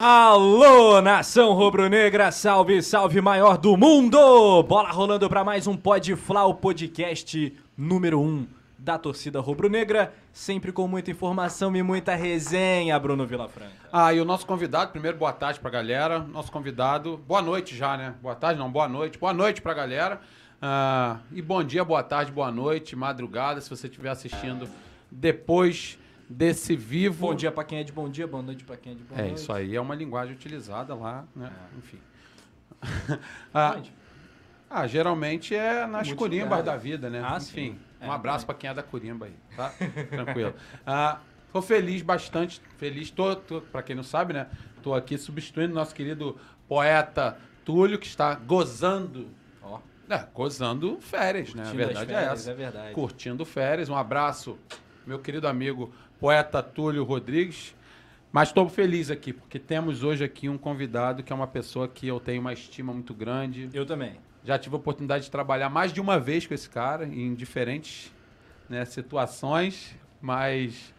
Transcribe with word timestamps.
Alô, 0.00 1.02
nação 1.02 1.54
rubro-negra, 1.54 2.30
salve, 2.30 2.80
salve 2.84 3.20
maior 3.20 3.58
do 3.58 3.76
mundo! 3.76 4.62
Bola 4.62 4.92
rolando 4.92 5.28
para 5.28 5.42
mais 5.42 5.66
um 5.66 5.76
Pod 5.76 6.12
o 6.12 6.54
podcast 6.54 7.56
número 7.76 8.20
1 8.20 8.24
um 8.24 8.46
da 8.78 8.96
torcida 8.96 9.40
rubro-negra, 9.40 10.14
sempre 10.32 10.70
com 10.70 10.86
muita 10.86 11.10
informação 11.10 11.74
e 11.74 11.82
muita 11.82 12.14
resenha, 12.14 12.96
Bruno 12.96 13.26
Vilafranca. 13.26 13.72
Ah, 13.92 14.14
e 14.14 14.20
o 14.20 14.24
nosso 14.24 14.46
convidado, 14.46 14.92
primeiro 14.92 15.18
boa 15.18 15.32
tarde 15.32 15.58
pra 15.58 15.68
galera, 15.68 16.20
nosso 16.20 16.52
convidado, 16.52 17.16
boa 17.26 17.42
noite 17.42 17.76
já, 17.76 17.96
né? 17.96 18.14
Boa 18.22 18.36
tarde 18.36 18.60
não, 18.60 18.70
boa 18.70 18.86
noite, 18.86 19.18
boa 19.18 19.32
noite 19.32 19.60
pra 19.60 19.74
galera. 19.74 20.20
Ah, 20.62 21.18
e 21.32 21.42
bom 21.42 21.64
dia, 21.64 21.84
boa 21.84 22.04
tarde, 22.04 22.30
boa 22.30 22.52
noite, 22.52 22.94
madrugada, 22.94 23.60
se 23.60 23.68
você 23.68 23.88
estiver 23.88 24.10
assistindo 24.10 24.68
depois 25.10 25.98
desse 26.28 26.76
vivo. 26.76 27.28
Bom 27.28 27.34
dia 27.34 27.50
para 27.50 27.64
quem 27.64 27.78
é 27.78 27.84
de 27.84 27.92
bom 27.92 28.08
dia, 28.08 28.26
boa 28.26 28.42
noite 28.42 28.64
para 28.64 28.76
quem 28.76 28.92
é 28.92 28.94
de 28.94 29.02
boa 29.02 29.20
é, 29.20 29.24
noite. 29.24 29.38
isso 29.40 29.52
aí 29.52 29.74
é 29.74 29.80
uma 29.80 29.94
linguagem 29.94 30.34
utilizada 30.34 30.94
lá, 30.94 31.24
né? 31.34 31.50
Enfim. 31.78 31.98
ah, 33.52 33.80
ah, 34.70 34.86
geralmente 34.86 35.54
é 35.54 35.86
nas 35.86 36.12
curimbas 36.12 36.64
da 36.64 36.76
vida, 36.76 37.08
né? 37.08 37.22
Ah, 37.24 37.38
Enfim, 37.38 37.72
sim. 37.72 37.78
um 38.06 38.12
É, 38.12 38.14
abraço 38.14 38.44
pra 38.44 38.54
quem 38.54 38.68
é 38.68 38.74
da 38.74 38.82
curimba 38.82 39.26
aí, 39.26 39.34
tá? 39.56 39.72
Tranquilo. 40.10 40.54
Ah, 40.86 41.20
tô 41.52 41.62
feliz, 41.62 42.02
bastante 42.02 42.60
feliz. 42.76 43.10
Tô, 43.10 43.34
tô, 43.34 43.60
pra 43.62 43.82
quem 43.82 43.96
não 43.96 44.02
sabe, 44.02 44.34
né? 44.34 44.46
Tô 44.82 44.94
aqui 44.94 45.16
substituindo 45.16 45.74
nosso 45.74 45.94
querido 45.94 46.36
poeta 46.68 47.38
Túlio, 47.64 47.98
que 47.98 48.06
está 48.06 48.34
gozando, 48.34 49.28
Ó, 49.62 49.80
é, 50.08 50.18
gozando 50.34 50.98
férias, 51.00 51.54
né? 51.54 51.62
A 51.62 51.66
curtindo 51.66 51.84
verdade 51.86 52.12
é 52.12 52.14
férias, 52.14 52.40
essa. 52.40 52.50
É 52.50 52.54
verdade. 52.54 52.94
Curtindo 52.94 53.44
férias. 53.44 53.88
Um 53.88 53.96
abraço, 53.96 54.58
meu 55.06 55.18
querido 55.18 55.48
amigo 55.48 55.92
poeta 56.20 56.62
Túlio 56.62 57.04
Rodrigues. 57.04 57.74
Mas 58.30 58.48
estou 58.48 58.68
feliz 58.68 59.10
aqui, 59.10 59.32
porque 59.32 59.58
temos 59.58 60.02
hoje 60.02 60.22
aqui 60.22 60.48
um 60.48 60.58
convidado 60.58 61.22
que 61.22 61.32
é 61.32 61.36
uma 61.36 61.46
pessoa 61.46 61.88
que 61.88 62.06
eu 62.06 62.20
tenho 62.20 62.40
uma 62.40 62.52
estima 62.52 62.92
muito 62.92 63.14
grande. 63.14 63.70
Eu 63.72 63.86
também. 63.86 64.16
Já 64.44 64.58
tive 64.58 64.74
a 64.74 64.78
oportunidade 64.78 65.24
de 65.24 65.30
trabalhar 65.30 65.70
mais 65.70 65.92
de 65.92 66.00
uma 66.00 66.20
vez 66.20 66.46
com 66.46 66.54
esse 66.54 66.68
cara, 66.68 67.06
em 67.06 67.34
diferentes 67.34 68.12
né, 68.68 68.84
situações, 68.84 69.96
mas 70.20 70.92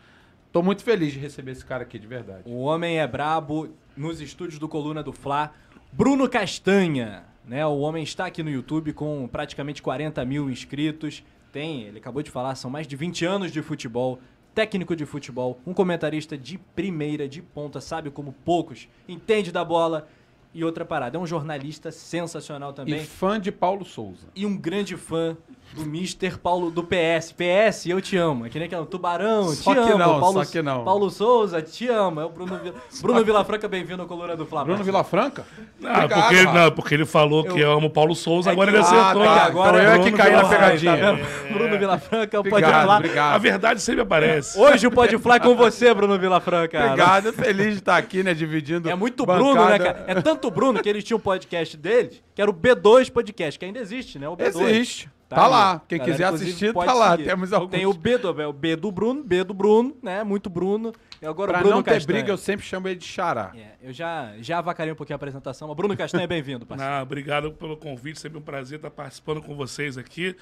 estou 0.47 0.64
muito 0.64 0.84
feliz 0.84 1.14
de 1.14 1.20
receber 1.20 1.52
esse 1.52 1.66
cara 1.66 1.84
aqui, 1.84 2.00
de 2.00 2.08
verdade. 2.08 2.42
O 2.45 2.62
homem 2.62 3.00
é 3.00 3.08
brabo 3.08 3.70
nos 3.95 4.22
estúdios 4.22 4.59
do 4.59 4.67
Coluna 4.67 5.03
do 5.03 5.14
Fla. 5.14 5.53
Bruno 5.92 6.28
Castanha, 6.28 7.23
né? 7.45 7.66
O 7.66 7.80
homem 7.80 8.03
está 8.03 8.25
aqui 8.25 8.44
no 8.44 8.50
YouTube 8.50 8.94
com 8.94 9.28
praticamente 9.28 9.81
40 9.81 10.23
mil 10.25 10.50
inscritos. 10.50 11.23
Tem, 11.52 11.84
ele 11.84 11.97
acabou 11.97 12.22
de 12.22 12.30
falar, 12.30 12.56
são 12.56 12.70
mais 12.70 12.88
de 12.88 12.95
20 12.95 13.25
anos 13.25 13.52
de 13.52 13.62
futebol, 13.62 14.20
técnico 14.60 14.94
de 14.94 15.06
futebol, 15.06 15.58
um 15.66 15.74
comentarista 15.74 16.38
de 16.38 16.58
primeira, 16.58 17.30
de 17.30 17.42
ponta, 17.42 17.80
sabe 17.80 18.12
como 18.12 18.34
poucos, 18.44 18.90
entende 19.08 19.54
da 19.54 19.64
bola. 19.64 20.06
E 20.54 20.66
outra 20.66 20.84
parada, 20.84 21.16
é 21.16 21.20
um 21.20 21.26
jornalista 21.26 21.92
sensacional 21.92 22.72
E 22.72 22.74
também. 22.74 23.04
fã 23.06 23.40
de 23.40 23.54
Paulo 23.54 23.86
Souza. 23.86 24.28
E 24.36 24.46
um 24.46 24.58
grande 24.58 24.98
fã 24.98 25.38
do 25.73 25.84
Mr. 25.84 26.38
Paulo 26.38 26.72
do 26.72 26.84
PS. 26.84 27.31
PS, 27.31 27.86
eu 27.88 28.02
te 28.02 28.17
amo. 28.17 28.45
É 28.45 28.50
que 28.50 28.58
nem 28.58 28.66
aquela 28.66 28.86
Tubarão, 28.86 29.50
Só 29.50 29.73
te 29.73 29.81
que 29.81 29.89
amo. 29.89 29.98
não, 29.98 30.20
Paulo, 30.20 30.44
só 30.45 30.52
que 30.52 30.62
não. 30.62 30.84
Paulo 30.84 31.09
Souza, 31.09 31.62
te 31.62 31.88
amo. 31.88 32.20
É 32.22 32.25
o 32.25 32.30
Bruno, 32.30 32.58
Vila... 32.58 32.75
Bruno 33.02 33.23
Vilafranca, 33.23 33.67
bem-vindo 33.67 34.02
ao 34.02 34.08
Coluna 34.08 34.36
do 34.36 34.45
Flamengo. 34.45 34.70
Bruno 34.72 34.84
Vilafranca? 34.84 35.45
Não, 35.80 35.90
Obrigado, 35.92 36.22
porque, 36.22 36.36
ele, 36.36 36.52
não, 36.52 36.72
porque 36.72 36.94
ele 36.95 37.06
falou 37.06 37.44
que 37.44 37.59
eu 37.59 37.72
amo 37.72 37.88
o 37.88 37.90
Paulo 37.90 38.16
Souza, 38.16 38.50
É 38.50 38.53
agora 38.53 38.72
que- 38.72 38.78
ele 38.78 38.84
acertou. 38.84 39.22
Ah, 39.23 39.25
tá. 39.25 39.31
É 39.31 39.36
que 39.36 39.50
agora 39.52 39.70
Então 39.70 39.80
eu 39.84 39.90
é 39.90 39.94
que 39.94 40.02
Bruno 40.12 40.17
caí 40.17 40.31
na 40.31 40.38
Vilafranca, 40.38 40.66
pegadinha. 40.66 40.97
tá 40.97 41.12
vendo? 41.12 41.53
Bruno 41.53 41.80
Vilafranca, 41.80 42.38
pode 42.38 42.50
Obrigado, 42.50 42.81
falar. 42.81 42.97
obrigado. 42.97 43.36
A 43.36 43.38
verdade 43.38 43.81
sempre 43.81 44.02
aparece. 44.02 44.59
Hoje 44.59 44.88
o 44.88 44.92
Pode 44.92 45.17
Fly 45.17 45.40
com 45.40 45.56
você, 45.56 45.94
Bruno 45.94 46.17
Vilafranca. 46.20 46.84
Obrigado, 46.84 47.31
feliz 47.34 47.73
de 47.73 47.80
estar 47.80 47.97
aqui, 47.97 48.23
né? 48.23 48.34
Dividindo. 48.34 48.90
É 48.90 48.95
muito 48.95 49.25
bancada. 49.25 49.44
Bruno, 49.45 49.70
né, 49.70 49.78
cara? 49.80 50.03
É 50.08 50.16
tanto 50.22 50.50
Bruno 50.50 50.81
que 50.81 50.90
eles 50.90 51.03
tinham 51.03 51.17
um 51.17 51.22
podcast 51.22 51.78
deles, 51.78 52.22
que 52.34 52.42
era 52.42 52.50
o 52.50 52.53
B2 52.53 53.12
Podcast, 53.12 53.58
que 53.59 53.66
ainda 53.66 53.80
existe, 53.80 54.17
né? 54.17 54.28
O 54.28 54.36
B2. 54.36 54.62
Existe. 54.70 55.09
Tá, 55.35 55.47
lá. 55.47 55.73
aí. 55.73 55.80
Quem 55.88 55.97
Galera, 55.99 56.13
quiser 56.17 56.25
assistir, 56.33 56.73
tá 56.73 56.94
lá. 56.94 57.12
seguir. 57.12 57.25
Temos 57.25 57.53
alguns. 57.53 57.69
Tem 57.69 57.85
o 57.85 57.94
B 57.94 58.17
do, 58.17 58.41
é 58.41 58.47
o 58.47 58.53
B 58.53 58.75
do 58.75 58.91
Bruno, 58.91 59.23
B 59.23 59.44
do 59.44 59.53
Bruno, 59.53 59.95
né? 60.01 60.23
Muito 60.23 60.50
Bruno. 60.50 60.91
E 61.22 61.25
agora 61.25 61.51
Pra 61.51 61.59
o 61.59 61.62
Bruno 61.62 61.75
não 61.78 61.84
ter 61.84 61.94
Castanha. 61.94 62.17
briga, 62.17 62.31
eu 62.31 62.38
sempre 62.38 62.66
chamo 62.66 62.88
ele 62.88 62.95
de 62.95 63.06
xará. 63.06 63.51
É, 63.56 63.73
eu 63.81 63.94
já, 63.94 64.34
já 64.39 64.57
avacalhei 64.57 64.91
um 64.91 64.95
pouquinho 64.95 65.16
a 65.16 65.18
apresentação, 65.18 65.68
mas 65.68 65.78
Bruno 65.78 65.95
Castanha, 65.95 66.28
bem-vindo, 66.28 66.66
parceiro. 66.66 66.91
Não, 66.94 67.03
obrigado 67.03 67.51
pelo 67.51 67.78
convite, 67.78 68.19
sempre 68.19 68.39
um 68.39 68.41
prazer 68.41 68.78
estar 68.79 68.89
participando 68.89 69.41
com 69.41 69.56
vocês 69.56 69.97
aqui. 69.97 70.35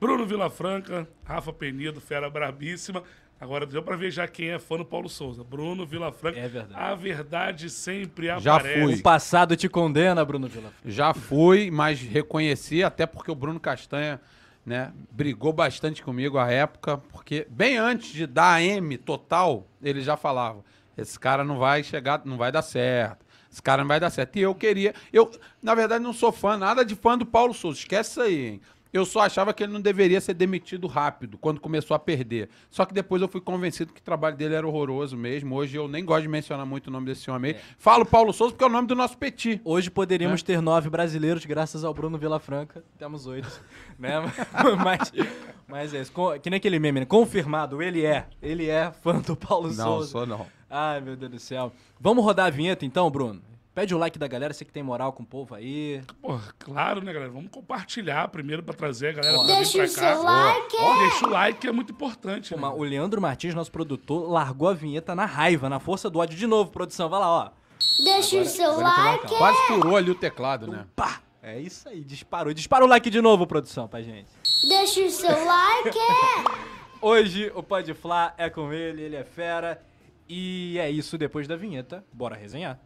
Bruno 0.00 0.26
Vilafranca, 0.26 1.06
Rafa 1.24 1.52
Penido, 1.52 2.00
fera 2.00 2.28
brabíssima. 2.28 3.04
Agora 3.42 3.66
deu 3.66 3.82
pra 3.82 3.96
ver 3.96 4.12
já 4.12 4.28
quem 4.28 4.50
é 4.50 4.58
fã 4.60 4.76
do 4.76 4.84
Paulo 4.84 5.08
Souza. 5.08 5.42
Bruno 5.42 5.84
Vilafranca. 5.84 6.38
É 6.38 6.46
verdade. 6.46 6.80
A 6.80 6.94
verdade 6.94 7.70
sempre 7.70 8.28
Já 8.38 8.54
aparece. 8.54 8.84
fui. 8.84 8.94
O 8.94 9.02
passado 9.02 9.56
te 9.56 9.68
condena, 9.68 10.24
Bruno 10.24 10.46
Vilafranca. 10.46 10.76
Já 10.86 11.12
fui, 11.12 11.68
mas 11.68 12.00
reconheci, 12.00 12.84
até 12.84 13.04
porque 13.04 13.32
o 13.32 13.34
Bruno 13.34 13.58
Castanha, 13.58 14.20
né, 14.64 14.92
brigou 15.10 15.52
bastante 15.52 16.04
comigo 16.04 16.38
à 16.38 16.52
época, 16.52 16.98
porque 16.98 17.44
bem 17.50 17.76
antes 17.76 18.12
de 18.12 18.28
dar 18.28 18.52
a 18.54 18.62
M 18.62 18.96
total, 18.96 19.66
ele 19.82 20.02
já 20.02 20.16
falava: 20.16 20.64
esse 20.96 21.18
cara 21.18 21.42
não 21.42 21.58
vai 21.58 21.82
chegar, 21.82 22.22
não 22.24 22.36
vai 22.36 22.52
dar 22.52 22.62
certo. 22.62 23.26
Esse 23.50 23.60
cara 23.60 23.82
não 23.82 23.88
vai 23.88 23.98
dar 23.98 24.10
certo. 24.10 24.36
E 24.36 24.42
eu 24.42 24.54
queria. 24.54 24.94
Eu, 25.12 25.28
na 25.60 25.74
verdade, 25.74 26.04
não 26.04 26.12
sou 26.12 26.30
fã, 26.30 26.56
nada 26.56 26.84
de 26.84 26.94
fã 26.94 27.18
do 27.18 27.26
Paulo 27.26 27.52
Souza. 27.52 27.80
Esquece 27.80 28.10
isso 28.12 28.20
aí, 28.22 28.46
hein? 28.46 28.60
Eu 28.92 29.06
só 29.06 29.20
achava 29.20 29.54
que 29.54 29.62
ele 29.62 29.72
não 29.72 29.80
deveria 29.80 30.20
ser 30.20 30.34
demitido 30.34 30.86
rápido, 30.86 31.38
quando 31.38 31.60
começou 31.60 31.94
a 31.94 31.98
perder. 31.98 32.50
Só 32.70 32.84
que 32.84 32.92
depois 32.92 33.22
eu 33.22 33.28
fui 33.28 33.40
convencido 33.40 33.92
que 33.92 34.00
o 34.00 34.04
trabalho 34.04 34.36
dele 34.36 34.54
era 34.54 34.68
horroroso 34.68 35.16
mesmo. 35.16 35.54
Hoje 35.54 35.76
eu 35.76 35.88
nem 35.88 36.04
gosto 36.04 36.22
de 36.22 36.28
mencionar 36.28 36.66
muito 36.66 36.88
o 36.88 36.90
nome 36.90 37.06
desse 37.06 37.30
homem 37.30 37.52
aí. 37.54 37.60
Falo 37.78 38.04
Paulo 38.04 38.32
Souza 38.32 38.52
porque 38.52 38.64
é 38.64 38.66
o 38.66 38.70
nome 38.70 38.86
do 38.86 38.94
nosso 38.94 39.16
petit. 39.16 39.60
Hoje 39.64 39.90
poderíamos 39.90 40.42
ter 40.42 40.60
nove 40.60 40.90
brasileiros, 40.90 41.44
graças 41.46 41.84
ao 41.84 41.94
Bruno 41.94 42.18
Vilafranca. 42.18 42.84
Temos 42.98 43.26
oito. 43.26 43.48
né? 43.98 44.20
mas, 44.84 45.12
mas 45.66 45.94
é 45.94 46.02
isso. 46.02 46.12
Que 46.42 46.50
nem 46.50 46.58
aquele 46.58 46.78
meme, 46.78 47.00
né? 47.00 47.06
Confirmado, 47.06 47.80
ele 47.80 48.04
é. 48.04 48.26
Ele 48.42 48.68
é 48.68 48.92
fã 48.92 49.20
do 49.20 49.34
Paulo 49.34 49.72
Souza. 49.72 50.26
não. 50.26 50.46
Ai, 50.68 51.00
meu 51.00 51.16
Deus 51.16 51.32
do 51.32 51.38
céu. 51.38 51.72
Vamos 52.00 52.24
rodar 52.24 52.46
a 52.46 52.50
vinheta 52.50 52.84
então, 52.84 53.10
Bruno? 53.10 53.42
Pede 53.74 53.94
o 53.94 53.98
like 53.98 54.18
da 54.18 54.26
galera, 54.28 54.52
você 54.52 54.66
que 54.66 54.72
tem 54.72 54.82
moral 54.82 55.14
com 55.14 55.22
o 55.22 55.26
povo 55.26 55.54
aí. 55.54 56.02
Pô, 56.20 56.38
claro, 56.58 57.00
né, 57.02 57.10
galera? 57.10 57.30
Vamos 57.32 57.50
compartilhar 57.50 58.28
primeiro 58.28 58.62
pra 58.62 58.74
trazer 58.74 59.08
a 59.08 59.12
galera 59.12 59.38
Ó. 59.38 59.44
pra 59.46 59.46
vir 59.46 59.56
Deixa 59.56 59.78
pra 59.78 59.86
o 59.86 59.94
cá. 59.94 60.14
seu 60.14 60.22
like. 60.22 60.76
Ó, 60.78 60.98
Deixa 60.98 61.26
o 61.26 61.30
like, 61.30 61.66
é 61.66 61.72
muito 61.72 61.92
importante. 61.92 62.54
Pô, 62.54 62.60
né? 62.60 62.68
o 62.68 62.82
Leandro 62.82 63.20
Martins, 63.22 63.54
nosso 63.54 63.72
produtor, 63.72 64.30
largou 64.30 64.68
a 64.68 64.74
vinheta 64.74 65.14
na 65.14 65.24
raiva, 65.24 65.70
na 65.70 65.80
força 65.80 66.10
do 66.10 66.18
ódio. 66.18 66.36
De 66.36 66.46
novo, 66.46 66.70
produção, 66.70 67.08
vai 67.08 67.20
lá, 67.20 67.28
ó. 67.30 67.50
Deixa 68.04 68.36
o 68.40 68.44
seu 68.44 68.78
like. 68.78 69.26
Quase 69.38 69.58
furou 69.66 69.96
ali 69.96 70.10
o 70.10 70.14
teclado, 70.14 70.66
né? 70.66 70.84
Pá! 70.94 71.20
É 71.42 71.58
isso 71.58 71.88
aí, 71.88 72.04
disparou. 72.04 72.52
Dispara 72.52 72.84
o 72.84 72.86
like 72.88 73.08
de 73.10 73.20
novo, 73.22 73.46
produção, 73.46 73.88
pra 73.88 74.00
gente. 74.02 74.28
Deixa 74.68 75.00
o 75.00 75.10
seu 75.10 75.30
like. 75.44 75.98
Hoje 77.00 77.50
o 77.54 77.62
Pode 77.62 77.92
Flá 77.94 78.32
é 78.38 78.48
com 78.50 78.72
ele, 78.72 79.02
ele 79.02 79.16
é 79.16 79.24
fera. 79.24 79.82
E 80.28 80.78
é 80.78 80.90
isso, 80.90 81.18
depois 81.18 81.48
da 81.48 81.56
vinheta, 81.56 82.04
bora 82.12 82.36
resenhar. 82.36 82.78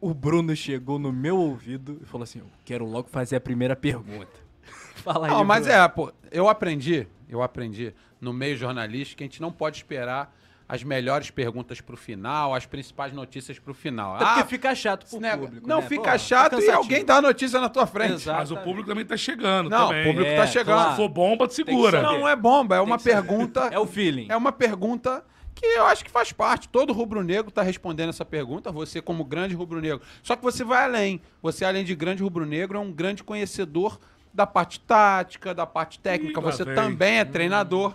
O 0.00 0.12
Bruno 0.12 0.54
chegou 0.54 0.98
no 0.98 1.10
meu 1.10 1.38
ouvido 1.38 1.98
e 2.02 2.04
falou 2.04 2.24
assim: 2.24 2.40
Eu 2.40 2.46
quero 2.64 2.84
logo 2.84 3.08
fazer 3.08 3.36
a 3.36 3.40
primeira 3.40 3.74
pergunta. 3.74 4.38
Fala 4.96 5.28
aí. 5.28 5.32
Não, 5.32 5.44
mas 5.44 5.64
Bruno. 5.64 5.80
é, 5.80 5.88
pô, 5.88 6.12
eu 6.30 6.46
aprendi, 6.48 7.06
eu 7.26 7.42
aprendi 7.42 7.94
no 8.20 8.32
meio 8.32 8.56
jornalístico 8.56 9.18
que 9.18 9.24
a 9.24 9.26
gente 9.26 9.40
não 9.40 9.50
pode 9.50 9.78
esperar 9.78 10.34
as 10.68 10.82
melhores 10.82 11.30
perguntas 11.30 11.80
pro 11.80 11.96
final, 11.96 12.54
as 12.54 12.64
principais 12.64 13.12
notícias 13.12 13.58
pro 13.58 13.74
final. 13.74 14.14
Até 14.16 14.24
porque 14.24 14.44
fica 14.48 14.74
chato 14.74 15.00
pro 15.00 15.08
esse 15.08 15.18
nego- 15.20 15.44
público. 15.46 15.66
não 15.68 15.80
né? 15.80 15.86
fica 15.88 16.12
Pô, 16.12 16.18
chato 16.18 16.52
e 16.52 16.56
cansativo. 16.56 16.76
alguém 16.78 17.04
dá 17.04 17.16
a 17.16 17.22
notícia 17.22 17.60
na 17.60 17.68
tua 17.68 17.86
frente. 17.86 18.14
Exato. 18.14 18.38
Mas 18.38 18.50
o 18.50 18.56
público 18.56 18.88
também 18.88 19.04
tá 19.04 19.16
chegando. 19.16 19.68
Não, 19.68 19.88
também. 19.88 20.02
o 20.02 20.06
público 20.06 20.30
É, 20.30 20.36
tá 20.36 20.46
chegando. 20.46 20.76
claro. 20.76 20.90
Se 20.92 20.96
for 20.96 21.08
bomba, 21.08 21.46
te 21.46 21.54
segura. 21.54 22.02
Não, 22.02 22.20
não 22.20 22.28
é 22.28 22.34
bomba, 22.34 22.76
é 22.76 22.78
Tem 22.78 22.86
uma 22.86 22.98
saber. 22.98 23.12
pergunta. 23.14 23.68
É 23.70 23.78
o 23.78 23.86
feeling. 23.86 24.26
É 24.30 24.36
uma 24.36 24.52
pergunta 24.52 25.22
que 25.54 25.66
eu 25.66 25.84
acho 25.86 26.02
que 26.04 26.10
faz 26.10 26.32
parte. 26.32 26.68
Todo 26.68 26.92
rubro-negro 26.94 27.50
tá 27.50 27.62
respondendo 27.62 28.08
essa 28.08 28.24
pergunta, 28.24 28.72
você 28.72 29.02
como 29.02 29.22
grande 29.22 29.54
rubro-negro. 29.54 30.00
Só 30.22 30.34
que 30.34 30.42
você 30.42 30.64
vai 30.64 30.84
além. 30.84 31.20
Você, 31.42 31.64
além 31.64 31.84
de 31.84 31.94
grande 31.94 32.22
rubro-negro, 32.22 32.78
é 32.78 32.80
um 32.80 32.90
grande 32.90 33.22
conhecedor 33.22 34.00
da 34.32 34.46
parte 34.46 34.80
tática, 34.80 35.54
da 35.54 35.64
parte 35.66 36.00
técnica. 36.00 36.40
Ih, 36.40 36.42
você 36.42 36.64
também 36.64 37.18
é 37.18 37.24
treinador. 37.24 37.94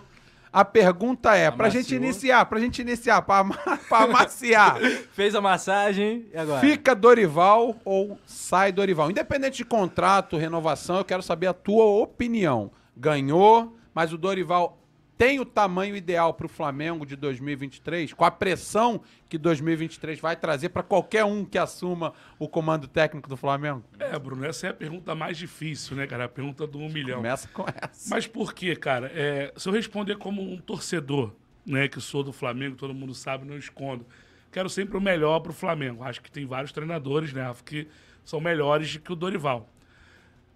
A 0.52 0.64
pergunta 0.64 1.34
é, 1.36 1.48
pra 1.50 1.68
gente 1.68 1.94
Amaciou. 1.94 2.02
iniciar, 2.02 2.44
pra 2.46 2.58
gente 2.58 2.82
iniciar, 2.82 3.22
pra, 3.22 3.44
pra 3.88 3.98
amaciar, 3.98 4.78
Fez 5.12 5.34
a 5.34 5.40
massagem 5.40 6.26
e 6.32 6.36
agora? 6.36 6.60
fica 6.60 6.94
Dorival 6.94 7.76
ou 7.84 8.18
sai 8.26 8.72
Dorival? 8.72 9.10
Independente 9.10 9.58
de 9.58 9.64
contrato, 9.64 10.36
renovação, 10.36 10.96
eu 10.98 11.04
quero 11.04 11.22
saber 11.22 11.46
a 11.46 11.52
tua 11.52 11.84
opinião. 11.84 12.72
Ganhou, 12.96 13.76
mas 13.94 14.12
o 14.12 14.18
Dorival 14.18 14.79
tem 15.20 15.38
o 15.38 15.44
tamanho 15.44 15.94
ideal 15.94 16.32
para 16.32 16.46
o 16.46 16.48
Flamengo 16.48 17.04
de 17.04 17.14
2023, 17.14 18.14
com 18.14 18.24
a 18.24 18.30
pressão 18.30 19.02
que 19.28 19.36
2023 19.36 20.18
vai 20.18 20.34
trazer 20.34 20.70
para 20.70 20.82
qualquer 20.82 21.26
um 21.26 21.44
que 21.44 21.58
assuma 21.58 22.14
o 22.38 22.48
comando 22.48 22.88
técnico 22.88 23.28
do 23.28 23.36
Flamengo? 23.36 23.84
É, 23.98 24.18
Bruno, 24.18 24.46
essa 24.46 24.68
é 24.68 24.70
a 24.70 24.72
pergunta 24.72 25.14
mais 25.14 25.36
difícil, 25.36 25.94
né, 25.94 26.06
cara? 26.06 26.24
A 26.24 26.28
pergunta 26.28 26.66
do 26.66 26.78
um 26.78 26.88
milhão. 26.88 27.18
Começa 27.18 27.48
com 27.48 27.66
essa. 27.68 28.08
Mas 28.08 28.26
por 28.26 28.54
quê, 28.54 28.74
cara? 28.74 29.12
É, 29.14 29.52
se 29.58 29.68
eu 29.68 29.74
responder 29.74 30.16
como 30.16 30.40
um 30.40 30.56
torcedor, 30.56 31.34
né, 31.66 31.86
que 31.86 32.00
sou 32.00 32.22
do 32.22 32.32
Flamengo, 32.32 32.76
todo 32.76 32.94
mundo 32.94 33.12
sabe, 33.12 33.44
não 33.44 33.58
escondo. 33.58 34.06
Quero 34.50 34.70
sempre 34.70 34.96
o 34.96 35.02
melhor 35.02 35.40
pro 35.40 35.52
Flamengo. 35.52 36.02
Acho 36.02 36.22
que 36.22 36.30
tem 36.30 36.46
vários 36.46 36.72
treinadores, 36.72 37.34
né, 37.34 37.54
que 37.62 37.86
são 38.24 38.40
melhores 38.40 38.96
que 38.96 39.12
o 39.12 39.14
Dorival. 39.14 39.68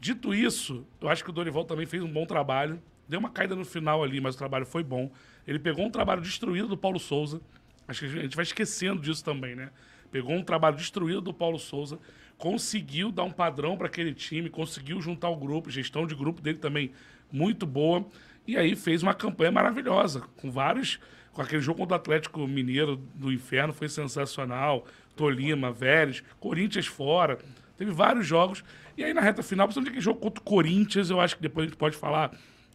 Dito 0.01 0.35
isso, 0.35 0.87
eu 1.03 1.11
acho 1.11 1.23
que 1.23 1.29
o 1.29 1.35
Dorival 1.35 1.67
também 1.67 1.85
fez 1.85 2.03
um 2.03 2.11
bom 2.11 2.25
trabalho. 2.25 2.81
Deu 3.09 3.21
uma 3.21 3.31
caída 3.31 3.55
no 3.55 3.65
final 3.65 4.03
ali, 4.03 4.21
mas 4.21 4.35
o 4.35 4.39
trabalho 4.39 4.65
foi 4.65 4.83
bom. 4.83 5.11
Ele 5.47 5.59
pegou 5.59 5.85
um 5.85 5.91
trabalho 5.91 6.21
destruído 6.21 6.69
do 6.69 6.77
Paulo 6.77 6.99
Souza. 6.99 7.41
Acho 7.87 8.01
que 8.01 8.19
a 8.19 8.23
gente 8.23 8.37
vai 8.37 8.43
esquecendo 8.43 9.01
disso 9.01 9.23
também, 9.23 9.55
né? 9.55 9.71
Pegou 10.11 10.35
um 10.35 10.43
trabalho 10.43 10.77
destruído 10.77 11.21
do 11.21 11.35
Paulo 11.35 11.59
Souza, 11.59 11.99
conseguiu 12.39 13.11
dar 13.11 13.25
um 13.25 13.31
padrão 13.31 13.77
para 13.77 13.89
aquele 13.89 14.15
time, 14.15 14.49
conseguiu 14.49 15.01
juntar 15.01 15.29
o 15.29 15.37
grupo, 15.37 15.71
gestão 15.71 16.07
de 16.07 16.15
grupo 16.15 16.41
dele 16.41 16.59
também 16.59 16.93
muito 17.31 17.67
boa. 17.67 18.07
E 18.47 18.57
aí 18.57 18.77
fez 18.77 19.03
uma 19.03 19.13
campanha 19.13 19.51
maravilhosa, 19.51 20.21
com 20.37 20.51
vários. 20.51 20.99
Com 21.33 21.43
aquele 21.43 21.61
jogo 21.61 21.81
contra 21.81 21.97
o 21.97 22.01
Atlético 22.01 22.47
Mineiro 22.47 22.97
do 22.97 23.33
Inferno, 23.33 23.73
foi 23.73 23.89
sensacional. 23.89 24.87
Tolima, 25.17 25.73
Vélez, 25.73 26.23
Corinthians 26.39 26.87
fora. 26.87 27.39
Teve 27.77 27.91
vários 27.91 28.25
jogos. 28.25 28.65
E 28.97 29.03
aí 29.03 29.13
na 29.13 29.21
reta 29.21 29.43
final, 29.43 29.67
principalmente 29.67 29.91
aquele 29.91 30.05
jogo 30.05 30.21
contra 30.21 30.41
o 30.41 30.45
Corinthians, 30.45 31.11
eu 31.11 31.21
acho 31.21 31.35
que 31.35 31.43
depois 31.43 31.67
a 31.67 31.69
gente 31.71 31.79
pode 31.79 31.97
falar 31.97 32.31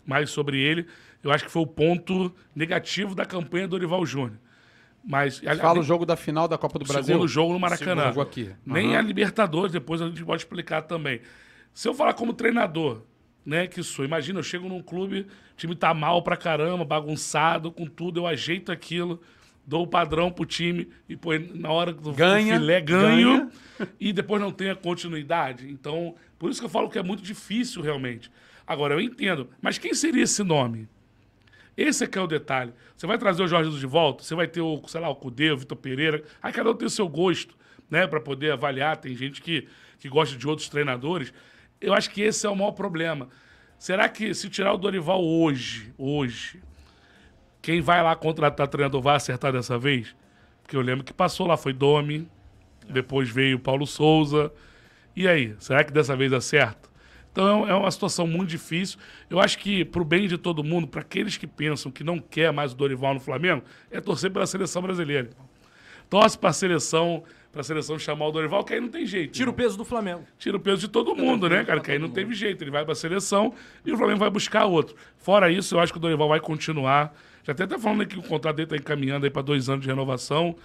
mais 0.09 0.31
sobre 0.31 0.59
ele. 0.59 0.87
Eu 1.23 1.31
acho 1.31 1.45
que 1.45 1.51
foi 1.51 1.61
o 1.61 1.67
ponto 1.67 2.33
negativo 2.55 3.13
da 3.13 3.25
campanha 3.25 3.67
do 3.67 3.71
Dorival 3.71 4.05
Júnior. 4.05 4.39
Mas 5.03 5.39
Fala 5.39 5.79
o 5.79 5.83
jogo 5.83 6.05
da 6.05 6.15
final 6.15 6.47
da 6.47 6.57
Copa 6.57 6.79
do 6.79 6.85
Brasil. 6.85 7.13
Segundo 7.13 7.27
jogo 7.27 7.53
no 7.53 7.59
Maracanã. 7.59 8.07
Jogo 8.07 8.21
aqui. 8.21 8.51
Nem 8.65 8.89
Aham. 8.89 8.99
a 8.99 9.01
Libertadores, 9.01 9.71
depois 9.71 10.01
a 10.01 10.07
gente 10.07 10.25
pode 10.25 10.41
explicar 10.41 10.81
também. 10.81 11.21
Se 11.73 11.87
eu 11.87 11.93
falar 11.93 12.13
como 12.13 12.33
treinador, 12.33 13.03
né, 13.45 13.67
que 13.67 13.81
sou, 13.81 14.03
imagina, 14.03 14.39
eu 14.39 14.43
chego 14.43 14.67
num 14.67 14.81
clube, 14.81 15.21
o 15.21 15.55
time 15.55 15.75
tá 15.75 15.93
mal 15.93 16.21
pra 16.21 16.35
caramba, 16.35 16.83
bagunçado, 16.83 17.71
com 17.71 17.85
tudo, 17.85 18.19
eu 18.19 18.27
ajeito 18.27 18.71
aquilo, 18.71 19.21
dou 19.65 19.83
o 19.83 19.87
padrão 19.87 20.31
pro 20.31 20.45
time 20.45 20.89
e 21.07 21.15
pô, 21.15 21.31
na 21.55 21.71
hora 21.71 21.93
do 21.93 22.11
Ganha, 22.11 22.59
filé 22.59 22.81
ganho 22.81 23.49
e 23.99 24.11
depois 24.11 24.41
não 24.41 24.51
tem 24.51 24.69
a 24.69 24.75
continuidade. 24.75 25.69
Então, 25.69 26.15
por 26.37 26.49
isso 26.49 26.59
que 26.59 26.65
eu 26.65 26.69
falo 26.69 26.89
que 26.89 26.99
é 26.99 27.03
muito 27.03 27.23
difícil 27.23 27.81
realmente. 27.81 28.29
Agora, 28.69 28.93
eu 28.93 29.01
entendo, 29.01 29.49
mas 29.59 29.79
quem 29.79 29.95
seria 29.95 30.21
esse 30.21 30.43
nome? 30.43 30.87
Esse 31.75 32.03
é 32.03 32.07
que 32.07 32.19
é 32.19 32.21
o 32.21 32.27
detalhe. 32.27 32.71
Você 32.95 33.07
vai 33.07 33.17
trazer 33.17 33.41
o 33.41 33.47
Jorge 33.47 33.65
Jesus 33.65 33.81
de 33.81 33.87
volta, 33.87 34.23
você 34.23 34.35
vai 34.35 34.47
ter 34.47 34.61
o, 34.61 34.79
sei 34.85 35.01
lá, 35.01 35.09
o 35.09 35.15
Cudê, 35.15 35.49
o 35.49 35.57
Vitor 35.57 35.75
Pereira. 35.75 36.23
Aí 36.39 36.53
cada 36.53 36.69
um 36.69 36.75
tem 36.75 36.85
o 36.85 36.89
seu 36.89 37.09
gosto, 37.09 37.57
né, 37.89 38.05
para 38.05 38.21
poder 38.21 38.51
avaliar. 38.51 38.95
Tem 38.97 39.15
gente 39.15 39.41
que, 39.41 39.67
que 39.97 40.07
gosta 40.07 40.37
de 40.37 40.47
outros 40.47 40.69
treinadores. 40.69 41.33
Eu 41.81 41.95
acho 41.95 42.11
que 42.11 42.21
esse 42.21 42.45
é 42.45 42.49
o 42.49 42.55
maior 42.55 42.73
problema. 42.73 43.27
Será 43.79 44.07
que 44.07 44.35
se 44.35 44.47
tirar 44.49 44.71
o 44.71 44.77
Dorival 44.77 45.25
hoje, 45.25 45.91
hoje, 45.97 46.61
quem 47.63 47.81
vai 47.81 48.03
lá 48.03 48.15
contratar 48.15 48.67
treinador 48.67 49.01
vai 49.01 49.15
acertar 49.15 49.51
dessa 49.51 49.79
vez? 49.79 50.15
Porque 50.61 50.77
eu 50.77 50.81
lembro 50.81 51.03
que 51.03 51.11
passou 51.11 51.47
lá, 51.47 51.57
foi 51.57 51.73
Domi, 51.73 52.29
depois 52.87 53.29
veio 53.29 53.57
o 53.57 53.59
Paulo 53.59 53.87
Souza. 53.87 54.53
E 55.15 55.27
aí, 55.27 55.55
será 55.57 55.83
que 55.83 55.91
dessa 55.91 56.15
vez 56.15 56.31
acerta? 56.31 56.88
Então 57.39 57.65
é 57.65 57.73
uma 57.73 57.89
situação 57.89 58.27
muito 58.27 58.49
difícil. 58.49 58.99
Eu 59.29 59.39
acho 59.39 59.57
que, 59.59 59.85
pro 59.85 60.03
bem 60.03 60.27
de 60.27 60.37
todo 60.37 60.61
mundo, 60.61 60.85
para 60.85 60.99
aqueles 60.99 61.37
que 61.37 61.47
pensam 61.47 61.89
que 61.89 62.03
não 62.03 62.19
quer 62.19 62.51
mais 62.51 62.73
o 62.73 62.75
Dorival 62.75 63.13
no 63.13 63.19
Flamengo, 63.21 63.63
é 63.89 64.01
torcer 64.01 64.29
pela 64.29 64.45
seleção 64.45 64.81
brasileira. 64.81 65.29
Torce 66.09 66.37
para 66.37 66.49
a 66.49 66.53
seleção, 66.53 67.23
para 67.49 67.61
a 67.61 67.63
seleção 67.63 67.97
chamar 67.97 68.27
o 68.27 68.31
Dorival, 68.33 68.65
que 68.65 68.73
aí 68.73 68.81
não 68.81 68.89
tem 68.89 69.05
jeito. 69.05 69.31
Tira 69.31 69.49
o 69.49 69.53
irmão. 69.53 69.65
peso 69.65 69.77
do 69.77 69.85
Flamengo. 69.85 70.25
Tira 70.37 70.57
o 70.57 70.59
peso 70.59 70.81
de 70.81 70.89
todo 70.89 71.15
mundo, 71.15 71.47
né, 71.47 71.63
cara? 71.63 71.79
Que 71.79 71.91
aí 71.91 71.99
não 71.99 72.09
teve 72.09 72.33
jeito. 72.33 72.61
Ele 72.61 72.71
vai 72.71 72.83
para 72.83 72.91
a 72.91 72.95
seleção 72.95 73.53
e 73.85 73.91
o 73.93 73.97
Flamengo 73.97 74.19
vai 74.19 74.29
buscar 74.29 74.65
outro. 74.65 74.97
Fora 75.17 75.49
isso, 75.49 75.75
eu 75.75 75.79
acho 75.79 75.93
que 75.93 75.97
o 75.97 76.01
Dorival 76.01 76.27
vai 76.27 76.41
continuar. 76.41 77.15
Já 77.45 77.53
até 77.53 77.65
tá 77.65 77.79
falando 77.79 78.05
que 78.05 78.19
o 78.19 78.21
contrato 78.21 78.57
dele 78.57 78.65
está 78.65 78.75
encaminhando 78.75 79.25
aí 79.25 79.29
para 79.29 79.43
dois 79.43 79.69
anos 79.69 79.81
de 79.81 79.87
renovação, 79.87 80.57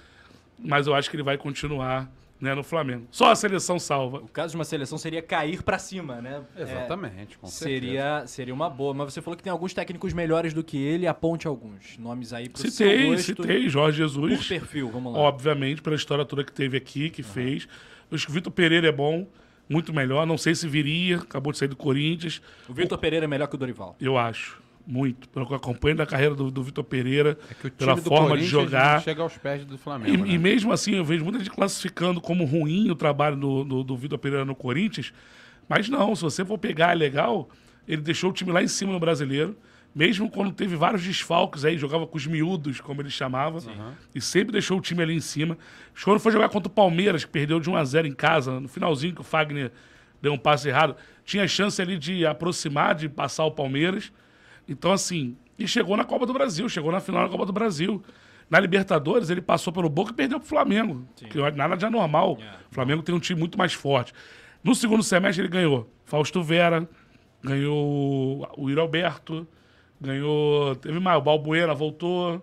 mas 0.59 0.89
eu 0.89 0.95
acho 0.97 1.09
que 1.09 1.15
ele 1.15 1.23
vai 1.23 1.39
continuar 1.39 2.11
né, 2.45 2.55
no 2.55 2.63
Flamengo. 2.63 3.07
Só 3.11 3.31
a 3.31 3.35
seleção 3.35 3.79
salva. 3.79 4.19
O 4.19 4.29
caso 4.29 4.53
de 4.53 4.57
uma 4.57 4.65
seleção 4.65 4.99
seria 4.99 5.23
cair 5.23 5.63
pra 5.63 5.79
cima, 5.79 6.21
né? 6.21 6.43
É, 6.57 6.63
Exatamente, 6.63 7.39
com 7.39 7.47
certeza. 7.49 7.81
seria, 7.81 8.27
seria 8.27 8.55
uma 8.55 8.69
boa. 8.71 8.93
Mas 8.95 9.13
você 9.13 9.23
falou 9.23 9.37
que 9.37 9.43
tem 9.43 9.51
alguns 9.51 9.73
técnicos 9.75 10.13
melhores 10.13 10.53
do 10.53 10.63
que 10.63 10.77
ele. 10.77 11.07
Aponte 11.07 11.47
alguns 11.47 11.97
nomes 11.99 12.33
aí 12.33 12.49
pro 12.49 12.61
seu 12.61 12.71
Citei, 12.71 13.07
gosto. 13.09 13.25
citei 13.25 13.69
Jorge 13.69 14.03
Por 14.03 14.09
Jesus. 14.09 14.47
perfil, 14.47 14.91
vamos 14.91 15.13
lá. 15.15 15.19
Obviamente, 15.19 15.81
pela 15.83 15.97
história 15.97 16.25
toda 16.25 16.45
que 16.45 16.53
teve 16.53 16.77
aqui, 16.77 17.11
que 17.11 17.23
fez. 17.23 17.67
Eu 18.11 18.15
acho 18.17 18.27
que 18.27 18.31
o 18.31 18.35
Vitor 18.35 18.53
Pereira 18.53 18.87
é 18.87 18.93
bom, 18.93 19.27
muito 19.69 19.93
melhor. 19.93 20.27
Não 20.27 20.37
sei 20.37 20.55
se 20.55 20.69
viria, 20.69 21.17
acabou 21.17 21.53
de 21.53 21.59
sair 21.59 21.69
do 21.69 21.77
Corinthians. 21.77 22.43
O 22.69 22.75
Vitor 22.75 22.99
Pereira 22.99 23.25
é 23.25 23.29
melhor 23.29 23.49
que 23.49 23.55
o 23.55 23.59
Dorival. 23.59 23.97
Eu 24.01 24.19
acho. 24.19 24.63
Muito. 24.87 25.29
Eu 25.35 25.43
acompanho 25.55 25.97
da 25.97 26.05
carreira 26.05 26.35
do, 26.35 26.51
do 26.51 26.63
Vitor 26.63 26.85
Pereira, 26.85 27.39
É 27.65 27.71
pela 27.71 27.97
forma 27.97 28.37
de 28.37 28.45
jogar. 28.45 29.03
chega 29.03 29.23
aos 29.23 29.37
pés 29.39 29.65
do 29.65 29.77
E, 29.77 29.79
Flamengo. 29.79 30.27
e 30.27 30.33
né? 30.33 30.39
mesmo 30.39 30.73
assim, 30.73 30.95
eu 30.97 31.05
vejo 31.05 31.25
muita 31.25 31.39
gente 31.39 31.51
classificando 31.51 32.21
como 32.21 32.45
ruim 32.45 32.91
o 32.91 32.95
trabalho 32.95 33.37
do, 33.37 33.65
do, 33.65 33.83
do 33.85 33.97
Vitor 33.97 34.19
Pereira 34.19 34.45
no 34.45 34.55
Corinthians. 34.55 35.13
Mas 35.69 35.89
não, 35.89 36.15
se 36.15 36.23
você 36.23 36.45
for 36.45 36.59
pegar, 36.59 36.93
é 36.93 36.95
legal. 36.95 37.49
Ele 37.89 38.03
deixou 38.03 38.31
o 38.31 38.33
time 38.33 38.53
lá 38.53 38.63
em 38.63 38.69
cima 38.69 38.93
no 38.93 39.01
brasileiro. 39.01 39.57
Mesmo 39.95 40.29
quando 40.29 40.53
teve 40.53 40.75
vários 40.75 41.03
desfalques 41.03 41.65
aí, 41.65 41.79
jogava 41.79 42.07
com 42.07 42.17
os 42.17 42.27
miúdos, 42.27 42.81
como 42.81 43.01
ele 43.01 43.09
chamava. 43.11 43.59
E 44.15 44.21
sempre 44.21 44.53
deixou 44.53 44.77
o 44.79 44.81
time 44.81 45.03
ali 45.03 45.15
em 45.15 45.21
cima. 45.21 45.57
Quando 46.03 46.19
foi 46.19 46.33
jogar 46.33 46.49
contra 46.49 46.69
o 46.69 46.71
Palmeiras, 46.75 47.25
que 47.25 47.31
perdeu 47.31 47.61
de 47.61 47.71
1 47.71 47.77
a 47.77 47.85
0 47.85 48.09
em 48.09 48.13
casa, 48.13 48.59
no 48.61 48.69
finalzinho 48.69 49.15
que 49.15 49.21
o 49.21 49.25
Fagner 49.25 49.71
deu 50.21 50.33
um 50.33 50.39
passe 50.39 50.69
errado, 50.69 50.97
tinha 51.25 51.47
chance 51.47 51.81
ali 51.81 51.97
de 51.97 52.27
aproximar, 52.27 52.95
de 52.97 53.09
passar 53.09 53.45
o 53.45 53.53
Palmeiras. 53.53 54.13
Então, 54.69 54.93
assim, 54.93 55.37
e 55.59 55.67
chegou 55.69 55.97
na 55.97 56.05
Copa 56.05 56.27
do 56.27 56.33
Brasil, 56.33 56.69
chegou 56.69 56.91
na 56.91 57.01
final 57.01 57.25
da 57.25 57.29
Copa 57.29 57.47
do 57.47 57.53
Brasil. 57.53 58.03
Na 58.49 58.61
Libertadores, 58.61 59.31
ele 59.31 59.41
passou 59.41 59.73
pelo 59.73 59.89
Boca 59.89 60.11
e 60.11 60.15
perdeu 60.15 60.39
pro 60.39 60.49
Flamengo. 60.49 61.07
Que 61.17 61.39
nada 61.53 61.77
de 61.77 61.85
anormal. 61.87 62.39
O 62.71 62.75
Flamengo 62.75 63.03
tem 63.03 63.15
um 63.15 63.19
time 63.21 63.39
muito 63.39 63.57
mais 63.57 63.73
forte. 63.73 64.13
No 64.63 64.75
segundo 64.75 65.03
semestre, 65.03 65.43
ele 65.43 65.49
ganhou 65.49 65.91
Fausto 66.05 66.43
Vera, 66.43 66.89
ganhou 67.43 68.49
o 68.57 68.71
Iro 68.71 68.81
Alberto, 68.81 69.47
ganhou. 70.01 70.75
Teve 70.77 70.99
mais, 70.99 71.19
o 71.19 71.23
Balbuena 71.23 71.75
voltou. 71.75 72.43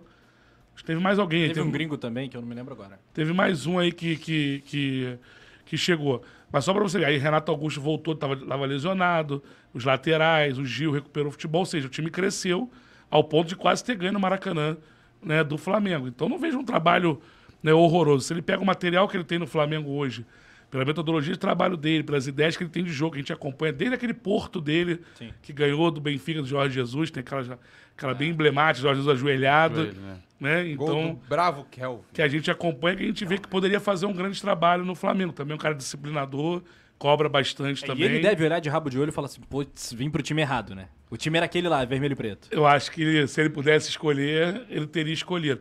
Acho 0.74 0.82
que 0.82 0.84
teve 0.84 1.00
mais 1.00 1.18
alguém. 1.18 1.44
aí, 1.44 1.48
Teve 1.48 1.60
um 1.60 1.70
gringo 1.70 1.98
também, 1.98 2.28
que 2.28 2.36
eu 2.36 2.40
não 2.40 2.48
me 2.48 2.54
lembro 2.54 2.72
agora. 2.72 2.98
Teve 3.12 3.32
mais 3.32 3.66
um 3.66 3.78
aí 3.78 3.92
que, 3.92 4.16
que, 4.16 4.62
que, 4.66 5.18
que 5.66 5.76
chegou. 5.76 6.22
Mas 6.52 6.64
só 6.64 6.74
pra 6.74 6.82
você 6.82 6.98
ver, 6.98 7.06
aí 7.06 7.16
Renato 7.16 7.50
Augusto 7.50 7.80
voltou, 7.80 8.14
tava, 8.14 8.36
tava 8.36 8.66
lesionado, 8.66 9.42
os 9.72 9.84
laterais, 9.84 10.58
o 10.58 10.66
Gil 10.66 10.92
recuperou 10.92 11.28
o 11.28 11.32
futebol, 11.32 11.60
ou 11.60 11.66
seja, 11.66 11.86
o 11.86 11.90
time 11.90 12.10
cresceu 12.10 12.70
ao 13.10 13.24
ponto 13.24 13.48
de 13.48 13.56
quase 13.56 13.82
ter 13.82 13.96
ganho 13.96 14.12
no 14.12 14.20
Maracanã 14.20 14.76
né, 15.22 15.42
do 15.42 15.56
Flamengo. 15.56 16.06
Então 16.06 16.28
não 16.28 16.38
vejo 16.38 16.58
um 16.58 16.64
trabalho 16.64 17.20
né, 17.62 17.72
horroroso. 17.72 18.26
Se 18.26 18.32
ele 18.34 18.42
pega 18.42 18.62
o 18.62 18.66
material 18.66 19.08
que 19.08 19.16
ele 19.16 19.24
tem 19.24 19.38
no 19.38 19.46
Flamengo 19.46 19.90
hoje, 19.90 20.26
pela 20.70 20.84
metodologia 20.84 21.32
de 21.32 21.38
trabalho 21.38 21.76
dele, 21.76 22.02
pelas 22.02 22.26
ideias 22.26 22.56
que 22.56 22.64
ele 22.64 22.70
tem 22.70 22.82
de 22.82 22.92
jogo, 22.92 23.12
que 23.12 23.18
a 23.18 23.22
gente 23.22 23.32
acompanha 23.32 23.72
desde 23.72 23.94
aquele 23.94 24.14
porto 24.14 24.60
dele, 24.60 25.00
Sim. 25.14 25.30
que 25.42 25.52
ganhou 25.52 25.90
do 25.90 26.00
Benfica 26.00 26.40
do 26.40 26.48
Jorge 26.48 26.74
Jesus, 26.74 27.10
tem 27.10 27.20
aquela, 27.20 27.58
aquela 27.96 28.14
bem 28.14 28.30
emblemática, 28.30 28.82
Jorge 28.82 29.00
Jesus 29.00 29.18
ajoelhado. 29.18 29.84
Joelho, 29.84 30.00
né? 30.00 30.11
Né? 30.42 30.74
Gol 30.74 30.88
Então, 30.88 31.14
do 31.14 31.28
Bravo 31.28 31.64
Kelvin. 31.70 32.02
que 32.12 32.20
a 32.20 32.26
gente 32.28 32.50
acompanha, 32.50 32.96
que 32.96 33.02
a 33.04 33.06
gente 33.06 33.24
vê 33.24 33.38
que 33.38 33.46
poderia 33.48 33.78
fazer 33.80 34.06
um 34.06 34.12
grande 34.12 34.40
trabalho 34.40 34.84
no 34.84 34.94
Flamengo. 34.94 35.32
Também 35.32 35.52
é 35.52 35.54
um 35.54 35.58
cara 35.58 35.74
disciplinador, 35.74 36.62
cobra 36.98 37.28
bastante 37.28 37.82
E 37.82 37.86
também. 37.86 38.04
ele 38.04 38.18
deve 38.20 38.44
olhar 38.44 38.58
de 38.60 38.68
rabo 38.68 38.90
de 38.90 38.98
olho 38.98 39.10
e 39.10 39.12
falar 39.12 39.26
assim, 39.26 39.40
putz, 39.40 39.92
vim 39.92 40.10
pro 40.10 40.20
time 40.22 40.42
errado, 40.42 40.74
né? 40.74 40.88
O 41.10 41.16
time 41.16 41.36
era 41.36 41.46
aquele 41.46 41.68
lá, 41.68 41.84
vermelho 41.84 42.12
e 42.12 42.16
preto. 42.16 42.48
Eu 42.50 42.66
acho 42.66 42.90
que 42.90 43.26
se 43.28 43.40
ele 43.40 43.50
pudesse 43.50 43.88
escolher, 43.90 44.62
ele 44.68 44.86
teria 44.86 45.12
escolhido. 45.14 45.60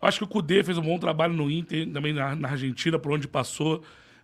Eu 0.00 0.08
acho 0.08 0.18
que 0.18 0.24
o 0.24 0.28
Cudê 0.28 0.62
fez 0.62 0.78
um 0.78 0.82
bom 0.82 0.98
trabalho 0.98 1.32
no 1.34 1.50
Inter, 1.50 1.88
também 1.92 2.12
na, 2.12 2.34
na 2.36 2.50
Argentina, 2.50 2.98
por 2.98 3.12
onde 3.12 3.26
passou. 3.26 3.82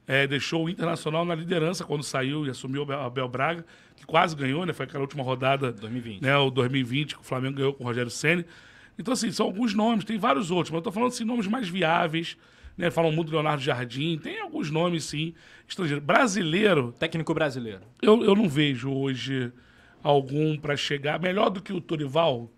É, 0.09 0.25
deixou 0.25 0.65
o 0.67 0.69
Internacional 0.71 1.25
na 1.25 1.35
liderança 1.35 1.83
quando 1.85 2.05
saiu 2.05 2.47
e 2.47 2.51
assumiu 2.51 2.83
o 2.83 2.85
Abel- 2.85 3.01
Abel 3.01 3.29
Braga, 3.29 3.67
que 3.97 4.07
quase 4.07 4.37
ganhou, 4.37 4.65
né? 4.65 4.73
Foi 4.73 4.85
aquela 4.87 5.03
última 5.03 5.25
rodada 5.25 5.73
2020. 5.73 6.23
né, 6.23 6.37
o 6.37 6.49
2020, 6.49 7.17
que 7.17 7.21
o 7.21 7.25
Flamengo 7.25 7.57
ganhou 7.57 7.73
com 7.75 7.83
o 7.83 7.87
Rogério 7.89 8.09
Ceni. 8.11 8.45
Então, 8.99 9.13
assim, 9.13 9.31
são 9.31 9.47
alguns 9.47 9.75
nomes, 9.75 10.05
tem 10.05 10.19
vários 10.19 10.51
outros, 10.51 10.71
mas 10.71 10.79
eu 10.79 10.83
tô 10.83 10.93
falando 10.93 11.09
assim, 11.11 11.25
nomes 11.25 11.47
mais 11.47 11.69
viáveis, 11.69 12.37
né? 12.79 12.91
Falam 12.91 13.13
muito 13.13 13.29
do 13.31 13.35
Leonardo 13.35 13.63
Jardim, 13.63 14.19
tem 14.19 14.41
alguns 14.41 14.71
nomes, 14.71 15.05
sim, 15.05 15.35
estrangeiros. 15.69 16.03
Brasileiro, 16.05 16.93
Técnico 16.99 17.35
brasileiro. 17.35 17.83
eu, 18.01 18.23
eu 18.25 18.35
não 18.35 18.49
vejo 18.49 18.91
hoje 18.91 19.53
algum 20.03 20.57
para 20.57 20.77
chegar 20.77 21.21
melhor 21.21 21.51
do 21.51 21.61
que 21.61 21.73
o 21.73 21.81
Torival. 21.81 22.51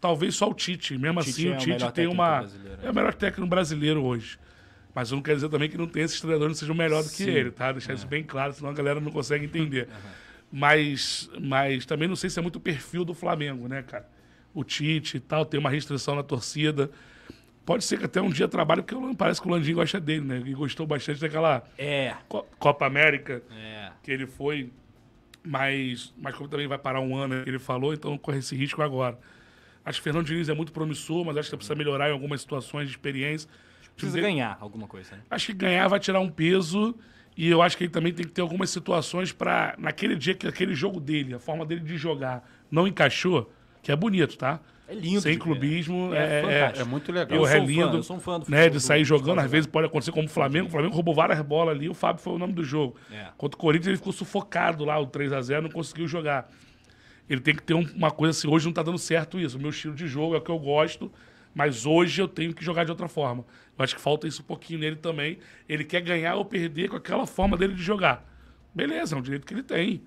Talvez 0.00 0.34
só 0.34 0.48
o 0.48 0.54
Tite. 0.54 0.96
Mesmo 0.96 1.20
Tite 1.20 1.30
assim, 1.30 1.48
é 1.48 1.50
o 1.50 1.54
o 1.54 1.58
Tite 1.58 1.70
melhor 1.70 1.92
tem 1.92 2.06
uma. 2.06 2.38
brasileiro, 2.38 2.78
É 2.82 2.90
o 2.90 2.94
melhor 2.94 3.14
técnico 3.14 3.46
brasileiro 3.48 4.02
hoje. 4.02 4.38
Mas 4.94 5.10
eu 5.10 5.16
não 5.16 5.22
quero 5.22 5.36
dizer 5.36 5.48
também 5.50 5.68
que 5.68 5.76
não 5.78 5.86
tem 5.86 6.02
esses 6.02 6.20
treinadores 6.20 6.54
que 6.54 6.60
sejam 6.60 6.74
melhor 6.74 7.02
do 7.02 7.08
que 7.10 7.16
Sim. 7.16 7.30
ele, 7.30 7.50
tá? 7.50 7.70
Deixar 7.70 7.92
isso 7.94 8.06
bem 8.06 8.24
claro, 8.24 8.52
senão 8.54 8.70
a 8.70 8.72
galera 8.72 8.98
não 8.98 9.10
consegue 9.12 9.44
entender. 9.46 9.88
Mas, 10.50 11.30
mas 11.40 11.86
também 11.86 12.08
não 12.08 12.16
sei 12.16 12.28
se 12.30 12.38
é 12.38 12.42
muito 12.42 12.56
o 12.56 12.60
perfil 12.60 13.04
do 13.04 13.14
Flamengo, 13.14 13.68
né, 13.68 13.82
cara? 13.82 14.08
O 14.54 14.64
Tite 14.64 15.16
e 15.16 15.20
tal, 15.20 15.44
tem 15.44 15.58
uma 15.60 15.70
restrição 15.70 16.14
na 16.14 16.22
torcida. 16.22 16.90
Pode 17.64 17.84
ser 17.84 17.98
que 17.98 18.04
até 18.06 18.20
um 18.20 18.30
dia 18.30 18.48
trabalhe, 18.48 18.82
porque 18.82 19.14
parece 19.16 19.40
que 19.40 19.46
o 19.46 19.50
Landim 19.50 19.74
gosta 19.74 20.00
dele, 20.00 20.24
né? 20.24 20.42
E 20.44 20.52
gostou 20.54 20.86
bastante 20.86 21.20
daquela 21.20 21.62
É. 21.78 22.14
Co- 22.28 22.46
Copa 22.58 22.86
América 22.86 23.42
É. 23.52 23.90
que 24.02 24.10
ele 24.10 24.26
foi, 24.26 24.70
mas, 25.44 26.12
mas 26.18 26.34
como 26.34 26.48
também 26.48 26.66
vai 26.66 26.78
parar 26.78 27.00
um 27.00 27.16
ano, 27.16 27.36
né, 27.36 27.42
que 27.44 27.50
ele 27.50 27.58
falou, 27.58 27.92
então 27.94 28.16
corre 28.18 28.38
esse 28.38 28.56
risco 28.56 28.82
agora. 28.82 29.18
Acho 29.84 29.98
que 29.98 30.00
o 30.00 30.04
Fernando 30.04 30.26
Diniz 30.26 30.48
é 30.48 30.54
muito 30.54 30.72
promissor, 30.72 31.24
mas 31.24 31.36
acho 31.36 31.48
que 31.50 31.56
precisa 31.56 31.74
melhorar 31.74 32.08
em 32.10 32.12
algumas 32.12 32.40
situações 32.40 32.86
de 32.88 32.94
experiência. 32.94 33.48
Precisa 33.96 34.20
ganhar 34.20 34.56
alguma 34.60 34.86
coisa, 34.86 35.16
né? 35.16 35.22
Acho 35.30 35.46
que 35.46 35.52
ganhar 35.54 35.86
vai 35.88 35.98
tirar 36.00 36.20
um 36.20 36.30
peso 36.30 36.94
e 37.36 37.48
eu 37.48 37.62
acho 37.62 37.76
que 37.76 37.84
ele 37.84 37.90
também 37.90 38.12
tem 38.12 38.26
que 38.26 38.32
ter 38.32 38.40
algumas 38.40 38.70
situações 38.70 39.32
para 39.32 39.74
naquele 39.78 40.16
dia 40.16 40.34
que 40.34 40.46
aquele 40.46 40.74
jogo 40.74 40.98
dele, 41.00 41.34
a 41.34 41.38
forma 41.38 41.64
dele 41.64 41.80
de 41.82 41.96
jogar 41.96 42.48
não 42.70 42.86
encaixou, 42.86 43.50
que 43.82 43.90
é 43.92 43.96
bonito, 43.96 44.36
tá? 44.36 44.60
É 44.88 44.94
lindo 44.94 45.20
Sem 45.20 45.34
ver. 45.34 45.38
clubismo, 45.38 46.12
É 46.12 46.18
é, 46.18 46.38
é, 46.38 46.42
fantástico. 46.42 46.80
É 46.80 46.90
muito 46.90 47.12
legal. 47.12 47.38
eu 47.38 47.46
sou 47.46 47.54
é 47.56 47.60
um 47.60 47.62
fã, 47.66 47.70
lindo, 47.72 47.96
eu 47.96 48.02
sou 48.02 48.16
um 48.16 48.20
fã 48.20 48.40
do 48.40 48.50
né, 48.50 48.68
de 48.68 48.80
sair 48.80 49.02
do 49.02 49.06
jogando, 49.06 49.38
às 49.38 49.48
vezes 49.50 49.66
pode 49.68 49.86
acontecer 49.86 50.10
como 50.10 50.26
o 50.26 50.28
Flamengo, 50.30 50.66
o 50.66 50.70
Flamengo 50.70 50.92
roubou 50.94 51.14
várias 51.14 51.40
bolas 51.42 51.76
ali, 51.76 51.88
o 51.88 51.94
Fábio 51.94 52.20
foi 52.20 52.32
o 52.32 52.38
nome 52.38 52.52
do 52.52 52.64
jogo. 52.64 52.96
É. 53.12 53.26
Contra 53.36 53.56
o 53.56 53.60
Corinthians 53.60 53.86
ele 53.86 53.96
ficou 53.98 54.12
sufocado 54.12 54.84
lá, 54.84 54.98
o 54.98 55.06
3 55.06 55.32
a 55.32 55.40
0 55.40 55.62
não 55.62 55.70
conseguiu 55.70 56.08
jogar. 56.08 56.50
Ele 57.28 57.40
tem 57.40 57.54
que 57.54 57.62
ter 57.62 57.74
um- 57.74 57.86
uma 57.94 58.10
coisa 58.10 58.36
assim, 58.36 58.48
hoje 58.48 58.66
não 58.66 58.72
tá 58.72 58.82
dando 58.82 58.98
certo 58.98 59.38
isso, 59.38 59.56
o 59.56 59.60
meu 59.60 59.70
estilo 59.70 59.94
de 59.94 60.08
jogo 60.08 60.34
é 60.34 60.38
o 60.38 60.40
que 60.40 60.50
eu 60.50 60.58
gosto, 60.58 61.12
mas 61.54 61.86
hoje 61.86 62.20
eu 62.20 62.26
tenho 62.26 62.52
que 62.52 62.64
jogar 62.64 62.82
de 62.84 62.90
outra 62.90 63.06
forma. 63.06 63.44
Eu 63.78 63.84
acho 63.84 63.94
que 63.94 64.00
falta 64.00 64.26
isso 64.26 64.42
um 64.42 64.44
pouquinho 64.44 64.80
nele 64.80 64.96
também. 64.96 65.38
Ele 65.68 65.84
quer 65.84 66.00
ganhar 66.00 66.34
ou 66.34 66.44
perder 66.44 66.88
com 66.88 66.96
aquela 66.96 67.26
forma 67.26 67.56
dele 67.56 67.74
de 67.74 67.82
jogar. 67.82 68.24
Beleza, 68.74 69.14
é 69.14 69.18
um 69.18 69.22
direito 69.22 69.46
que 69.46 69.54
ele 69.54 69.62
tem. 69.62 70.02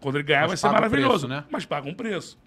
Quando 0.00 0.16
ele 0.16 0.24
ganhar 0.24 0.40
Mas 0.48 0.48
vai 0.48 0.56
ser 0.56 0.68
maravilhoso, 0.74 1.26
preço, 1.26 1.28
né? 1.28 1.44
Mas 1.50 1.64
paga 1.66 1.88
um 1.88 1.94
preço, 1.94 2.38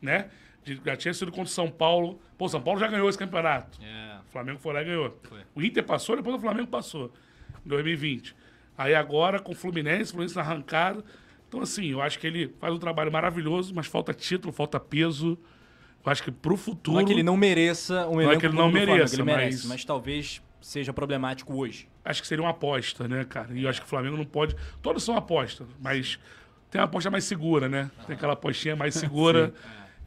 né? 0.00 0.28
De- 0.64 0.80
Já 0.84 0.96
tinha 0.96 1.12
sido 1.14 1.30
contra 1.30 1.44
o 1.44 1.48
São 1.48 1.70
Paulo. 1.70 2.20
Pô, 2.38 2.46
o 2.46 2.48
São 2.48 2.60
Paulo 2.60 2.78
já 2.80 2.86
ganhou 2.88 3.08
esse 3.08 3.18
campeonato. 3.18 3.78
É. 3.82 4.18
O 4.26 4.30
Flamengo 4.32 4.58
foi 4.58 4.72
lá 4.72 4.82
e 4.82 4.84
ganhou. 4.86 5.18
Foi. 5.24 5.40
O 5.54 5.62
Inter 5.62 5.84
passou, 5.84 6.16
depois 6.16 6.34
o 6.36 6.38
Flamengo 6.38 6.68
passou. 6.68 7.12
Em 7.64 7.68
2020. 7.68 8.34
Aí 8.76 8.94
agora, 8.94 9.38
com 9.38 9.52
o 9.52 9.54
Fluminense, 9.54 10.04
o 10.04 10.14
Fluminense 10.14 10.34
na 10.36 10.42
arrancada. 10.42 11.04
Então, 11.48 11.60
assim, 11.60 11.86
eu 11.90 12.00
acho 12.02 12.18
que 12.18 12.26
ele 12.26 12.52
faz 12.58 12.74
um 12.74 12.78
trabalho 12.78 13.12
maravilhoso, 13.12 13.72
mas 13.74 13.86
falta 13.86 14.12
título, 14.12 14.52
falta 14.52 14.80
peso. 14.80 15.38
Eu 16.04 16.10
acho 16.12 16.22
que 16.22 16.30
pro 16.32 16.56
futuro. 16.56 16.96
Não 16.96 17.02
é 17.02 17.06
que 17.06 17.12
ele 17.12 17.22
não 17.22 17.36
mereça 17.36 18.06
um 18.08 18.20
é 18.20 18.24
elenco 18.24 18.40
que 18.40 18.46
ele 18.46 18.56
não 18.56 18.70
mereça, 18.70 19.14
ele 19.14 19.22
merece, 19.22 19.58
mas- 19.62 19.66
mas 19.66 19.84
talvez 19.84 20.42
seja 20.60 20.92
problemático 20.92 21.54
hoje. 21.54 21.88
Acho 22.04 22.20
que 22.20 22.26
seria 22.28 22.42
uma 22.42 22.50
aposta, 22.50 23.06
né, 23.06 23.24
cara? 23.24 23.52
E 23.54 23.62
eu 23.62 23.70
acho 23.70 23.80
que 23.80 23.86
o 23.86 23.88
Flamengo 23.88 24.16
não 24.16 24.24
pode. 24.24 24.56
Todos 24.82 25.02
são 25.04 25.16
apostas, 25.16 25.66
mas 25.80 26.18
tem 26.70 26.80
uma 26.80 26.86
aposta 26.86 27.10
mais 27.10 27.24
segura, 27.24 27.68
né? 27.68 27.90
Tem 28.06 28.16
aquela 28.16 28.32
apostinha 28.32 28.74
mais 28.74 28.94
segura. 28.94 29.54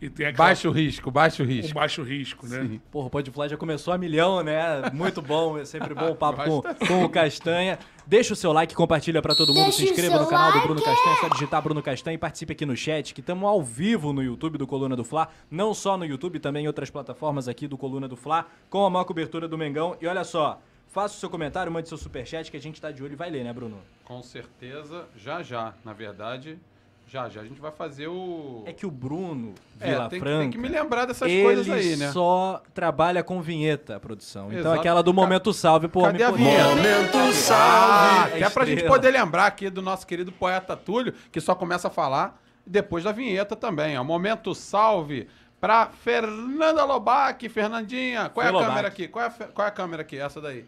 E 0.01 0.09
tem 0.09 0.27
aquela 0.27 0.49
Baixo 0.49 0.69
risco, 0.69 1.09
baixo 1.09 1.43
um 1.43 1.45
risco. 1.45 1.73
baixo 1.73 2.03
risco, 2.03 2.47
né? 2.47 2.79
Porra, 2.91 3.07
o 3.07 3.09
Podfly 3.09 3.49
já 3.49 3.57
começou 3.57 3.93
a 3.93 3.97
milhão, 3.97 4.43
né? 4.43 4.89
Muito 4.93 5.21
bom, 5.21 5.57
é 5.57 5.65
sempre 5.65 5.93
bom 5.93 6.11
o 6.11 6.15
papo 6.17 6.43
com, 6.43 6.85
com 6.85 7.03
o 7.05 7.09
Castanha. 7.09 7.79
Deixa 8.05 8.33
o 8.33 8.35
seu 8.35 8.53
like, 8.53 8.73
compartilha 8.75 9.21
pra 9.21 9.35
todo 9.35 9.49
mundo, 9.53 9.63
Deixa 9.65 9.79
se 9.79 9.83
inscreva 9.85 10.19
no 10.19 10.27
canal 10.27 10.51
do 10.51 10.55
like. 10.55 10.67
Bruno 10.67 10.81
Castanha, 10.83 11.15
é 11.15 11.19
só 11.19 11.29
digitar 11.29 11.61
Bruno 11.61 11.81
Castanha 11.81 12.15
e 12.15 12.17
participe 12.17 12.53
aqui 12.53 12.65
no 12.65 12.75
chat, 12.77 13.13
que 13.13 13.19
estamos 13.21 13.43
ao 13.49 13.61
vivo 13.61 14.13
no 14.13 14.23
YouTube 14.23 14.57
do 14.57 14.65
Coluna 14.67 14.95
do 14.95 15.03
Fla, 15.03 15.27
não 15.49 15.73
só 15.73 15.97
no 15.97 16.05
YouTube, 16.05 16.39
também 16.39 16.63
em 16.65 16.67
outras 16.67 16.89
plataformas 16.89 17.47
aqui 17.47 17.67
do 17.67 17.77
Coluna 17.77 18.07
do 18.07 18.15
Fla, 18.15 18.45
com 18.69 18.85
a 18.85 18.89
maior 18.89 19.03
cobertura 19.03 19.47
do 19.47 19.57
Mengão. 19.57 19.97
E 19.99 20.07
olha 20.07 20.23
só, 20.23 20.61
faça 20.87 21.17
o 21.17 21.19
seu 21.19 21.29
comentário, 21.29 21.71
mande 21.71 21.89
seu 21.89 21.97
superchat 21.97 22.49
que 22.49 22.55
a 22.55 22.61
gente 22.61 22.79
tá 22.79 22.91
de 22.91 23.03
olho 23.03 23.13
e 23.13 23.15
vai 23.17 23.29
ler, 23.29 23.43
né, 23.43 23.51
Bruno? 23.51 23.79
Com 24.05 24.21
certeza, 24.23 25.05
já 25.17 25.43
já. 25.43 25.73
Na 25.83 25.91
verdade, 25.91 26.57
já 27.07 27.29
já 27.29 27.41
a 27.41 27.43
gente 27.45 27.59
vai 27.61 27.71
fazer 27.71 28.07
o. 28.07 28.63
É 28.65 28.73
que 28.73 28.85
o 28.85 28.91
Bruno 28.91 29.53
É, 29.79 29.91
Vila 29.91 30.09
tem, 30.09 30.19
que- 30.19 30.25
Franca... 30.25 30.39
tem 30.41 30.49
que 30.51 30.57
me 30.57 30.67
lembrar 30.67 31.05
dessas 31.05 31.29
ele 31.31 31.41
coisas 31.43 31.69
aí, 31.69 31.95
né? 31.95 32.11
só 32.11 32.61
trabalha 32.73 33.23
com 33.23 33.41
vinheta, 33.41 33.95
a 33.95 33.99
produção. 33.99 34.47
Então 34.47 34.59
Exato. 34.59 34.79
aquela 34.79 35.01
do 35.01 35.13
momento 35.13 35.53
salve, 35.53 35.87
pô, 35.87 36.01
Cadê 36.03 36.17
me 36.17 36.23
a 36.23 36.31
vinheta? 36.31 36.69
Momento 36.69 37.17
Ah, 37.17 37.31
salve. 37.33 38.35
até 38.43 38.49
pra 38.49 38.65
gente 38.65 38.83
poder 38.85 39.11
lembrar 39.11 39.45
aqui 39.47 39.69
do 39.69 39.81
nosso 39.81 40.05
querido 40.05 40.31
poeta 40.31 40.75
Túlio, 40.75 41.13
que 41.31 41.39
só 41.39 41.55
começa 41.55 41.87
a 41.87 41.91
falar 41.91 42.41
depois 42.65 43.03
da 43.05 43.11
vinheta 43.13 43.55
também. 43.55 43.97
Ó. 43.97 44.03
Momento 44.03 44.53
salve 44.53 45.27
pra 45.61 45.87
Fernanda 45.87 46.83
Lobac, 46.83 47.47
Fernandinha. 47.47 48.29
Qual 48.29 48.45
é 48.45 48.49
a 48.49 48.51
Lobac. 48.51 48.67
câmera 48.69 48.87
aqui? 48.89 49.07
Qual 49.07 49.23
é 49.23 49.27
a, 49.27 49.31
qual 49.31 49.65
é 49.65 49.69
a 49.69 49.71
câmera 49.71 50.01
aqui? 50.01 50.17
Essa 50.17 50.41
daí. 50.41 50.65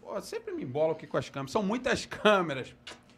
Pô, 0.00 0.20
sempre 0.20 0.54
me 0.54 0.62
embolo 0.62 0.92
aqui 0.92 1.06
com 1.06 1.16
as 1.16 1.28
câmeras. 1.28 1.50
São 1.50 1.62
muitas 1.64 2.06
câmeras. 2.22 2.72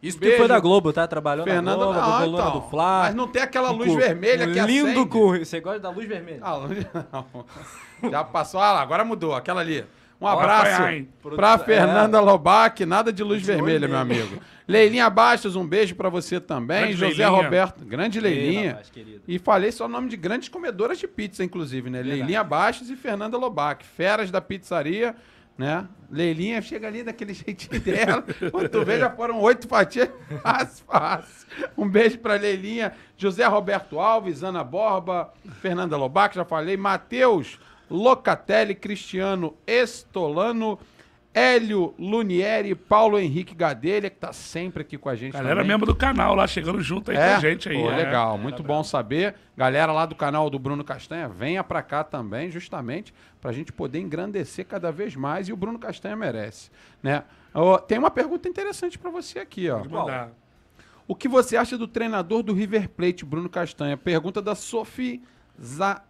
Isso 0.06 0.18
que 0.18 0.24
Beijo. 0.24 0.38
foi 0.38 0.48
da 0.48 0.58
Globo, 0.60 0.92
tá? 0.92 1.06
Trabalhou 1.06 1.44
Fernanda, 1.44 1.70
na 1.70 1.76
Globo, 1.84 1.98
ah, 1.98 2.02
do 2.18 2.24
Coluna 2.24 2.42
então. 2.42 2.60
do 2.60 2.68
Fla. 2.68 3.00
Mas 3.04 3.14
não 3.14 3.28
tem 3.28 3.42
aquela 3.42 3.70
luz 3.70 3.92
vermelha 3.94 4.46
que 4.46 4.60
Lindo 4.60 5.00
acende. 5.00 5.44
Você 5.44 5.60
gosta 5.60 5.80
da 5.80 5.90
luz 5.90 6.06
vermelha? 6.06 6.38
Ah, 6.42 6.54
luz- 6.56 6.86
não. 7.12 7.44
Já 8.10 8.22
passou. 8.24 8.60
Ah 8.60 8.72
lá, 8.72 8.82
agora 8.82 9.04
mudou. 9.04 9.34
Aquela 9.34 9.60
ali. 9.60 9.84
Um 10.18 10.26
abraço 10.26 10.82
hein? 10.88 11.08
pra 11.34 11.54
É. 11.54 11.58
Fernanda 11.58 12.20
Lobac. 12.20 12.86
Nada 12.86 13.12
de 13.12 13.22
luz 13.22 13.42
vermelha, 13.42 13.86
meu 13.86 13.98
amigo. 13.98 14.38
Leilinha 14.66 15.08
Bastos, 15.10 15.54
um 15.56 15.66
beijo 15.66 15.94
pra 15.94 16.08
você 16.08 16.40
também. 16.40 16.78
Grande 16.86 16.96
José 16.96 17.28
Leilinha. 17.28 17.42
Roberto, 17.44 17.84
grande 17.84 18.18
Leilinha. 18.18 18.78
e 19.28 19.38
falei 19.38 19.70
só 19.70 19.84
o 19.84 19.88
nome 19.88 20.08
de 20.08 20.16
grandes 20.16 20.48
comedoras 20.48 20.98
de 20.98 21.06
pizza, 21.06 21.44
inclusive, 21.44 21.88
né? 21.90 22.02
Leilinha 22.02 22.42
Bastos 22.42 22.88
e 22.90 22.96
Fernanda 22.96 23.36
Lobac. 23.36 23.84
Feras 23.84 24.30
da 24.30 24.40
pizzaria, 24.40 25.14
né? 25.56 25.86
Leilinha 26.10 26.62
chega 26.62 26.86
ali 26.86 27.02
daquele 27.02 27.32
jeitinho 27.34 27.80
dela. 27.80 28.24
Quando 28.50 28.68
tu 28.68 28.84
vê, 28.84 28.98
já 28.98 29.10
foram 29.10 29.40
oito 29.40 29.66
fatias. 29.66 30.08
Fácil, 30.42 30.84
fácil. 30.86 31.46
Um 31.76 31.88
beijo 31.88 32.18
pra 32.18 32.34
Leilinha. 32.34 32.92
José 33.16 33.44
Roberto 33.46 33.98
Alves, 33.98 34.42
Ana 34.42 34.62
Borba, 34.62 35.32
Fernanda 35.60 35.96
Lobac, 35.96 36.34
já 36.34 36.44
falei. 36.44 36.76
Matheus 36.76 37.58
Locatelli, 37.90 38.74
Cristiano 38.74 39.56
Estolano, 39.66 40.78
Hélio 41.32 41.94
Lunieri, 41.98 42.74
Paulo 42.74 43.18
Henrique 43.18 43.54
Gadelha, 43.54 44.08
que 44.08 44.16
tá 44.16 44.32
sempre 44.32 44.82
aqui 44.82 44.96
com 44.96 45.08
a 45.08 45.14
gente 45.14 45.34
Galera 45.34 45.56
também. 45.56 45.68
membro 45.68 45.86
do 45.86 45.94
canal 45.94 46.34
lá, 46.34 46.46
chegando 46.46 46.80
junto 46.80 47.10
aí 47.10 47.16
com 47.16 47.22
a 47.22 47.38
gente 47.38 47.68
aí. 47.68 47.76
Pô, 47.76 47.90
é. 47.90 47.96
legal, 47.96 48.38
muito 48.38 48.62
bom 48.62 48.82
saber. 48.82 49.34
Galera 49.56 49.92
lá 49.92 50.06
do 50.06 50.14
canal 50.14 50.48
do 50.48 50.58
Bruno 50.58 50.82
Castanha, 50.82 51.28
venha 51.28 51.62
pra 51.62 51.82
cá 51.82 52.02
também, 52.02 52.50
justamente 52.50 53.12
pra 53.46 53.52
gente 53.52 53.72
poder 53.72 54.00
engrandecer 54.00 54.66
cada 54.66 54.90
vez 54.90 55.14
mais 55.14 55.48
e 55.48 55.52
o 55.52 55.56
Bruno 55.56 55.78
Castanha 55.78 56.16
merece, 56.16 56.68
né? 57.00 57.22
Ó, 57.54 57.78
tem 57.78 57.96
uma 57.96 58.10
pergunta 58.10 58.48
interessante 58.48 58.98
pra 58.98 59.08
você 59.08 59.38
aqui, 59.38 59.70
ó. 59.70 59.82
O 61.06 61.14
que 61.14 61.28
você 61.28 61.56
acha 61.56 61.78
do 61.78 61.86
treinador 61.86 62.42
do 62.42 62.52
River 62.52 62.88
Plate, 62.88 63.24
Bruno 63.24 63.48
Castanha? 63.48 63.96
Pergunta 63.96 64.42
da 64.42 64.56
Sophie 64.56 65.22
Za... 65.62 66.02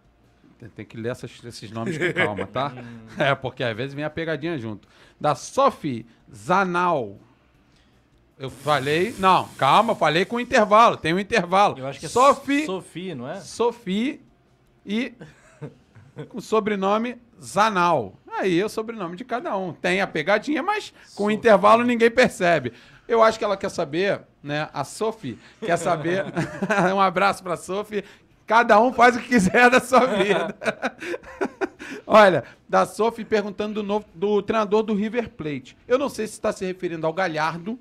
Tem- 0.75 0.83
que 0.83 0.97
ler 0.97 1.09
essas- 1.11 1.39
esses 1.45 1.69
nomes 1.69 1.95
com 1.95 2.11
calma, 2.19 2.47
tá? 2.47 2.73
é, 3.19 3.35
porque 3.35 3.63
às 3.63 3.77
vezes 3.77 3.93
vem 3.93 4.03
a 4.03 4.09
pegadinha 4.09 4.57
junto. 4.57 4.87
Da 5.21 5.35
Sophie 5.35 6.07
Zanal. 6.33 7.19
Eu 8.39 8.49
falei... 8.49 9.13
Não, 9.19 9.47
calma, 9.59 9.93
falei 9.93 10.25
com 10.25 10.39
intervalo. 10.39 10.97
Tem 10.97 11.13
um 11.13 11.19
intervalo. 11.19 11.77
Eu 11.77 11.85
acho 11.85 11.99
que 11.99 12.07
é 12.07 12.09
Sophie... 12.09 12.65
Sofia, 12.65 13.13
não 13.13 13.29
é? 13.29 13.39
Sophie 13.41 14.21
e 14.83 15.13
com 16.29 16.39
o 16.39 16.41
sobrenome 16.41 17.21
Zanal. 17.41 18.13
Aí 18.27 18.59
é 18.59 18.65
o 18.65 18.69
sobrenome 18.69 19.15
de 19.15 19.25
cada 19.25 19.55
um. 19.57 19.73
Tem 19.73 19.99
a 20.01 20.07
pegadinha, 20.07 20.61
mas 20.61 20.93
com 21.15 21.25
o 21.25 21.31
intervalo 21.31 21.83
ninguém 21.83 22.11
percebe. 22.11 22.73
Eu 23.07 23.23
acho 23.23 23.39
que 23.39 23.45
ela 23.45 23.57
quer 23.57 23.69
saber, 23.69 24.21
né? 24.43 24.69
A 24.73 24.83
Sophie 24.83 25.39
quer 25.59 25.77
saber. 25.77 26.25
um 26.93 27.01
abraço 27.01 27.41
pra 27.41 27.57
Sophie. 27.57 28.03
Cada 28.45 28.79
um 28.79 28.93
faz 28.93 29.15
o 29.15 29.19
que 29.19 29.27
quiser 29.27 29.69
da 29.69 29.79
sua 29.79 30.05
vida. 30.05 30.55
Olha, 32.07 32.45
da 32.67 32.85
Sophie 32.85 33.25
perguntando 33.25 33.75
do, 33.75 33.83
novo, 33.83 34.05
do 34.13 34.41
treinador 34.41 34.83
do 34.83 34.93
River 34.93 35.29
Plate. 35.29 35.77
Eu 35.87 35.97
não 35.97 36.07
sei 36.07 36.27
se 36.27 36.33
está 36.33 36.51
se 36.53 36.65
referindo 36.65 37.05
ao 37.05 37.11
Galhardo 37.11 37.77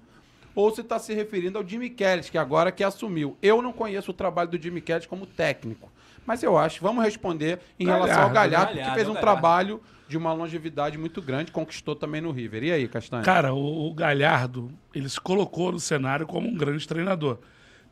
ou 0.56 0.74
se 0.74 0.80
está 0.80 0.98
se 0.98 1.12
referindo 1.14 1.58
ao 1.58 1.66
Jimmy 1.66 1.90
Kelly, 1.90 2.22
que 2.22 2.38
agora 2.38 2.72
que 2.72 2.82
assumiu. 2.82 3.36
Eu 3.40 3.62
não 3.62 3.72
conheço 3.72 4.10
o 4.10 4.14
trabalho 4.14 4.50
do 4.50 4.60
Jimmy 4.60 4.80
Kelly 4.80 5.06
como 5.06 5.26
técnico. 5.26 5.92
Mas 6.26 6.42
eu 6.42 6.58
acho, 6.58 6.82
vamos 6.82 7.04
responder 7.04 7.60
em 7.78 7.86
relação 7.86 8.22
ao 8.24 8.30
Galhardo, 8.30 8.34
Galhardo, 8.34 8.72
que 8.72 8.78
Galhardo, 8.78 8.94
fez 8.94 9.08
um 9.08 9.14
Galhardo. 9.14 9.40
trabalho 9.40 9.80
de 10.08 10.16
uma 10.16 10.32
longevidade 10.32 10.98
muito 10.98 11.22
grande, 11.22 11.50
conquistou 11.50 11.94
também 11.94 12.20
no 12.20 12.30
River. 12.30 12.64
E 12.64 12.72
aí, 12.72 12.88
Castanho? 12.88 13.24
Cara, 13.24 13.52
o, 13.54 13.88
o 13.88 13.94
Galhardo, 13.94 14.70
ele 14.94 15.08
se 15.08 15.20
colocou 15.20 15.72
no 15.72 15.80
cenário 15.80 16.26
como 16.26 16.48
um 16.48 16.54
grande 16.54 16.86
treinador. 16.86 17.38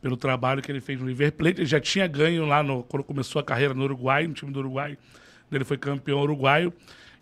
Pelo 0.01 0.17
trabalho 0.17 0.61
que 0.61 0.71
ele 0.71 0.81
fez 0.81 0.99
no 0.99 1.07
River 1.07 1.31
Plate. 1.31 1.61
Ele 1.61 1.65
já 1.65 1.79
tinha 1.79 2.05
ganho 2.05 2.45
lá 2.45 2.61
no, 2.61 2.83
quando 2.83 3.03
começou 3.03 3.39
a 3.39 3.43
carreira 3.43 3.73
no 3.73 3.83
Uruguai, 3.83 4.27
no 4.27 4.33
time 4.33 4.51
do 4.51 4.59
Uruguai. 4.59 4.97
Ele 5.51 5.63
foi 5.63 5.77
campeão 5.77 6.19
uruguaio. 6.19 6.71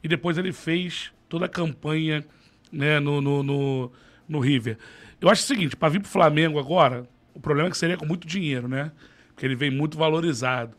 E 0.04 0.08
depois 0.08 0.38
ele 0.38 0.52
fez 0.52 1.12
toda 1.30 1.46
a 1.46 1.50
campanha 1.50 2.26
né, 2.72 3.00
no, 3.00 3.22
no, 3.22 3.42
no, 3.42 3.92
no 4.28 4.40
River. 4.40 4.78
Eu 5.22 5.30
acho 5.30 5.44
o 5.44 5.46
seguinte, 5.46 5.78
para 5.78 5.88
vir 5.88 6.02
pro 6.02 6.10
Flamengo 6.10 6.60
agora, 6.60 7.08
o 7.34 7.40
problema 7.40 7.70
é 7.70 7.72
que 7.72 7.78
seria 7.78 7.96
com 7.96 8.06
muito 8.06 8.28
dinheiro, 8.28 8.68
né? 8.68 8.92
Porque 9.30 9.46
ele 9.46 9.56
vem 9.56 9.72
muito 9.72 9.98
valorizado. 9.98 10.76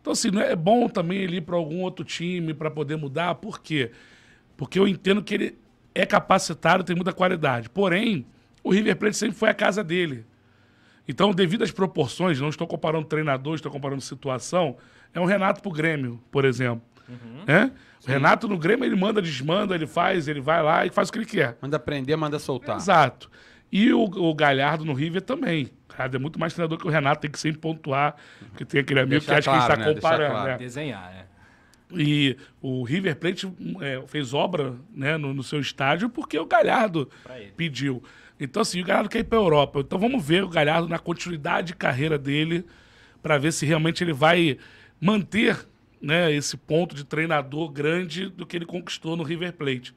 Então, 0.00 0.12
assim, 0.12 0.30
não 0.30 0.40
é 0.40 0.56
bom 0.56 0.88
também 0.88 1.18
ele 1.18 1.36
ir 1.36 1.40
para 1.40 1.56
algum 1.56 1.82
outro 1.82 2.04
time 2.04 2.54
para 2.54 2.70
poder 2.70 2.96
mudar. 2.96 3.34
Por 3.36 3.60
quê? 3.60 3.90
Porque 4.56 4.78
eu 4.78 4.88
entendo 4.88 5.22
que 5.22 5.34
ele 5.34 5.58
é 5.94 6.06
capacitado, 6.06 6.84
tem 6.84 6.96
muita 6.96 7.12
qualidade. 7.12 7.68
Porém, 7.68 8.26
o 8.62 8.70
River 8.70 8.96
Plate 8.96 9.16
sempre 9.16 9.36
foi 9.36 9.48
a 9.48 9.54
casa 9.54 9.82
dele. 9.82 10.24
Então, 11.06 11.32
devido 11.32 11.64
às 11.64 11.70
proporções, 11.70 12.40
não 12.40 12.50
estou 12.50 12.66
comparando 12.66 13.06
treinador, 13.06 13.54
estou 13.54 13.72
comparando 13.72 14.02
situação, 14.02 14.76
é 15.14 15.18
um 15.18 15.24
Renato 15.24 15.62
pro 15.62 15.70
Grêmio, 15.70 16.20
por 16.30 16.44
exemplo. 16.44 16.82
Né? 17.46 17.72
O 18.04 18.10
Renato 18.10 18.46
no 18.46 18.58
Grêmio, 18.58 18.84
ele 18.84 18.94
manda, 18.94 19.22
desmanda, 19.22 19.74
ele 19.74 19.86
faz, 19.86 20.28
ele 20.28 20.40
vai 20.40 20.62
lá 20.62 20.84
e 20.84 20.90
faz 20.90 21.08
o 21.08 21.12
que 21.12 21.18
ele 21.18 21.26
quer. 21.26 21.56
Manda 21.62 21.78
prender, 21.78 22.16
manda 22.16 22.38
soltar. 22.38 22.76
Exato. 22.76 23.30
E 23.72 23.92
o, 23.92 24.02
o 24.04 24.34
Galhardo 24.34 24.84
no 24.84 24.92
River 24.92 25.22
também. 25.22 25.70
O 25.98 26.00
Galhardo 26.00 26.16
é 26.16 26.20
muito 26.20 26.38
mais 26.38 26.54
treinador 26.54 26.78
que 26.78 26.86
o 26.86 26.90
Renato, 26.90 27.22
tem 27.22 27.30
que 27.30 27.38
sempre 27.38 27.60
pontuar, 27.60 28.14
porque 28.50 28.64
tem 28.64 28.80
aquele 28.80 29.00
amigo 29.00 29.20
Deixar 29.20 29.32
que 29.34 29.38
acha 29.38 29.50
claro, 29.50 29.66
que 29.66 29.72
a 29.72 29.76
né? 29.76 29.84
gente 29.84 29.96
está 29.96 30.08
Deixar 30.10 30.16
comparando. 30.16 30.34
claro. 30.34 30.50
né? 30.52 30.58
Desenhar, 30.58 31.12
é. 31.12 31.28
E 31.90 32.36
o 32.60 32.82
River 32.84 33.16
Plate 33.16 33.50
é, 33.80 34.02
fez 34.06 34.34
obra 34.34 34.74
né, 34.94 35.16
no, 35.16 35.32
no 35.32 35.42
seu 35.42 35.58
estádio 35.58 36.08
porque 36.08 36.38
o 36.38 36.44
Galhardo 36.44 37.08
pediu. 37.56 38.02
Então, 38.38 38.62
assim, 38.62 38.80
o 38.80 38.84
Galhardo 38.84 39.08
quer 39.08 39.20
ir 39.20 39.24
para 39.24 39.38
a 39.38 39.42
Europa. 39.42 39.80
Então, 39.80 39.98
vamos 39.98 40.24
ver 40.24 40.44
o 40.44 40.48
Galhardo 40.48 40.88
na 40.88 40.98
continuidade 40.98 41.68
de 41.68 41.74
carreira 41.74 42.18
dele 42.18 42.64
para 43.22 43.38
ver 43.38 43.52
se 43.52 43.66
realmente 43.66 44.04
ele 44.04 44.12
vai 44.12 44.58
manter 45.00 45.66
né, 46.00 46.30
esse 46.32 46.56
ponto 46.56 46.94
de 46.94 47.04
treinador 47.04 47.70
grande 47.70 48.28
do 48.28 48.46
que 48.46 48.56
ele 48.56 48.66
conquistou 48.66 49.16
no 49.16 49.22
River 49.22 49.52
Plate. 49.54 49.94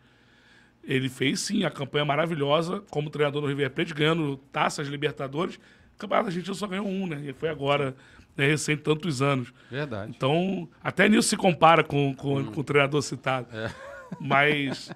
Ele 0.83 1.09
fez, 1.09 1.41
sim, 1.41 1.63
a 1.63 1.69
campanha 1.69 2.03
maravilhosa 2.03 2.81
como 2.89 3.09
treinador 3.09 3.41
no 3.41 3.47
River 3.47 3.69
Plate, 3.69 3.93
ganhando 3.93 4.37
taças 4.51 4.87
Libertadores. 4.87 5.59
Campeonato 6.01 6.27
Argentino 6.29 6.55
só 6.55 6.67
ganhou 6.67 6.87
um, 6.87 7.07
né? 7.07 7.21
E 7.25 7.33
foi 7.33 7.49
agora, 7.49 7.95
né, 8.35 8.47
recente 8.47 8.81
tantos 8.81 9.21
anos. 9.21 9.53
Verdade. 9.69 10.11
Então, 10.15 10.67
até 10.83 11.07
nisso 11.07 11.29
se 11.29 11.37
compara 11.37 11.83
com, 11.83 12.13
com, 12.15 12.37
Hum. 12.39 12.45
com 12.45 12.61
o 12.61 12.63
treinador 12.63 13.01
citado. 13.01 13.47
É. 13.55 13.71
Mas 14.19 14.91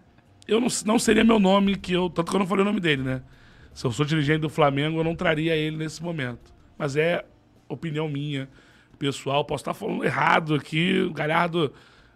eu 0.48 0.60
não, 0.60 0.68
não 0.86 1.00
seria 1.00 1.24
meu 1.24 1.40
nome, 1.40 1.76
que 1.76 1.94
eu, 1.94 2.10
tanto 2.10 2.30
que 2.30 2.36
eu 2.36 2.40
não 2.40 2.48
falei 2.48 2.64
o 2.64 2.66
nome 2.66 2.80
dele, 2.80 3.04
né? 3.04 3.22
Se 3.74 3.86
eu 3.86 3.92
sou 3.92 4.06
dirigente 4.06 4.40
do 4.40 4.50
Flamengo, 4.50 5.00
eu 5.00 5.04
não 5.04 5.16
traria 5.16 5.56
ele 5.56 5.78
nesse 5.78 6.02
momento. 6.02 6.54
Mas 6.78 6.96
é 6.96 7.26
opinião 7.68 8.08
minha, 8.08 8.48
pessoal. 8.98 9.44
Posso 9.46 9.62
estar 9.62 9.74
falando 9.74 10.04
errado 10.04 10.56
aqui, 10.56 11.10
Galhardo, 11.14 11.74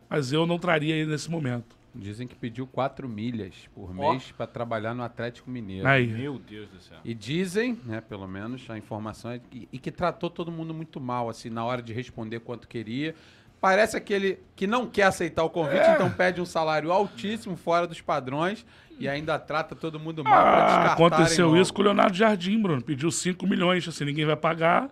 mas 0.10 0.32
eu 0.32 0.46
não 0.46 0.58
traria 0.58 0.96
ele 0.96 1.12
nesse 1.12 1.30
momento. 1.30 1.78
Dizem 2.00 2.28
que 2.28 2.36
pediu 2.36 2.66
4 2.66 3.08
milhas 3.08 3.54
por 3.76 3.90
Ó. 3.92 4.12
mês 4.12 4.32
pra 4.32 4.48
trabalhar 4.48 4.94
no 4.94 5.04
Atlético 5.04 5.50
Mineiro. 5.52 5.88
Aí. 5.88 6.08
Meu 6.08 6.40
Deus 6.40 6.70
do 6.70 6.80
céu. 6.80 6.98
E 7.04 7.14
dizem, 7.14 7.78
né, 7.86 8.02
pelo 8.02 8.28
menos 8.28 8.70
a 8.70 8.78
informação 8.78 9.32
é 9.32 9.40
que, 9.40 9.68
e 9.72 9.78
que 9.78 9.92
tratou 9.92 10.30
todo 10.30 10.52
mundo 10.52 10.74
muito 10.74 11.00
mal, 11.00 11.30
assim, 11.30 11.50
na 11.50 11.64
hora 11.66 11.82
de 11.82 11.92
responder 11.94 12.40
quanto 12.40 12.68
queria. 12.68 13.14
Parece 13.62 13.98
aquele 13.98 14.40
que 14.56 14.66
não 14.66 14.88
quer 14.88 15.04
aceitar 15.04 15.44
o 15.44 15.50
convite, 15.50 15.82
É. 15.82 15.94
então 15.96 16.10
pede 16.10 16.40
um 16.40 16.46
salário 16.46 16.92
altíssimo, 16.94 17.58
fora 17.58 17.86
dos 17.86 18.00
padrões, 18.00 18.66
e 18.98 19.06
ainda 19.08 19.38
trata 19.38 19.76
todo 19.76 20.00
mundo 20.00 20.24
mal 20.24 20.32
pra 20.32 20.42
Ah, 20.52 20.66
descartarem 20.66 20.94
aconteceu 20.94 21.58
isso 21.58 21.74
com 21.74 21.82
o 21.82 21.86
Leonardo 21.86 22.16
Jardim, 22.16 22.62
Bruno. 22.62 22.82
Pediu 22.82 23.12
5 23.12 23.46
milhões, 23.46 23.86
assim, 23.88 24.06
ninguém 24.06 24.26
vai 24.26 24.38
pagar. 24.38 24.90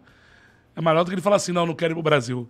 É 0.75 0.81
melhor 0.81 1.03
do 1.05 1.09
que 1.09 1.15
ele 1.15 1.21
falar 1.21 1.37
assim, 1.37 1.53
não, 1.53 1.65
não 1.65 1.73
quero 1.73 1.93
ir 1.93 1.95
pro 1.95 2.03
Brasil. 2.03 2.49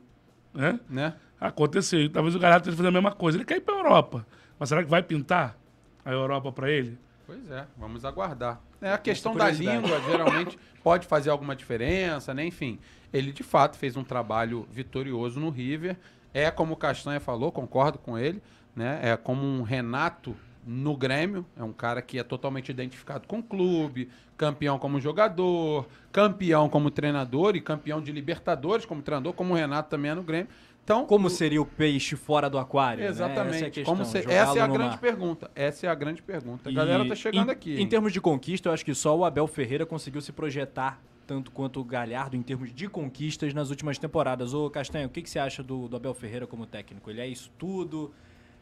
Né? 0.53 0.79
Né? 0.89 1.13
Aconteceu. 1.39 2.09
Talvez 2.09 2.33
o 2.35 2.39
Galhardo 2.39 2.63
esteja 2.63 2.77
fazendo 2.77 2.95
a 2.97 2.99
mesma 2.99 3.11
coisa. 3.11 3.37
Ele 3.37 3.45
quer 3.45 3.57
ir 3.57 3.61
pra 3.61 3.75
Europa. 3.75 4.25
Mas 4.59 4.69
será 4.69 4.83
que 4.83 4.89
vai 4.89 5.03
pintar 5.03 5.57
a 6.03 6.11
Europa 6.11 6.51
pra 6.51 6.69
ele? 6.69 6.97
Pois 7.25 7.51
é, 7.51 7.65
vamos 7.77 8.05
aguardar. 8.05 8.61
É, 8.81 8.93
a 8.93 8.97
questão 8.97 9.35
da 9.35 9.49
língua 9.49 9.99
geralmente 10.09 10.57
pode 10.83 11.05
fazer 11.05 11.29
alguma 11.29 11.55
diferença, 11.55 12.33
né? 12.33 12.45
Enfim, 12.45 12.79
ele 13.11 13.31
de 13.31 13.43
fato 13.43 13.77
fez 13.77 13.97
um 13.97 14.03
trabalho 14.03 14.67
vitorioso 14.71 15.39
no 15.39 15.49
River. 15.49 15.97
É 16.33 16.49
como 16.49 16.73
o 16.73 16.77
Castanha 16.77 17.19
falou, 17.19 17.51
concordo 17.51 17.97
com 17.97 18.17
ele, 18.17 18.41
né? 18.75 18.99
É 19.01 19.17
como 19.17 19.43
um 19.43 19.61
Renato 19.61 20.35
no 20.67 20.97
Grêmio, 20.97 21.45
é 21.55 21.63
um 21.63 21.71
cara 21.71 22.01
que 22.01 22.19
é 22.19 22.23
totalmente 22.23 22.69
identificado 22.69 23.25
com 23.25 23.39
o 23.39 23.43
clube, 23.43 24.09
campeão 24.35 24.77
como 24.77 24.99
jogador, 24.99 25.87
campeão 26.11 26.67
como 26.67 26.91
treinador 26.91 27.55
e 27.55 27.61
campeão 27.61 28.01
de 28.01 28.11
Libertadores 28.11 28.85
como 28.85 29.01
treinador, 29.01 29.31
como 29.31 29.53
o 29.53 29.57
Renato 29.57 29.89
também 29.89 30.11
é 30.11 30.15
no 30.15 30.23
Grêmio. 30.23 30.49
Então, 30.87 31.05
Como 31.05 31.27
o- 31.27 31.29
seria 31.29 31.61
o 31.61 31.65
peixe 31.65 32.15
fora 32.15 32.49
do 32.49 32.57
aquário? 32.57 33.03
né? 33.03 33.09
Exatamente. 33.09 33.55
Essa 33.57 33.65
é 33.65 33.67
a, 33.67 33.71
questão, 33.71 33.93
Como 33.93 34.05
se- 34.05 34.19
Essa 34.19 34.57
é 34.57 34.61
a 34.61 34.67
grande 34.67 34.89
mar. 34.91 34.99
pergunta. 35.01 35.51
Essa 35.53 35.85
é 35.85 35.89
a 35.89 35.93
grande 35.93 36.21
pergunta. 36.23 36.69
A 36.69 36.71
E 36.71 36.75
galera 36.75 37.05
tá 37.05 37.13
chegando 37.13 37.49
em, 37.49 37.51
aqui. 37.51 37.75
Em 37.75 37.79
hein? 37.81 37.87
termos 37.89 38.13
de 38.13 38.21
conquista, 38.21 38.69
eu 38.69 38.73
acho 38.73 38.85
que 38.85 38.95
só 38.95 39.13
o 39.17 39.25
Abel 39.25 39.45
Ferreira 39.47 39.85
conseguiu 39.85 40.21
se 40.21 40.31
projetar 40.31 41.01
tanto 41.27 41.51
quanto 41.51 41.81
o 41.81 41.83
Galhardo 41.83 42.37
em 42.37 42.41
termos 42.41 42.73
de 42.73 42.87
conquistas 42.87 43.53
nas 43.53 43.69
últimas 43.69 43.97
temporadas. 43.97 44.53
Ô, 44.53 44.69
Castanho, 44.69 45.07
o 45.07 45.09
que, 45.09 45.21
que 45.21 45.29
você 45.29 45.39
acha 45.39 45.61
do, 45.61 45.89
do 45.89 45.97
Abel 45.97 46.13
Ferreira 46.13 46.47
como 46.47 46.65
técnico? 46.65 47.09
Ele 47.09 47.19
é 47.19 47.27
isso 47.27 47.51
tudo? 47.59 48.13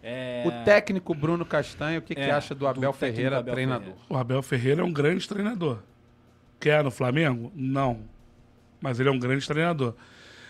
É... 0.01 0.43
O 0.47 0.65
técnico 0.65 1.13
Bruno 1.13 1.45
Castanho, 1.45 1.99
o 1.99 2.01
que, 2.01 2.15
que 2.15 2.21
É, 2.21 2.31
acha 2.31 2.55
do 2.55 2.61
do 2.61 2.67
Abel 2.67 2.91
técnico 2.91 2.97
Ferreira, 3.15 3.37
Abel 3.37 3.53
treinador? 3.53 3.81
Ferreira. 3.93 4.05
O 4.09 4.17
Abel 4.17 4.41
Ferreira 4.41 4.81
é 4.81 4.83
um 4.83 4.91
grande 4.91 5.29
treinador. 5.29 5.77
Quer 6.59 6.83
no 6.83 6.89
Flamengo? 6.89 7.51
Não. 7.53 7.99
Mas 8.81 8.99
ele 8.99 9.09
é 9.09 9.11
um 9.11 9.19
grande 9.19 9.45
treinador. 9.47 9.93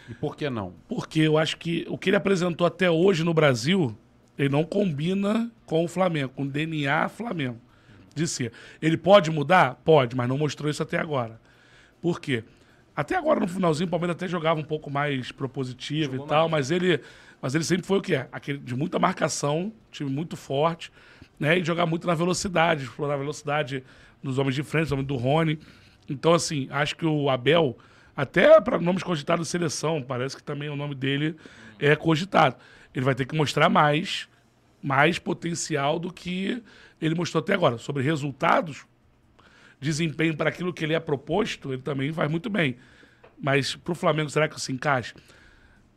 E 0.10 0.14
por 0.14 0.36
que 0.36 0.50
não? 0.50 0.74
Porque 0.88 1.22
eu 1.22 1.38
acho 1.38 1.58
que 1.58 1.86
o 1.90 1.98
que 1.98 2.10
ele 2.10 2.18
apresentou 2.18 2.66
até 2.66 2.90
hoje 2.90 3.24
no 3.24 3.34
Brasil, 3.34 3.98
ele 4.38 4.50
não 4.50 4.64
combina 4.64 5.52
com 5.66 5.84
o 5.84 5.88
Flamengo, 5.88 6.34
com 6.36 6.44
o 6.44 6.48
DNA 6.48 7.10
Flamengo. 7.10 7.60
De 8.14 8.28
ser. 8.28 8.54
Ele 8.82 8.96
pode 8.96 9.30
mudar? 9.30 9.76
Pode, 9.84 10.16
mas 10.16 10.30
não 10.30 10.38
mostrou 10.38 10.70
isso 10.70 10.82
até 10.82 10.98
agora. 10.98 11.40
Por 12.02 12.22
quê? 12.22 12.46
Até 12.96 13.16
agora, 13.16 13.42
no 13.42 13.48
finalzinho, 13.48 13.88
o 13.88 13.90
Palmeiras 13.90 14.16
até 14.16 14.26
jogava 14.26 14.58
um 14.60 14.64
pouco 14.64 14.90
mais 14.90 15.32
propositivo 15.32 16.14
Jogou 16.14 16.26
e 16.26 16.30
tal, 16.30 16.48
mais. 16.48 16.70
mas 16.70 16.72
ele, 16.72 17.02
mas 17.42 17.54
ele 17.54 17.66
sempre 17.66 17.86
foi 17.86 17.98
o 17.98 18.02
que 18.02 18.16
é? 18.16 18.30
Aquele 18.32 18.58
de 18.58 18.74
muita 18.74 18.98
marcação, 18.98 19.74
time 19.92 20.10
muito 20.10 20.38
forte, 20.38 20.94
né? 21.38 21.60
E 21.60 21.64
jogar 21.64 21.86
muito 21.86 22.08
na 22.08 22.16
velocidade, 22.16 22.84
explorar 22.84 23.16
a 23.16 23.18
velocidade 23.18 23.84
nos 24.24 24.38
homens 24.38 24.56
de 24.56 24.64
frente, 24.64 24.84
nos 24.84 24.92
homens 24.94 25.08
do 25.08 25.16
Rony. 25.18 25.60
Então, 26.10 26.34
assim, 26.34 26.68
acho 26.72 26.96
que 26.96 27.06
o 27.06 27.30
Abel, 27.30 27.78
até 28.16 28.60
para 28.62 28.80
nomes 28.80 29.04
cogitados 29.04 29.48
de 29.48 29.52
seleção, 29.52 30.02
parece 30.02 30.38
que 30.38 30.44
também 30.44 30.70
o 30.70 30.76
nome 30.76 30.96
dele 30.96 31.36
é 31.80 31.96
cogitado. 31.96 32.56
Ele 32.94 33.04
vai 33.04 33.14
ter 33.14 33.26
que 33.26 33.36
mostrar 33.36 33.70
mais, 33.70 34.30
mais 34.82 35.20
potencial 35.20 36.00
do 36.00 36.12
que 36.14 36.64
ele 37.02 37.16
mostrou 37.16 37.42
até 37.42 37.54
agora. 37.54 37.78
Sobre 37.78 38.02
resultados, 38.04 38.86
desempenho 39.80 40.36
para 40.36 40.50
aquilo 40.50 40.74
que 40.74 40.84
ele 40.84 40.94
é 40.94 41.00
proposto, 41.00 41.74
ele 41.74 41.82
também 41.82 42.14
faz 42.14 42.32
muito 42.32 42.50
bem. 42.50 42.78
Mas 43.38 43.76
para 43.76 43.92
o 43.92 43.96
Flamengo, 43.96 44.30
será 44.30 44.48
que 44.48 44.60
se 44.60 44.72
encaixa? 44.72 45.14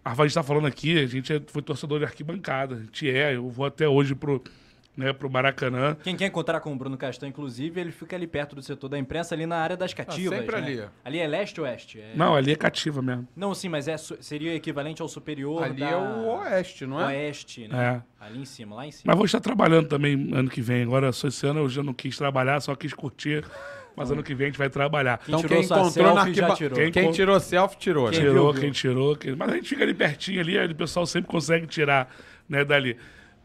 A 0.04 0.14
gente 0.14 0.26
está 0.26 0.42
falando 0.42 0.66
aqui, 0.66 0.98
a 0.98 1.06
gente 1.06 1.32
é- 1.32 1.42
foi 1.46 1.62
torcedor 1.62 1.98
de 1.98 2.04
arquibancada. 2.04 2.76
A 2.76 2.78
gente 2.80 3.08
é, 3.08 3.36
eu 3.36 3.48
vou 3.48 3.66
até 3.66 3.86
hoje 3.86 4.14
pro, 4.14 4.42
né, 4.98 5.12
pro 5.12 5.30
Maracanã. 5.30 5.96
Quem 6.02 6.16
quer 6.16 6.26
encontrar 6.26 6.58
com 6.58 6.72
o 6.72 6.76
Bruno 6.76 6.96
Castanho, 6.96 7.30
inclusive, 7.30 7.80
ele 7.80 7.92
fica 7.92 8.16
ali 8.16 8.26
perto 8.26 8.56
do 8.56 8.62
setor 8.62 8.88
da 8.88 8.98
imprensa, 8.98 9.32
ali 9.32 9.46
na 9.46 9.56
área 9.56 9.76
das 9.76 9.94
cativas. 9.94 10.36
sempre 10.36 10.60
né? 10.60 10.66
ali. 10.66 10.84
Ali 11.04 11.18
é 11.20 11.26
leste 11.28 11.60
ou 11.60 11.66
oeste? 11.66 12.00
É- 12.00 12.16
Não, 12.16 12.34
ali 12.34 12.50
é 12.50 12.56
cativa 12.56 13.00
mesmo. 13.00 13.28
Não, 13.36 13.54
sim, 13.54 13.68
mas 13.68 13.86
é, 13.86 13.96
seria 13.96 14.52
equivalente 14.56 15.00
ao 15.00 15.06
superior 15.06 15.62
Ali 15.62 15.80
da... 15.80 15.90
é 15.90 15.96
o 15.96 16.26
Oeste, 16.40 16.84
não 16.84 17.00
é? 17.00 17.06
Oeste, 17.06 17.68
né? 17.68 18.02
É. 18.20 18.24
Ali 18.24 18.40
em 18.40 18.44
cima, 18.44 18.74
lá 18.74 18.86
em 18.86 18.90
cima. 18.90 19.04
Mas 19.06 19.16
vou 19.16 19.24
estar 19.24 19.38
trabalhando 19.38 19.86
também 19.86 20.30
ano 20.34 20.50
que 20.50 20.60
vem. 20.60 20.82
Agora, 20.82 21.12
só 21.12 21.28
esse 21.28 21.46
ano 21.46 21.60
eu 21.60 21.68
já 21.68 21.82
não 21.82 21.94
quis 21.94 22.18
trabalhar, 22.18 22.58
só 22.58 22.74
quis 22.74 22.92
curtir. 22.92 23.44
Mas 23.94 24.10
ano 24.10 24.22
que 24.22 24.34
vem 24.34 24.46
a 24.46 24.50
gente 24.50 24.58
vai 24.58 24.70
trabalhar. 24.70 25.18
Quem 25.18 25.34
Então 25.34 25.40
tirou 25.40 25.56
quem 25.58 25.64
encontrou 25.64 26.14
na 26.14 26.20
arquiba... 26.22 26.54
tirou. 26.54 26.78
Quem, 26.78 26.90
Quem 26.90 27.12
tirou 27.12 27.40
selfie 27.40 27.78
tirou, 27.78 28.06
né? 28.06 28.10
Quem 28.12 28.20
tirou, 28.20 28.52
viu, 28.52 28.60
quem 28.60 28.70
viu. 28.70 28.80
tirou. 28.80 29.16
Quem... 29.16 29.36
Mas 29.36 29.50
a 29.50 29.54
gente 29.54 29.68
fica 29.68 29.84
ali 29.84 29.94
pertinho 29.94 30.40
ali, 30.40 30.58
aí 30.58 30.66
o 30.66 30.74
pessoal 30.74 31.06
sempre 31.06 31.30
consegue 31.30 31.66
tirar 31.66 32.12
né, 32.48 32.64
dali. 32.64 32.96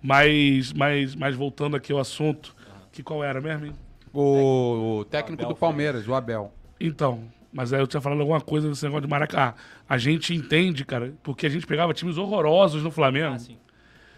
Mas, 0.03 0.73
mas, 0.73 1.15
mas 1.15 1.33
voltando 1.33 1.77
aqui 1.77 1.93
ao 1.93 1.99
assunto, 1.99 2.53
que 2.91 3.01
qual 3.01 3.23
era 3.23 3.39
mesmo? 3.39 3.67
hein? 3.67 3.75
O, 4.13 4.99
o 4.99 5.05
técnico 5.05 5.45
do 5.45 5.55
Palmeiras, 5.55 6.05
o 6.07 6.13
Abel. 6.13 6.53
Então, 6.77 7.23
mas 7.53 7.71
aí 7.71 7.79
eu 7.79 7.87
tinha 7.87 8.01
falado 8.01 8.19
alguma 8.19 8.41
coisa 8.41 8.67
desse 8.67 8.83
negócio 8.83 9.03
de 9.03 9.09
Maracá. 9.09 9.55
A 9.87 9.97
gente 9.97 10.35
entende, 10.35 10.83
cara, 10.83 11.13
porque 11.23 11.45
a 11.45 11.49
gente 11.49 11.65
pegava 11.65 11.93
times 11.93 12.17
horrorosos 12.17 12.83
no 12.83 12.91
Flamengo. 12.91 13.33
Ah, 13.33 13.39
sim. 13.39 13.57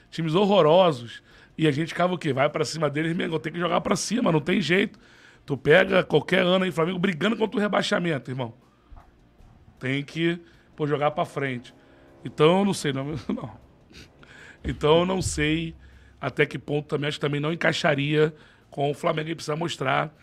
times 0.09 0.33
horrorosos. 0.33 1.21
E 1.57 1.67
a 1.67 1.71
gente 1.71 1.89
ficava 1.89 2.13
o 2.13 2.17
quê? 2.17 2.33
Vai 2.33 2.49
pra 2.49 2.65
cima 2.65 2.89
deles, 2.89 3.15
Mengão, 3.15 3.39
tem 3.39 3.53
que 3.53 3.59
jogar 3.59 3.79
pra 3.81 3.95
cima, 3.95 4.31
não 4.31 4.41
tem 4.41 4.59
jeito. 4.59 4.99
Tu 5.45 5.55
pega 5.55 6.03
qualquer 6.03 6.41
ano 6.41 6.65
aí, 6.65 6.71
Flamengo 6.71 6.97
brigando 6.97 7.37
contra 7.37 7.57
o 7.57 7.61
rebaixamento, 7.61 8.31
irmão. 8.31 8.53
Tem 9.79 10.03
que 10.03 10.41
pô, 10.75 10.87
jogar 10.87 11.11
pra 11.11 11.25
frente. 11.25 11.73
Então, 12.23 12.59
eu 12.59 12.65
não 12.65 12.73
sei, 12.73 12.91
não. 12.91 13.05
não. 13.29 13.64
Então, 14.67 14.99
eu 14.99 15.05
não 15.05 15.21
sei 15.21 15.75
até 16.19 16.45
que 16.45 16.57
ponto 16.57 16.87
também, 16.87 17.07
acho 17.07 17.17
que 17.17 17.21
também 17.21 17.39
não 17.39 17.53
encaixaria 17.53 18.33
com 18.69 18.89
o 18.89 18.93
Flamengo. 18.93 19.27
Ele 19.27 19.35
precisa 19.35 19.55
mostrar 19.55 20.13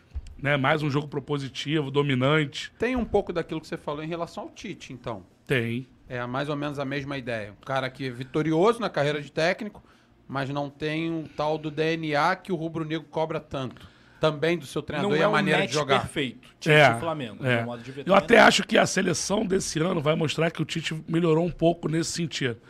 né, 0.43 0.57
mais 0.57 0.83
um 0.83 0.91
jogo 0.91 1.07
propositivo, 1.07 1.91
dominante. 1.91 2.73
Tem 2.79 2.97
um 2.97 3.05
pouco 3.05 3.33
daquilo 3.33 3.61
que 3.61 3.67
você 3.67 3.77
falou 3.77 4.03
em 4.03 4.09
relação 4.09 4.45
ao 4.45 4.51
Tite, 4.51 4.93
então. 4.93 5.23
Tem. 5.47 5.87
É 6.09 6.27
mais 6.27 6.49
ou 6.49 6.57
menos 6.57 6.79
a 6.79 6.85
mesma 6.85 7.17
ideia. 7.17 7.53
Um 7.53 7.65
cara 7.65 7.89
que 7.89 8.09
é 8.09 8.11
vitorioso 8.11 8.81
na 8.81 8.91
carreira 8.91 9.23
de 9.23 9.31
técnico, 9.31 9.83
mas 10.27 10.51
não 10.51 10.69
tem 10.69 11.11
o 11.11 11.29
tal 11.37 11.57
do 11.57 11.71
DNA 11.71 12.37
que 12.37 12.53
o 12.53 12.57
rubro-negro 12.57 13.07
cobra 13.09 13.39
tanto. 13.39 13.91
Também 14.21 14.57
do 14.57 14.67
seu 14.67 14.83
treinador 14.83 15.11
Não 15.11 15.17
e 15.17 15.21
é 15.21 15.25
a 15.25 15.29
um 15.29 15.33
maneira 15.33 15.61
match 15.61 15.71
de 15.71 15.75
jogar. 15.75 16.01
perfeito. 16.01 16.49
Tite 16.61 16.71
É, 16.71 16.97
e 16.97 17.01
Flamengo, 17.01 17.45
é. 17.45 17.65
modo 17.65 17.83
de 17.83 17.91
ver 17.91 18.07
Eu 18.07 18.15
até 18.15 18.39
acho 18.39 18.63
que 18.65 18.79
a 18.79 18.87
seleção 18.87 19.45
desse 19.45 19.81
ano 19.81 20.01
vai 20.01 20.15
mostrar 20.15 20.51
que 20.51 20.63
o 20.63 20.65
Tite 20.65 21.03
melhorou 21.09 21.45
um 21.45 21.51
pouco 21.51 21.89
nesse 21.89 22.13
sentido. 22.13 22.61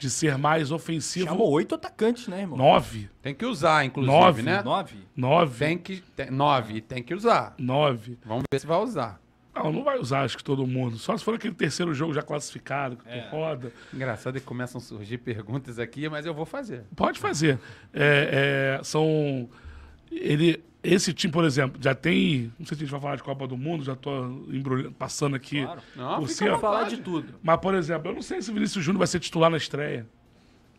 De 0.00 0.10
ser 0.10 0.36
mais 0.38 0.72
ofensivo. 0.72 1.26
Chamou 1.26 1.50
oito 1.50 1.74
atacantes, 1.74 2.26
né, 2.26 2.40
irmão? 2.40 2.56
Nove. 2.56 3.08
Tem 3.22 3.34
que 3.34 3.44
usar, 3.44 3.84
inclusive, 3.84 4.16
Nove. 4.16 4.42
né? 4.42 4.62
Nove? 4.62 4.94
Tem 4.94 5.06
Nove. 5.16 5.76
que, 5.78 6.00
tem, 6.16 6.30
nove, 6.30 6.80
tem 6.80 7.02
que 7.02 7.14
usar. 7.14 7.54
Nove. 7.58 8.18
Vamos 8.24 8.44
ver 8.50 8.58
se 8.58 8.66
vai 8.66 8.78
usar. 8.78 9.20
Não, 9.54 9.70
não 9.72 9.84
vai 9.84 9.98
usar, 9.98 10.22
acho 10.22 10.36
que 10.38 10.44
todo 10.44 10.66
mundo. 10.66 10.96
Só 10.96 11.16
se 11.16 11.22
for 11.24 11.34
aquele 11.34 11.52
terceiro 11.54 11.92
jogo 11.92 12.14
já 12.14 12.22
classificado, 12.22 12.96
que 12.96 13.06
É. 13.08 13.20
tu 13.22 13.30
roda. 13.36 13.72
Engraçado 13.92 14.34
que 14.40 14.46
começam 14.46 14.78
a 14.78 14.82
surgir 14.82 15.18
perguntas 15.18 15.78
aqui, 15.78 16.08
mas 16.08 16.24
eu 16.24 16.32
vou 16.32 16.46
fazer. 16.46 16.84
Pode 16.96 17.18
fazer. 17.18 17.58
É, 17.92 18.78
é, 18.80 18.84
são. 18.84 19.48
Ele, 20.10 20.62
esse 20.82 21.12
time, 21.12 21.32
por 21.32 21.44
exemplo, 21.44 21.80
já 21.82 21.94
tem. 21.94 22.52
Não 22.58 22.66
sei 22.66 22.76
se 22.76 22.82
a 22.82 22.86
gente 22.86 22.90
vai 22.90 23.00
falar 23.00 23.16
de 23.16 23.22
Copa 23.22 23.46
do 23.46 23.56
Mundo, 23.56 23.84
já 23.84 23.94
tô 23.94 24.24
embrulhando, 24.48 24.92
passando 24.92 25.36
aqui. 25.36 25.62
Claro. 25.62 25.80
Não, 25.94 26.20
por 26.20 26.28
fica 26.28 26.58
Falar 26.58 26.84
de 26.84 26.98
tudo. 26.98 27.34
Mas, 27.42 27.58
por 27.58 27.74
exemplo, 27.74 28.10
eu 28.10 28.14
não 28.14 28.22
sei 28.22 28.40
se 28.40 28.50
o 28.50 28.54
Vinícius 28.54 28.84
Júnior 28.84 28.98
vai 28.98 29.06
ser 29.06 29.20
titular 29.20 29.50
na 29.50 29.56
estreia. 29.56 30.06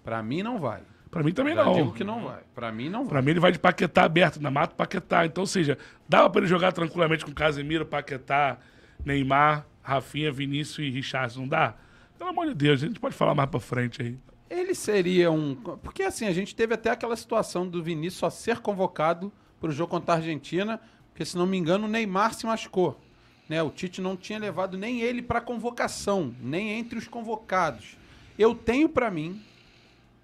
Pra 0.03 0.23
mim 0.23 0.41
não 0.41 0.59
vai. 0.59 0.81
Pra 1.11 1.21
mim 1.21 1.33
também 1.33 1.53
Já 1.53 1.65
não. 1.65 1.73
digo 1.73 1.93
que 1.93 2.03
não 2.03 2.23
vai. 2.23 2.39
Pra 2.55 2.71
mim 2.71 2.89
não 2.89 3.01
vai. 3.01 3.09
Pra 3.09 3.21
mim 3.21 3.31
ele 3.31 3.39
vai 3.39 3.51
de 3.51 3.59
Paquetá 3.59 4.03
aberto, 4.03 4.41
na 4.41 4.49
mata 4.49 4.73
Paquetá. 4.75 5.25
Então, 5.25 5.43
ou 5.43 5.47
seja, 5.47 5.77
dava 6.07 6.29
pra 6.29 6.39
ele 6.41 6.47
jogar 6.47 6.71
tranquilamente 6.71 7.25
com 7.25 7.31
Casemiro, 7.33 7.85
Paquetá, 7.85 8.57
Neymar, 9.05 9.67
Rafinha, 9.83 10.31
Vinícius 10.31 10.79
e 10.79 10.89
Richardson. 10.89 11.41
Não 11.41 11.47
dá? 11.47 11.75
Pelo 12.17 12.29
amor 12.29 12.47
de 12.47 12.55
Deus, 12.55 12.81
a 12.81 12.87
gente 12.87 12.99
pode 12.99 13.13
falar 13.13 13.35
mais 13.35 13.49
pra 13.49 13.59
frente 13.59 14.01
aí. 14.01 14.17
Ele 14.49 14.73
seria 14.73 15.29
um. 15.31 15.53
Porque 15.55 16.03
assim, 16.03 16.25
a 16.25 16.31
gente 16.31 16.55
teve 16.55 16.73
até 16.73 16.89
aquela 16.89 17.15
situação 17.15 17.67
do 17.67 17.83
Vinícius 17.83 18.19
só 18.19 18.29
ser 18.29 18.59
convocado 18.59 19.31
para 19.61 19.69
o 19.69 19.73
jogo 19.73 19.91
contra 19.91 20.15
a 20.15 20.17
Argentina, 20.17 20.81
porque 21.11 21.23
se 21.23 21.37
não 21.37 21.45
me 21.45 21.55
engano 21.55 21.85
o 21.85 21.89
Neymar 21.89 22.33
se 22.33 22.45
machucou. 22.45 22.99
Né? 23.47 23.61
O 23.61 23.69
Tite 23.69 24.01
não 24.01 24.17
tinha 24.17 24.39
levado 24.39 24.77
nem 24.77 25.01
ele 25.01 25.21
para 25.21 25.39
convocação, 25.39 26.33
nem 26.41 26.71
entre 26.71 26.97
os 26.97 27.07
convocados. 27.07 27.95
Eu 28.39 28.55
tenho 28.55 28.89
para 28.89 29.11
mim, 29.11 29.39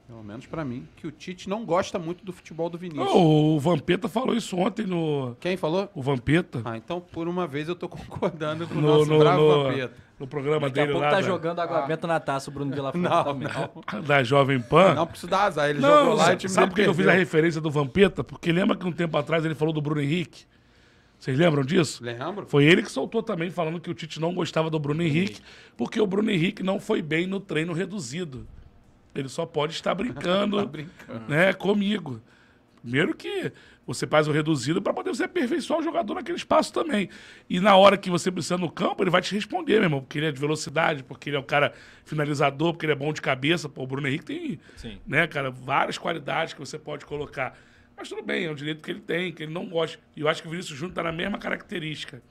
pelo 0.07 0.23
menos 0.23 0.45
para 0.47 0.65
mim, 0.65 0.87
que 0.95 1.05
o 1.05 1.11
Tite 1.11 1.47
não 1.47 1.65
gosta 1.65 1.99
muito 1.99 2.25
do 2.25 2.33
futebol 2.33 2.69
do 2.69 2.77
Vinícius. 2.77 3.09
Oh, 3.13 3.55
o 3.55 3.59
Vampeta 3.59 4.07
falou 4.07 4.35
isso 4.35 4.57
ontem 4.57 4.87
no. 4.87 5.35
Quem 5.39 5.55
falou? 5.55 5.89
O 5.93 6.01
Vampeta. 6.01 6.61
Ah, 6.65 6.77
então 6.77 6.99
por 6.99 7.27
uma 7.27 7.45
vez 7.45 7.67
eu 7.67 7.75
tô 7.75 7.87
concordando 7.87 8.65
com 8.65 8.75
o 8.75 8.81
no, 8.81 8.87
nosso 8.87 9.11
no, 9.11 9.19
bravo 9.19 9.41
no, 9.41 9.63
Vampeta. 9.63 10.06
No 10.19 10.25
programa 10.27 10.67
Daqui 10.67 10.79
a 10.79 10.83
dele 10.83 10.93
pouco 10.93 11.05
lá 11.05 11.11
tá 11.11 11.15
da, 11.17 11.21
jogando 11.27 11.59
água 11.59 11.81
benta 11.83 12.07
na 12.07 12.19
taça 12.19 12.49
o 12.49 12.53
Bruno 12.53 12.73
Vilafranca 12.73 13.07
Não, 13.09 13.23
também. 13.23 13.47
não. 13.93 14.01
da 14.01 14.23
Jovem 14.23 14.59
Pan. 14.59 14.93
Não 14.95 15.05
preciso 15.07 15.29
dar 15.29 15.43
azar, 15.43 15.69
ele 15.69 15.79
Não, 15.79 15.99
jogou 15.99 16.13
lá 16.15 16.33
e 16.33 16.37
time 16.37 16.51
sabe 16.51 16.67
por 16.71 16.75
que 16.75 16.81
eu 16.89 16.93
fiz 16.93 17.07
a 17.07 17.11
referência 17.13 17.61
do 17.61 17.69
Vampeta? 17.69 18.23
Porque 18.23 18.51
lembra 18.51 18.75
que 18.75 18.85
um 18.87 18.91
tempo 18.91 19.15
atrás 19.17 19.45
ele 19.45 19.53
falou 19.55 19.73
do 19.73 19.81
Bruno 19.81 20.01
Henrique? 20.01 20.45
Vocês 21.19 21.37
lembram 21.37 21.63
disso? 21.63 22.03
Lembro? 22.03 22.45
Foi 22.47 22.63
ele 22.63 22.83
que 22.83 22.91
soltou 22.91 23.23
também, 23.23 23.49
falando 23.49 23.79
que 23.79 23.89
o 23.89 23.93
Tite 23.93 24.19
não 24.19 24.33
gostava 24.35 24.69
do 24.69 24.77
Bruno 24.79 25.01
Henrique, 25.01 25.41
porque 25.75 25.99
o 25.99 26.05
Bruno 26.05 26.29
Henrique 26.29 26.61
não 26.61 26.79
foi 26.79 27.01
bem 27.01 27.25
no 27.25 27.39
treino 27.39 27.73
reduzido. 27.73 28.47
Ele 29.15 29.27
só 29.27 29.43
pode 29.45 29.73
estar 29.73 29.95
brincando, 29.95 30.57
Tá 30.61 30.65
brincando. 30.65 31.27
né, 31.27 31.53
comigo. 31.53 32.21
Primeiro 32.81 33.15
que 33.15 33.51
você 33.85 34.05
faz 34.05 34.27
o 34.27 34.31
reduzido 34.31 34.81
para 34.81 34.93
poder 34.93 35.09
você 35.09 35.23
aperfeiçoar 35.23 35.79
o 35.79 35.83
jogador 35.83 36.15
naquele 36.15 36.37
espaço 36.37 36.73
também. 36.73 37.09
E 37.49 37.59
na 37.59 37.75
hora 37.75 37.97
que 37.97 38.09
você 38.09 38.31
precisa 38.31 38.57
no 38.57 38.69
campo, 38.69 39.03
ele 39.03 39.09
vai 39.09 39.21
te 39.21 39.33
responder, 39.33 39.75
meu 39.75 39.83
irmão, 39.83 40.01
porque 40.01 40.19
ele 40.19 40.27
é 40.27 40.31
de 40.31 40.39
velocidade, 40.39 41.03
porque 41.03 41.29
ele 41.29 41.37
é 41.37 41.39
um 41.39 41.43
cara 41.43 41.73
finalizador, 42.03 42.73
porque 42.73 42.85
ele 42.85 42.93
é 42.93 42.95
bom 42.95 43.13
de 43.13 43.21
cabeça. 43.21 43.69
Pô, 43.69 43.83
o 43.83 43.87
Bruno 43.87 44.07
Henrique 44.07 44.25
tem, 44.25 44.59
Sim. 44.75 44.99
né, 45.07 45.25
cara, 45.27 45.49
várias 45.49 45.97
qualidades 45.97 46.53
que 46.53 46.59
você 46.59 46.77
pode 46.77 47.05
colocar. 47.05 47.57
Mas 47.95 48.09
tudo 48.09 48.21
bem, 48.21 48.45
é 48.45 48.51
um 48.51 48.55
direito 48.55 48.83
que 48.83 48.91
ele 48.91 49.01
tem, 49.01 49.31
que 49.31 49.43
ele 49.43 49.53
não 49.53 49.67
gosta. 49.67 49.99
E 50.15 50.21
eu 50.21 50.27
acho 50.27 50.41
que 50.41 50.47
o 50.47 50.51
Vinícius 50.51 50.77
Júnior 50.77 50.93
tá 50.93 51.03
na 51.03 51.11
mesma 51.11 51.37
característica. 51.37 52.21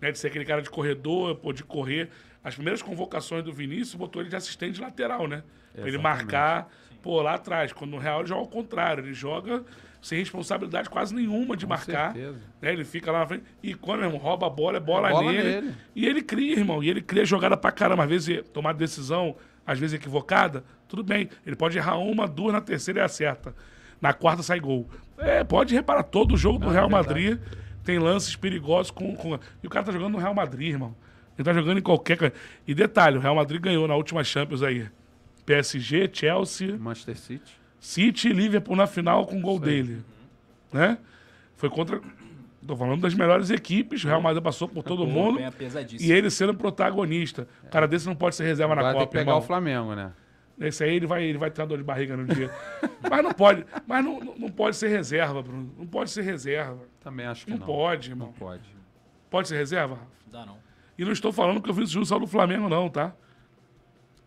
Né, 0.00 0.10
de 0.10 0.18
ser 0.18 0.28
aquele 0.28 0.44
cara 0.44 0.62
de 0.62 0.70
corredor, 0.70 1.36
pô, 1.36 1.52
de 1.52 1.62
correr. 1.62 2.08
As 2.42 2.54
primeiras 2.54 2.82
convocações 2.82 3.44
do 3.44 3.52
Vinícius 3.52 3.94
botou 3.94 4.20
ele 4.20 4.28
de 4.28 4.34
assistente 4.34 4.80
lateral, 4.80 5.28
né? 5.28 5.44
Pra 5.72 5.86
ele 5.86 5.98
marcar, 5.98 6.68
pô, 7.02 7.20
lá 7.20 7.34
atrás. 7.34 7.72
Quando 7.72 7.90
no 7.90 7.98
Real 7.98 8.20
ele 8.20 8.28
joga 8.28 8.40
ao 8.40 8.48
contrário, 8.48 9.04
ele 9.04 9.12
joga 9.12 9.64
sem 10.00 10.18
responsabilidade 10.18 10.88
quase 10.90 11.14
nenhuma 11.14 11.56
de 11.56 11.66
marcar. 11.66 12.12
certeza. 12.12 12.38
Né? 12.60 12.72
Ele 12.72 12.84
fica 12.84 13.12
lá 13.12 13.20
na 13.20 13.26
frente. 13.26 13.44
E 13.62 13.74
quando, 13.74 14.00
meu 14.00 14.08
irmão, 14.08 14.20
rouba 14.20 14.46
a 14.46 14.50
bola, 14.50 14.76
é 14.78 14.80
bola, 14.80 15.08
É 15.08 15.12
bola 15.12 15.32
nele. 15.32 15.42
nele. 15.60 15.74
E 15.94 16.06
ele 16.06 16.22
cria, 16.22 16.56
irmão. 16.56 16.82
E 16.82 16.88
ele 16.90 17.00
cria 17.00 17.24
jogada 17.24 17.56
pra 17.56 17.70
caramba. 17.70 18.04
Às 18.04 18.08
vezes 18.10 18.42
tomar 18.52 18.72
decisão, 18.72 19.36
às 19.66 19.78
vezes 19.78 19.94
equivocada, 19.94 20.64
tudo 20.88 21.02
bem. 21.04 21.28
Ele 21.46 21.54
pode 21.56 21.78
errar 21.78 21.98
uma, 21.98 22.26
duas, 22.26 22.52
na 22.52 22.60
terceira 22.60 23.00
ele 23.00 23.06
acerta. 23.06 23.54
Na 24.00 24.12
quarta 24.12 24.42
sai 24.42 24.58
gol. 24.58 24.88
É, 25.18 25.44
pode 25.44 25.72
reparar, 25.74 26.02
todo 26.02 26.36
jogo 26.36 26.58
do 26.58 26.64
Não, 26.66 26.72
é 26.72 26.74
Real 26.74 26.88
verdade. 26.88 27.08
Madrid 27.08 27.38
tem 27.84 27.98
lances 28.00 28.34
perigosos 28.34 28.90
com, 28.90 29.14
com. 29.14 29.38
E 29.62 29.66
o 29.66 29.70
cara 29.70 29.84
tá 29.86 29.92
jogando 29.92 30.12
no 30.12 30.18
Real 30.18 30.34
Madrid, 30.34 30.70
irmão. 30.70 30.96
Ele 31.38 31.44
tá 31.44 31.52
jogando 31.52 31.78
em 31.78 31.82
qualquer. 31.82 32.32
E 32.66 32.74
detalhe, 32.74 33.16
o 33.16 33.20
Real 33.20 33.34
Madrid 33.36 33.60
ganhou 33.60 33.86
na 33.86 33.94
última 33.94 34.24
Champions 34.24 34.62
aí. 34.62 34.88
PSG, 35.46 36.10
Chelsea, 36.12 36.76
Manchester 36.78 37.16
City. 37.18 37.52
City 37.80 38.28
e 38.28 38.32
Liverpool 38.32 38.76
na 38.76 38.86
final 38.86 39.26
com 39.26 39.38
o 39.38 39.40
gol 39.40 39.58
dele. 39.58 40.02
Né? 40.72 40.98
Foi 41.56 41.68
contra. 41.68 42.00
Tô 42.64 42.76
falando 42.76 43.00
das 43.00 43.12
melhores 43.14 43.50
equipes. 43.50 44.04
O 44.04 44.06
Real 44.06 44.20
Madrid 44.22 44.42
passou 44.42 44.68
por 44.68 44.84
todo 44.84 45.04
mundo. 45.06 45.38
Bem 45.38 45.50
pesadíssimo. 45.50 46.08
E 46.08 46.12
ele 46.12 46.30
sendo 46.30 46.54
protagonista. 46.54 47.48
O 47.64 47.68
cara 47.68 47.88
desse 47.88 48.06
não 48.06 48.14
pode 48.14 48.36
ser 48.36 48.44
reserva 48.44 48.74
na 48.76 48.82
Vai 48.82 48.92
ter 48.92 48.98
que 48.98 49.04
Copa, 49.06 49.12
pegar 49.18 49.30
irmão. 49.32 49.38
o 49.38 49.42
Flamengo, 49.42 49.94
né? 49.96 50.12
Esse 50.60 50.84
aí 50.84 50.94
ele 50.94 51.06
vai, 51.06 51.24
ele 51.24 51.38
vai 51.38 51.50
ter 51.50 51.60
uma 51.60 51.66
dor 51.66 51.78
de 51.78 51.82
barriga 51.82 52.16
no 52.16 52.24
dia. 52.24 52.48
mas 53.10 53.24
não 53.24 53.32
pode. 53.32 53.66
Mas 53.84 54.04
não, 54.04 54.20
não- 54.20 54.48
pode 54.48 54.76
ser 54.76 54.88
reserva, 54.88 55.42
Bruno. 55.42 55.74
Não 55.76 55.86
pode 55.86 56.10
ser 56.12 56.22
reserva. 56.22 56.78
Também 57.00 57.26
acho 57.26 57.44
que 57.46 57.50
Não, 57.50 57.58
não. 57.58 57.66
pode, 57.66 58.10
irmão. 58.10 58.28
Não 58.28 58.34
pode. 58.34 58.62
Pode 59.28 59.48
ser 59.48 59.56
reserva? 59.56 59.98
Dá 60.30 60.46
não. 60.46 60.58
E 60.96 61.04
não 61.04 61.10
estou 61.10 61.32
falando 61.32 61.60
que 61.60 61.68
o 61.68 61.72
Vinícius 61.72 61.92
Júnior 61.94 62.06
saiu 62.06 62.20
do 62.20 62.26
Flamengo, 62.28 62.68
não, 62.68 62.88
tá? 62.88 63.12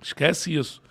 Esquece 0.01 0.53
isso. 0.53 0.81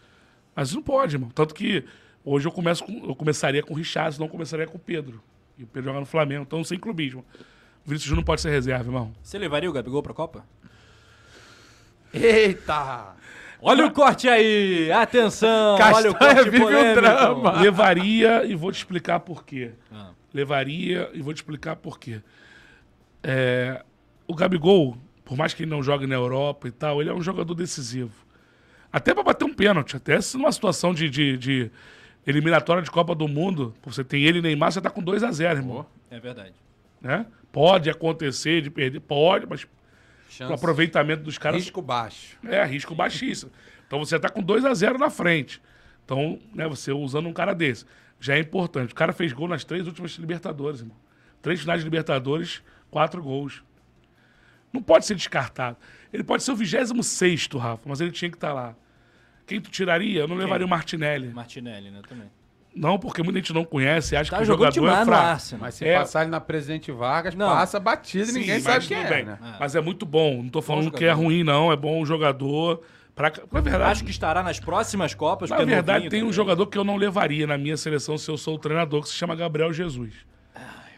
Mas 0.55 0.73
não 0.75 0.83
pode, 0.83 1.17
irmão. 1.17 1.31
Tanto 1.35 1.55
que 1.55 1.85
hoje 2.25 2.47
eu, 2.47 2.53
começo 2.53 2.85
com- 2.85 3.07
eu 3.09 3.15
começaria 3.15 3.63
com 3.63 3.75
o 3.75 3.77
Richardson, 3.77 4.21
não 4.23 4.29
começaria 4.29 4.67
com 4.67 4.77
o 4.77 4.81
Pedro. 4.81 5.23
E 5.59 5.65
o 5.65 5.67
Pedro 5.67 5.89
joga 5.91 6.01
no 6.01 6.07
Flamengo, 6.07 6.43
então 6.47 6.63
sem 6.65 6.79
clubismo. 6.79 7.25
O 7.85 7.89
Vinícius 7.89 8.05
Júnior 8.09 8.21
não 8.23 8.25
pode 8.25 8.41
ser 8.41 8.51
reserva, 8.51 8.85
irmão. 8.89 9.13
Você 9.23 9.39
levaria 9.39 9.69
o 9.69 9.73
Gabigol 9.73 10.03
pra 10.03 10.15
Copa? 10.15 10.45
Eita! 12.13 13.15
Olha 13.61 13.87
o 13.87 13.91
corte 13.93 14.29
aí! 14.29 14.91
Atenção! 14.93 15.75
olha 15.81 16.11
o 16.11 16.15
Castanha 16.15 16.35
corte 16.37 16.51
vive 16.51 16.63
um 16.65 16.67
polêmico. 16.67 17.01
drama. 17.01 17.53
Levaria 17.63 18.45
e 18.45 18.55
vou 18.55 18.71
te 18.71 18.77
explicar 18.79 19.21
por 19.21 19.45
quê. 19.45 19.73
Ah, 19.93 20.11
Levaria 20.33 21.11
e 21.15 21.21
vou 21.23 21.33
te 21.33 21.39
explicar 21.39 21.77
por 21.77 21.99
quê. 21.99 22.21
É, 23.23 23.83
o 24.27 24.35
Gabigol, 24.35 24.97
por 25.25 25.37
mais 25.37 25.55
que 25.55 25.63
ele 25.63 25.71
não 25.71 25.83
jogue 25.83 26.07
na 26.07 26.15
Europa 26.15 26.69
e 26.69 26.71
tal, 26.71 27.01
ele 27.01 27.11
é 27.11 27.15
um 27.15 27.23
jogador 27.23 27.55
decisivo. 27.55 28.24
Até 28.95 29.13
pra 29.13 29.25
bater 29.25 29.45
um 29.45 29.53
pênalti, 29.53 29.97
até 29.97 30.21
se 30.21 30.37
numa 30.37 30.53
situação 30.53 30.95
de, 30.95 31.11
de, 31.11 31.37
de 31.37 31.71
eliminatória 32.25 32.81
de 32.81 32.89
Copa 32.89 33.13
do 33.13 33.27
Mundo, 33.27 33.75
você 33.83 34.05
tem 34.05 34.23
ele 34.23 34.39
e 34.39 34.43
Neymar, 34.43 34.71
você 34.71 34.81
tá 34.81 34.89
com 34.89 35.03
2 35.03 35.25
a 35.25 35.33
0 35.33 35.59
irmão. 35.59 35.85
é 36.09 36.21
verdade. 36.21 36.55
Né? 37.03 37.27
Pode 37.51 37.91
acontecer 37.91 38.63
de 38.63 38.71
perder, 38.71 39.01
pode, 39.01 39.49
mas 39.49 39.67
Chance. 40.31 40.53
o 40.53 40.55
aproveitamento 40.55 41.25
dos 41.25 41.37
caras 41.37 41.61
Risco 41.61 41.83
baixo. 41.83 42.39
é 42.45 42.65
risco 42.65 42.95
baixíssimo. 42.95 43.51
Então 43.85 43.99
você 43.99 44.17
tá 44.17 44.29
com 44.29 44.41
2 44.41 44.65
a 44.65 44.73
0 44.73 44.97
na 44.97 45.11
frente. 45.11 45.61
Então, 46.05 46.39
né, 46.55 46.69
você 46.69 46.93
usando 46.93 47.29
um 47.29 47.33
cara 47.33 47.53
desse, 47.53 47.85
já 48.21 48.37
é 48.37 48.39
importante. 48.39 48.93
O 48.93 48.95
cara 48.95 49.13
fez 49.13 49.33
gol 49.33 49.49
nas 49.49 49.65
três 49.65 49.89
últimas 49.89 50.13
Libertadores, 50.13 50.83
irmão. 50.83 50.97
Três 51.43 51.59
finais 51.59 51.81
de 51.81 51.85
Libertadores, 51.85 52.63
quatro 52.93 53.21
gols. 53.21 53.65
Não 54.73 54.81
pode 54.81 55.05
ser 55.05 55.17
descartado. 55.17 55.79
Ele 56.13 56.23
pode 56.23 56.45
ser 56.45 56.53
o 56.53 56.57
26 56.57 57.49
Rafa, 57.59 57.83
mas 57.89 58.01
ele 58.01 58.13
tinha 58.13 58.31
que 58.31 58.37
estar 58.37 58.53
lá. 58.53 58.77
Quem 59.47 59.61
tu 59.61 59.71
tiraria? 59.71 60.21
Eu 60.21 60.29
não 60.29 60.37
levaria 60.37 60.67
o 60.67 60.69
Martinelli. 60.69 61.29
Martinelli, 61.29 61.91
né, 61.91 62.01
também. 62.09 62.27
Não, 62.75 62.99
porque 62.99 63.23
muita 63.23 63.39
gente 63.39 63.53
não 63.53 63.65
conhece, 63.65 64.17
acha 64.17 64.31
Tá 64.31 64.39
que 64.39 64.43
o 64.43 64.47
jogador 64.47 64.89
é 64.89 65.05
fraco. 65.05 65.43
Mas 65.61 65.75
se 65.75 65.87
É. 65.87 65.97
passar 65.99 66.23
ele 66.23 66.31
na 66.31 66.41
Presidente 66.41 66.91
Vargas, 66.91 67.35
Não. 67.35 67.49
passa 67.49 67.79
batido 67.79 68.31
e 68.31 68.33
ninguém 68.35 68.59
sabe 68.59 68.87
quem 68.87 68.97
é, 68.97 69.23
né? 69.25 69.39
Mas 69.61 69.77
é 69.77 69.81
muito 69.81 70.05
bom. 70.05 70.43
Não 70.43 70.49
tô 70.49 70.61
falando 70.61 70.91
que 70.91 71.05
é 71.05 71.13
ruim, 71.13 71.45
não. 71.45 71.71
É 71.71 71.77
bom 71.77 72.05
jogador. 72.05 72.83
Pra... 73.15 73.33
Na 73.53 73.61
verdade, 73.61 73.85
Acho 73.93 74.05
que 74.05 74.11
estará 74.11 74.43
nas 74.43 74.59
próximas 74.59 75.15
Copas. 75.15 75.51
Na 75.51 75.59
é 75.61 75.65
verdade, 75.65 75.87
novinho 75.99 76.11
tem 76.11 76.21
um 76.23 76.25
também. 76.25 76.33
jogador 76.33 76.67
que 76.67 76.77
eu 76.77 76.83
não 76.83 76.97
levaria 76.97 77.47
na 77.47 77.57
minha 77.57 77.77
seleção 77.77 78.19
se 78.19 78.29
eu 78.29 78.37
sou 78.37 78.57
o 78.57 78.59
treinador, 78.59 79.03
que 79.03 79.09
se 79.09 79.15
chama 79.15 79.37
Gabriel 79.37 79.73
Jesus. 79.73 80.13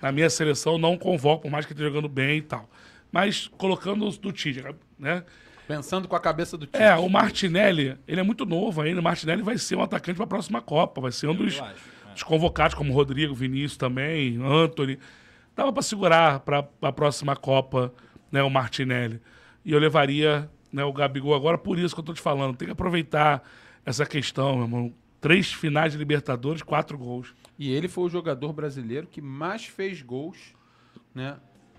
Na 0.00 0.10
minha 0.10 0.30
seleção, 0.30 0.78
não 0.78 0.96
convoco, 0.96 1.42
por 1.42 1.50
mais 1.50 1.66
que 1.66 1.72
esteja 1.72 1.90
jogando 1.90 2.08
bem 2.08 2.38
e 2.38 2.42
tal. 2.42 2.70
Mas 3.12 3.48
colocando 3.58 4.06
os 4.06 4.16
do 4.16 4.32
Tite, 4.32 4.64
né? 4.98 5.24
Pensando 5.66 6.06
com 6.06 6.14
a 6.14 6.20
cabeça 6.20 6.56
do 6.56 6.66
time. 6.66 6.82
É, 6.82 6.94
o 6.94 7.08
Martinelli, 7.08 7.98
ele 8.06 8.20
é 8.20 8.22
muito 8.22 8.46
novo 8.46 8.80
ainda. 8.80 9.00
O 9.00 9.04
Martinelli 9.04 9.42
vai 9.42 9.58
ser 9.58 9.76
um 9.76 9.82
atacante 9.82 10.16
para 10.16 10.24
a 10.24 10.28
próxima 10.28 10.62
Copa. 10.62 11.00
Vai 11.00 11.12
ser 11.12 11.26
um 11.26 11.34
dos, 11.34 11.60
acho, 11.60 11.64
é. 12.08 12.12
dos 12.12 12.22
convocados, 12.22 12.74
como 12.74 12.92
Rodrigo, 12.92 13.34
Vinícius 13.34 13.76
também, 13.76 14.38
Anthony. 14.42 14.98
Dava 15.54 15.72
para 15.72 15.82
segurar 15.82 16.40
para 16.40 16.68
a 16.82 16.92
próxima 16.92 17.34
Copa 17.34 17.92
né, 18.30 18.42
o 18.42 18.50
Martinelli. 18.50 19.20
E 19.64 19.72
eu 19.72 19.78
levaria 19.78 20.48
né, 20.72 20.84
o 20.84 20.92
Gabigol 20.92 21.34
agora, 21.34 21.58
por 21.58 21.78
isso 21.78 21.94
que 21.94 22.00
eu 22.00 22.04
tô 22.04 22.14
te 22.14 22.20
falando. 22.20 22.56
Tem 22.56 22.66
que 22.66 22.72
aproveitar 22.72 23.42
essa 23.84 24.04
questão, 24.04 24.54
meu 24.56 24.64
irmão. 24.64 24.94
Três 25.20 25.52
finais 25.52 25.92
de 25.92 25.98
Libertadores, 25.98 26.62
quatro 26.62 26.96
gols. 26.96 27.34
E 27.58 27.72
ele 27.72 27.88
foi 27.88 28.04
o 28.04 28.08
jogador 28.08 28.52
brasileiro 28.52 29.06
que 29.06 29.20
mais 29.20 29.64
fez 29.64 30.02
gols, 30.02 30.54
né? 31.14 31.36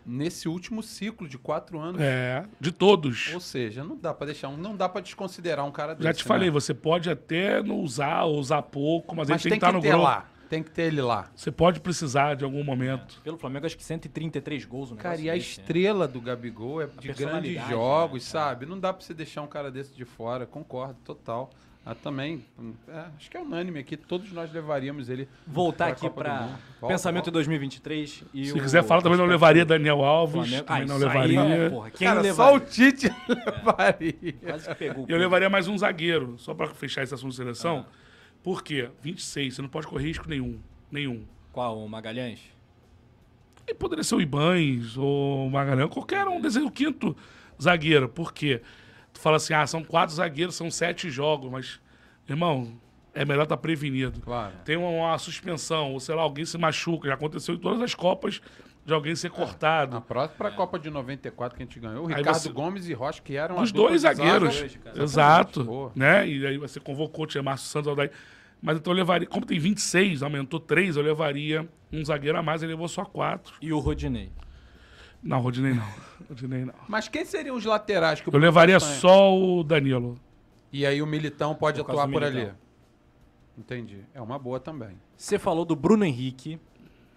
Nesse 0.07 0.47
último 0.47 0.81
ciclo 0.81 1.27
de 1.27 1.37
quatro 1.37 1.77
anos. 1.79 1.99
É, 2.01 2.45
de 2.59 2.71
todos. 2.71 3.33
Ou 3.33 3.41
seja, 3.41 3.83
não 3.83 3.97
dá 3.97 4.13
pra 4.13 4.25
deixar 4.27 4.47
um, 4.47 4.55
não 4.55 4.75
dá 4.75 4.87
para 4.87 5.01
desconsiderar 5.01 5.65
um 5.65 5.71
cara 5.71 5.93
desse. 5.93 6.03
Já 6.05 6.13
te 6.13 6.23
falei, 6.23 6.47
né? 6.47 6.53
você 6.53 6.73
pode 6.73 7.09
até 7.09 7.61
não 7.61 7.79
usar, 7.81 8.23
ou 8.23 8.39
usar 8.39 8.61
pouco, 8.61 9.13
mas, 9.15 9.27
Mas 9.27 9.45
ele 9.45 9.51
tem, 9.55 9.59
tem 9.59 9.59
que 9.59 9.65
estar 9.65 9.69
que 9.71 9.75
no 9.75 9.81
ter 9.81 9.89
grupo. 9.89 10.03
lá. 10.03 10.29
Tem 10.49 10.63
que 10.63 10.71
ter 10.71 10.83
ele 10.83 11.01
lá. 11.01 11.29
Você 11.35 11.51
pode 11.51 11.81
precisar 11.81 12.35
de 12.35 12.45
algum 12.45 12.63
momento. 12.63 13.19
Pelo 13.21 13.37
Flamengo, 13.37 13.65
acho 13.65 13.75
que 13.75 13.83
133 13.83 14.63
gols 14.63 14.91
no 14.91 14.95
Cara, 14.95 15.19
e 15.19 15.29
a 15.29 15.33
desse, 15.33 15.57
né? 15.57 15.63
estrela 15.63 16.07
do 16.07 16.21
Gabigol 16.21 16.81
é 16.81 16.85
de 16.87 16.93
grandes 16.93 17.17
personalidade, 17.17 17.69
jogos, 17.69 18.23
né? 18.23 18.29
sabe? 18.29 18.65
Não 18.65 18.79
dá 18.79 18.93
pra 18.93 19.05
você 19.05 19.13
deixar 19.13 19.41
um 19.41 19.47
cara 19.47 19.69
desse 19.69 19.93
de 19.93 20.05
fora. 20.05 20.45
Concordo, 20.45 20.95
total. 21.03 21.49
Ah, 21.89 21.95
também, 21.95 22.43
é, 22.89 23.05
acho 23.17 23.31
que 23.31 23.37
é 23.37 23.39
unânime 23.39 23.79
aqui. 23.79 23.95
Todos 23.95 24.29
nós 24.33 24.51
levaríamos 24.51 25.07
ele. 25.07 25.25
Voltar 25.47 25.85
pra 25.85 25.93
aqui. 25.93 26.09
Volta, 26.81 26.87
pensamento 26.93 27.23
volta. 27.25 27.29
em 27.29 27.33
2023 27.33 28.23
e 28.33 28.45
Se 28.47 28.51
o- 28.51 28.55
quiser 28.61 28.83
falar, 28.83 29.01
também 29.01 29.17
não 29.17 29.25
levaria 29.25 29.63
Daniel 29.63 30.03
Alves. 30.03 30.33
Flamengo. 30.33 30.65
Também 30.65 30.83
Ah, 30.83 30.85
não 30.85 30.95
aí, 30.95 31.27
levaria. 31.29 31.69
porra, 31.69 31.91
quem 31.91 32.07
Cara, 32.07 32.19
levaria? 32.19 32.51
só 32.51 32.55
o 32.57 32.59
Tite 32.59 33.07
levaria. 33.29 34.33
Quase 34.43 34.67
que 34.67 34.75
pegou. 34.75 35.05
E 35.07 35.11
eu 35.13 35.17
levaria 35.17 35.49
mais 35.49 35.69
um 35.69 35.77
zagueiro, 35.77 36.35
só 36.37 36.53
pra 36.53 36.67
fechar 36.67 37.03
esse 37.03 37.13
assunto 37.13 37.29
de 37.31 37.37
seleção. 37.37 37.85
Ah. 37.87 37.91
Por 38.43 38.61
quê? 38.63 38.89
26, 39.01 39.55
você 39.55 39.61
não 39.61 39.69
pode 39.69 39.87
correr 39.87 40.07
risco 40.07 40.27
nenhum. 40.27 40.59
Nenhum. 40.91 41.23
Qual? 41.53 41.79
O 41.83 41.87
Magalhães? 41.87 42.41
E 43.65 43.73
poderia 43.73 44.03
ser 44.03 44.15
o 44.15 44.21
Ibães 44.21 44.97
ou 44.97 45.47
o 45.47 45.49
Magalhães, 45.49 45.89
qualquer 45.89 46.27
um 46.27 46.39
desses, 46.41 46.61
o 46.61 46.69
quinto 46.71 47.15
zagueiro. 47.61 48.07
Por 48.09 48.33
quê? 48.33 48.61
Tu 49.17 49.21
fala 49.21 49.37
assim, 49.37 49.53
ah, 49.55 49.65
são 49.65 49.83
quatro 49.83 50.13
zagueiros, 50.15 50.53
são 50.53 50.69
sete 50.69 51.09
jogos, 51.09 51.49
mas, 51.51 51.79
irmão, 52.29 52.71
é 53.15 53.25
melhor 53.25 53.43
estar 53.43 53.57
prevenido. 53.57 54.21
Claro. 54.21 54.53
Tem 54.63 54.77
uma, 54.77 54.89
uma 54.89 55.17
suspensão, 55.17 55.93
ou 55.93 55.99
sei 55.99 56.13
lá, 56.13 56.21
alguém 56.21 56.45
se 56.45 56.55
machuca. 56.55 57.07
Já 57.07 57.15
aconteceu 57.15 57.55
em 57.55 57.57
todas 57.57 57.81
as 57.81 57.95
Copas 57.95 58.39
de 58.85 58.93
alguém 58.93 59.15
ser 59.15 59.31
cortado. 59.31 59.97
A 59.97 60.01
próxima 60.01 60.37
pra 60.37 60.51
Copa 60.51 60.77
de 60.77 60.91
94 60.91 61.57
que 61.57 61.63
a 61.63 61.65
gente 61.65 61.79
ganhou, 61.79 62.05
o 62.05 62.07
Aí 62.09 62.13
Ricardo 62.17 62.37
você- 62.37 62.49
Gomes 62.51 62.87
e 62.87 62.93
Rocha, 62.93 63.19
que 63.23 63.35
eram 63.35 63.59
Os 63.59 63.71
dois 63.71 64.01
zagueiros. 64.01 64.77
Exato. 64.95 65.91
Né? 65.95 66.27
E 66.27 66.45
aí 66.45 66.57
você 66.59 66.79
convocou, 66.79 67.25
tinha 67.25 67.41
Márcio 67.41 67.67
Santos, 67.69 67.87
Aldair. 67.87 68.11
Mas 68.61 68.77
então 68.77 68.93
eu 68.93 68.97
levaria, 68.97 69.27
como 69.27 69.47
tem 69.47 69.57
26, 69.57 70.21
aumentou 70.21 70.59
3, 70.59 70.95
eu 70.95 71.01
levaria 71.01 71.67
um 71.91 72.05
zagueiro 72.05 72.37
a 72.37 72.43
mais, 72.43 72.61
ele 72.61 72.73
levou 72.73 72.87
só 72.87 73.03
4. 73.03 73.55
E 73.61 73.73
o 73.73 73.79
Rodinei? 73.79 74.29
Não, 75.21 75.39
Rodinei 75.39 75.73
não. 75.73 75.87
Rodinei 76.27 76.65
não. 76.65 76.73
Mas 76.87 77.07
quem 77.07 77.25
seriam 77.25 77.55
os 77.55 77.65
laterais 77.65 78.21
que 78.21 78.29
o 78.29 78.33
Eu 78.33 78.39
levaria 78.39 78.79
só 78.79 79.35
o 79.37 79.63
Danilo. 79.63 80.15
E 80.71 80.85
aí 80.85 81.01
o 81.01 81.07
Militão 81.07 81.55
pode 81.55 81.83
Por 81.83 81.91
atuar 81.91 82.07
por 82.07 82.21
Militão. 82.21 82.41
ali. 82.41 82.51
Entendi. 83.57 84.01
É 84.13 84.21
uma 84.21 84.37
boa 84.37 84.59
também. 84.59 84.99
Você 85.15 85.39
falou 85.39 85.65
do 85.65 85.75
Bruno 85.75 86.05
Henrique 86.05 86.59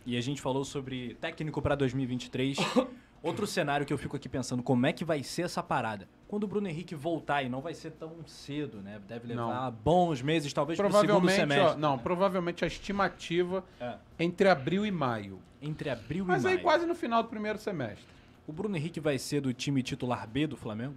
e 0.07 0.17
a 0.17 0.21
gente 0.21 0.41
falou 0.41 0.65
sobre 0.65 1.15
técnico 1.21 1.61
pra 1.61 1.75
2023. 1.75 2.59
Outro 3.23 3.47
cenário 3.47 3.85
que 3.85 3.93
eu 3.93 3.99
fico 3.99 4.17
aqui 4.17 4.29
pensando, 4.31 4.63
como 4.63 4.87
é 4.87 4.93
que 4.93 5.05
vai 5.05 5.23
ser 5.23 5.43
essa 5.43 5.63
parada? 5.63 6.09
Quando 6.27 6.45
o 6.45 6.47
Bruno 6.47 6.67
Henrique 6.69 6.95
voltar, 6.95 7.43
e 7.43 7.49
não 7.51 7.61
vai 7.61 7.75
ser 7.75 7.91
tão 7.91 8.13
cedo, 8.27 8.79
né? 8.81 8.99
Deve 9.07 9.29
levar 9.29 9.71
bons 9.71 10.23
meses, 10.23 10.53
talvez 10.53 10.79
pro 10.79 10.87
segundo 10.87 11.07
Provavelmente, 11.07 11.37
semestre. 11.37 11.67
ó, 11.67 11.77
não, 11.77 11.97
né? 11.97 12.03
provavelmente 12.03 12.65
a 12.65 12.67
estimativa 12.67 13.63
É. 13.79 13.95
entre 14.19 14.49
abril 14.49 14.87
e 14.87 14.91
maio. 14.91 15.39
Entre 15.61 15.91
abril 15.91 16.25
Mas 16.25 16.45
e 16.45 16.47
aí 16.49 16.53
maio. 16.55 16.63
quase 16.65 16.87
no 16.87 16.95
final 16.95 17.23
do 17.23 17.29
primeiro 17.29 17.59
semestre. 17.59 18.07
O 18.47 18.53
Bruno 18.53 18.75
Henrique 18.77 19.01
vai 19.01 19.19
ser 19.19 19.43
do 19.43 19.53
time 19.53 19.83
titular 19.83 20.27
B 20.27 20.47
do 20.47 20.57
Flamengo? 20.57 20.97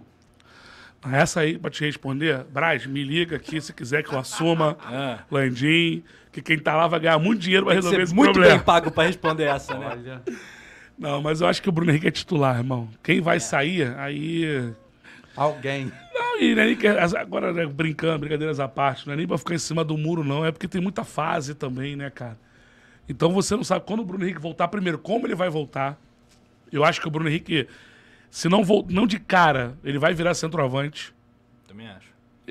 Essa 1.12 1.40
aí, 1.40 1.58
pra 1.58 1.70
te 1.70 1.84
responder, 1.84 2.44
Braz, 2.44 2.86
me 2.86 3.04
liga 3.04 3.36
aqui 3.36 3.60
se 3.60 3.74
quiser 3.74 4.02
que 4.02 4.14
eu 4.14 4.18
assuma, 4.18 4.78
Ah. 4.82 5.18
Landim, 5.30 6.02
que 6.32 6.40
quem 6.40 6.58
tá 6.58 6.74
lá 6.74 6.86
vai 6.88 7.00
ganhar 7.00 7.18
muito 7.18 7.42
dinheiro 7.42 7.66
pra 7.66 7.74
Tem 7.74 7.82
que 7.82 7.86
resolver 7.88 8.06
ser 8.06 8.08
esse 8.08 8.14
muito 8.14 8.32
problema. 8.32 8.56
bem 8.56 8.64
pago 8.64 8.90
pra 8.90 9.04
responder 9.04 9.44
essa, 9.44 9.76
né? 9.76 9.86
Olha. 9.90 10.22
Não, 10.98 11.20
mas 11.20 11.40
eu 11.40 11.46
acho 11.46 11.60
que 11.62 11.68
o 11.68 11.72
Bruno 11.72 11.90
Henrique 11.90 12.06
é 12.06 12.10
titular, 12.10 12.56
irmão. 12.56 12.88
Quem 13.02 13.18
É. 13.18 13.20
vai 13.20 13.40
sair, 13.40 13.94
aí 13.98 14.72
Alguém. 15.36 15.90
Não, 16.14 16.40
e 16.40 16.52
é 16.52 16.54
nem 16.54 16.76
que, 16.76 16.86
agora, 16.86 17.52
né, 17.52 17.66
brincando, 17.66 18.20
brincadeiras 18.20 18.60
à 18.60 18.68
parte, 18.68 19.04
não 19.06 19.14
é 19.14 19.16
nem 19.16 19.26
pra 19.26 19.36
ficar 19.36 19.54
em 19.54 19.58
cima 19.58 19.82
do 19.84 19.98
muro, 19.98 20.22
não. 20.22 20.44
É 20.44 20.52
porque 20.52 20.68
tem 20.68 20.80
muita 20.80 21.02
fase 21.02 21.54
também, 21.54 21.96
né, 21.96 22.08
cara? 22.08 22.38
Então 23.08 23.32
você 23.32 23.56
não 23.56 23.64
sabe 23.64 23.84
quando 23.84 24.00
o 24.00 24.04
Bruno 24.04 24.24
Henrique 24.24 24.40
voltar, 24.40 24.68
primeiro, 24.68 24.96
como 24.98 25.26
ele 25.26 25.34
vai 25.34 25.50
voltar. 25.50 25.98
Eu 26.70 26.84
acho 26.84 27.00
que 27.00 27.08
o 27.08 27.10
Bruno 27.10 27.28
Henrique, 27.28 27.66
se 28.30 28.48
não, 28.48 28.62
vol 28.64 28.86
não 28.88 29.06
de 29.08 29.18
cara, 29.18 29.76
ele 29.82 29.98
vai 29.98 30.14
virar 30.14 30.34
centroavante. 30.34 31.12
Também 31.66 31.88
acho. 31.88 32.08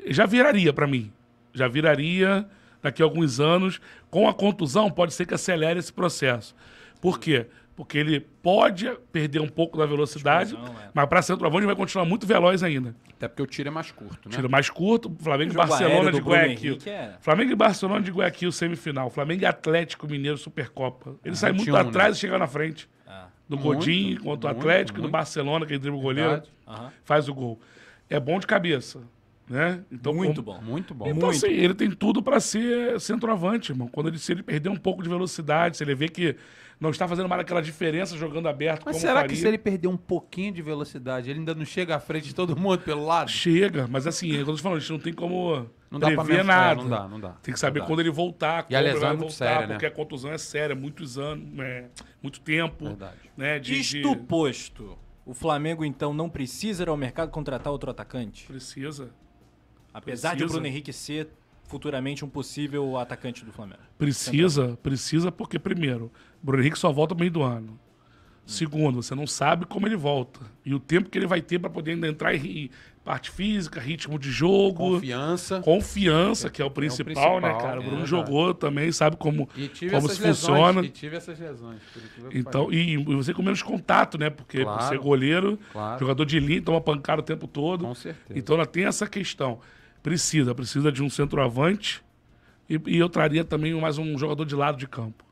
Já 0.08 0.26
viraria 0.26 0.72
pra 0.72 0.86
mim. 0.86 1.10
Já 1.54 1.66
viraria 1.66 2.46
daqui 2.82 3.00
a 3.02 3.06
alguns 3.06 3.40
anos. 3.40 3.80
Com 4.10 4.28
a 4.28 4.34
contusão, 4.34 4.90
pode 4.90 5.14
ser 5.14 5.24
que 5.26 5.34
acelere 5.34 5.78
esse 5.78 5.92
processo. 5.92 6.54
Por 7.00 7.18
quê? 7.18 7.46
Porque 7.76 7.98
ele 7.98 8.20
pode 8.20 8.88
perder 9.10 9.40
um 9.40 9.48
pouco 9.48 9.76
da 9.76 9.84
velocidade, 9.84 10.54
é. 10.54 10.88
mas 10.94 11.08
para 11.08 11.20
centroavante 11.22 11.60
ele 11.60 11.66
vai 11.66 11.74
continuar 11.74 12.04
muito 12.04 12.24
veloz 12.24 12.62
ainda. 12.62 12.94
Até 13.16 13.26
porque 13.26 13.42
o 13.42 13.46
tiro 13.48 13.68
é 13.68 13.72
mais 13.72 13.90
curto, 13.90 14.28
né? 14.28 14.34
Tiro 14.36 14.48
mais 14.48 14.70
curto, 14.70 15.12
Flamengo 15.20 15.52
e 15.52 15.56
Barcelona 15.56 16.12
de 16.12 16.20
Guayaquil. 16.20 16.78
É- 16.86 17.14
Flamengo 17.20 17.50
e 17.50 17.56
Barcelona 17.56 18.00
de 18.00 18.12
Guayaquil, 18.12 18.52
semifinal. 18.52 19.10
Flamengo 19.10 19.42
e 19.42 19.46
Atlético 19.46 20.06
Mineiro, 20.06 20.38
Supercopa. 20.38 21.16
Ele 21.24 21.34
sai 21.34 21.50
muito 21.50 21.64
21, 21.66 21.82
né? 21.82 21.88
atrás 21.88 22.16
e 22.16 22.20
chega 22.20 22.38
na 22.38 22.46
frente. 22.46 22.88
Ah, 23.06 23.26
Do 23.48 23.56
Muito, 23.56 23.78
Godinho 23.78 24.20
contra 24.20 24.50
o 24.50 24.54
muito, 24.54 24.60
Atlético, 24.60 24.98
e 24.98 25.00
do 25.00 25.02
muito. 25.02 25.12
Barcelona, 25.12 25.66
que 25.66 25.72
ele 25.72 25.80
dribla 25.80 25.98
o 25.98 26.02
goleiro, 26.02 26.42
aham. 26.68 26.92
faz 27.04 27.28
o 27.28 27.34
gol. 27.34 27.60
É 28.08 28.20
bom 28.20 28.38
de 28.38 28.46
cabeça, 28.46 29.00
né? 29.50 29.80
Então, 29.90 30.14
Muito 30.14 30.44
como- 30.44 30.58
bom. 30.60 30.64
Muito 30.64 30.94
bom. 30.94 31.08
Então, 31.08 31.28
Muito. 31.30 31.44
assim, 31.44 31.52
ele 31.52 31.74
tem 31.74 31.90
tudo 31.90 32.22
pra 32.22 32.38
ser 32.38 33.00
centroavante, 33.00 33.72
irmão. 33.72 33.88
Quando 33.88 34.08
ele, 34.10 34.18
se 34.18 34.30
ele 34.30 34.44
perder 34.44 34.68
um 34.68 34.76
pouco 34.76 35.02
de 35.02 35.08
velocidade, 35.08 35.76
se 35.76 35.82
ele 35.82 35.94
vê 35.96 36.08
que 36.08 36.36
não 36.84 36.90
está 36.90 37.08
fazendo 37.08 37.28
mais 37.28 37.40
aquela 37.40 37.60
diferença 37.60 38.16
jogando 38.16 38.48
aberto, 38.48 38.82
Mas 38.84 38.94
como 38.94 39.00
será 39.00 39.14
faria, 39.20 39.28
que 39.28 39.36
se 39.36 39.46
ele 39.46 39.58
perder 39.58 39.88
um 39.88 39.96
pouquinho 39.96 40.52
de 40.52 40.62
velocidade, 40.62 41.30
ele 41.30 41.40
ainda 41.40 41.54
não 41.54 41.64
chega 41.64 41.96
à 41.96 41.98
frente 42.00 42.28
de 42.28 42.34
todo 42.34 42.56
mundo 42.56 42.78
pelo 42.78 43.04
lado? 43.04 43.30
Chega, 43.30 43.88
mas 43.88 44.06
assim, 44.06 44.28
é 44.36 44.42
o 44.42 44.44
que 44.44 44.50
eu 44.50 44.56
tô 44.56 44.62
falando, 44.62 44.76
a 44.78 44.80
gente 44.80 44.92
não 44.92 44.98
tem 44.98 45.12
como 45.12 45.66
Não 45.90 45.98
dá 45.98 46.08
pra 46.12 46.24
prever 46.24 46.44
mensurar, 46.44 46.76
nada. 46.76 46.82
não 46.82 46.88
dá, 46.88 47.08
não 47.08 47.20
dá. 47.20 47.30
Tem 47.42 47.52
que 47.52 47.58
saber 47.58 47.82
quando 47.84 48.00
ele 48.00 48.10
voltar, 48.10 48.64
como 48.64 48.76
a 48.76 48.80
ele 48.80 48.88
lesão 48.88 49.00
vai 49.00 49.10
é 49.10 49.12
muito 49.16 49.30
voltar, 49.30 49.46
séria, 49.46 49.66
né? 49.66 49.74
porque 49.74 49.86
a 49.86 49.90
contusão 49.90 50.30
é 50.32 50.38
séria, 50.38 50.76
muitos 50.76 51.18
anos, 51.18 51.58
é, 51.58 51.86
muito 52.22 52.40
tempo. 52.40 52.84
Verdade. 52.84 53.16
Né, 53.36 53.58
de, 53.58 53.80
Isto 53.80 54.14
posto, 54.16 54.96
o 55.26 55.34
Flamengo 55.34 55.84
então 55.84 56.12
não 56.12 56.28
precisa 56.28 56.82
ir 56.82 56.88
ao 56.88 56.96
mercado 56.96 57.30
contratar 57.30 57.72
outro 57.72 57.90
atacante? 57.90 58.46
Precisa. 58.46 59.10
Apesar 59.92 60.30
de 60.30 60.34
o 60.34 60.38
Precisa. 60.38 60.52
Bruno 60.54 60.66
Henrique 60.66 60.92
ser 60.92 61.28
futuramente 61.64 62.24
um 62.24 62.28
possível 62.28 62.96
atacante 62.98 63.44
do 63.44 63.52
Flamengo. 63.52 63.80
Precisa, 63.96 64.78
precisa, 64.82 65.32
porque, 65.32 65.58
primeiro, 65.58 66.12
Bruno 66.44 66.62
Henrique 66.62 66.78
só 66.78 66.92
volta 66.92 67.14
no 67.14 67.20
meio 67.20 67.32
do 67.32 67.42
ano. 67.42 67.78
Segundo, 68.46 69.02
você 69.02 69.14
não 69.14 69.26
sabe 69.26 69.64
como 69.64 69.86
ele 69.86 69.96
volta. 69.96 70.38
E 70.66 70.74
o 70.74 70.78
tempo 70.78 71.08
que 71.08 71.16
ele 71.16 71.26
vai 71.26 71.40
ter 71.40 71.58
para 71.58 71.70
poder 71.70 71.92
ainda 71.92 72.06
entrar 72.06 72.34
em 72.34 72.68
parte 73.02 73.30
física, 73.30 73.80
ritmo 73.80 74.18
de 74.18 74.30
jogo. 74.30 74.96
Confiança. 74.96 75.60
Confiança, 75.60 76.50
que 76.50 76.60
é 76.60 76.64
o 76.64 76.70
principal, 76.70 77.40
né, 77.40 77.48
principal, 77.48 77.58
cara? 77.58 77.80
O 77.80 77.82
é 77.82 77.86
Bruno 77.86 78.04
verdade. 78.04 78.10
jogou 78.10 78.52
também, 78.52 78.92
sabe 78.92 79.16
como, 79.16 79.48
E 79.56 79.66
como 79.90 80.10
se 80.10 80.20
lesões. 80.20 80.38
funciona. 80.40 80.82
E 80.84 80.90
tive 80.90 81.16
essas 81.16 81.38
lesões. 81.38 81.80
Então, 82.34 82.66
pareça. 82.66 82.82
e 82.82 82.96
você 82.98 83.32
com 83.32 83.42
menos 83.42 83.62
contato, 83.62 84.18
né? 84.18 84.28
Porque 84.28 84.58
por 84.58 84.64
Claro. 84.74 84.88
ser 84.88 84.98
goleiro, 84.98 85.58
Claro. 85.72 86.00
jogador 86.00 86.26
de 86.26 86.38
linha, 86.38 86.60
toma 86.60 86.82
pancada 86.82 87.22
o 87.22 87.24
tempo 87.24 87.46
todo. 87.48 87.86
Com 87.86 87.94
certeza. 87.94 88.38
Então 88.38 88.56
ela 88.56 88.66
tem 88.66 88.84
essa 88.84 89.06
questão. 89.06 89.58
Precisa, 90.02 90.54
precisa 90.54 90.92
de 90.92 91.02
um 91.02 91.08
centroavante. 91.08 92.02
E, 92.68 92.78
e 92.88 92.98
eu 92.98 93.08
traria 93.08 93.42
também 93.42 93.72
mais 93.80 93.96
um 93.96 94.18
jogador 94.18 94.44
de 94.44 94.54
lado 94.54 94.76
de 94.76 94.86
campo. 94.86 95.23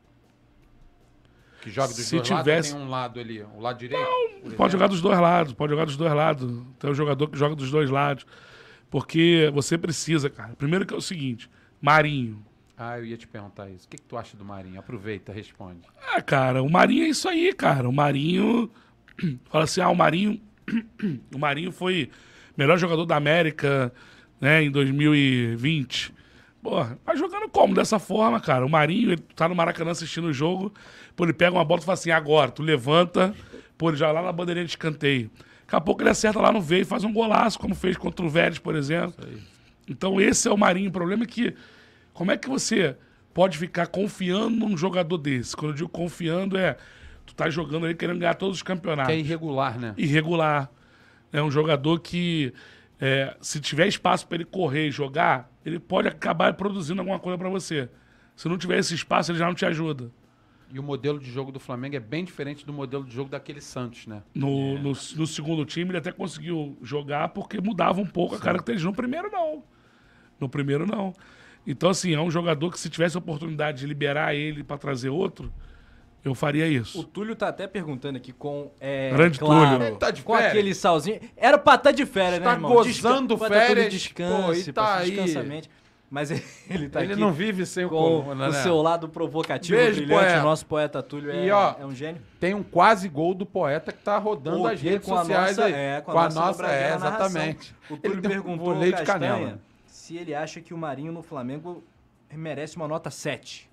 Que 1.62 1.70
joga 1.70 1.88
dos 1.88 1.96
se 1.96 2.16
dois 2.16 2.26
tivesse- 2.28 2.50
lados, 2.50 2.70
tem 2.72 2.80
um 2.80 2.90
lado 2.90 3.20
ali, 3.20 3.42
o 3.42 3.60
lado 3.60 3.78
direito. 3.78 4.04
por 4.42 4.52
Pode 4.54 4.72
jogar 4.72 4.88
dos 4.88 5.00
dois 5.00 5.18
lados, 5.18 5.52
pode 5.54 5.70
jogar 5.70 5.84
dos 5.86 5.96
dois 5.96 6.12
lados. 6.12 6.62
Tem 6.78 6.90
um 6.90 6.94
jogador 6.94 7.28
que 7.28 7.38
joga 7.38 7.54
dos 7.54 7.70
dois 7.70 7.88
lados. 7.88 8.26
Porque 8.90 9.50
você 9.54 9.78
precisa, 9.78 10.28
cara. 10.28 10.54
Primeiro 10.54 10.84
que 10.84 10.92
é 10.92 10.96
o 10.96 11.00
seguinte, 11.00 11.48
Marinho. 11.80 12.44
Ah, 12.76 12.98
eu 12.98 13.06
ia 13.06 13.16
te 13.16 13.26
perguntar 13.26 13.70
isso. 13.70 13.86
O 13.86 13.88
que, 13.88 13.96
que 13.96 14.02
tu 14.02 14.16
acha 14.18 14.36
do 14.36 14.44
Marinho? 14.44 14.78
Aproveita, 14.78 15.32
responde. 15.32 15.80
Ah, 16.12 16.20
cara, 16.20 16.62
o 16.62 16.68
Marinho 16.70 17.04
é 17.04 17.08
isso 17.08 17.28
aí, 17.28 17.52
cara. 17.54 17.88
O 17.88 17.92
Marinho. 17.92 18.68
Fala 19.50 19.64
assim, 19.64 19.80
ah, 19.80 19.88
o 19.88 19.94
Marinho. 19.96 20.40
o 21.34 21.38
Marinho 21.38 21.70
foi 21.72 22.10
melhor 22.56 22.76
jogador 22.78 23.06
da 23.06 23.16
América, 23.16 23.92
né, 24.40 24.62
em 24.64 24.70
2020. 24.70 26.12
Porra, 26.62 26.96
vai 27.04 27.16
jogando 27.16 27.48
como? 27.48 27.74
Dessa 27.74 27.98
forma, 27.98 28.38
cara. 28.40 28.64
O 28.64 28.68
Marinho, 28.70 29.10
ele 29.10 29.16
tá 29.34 29.48
no 29.48 29.54
Maracanã 29.54 29.90
assistindo 29.90 30.28
o 30.28 30.32
jogo, 30.32 30.72
pô, 31.16 31.24
ele 31.24 31.32
pega 31.32 31.52
uma 31.52 31.64
bola 31.64 31.80
e 31.80 31.84
fala 31.84 31.94
assim, 31.94 32.10
agora, 32.12 32.50
tu 32.50 32.62
levanta, 32.62 33.34
pô, 33.76 33.88
ele 33.90 33.96
já 33.96 34.12
lá 34.12 34.22
na 34.22 34.30
bandeirinha 34.30 34.64
de 34.64 34.70
escanteio. 34.70 35.28
Daqui 35.62 35.76
a 35.76 35.80
pouco 35.80 36.02
ele 36.02 36.10
acerta 36.10 36.38
lá 36.40 36.52
no 36.52 36.60
veio 36.60 36.82
e 36.82 36.84
faz 36.84 37.02
um 37.02 37.12
golaço, 37.12 37.58
como 37.58 37.74
fez 37.74 37.96
contra 37.96 38.24
o 38.24 38.28
Vélez, 38.28 38.58
por 38.58 38.76
exemplo. 38.76 39.26
Então 39.88 40.20
esse 40.20 40.46
é 40.46 40.52
o 40.52 40.56
Marinho. 40.56 40.88
O 40.88 40.92
problema 40.92 41.24
é 41.24 41.26
que, 41.26 41.54
como 42.12 42.30
é 42.30 42.36
que 42.36 42.48
você 42.48 42.96
pode 43.34 43.58
ficar 43.58 43.88
confiando 43.88 44.50
num 44.50 44.76
jogador 44.76 45.18
desse? 45.18 45.56
Quando 45.56 45.72
eu 45.72 45.76
digo 45.76 45.88
confiando, 45.88 46.56
é, 46.56 46.76
tu 47.26 47.34
tá 47.34 47.50
jogando 47.50 47.86
aí 47.86 47.94
querendo 47.94 48.18
ganhar 48.20 48.34
todos 48.34 48.58
os 48.58 48.62
campeonatos 48.62 49.12
Que 49.12 49.18
é 49.18 49.20
irregular, 49.20 49.78
né? 49.78 49.94
irregular. 49.96 50.70
É 51.32 51.42
um 51.42 51.50
jogador 51.50 51.98
que, 52.00 52.52
é, 53.04 53.36
se 53.40 53.58
tiver 53.60 53.88
espaço 53.88 54.28
para 54.28 54.36
ele 54.36 54.44
correr 54.44 54.86
e 54.86 54.90
jogar, 54.92 55.50
ele 55.66 55.80
pode 55.80 56.06
acabar 56.06 56.54
produzindo 56.54 57.00
alguma 57.00 57.18
coisa 57.18 57.36
para 57.36 57.48
você. 57.48 57.90
Se 58.36 58.48
não 58.48 58.56
tiver 58.56 58.78
esse 58.78 58.94
espaço, 58.94 59.32
ele 59.32 59.40
já 59.40 59.46
não 59.46 59.54
te 59.54 59.66
ajuda. 59.66 60.12
E 60.70 60.78
o 60.78 60.84
modelo 60.84 61.18
de 61.18 61.28
jogo 61.28 61.50
do 61.50 61.58
Flamengo 61.58 61.96
é 61.96 62.00
bem 62.00 62.24
diferente 62.24 62.64
do 62.64 62.72
modelo 62.72 63.04
de 63.04 63.12
jogo 63.12 63.28
daquele 63.28 63.60
Santos, 63.60 64.06
né? 64.06 64.22
No, 64.32 64.78
no, 64.78 64.90
no 64.90 65.26
segundo 65.26 65.64
time, 65.64 65.90
ele 65.90 65.98
até 65.98 66.12
conseguiu 66.12 66.78
jogar 66.80 67.30
porque 67.30 67.60
mudava 67.60 68.00
um 68.00 68.06
pouco 68.06 68.36
a 68.36 68.38
característica. 68.38 68.88
No 68.88 68.96
primeiro, 68.96 69.28
não. 69.32 69.64
No 70.38 70.48
primeiro, 70.48 70.86
não. 70.86 71.12
Então, 71.66 71.90
assim, 71.90 72.14
é 72.14 72.20
um 72.20 72.30
jogador 72.30 72.70
que 72.70 72.78
se 72.78 72.88
tivesse 72.88 73.16
a 73.16 73.18
oportunidade 73.18 73.80
de 73.80 73.86
liberar 73.86 74.32
ele 74.32 74.62
pra 74.62 74.78
trazer 74.78 75.08
outro, 75.08 75.52
eu 76.24 76.34
faria 76.34 76.64
O 76.66 76.68
isso. 76.68 77.04
Túlio 77.04 77.34
tá 77.34 77.48
até 77.48 77.66
perguntando 77.66 78.16
aqui 78.16 78.32
com. 78.32 78.70
É, 78.80 79.10
Grande 79.10 79.38
claro, 79.38 79.70
Túlio. 79.76 79.86
Ele 79.88 79.96
tá 79.96 80.10
de 80.10 80.22
com 80.22 80.34
férias? 80.34 80.52
aquele 80.52 80.74
salzinho. 80.74 81.20
Era 81.36 81.58
pra 81.58 81.74
estar 81.74 81.92
de 81.92 82.06
férias, 82.06 82.40
Tá 82.42 82.50
né, 82.50 82.54
irmão? 82.54 82.72
gozando 82.72 83.34
Desca- 83.36 83.46
Túlio, 83.48 83.66
férias, 83.66 83.92
Descanse, 83.92 84.64
pô, 84.64 84.70
e 84.70 84.72
tá 84.72 84.96
aí. 84.98 85.10
descansa 85.10 85.40
a 85.40 85.42
mente. 85.42 85.70
Mas 86.10 86.30
ele 86.68 86.90
tá 86.90 87.02
Ele 87.02 87.14
aqui 87.14 87.20
não 87.22 87.32
vive 87.32 87.64
sem 87.64 87.86
o 87.86 87.88
Coluna, 87.88 88.48
o 88.48 88.52
né? 88.52 88.62
seu 88.62 88.76
lado 88.82 89.08
provocativo, 89.08 89.78
Beijo, 89.78 90.02
brilhante. 90.02 90.22
poeta. 90.24 90.40
O 90.40 90.42
nosso 90.44 90.66
poeta 90.66 91.02
Túlio 91.02 91.30
é, 91.30 91.46
E, 91.46 91.50
ó, 91.50 91.74
é 91.80 91.86
um 91.86 91.94
gênio. 91.94 92.20
Tem 92.38 92.52
um 92.52 92.62
quase 92.62 93.08
gol 93.08 93.32
do 93.34 93.46
poeta 93.46 93.90
que 93.92 94.02
tá 94.02 94.18
rodando 94.18 94.58
Pô, 94.58 94.66
as 94.66 94.78
redes 94.80 95.08
com 95.08 95.14
a 95.14 95.20
sociais 95.20 95.56
nossa- 95.56 95.68
aí. 95.68 95.72
é, 95.72 96.00
com 96.02 96.10
a 96.10 96.14
com 96.14 96.20
a 96.20 96.24
nossa 96.24 96.40
nossa, 96.40 96.66
é, 96.70 96.94
exatamente. 96.94 97.74
O 97.88 97.94
Ele 97.94 98.00
Túlio 98.02 98.18
um 98.18 98.22
perguntou 98.22 98.68
ao 98.68 98.74
voleio 98.74 98.92
de 98.94 99.02
Castanha 99.02 99.32
canela. 99.32 99.60
se 99.86 100.16
ele 100.18 100.34
acha 100.34 100.60
que 100.60 100.74
o 100.74 100.76
Marinho 100.76 101.12
no 101.12 101.22
Flamengo 101.22 101.82
merece 102.30 102.76
uma 102.76 102.86
nota 102.86 103.10
7. 103.10 103.70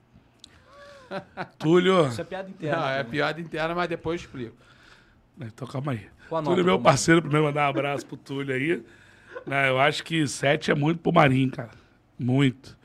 Túlio. 1.57 2.07
Isso 2.07 2.21
é 2.21 2.23
piada 2.23 2.49
interna. 2.49 2.77
Não, 2.77 2.87
é 2.89 2.97
também. 2.97 3.11
piada 3.11 3.41
interna, 3.41 3.75
mas 3.75 3.89
depois 3.89 4.21
eu 4.21 4.25
explico. 4.25 4.55
Então, 5.39 5.67
calma 5.67 5.93
aí. 5.93 6.05
Qual 6.27 6.41
nota 6.41 6.51
Túlio 6.55 6.63
é 6.63 6.65
meu 6.65 6.79
parceiro, 6.79 7.21
primeiro 7.21 7.45
mandar 7.47 7.67
um 7.67 7.69
abraço 7.69 8.05
pro 8.05 8.17
Túlio 8.17 8.53
aí. 8.53 8.83
Né, 9.45 9.69
eu 9.69 9.79
acho 9.79 10.03
que 10.03 10.27
7 10.27 10.71
é 10.71 10.75
muito 10.75 10.99
pro 11.01 11.11
Marinho, 11.13 11.51
cara. 11.51 11.71
Muito. 12.17 12.77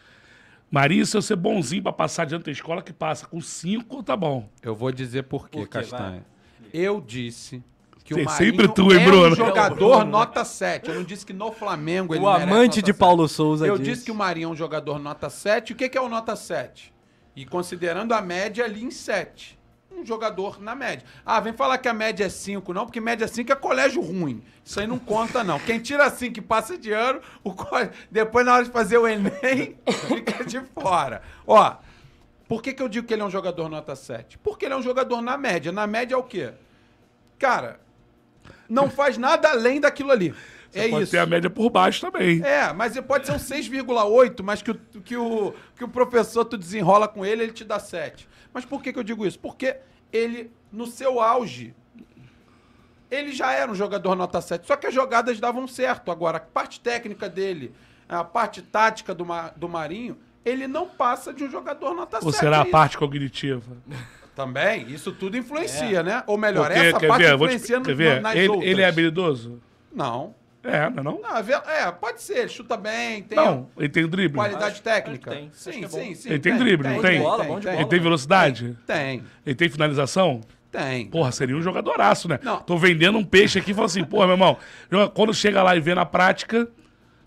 Marinho, 0.71 1.05
se 1.05 1.17
eu 1.17 1.23
ser 1.23 1.37
bonzinho 1.37 1.83
pra 1.83 1.93
passar 1.93 2.25
diante 2.25 2.45
da 2.45 2.53
escola, 2.53 2.83
que 2.83 2.93
passa. 2.93 3.27
Com 3.27 3.41
5, 3.41 4.03
tá 4.03 4.17
bom. 4.17 4.49
Eu 4.63 4.75
vou 4.75 4.91
dizer 4.91 5.25
por 5.25 5.49
quê, 5.49 5.59
Por 5.59 5.69
quê? 5.69 5.79
Castanha. 5.79 6.25
Eu 6.73 7.01
disse 7.01 7.63
que 8.05 8.15
Tem 8.15 8.23
o 8.23 8.27
Marinho 8.27 8.51
sempre 8.51 8.69
tu, 8.69 8.93
hein, 8.93 9.01
é 9.01 9.05
Bruno? 9.05 9.33
um 9.33 9.37
jogador 9.37 10.05
nota 10.05 10.45
7. 10.45 10.89
Eu 10.89 10.97
não 10.97 11.05
disse 11.05 11.25
que 11.27 11.33
no 11.33 11.53
Flamengo 11.53 12.15
ele 12.15 12.25
O 12.25 12.29
amante 12.29 12.79
nota 12.79 12.83
de 12.83 12.87
7. 12.93 12.99
Paulo 12.99 13.29
Souza 13.29 13.67
Eu 13.67 13.79
disse. 13.79 13.91
disse 13.91 14.05
que 14.05 14.11
o 14.11 14.15
Marinho 14.15 14.47
é 14.49 14.53
um 14.53 14.57
jogador 14.57 14.99
nota 14.99 15.29
7. 15.31 15.73
O 15.73 15.77
que, 15.77 15.89
que 15.89 15.99
é 15.99 16.01
o 16.01 16.09
nota 16.09 16.35
7? 16.37 16.94
E 17.37 17.45
considerando 17.45 18.13
a 18.13 18.21
média 18.21 18.65
ali 18.65 18.85
em 18.85 18.91
7. 18.91 19.59
Um 19.91 20.05
jogador 20.05 20.61
na 20.61 20.75
média. 20.75 21.07
Ah, 21.25 21.39
vem 21.39 21.53
falar 21.53 21.79
que 21.79 21.89
a 21.89 21.95
média 21.95 22.25
é 22.25 22.29
5, 22.29 22.73
não, 22.73 22.85
porque 22.85 23.01
média 23.01 23.29
5 23.29 23.53
é 23.53 23.55
colégio 23.55 24.03
ruim. 24.03 24.43
Isso 24.65 24.81
aí 24.81 24.87
não 24.87 24.99
conta, 24.99 25.45
não. 25.45 25.59
Quem 25.61 25.79
tira 25.79 26.11
5 26.11 26.39
e 26.39 26.43
passa 26.43 26.77
de 26.77 26.91
ano, 26.93 27.21
o 27.45 27.55
depois 28.11 28.45
na 28.45 28.55
hora 28.55 28.65
de 28.65 28.71
fazer 28.71 28.99
o 28.99 29.07
Enem, 29.07 29.79
fica 30.09 30.45
de 30.45 30.61
fora. 30.75 31.23
Ó, 31.47 31.77
por 32.49 32.61
que, 32.61 32.73
que 32.73 32.83
eu 32.83 32.89
digo 32.89 33.07
que 33.07 33.15
ele 33.15 33.23
é 33.23 33.25
um 33.25 33.31
jogador 33.31 33.69
nota 33.69 33.95
7? 33.95 34.39
Porque 34.39 34.65
ele 34.65 34.75
é 34.75 34.77
um 34.77 34.83
jogador 34.83 35.23
na 35.23 35.37
média. 35.37 35.71
Na 35.71 35.87
média 35.87 36.15
é 36.15 36.19
o 36.19 36.23
quê? 36.23 36.53
Cara, 37.39 37.81
não 38.69 38.91
faz 38.91 39.17
nada 39.17 39.51
além 39.51 39.81
daquilo 39.81 40.11
ali. 40.11 40.35
É 40.75 40.89
Pode 40.89 41.05
isso. 41.05 41.13
ter 41.13 41.19
a 41.19 41.27
média 41.27 41.49
por 41.49 41.71
baixo 41.71 42.01
também. 42.01 42.43
É, 42.45 42.73
mas 42.73 42.97
ele 42.97 43.07
pode 43.07 43.27
ser 43.27 43.33
um 43.33 43.37
6,8, 43.37 44.43
mas 44.43 44.61
que 44.63 44.71
o, 44.71 44.75
que, 44.75 45.17
o, 45.17 45.55
que 45.77 45.85
o 45.85 45.89
professor 45.89 46.45
tu 46.45 46.57
desenrola 46.59 47.07
com 47.07 47.25
ele, 47.25 47.43
ele 47.45 47.53
te 47.53 47.65
dá 47.65 47.79
7. 47.79 48.29
Mas 48.53 48.65
por 48.65 48.83
que, 48.83 48.93
que 48.93 48.99
eu 48.99 49.03
digo 49.05 49.27
isso? 49.27 49.39
Porque 49.39 49.77
ele, 50.13 50.51
no 50.73 50.87
seu 50.87 51.21
auge, 51.21 51.75
ele 53.11 53.33
já 53.33 53.53
era 53.53 53.71
um 53.71 53.75
jogador 53.75 54.15
nota 54.15 54.41
7. 54.41 54.67
Só 54.67 54.77
que 54.77 54.87
as 54.87 54.95
jogadas 54.95 55.39
davam 55.41 55.67
certo. 55.67 56.11
Agora, 56.11 56.39
a 56.39 56.41
parte 56.41 56.81
técnica 56.81 57.29
dele, 57.29 57.73
a 58.09 58.25
parte 58.25 58.63
tática 58.63 59.15
do, 59.15 59.27
do 59.57 59.69
Marinho, 59.69 60.17
ele 60.45 60.67
não 60.67 60.87
passa 60.89 61.33
de 61.33 61.45
um 61.45 61.51
jogador 61.51 61.95
nota 61.95 62.19
Ou 62.23 62.31
7. 62.31 62.41
será 62.41 62.63
a 62.63 62.67
é 62.67 62.71
parte 62.71 62.99
cognitiva? 62.99 63.77
Também, 64.35 64.91
isso 64.91 65.13
tudo 65.13 65.37
influencia, 65.37 66.03
né? 66.03 66.23
Ou 66.27 66.37
melhor, 66.37 66.67
Porque, 66.67 66.81
essa 66.81 66.99
quer 66.99 67.07
parte 67.09 67.23
ver? 67.23 67.29
Te- 67.29 67.35
influencia 67.35 67.79
no, 67.79 67.85
quer 67.85 67.95
ver? 67.95 68.21
nas 68.21 68.35
ele, 68.35 68.49
outras. 68.49 68.69
ele 68.69 68.83
é 68.83 68.87
habilidoso? 68.87 69.63
Não. 69.95 70.35
É, 70.65 70.89
não 70.91 70.99
é 70.99 71.03
não? 71.03 71.21
Não, 71.21 71.37
é 71.37 71.83
é, 71.87 71.91
pode 71.93 72.23
ser, 72.23 72.39
ele 72.39 72.49
chuta 72.49 72.77
bem, 72.77 73.23
tem 73.23 73.37
Não, 73.37 73.69
ele 73.77 73.89
tem 73.89 74.07
drible. 74.09 74.37
qualidade 74.39 74.65
Acho- 74.73 74.83
técnica. 74.83 75.31
tem, 75.31 75.51
Sim, 75.53 75.71
que 75.73 75.85
é 75.85 75.89
sim, 75.89 76.15
sim. 76.15 76.29
Ele 76.31 76.39
tem 76.39 76.57
drible, 76.57 76.89
não 76.89 76.95
Bom 76.97 77.03
de 77.03 77.07
tem? 77.09 77.21
bola, 77.21 77.45
bom 77.45 77.61
de 77.61 77.67
bola. 77.67 77.79
Ele 77.81 77.89
tem 77.89 78.01
velocidade? 78.01 78.79
Tem, 78.87 79.23
Ele 79.45 79.55
tem 79.55 79.69
finalização? 79.69 80.41
tem. 80.73 81.07
Porra, 81.07 81.31
seria 81.31 81.55
um 81.57 81.63
jogadoraço, 81.63 82.29
né? 82.29 82.39
Não. 82.43 82.59
Tô 82.61 82.77
vendendo 82.77 83.17
um 83.19 83.25
peixe 83.25 83.59
aqui 83.61 83.71
e 83.71 83.75
falo 83.75 83.87
assim, 83.87 84.03
porra, 84.03 84.27
meu 84.27 84.35
irmão, 84.35 84.59
quando 85.15 85.33
chega 85.33 85.63
lá 85.63 85.77
e 85.77 85.81
vê 85.81 85.95
na 85.95 86.05
prática, 86.05 86.67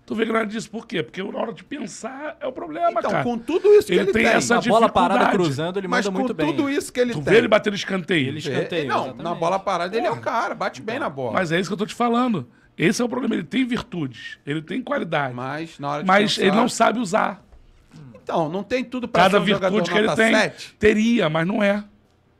tu 0.05 0.13
vê 0.15 0.25
que 0.25 0.33
nada 0.33 0.45
disso. 0.47 0.69
Por 0.69 0.85
quê? 0.85 1.01
Porque 1.01 1.23
na 1.23 1.39
hora 1.39 1.53
de 1.53 1.63
pensar 1.63 2.35
é 2.41 2.45
o 2.47 2.51
problema, 2.51 2.91
Então, 2.99 3.09
cara. 3.09 3.23
com 3.23 3.37
tudo 3.37 3.69
isso 3.75 3.87
que 3.87 3.93
Ele 3.93 4.01
ele, 4.01 4.11
tem 4.11 4.23
tem, 4.23 4.33
essa 4.33 4.57
A 4.57 4.61
bola 4.61 4.89
parada 4.89 5.19
dificuldade. 5.19 5.31
cruzando, 5.45 5.77
ele 5.79 5.87
mas 5.87 6.05
manda 6.05 6.11
com 6.17 6.19
muito 6.23 6.33
bem. 6.33 6.47
tudo 6.47 6.69
isso 6.69 6.91
que 6.91 6.99
ele 6.99 7.13
Tu 7.13 7.21
tem. 7.21 7.31
vê 7.33 7.37
ele 7.37 7.47
bater 7.47 7.69
no 7.69 7.75
escanteio. 7.77 8.27
Ele 8.27 8.35
É, 8.37 8.39
escanteio, 8.39 8.87
não, 8.87 8.95
exatamente. 8.97 9.23
na 9.23 9.33
bola 9.35 9.59
parada 9.59 9.95
ele 9.95 10.07
é 10.07 10.11
o 10.11 10.19
cara, 10.19 10.53
bate 10.53 10.81
bem 10.81 10.99
na 10.99 11.09
bola. 11.09 11.31
Mas 11.33 11.49
é 11.51 11.57
isso 11.59 11.69
que 11.69 11.73
eu 11.73 11.77
tô 11.77 11.85
te 11.85 11.95
falando. 11.95 12.49
Esse 12.77 13.01
é 13.01 13.05
o 13.05 13.09
problema. 13.09 13.33
Ele 13.35 13.43
tem 13.43 13.65
virtudes, 13.65 14.37
ele 14.45 14.61
tem 14.61 14.81
qualidade, 14.81 15.33
Mas 15.33 15.79
na 15.79 15.89
hora 15.89 16.03
de 16.03 16.07
mas 16.07 16.35
pensar- 16.35 16.47
ele 16.47 16.55
não 16.55 16.69
sabe 16.69 16.99
usar. 16.99 17.43
Então, 18.21 18.49
não 18.49 18.61
tem 18.61 18.83
tudo 18.83 19.07
pra 19.07 19.23
Cada 19.23 19.37
ser 19.37 19.41
um 19.41 19.45
virtude 19.45 19.89
que 19.89 19.97
ele 19.97 20.15
tem, 20.15 20.33
7. 20.35 20.75
teria, 20.77 21.29
mas 21.29 21.47
não 21.47 21.63
é. 21.63 21.83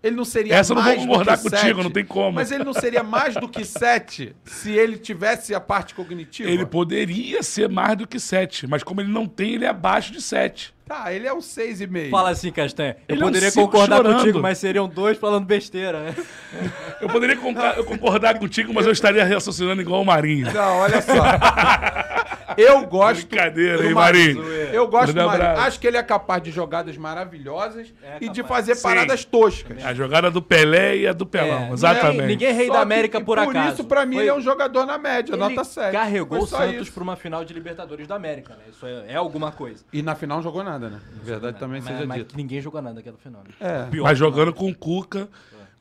Ele 0.08 0.16
não 0.16 0.26
seria 0.26 0.56
Essa 0.56 0.72
eu 0.72 0.76
não 0.76 0.84
vou 0.84 0.92
mais 0.92 1.02
do 1.02 1.08
concordar 1.08 1.38
que 1.38 1.44
contigo, 1.44 1.62
7. 1.62 1.84
não 1.84 1.92
tem 1.92 2.06
como. 2.06 2.32
Mas 2.34 2.52
ele 2.52 2.64
não 2.64 2.74
seria 2.74 3.04
mais 3.04 3.36
do 3.36 3.48
que 3.50 3.66
7 3.66 4.36
se 4.46 4.72
ele 4.72 4.98
tivesse 4.98 5.54
a 5.54 5.60
parte 5.60 5.94
cognitiva? 5.94 6.50
Ele 6.50 6.66
poderia 6.66 7.44
ser 7.44 7.70
mais 7.70 7.98
do 7.98 8.08
que 8.08 8.20
7, 8.20 8.68
mas 8.68 8.84
como 8.84 9.02
ele 9.02 9.12
não 9.12 9.28
tem, 9.28 9.56
ele 9.56 9.66
é 9.66 9.70
abaixo 9.70 10.12
de 10.12 10.22
7. 10.22 10.74
Tá, 10.88 11.12
ele 11.12 11.28
é 11.28 11.34
um 11.34 11.40
6,5. 11.40 12.10
Fala 12.10 12.30
assim, 12.30 12.50
Castanha. 12.50 12.96
Eu 13.10 13.16
Ele 13.16 13.22
é 13.22 13.26
um 13.26 13.28
poderia 13.28 13.52
concordar 13.52 13.98
chorando. 13.98 14.16
contigo, 14.20 14.40
mas 14.40 14.58
seriam 14.58 14.88
dois 14.88 15.18
falando 15.18 15.46
besteira, 15.46 16.00
né? 16.02 16.16
Eu 17.02 17.10
poderia 17.10 17.36
eu 17.36 17.84
concordar 17.86 18.40
contigo, 18.40 18.74
mas 18.74 18.86
eu 18.86 18.92
estaria 18.92 19.24
raciocinando 19.24 19.82
igual 19.82 20.02
o 20.02 20.06
Marinho. 20.06 20.52
Não, 20.52 20.78
olha 20.78 21.00
só. 21.02 21.14
Eu 22.58 22.86
gosto. 22.88 23.28
Brincadeira, 23.28 23.86
hein, 23.86 23.94
Marinho? 23.94 24.44
Eu 24.44 24.88
gosto 24.88 25.14
do 25.14 25.26
Marinho. 25.26 25.50
Acho 25.62 25.80
que 25.80 25.88
ele 25.88 25.98
é 25.98 26.04
capaz 26.04 26.42
de 26.42 26.52
jogadas 26.52 26.98
maravilhosas 26.98 27.94
É 28.02 28.18
e 28.22 28.30
de 28.30 28.44
fazer 28.44 28.76
Sim. 28.76 28.84
paradas 28.84 29.24
toscas. 29.24 29.84
A 29.86 29.94
jogada 29.94 30.32
do 30.32 30.42
Pelé 30.42 30.98
e 30.98 31.08
a 31.08 31.14
do 31.14 31.26
Pelão, 31.26 31.68
É, 31.70 31.72
exatamente. 31.74 32.12
ninguém- 32.14 32.28
ninguém 32.28 32.48
é 32.50 32.52
rei 32.52 32.68
Só 32.68 32.74
da 32.74 32.82
América 32.82 33.20
por, 33.20 33.38
Por 33.38 33.50
acaso. 33.50 33.74
isso, 33.74 33.84
pra 33.84 34.06
mim, 34.06 34.16
Foi- 34.16 34.24
ele 34.24 34.30
é 34.30 34.34
um 34.34 34.42
jogador 34.42 34.86
na 34.86 34.98
média, 34.98 35.34
Ele 35.34 35.40
nota 35.40 35.64
7. 35.64 35.92
carregou 35.92 36.40
o 36.40 36.48
Santos 36.48 36.82
isso. 36.84 36.92
pra 36.94 37.04
uma 37.04 37.16
final 37.16 37.46
de 37.46 37.54
Libertadores 37.54 38.08
da 38.08 38.16
América, 38.16 38.54
né? 38.54 38.60
Isso 38.72 38.86
é, 38.86 39.06
é 39.14 39.16
alguma 39.16 39.52
coisa. 39.52 39.84
E 39.94 40.02
na 40.02 40.16
final 40.16 40.38
não 40.38 40.44
jogou 40.44 40.64
nada, 40.64 40.90
né? 40.90 41.00
Verdade 41.24 41.58
também 41.60 41.82
mas, 41.82 41.94
seja 41.94 42.06
mas 42.08 42.18
dito. 42.20 42.36
ninguém 42.38 42.60
jogou 42.62 42.82
nada 42.82 42.96
naquela 42.96 43.18
final. 43.18 43.42
Né? 43.44 43.54
É. 43.60 43.90
Pior 43.90 44.04
Mas 44.04 44.18
jogando 44.18 44.54
com 44.54 44.70
o 44.70 44.76
Cuca, 44.76 45.28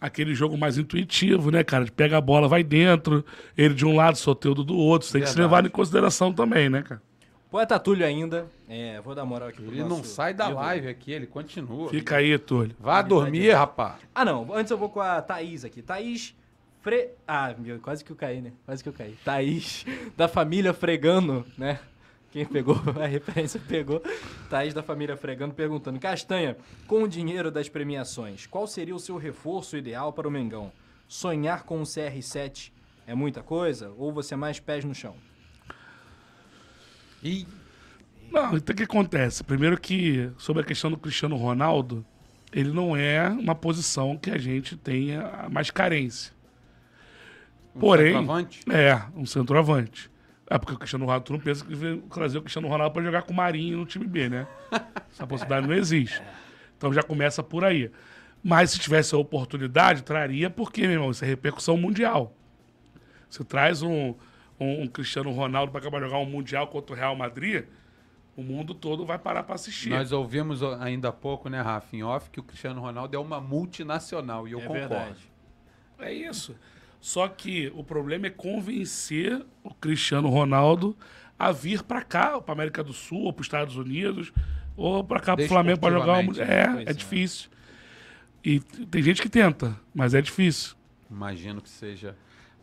aquele 0.01 0.35
jogo 0.35 0.57
mais 0.57 0.79
intuitivo, 0.79 1.51
né, 1.51 1.65
cara? 1.65 1.85
De 1.85 1.93
pega 1.93 2.19
a 2.19 2.21
bola, 2.21 2.49
vai 2.49 2.63
dentro, 2.63 3.25
ele 3.57 3.75
de 3.75 3.85
um 3.87 3.95
lado, 3.97 4.17
Soteudo 4.17 4.63
do 4.65 4.77
outro. 4.77 5.07
Isso 5.07 5.13
tem 5.13 5.23
que 5.23 5.29
se 5.29 5.35
Verdade. 5.35 5.55
levar 5.55 5.67
em 5.67 5.71
consideração 5.71 6.33
também, 6.33 6.69
né, 6.69 6.83
cara? 6.83 7.03
Poeta 7.51 7.79
Túlio 7.79 8.05
ainda. 8.05 8.47
É, 8.69 9.01
vou 9.01 9.15
dar 9.15 9.25
moral 9.25 9.49
aqui 9.49 9.63
pro 9.63 9.73
Ele 9.73 9.85
não 9.85 10.03
sai 10.03 10.35
da 10.35 10.47
ídolo. 10.47 10.61
live 10.61 10.89
aqui, 10.89 11.13
ele 11.13 11.27
continua. 11.27 11.89
Fica 11.89 12.17
aí, 12.17 12.37
Túlio. 12.39 12.75
Vá 12.79 13.01
dormir, 13.03 13.51
rapaz. 13.53 13.97
Ah, 14.15 14.25
não. 14.25 14.53
Antes 14.53 14.71
eu 14.71 14.77
vou 14.77 14.89
com 14.89 15.01
a 15.01 15.23
Thaís 15.23 15.65
aqui. 15.65 15.81
Thaís 15.81 16.35
Fre... 16.83 17.09
Ah, 17.27 17.55
meu, 17.59 17.81
quase 17.81 18.05
que 18.05 18.13
eu 18.13 18.17
caí, 18.17 18.41
né? 18.41 18.53
Quase 18.65 18.83
que 18.83 18.89
eu 18.89 18.93
caí. 18.93 19.17
Thaís, 19.25 19.85
da 20.17 20.29
família 20.29 20.73
Fregano, 20.73 21.45
né? 21.59 21.81
Quem 22.37 22.45
pegou 22.45 22.77
a 23.03 23.07
referência 23.07 23.59
pegou. 23.59 24.03
Thaís 24.51 24.75
da 24.75 24.83
família 24.83 25.17
Fregano 25.17 25.55
perguntando: 25.55 25.99
Castanha, 25.99 26.55
com 26.87 27.03
o 27.03 27.09
dinheiro 27.09 27.51
das 27.51 27.67
premiações, 27.67 28.45
qual 28.45 28.67
seria 28.67 28.95
o 28.95 28.99
seu 28.99 29.17
reforço 29.17 29.75
ideal 29.75 30.13
para 30.13 30.29
o 30.29 30.31
Mengão? 30.31 30.71
Sonhar 31.09 31.63
com 31.63 31.79
um 31.79 31.83
CR7 31.85 32.73
é 33.07 33.15
muita 33.15 33.43
coisa? 33.43 33.91
Ou 33.97 34.13
você 34.13 34.35
é 34.35 34.37
mais 34.37 34.61
pés 34.61 34.85
no 34.85 34.95
chão? 34.95 35.15
E 37.25 37.47
Não, 38.31 38.55
então 38.55 38.75
o 38.75 38.77
que 38.77 38.83
acontece? 38.83 39.43
Primeiro 39.43 39.81
que, 39.81 40.31
sobre 40.37 40.63
a 40.63 40.67
questão 40.67 40.91
do 40.91 40.99
Cristiano 40.99 41.37
Ronaldo, 41.37 42.05
ele 42.53 42.71
não 42.71 42.95
é 42.95 43.31
uma 43.31 43.55
posição 43.55 44.15
que 44.15 44.31
a 44.31 44.37
gente 44.37 44.77
tenha 44.77 45.49
mais 45.51 45.71
carência. 45.71 46.35
Porém, 47.81 48.15
Um 48.15 48.19
centroavante? 48.19 48.61
é, 48.71 49.03
um 49.19 49.25
centroavante. 49.25 50.11
É 50.49 50.59
porque 50.59 50.75
o 50.75 50.79
Cristiano 50.79 51.05
Ronaldo, 51.05 51.25
tu 51.25 51.33
não 51.33 51.41
pensa 51.41 51.65
que 51.65 51.75
veio 51.75 52.03
trazer 52.03 52.39
o 52.39 52.43
Cristiano 52.43 52.69
Ronaldo 52.69 52.95
para 52.95 53.03
jogar 53.03 53.23
com 53.23 53.33
o 53.33 53.37
Marinho 53.37 53.79
no 53.79 53.87
time 53.87 54.07
B, 54.07 54.29
né? 54.29 54.47
Essa 55.13 55.27
possibilidade 55.27 55.67
não 55.67 55.75
existe. 55.75 56.23
Então 56.77 56.93
já 56.93 57.03
começa 57.03 57.43
por 57.43 57.65
aí. 57.65 57.91
Mas 58.43 58.71
se 58.71 58.79
tivesse 58.79 59.15
a 59.15 59.19
oportunidade, 59.19 60.03
traria, 60.03 60.49
porque, 60.49 60.83
meu 60.83 60.93
irmão, 60.93 61.11
isso 61.11 61.25
é 61.25 61.27
repercussão 61.27 61.77
mundial. 61.77 62.33
Você 63.29 63.43
traz 63.43 63.83
um, 63.83 64.15
um, 64.61 64.83
um 64.83 64.87
Cristiano 64.87 65.33
Ronaldo 65.33 65.73
para 65.73 65.81
acabar 65.81 65.99
de 65.99 66.07
jogar 66.07 66.19
um 66.19 66.27
Mundial 66.27 66.69
contra 66.69 66.95
o 66.95 66.97
Real 66.97 67.17
Madrid, 67.17 67.65
o 68.37 68.43
mundo 68.43 68.75
todo 68.75 69.05
vai 69.05 69.19
parar 69.19 69.43
para 69.43 69.55
assistir. 69.55 69.89
nós 69.89 70.13
ouvimos 70.13 70.63
ainda 70.63 71.09
há 71.09 71.13
pouco, 71.13 71.49
né, 71.49 71.61
Rafa, 71.61 71.97
em 71.97 72.03
off, 72.03 72.31
que 72.31 72.39
o 72.39 72.43
Cristiano 72.43 72.81
Ronaldo 72.81 73.17
é 73.17 73.19
uma 73.19 73.41
multinacional. 73.41 74.47
E 74.47 74.53
eu 74.53 74.61
concordo. 74.61 75.17
É 75.99 76.13
isso. 76.13 76.55
Só 77.07 77.29
que 77.29 77.71
o 77.77 77.85
problema 77.85 78.27
é 78.27 78.31
convencer 78.31 79.41
o 79.63 79.73
Cristiano 79.73 80.29
Ronaldo 80.29 80.97
a 81.39 81.53
vir 81.53 81.85
para 81.85 82.03
cá, 82.03 82.41
para 82.41 82.53
América 82.53 82.83
do 82.83 82.93
Sul, 82.93 83.27
ou 83.27 83.33
para 83.33 83.43
os 83.43 83.47
Estados 83.47 83.77
Unidos, 83.77 84.33
ou 84.77 85.05
para 85.05 85.21
cá 85.21 85.37
para 85.37 85.45
o 85.45 85.49
Flamengo 85.49 85.79
para 85.79 85.97
jogar. 86.01 86.15
Um... 86.19 86.27
Desportivamente, 86.27 86.41
É, 86.53 86.67
Pois 86.75 86.87
é 86.89 86.91
é. 86.91 86.93
difícil. 86.93 87.49
E 88.45 88.59
tem 88.59 89.01
gente 89.05 89.23
que 89.23 89.29
tenta, 89.29 89.77
mas 89.95 90.15
é 90.15 90.21
difícil. 90.21 90.75
Imagino 91.09 91.61
que 91.63 91.69
seja, 91.69 92.17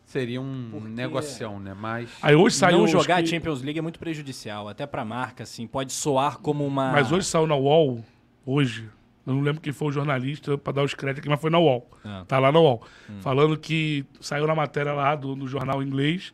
seria 0.04 0.42
um 0.42 0.78
negocião, 0.90 1.58
né? 1.58 1.72
Mas. 1.72 2.10
Aí 2.20 2.34
hoje 2.34 2.56
saiu. 2.56 2.80
não 2.80 2.86
jogar 2.86 3.16
a 3.16 3.22
que- 3.22 3.28
Champions 3.30 3.62
League 3.62 3.78
é 3.78 3.82
muito 3.82 3.98
prejudicial, 3.98 4.68
até 4.68 4.84
pra 4.86 5.06
marca, 5.06 5.44
assim. 5.44 5.66
Pode 5.66 5.90
soar 5.94 6.36
como 6.40 6.66
uma. 6.66 6.92
Mas 6.92 7.10
hoje 7.10 7.26
saiu 7.26 7.46
na 7.46 7.56
UOL, 7.56 8.04
hoje, 8.44 8.90
não 9.26 9.40
lembro 9.40 9.60
quem 9.60 9.72
foi 9.72 9.88
o 9.88 9.92
jornalista 9.92 10.56
pra 10.58 10.72
dar 10.72 10.82
os 10.82 10.92
créditos 10.94 11.20
aqui, 11.20 11.28
mas 11.28 11.40
foi 11.40 11.50
na 11.50 11.58
UOL. 11.58 11.88
Ah. 12.04 12.24
Tá 12.28 12.38
lá 12.38 12.52
na 12.52 12.58
UOL. 12.60 12.82
Hum. 13.08 13.20
Falando 13.20 13.56
que 13.56 14.04
saiu 14.20 14.46
na 14.46 14.54
matéria 14.54 14.92
lá 14.92 15.14
do, 15.16 15.34
do 15.34 15.46
jornal 15.48 15.82
inglês 15.82 16.32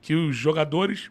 que 0.00 0.14
os 0.14 0.34
jogadores 0.36 1.10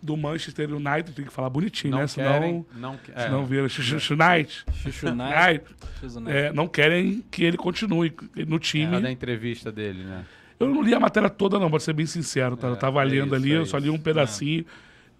do 0.00 0.16
Manchester 0.16 0.72
United, 0.72 1.12
tem 1.12 1.24
que 1.24 1.32
falar 1.32 1.50
bonitinho, 1.50 1.90
não 1.90 1.98
né? 2.00 2.06
querem. 2.08 2.64
Senão, 2.72 2.92
Não, 2.92 2.96
que- 2.96 3.10
é, 3.14 3.20
senão 3.24 3.44
vira 3.44 3.68
Chuchu 3.68 4.14
United. 4.14 4.64
Chuchu 4.74 5.06
Knight, 5.10 5.34
United. 5.34 5.64
Chuchu 6.00 6.20
Knight. 6.20 6.36
É, 6.38 6.52
não 6.52 6.68
querem 6.68 7.24
que 7.30 7.42
ele 7.44 7.56
continue 7.56 8.14
no 8.46 8.58
time. 8.60 8.96
é, 8.96 9.00
da 9.00 9.10
entrevista 9.10 9.72
dele, 9.72 10.04
né? 10.04 10.24
Eu 10.60 10.68
não 10.68 10.82
li 10.82 10.94
a 10.94 11.00
matéria 11.00 11.28
toda, 11.28 11.58
não, 11.58 11.68
pra 11.68 11.80
ser 11.80 11.92
bem 11.92 12.06
sincero. 12.06 12.56
Tá? 12.56 12.68
eu 12.68 12.76
tava 12.76 13.02
é 13.02 13.04
lendo 13.04 13.26
isso, 13.26 13.34
ali, 13.34 13.52
é 13.52 13.56
eu 13.58 13.66
só 13.66 13.76
li 13.78 13.90
um 13.90 13.98
pedacinho. 13.98 14.64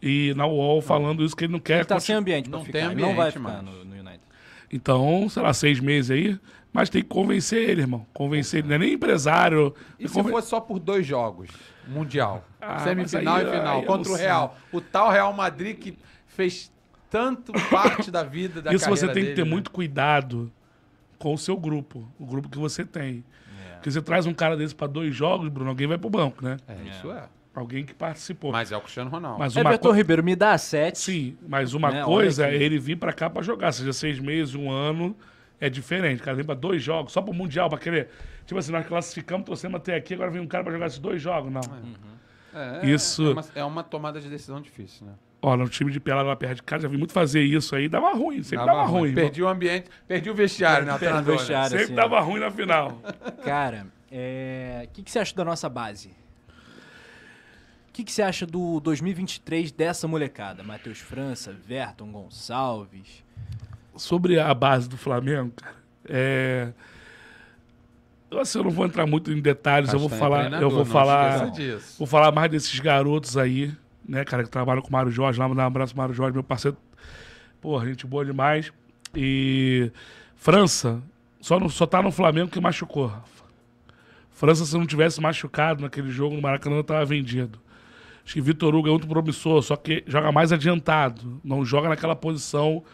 E 0.01 0.33
na 0.37 0.47
UOL 0.47 0.81
falando 0.81 1.25
isso, 1.25 1.35
que 1.35 1.45
ele 1.45 1.53
não 1.53 1.59
quer 1.61 1.79
Ele 1.79 1.85
tá 1.85 1.97
continu- 1.97 2.07
sem 2.07 2.15
ambiente 2.15 2.49
Não 2.49 2.65
ficar. 2.65 2.79
tem 2.79 2.91
ele 2.93 3.01
não 3.01 3.17
vai 3.17 3.29
ambiente, 3.31 3.33
ficar 3.33 3.63
mano. 3.63 3.73
no, 3.79 3.85
no 3.85 3.95
United. 3.97 4.18
Então, 4.73 5.29
sei 5.29 5.43
lá, 5.43 5.53
seis 5.53 5.81
meses 5.81 6.11
aí. 6.11 6.39
Mas 6.73 6.91
tem 6.91 7.03
que 7.03 7.09
convencer 7.09 7.69
ele, 7.71 7.81
irmão. 7.81 8.07
Convencer 8.13 8.59
ele. 8.61 8.69
Não 8.69 8.75
é 8.75 8.79
nem 8.79 8.93
empresário. 8.93 9.75
E 9.99 10.07
se 10.07 10.15
Conven- 10.15 10.33
fosse 10.33 10.49
só 10.49 10.61
por 10.61 10.79
dois 10.79 11.07
jogos? 11.07 11.49
Mundial. 11.87 12.45
Ah, 12.61 12.79
Semifinal 12.81 13.37
aí- 13.37 13.47
e 13.47 13.51
final. 13.51 13.77
aí 13.77 13.81
eu 13.83 13.87
contra 13.87 14.13
o 14.13 14.15
Real. 14.15 14.57
O 14.71 14.81
tal 14.81 15.11
Real 15.11 15.33
Madrid 15.33 15.79
que 15.79 15.97
fez 16.27 16.71
tanto 17.11 17.53
parte 17.71 18.11
da 18.11 18.23
vida 18.23 18.61
da 18.61 18.73
Isso 18.75 18.85
você 18.85 19.07
carreira 19.07 19.15
tem 19.15 19.23
que 19.23 19.29
dele, 19.31 19.37
ter 19.37 19.45
né? 19.45 19.51
muito 19.51 19.71
cuidado 19.71 20.53
com 21.19 21.33
o 21.33 21.39
seu 21.39 21.57
grupo. 21.57 22.07
O 22.19 22.27
grupo 22.27 22.49
que 22.51 22.59
você 22.59 22.85
tem. 22.85 23.25
Porque 23.77 23.91
você 23.91 24.03
traz 24.03 24.27
um 24.27 24.35
cara 24.35 24.57
desse 24.57 24.75
pra 24.75 24.87
dois 24.89 25.15
jogos, 25.15 25.49
Bruno, 25.49 25.71
alguém 25.71 25.87
vai 25.87 25.97
pro 25.97 26.11
banco, 26.11 26.45
né? 26.45 26.59
É, 26.69 26.75
isso 26.91 27.11
é. 27.13 27.23
Alguém 27.59 27.85
que 27.85 27.95
participou. 27.95 28.53
Mas 28.53 28.71
é 28.73 28.77
o 28.77 28.81
Cristiano 28.81 29.11
Ronaldo. 29.11 29.39
Mas 29.39 29.55
uma 29.57 29.63
Everton 29.71 29.89
co- 29.89 29.95
Ribeiro, 29.95 30.23
me 30.25 30.35
dá 30.37 30.57
sete. 30.59 30.99
Sim, 30.99 31.37
mas 31.49 31.75
uma 31.75 31.91
Né, 31.91 32.05
coisa 32.05 32.47
é 32.49 32.55
ele 32.55 32.79
vir 32.79 32.97
pra 32.97 33.13
cá 33.13 33.29
pra 33.29 33.43
jogar, 33.43 33.73
seja 33.73 33.93
seis 33.93 34.19
meses, 34.19 34.55
um 34.55 34.71
ano, 34.71 35.17
é 35.61 35.69
diferente. 35.69 36.21
O 36.21 36.25
cara 36.25 36.37
vem 36.37 36.45
pra 36.45 36.55
dois 36.55 36.83
jogos, 36.83 37.13
só 37.13 37.21
pro 37.23 37.33
Mundial, 37.35 37.69
pra 37.69 37.79
querer. 37.79 38.09
Tipo 38.47 38.59
assim, 38.59 38.73
nós 38.73 38.87
classificamos, 38.87 39.45
trouxemos 39.45 39.77
até 39.77 39.95
aqui, 39.97 40.15
agora 40.15 40.31
vem 40.31 40.41
um 40.41 40.47
cara 40.47 40.65
pra 40.65 40.73
jogar 40.73 40.87
esses 40.87 40.99
dois 40.99 41.21
jogos. 41.21 41.53
Não. 41.53 41.61
É, 42.55 42.87
Isso- 42.87 43.27
É 43.29 43.33
uma, 43.33 43.45
é 43.57 43.65
uma 43.65 43.83
tomada 43.85 44.21
de 44.21 44.29
decisão 44.29 44.61
difícil, 44.61 45.07
né? 45.07 45.13
Olha, 45.41 45.63
no 45.63 45.69
time 45.69 45.93
de 45.93 46.01
pelada 46.01 46.29
lá 46.29 46.35
perto 46.35 46.57
de 46.57 46.63
casa, 46.65 46.83
já 46.83 46.89
vi 46.89 46.97
muito 46.97 47.13
fazer 47.13 47.41
isso 47.43 47.77
aí, 47.77 47.89
dava 47.89 48.13
ruim, 48.13 48.43
sempre 48.43 48.67
dava, 48.67 48.83
ruim. 48.85 49.11
irmão. 49.11 49.23
Perdi 49.25 49.43
o 49.43 49.47
ambiente, 49.49 49.89
perdi 50.09 50.31
o 50.31 50.35
vestiário, 50.35 50.85
né? 50.85 50.95
o 50.95 50.99
Perdi 50.99 51.15
o 51.15 51.17
né? 51.19 51.23
vestiário. 51.23 51.69
Sempre 51.71 51.85
assim, 51.85 51.95
dava 51.95 52.19
ruim 52.21 52.41
na 52.41 52.51
final. 52.51 53.01
Cara, 53.45 53.87
é, 54.11 54.83
o 54.87 54.89
que, 54.89 55.03
que 55.05 55.11
você 55.11 55.21
acha 55.21 55.37
da 55.37 55.45
nossa 55.45 55.69
base? 55.69 56.11
O 57.99 58.01
que, 58.01 58.05
que 58.05 58.13
você 58.13 58.23
acha 58.23 58.47
do 58.47 58.79
2023 58.79 59.73
dessa 59.73 60.07
molecada? 60.07 60.63
Matheus 60.63 60.99
França, 60.99 61.53
Verton 61.53 62.13
Gonçalves. 62.13 63.25
Sobre 63.97 64.39
a 64.39 64.55
base 64.55 64.89
do 64.89 64.97
Flamengo, 64.97 65.51
cara, 65.57 65.75
é. 66.09 66.73
Eu, 68.31 68.39
assim, 68.39 68.59
eu 68.59 68.63
não 68.63 68.71
vou 68.71 68.87
entrar 68.87 69.05
muito 69.05 69.33
em 69.33 69.41
detalhes, 69.41 69.93
eu 69.93 69.99
vou 69.99 70.09
é 70.09 70.17
falar, 70.17 70.63
eu 70.63 70.71
vou 70.71 70.85
falar, 70.85 71.51
vou 71.99 72.07
falar 72.07 72.31
mais 72.31 72.49
desses 72.53 72.79
garotos 72.79 73.37
aí, 73.37 73.75
né, 74.09 74.25
cara, 74.25 74.45
que 74.45 74.49
trabalham 74.49 74.81
com 74.81 74.91
o 74.91 74.93
Mário 74.93 75.11
Jorge, 75.11 75.41
lá 75.41 75.49
mandar 75.49 75.65
um 75.65 75.67
abraço 75.67 75.93
pro 75.93 76.01
Mário 76.01 76.15
Jorge, 76.15 76.35
meu 76.35 76.45
parceiro. 76.45 76.77
Porra, 77.61 77.85
gente 77.85 78.07
boa 78.07 78.25
demais. 78.25 78.73
E 79.13 79.91
França, 80.37 81.03
só, 81.41 81.59
não, 81.59 81.69
só 81.69 81.85
tá 81.85 82.01
no 82.01 82.13
Flamengo 82.13 82.49
que 82.49 82.61
machucou, 82.61 83.07
Rafa. 83.07 83.45
França, 84.31 84.65
se 84.65 84.79
não 84.79 84.87
tivesse 84.87 85.21
machucado 85.21 85.83
naquele 85.83 86.11
jogo 86.11 86.37
no 86.37 86.43
Maracanã, 86.43 86.81
tava 86.85 87.05
vendido. 87.05 87.59
Acho 88.29 88.35
que 88.35 88.43
Vitor 88.43 88.75
Hugo 88.75 88.89
é 88.89 88.91
muito 88.91 89.09
promissor, 89.09 89.63
só 89.63 89.75
que 89.75 90.05
joga 90.07 90.31
mais 90.31 90.53
adiantado. 90.53 91.41
Não 91.43 91.65
joga 91.65 91.89
naquela 91.89 92.15
posição 92.15 92.85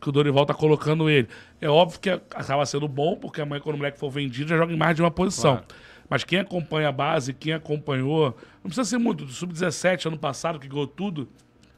que 0.00 0.08
o 0.08 0.12
Dorival 0.12 0.46
tá 0.46 0.54
colocando 0.54 1.10
ele. 1.10 1.28
É 1.60 1.68
óbvio 1.68 2.00
que 2.00 2.08
acaba 2.08 2.64
sendo 2.64 2.88
bom, 2.88 3.14
porque 3.14 3.42
amanhã, 3.42 3.60
quando 3.60 3.74
o 3.74 3.76
moleque 3.76 3.98
for 3.98 4.08
vendido, 4.08 4.48
já 4.48 4.56
joga 4.56 4.72
em 4.72 4.78
mais 4.78 4.96
de 4.96 5.02
uma 5.02 5.10
posição. 5.10 5.56
Claro. 5.56 5.66
Mas 6.08 6.24
quem 6.24 6.38
acompanha 6.38 6.88
a 6.88 6.92
base, 6.92 7.34
quem 7.34 7.52
acompanhou. 7.52 8.34
Não 8.64 8.70
precisa 8.70 8.86
ser 8.86 8.96
muito. 8.96 9.26
Do 9.26 9.30
Sub-17, 9.30 10.06
ano 10.06 10.16
passado, 10.16 10.58
que 10.58 10.66
ganhou 10.66 10.86
tudo. 10.86 11.28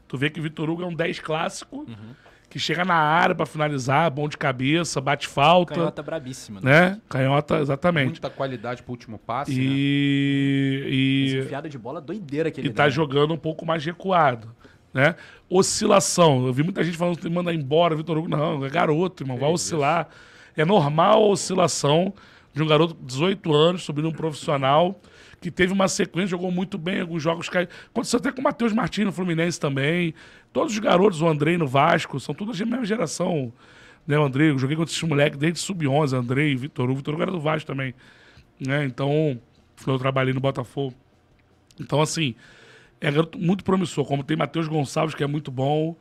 Tu 0.07 0.17
vê 0.17 0.29
que 0.29 0.39
o 0.39 0.43
Vitor 0.43 0.69
Hugo 0.69 0.83
é 0.83 0.85
um 0.85 0.95
10 0.95 1.19
clássico, 1.19 1.85
que 2.51 2.59
chega 2.59 2.83
na 2.83 2.95
área 2.95 3.33
pra 3.33 3.45
finalizar, 3.45 4.11
bom 4.11 4.27
de 4.27 4.37
cabeça, 4.37 4.99
bate 4.99 5.25
falta. 5.25 5.73
Canhota 5.73 6.03
brabíssima. 6.03 6.59
Né? 6.59 6.89
Né? 6.89 7.01
Canhota, 7.07 7.59
exatamente. 7.59 8.09
Muita 8.09 8.29
qualidade 8.29 8.83
pro 8.83 8.91
último 8.91 9.17
passe, 9.17 9.55
né? 9.55 9.61
E. 9.61 11.31
E 11.31 11.39
enfiada 11.39 11.69
de 11.69 11.77
bola 11.77 12.01
doideira 12.01 12.51
que 12.51 12.59
ele 12.59 12.67
e 12.67 12.73
tá 12.73 12.83
né? 12.83 12.89
jogando 12.89 13.33
um 13.33 13.37
pouco 13.37 13.65
mais 13.65 13.85
recuado, 13.85 14.53
né? 14.93 15.15
Oscilação. 15.49 16.45
Eu 16.45 16.51
vi 16.51 16.61
muita 16.61 16.83
gente 16.83 16.97
falando 16.97 17.15
que 17.15 17.21
tem 17.21 17.31
que 17.31 17.37
mandar 17.37 17.53
embora 17.53 17.95
Vitor 17.95 18.17
Hugo. 18.17 18.27
Não, 18.27 18.65
é 18.65 18.69
garoto, 18.69 19.23
irmão. 19.23 19.37
Vai 19.37 19.49
oscilar. 19.49 20.09
É 20.57 20.65
normal 20.65 21.23
a 21.23 21.27
oscilação 21.27 22.13
de 22.53 22.61
um 22.61 22.67
garoto 22.67 22.93
de 22.95 23.05
18 23.05 23.53
anos 23.53 23.83
subindo 23.83 24.09
um 24.09 24.11
profissional 24.11 24.99
que 25.39 25.49
teve 25.49 25.73
uma 25.73 25.87
sequência, 25.87 26.27
jogou 26.27 26.51
muito 26.51 26.77
bem 26.77 26.97
em 26.97 27.01
alguns 27.01 27.23
jogos. 27.23 27.49
Aconteceu 27.49 28.19
até 28.19 28.31
com 28.31 28.41
o 28.41 28.43
Matheus 28.43 28.71
Martins 28.71 29.05
no 29.05 29.11
Fluminense 29.11 29.59
também. 29.59 30.13
Todos 30.53 30.73
os 30.73 30.79
garotos, 30.79 31.21
o 31.21 31.27
Andrei 31.27 31.57
no 31.57 31.67
Vasco, 31.67 32.19
são 32.19 32.35
todos 32.35 32.59
da 32.59 32.65
mesma 32.65 32.85
geração. 32.85 33.53
Né, 34.05 34.17
o 34.17 34.23
Andrei, 34.23 34.49
eu 34.49 34.57
joguei 34.57 34.75
contra 34.75 34.91
esses 34.91 35.03
moleques 35.03 35.37
desde 35.37 35.59
sub-11, 35.59 36.13
Andrei, 36.13 36.55
Vitor 36.55 36.85
Hugo. 36.85 36.97
Vitor 36.97 37.13
Hugo 37.13 37.23
era 37.23 37.31
do 37.31 37.39
Vasco 37.39 37.67
também. 37.67 37.93
Né? 38.59 38.85
Então, 38.85 39.39
eu 39.87 39.97
trabalhei 39.97 40.33
no 40.33 40.39
Botafogo. 40.39 40.93
Então, 41.79 42.01
assim, 42.01 42.35
é 42.99 43.11
garoto 43.11 43.37
muito 43.39 43.63
promissor. 43.63 44.05
Como 44.05 44.23
tem 44.23 44.35
Matheus 44.35 44.67
Gonçalves, 44.67 45.15
que 45.15 45.23
é 45.23 45.27
muito 45.27 45.51
bom. 45.51 45.95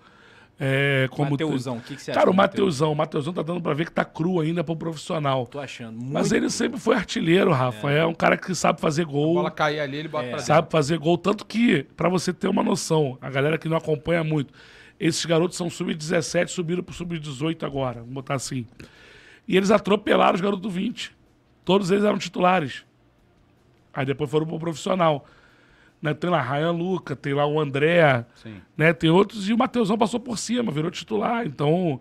É, 0.62 1.08
como 1.10 1.30
Mateusão, 1.30 1.78
o 1.78 1.80
que, 1.80 1.96
que 1.96 2.02
você 2.02 2.10
acha? 2.10 2.20
Cara, 2.20 2.30
o? 2.30 2.34
Mateusão. 2.34 2.92
O 2.92 2.94
Mateusão 2.94 3.32
tá 3.32 3.40
dando 3.40 3.62
pra 3.62 3.72
ver 3.72 3.86
que 3.86 3.92
tá 3.92 4.04
cru 4.04 4.40
ainda 4.40 4.62
pro 4.62 4.76
profissional. 4.76 5.46
Tô 5.46 5.58
achando. 5.58 5.96
Muito 5.96 6.12
Mas 6.12 6.32
ele 6.32 6.50
sempre 6.50 6.78
foi 6.78 6.96
artilheiro, 6.96 7.50
Rafa. 7.50 7.90
É, 7.90 8.04
um 8.04 8.12
cara 8.12 8.36
que 8.36 8.54
sabe 8.54 8.78
fazer 8.78 9.02
A 9.02 9.06
gol. 9.06 9.34
bola 9.36 9.50
cair 9.50 9.80
ali, 9.80 9.96
ele 9.96 10.08
bota 10.08 10.24
pra 10.24 10.32
dentro. 10.32 10.46
Sabe 10.46 10.70
fazer 10.70 10.98
gol. 10.98 11.16
Tanto 11.16 11.46
que, 11.46 11.84
pra 11.96 12.10
você 12.10 12.30
ter 12.30 12.46
uma 12.46 12.62
noção, 12.62 13.16
a 13.22 13.30
galera 13.30 13.56
que 13.56 13.70
não 13.70 13.76
acompanha 13.78 14.22
muito, 14.22 14.52
esses 14.98 15.24
garotos 15.24 15.56
são 15.56 15.70
sub-17, 15.70 16.48
subiram 16.48 16.82
pro 16.82 16.94
sub-18 16.94 17.62
agora. 17.64 18.00
Vamos 18.00 18.12
botar 18.12 18.34
assim. 18.34 18.66
E 19.48 19.56
eles 19.56 19.70
atropelaram 19.70 20.34
os 20.34 20.42
garotos 20.42 20.60
do 20.62 20.68
20. 20.68 21.16
Todos 21.64 21.90
eles 21.90 22.04
eram 22.04 22.18
titulares. 22.18 22.84
Aí 23.94 24.04
depois 24.04 24.30
foram 24.30 24.46
pro 24.46 24.58
profissional. 24.58 25.24
Né? 26.00 26.14
Tem 26.14 26.30
lá 26.30 26.40
Ryan 26.40 26.72
Luca, 26.72 27.14
tem 27.14 27.34
lá 27.34 27.46
o 27.46 27.60
André, 27.60 28.24
Sim. 28.42 28.60
né? 28.76 28.92
Tem 28.92 29.10
outros, 29.10 29.48
e 29.48 29.52
o 29.52 29.58
Matheusão 29.58 29.98
passou 29.98 30.18
por 30.18 30.38
cima, 30.38 30.72
virou 30.72 30.90
titular. 30.90 31.46
Então, 31.46 32.00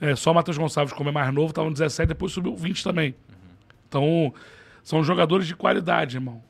é, 0.00 0.14
só 0.14 0.32
o 0.32 0.34
Matheus 0.34 0.58
Gonçalves, 0.58 0.92
como 0.92 1.08
é 1.08 1.12
mais 1.12 1.32
novo, 1.32 1.48
estava 1.48 1.68
no 1.68 1.72
17, 1.72 2.08
depois 2.08 2.32
subiu 2.32 2.54
20 2.54 2.84
também. 2.84 3.14
Então, 3.88 4.34
são 4.82 5.02
jogadores 5.02 5.46
de 5.46 5.56
qualidade, 5.56 6.16
irmão. 6.16 6.42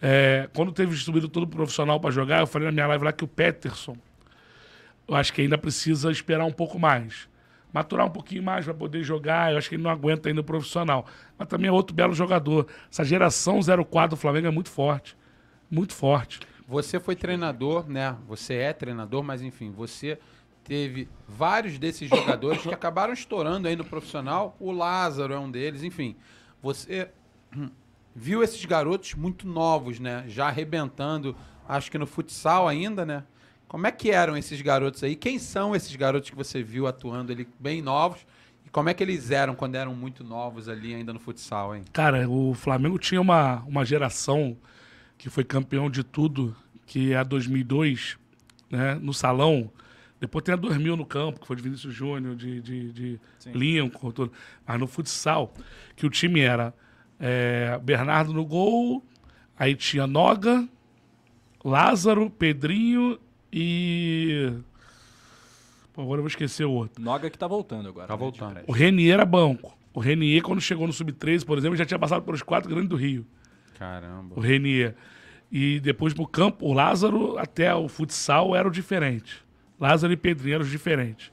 É, 0.00 0.48
quando 0.52 0.72
teve 0.72 0.96
subido 0.96 1.28
todo 1.28 1.46
profissional 1.46 2.00
para 2.00 2.10
jogar, 2.10 2.40
eu 2.40 2.46
falei 2.46 2.66
na 2.66 2.72
minha 2.72 2.86
live 2.88 3.04
lá 3.04 3.12
que 3.12 3.22
o 3.22 3.28
Peterson, 3.28 3.96
eu 5.06 5.14
acho 5.14 5.32
que 5.32 5.42
ainda 5.42 5.56
precisa 5.56 6.10
esperar 6.10 6.44
um 6.44 6.52
pouco 6.52 6.78
mais. 6.78 7.28
Maturar 7.72 8.06
um 8.06 8.10
pouquinho 8.10 8.42
mais 8.42 8.64
para 8.64 8.74
poder 8.74 9.02
jogar. 9.02 9.52
Eu 9.52 9.58
acho 9.58 9.68
que 9.68 9.76
ele 9.76 9.82
não 9.82 9.90
aguenta 9.90 10.28
ainda 10.28 10.40
o 10.42 10.44
profissional. 10.44 11.06
Mas 11.38 11.48
também 11.48 11.68
é 11.68 11.72
outro 11.72 11.94
belo 11.94 12.12
jogador. 12.12 12.66
Essa 12.90 13.02
geração 13.04 13.60
04 13.62 14.10
do 14.10 14.20
Flamengo 14.20 14.46
é 14.46 14.50
muito 14.50 14.70
forte. 14.70 15.16
Muito 15.72 15.94
forte. 15.94 16.38
Você 16.68 17.00
foi 17.00 17.16
treinador, 17.16 17.88
né? 17.88 18.14
Você 18.28 18.56
é 18.56 18.74
treinador, 18.74 19.22
mas 19.22 19.40
enfim, 19.40 19.70
você 19.70 20.18
teve 20.62 21.08
vários 21.26 21.78
desses 21.78 22.10
jogadores 22.10 22.60
que 22.60 22.74
acabaram 22.74 23.14
estourando 23.14 23.66
aí 23.66 23.74
no 23.74 23.82
profissional. 23.82 24.54
O 24.60 24.70
Lázaro 24.70 25.32
é 25.32 25.38
um 25.38 25.50
deles, 25.50 25.82
enfim. 25.82 26.14
Você 26.62 27.08
viu 28.14 28.42
esses 28.42 28.62
garotos 28.66 29.14
muito 29.14 29.48
novos, 29.48 29.98
né? 29.98 30.24
Já 30.28 30.48
arrebentando, 30.48 31.34
acho 31.66 31.90
que 31.90 31.96
no 31.96 32.06
futsal 32.06 32.68
ainda, 32.68 33.06
né? 33.06 33.24
Como 33.66 33.86
é 33.86 33.90
que 33.90 34.10
eram 34.10 34.36
esses 34.36 34.60
garotos 34.60 35.02
aí? 35.02 35.16
Quem 35.16 35.38
são 35.38 35.74
esses 35.74 35.96
garotos 35.96 36.28
que 36.28 36.36
você 36.36 36.62
viu 36.62 36.86
atuando 36.86 37.32
ali 37.32 37.48
bem 37.58 37.80
novos? 37.80 38.26
E 38.66 38.68
como 38.68 38.90
é 38.90 38.94
que 38.94 39.02
eles 39.02 39.30
eram 39.30 39.54
quando 39.54 39.76
eram 39.76 39.94
muito 39.94 40.22
novos 40.22 40.68
ali 40.68 40.94
ainda 40.94 41.14
no 41.14 41.18
futsal, 41.18 41.74
hein? 41.74 41.82
Cara, 41.94 42.28
o 42.28 42.52
Flamengo 42.52 42.98
tinha 42.98 43.22
uma, 43.22 43.62
uma 43.66 43.86
geração 43.86 44.54
que 45.22 45.30
foi 45.30 45.44
campeão 45.44 45.88
de 45.88 46.02
tudo, 46.02 46.52
que 46.84 47.12
é 47.12 47.16
a 47.16 47.22
2002, 47.22 48.18
né, 48.68 48.96
no 48.96 49.14
salão. 49.14 49.70
Depois 50.20 50.42
tem 50.42 50.52
a 50.52 50.56
2000 50.56 50.96
no 50.96 51.06
campo, 51.06 51.38
que 51.38 51.46
foi 51.46 51.54
de 51.54 51.62
Vinícius 51.62 51.94
Júnior, 51.94 52.34
de, 52.34 52.60
de, 52.60 52.92
de 52.92 53.20
Lincoln, 53.54 54.10
tudo. 54.10 54.32
Mas 54.66 54.80
no 54.80 54.88
futsal, 54.88 55.54
que 55.94 56.04
o 56.04 56.10
time 56.10 56.40
era 56.40 56.74
é, 57.20 57.78
Bernardo 57.84 58.32
no 58.32 58.44
gol, 58.44 59.00
aí 59.56 59.76
tinha 59.76 60.08
Noga, 60.08 60.68
Lázaro, 61.64 62.28
Pedrinho 62.28 63.16
e... 63.52 64.52
Pô, 65.92 66.02
agora 66.02 66.18
eu 66.18 66.22
vou 66.22 66.28
esquecer 66.28 66.64
o 66.64 66.72
outro. 66.72 67.00
Noga 67.00 67.30
que 67.30 67.38
tá 67.38 67.46
voltando 67.46 67.88
agora. 67.88 68.08
Tá 68.08 68.14
né, 68.14 68.18
voltando. 68.18 68.60
O 68.66 68.72
Renier 68.72 69.14
era 69.14 69.24
banco. 69.24 69.72
O 69.94 70.00
Renier, 70.00 70.42
quando 70.42 70.60
chegou 70.60 70.84
no 70.84 70.92
Sub-13, 70.92 71.44
por 71.44 71.56
exemplo, 71.58 71.76
já 71.76 71.86
tinha 71.86 71.98
passado 71.98 72.24
pelos 72.24 72.42
quatro 72.42 72.68
grandes 72.68 72.88
do 72.88 72.96
Rio. 72.96 73.24
Caramba. 73.78 74.34
O 74.36 74.40
Renier. 74.40 74.94
E 75.50 75.80
depois 75.80 76.14
no 76.14 76.26
campo, 76.26 76.66
o 76.66 76.72
Lázaro 76.72 77.38
até 77.38 77.74
o 77.74 77.88
futsal 77.88 78.56
eram 78.56 78.70
diferentes. 78.70 79.36
Lázaro 79.78 80.12
e 80.12 80.16
Pedrinho 80.16 80.54
eram 80.56 80.64
diferentes. 80.64 81.30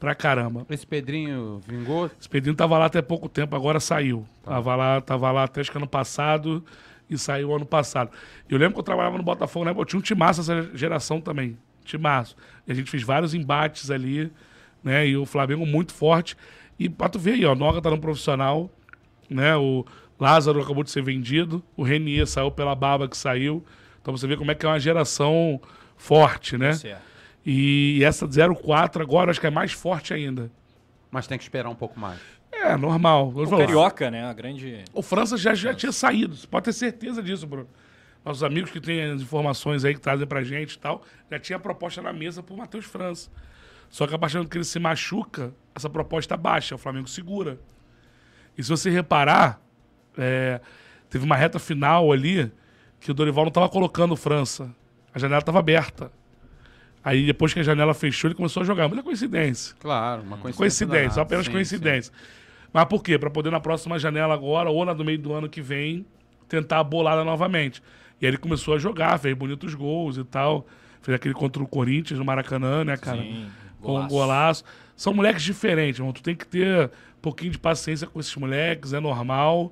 Pra 0.00 0.14
caramba. 0.14 0.66
Esse 0.68 0.86
Pedrinho 0.86 1.60
vingou? 1.66 2.10
Esse 2.18 2.28
Pedrinho 2.28 2.56
tava 2.56 2.76
lá 2.76 2.86
até 2.86 3.00
pouco 3.00 3.28
tempo, 3.28 3.54
agora 3.54 3.78
saiu. 3.78 4.26
Tá. 4.42 4.52
Tava 4.52 4.76
lá, 4.76 5.00
tava 5.00 5.30
lá 5.30 5.44
até 5.44 5.60
acho 5.60 5.70
que 5.70 5.78
ano 5.78 5.86
passado 5.86 6.64
e 7.08 7.16
saiu 7.16 7.54
ano 7.54 7.64
passado. 7.64 8.10
Eu 8.48 8.58
lembro 8.58 8.74
que 8.74 8.80
eu 8.80 8.84
trabalhava 8.84 9.16
no 9.16 9.22
Botafogo, 9.22 9.64
né? 9.64 9.74
Eu 9.76 9.84
tinha 9.84 9.98
um 9.98 10.02
timaço 10.02 10.40
essa 10.40 10.76
geração 10.76 11.20
também. 11.20 11.56
Timaço. 11.84 12.36
E 12.66 12.72
a 12.72 12.74
gente 12.74 12.90
fez 12.90 13.02
vários 13.02 13.34
embates 13.34 13.90
ali, 13.90 14.32
né? 14.82 15.06
E 15.06 15.16
o 15.16 15.24
Flamengo 15.24 15.64
muito 15.64 15.92
forte. 15.92 16.36
E 16.78 16.88
pra 16.88 17.08
tu 17.08 17.18
ver 17.18 17.34
aí, 17.34 17.44
ó, 17.44 17.54
Noga 17.54 17.80
tá 17.80 17.90
no 17.90 17.98
profissional, 17.98 18.70
né? 19.30 19.54
O 19.56 19.84
Lázaro 20.18 20.60
acabou 20.62 20.84
de 20.84 20.90
ser 20.90 21.02
vendido, 21.02 21.62
o 21.76 21.82
Renier 21.82 22.26
saiu 22.26 22.50
pela 22.50 22.74
baba 22.74 23.08
que 23.08 23.16
saiu. 23.16 23.64
Então 24.00 24.16
você 24.16 24.26
vê 24.26 24.36
como 24.36 24.50
é 24.50 24.54
que 24.54 24.64
é 24.64 24.68
uma 24.68 24.78
geração 24.78 25.60
forte, 25.96 26.56
né? 26.56 26.72
Certo. 26.74 27.02
E 27.44 28.00
essa 28.04 28.26
04 28.26 29.02
agora 29.02 29.30
acho 29.30 29.40
que 29.40 29.46
é 29.46 29.50
mais 29.50 29.72
forte 29.72 30.14
ainda. 30.14 30.50
Mas 31.10 31.26
tem 31.26 31.36
que 31.36 31.44
esperar 31.44 31.68
um 31.68 31.74
pouco 31.74 31.98
mais. 31.98 32.18
É, 32.52 32.76
normal. 32.76 33.32
Eu 33.36 33.42
O 33.42 33.46
vou- 33.46 33.58
Carioca, 33.58 34.10
né? 34.10 34.24
A 34.24 34.32
grande. 34.32 34.84
O 34.92 35.02
França 35.02 35.36
já, 35.36 35.54
já 35.54 35.74
tinha 35.74 35.92
saído. 35.92 36.34
Você 36.36 36.46
pode 36.46 36.64
ter 36.64 36.72
certeza 36.72 37.22
disso, 37.22 37.46
Bruno. 37.46 37.68
Nossos 38.24 38.42
amigos 38.42 38.70
que 38.70 38.80
têm 38.80 39.02
as 39.12 39.20
informações 39.20 39.84
aí 39.84 39.92
que 39.94 40.00
trazem 40.00 40.26
pra 40.26 40.42
gente 40.42 40.74
e 40.74 40.78
tal, 40.78 41.02
já 41.30 41.38
tinha 41.38 41.56
a 41.56 41.60
proposta 41.60 42.00
na 42.00 42.12
mesa 42.12 42.42
pro 42.42 42.56
Matheus 42.56 42.86
França. 42.86 43.30
Só 43.90 44.06
que 44.06 44.14
a 44.14 44.18
partir 44.18 44.38
do 44.38 44.48
que 44.48 44.56
ele 44.56 44.64
se 44.64 44.78
machuca, 44.78 45.52
essa 45.74 45.90
proposta 45.90 46.36
baixa, 46.36 46.74
o 46.74 46.78
Flamengo 46.78 47.06
segura. 47.08 47.60
E 48.56 48.62
se 48.62 48.70
você 48.70 48.88
reparar, 48.88 49.60
é, 50.16 50.60
teve 51.10 51.24
uma 51.24 51.36
reta 51.36 51.58
final 51.58 52.12
ali 52.12 52.50
que 53.00 53.10
o 53.10 53.14
Dorival 53.14 53.44
não 53.44 53.48
estava 53.48 53.68
colocando 53.68 54.16
França. 54.16 54.74
A 55.14 55.18
janela 55.18 55.40
estava 55.40 55.58
aberta. 55.58 56.10
Aí 57.04 57.26
depois 57.26 57.52
que 57.52 57.60
a 57.60 57.62
janela 57.62 57.92
fechou, 57.92 58.28
ele 58.28 58.34
começou 58.34 58.62
a 58.62 58.66
jogar. 58.66 58.88
Muita 58.88 59.02
coincidência. 59.02 59.76
Claro, 59.78 60.22
uma 60.22 60.38
coincidência. 60.38 60.86
Coincidência, 60.86 61.22
apenas 61.22 61.46
Sim, 61.46 61.52
coincidência. 61.52 62.12
Mas 62.72 62.84
por 62.86 63.02
quê? 63.02 63.18
Para 63.18 63.30
poder 63.30 63.50
na 63.50 63.60
próxima 63.60 63.98
janela 63.98 64.32
agora, 64.34 64.70
ou 64.70 64.84
na 64.84 64.94
do 64.94 65.04
meio 65.04 65.18
do 65.18 65.32
ano 65.32 65.48
que 65.48 65.60
vem, 65.60 66.06
tentar 66.48 66.80
a 66.80 66.84
bolada 66.84 67.22
novamente. 67.22 67.82
E 68.20 68.26
aí 68.26 68.30
ele 68.30 68.38
começou 68.38 68.74
a 68.74 68.78
jogar, 68.78 69.18
fez 69.18 69.36
bonitos 69.36 69.74
gols 69.74 70.16
e 70.16 70.24
tal. 70.24 70.66
Fez 71.02 71.14
aquele 71.14 71.34
contra 71.34 71.62
o 71.62 71.66
Corinthians 71.68 72.18
no 72.18 72.24
Maracanã, 72.24 72.82
né, 72.82 72.96
cara? 72.96 73.18
Sim, 73.18 73.46
Com 73.80 73.90
um 73.90 73.94
golaço. 73.94 74.08
golaço. 74.08 74.64
São 74.96 75.12
moleques 75.12 75.42
diferentes, 75.42 75.98
irmão. 75.98 76.12
Tu 76.12 76.22
tem 76.22 76.34
que 76.34 76.46
ter 76.46 76.86
um 76.86 77.20
pouquinho 77.20 77.52
de 77.52 77.58
paciência 77.58 78.06
com 78.06 78.18
esses 78.18 78.34
moleques, 78.34 78.94
é 78.94 79.00
normal. 79.00 79.70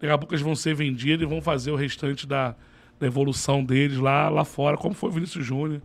Daqui 0.00 0.12
a 0.12 0.18
pouco 0.18 0.32
eles 0.34 0.42
vão 0.44 0.56
ser 0.56 0.74
vendidos 0.74 1.22
e 1.26 1.28
vão 1.28 1.42
fazer 1.42 1.70
o 1.70 1.76
restante 1.76 2.26
da, 2.26 2.54
da 2.98 3.06
evolução 3.06 3.62
deles 3.62 3.98
lá, 3.98 4.28
lá 4.28 4.44
fora, 4.44 4.76
como 4.76 4.94
foi 4.94 5.10
o 5.10 5.12
Vinícius 5.12 5.44
Júnior 5.44 5.82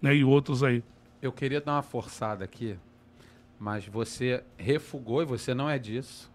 né, 0.00 0.14
e 0.14 0.24
outros 0.24 0.62
aí. 0.62 0.82
Eu 1.20 1.30
queria 1.32 1.60
dar 1.60 1.74
uma 1.74 1.82
forçada 1.82 2.44
aqui, 2.44 2.76
mas 3.58 3.86
você 3.86 4.42
refugou 4.56 5.22
e 5.22 5.24
você 5.24 5.54
não 5.54 5.70
é 5.70 5.78
disso. 5.78 6.30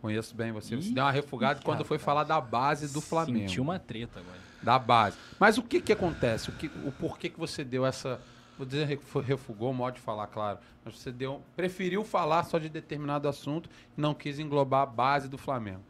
Conheço 0.00 0.34
bem 0.34 0.50
você. 0.50 0.74
Você 0.74 0.88
Ih, 0.88 0.94
deu 0.94 1.04
uma 1.04 1.10
refugada 1.12 1.60
quando 1.62 1.84
foi 1.84 1.96
rapaz. 1.98 2.04
falar 2.04 2.24
da 2.24 2.40
base 2.40 2.92
do 2.92 3.00
Flamengo. 3.00 3.40
Senti 3.48 3.60
uma 3.60 3.78
treta 3.78 4.18
agora. 4.18 4.38
Da 4.62 4.78
base. 4.78 5.16
Mas 5.38 5.58
o 5.58 5.62
que 5.62 5.80
que 5.80 5.92
acontece? 5.92 6.48
O, 6.48 6.52
que, 6.54 6.66
o 6.84 6.90
porquê 6.92 7.28
que 7.28 7.38
você 7.38 7.62
deu 7.62 7.84
essa. 7.86 8.20
Vou 8.56 8.66
dizer 8.66 8.86
refu- 8.86 9.20
refugou, 9.20 9.72
modo 9.72 9.94
de 9.94 10.00
falar, 10.00 10.26
claro. 10.26 10.58
Mas 10.84 10.98
você 10.98 11.12
deu, 11.12 11.40
preferiu 11.54 12.02
falar 12.04 12.42
só 12.44 12.58
de 12.58 12.68
determinado 12.68 13.28
assunto 13.28 13.68
e 13.96 14.00
não 14.00 14.12
quis 14.14 14.38
englobar 14.38 14.82
a 14.82 14.86
base 14.86 15.28
do 15.28 15.38
Flamengo. 15.38 15.82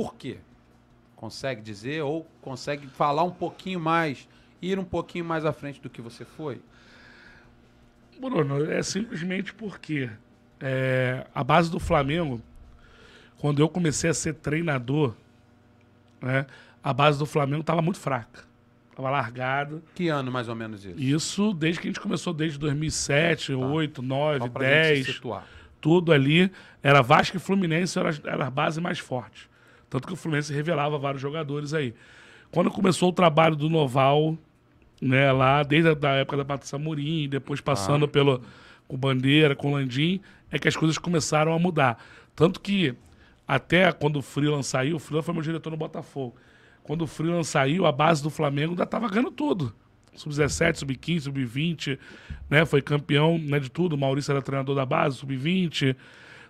Por 0.00 0.14
quê? 0.14 0.38
Consegue 1.14 1.60
dizer 1.60 2.02
ou 2.02 2.26
consegue 2.40 2.86
falar 2.86 3.22
um 3.22 3.30
pouquinho 3.30 3.78
mais, 3.78 4.26
ir 4.62 4.78
um 4.78 4.84
pouquinho 4.84 5.26
mais 5.26 5.44
à 5.44 5.52
frente 5.52 5.78
do 5.78 5.90
que 5.90 6.00
você 6.00 6.24
foi? 6.24 6.58
Bruno, 8.18 8.64
é 8.72 8.82
simplesmente 8.82 9.52
porque 9.52 10.08
é, 10.58 11.26
a 11.34 11.44
base 11.44 11.70
do 11.70 11.78
Flamengo, 11.78 12.40
quando 13.36 13.60
eu 13.60 13.68
comecei 13.68 14.08
a 14.08 14.14
ser 14.14 14.32
treinador, 14.36 15.12
né, 16.18 16.46
a 16.82 16.94
base 16.94 17.18
do 17.18 17.26
Flamengo 17.26 17.60
estava 17.60 17.82
muito 17.82 17.98
fraca. 17.98 18.44
Estava 18.88 19.10
largada. 19.10 19.82
Que 19.94 20.08
ano 20.08 20.32
mais 20.32 20.48
ou 20.48 20.54
menos 20.54 20.82
isso? 20.82 20.98
Isso 20.98 21.52
desde 21.52 21.78
que 21.78 21.88
a 21.88 21.90
gente 21.90 22.00
começou, 22.00 22.32
desde 22.32 22.58
2007, 22.58 23.52
2008, 23.52 24.00
2009, 24.00 24.38
Só 24.38 24.48
pra 24.48 24.64
gente 24.64 24.86
se 24.86 24.94
10, 24.94 25.06
situar. 25.16 25.46
tudo 25.78 26.10
ali. 26.10 26.50
Era 26.82 27.02
Vasco 27.02 27.36
e 27.36 27.40
Fluminense, 27.40 27.98
era, 27.98 28.18
era 28.24 28.46
a 28.46 28.50
base 28.50 28.80
mais 28.80 28.98
forte. 28.98 29.49
Tanto 29.90 30.06
que 30.06 30.14
o 30.14 30.16
Fluminense 30.16 30.54
revelava 30.54 30.96
vários 30.96 31.20
jogadores 31.20 31.74
aí. 31.74 31.92
Quando 32.50 32.70
começou 32.70 33.10
o 33.10 33.12
trabalho 33.12 33.56
do 33.56 33.68
Noval, 33.68 34.38
né, 35.02 35.30
lá, 35.32 35.62
desde 35.62 35.90
a 35.90 35.94
da 35.94 36.10
época 36.10 36.36
da 36.36 36.44
Patrícia 36.44 36.78
Murim, 36.78 37.28
depois 37.28 37.60
passando 37.60 38.06
pelo 38.08 38.40
com 38.86 38.96
Bandeira, 38.96 39.54
com 39.54 39.72
Landim, 39.72 40.20
é 40.50 40.58
que 40.58 40.66
as 40.66 40.76
coisas 40.76 40.98
começaram 40.98 41.52
a 41.52 41.58
mudar. 41.58 42.02
Tanto 42.34 42.60
que 42.60 42.94
até 43.46 43.90
quando 43.92 44.16
o 44.16 44.22
Freeland 44.22 44.64
saiu, 44.64 44.96
o 44.96 44.98
Freeland 44.98 45.24
foi 45.24 45.34
meu 45.34 45.42
diretor 45.42 45.70
no 45.70 45.76
Botafogo. 45.76 46.34
Quando 46.82 47.02
o 47.02 47.06
Freeland 47.06 47.46
saiu, 47.46 47.86
a 47.86 47.92
base 47.92 48.22
do 48.22 48.30
Flamengo 48.30 48.72
ainda 48.72 48.84
estava 48.84 49.08
ganhando 49.08 49.30
tudo. 49.30 49.72
Sub-17, 50.14 50.76
sub-15, 50.76 51.20
sub-20, 51.20 51.98
né? 52.48 52.64
Foi 52.64 52.82
campeão 52.82 53.38
né, 53.38 53.60
de 53.60 53.70
tudo. 53.70 53.94
O 53.94 53.98
Maurício 53.98 54.32
era 54.32 54.42
treinador 54.42 54.74
da 54.74 54.84
base, 54.84 55.18
sub-20. 55.18 55.94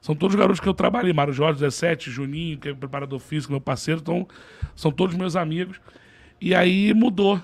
São 0.01 0.15
todos 0.15 0.35
garotos 0.35 0.61
que 0.61 0.69
eu 0.69 0.75
trabalhei. 0.75 1.13
Mário 1.13 1.33
Jorge, 1.33 1.61
17, 1.61 2.11
Juninho, 2.11 2.59
que 2.59 2.69
é 2.71 2.75
preparador 2.75 3.19
físico, 3.19 3.53
meu 3.53 3.61
parceiro. 3.61 4.01
Então, 4.01 4.27
são 4.75 4.91
todos 4.91 5.15
meus 5.15 5.37
amigos. 5.37 5.81
E 6.41 6.55
aí 6.55 6.95
mudou. 6.95 7.41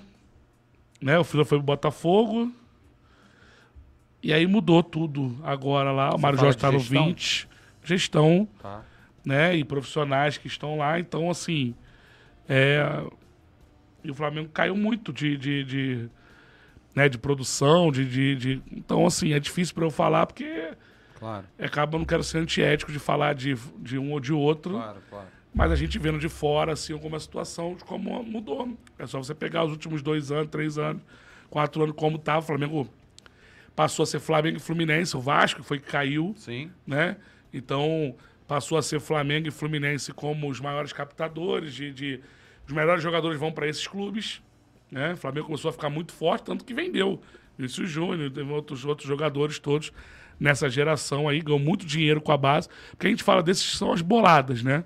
Né? 1.00 1.18
O 1.18 1.24
Fila 1.24 1.44
foi 1.44 1.58
pro 1.58 1.66
Botafogo. 1.66 2.50
E 4.22 4.32
aí 4.32 4.46
mudou 4.46 4.82
tudo 4.82 5.36
agora 5.42 5.92
lá. 5.92 6.14
O 6.14 6.18
Mário 6.18 6.38
Jorge 6.38 6.56
de 6.56 6.60
tá 6.62 6.72
no 6.72 6.78
gestão? 6.78 7.06
20. 7.06 7.48
Gestão, 7.84 8.48
Tá. 8.60 8.82
né? 9.24 9.54
E 9.54 9.62
profissionais 9.62 10.38
que 10.38 10.46
estão 10.48 10.78
lá. 10.78 10.98
Então, 10.98 11.30
assim. 11.30 11.74
É... 12.48 13.04
E 14.02 14.10
o 14.10 14.14
Flamengo 14.14 14.48
caiu 14.48 14.74
muito 14.76 15.12
de. 15.12 15.36
de, 15.36 15.64
de 15.64 16.08
né, 16.94 17.08
de 17.10 17.18
produção, 17.18 17.92
de, 17.92 18.06
de, 18.06 18.34
de- 18.36 18.62
Então, 18.72 19.04
assim, 19.04 19.32
é 19.34 19.38
difícil 19.38 19.74
para 19.74 19.84
eu 19.84 19.90
falar, 19.90 20.24
porque 20.24 20.70
Claro, 21.18 21.46
acaba, 21.58 21.94
eu 21.96 21.98
não 22.00 22.06
quero 22.06 22.22
ser 22.22 22.38
antiético 22.38 22.92
de 22.92 22.98
falar 22.98 23.34
de, 23.34 23.54
de 23.78 23.98
um 23.98 24.12
ou 24.12 24.20
de 24.20 24.32
outro. 24.32 24.74
claro, 24.74 24.98
claro. 25.08 25.26
Mas 25.54 25.72
a 25.72 25.76
gente 25.76 25.98
vendo 25.98 26.18
de 26.18 26.28
fora, 26.28 26.72
assim, 26.74 26.92
alguma 26.92 27.18
situação 27.18 27.74
de 27.74 27.82
como 27.84 28.22
mudou. 28.22 28.76
É 28.98 29.06
só 29.06 29.16
você 29.18 29.34
pegar 29.34 29.64
os 29.64 29.70
últimos 29.72 30.02
dois 30.02 30.30
anos, 30.30 30.48
três 30.50 30.76
anos, 30.76 31.00
quatro 31.48 31.82
anos, 31.82 31.96
como 31.96 32.18
tá. 32.18 32.36
O 32.38 32.42
Flamengo 32.42 32.86
passou 33.74 34.02
a 34.02 34.06
ser 34.06 34.20
Flamengo 34.20 34.58
e 34.58 34.60
Fluminense. 34.60 35.16
O 35.16 35.20
Vasco 35.20 35.62
foi 35.62 35.78
que 35.78 35.86
caiu, 35.90 36.34
Sim. 36.36 36.70
né? 36.86 37.16
Então, 37.54 38.14
passou 38.46 38.76
a 38.76 38.82
ser 38.82 39.00
Flamengo 39.00 39.48
e 39.48 39.50
Fluminense 39.50 40.12
como 40.12 40.50
os 40.50 40.60
maiores 40.60 40.92
captadores, 40.92 41.72
de, 41.72 41.90
de- 41.90 42.20
os 42.66 42.72
melhores 42.74 43.02
jogadores 43.02 43.40
vão 43.40 43.50
para 43.50 43.66
esses 43.66 43.86
clubes. 43.86 44.42
Né? 44.90 45.14
O 45.14 45.16
Flamengo 45.16 45.46
começou 45.46 45.70
a 45.70 45.72
ficar 45.72 45.88
muito 45.88 46.12
forte, 46.12 46.44
tanto 46.44 46.66
que 46.66 46.74
vendeu. 46.74 47.18
Vinícius 47.56 47.88
Júnior, 47.88 48.30
teve 48.30 48.52
outros, 48.52 48.84
outros 48.84 49.08
jogadores 49.08 49.58
todos 49.58 49.90
nessa 50.38 50.68
geração 50.68 51.28
aí, 51.28 51.40
ganhou 51.40 51.58
muito 51.58 51.86
dinheiro 51.86 52.20
com 52.20 52.32
a 52.32 52.36
base. 52.36 52.68
Porque 52.90 53.06
a 53.06 53.10
gente 53.10 53.22
fala 53.22 53.42
desses 53.42 53.76
são 53.76 53.92
as 53.92 54.02
boladas, 54.02 54.62
né? 54.62 54.84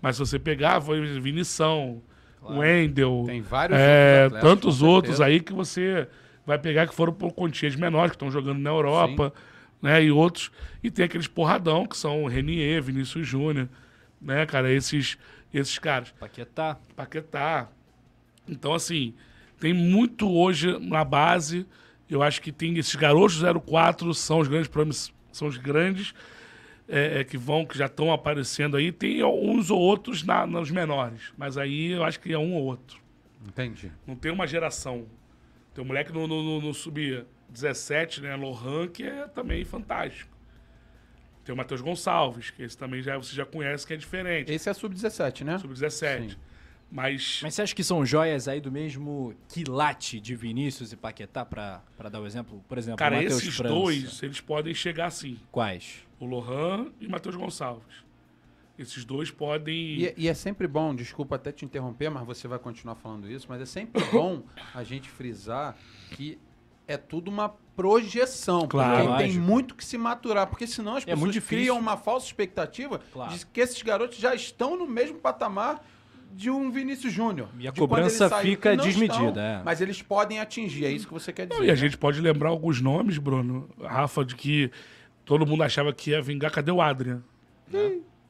Mas 0.00 0.16
se 0.16 0.20
você 0.20 0.38
pegar, 0.38 0.80
foi 0.80 1.20
Vinição, 1.20 2.02
o 2.42 2.58
Wendel, 2.58 3.24
Tem 3.26 3.40
vários 3.40 3.78
é, 3.78 4.24
atletas, 4.26 4.48
tantos 4.48 4.82
outros 4.82 5.20
aí 5.20 5.40
que 5.40 5.52
você 5.52 6.08
vai 6.44 6.58
pegar 6.58 6.88
que 6.88 6.94
foram 6.94 7.12
por 7.12 7.32
quantias 7.32 7.76
menores, 7.76 8.10
que 8.10 8.16
estão 8.16 8.30
jogando 8.30 8.58
na 8.58 8.70
Europa, 8.70 9.32
né? 9.80 10.02
E 10.02 10.10
outros. 10.10 10.50
E 10.82 10.90
tem 10.90 11.04
aqueles 11.04 11.28
porradão, 11.28 11.86
que 11.86 11.96
são 11.96 12.24
o 12.24 12.28
Renier, 12.28 12.82
Vinícius 12.82 13.26
Júnior, 13.26 13.68
né, 14.20 14.44
cara? 14.46 14.72
Esses, 14.72 15.16
esses 15.54 15.78
caras. 15.78 16.12
Paquetá. 16.18 16.76
Paquetá. 16.96 17.68
Então, 18.48 18.74
assim, 18.74 19.14
tem 19.60 19.72
muito 19.72 20.30
hoje 20.30 20.78
na 20.80 21.04
base. 21.04 21.64
Eu 22.12 22.22
acho 22.22 22.40
que 22.42 22.52
tem 22.52 22.76
esses 22.78 22.94
garotos 22.94 23.40
04 23.64 24.12
são 24.14 24.38
os 24.40 24.48
grandes 24.48 24.68
promiss- 24.68 25.12
são 25.32 25.48
os 25.48 25.56
grandes 25.56 26.12
é, 26.88 27.20
é, 27.20 27.24
que 27.24 27.38
vão, 27.38 27.64
que 27.64 27.76
já 27.78 27.86
estão 27.86 28.12
aparecendo 28.12 28.76
aí. 28.76 28.92
Tem 28.92 29.22
uns 29.24 29.70
ou 29.70 29.80
outros 29.80 30.22
na, 30.22 30.46
nos 30.46 30.70
menores, 30.70 31.32
mas 31.38 31.56
aí 31.56 31.92
eu 31.92 32.04
acho 32.04 32.20
que 32.20 32.32
é 32.32 32.38
um 32.38 32.54
ou 32.54 32.64
outro. 32.64 33.00
Entendi. 33.46 33.90
Não 34.06 34.14
tem 34.14 34.30
uma 34.30 34.46
geração. 34.46 35.06
Tem 35.74 35.82
um 35.82 35.86
moleque 35.86 36.12
no, 36.12 36.26
no, 36.26 36.42
no, 36.42 36.60
no 36.60 36.74
sub-17, 36.74 38.20
né? 38.20 38.36
Lohan, 38.36 38.88
que 38.88 39.04
é 39.04 39.26
também 39.28 39.64
fantástico. 39.64 40.30
Tem 41.44 41.52
o 41.52 41.56
Matheus 41.56 41.80
Gonçalves, 41.80 42.50
que 42.50 42.62
esse 42.62 42.76
também 42.78 43.02
já, 43.02 43.16
você 43.16 43.34
já 43.34 43.44
conhece, 43.44 43.86
que 43.86 43.94
é 43.94 43.96
diferente. 43.96 44.52
Esse 44.52 44.68
é 44.68 44.74
sub-17, 44.74 45.44
né? 45.44 45.58
Sub-17. 45.58 46.36
Mas, 46.94 47.40
Mas 47.42 47.54
você 47.54 47.62
acha 47.62 47.74
que 47.74 47.82
são 47.82 48.04
joias 48.04 48.46
aí 48.48 48.60
do 48.60 48.70
mesmo 48.70 49.34
quilate 49.48 50.20
de 50.20 50.36
Vinícius 50.36 50.92
e 50.92 50.96
Paquetá, 50.96 51.42
pra, 51.42 51.82
pra 51.96 52.10
dar 52.10 52.20
o 52.20 52.26
exemplo? 52.26 52.62
Por 52.68 52.76
exemplo, 52.76 52.98
cara, 52.98 53.14
o 53.14 53.22
Matheus 53.22 53.40
esses 53.42 53.56
França. 53.56 53.74
dois, 53.74 54.22
eles 54.22 54.40
podem 54.42 54.74
chegar 54.74 55.06
assim. 55.06 55.38
Quais? 55.50 56.00
O 56.20 56.26
Lohan 56.26 56.92
e 57.00 57.06
o 57.06 57.10
Matheus 57.10 57.34
Gonçalves. 57.34 58.04
Esses 58.78 59.06
dois 59.06 59.30
podem. 59.30 59.74
E, 60.00 60.06
é- 60.08 60.14
e 60.18 60.28
é 60.28 60.34
sempre 60.34 60.66
bom, 60.68 60.94
desculpa 60.94 61.36
até 61.36 61.50
te 61.50 61.64
interromper, 61.64 62.10
mas 62.10 62.26
você 62.26 62.46
vai 62.46 62.58
continuar 62.58 62.94
falando 62.96 63.30
isso, 63.30 63.46
mas 63.48 63.62
é 63.62 63.66
sempre 63.66 64.02
bom 64.12 64.42
a 64.74 64.84
gente 64.84 65.08
frisar 65.08 65.74
que 66.10 66.38
é 66.86 66.98
tudo 66.98 67.30
uma 67.30 67.48
projeção. 67.74 68.66
Claro. 68.68 69.08
Porque 69.08 69.22
tem 69.24 69.32
muito 69.38 69.74
que 69.74 69.84
se 69.84 69.96
maturar, 69.96 70.46
porque 70.46 70.66
senão 70.66 70.96
as 70.96 71.06
É 71.06 71.14
pessoas 71.14 71.38
criam 71.38 71.78
uma 71.78 71.96
falsa 71.96 72.26
expectativa 72.26 73.00
Claro. 73.12 73.32
de 73.32 73.46
que 73.46 73.60
esses 73.60 73.80
garotos 73.80 74.18
já 74.18 74.34
estão 74.34 74.76
no 74.76 74.86
mesmo 74.86 75.18
patamar 75.18 75.82
de 76.34 76.50
um 76.50 76.70
Vinícius 76.70 77.12
Júnior. 77.12 77.48
E 77.58 77.68
a 77.68 77.72
cobrança 77.72 78.28
fica 78.40 78.74
não 78.74 78.84
desmedida, 78.84 79.28
estão, 79.28 79.42
é. 79.42 79.62
Mas 79.64 79.80
eles 79.80 80.00
podem 80.02 80.40
atingir, 80.40 80.84
é 80.84 80.90
isso 80.90 81.06
que 81.06 81.12
você 81.12 81.32
quer 81.32 81.46
dizer. 81.46 81.58
Não, 81.58 81.66
e 81.66 81.70
a 81.70 81.74
né? 81.74 81.76
gente 81.76 81.96
pode 81.96 82.20
lembrar 82.20 82.48
alguns 82.48 82.80
nomes, 82.80 83.18
Bruno. 83.18 83.68
Rafa, 83.80 84.24
de 84.24 84.34
que 84.34 84.70
todo 85.24 85.46
mundo 85.46 85.62
achava 85.62 85.92
que 85.92 86.10
ia 86.10 86.22
vingar. 86.22 86.50
Cadê 86.50 86.70
o 86.70 86.80
Adrian? 86.80 87.22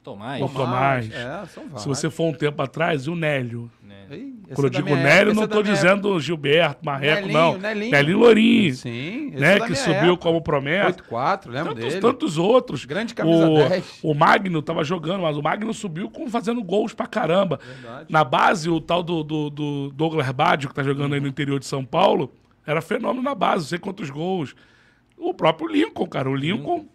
Tomás. 0.02 0.40
Pô, 0.40 0.48
Tomás. 0.48 1.10
É, 1.12 1.46
são 1.46 1.64
vários. 1.64 1.82
Se 1.82 1.88
você 1.88 2.10
for 2.10 2.24
um 2.24 2.32
tempo 2.32 2.60
atrás, 2.62 3.06
e 3.06 3.10
o 3.10 3.14
Nélio. 3.16 3.70
né? 3.82 4.06
Esse 4.10 4.54
Quando 4.54 4.64
eu 4.64 4.66
é 4.66 4.70
digo 4.70 4.84
minha 4.90 4.96
Nélio, 5.02 5.30
época, 5.32 5.34
não 5.34 5.60
esse 5.60 5.70
é 5.70 5.74
dizendo 5.74 6.20
Gilberto, 6.20 6.84
Marreco, 6.84 7.20
Nelinho, 7.26 7.38
não. 7.38 7.58
Nelinho. 7.58 7.90
Nelinho 7.90 8.18
Lourinho. 8.18 8.64
época. 8.68 8.76
Sim, 8.82 9.30
Né, 9.30 9.54
é 9.56 9.60
que 9.60 9.74
subiu 9.74 9.94
época. 10.12 10.16
como 10.16 10.42
promessa. 10.42 10.98
8-4, 11.10 11.46
lembra 11.46 11.74
Tantos, 11.74 11.88
dele? 11.88 12.00
tantos 12.00 12.38
outros. 12.38 12.84
Grande 12.84 13.14
camisa 13.14 13.48
o, 13.48 13.68
10. 13.68 14.00
O 14.02 14.12
Magno 14.14 14.60
tava 14.60 14.84
jogando, 14.84 15.22
mas 15.22 15.36
o 15.36 15.42
Magno 15.42 15.72
subiu 15.72 16.10
com, 16.10 16.28
fazendo 16.28 16.62
gols 16.62 16.92
pra 16.92 17.06
caramba. 17.06 17.58
Verdade. 17.64 18.06
Na 18.10 18.24
base, 18.24 18.68
o 18.68 18.80
tal 18.80 19.02
do, 19.02 19.22
do, 19.22 19.48
do 19.50 19.90
Douglas 19.94 20.30
Baggio, 20.32 20.68
que 20.68 20.74
tá 20.74 20.82
jogando 20.82 21.14
aí 21.14 21.20
no 21.20 21.28
interior 21.28 21.58
de 21.58 21.66
São 21.66 21.84
Paulo, 21.84 22.30
era 22.66 22.82
fenômeno 22.82 23.22
na 23.22 23.34
base, 23.34 23.62
não 23.64 23.68
sei 23.68 23.78
quantos 23.78 24.10
gols. 24.10 24.54
O 25.16 25.32
próprio 25.32 25.68
Lincoln, 25.68 26.06
cara. 26.06 26.28
O 26.28 26.34
Lincoln, 26.34 26.78
O 26.80 26.86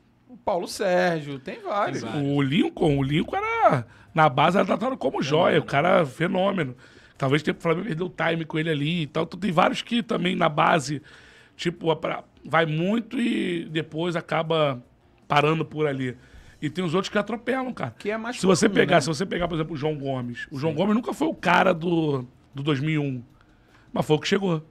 Paulo 0.48 0.66
Sérgio, 0.66 1.40
tem 1.40 1.60
vários. 1.62 2.02
Tem 2.02 2.10
vários. 2.10 2.32
o 2.32 2.42
Lincoln, 2.42 2.98
o 3.00 3.04
Lincoln 3.04 3.36
era. 3.36 3.86
Na 4.16 4.30
base 4.30 4.56
era 4.56 4.66
tratado 4.66 4.96
como 4.96 5.22
joia, 5.22 5.60
o 5.60 5.66
cara 5.66 6.00
é 6.00 6.06
fenômeno. 6.06 6.74
Talvez 7.18 7.44
tenha 7.44 7.54
o 7.54 7.62
Flamengo 7.62 7.86
perdeu 7.86 8.06
o 8.06 8.10
time 8.10 8.46
com 8.46 8.58
ele 8.58 8.70
ali 8.70 9.02
e 9.02 9.08
tal. 9.08 9.24
Então, 9.24 9.38
tem 9.38 9.52
vários 9.52 9.82
que 9.82 10.02
também 10.02 10.38
na 10.38 10.48
base, 10.48 11.02
tipo, 11.58 11.88
vai 12.46 12.66
muito 12.66 13.20
e 13.20 13.66
depois 13.66 14.16
acaba 14.16 14.82
parando 15.28 15.66
por 15.66 15.86
ali. 15.86 16.16
E 16.62 16.70
tem 16.70 16.82
os 16.82 16.94
outros 16.94 17.10
que 17.10 17.18
atropelam, 17.18 17.74
cara. 17.74 17.94
Que 18.00 18.12
é 18.12 18.18
mais 18.18 18.40
se 18.40 18.46
você 18.46 18.70
comum, 18.70 18.76
pegar, 18.80 18.96
né? 18.96 19.02
se 19.02 19.08
você 19.08 19.26
pegar, 19.26 19.50
por 19.50 19.56
exemplo, 19.56 19.74
o 19.74 19.78
João 19.78 19.98
Gomes. 19.98 20.48
O 20.50 20.58
João 20.58 20.74
Gomes 20.74 20.96
nunca 20.96 21.14
foi 21.14 21.28
o 21.28 21.36
cara 21.36 21.74
do, 21.74 22.26
do 22.56 22.64
2001, 22.64 23.22
mas 23.92 24.06
foi 24.06 24.16
o 24.16 24.20
que 24.20 24.28
chegou. 24.30 24.66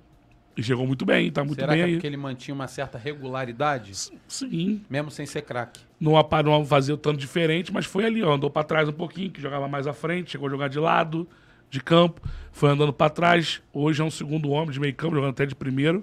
E 0.57 0.63
chegou 0.63 0.87
muito 0.87 1.05
bem, 1.05 1.31
tá 1.31 1.45
muito 1.45 1.61
Será 1.61 1.73
bem 1.75 1.85
que 1.85 1.91
é 1.91 1.93
porque 1.95 2.07
ele 2.07 2.17
mantinha 2.17 2.55
uma 2.55 2.67
certa 2.67 2.97
regularidade, 2.97 3.93
Sim, 4.27 4.81
mesmo 4.89 5.11
sem 5.11 5.27
ser 5.27 5.43
craque? 5.43 5.81
não, 6.01 6.13
não 6.45 6.65
fazia 6.65 6.97
tanto 6.97 7.19
diferente, 7.19 7.71
mas 7.73 7.85
foi 7.85 8.07
ali, 8.07 8.23
ó, 8.23 8.33
andou 8.35 8.49
pra 8.49 8.63
trás 8.65 8.89
um 8.89 8.93
pouquinho, 8.93 9.31
que 9.31 9.41
jogava 9.41 9.69
mais 9.69 9.87
à 9.87 9.93
frente, 9.93 10.31
chegou 10.31 10.49
a 10.49 10.51
jogar 10.51 10.69
de 10.69 10.79
lado, 10.79 11.29
de 11.69 11.81
campo, 11.83 12.23
foi 12.53 12.71
andando 12.71 12.93
pra 12.93 13.11
trás. 13.11 13.61
Hoje 13.71 14.01
é 14.01 14.05
um 14.05 14.11
segundo 14.11 14.49
homem 14.49 14.71
de 14.71 14.81
meio 14.81 14.95
campo, 14.95 15.15
jogando 15.15 15.31
até 15.31 15.45
de 15.45 15.55
primeiro, 15.55 16.03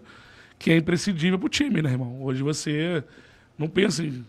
que 0.59 0.71
é 0.71 0.77
imprescindível 0.77 1.39
pro 1.39 1.49
time, 1.49 1.81
né, 1.81 1.89
irmão? 1.91 2.21
Hoje 2.21 2.43
você 2.43 3.03
não 3.57 3.67
pensa 3.67 4.03
em. 4.03 4.23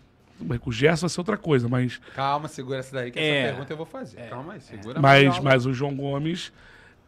o 0.65 0.71
Gerson 0.71 1.01
vai 1.01 1.09
ser 1.09 1.19
outra 1.19 1.37
coisa, 1.37 1.69
mas, 1.69 1.99
Calma, 2.15 2.47
segura 2.47 2.79
essa 2.79 2.95
daí, 2.95 3.11
que 3.11 3.19
É. 3.19 3.37
essa 3.41 3.49
pergunta 3.51 3.73
eu 3.73 3.77
vou 3.77 3.85
fazer. 3.85 4.27
Calma 4.27 4.53
aí, 4.53 4.61
segura 4.61 4.99
mas, 4.99 5.27
mais. 5.27 5.43
mas 5.43 5.65
o 5.67 5.73
João 5.73 5.95
Gomes 5.95 6.51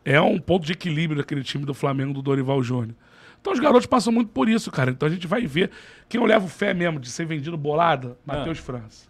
é 0.05 0.22
um 0.22 0.39
ponto 0.39 0.65
de 0.68 0.74
equilíbrio 0.74 1.20
daquele 1.20 1.43
time 1.43 1.65
do 1.65 1.74
Flamengo 1.74 2.13
do 2.13 2.22
Dorival 2.22 2.61
Júnior. 2.61 2.95
Então 3.39 3.53
os 3.53 3.59
garotos 3.59 3.85
passam 3.85 4.11
muito 4.11 4.31
por 4.31 4.49
isso, 4.49 4.71
cara. 4.71 4.91
Então 4.91 5.07
a 5.07 5.11
gente 5.11 5.27
vai 5.27 5.45
ver. 5.45 5.71
Quem 6.09 6.19
eu 6.19 6.25
levo 6.27 6.47
fé 6.47 6.73
mesmo 6.73 6.99
de 6.99 7.09
ser 7.09 7.25
vendido 7.25 7.57
bolada? 7.57 8.17
Matheus 8.25 8.59
França. 8.59 9.07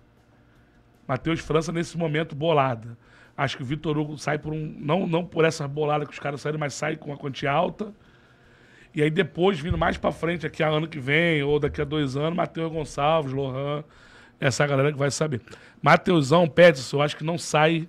Matheus 1.08 1.40
França, 1.40 1.72
nesse 1.72 1.98
momento, 1.98 2.36
bolada. 2.36 2.98
Acho 3.36 3.58
que 3.58 3.64
o 3.64 3.66
Vitor 3.66 3.98
Hugo 3.98 4.18
sai 4.18 4.38
por 4.38 4.52
um. 4.52 4.76
Não, 4.80 5.08
não 5.08 5.24
por 5.24 5.46
essa 5.46 5.68
bolada 5.68 6.06
que 6.06 6.12
os 6.12 6.20
caras 6.20 6.42
saíram, 6.42 6.60
mas 6.60 6.74
sai 6.74 6.96
com 6.96 7.12
uma 7.12 7.18
quantia 7.18 7.52
alta. 7.52 7.94
E 8.94 9.02
aí 9.02 9.12
depois, 9.12 9.60
vindo 9.60 9.78
mais 9.78 9.98
pra 9.98 10.12
frente, 10.12 10.46
aqui 10.46 10.64
a 10.64 10.70
ano 10.70 10.88
que 10.88 11.00
vem, 11.00 11.44
ou 11.44 11.60
daqui 11.60 11.80
a 11.80 11.86
dois 11.86 12.18
anos, 12.18 12.36
Matheus 12.36 12.72
Gonçalves, 12.72 13.32
Lohan, 13.32 13.84
essa 14.40 14.66
galera 14.66 14.92
que 14.92 14.98
vai 14.98 15.12
saber. 15.12 15.42
Mateusão, 15.82 16.48
Peterson, 16.48 16.98
eu 16.98 17.02
acho 17.04 17.16
que 17.16 17.24
não 17.24 17.38
sai 17.38 17.88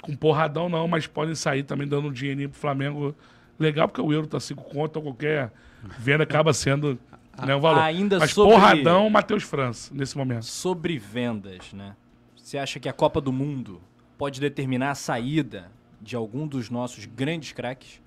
com 0.00 0.16
porradão, 0.16 0.68
não, 0.70 0.88
mas 0.88 1.06
podem 1.06 1.34
sair 1.34 1.62
também 1.62 1.86
dando 1.86 2.08
um 2.08 2.12
dinheirinho 2.12 2.48
pro 2.48 2.58
Flamengo 2.58 3.14
legal, 3.58 3.88
porque 3.88 4.00
o 4.00 4.12
euro 4.12 4.26
tá 4.26 4.40
cinco 4.40 4.62
conto, 4.64 4.96
ou 4.96 5.02
qualquer 5.02 5.52
venda 5.98 6.24
acaba 6.24 6.52
sendo 6.52 6.98
né, 7.44 7.54
um 7.54 7.60
valor. 7.60 7.80
Ainda 7.80 8.18
mas 8.18 8.32
sobre- 8.32 8.54
porradão, 8.54 9.08
Matheus 9.08 9.42
França, 9.42 9.90
nesse 9.94 10.16
momento. 10.16 10.44
Sobre 10.44 10.98
vendas, 10.98 11.72
né? 11.72 11.96
Você 12.36 12.58
acha 12.58 12.78
que 12.80 12.88
a 12.88 12.92
Copa 12.92 13.20
do 13.20 13.32
Mundo 13.32 13.80
pode 14.18 14.40
determinar 14.40 14.90
a 14.90 14.94
saída 14.94 15.70
de 16.00 16.16
algum 16.16 16.46
dos 16.46 16.68
nossos 16.68 17.06
grandes 17.06 17.52
craques? 17.52 18.00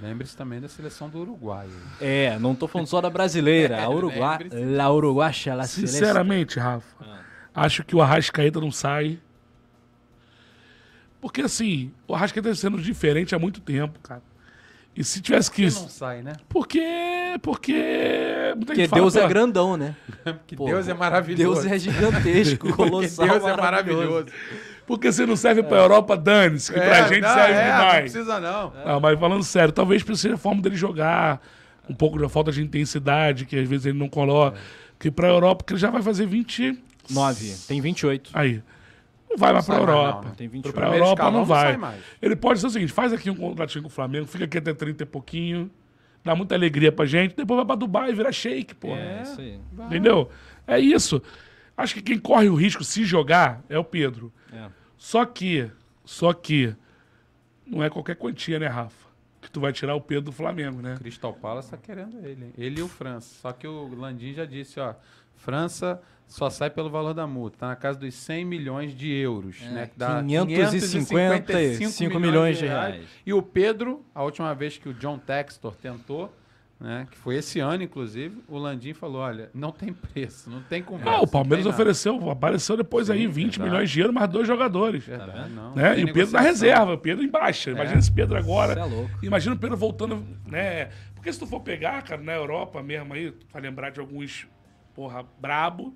Lembre-se 0.00 0.36
também 0.36 0.60
da 0.60 0.68
seleção 0.68 1.08
do 1.08 1.18
Uruguai. 1.20 1.68
É, 2.00 2.38
não 2.38 2.54
tô 2.54 2.66
falando 2.66 2.86
só 2.86 3.00
da 3.00 3.10
brasileira. 3.10 3.82
A 3.82 3.88
Uruguai, 3.88 4.38
la 4.50 4.90
Uruguacha, 4.90 5.54
la. 5.54 5.64
Sinceramente, 5.64 6.58
Rafa, 6.58 6.96
acho 7.54 7.84
que 7.84 7.94
o 7.94 8.02
Arrascaeta 8.02 8.60
não 8.60 8.70
sai. 8.72 9.18
Porque 11.20 11.42
assim, 11.42 11.92
o 12.08 12.14
Arrascaeta 12.14 12.48
tá 12.48 12.54
sendo 12.54 12.80
diferente 12.80 13.34
há 13.34 13.38
muito 13.38 13.60
tempo, 13.60 13.98
cara. 14.00 14.22
E 14.94 15.02
se 15.02 15.20
tivesse 15.22 15.50
que. 15.50 15.68
Que 15.68 15.74
não 15.80 15.88
sai, 15.88 16.22
né? 16.22 16.34
Porque. 16.48 16.82
Porque. 17.40 17.82
Porque 18.66 18.86
Deus 18.86 19.16
é 19.16 19.22
pô, 19.22 19.28
grandão, 19.28 19.76
né? 19.76 19.96
Que 20.46 20.54
Pô, 20.54 20.66
Deus 20.66 20.86
é 20.86 20.94
maravilhoso. 20.94 21.62
Deus 21.62 21.72
é 21.72 21.78
gigantesco, 21.78 22.66
Porque 22.68 22.76
colossal, 22.76 23.26
Deus 23.26 23.44
é 23.44 23.56
maravilhoso. 23.56 24.26
Porque 24.86 25.10
você 25.10 25.24
não 25.24 25.36
serve 25.36 25.62
pra 25.62 25.78
Europa, 25.78 26.16
dane-se, 26.16 26.72
que 26.72 26.78
pra 26.78 26.96
É, 26.98 27.08
gente 27.08 27.22
não, 27.22 27.34
serve 27.34 27.52
é, 27.54 27.68
Não 27.68 27.78
demais. 27.78 28.00
precisa, 28.12 28.40
não. 28.40 28.72
Não, 28.84 29.00
mas 29.00 29.18
falando 29.18 29.42
sério, 29.42 29.72
talvez 29.72 30.02
seja 30.18 30.34
a 30.34 30.38
forma 30.38 30.60
dele 30.60 30.76
jogar, 30.76 31.40
um 31.88 31.94
pouco 31.94 32.18
da 32.18 32.28
falta 32.28 32.52
de 32.52 32.62
intensidade, 32.62 33.46
que 33.46 33.58
às 33.58 33.68
vezes 33.68 33.86
ele 33.86 33.98
não 33.98 34.08
coloca. 34.08 34.58
Que 34.98 35.10
pra 35.10 35.28
Europa, 35.28 35.64
que 35.64 35.72
ele 35.72 35.80
já 35.80 35.90
vai 35.90 36.02
fazer 36.02 36.26
20. 36.26 36.78
9, 37.10 37.54
tem 37.66 37.80
28. 37.80 38.30
Aí. 38.34 38.62
Não 39.32 39.38
vai 39.38 39.52
mais 39.52 39.64
pra 39.66 39.74
sai 39.76 39.84
mais, 39.86 39.96
Europa. 39.98 40.28
não. 40.28 40.34
Tem 40.34 40.48
28. 40.48 40.72
Pra 40.74 40.82
Primeiro 40.82 41.04
Europa 41.06 41.24
não 41.24 41.32
não 41.32 41.44
vai. 41.44 41.76
mais. 41.76 42.02
Ele 42.20 42.36
pode 42.36 42.60
ser 42.60 42.66
o 42.66 42.70
seguinte: 42.70 42.92
faz 42.92 43.12
aqui 43.12 43.30
um 43.30 43.34
contratinho 43.34 43.82
com 43.82 43.88
o 43.88 43.92
Flamengo, 43.92 44.26
fica 44.26 44.44
aqui 44.44 44.58
até 44.58 44.72
30 44.74 45.02
e 45.02 45.06
pouquinho, 45.06 45.70
dá 46.22 46.34
muita 46.36 46.54
alegria 46.54 46.92
pra 46.92 47.04
gente, 47.06 47.34
depois 47.34 47.56
vai 47.56 47.66
pra 47.66 47.74
Dubai 47.74 48.10
e 48.10 48.14
vira 48.14 48.30
shake, 48.30 48.74
pô. 48.74 48.88
É, 48.88 49.22
isso 49.22 49.40
aí. 49.40 49.58
Entendeu? 49.86 50.28
É 50.66 50.78
isso. 50.78 51.20
Acho 51.76 51.94
que 51.94 52.02
quem 52.02 52.18
corre 52.18 52.48
o 52.48 52.54
risco 52.54 52.84
se 52.84 53.04
jogar 53.04 53.62
é 53.68 53.78
o 53.78 53.84
Pedro. 53.84 54.32
É. 54.52 54.66
Só 54.96 55.24
que, 55.24 55.68
só 56.04 56.32
que, 56.32 56.74
não 57.66 57.82
é 57.82 57.88
qualquer 57.90 58.14
quantia, 58.16 58.58
né, 58.58 58.66
Rafa? 58.66 59.10
Que 59.40 59.50
tu 59.50 59.58
vai 59.60 59.72
tirar 59.72 59.94
o 59.96 60.00
Pedro 60.00 60.26
do 60.26 60.32
Flamengo, 60.32 60.80
né? 60.80 60.94
Crystal 60.98 61.32
Palace 61.32 61.70
tá 61.70 61.76
querendo 61.76 62.24
ele. 62.24 62.52
Ele 62.56 62.78
e 62.80 62.82
o 62.82 62.86
França. 62.88 63.34
Só 63.40 63.50
que 63.52 63.66
o 63.66 63.92
Landim 63.96 64.32
já 64.34 64.44
disse, 64.44 64.78
ó. 64.78 64.94
França 65.34 66.00
só 66.32 66.48
sai 66.48 66.70
pelo 66.70 66.88
valor 66.88 67.12
da 67.12 67.26
multa. 67.26 67.58
Tá 67.58 67.68
na 67.68 67.76
casa 67.76 67.98
dos 67.98 68.14
100 68.14 68.44
milhões 68.46 68.96
de 68.96 69.12
euros, 69.12 69.60
né? 69.60 69.86
Que 69.86 69.98
dá 69.98 70.22
555 70.22 72.18
milhões 72.18 72.56
de 72.56 72.66
reais. 72.66 73.04
E 73.26 73.34
o 73.34 73.42
Pedro, 73.42 74.02
a 74.14 74.22
última 74.22 74.54
vez 74.54 74.78
que 74.78 74.88
o 74.88 74.94
John 74.94 75.18
Textor 75.18 75.76
tentou, 75.76 76.34
né? 76.80 77.06
Que 77.10 77.18
foi 77.18 77.36
esse 77.36 77.60
ano, 77.60 77.82
inclusive, 77.82 78.42
o 78.48 78.56
Landim 78.56 78.94
falou: 78.94 79.20
olha, 79.20 79.50
não 79.52 79.70
tem 79.70 79.92
preço, 79.92 80.48
não 80.48 80.62
tem 80.62 80.82
conversa. 80.82 81.18
Ah, 81.18 81.20
o 81.20 81.26
Palmeiras 81.26 81.66
não 81.66 81.70
tem 81.70 81.78
nada. 81.78 81.90
ofereceu, 81.92 82.30
apareceu 82.30 82.78
depois 82.78 83.10
aí 83.10 83.26
20 83.26 83.34
verdade. 83.34 83.62
milhões 83.62 83.90
de 83.90 84.00
euros, 84.00 84.14
mais 84.14 84.30
dois 84.30 84.48
jogadores. 84.48 85.04
Verdade, 85.04 85.50
não, 85.50 85.68
não 85.68 85.76
Né? 85.76 86.00
E 86.00 86.04
o 86.04 86.12
Pedro 86.14 86.32
na 86.32 86.40
reserva, 86.40 86.94
o 86.94 86.98
Pedro 86.98 87.22
em 87.22 87.28
baixa. 87.28 87.72
Imagina 87.72 87.98
esse 87.98 88.10
Pedro 88.10 88.38
agora. 88.38 88.72
É 88.80 88.84
louco. 88.84 89.10
Imagina 89.22 89.54
o 89.54 89.58
Pedro 89.58 89.76
voltando, 89.76 90.26
né? 90.46 90.88
Porque 91.14 91.30
se 91.30 91.38
tu 91.38 91.46
for 91.46 91.60
pegar, 91.60 92.02
cara, 92.02 92.22
na 92.22 92.32
Europa 92.32 92.82
mesmo 92.82 93.12
aí, 93.12 93.30
tu 93.30 93.46
vai 93.52 93.60
lembrar 93.60 93.90
de 93.90 94.00
alguns, 94.00 94.46
porra, 94.94 95.26
brabo. 95.38 95.94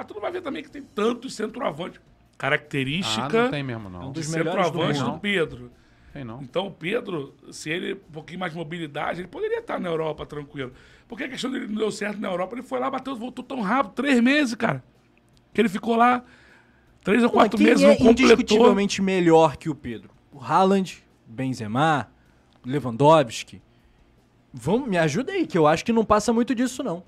Mas 0.00 0.06
tu 0.06 0.14
não 0.14 0.20
vai 0.22 0.32
ver 0.32 0.40
também 0.40 0.62
que 0.62 0.70
tem 0.70 0.80
tantos 0.80 1.34
centroavantes. 1.34 2.00
Ah, 2.02 2.36
Característica 2.38 3.42
não 3.42 3.50
tem 3.50 3.62
mesmo, 3.62 3.90
não. 3.90 4.08
Um 4.08 4.12
dos 4.12 4.30
melhores 4.30 4.70
do 4.70 4.78
mundo. 4.78 5.12
do 5.12 5.18
Pedro. 5.18 5.70
Tem 6.10 6.24
não. 6.24 6.40
Então 6.42 6.68
o 6.68 6.70
Pedro, 6.70 7.34
se 7.50 7.68
ele 7.68 7.92
um 7.92 8.12
pouquinho 8.12 8.40
mais 8.40 8.50
de 8.50 8.58
mobilidade, 8.58 9.20
ele 9.20 9.28
poderia 9.28 9.58
estar 9.58 9.78
na 9.78 9.90
Europa 9.90 10.24
tranquilo. 10.24 10.72
Porque 11.06 11.24
a 11.24 11.28
questão 11.28 11.50
dele 11.50 11.66
não 11.66 11.74
deu 11.74 11.90
certo 11.90 12.18
na 12.18 12.28
Europa, 12.28 12.54
ele 12.54 12.62
foi 12.62 12.80
lá, 12.80 12.90
bateu, 12.90 13.14
voltou 13.14 13.44
tão 13.44 13.60
rápido, 13.60 13.92
três 13.92 14.18
meses, 14.20 14.54
cara. 14.54 14.82
Que 15.52 15.60
ele 15.60 15.68
ficou 15.68 15.94
lá 15.96 16.24
três 17.04 17.22
ou 17.22 17.28
quatro 17.28 17.60
meses, 17.62 17.84
é 17.84 17.88
não 17.88 17.96
completou. 17.96 18.32
indiscutivelmente 18.32 19.02
melhor 19.02 19.58
que 19.58 19.68
o 19.68 19.74
Pedro? 19.74 20.08
O 20.32 20.42
Haaland, 20.42 21.04
Benzema, 21.26 22.08
Lewandowski. 22.64 23.60
Vamos, 24.50 24.88
me 24.88 24.96
ajuda 24.96 25.32
aí, 25.32 25.46
que 25.46 25.58
eu 25.58 25.66
acho 25.66 25.84
que 25.84 25.92
não 25.92 26.06
passa 26.06 26.32
muito 26.32 26.54
disso, 26.54 26.82
não. 26.82 27.04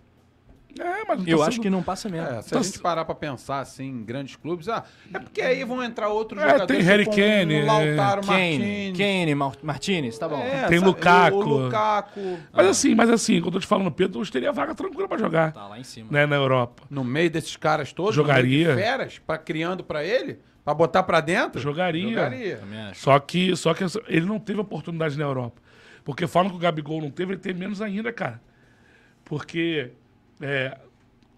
É, 0.79 1.05
mas 1.07 1.19
tá 1.19 1.25
Eu 1.27 1.39
sendo- 1.39 1.43
acho 1.43 1.61
que 1.61 1.69
não 1.71 1.83
passa 1.83 2.09
mesmo. 2.09 2.27
É, 2.27 2.43
se 2.43 2.55
a 2.55 2.59
Tá 2.59 2.63
gente 2.65 2.79
parar 2.79 3.05
pra 3.05 3.15
pensar 3.15 3.61
assim 3.61 3.85
em 3.89 4.05
grandes 4.05 4.37
clubes, 4.37 4.69
ah, 4.69 4.85
é 5.13 5.19
porque 5.19 5.41
aí 5.43 5.63
vão 5.65 5.83
entrar 5.83 6.09
outros 6.09 6.41
É, 6.43 6.45
jogadores. 6.51 6.77
tem 6.77 6.85
Harry 6.87 7.05
tipo 7.05 7.17
Kane, 7.17 7.63
um 7.63 7.67
Lautaro 7.67 8.27
Kane, 8.27 8.59
Martins. 8.59 8.99
Kane, 8.99 9.35
Mar- 9.35 9.57
Martinez, 9.63 10.19
tá 10.19 10.29
bom. 10.29 10.39
É, 10.39 10.69
Tem 10.69 10.79
sabe, 10.79 10.91
Lukaku. 10.91 11.37
O, 11.37 11.41
o 11.41 11.65
Lukaku. 11.65 12.39
Mas 12.53 12.67
assim, 12.67 12.95
mas 12.95 13.11
assim, 13.11 13.35
quando 13.41 13.47
eu 13.47 13.53
tô 13.53 13.61
te 13.61 13.67
falando, 13.67 13.91
Pedro, 13.93 14.21
hoje 14.21 14.33
teria 14.33 14.53
vaga 14.53 14.75
tranquila 14.75 15.07
pra 15.09 15.19
jogar, 15.19 15.53
Tá 15.53 15.67
lá 15.69 15.79
em 15.79 15.85
cima. 15.85 16.09
né, 16.11 16.25
na 16.27 16.37
Europa. 16.37 16.83
No 16.89 17.05
meio 17.05 17.31
desses 17.31 17.57
caras 17.57 17.93
todos, 17.93 18.15
Jogaria. 18.15 18.69
no 18.69 18.75
meio 18.75 18.77
de 18.77 18.83
feras, 18.83 19.19
pra, 19.19 19.37
criando 19.39 19.85
pra 19.85 20.03
ele, 20.05 20.39
pra 20.65 20.73
botar 20.73 21.03
pra 21.03 21.21
dentro. 21.21 21.61
Jogaria. 21.61 22.09
Jogaria. 22.09 22.61
Só 22.95 23.19
que, 23.19 23.55
só 23.57 23.75
que 23.75 23.85
ele 24.09 24.27
não 24.27 24.39
teve 24.39 24.61
oportunidade 24.61 25.19
na 25.19 25.25
Europa. 25.25 25.61
Porque 26.05 26.27
falam 26.27 26.51
que 26.51 26.57
o 26.57 26.59
Gabigol 26.59 27.01
não 27.01 27.11
teve, 27.11 27.33
ele 27.35 27.41
teve 27.41 27.59
menos 27.61 27.81
ainda, 27.81 28.13
cara. 28.13 28.41
Porque 29.25 29.93
é, 30.43 30.79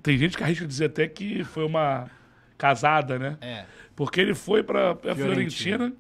tem 0.02 0.18
gente 0.18 0.36
que 0.36 0.42
arrisca 0.42 0.66
dizer 0.66 0.86
até 0.86 1.06
que 1.06 1.44
foi 1.44 1.64
uma 1.64 2.10
casada, 2.58 3.18
né? 3.18 3.36
É. 3.40 3.64
Porque 3.94 4.20
ele 4.20 4.34
foi 4.34 4.62
pra, 4.62 4.94
pra 4.94 5.14
Fiorentina. 5.14 5.76
Fiorentina, 5.78 5.92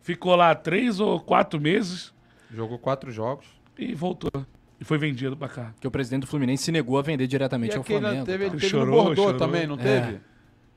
ficou 0.00 0.34
lá 0.34 0.54
três 0.54 1.00
ou 1.00 1.20
quatro 1.20 1.60
meses 1.60 2.12
Jogou 2.54 2.78
quatro 2.78 3.10
jogos. 3.10 3.46
e 3.78 3.94
voltou. 3.94 4.30
E 4.80 4.84
foi 4.84 4.98
vendido 4.98 5.36
pra 5.36 5.48
cá. 5.48 5.72
Que 5.80 5.86
o 5.86 5.90
presidente 5.90 6.22
do 6.22 6.26
Fluminense 6.26 6.64
se 6.64 6.72
negou 6.72 6.98
a 6.98 7.02
vender 7.02 7.24
E 7.24 7.26
diretamente 7.28 7.76
ao 7.76 7.82
aquele 7.82 8.00
Flamengo. 8.00 8.26
teve, 8.26 8.44
ele 8.44 8.50
tá? 8.50 8.56
Ele 8.56 8.60
teve 8.60 8.74
no 8.74 8.84
chorou, 8.84 9.04
Bordeaux 9.04 9.32
chorou. 9.32 9.38
também, 9.38 9.66
não 9.66 9.76
É. 9.76 9.78
teve? 9.78 10.20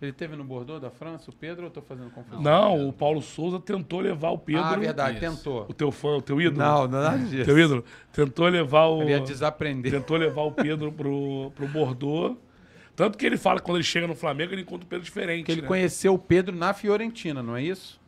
Ele 0.02 0.12
teve 0.12 0.36
no 0.36 0.44
Bordeaux 0.44 0.82
da 0.82 0.92
França, 0.92 1.32
o 1.32 1.34
Pedro, 1.34 1.64
ou 1.64 1.68
eu 1.68 1.72
tô 1.72 1.82
fazendo 1.82 2.10
confusão? 2.12 2.42
Não, 2.42 2.90
o 2.90 2.92
Paulo 2.92 3.22
Souza 3.22 3.60
tentou 3.60 4.02
levar 4.02 4.32
o 4.32 4.38
Pedro. 4.38 4.62
ah, 4.62 4.76
verdade, 4.76 5.18
Isso. 5.18 5.38
tentou. 5.38 5.66
O 5.70 5.74
teu 5.74 5.90
fã, 5.90 6.18
o 6.18 6.22
teu 6.22 6.40
ídolo. 6.42 6.58
Não, 6.58 6.88
nada 6.88 7.18
disso. 7.18 7.46
Teu 7.46 7.58
ídolo. 7.58 7.84
Tentou 8.12 8.48
levar 8.48 8.88
o. 8.88 9.02
Ele 9.02 9.12
ia 9.12 9.22
desaprender. 9.22 9.92
Tentou 9.92 10.18
levar 10.18 10.42
o 10.42 10.52
Pedro 10.52 10.92
pro, 10.92 11.52
pro 11.56 11.68
Bordeaux. 11.68 12.38
Tanto 12.94 13.18
que 13.18 13.26
ele 13.26 13.38
fala 13.38 13.60
que 13.60 13.66
quando 13.66 13.78
ele 13.78 13.84
chega 13.84 14.06
no 14.06 14.16
Flamengo, 14.16 14.54
ele 14.54 14.62
encontra 14.62 14.86
o 14.86 14.88
Pedro 14.88 15.04
diferente. 15.04 15.40
Porque 15.40 15.52
ele 15.54 15.62
né? 15.62 15.68
conheceu 15.68 16.14
o 16.14 16.20
Pedro 16.20 16.56
na 16.56 16.74
Fiorentina, 16.74 17.42
não 17.42 17.56
é 17.56 17.64
isso? 17.64 18.00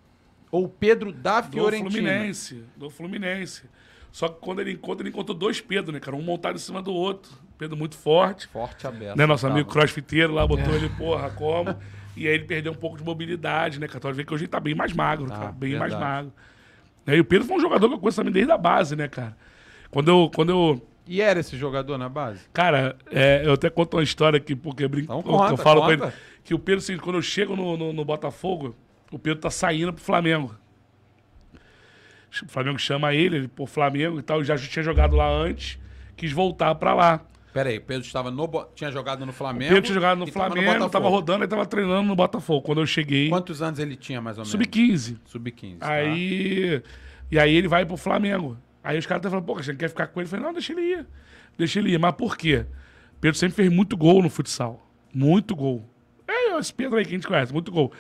Ou 0.52 0.66
o 0.66 0.70
Pedro 0.70 1.12
da 1.12 1.42
Do 1.42 1.52
Fiorentina. 1.52 1.90
Fluminense. 1.90 2.64
Do 2.76 2.90
Fluminense. 2.90 3.64
Só 4.12 4.28
que 4.30 4.40
quando 4.40 4.62
ele 4.62 4.72
encontra, 4.72 5.04
ele 5.04 5.10
encontrou 5.10 5.38
dois 5.38 5.62
Pedro, 5.62 5.92
né, 5.92 6.00
cara? 6.00 6.16
Um 6.16 6.22
montado 6.22 6.56
em 6.56 6.60
cima 6.60 6.82
do 6.82 6.94
outro. 6.94 7.32
Pedro 7.58 7.76
muito 7.78 7.96
forte. 7.96 8.48
Forte 8.48 8.86
aberto. 8.88 9.18
Né, 9.18 9.26
nosso 9.26 9.44
tava. 9.44 9.54
amigo 9.54 9.70
crossfiteiro 9.70 10.34
lá 10.34 10.46
botou 10.48 10.74
ele, 10.74 10.90
porra, 10.90 11.30
como? 11.30 11.76
E 12.16 12.28
aí 12.28 12.34
ele 12.34 12.46
perdeu 12.46 12.72
um 12.72 12.76
pouco 12.76 12.98
de 12.98 13.04
mobilidade, 13.04 13.80
né, 13.80 13.88
cara? 13.88 14.00
Tu 14.00 14.14
ver 14.14 14.26
que 14.26 14.34
hoje 14.34 14.46
ele 14.46 14.50
tá 14.52 14.60
bem 14.60 14.74
mais 14.74 14.92
magro, 14.94 15.28
Tá, 15.28 15.36
cara. 15.38 15.52
Bem 15.52 15.72
verdade. 15.72 15.92
mais 15.94 16.04
magro. 16.04 16.34
E 17.08 17.20
o 17.20 17.26
Pedro 17.26 17.48
foi 17.48 17.58
um 17.58 17.60
jogador 17.62 17.88
que 17.88 17.96
eu 17.96 18.00
conheço 18.00 18.18
também 18.18 18.34
desde 18.34 18.52
a 18.52 18.58
base, 18.58 18.96
né, 18.96 19.08
cara? 19.08 19.38
Quando 19.92 20.08
eu. 20.10 20.32
Quando 20.34 20.50
eu 20.50 20.88
E 21.08 21.22
era 21.22 21.40
esse 21.40 21.56
jogador 21.56 21.98
na 21.98 22.10
base? 22.10 22.42
Cara, 22.52 22.98
é, 23.12 23.44
eu 23.46 23.54
até 23.54 23.70
conto 23.70 23.98
uma 23.98 24.04
história 24.04 24.38
aqui, 24.38 24.56
porque 24.56 24.88
brinco, 24.88 25.06
Então 25.14 25.18
eu- 25.20 25.24
conta, 25.38 25.54
eu 25.54 25.58
falo 25.58 25.82
conta. 25.82 25.98
com 25.98 26.04
ele 26.06 26.14
que 26.44 26.54
o 26.54 26.60
Pedro, 26.60 26.80
assim, 26.80 26.98
quando 26.98 27.18
eu 27.18 27.22
chego 27.22 27.56
no, 27.56 27.78
no, 27.78 27.94
no 27.94 28.04
Botafogo, 28.06 28.76
o 29.12 29.18
Pedro 29.20 29.40
tá 29.40 29.50
saindo 29.50 29.94
pro 29.94 30.04
Flamengo. 30.04 30.56
O 32.44 32.50
Flamengo 32.50 32.78
chama 32.78 33.14
ele, 33.14 33.38
ele, 33.38 33.48
pô, 33.48 33.66
Flamengo 33.66 34.20
e 34.20 34.22
tal, 34.22 34.44
já 34.44 34.58
tinha 34.58 34.84
jogado 34.84 35.16
lá 35.16 35.28
antes, 35.30 35.80
quis 36.16 36.32
voltar 36.32 36.76
pra 36.76 36.94
lá. 36.94 37.22
Pera 37.54 37.70
aí, 37.70 37.78
o 37.78 37.82
Pedro 37.82 38.06
estava 38.06 38.30
no, 38.30 38.48
tinha 38.76 38.92
jogado 38.92 39.26
no 39.26 39.32
O 39.32 39.34
Flamengo. 39.34 39.70
Pedro 39.70 39.82
tinha 39.82 39.94
jogado 39.96 40.20
no 40.20 40.26
tava 40.26 40.46
Flamengo, 40.52 40.68
tava, 40.72 40.80
Botafogo. 40.86 41.10
rodando 41.10 41.44
e 41.44 41.48
tava 41.48 41.66
treinando 41.66 42.04
no 42.08 42.16
Botafogo. 42.16 42.62
Quando 42.62 42.82
eu 42.82 42.86
cheguei, 42.86 43.30
Quantos 43.30 43.62
anos 43.62 43.80
ele 43.80 43.96
tinha, 43.96 44.22
mais 44.22 44.38
ou 44.38 44.42
menos? 44.44 44.52
sub-15. 44.52 45.18
Sub-15. 45.26 45.78
tá. 45.80 45.92
Aí. 45.92 46.84
E 47.32 47.40
aí 47.40 47.56
ele 47.56 47.68
vai 47.68 47.86
pro 47.86 47.98
Flamengo. 47.98 48.58
Aí 48.84 48.98
os 48.98 49.06
caras 49.06 49.22
até 49.22 49.30
falam, 49.30 49.44
pô, 49.44 49.56
você 49.56 49.74
quer 49.76 49.90
ficar 49.90 50.08
com 50.08 50.20
ele? 50.20 50.28
Eu 50.28 50.30
falei, 50.30 50.46
não, 50.46 50.54
deixa 50.54 50.72
ele 50.74 50.82
ir. 50.82 51.06
Deixa 51.58 51.80
ele 51.80 51.92
ir. 51.94 51.98
Mas 52.00 52.14
por 52.14 52.38
quê? 52.38 52.66
Pedro 53.20 53.38
sempre 53.38 53.56
fez 53.56 53.70
muito 53.72 53.98
gol 53.98 54.22
no 54.22 54.30
futsal. 54.30 54.88
Muito 55.14 55.56
gol. 55.56 55.90
É, 56.28 56.58
esse 56.60 56.74
Pedro 56.74 56.98
aí 56.98 57.04
que 57.06 57.12
a 57.12 57.18
gente 57.18 57.28
conhece, 57.28 57.52
muito 57.52 57.72
gol. 57.72 57.92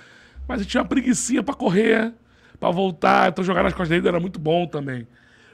Mas 0.48 0.62
ele 0.62 0.70
tinha 0.70 0.82
uma 0.84 0.88
preguiçinha 0.88 1.42
pra 1.42 1.56
correr, 1.56 2.14
pra 2.60 2.70
voltar. 2.72 3.30
Então 3.30 3.44
jogar 3.44 3.64
nas 3.64 3.74
costas 3.74 3.90
dele 3.90 4.08
era 4.08 4.20
muito 4.20 4.40
bom 4.40 4.66
também. 4.68 5.08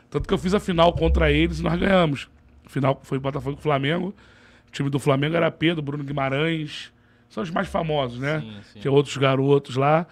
Tanto 0.09 0.27
que 0.27 0.33
eu 0.33 0.37
fiz 0.37 0.53
a 0.53 0.59
final 0.59 0.93
contra 0.93 1.31
eles 1.31 1.59
e 1.59 1.63
nós 1.63 1.79
ganhamos. 1.79 2.29
A 2.65 2.69
final 2.69 2.99
foi 3.03 3.19
Botafogo 3.19 3.57
e 3.59 3.61
Flamengo. 3.63 4.13
O 4.67 4.71
time 4.71 4.89
do 4.89 4.99
Flamengo 4.99 5.35
era 5.35 5.49
Pedro, 5.51 5.81
Bruno 5.81 6.03
Guimarães. 6.03 6.91
São 7.29 7.41
os 7.41 7.49
mais 7.49 7.67
famosos, 7.67 8.19
né? 8.19 8.39
Sim, 8.41 8.53
sim. 8.73 8.79
Tinha 8.81 8.91
outros 8.91 9.17
garotos 9.17 9.75
lá. 9.75 10.05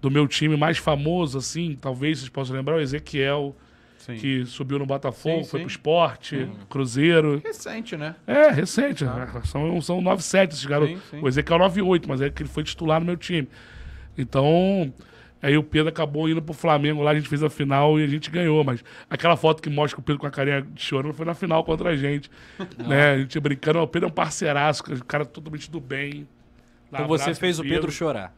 Do 0.00 0.10
meu 0.10 0.26
time 0.28 0.56
mais 0.56 0.76
famoso, 0.76 1.38
assim, 1.38 1.78
talvez 1.80 2.18
vocês 2.18 2.28
possam 2.28 2.54
lembrar, 2.54 2.76
o 2.76 2.80
Ezequiel, 2.80 3.56
Sim. 3.96 4.16
que 4.16 4.44
subiu 4.44 4.78
no 4.78 4.84
Botafogo, 4.84 5.44
Sim, 5.44 5.48
foi 5.48 5.60
pro 5.60 5.68
esporte, 5.70 6.46
Cruzeiro. 6.68 7.40
Recente, 7.42 7.96
né? 7.96 8.14
É, 8.26 8.50
recente. 8.50 9.02
né? 9.02 9.30
São, 9.44 9.80
são 9.80 10.02
9-7 10.02 10.48
esses 10.52 10.66
garotos. 10.66 10.94
Sim, 10.96 11.02
sim. 11.10 11.20
O 11.22 11.28
Ezequiel 11.28 11.58
9-8, 11.58 12.04
mas 12.06 12.20
é 12.20 12.28
que 12.28 12.42
ele 12.42 12.50
foi 12.50 12.62
titular 12.62 13.00
no 13.00 13.06
meu 13.06 13.16
time. 13.16 13.48
Então, 14.18 14.92
aí 15.46 15.56
o 15.56 15.62
Pedro 15.62 15.88
acabou 15.88 16.28
indo 16.28 16.40
pro 16.42 16.54
Flamengo 16.54 17.02
lá, 17.02 17.10
a 17.10 17.14
gente 17.14 17.28
fez 17.28 17.42
a 17.42 17.50
final 17.50 17.98
e 18.00 18.04
a 18.04 18.06
gente 18.06 18.30
ganhou. 18.30 18.62
Mas 18.64 18.82
aquela 19.08 19.36
foto 19.36 19.62
que 19.62 19.70
mostra 19.70 20.00
o 20.00 20.02
Pedro 20.02 20.20
com 20.20 20.26
a 20.26 20.30
carinha 20.30 20.62
de 20.62 20.80
chorando 20.82 21.12
foi 21.14 21.24
na 21.26 21.34
final 21.34 21.62
contra 21.64 21.90
a 21.90 21.96
gente. 21.96 22.30
né? 22.78 23.12
A 23.12 23.18
gente 23.18 23.38
brincando, 23.40 23.78
o 23.80 23.86
Pedro 23.86 24.08
é 24.08 24.10
um 24.10 24.14
parceiraço, 24.14 24.82
o 24.92 25.04
cara 25.04 25.24
totalmente 25.24 25.70
do 25.70 25.80
bem. 25.80 26.26
Dá 26.90 26.98
Então 26.98 27.08
você 27.08 27.34
fez 27.34 27.58
o 27.58 27.62
Pedro 27.62 27.90
chorar. 27.92 28.34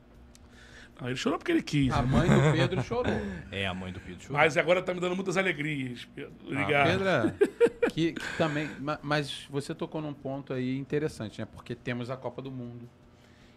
Não, 1.01 1.09
ele 1.09 1.17
chorou 1.17 1.39
porque 1.39 1.53
ele 1.53 1.63
quis. 1.63 1.93
A 1.93 2.01
mãe 2.01 2.27
do 2.27 2.53
Pedro 2.53 2.83
chorou. 2.83 3.13
É, 3.53 3.67
a 3.67 3.75
mãe 3.75 3.93
do 3.93 4.01
Pedro 4.01 4.23
chorou. 4.23 4.39
Mas 4.39 4.57
agora 4.57 4.81
tá 4.81 4.95
me 4.95 5.01
dando 5.01 5.15
muitas 5.15 5.37
alegrias, 5.37 6.07
Pedro. 6.15 6.33
Ah, 6.41 6.47
Obrigado. 6.47 6.87
Pedro 6.89 7.09
é- 7.09 7.89
que, 7.91 8.13
que 8.15 8.37
também. 8.39 8.67
ma- 8.81 8.99
Mas 9.03 9.47
você 9.51 9.75
tocou 9.75 10.01
num 10.01 10.15
ponto 10.15 10.55
aí 10.55 10.79
interessante, 10.79 11.39
né? 11.39 11.47
Porque 11.53 11.75
temos 11.75 12.11
a 12.11 12.17
Copa 12.17 12.41
do 12.41 12.51
Mundo. 12.51 12.89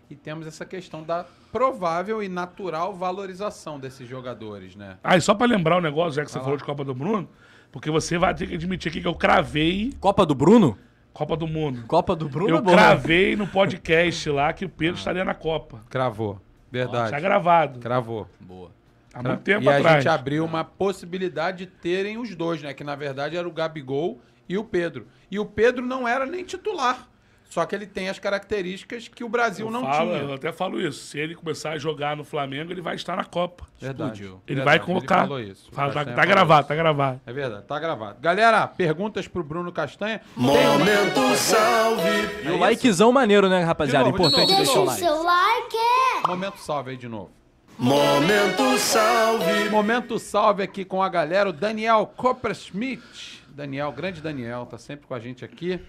E 0.10 0.16
temos 0.16 0.48
essa 0.48 0.66
questão 0.66 1.04
da 1.04 1.26
provável 1.52 2.22
e 2.24 2.28
natural 2.28 2.94
valorização 2.94 3.80
desses 3.80 4.08
jogadores, 4.08 4.76
né? 4.76 4.98
Ah, 5.04 5.16
e 5.16 5.22
só 5.22 5.36
pra 5.36 5.46
lembrar 5.46 5.78
o 5.78 5.82
negócio, 5.82 6.14
já 6.14 6.24
que 6.26 6.32
você 6.32 6.38
Vai 6.38 6.44
falou 6.46 6.58
de 6.58 6.64
Copa 6.64 6.84
do 6.84 6.96
Mundo, 6.96 7.30
porque 7.72 7.92
você 7.92 8.18
vai 8.18 8.34
ter 8.34 8.48
que 8.48 8.56
admitir 8.56 8.90
aqui 8.90 9.02
que 9.02 9.08
eu 9.08 9.14
cravei 9.14 9.94
Copa 10.00 10.26
do 10.26 10.34
Bruno? 10.34 10.78
Copa 11.14 11.36
do 11.36 11.48
Mundo. 11.48 11.84
Copa 11.86 12.16
do 12.16 12.28
Bruno 12.30 12.56
é 12.56 12.58
Eu 12.58 12.62
boa. 12.62 12.76
cravei 12.76 13.36
no 13.36 13.46
podcast 13.48 14.30
lá 14.30 14.54
que 14.54 14.66
o 14.66 14.70
Pedro 14.70 14.98
estaria 14.98 15.26
na 15.26 15.34
Copa. 15.36 15.84
Cravou. 15.90 16.40
Verdade. 16.72 17.12
Já 17.12 17.20
gravado. 17.20 17.80
Cravou. 17.80 18.28
Boa. 18.40 18.72
Há 19.14 19.24
muito 19.24 19.42
tempo 19.42 19.64
e 19.66 19.70
a 19.70 19.78
atrás. 19.78 20.04
gente 20.04 20.08
abriu 20.10 20.46
uma 20.46 20.64
possibilidade 20.64 21.66
de 21.66 21.68
terem 21.68 22.18
os 22.18 22.36
dois, 22.36 22.62
né? 22.62 22.74
Que 22.74 22.84
na 22.84 22.96
verdade 22.96 23.36
era 23.36 23.48
o 23.48 23.52
Gabigol 23.52 24.22
e 24.48 24.58
o 24.58 24.64
Pedro. 24.64 25.08
E 25.32 25.40
o 25.40 25.46
Pedro 25.46 25.84
não 25.86 26.08
era 26.08 26.26
nem 26.26 26.44
titular. 26.44 27.09
Só 27.50 27.66
que 27.66 27.74
ele 27.74 27.88
tem 27.88 28.10
as 28.10 28.20
características 28.20 29.08
que 29.08 29.24
o 29.24 29.28
Brasil 29.28 29.66
eu 29.66 29.72
não 29.72 29.82
falo, 29.82 30.12
tinha. 30.12 30.22
Eu 30.22 30.34
até 30.36 30.52
falo 30.52 30.80
isso. 30.80 31.04
Se 31.08 31.18
ele 31.18 31.34
começar 31.34 31.72
a 31.72 31.78
jogar 31.80 32.16
no 32.16 32.24
Flamengo, 32.24 32.72
ele 32.72 32.80
vai 32.80 32.96
estar 32.96 33.16
na 33.16 33.24
Copa. 33.26 33.66
Verdade. 33.82 34.12
Explodiu. 34.12 34.42
Ele 34.48 34.58
Verdade, 34.58 34.66
vai 34.78 34.80
colocar. 34.86 35.22
falou 35.22 35.40
isso. 35.40 35.68
O 35.72 35.76
Fala, 35.76 35.92
tá, 35.92 36.06
tá 36.06 36.26
gravado, 36.26 36.60
isso. 36.62 36.68
tá 36.68 36.76
gravado. 36.76 37.22
É 37.26 37.34
verdade, 37.34 37.64
tá 37.64 37.80
gravado. 37.80 38.18
Galera, 38.22 38.68
perguntas 38.68 39.28
pro 39.28 39.44
Bruno 39.44 39.72
Castanha. 39.72 40.22
Momento 40.36 41.36
salve. 41.36 42.46
E 42.46 42.50
o 42.52 42.60
likezão 42.60 43.12
maneiro, 43.12 43.50
né, 43.50 43.64
rapaziada? 43.64 44.06
De 44.06 44.12
novo, 44.12 44.30
de 44.30 44.36
Importante 44.42 44.52
novo. 44.52 44.64
deixar 44.64 44.80
o 44.82 44.86
Deixa 44.86 45.12
o 45.12 45.24
like. 45.24 45.72
seu 45.76 45.84
like. 45.84 46.28
Momento 46.28 46.58
salve 46.60 46.92
aí 46.92 46.98
de 46.98 47.08
novo. 47.08 47.32
Momento 47.80 48.78
salve. 48.78 49.70
Momento 49.72 50.20
salve 50.20 50.62
aqui 50.62 50.86
com 50.86 51.02
a 51.02 51.10
galera, 51.10 51.50
o 51.50 51.54
Daniel 51.54 52.06
Coppersmith. 52.16 53.40
Daniel, 53.48 53.92
grande 53.92 54.22
Daniel, 54.22 54.68
tá 54.68 54.78
sempre 54.78 55.08
com 55.08 55.14
a 55.16 55.20
gente 55.20 55.44
aqui. 55.44 55.80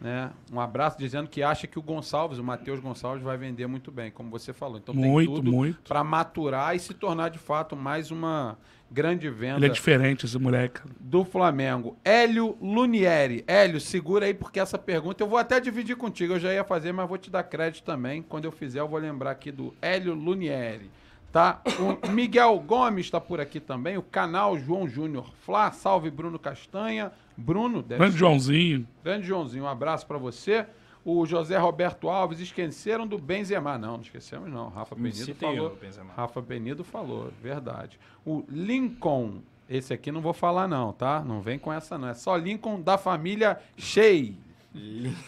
Né? 0.00 0.30
Um 0.52 0.60
abraço 0.60 0.96
dizendo 0.96 1.28
que 1.28 1.42
acha 1.42 1.66
que 1.66 1.78
o 1.78 1.82
Gonçalves, 1.82 2.38
o 2.38 2.44
Matheus 2.44 2.78
Gonçalves, 2.78 3.22
vai 3.22 3.36
vender 3.36 3.66
muito 3.66 3.90
bem, 3.90 4.10
como 4.10 4.30
você 4.30 4.52
falou. 4.52 4.78
Então 4.78 4.94
Muito, 4.94 5.26
tem 5.26 5.36
tudo 5.36 5.52
muito. 5.52 5.88
para 5.88 6.04
maturar 6.04 6.76
e 6.76 6.78
se 6.78 6.94
tornar 6.94 7.30
de 7.30 7.38
fato 7.38 7.74
mais 7.74 8.10
uma 8.12 8.56
grande 8.90 9.28
venda 9.28 9.58
Ele 9.58 9.66
é 9.66 9.68
diferente, 9.68 10.24
esse 10.24 10.38
moleque. 10.38 10.80
do 11.00 11.24
Flamengo. 11.24 11.96
Hélio 12.04 12.56
Lunieri. 12.62 13.42
Hélio, 13.46 13.80
segura 13.80 14.26
aí, 14.26 14.32
porque 14.34 14.60
essa 14.60 14.78
pergunta 14.78 15.22
eu 15.22 15.28
vou 15.28 15.38
até 15.38 15.58
dividir 15.60 15.96
contigo. 15.96 16.34
Eu 16.34 16.40
já 16.40 16.52
ia 16.54 16.62
fazer, 16.64 16.92
mas 16.92 17.08
vou 17.08 17.18
te 17.18 17.28
dar 17.28 17.42
crédito 17.42 17.84
também. 17.84 18.22
Quando 18.22 18.44
eu 18.44 18.52
fizer, 18.52 18.78
eu 18.80 18.88
vou 18.88 18.98
lembrar 19.00 19.32
aqui 19.32 19.50
do 19.50 19.74
Hélio 19.82 20.14
Lunieri. 20.14 20.90
Tá? 21.32 21.60
O 22.02 22.08
Miguel 22.10 22.58
Gomes 22.60 23.04
está 23.06 23.20
por 23.20 23.38
aqui 23.40 23.60
também. 23.60 23.98
O 23.98 24.02
canal 24.02 24.56
João 24.58 24.88
Júnior 24.88 25.30
Flá. 25.44 25.70
Salve, 25.72 26.10
Bruno 26.10 26.38
Castanha. 26.38 27.12
Bruno, 27.38 27.82
Grande 27.82 28.12
ser- 28.12 28.18
Joãozinho. 28.18 28.86
Grande 29.04 29.26
Joãozinho, 29.26 29.64
um 29.64 29.68
abraço 29.68 30.06
para 30.06 30.18
você. 30.18 30.66
O 31.04 31.24
José 31.24 31.56
Roberto 31.56 32.08
Alves, 32.10 32.40
esqueceram 32.40 33.06
do 33.06 33.16
Benzema. 33.16 33.78
Não, 33.78 33.92
não 33.94 34.02
esquecemos 34.02 34.50
não. 34.52 34.68
Rafa 34.68 34.94
citei 35.12 35.34
falou. 35.56 35.78
Benzema. 35.80 36.12
Rafa 36.14 36.42
Penido 36.42 36.84
falou, 36.84 37.32
verdade. 37.40 37.98
O 38.26 38.44
Lincoln, 38.48 39.40
esse 39.70 39.94
aqui 39.94 40.10
não 40.12 40.20
vou 40.20 40.34
falar 40.34 40.66
não, 40.68 40.92
tá? 40.92 41.22
Não 41.24 41.40
vem 41.40 41.58
com 41.58 41.72
essa 41.72 41.96
não. 41.96 42.08
É 42.08 42.14
só 42.14 42.36
Lincoln 42.36 42.80
da 42.82 42.98
família 42.98 43.58
Shea. 43.76 44.34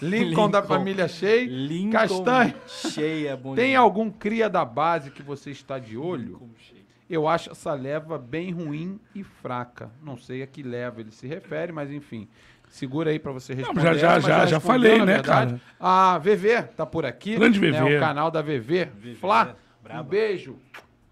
Lincoln, 0.03 0.51
da 0.51 0.63
família 0.63 1.09
Shea. 1.09 1.47
Lincoln 1.47 1.91
Castanho. 1.93 2.55
cheia, 2.67 3.37
bom 3.37 3.55
Tem 3.55 3.75
algum 3.75 4.11
cria 4.11 4.51
da 4.51 4.65
base 4.65 5.11
que 5.11 5.23
você 5.23 5.51
está 5.51 5.79
de 5.79 5.97
olho? 5.97 6.33
Lincoln 6.33 6.51
cheia. 6.59 6.80
Eu 7.11 7.27
acho 7.27 7.51
essa 7.51 7.75
leva 7.75 8.17
bem 8.17 8.53
ruim 8.53 9.01
e 9.15 9.25
fraca. 9.25 9.91
Não 10.03 10.17
sei 10.17 10.43
a 10.43 10.47
que 10.47 10.63
leva 10.63 11.01
ele 11.01 11.11
se 11.11 11.27
refere, 11.27 11.73
mas 11.73 11.91
enfim. 11.91 12.29
Segura 12.69 13.11
aí 13.11 13.19
pra 13.19 13.33
você 13.33 13.53
responder. 13.53 13.81
já- 13.83 13.95
já- 13.95 14.21
já- 14.21 14.29
já 14.47 14.57
respondeu, 14.57 14.61
falei, 14.61 14.99
né, 15.01 15.15
verdade. 15.15 15.55
cara? 15.55 15.61
A 15.81 16.19
VV 16.19 16.63
tá 16.77 16.87
por 16.87 17.05
aqui. 17.05 17.35
Grande 17.37 17.61
né, 17.61 17.73
VV. 17.83 17.97
o 17.97 18.01
canal 18.01 18.31
da 18.31 18.41
VV. 18.41 18.87
Flá, 19.17 19.57
um 19.81 19.83
braba. 19.83 20.03
beijo. 20.05 20.57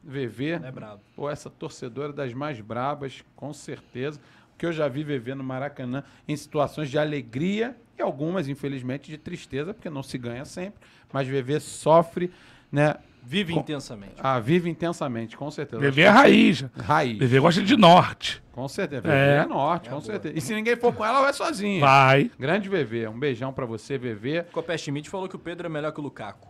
VV. 0.04 0.52
É 0.52 0.70
brabo. 0.70 1.00
Pô, 1.16 1.28
essa 1.28 1.50
torcedora 1.50 2.12
das 2.12 2.32
mais 2.32 2.60
brabas, 2.60 3.24
com 3.34 3.52
certeza. 3.52 4.20
Porque 4.52 4.66
eu 4.66 4.72
já 4.72 4.86
vi 4.88 5.02
VV 5.02 5.34
no 5.34 5.42
Maracanã 5.44 6.04
em 6.26 6.36
situações 6.36 6.88
de 6.90 6.98
alegria 6.98 7.76
e 7.98 8.02
algumas, 8.02 8.48
infelizmente, 8.48 9.10
de 9.10 9.18
tristeza, 9.18 9.74
porque 9.74 9.90
não 9.90 10.02
se 10.02 10.16
ganha 10.16 10.44
sempre. 10.44 10.80
Mas 11.12 11.26
VV 11.26 11.58
sofre, 11.60 12.30
né? 12.70 12.94
Vive 13.30 13.52
Com- 13.52 13.60
intensamente. 13.60 14.14
Ah, 14.18 14.40
vive 14.40 14.70
intensamente, 14.70 15.36
com 15.36 15.50
certeza. 15.50 15.82
Bebê 15.82 16.00
é 16.02 16.08
raiz. 16.08 16.64
Raiz. 16.78 17.18
Bebê 17.18 17.38
gosta 17.38 17.62
de 17.62 17.76
norte. 17.76 18.42
Com 18.52 18.66
certeza. 18.66 19.02
VV 19.02 19.12
É. 19.14 19.36
é, 19.42 19.46
norte, 19.46 19.90
com 19.90 20.00
certeza. 20.00 20.34
E 20.34 20.40
se 20.40 20.54
ninguém 20.54 20.76
for 20.76 20.94
com 20.94 21.04
ela, 21.04 21.16
ela 21.18 21.24
vai 21.24 21.34
sozinha. 21.34 21.78
Vai. 21.78 22.30
Grande 22.38 22.70
VV. 22.70 23.06
Um 23.06 23.18
beijão 23.18 23.52
pra 23.52 23.66
você, 23.66 23.98
VV. 23.98 24.46
O 24.48 24.52
Copé 24.52 24.78
Schmidt 24.78 25.10
falou 25.10 25.28
que 25.28 25.36
o 25.36 25.38
Pedro 25.38 25.66
é 25.66 25.68
melhor 25.68 25.92
que 25.92 26.00
o 26.00 26.02
Lukaku. 26.02 26.48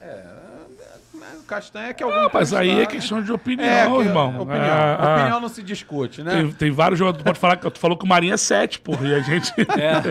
O 0.00 0.55
Castanha 1.46 1.94
que 1.94 2.02
algum 2.02 2.28
Mas 2.32 2.52
aí 2.52 2.68
é 2.68 2.72
candidato- 2.72 2.90
questão 2.92 3.22
de 3.22 3.32
opinião, 3.32 3.66
É, 3.66 3.86
que- 4.02 4.08
irmão. 4.08 4.40
Opinião. 4.40 4.64
Ah, 4.64 4.96
ah. 5.00 5.14
opinião 5.16 5.40
não 5.40 5.48
se 5.48 5.62
discute, 5.62 6.22
né? 6.22 6.32
Tem, 6.32 6.52
tem 6.52 6.70
vários 6.70 6.98
jogadores. 6.98 7.22
Tu 7.22 7.26
pode 7.26 7.38
falar 7.38 7.56
que 7.56 7.70
tu 7.70 7.78
falou 7.78 7.96
que 7.96 8.04
o 8.04 8.08
Marinho 8.08 8.34
é 8.34 8.36
7, 8.36 8.78
porra. 8.80 9.06
E 9.08 9.14
a 9.14 9.20
gente. 9.20 9.52
É. 9.78 10.02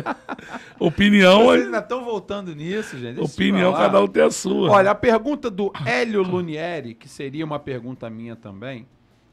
opinião, 0.79 1.45
Vocês 1.45 1.61
é- 1.61 1.65
ainda 1.65 1.79
estão 1.79 2.03
voltando 2.03 2.55
nisso, 2.55 2.97
gente. 2.97 3.15
Deixa 3.15 3.31
opinião, 3.33 3.73
cada 3.73 4.01
um 4.01 4.07
tem 4.07 4.23
a 4.23 4.31
sua. 4.31 4.71
Olha, 4.71 4.91
a 4.91 4.95
pergunta 4.95 5.49
do 5.49 5.71
Hélio 5.85 6.21
Lunieri, 6.23 6.93
que 6.93 7.07
seria 7.07 7.45
uma 7.45 7.59
pergunta 7.59 8.09
minha 8.09 8.35
também, 8.35 8.87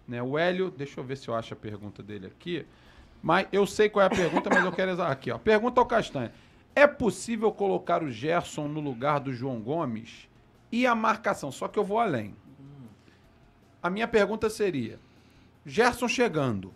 né? 0.07 0.23
O 0.23 0.39
Hélio, 0.39 0.71
deixa 0.77 1.01
eu 1.01 1.05
ver 1.05 1.17
se 1.17 1.29
eu 1.29 1.35
acho 1.35 1.55
a 1.55 1.57
pergunta 1.57 2.03
dele 2.03 2.27
aqui. 2.27 2.65
Mas 3.23 3.47
eu 3.53 3.65
sei 3.67 3.89
qual 3.89 4.03
é 4.03 4.07
a 4.07 4.11
pergunta, 4.11 4.51
mas 4.53 4.65
eu 4.65 4.73
quero 4.73 4.91
exar 4.91 5.11
aqui, 5.11 5.31
ó. 5.31 5.39
Pergunta 5.39 5.81
ao 5.81 5.87
Castanha. 5.87 6.33
É 6.75 6.87
possível 6.87 7.53
colocar 7.53 8.03
o 8.03 8.11
Gerson 8.11 8.67
no 8.67 8.81
lugar 8.81 9.21
do 9.21 9.33
João 9.33 9.61
Gomes? 9.61 10.29
E 10.73 10.87
a 10.87 10.95
marcação? 10.95 11.53
Só 11.53 11.69
que 11.69 11.79
eu 11.79 11.85
vou 11.85 11.99
além. 11.99 12.35
A 13.83 13.91
minha 13.91 14.09
pergunta 14.09 14.49
seria: 14.49 14.99
Gerson 15.67 16.09
chegando, 16.09 16.73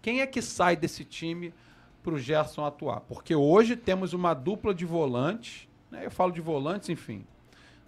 quem 0.00 0.22
é 0.22 0.26
que 0.26 0.40
sai 0.40 0.74
desse 0.74 1.04
time 1.04 1.52
para 2.02 2.14
o 2.14 2.18
Gerson 2.18 2.64
atuar? 2.64 3.00
Porque 3.00 3.34
hoje 3.34 3.76
temos 3.76 4.14
uma 4.14 4.32
dupla 4.32 4.74
de 4.74 4.86
volantes, 4.86 5.68
né? 5.90 6.06
eu 6.06 6.10
falo 6.10 6.32
de 6.32 6.40
volantes, 6.40 6.88
enfim. 6.88 7.26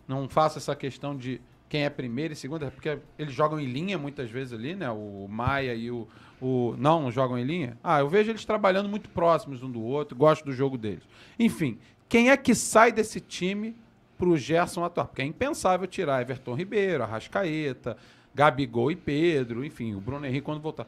Não 0.06 0.28
faço 0.28 0.58
essa 0.58 0.76
questão 0.76 1.16
de 1.16 1.40
quem 1.68 1.84
é 1.84 1.90
primeiro 1.90 2.32
e 2.32 2.36
segundo, 2.36 2.64
é 2.64 2.70
porque 2.70 2.98
eles 3.18 3.34
jogam 3.34 3.58
em 3.58 3.66
linha 3.66 3.98
muitas 3.98 4.30
vezes 4.30 4.52
ali, 4.52 4.74
né? 4.74 4.88
O 4.90 5.26
Maia 5.28 5.74
e 5.74 5.90
o, 5.90 6.06
o. 6.40 6.74
Não, 6.78 7.02
não 7.02 7.10
jogam 7.10 7.38
em 7.38 7.44
linha? 7.44 7.78
Ah, 7.82 8.00
eu 8.00 8.08
vejo 8.08 8.30
eles 8.30 8.44
trabalhando 8.44 8.88
muito 8.88 9.08
próximos 9.10 9.62
um 9.62 9.70
do 9.70 9.82
outro, 9.82 10.16
gosto 10.16 10.44
do 10.44 10.52
jogo 10.52 10.76
deles. 10.76 11.02
Enfim, 11.38 11.78
quem 12.08 12.30
é 12.30 12.36
que 12.36 12.54
sai 12.54 12.92
desse 12.92 13.20
time 13.20 13.74
pro 14.16 14.36
Gerson 14.36 14.84
atuar? 14.84 15.06
Porque 15.06 15.22
é 15.22 15.24
impensável 15.24 15.86
tirar 15.86 16.22
Everton 16.22 16.54
Ribeiro, 16.54 17.02
Arrascaeta, 17.02 17.96
Gabigol 18.34 18.90
e 18.90 18.96
Pedro, 18.96 19.64
enfim, 19.64 19.94
o 19.94 20.00
Bruno 20.00 20.26
Henrique 20.26 20.44
quando 20.44 20.60
voltar. 20.60 20.86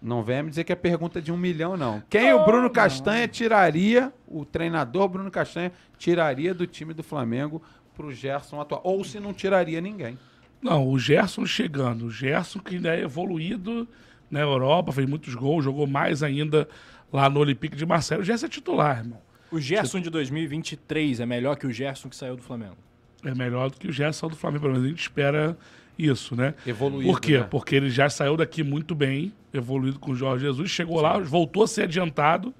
Não 0.00 0.22
venha 0.22 0.42
me 0.42 0.50
dizer 0.50 0.64
que 0.64 0.72
é 0.72 0.76
pergunta 0.76 1.22
de 1.22 1.30
um 1.30 1.36
milhão, 1.36 1.76
não. 1.76 2.02
Quem 2.10 2.32
o 2.32 2.44
Bruno 2.44 2.68
Castanha 2.68 3.28
tiraria, 3.28 4.12
o 4.26 4.44
treinador 4.44 5.08
Bruno 5.08 5.30
Castanha 5.30 5.72
tiraria 5.96 6.52
do 6.52 6.66
time 6.66 6.92
do 6.92 7.04
Flamengo 7.04 7.62
pro 7.94 8.12
Gerson 8.12 8.60
atuar? 8.60 8.80
Ou 8.82 9.04
se 9.04 9.20
não 9.20 9.32
tiraria 9.32 9.80
ninguém. 9.80 10.18
Não, 10.60 10.88
o 10.88 10.98
Gerson 10.98 11.46
chegando. 11.46 12.06
O 12.06 12.10
Gerson 12.10 12.58
que 12.58 12.76
ainda 12.76 12.94
é 12.94 13.02
evoluído 13.02 13.86
na 14.30 14.40
Europa, 14.40 14.92
fez 14.92 15.08
muitos 15.08 15.34
gols, 15.34 15.64
jogou 15.64 15.86
mais 15.86 16.22
ainda 16.22 16.68
lá 17.12 17.28
no 17.28 17.38
Olympique 17.38 17.76
de 17.76 17.86
Marseille. 17.86 18.22
O 18.22 18.24
Gerson 18.24 18.46
é 18.46 18.48
titular, 18.48 18.98
irmão. 18.98 19.20
O 19.52 19.60
Gerson 19.60 20.00
de 20.00 20.10
2023 20.10 21.20
é 21.20 21.26
melhor 21.26 21.56
que 21.56 21.66
o 21.66 21.70
Gerson 21.70 22.08
que 22.08 22.16
saiu 22.16 22.36
do 22.36 22.42
Flamengo. 22.42 22.76
É 23.24 23.34
melhor 23.34 23.70
do 23.70 23.76
que 23.76 23.86
o 23.86 23.92
Gerson 23.92 24.28
do 24.28 24.36
Flamengo. 24.36 24.62
Pelo 24.62 24.72
menos 24.72 24.86
a 24.86 24.90
gente 24.90 25.02
espera 25.02 25.56
isso, 25.98 26.34
né? 26.34 26.54
Evoluído, 26.66 27.10
Por 27.10 27.20
quê? 27.20 27.38
né? 27.38 27.46
Porque 27.50 27.76
ele 27.76 27.90
já 27.90 28.08
saiu 28.08 28.36
daqui 28.36 28.62
muito 28.62 28.94
bem, 28.94 29.32
evoluído 29.52 29.98
com 29.98 30.12
o 30.12 30.16
Jorge 30.16 30.46
Jesus, 30.46 30.70
chegou 30.70 31.00
lá, 31.00 31.18
voltou 31.18 31.64
a 31.64 31.68
ser 31.68 31.82
adiantado. 31.82 32.54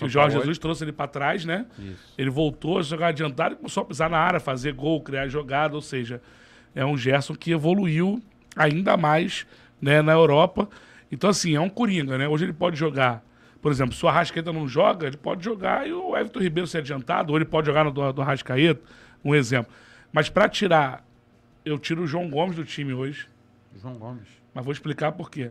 O 0.00 0.08
Jorge. 0.08 0.36
Jesus 0.38 0.58
trouxe 0.58 0.82
ele 0.84 0.92
para 0.92 1.06
trás, 1.06 1.44
né? 1.44 1.66
Isso. 1.78 2.14
Ele 2.18 2.30
voltou 2.30 2.78
a 2.78 2.82
jogar 2.82 3.08
adiantado 3.08 3.54
e 3.54 3.56
começou 3.56 3.82
a 3.82 3.86
pisar 3.86 4.10
na 4.10 4.18
área, 4.18 4.40
fazer 4.40 4.72
gol, 4.72 5.00
criar 5.00 5.28
jogada, 5.28 5.76
ou 5.76 5.82
seja, 5.82 6.20
é 6.74 6.84
um 6.84 6.96
Gerson 6.96 7.34
que 7.34 7.52
evoluiu 7.52 8.20
ainda 8.56 8.96
mais 8.96 9.46
né, 9.80 10.02
na 10.02 10.12
Europa. 10.12 10.68
Então, 11.10 11.30
assim, 11.30 11.54
é 11.54 11.60
um 11.60 11.68
coringa, 11.68 12.18
né? 12.18 12.26
Hoje 12.26 12.44
ele 12.44 12.52
pode 12.52 12.76
jogar, 12.76 13.24
por 13.66 13.72
exemplo, 13.72 13.96
se 13.96 14.04
o 14.04 14.08
Arrascaeta 14.08 14.52
não 14.52 14.68
joga, 14.68 15.08
ele 15.08 15.16
pode 15.16 15.44
jogar 15.44 15.88
e 15.88 15.92
o 15.92 16.16
Everton 16.16 16.38
Ribeiro 16.38 16.68
ser 16.68 16.78
adiantado, 16.78 17.32
ou 17.32 17.36
ele 17.36 17.44
pode 17.44 17.66
jogar 17.66 17.82
no 17.82 17.90
do, 17.90 18.12
do 18.12 18.22
Arrascaeta, 18.22 18.80
um 19.24 19.34
exemplo. 19.34 19.72
Mas 20.12 20.28
para 20.28 20.48
tirar, 20.48 21.04
eu 21.64 21.76
tiro 21.76 22.04
o 22.04 22.06
João 22.06 22.30
Gomes 22.30 22.54
do 22.54 22.64
time 22.64 22.94
hoje, 22.94 23.26
João 23.82 23.94
Gomes. 23.94 24.28
mas 24.54 24.64
vou 24.64 24.70
explicar 24.70 25.10
por 25.10 25.28
quê. 25.28 25.50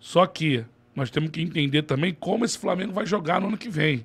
Só 0.00 0.26
que 0.26 0.64
nós 0.92 1.08
temos 1.08 1.30
que 1.30 1.40
entender 1.40 1.82
também 1.82 2.12
como 2.12 2.44
esse 2.44 2.58
Flamengo 2.58 2.92
vai 2.92 3.06
jogar 3.06 3.40
no 3.40 3.46
ano 3.46 3.56
que 3.56 3.68
vem. 3.68 4.04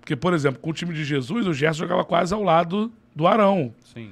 Porque, 0.00 0.16
por 0.16 0.34
exemplo, 0.34 0.60
com 0.60 0.70
o 0.70 0.72
time 0.72 0.92
de 0.92 1.04
Jesus, 1.04 1.46
o 1.46 1.54
Gerson 1.54 1.84
jogava 1.84 2.04
quase 2.04 2.34
ao 2.34 2.42
lado 2.42 2.92
do 3.14 3.28
Arão. 3.28 3.72
Sim. 3.94 4.10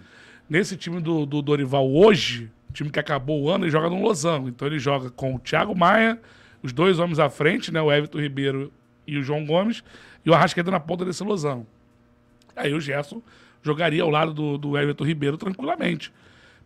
Nesse 0.49 0.77
time 0.77 1.01
do, 1.01 1.27
do 1.27 1.43
Dorival 1.43 1.93
hoje, 1.93 2.53
o 2.71 2.73
time 2.73 2.89
que 2.89 3.01
acabou 3.01 3.43
o 3.43 3.51
ano, 3.51 3.65
ele 3.65 3.73
joga 3.73 3.91
no 3.91 4.01
Losango. 4.01 4.49
Então 4.49 4.69
ele 4.69 4.79
joga 4.79 5.11
com 5.11 5.35
o 5.35 5.41
Thiago 5.41 5.77
Maia, 5.77 6.21
os 6.67 6.73
dois 6.73 6.99
homens 6.99 7.19
à 7.19 7.31
frente, 7.31 7.73
né? 7.73 7.81
O 7.81 7.93
Everton 7.93 8.19
Ribeiro 8.19 8.73
e 9.07 9.17
o 9.17 9.23
João 9.23 9.47
Gomes, 9.47 9.85
e 10.25 10.31
o 10.31 10.35
Arrascaeta 10.35 10.71
na 10.71 10.81
ponta 10.81 11.05
desse 11.05 11.23
Losango. 11.23 11.67
Aí 12.57 12.75
o 12.75 12.81
Gerson 12.81 13.23
jogaria 13.63 14.03
ao 14.03 14.11
lado 14.11 14.35
do, 14.35 14.59
do 14.59 14.77
Everton 14.77 15.05
Ribeiro 15.05 15.37
tranquilamente, 15.39 16.13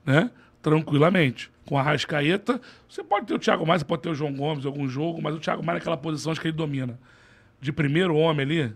né? 0.05 0.31
Tranquilamente. 0.63 1.51
Com 1.67 1.77
a 1.77 1.83
Arrascaeta, 1.83 2.61
você 2.89 3.05
pode 3.05 3.27
ter 3.27 3.35
o 3.35 3.39
Thiago 3.39 3.67
Maia, 3.67 3.79
você 3.79 3.85
pode 3.85 4.03
ter 4.03 4.09
o 4.09 4.15
João 4.15 4.35
Gomes 4.35 4.65
em 4.65 4.69
algum 4.69 4.89
jogo, 4.89 5.21
mas 5.21 5.35
o 5.35 5.39
Thiago 5.39 5.65
Maia 5.65 5.79
naquela 5.79 5.97
posição 5.97 6.33
acho 6.33 6.41
que 6.41 6.49
ele 6.49 6.57
domina. 6.57 6.99
De 7.61 7.71
primeiro 7.71 8.17
homem 8.17 8.45
ali, 8.45 8.75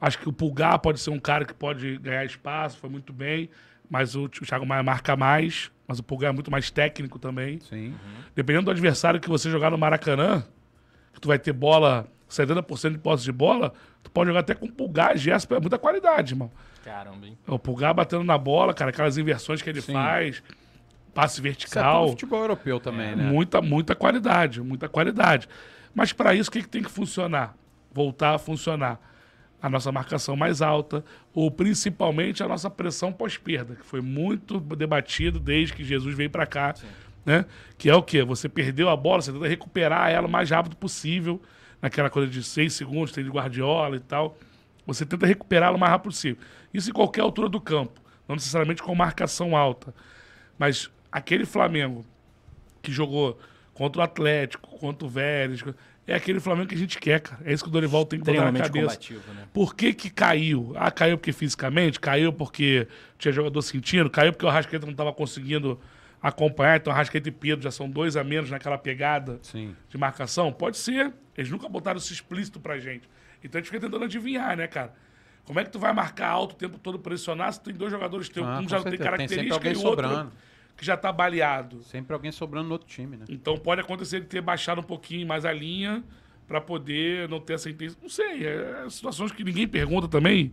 acho 0.00 0.18
que 0.18 0.28
o 0.28 0.32
Pulgar 0.32 0.78
pode 0.80 0.98
ser 0.98 1.10
um 1.10 1.20
cara 1.20 1.44
que 1.44 1.54
pode 1.54 1.98
ganhar 1.98 2.24
espaço, 2.24 2.78
foi 2.78 2.90
muito 2.90 3.12
bem, 3.12 3.48
mas 3.88 4.14
o, 4.14 4.24
o 4.24 4.28
Thiago 4.28 4.66
Maia 4.66 4.82
marca 4.82 5.16
mais, 5.16 5.70
mas 5.86 5.98
o 5.98 6.02
Pulgar 6.02 6.30
é 6.30 6.32
muito 6.32 6.50
mais 6.50 6.70
técnico 6.70 7.18
também. 7.18 7.60
Sim. 7.60 7.94
Dependendo 8.34 8.66
do 8.66 8.70
adversário 8.70 9.20
que 9.20 9.28
você 9.28 9.50
jogar 9.50 9.70
no 9.70 9.78
Maracanã, 9.78 10.44
que 11.12 11.20
tu 11.20 11.28
vai 11.28 11.38
ter 11.38 11.52
bola, 11.52 12.06
70% 12.28 12.92
de 12.92 12.98
posse 12.98 13.24
de 13.24 13.32
bola, 13.32 13.72
tu 14.02 14.10
pode 14.10 14.28
jogar 14.28 14.40
até 14.40 14.54
com 14.54 14.66
Pulgar 14.68 15.16
e 15.16 15.18
Gerson, 15.18 15.54
é 15.54 15.60
muita 15.60 15.78
qualidade, 15.78 16.34
irmão. 16.34 16.50
Caramba, 16.84 17.26
hein? 17.26 17.38
É 17.46 17.50
O 17.50 17.58
Pulgar 17.58 17.94
batendo 17.94 18.24
na 18.24 18.36
bola, 18.38 18.74
cara, 18.74 18.90
aquelas 18.90 19.16
inversões 19.18 19.62
que 19.62 19.70
ele 19.70 19.80
Sim. 19.80 19.92
faz, 19.92 20.42
passe 21.14 21.34
Isso 21.34 21.40
é 21.40 21.42
vertical. 21.42 22.08
futebol 22.10 22.40
europeu 22.40 22.78
também, 22.78 23.16
né? 23.16 23.24
Muita, 23.24 23.60
muita 23.60 23.94
qualidade, 23.94 24.60
muita 24.62 24.88
qualidade. 24.88 25.48
Mas 25.94 26.12
para 26.12 26.34
isso, 26.34 26.48
o 26.50 26.52
que, 26.52 26.62
que 26.62 26.68
tem 26.68 26.82
que 26.82 26.90
funcionar? 26.90 27.54
Voltar 27.92 28.34
a 28.34 28.38
funcionar. 28.38 29.00
A 29.60 29.68
nossa 29.68 29.90
marcação 29.90 30.36
mais 30.36 30.62
alta, 30.62 31.04
ou 31.34 31.50
principalmente 31.50 32.42
a 32.42 32.48
nossa 32.48 32.70
pressão 32.70 33.12
pós-perda, 33.12 33.74
que 33.74 33.84
foi 33.84 34.00
muito 34.00 34.60
debatido 34.60 35.40
desde 35.40 35.74
que 35.74 35.82
Jesus 35.82 36.14
veio 36.16 36.30
para 36.30 36.46
cá. 36.46 36.74
Né? 37.26 37.44
Que 37.76 37.90
é 37.90 37.94
o 37.94 38.02
quê? 38.02 38.22
Você 38.22 38.48
perdeu 38.48 38.88
a 38.88 38.96
bola, 38.96 39.20
você 39.20 39.32
tenta 39.32 39.48
recuperar 39.48 40.10
ela 40.10 40.28
o 40.28 40.30
mais 40.30 40.50
rápido 40.50 40.76
possível, 40.76 41.42
naquela 41.82 42.08
coisa 42.08 42.30
de 42.30 42.42
seis 42.42 42.72
segundos, 42.72 43.12
tem 43.12 43.24
de 43.24 43.30
Guardiola 43.30 43.96
e 43.96 44.00
tal. 44.00 44.38
Você 44.86 45.04
tenta 45.04 45.26
recuperá-la 45.26 45.76
o 45.76 45.80
mais 45.80 45.90
rápido 45.92 46.12
possível. 46.12 46.38
Isso 46.72 46.90
em 46.90 46.92
qualquer 46.92 47.20
altura 47.20 47.48
do 47.48 47.60
campo, 47.60 48.00
não 48.26 48.36
necessariamente 48.36 48.82
com 48.82 48.94
marcação 48.94 49.56
alta. 49.56 49.92
Mas 50.58 50.90
aquele 51.10 51.44
Flamengo 51.44 52.04
que 52.80 52.92
jogou 52.92 53.38
contra 53.74 54.00
o 54.00 54.04
Atlético, 54.04 54.78
contra 54.78 55.06
o 55.06 55.10
Vélez, 55.10 55.62
é 56.08 56.14
aquele 56.16 56.40
Flamengo 56.40 56.68
que 56.68 56.74
a 56.74 56.78
gente 56.78 56.98
quer, 56.98 57.20
cara. 57.20 57.40
É 57.44 57.52
isso 57.52 57.62
que 57.62 57.68
o 57.68 57.72
Dorival 57.72 58.04
tem 58.06 58.18
que 58.18 58.24
botar 58.24 58.50
na 58.50 58.58
cabeça. 58.60 58.98
né? 59.34 59.46
Por 59.52 59.74
que 59.74 59.92
que 59.92 60.10
caiu? 60.10 60.72
Ah, 60.76 60.90
caiu 60.90 61.18
porque 61.18 61.32
fisicamente? 61.32 62.00
Caiu 62.00 62.32
porque 62.32 62.88
tinha 63.18 63.30
jogador 63.32 63.60
sentindo? 63.62 64.08
Caiu 64.08 64.32
porque 64.32 64.46
o 64.46 64.48
Arrascaeta 64.48 64.86
não 64.86 64.92
estava 64.92 65.12
conseguindo 65.12 65.78
acompanhar? 66.22 66.76
Então, 66.78 66.92
Arrascaeta 66.92 67.28
e 67.28 67.32
Pedro 67.32 67.62
já 67.62 67.70
são 67.70 67.88
dois 67.90 68.16
a 68.16 68.24
menos 68.24 68.50
naquela 68.50 68.78
pegada 68.78 69.38
Sim. 69.42 69.74
de 69.88 69.98
marcação? 69.98 70.52
Pode 70.52 70.76
ser. 70.78 71.12
Eles 71.36 71.50
nunca 71.50 71.68
botaram 71.68 71.98
isso 71.98 72.12
explícito 72.12 72.58
pra 72.58 72.78
gente. 72.78 73.08
Então, 73.44 73.58
a 73.58 73.62
gente 73.62 73.70
fica 73.70 73.80
tentando 73.80 74.04
adivinhar, 74.04 74.56
né, 74.56 74.66
cara? 74.66 74.94
Como 75.44 75.60
é 75.60 75.64
que 75.64 75.70
tu 75.70 75.78
vai 75.78 75.92
marcar 75.94 76.28
alto 76.28 76.52
o 76.52 76.56
tempo 76.56 76.78
todo, 76.78 76.98
pressionar, 76.98 77.52
se 77.52 77.60
tem 77.62 77.72
dois 77.72 77.90
jogadores 77.90 78.28
teus, 78.28 78.46
Ah, 78.46 78.60
um 78.60 78.68
já 78.68 78.76
não 78.78 78.84
tem 78.84 78.98
certeza. 78.98 78.98
Tem 78.98 78.98
característica 78.98 79.68
e 79.68 79.74
o 79.76 79.86
outro 79.86 80.06
sobrando. 80.08 80.32
Que 80.78 80.86
já 80.86 80.96
tá 80.96 81.12
baleado. 81.12 81.82
Sempre 81.82 82.14
alguém 82.14 82.30
sobrando 82.30 82.68
no 82.68 82.72
outro 82.74 82.88
time, 82.88 83.16
né? 83.16 83.24
Então 83.28 83.58
pode 83.58 83.80
acontecer 83.80 84.16
ele 84.16 84.26
ter 84.26 84.40
baixado 84.40 84.80
um 84.80 84.84
pouquinho 84.84 85.26
mais 85.26 85.44
a 85.44 85.52
linha 85.52 86.04
para 86.46 86.60
poder 86.60 87.28
não 87.28 87.40
ter 87.40 87.54
essa 87.54 87.68
intenção. 87.68 87.98
Não 88.00 88.08
sei, 88.08 88.46
é, 88.46 88.86
situações 88.88 89.32
que 89.32 89.42
ninguém 89.42 89.66
pergunta 89.66 90.06
também. 90.06 90.52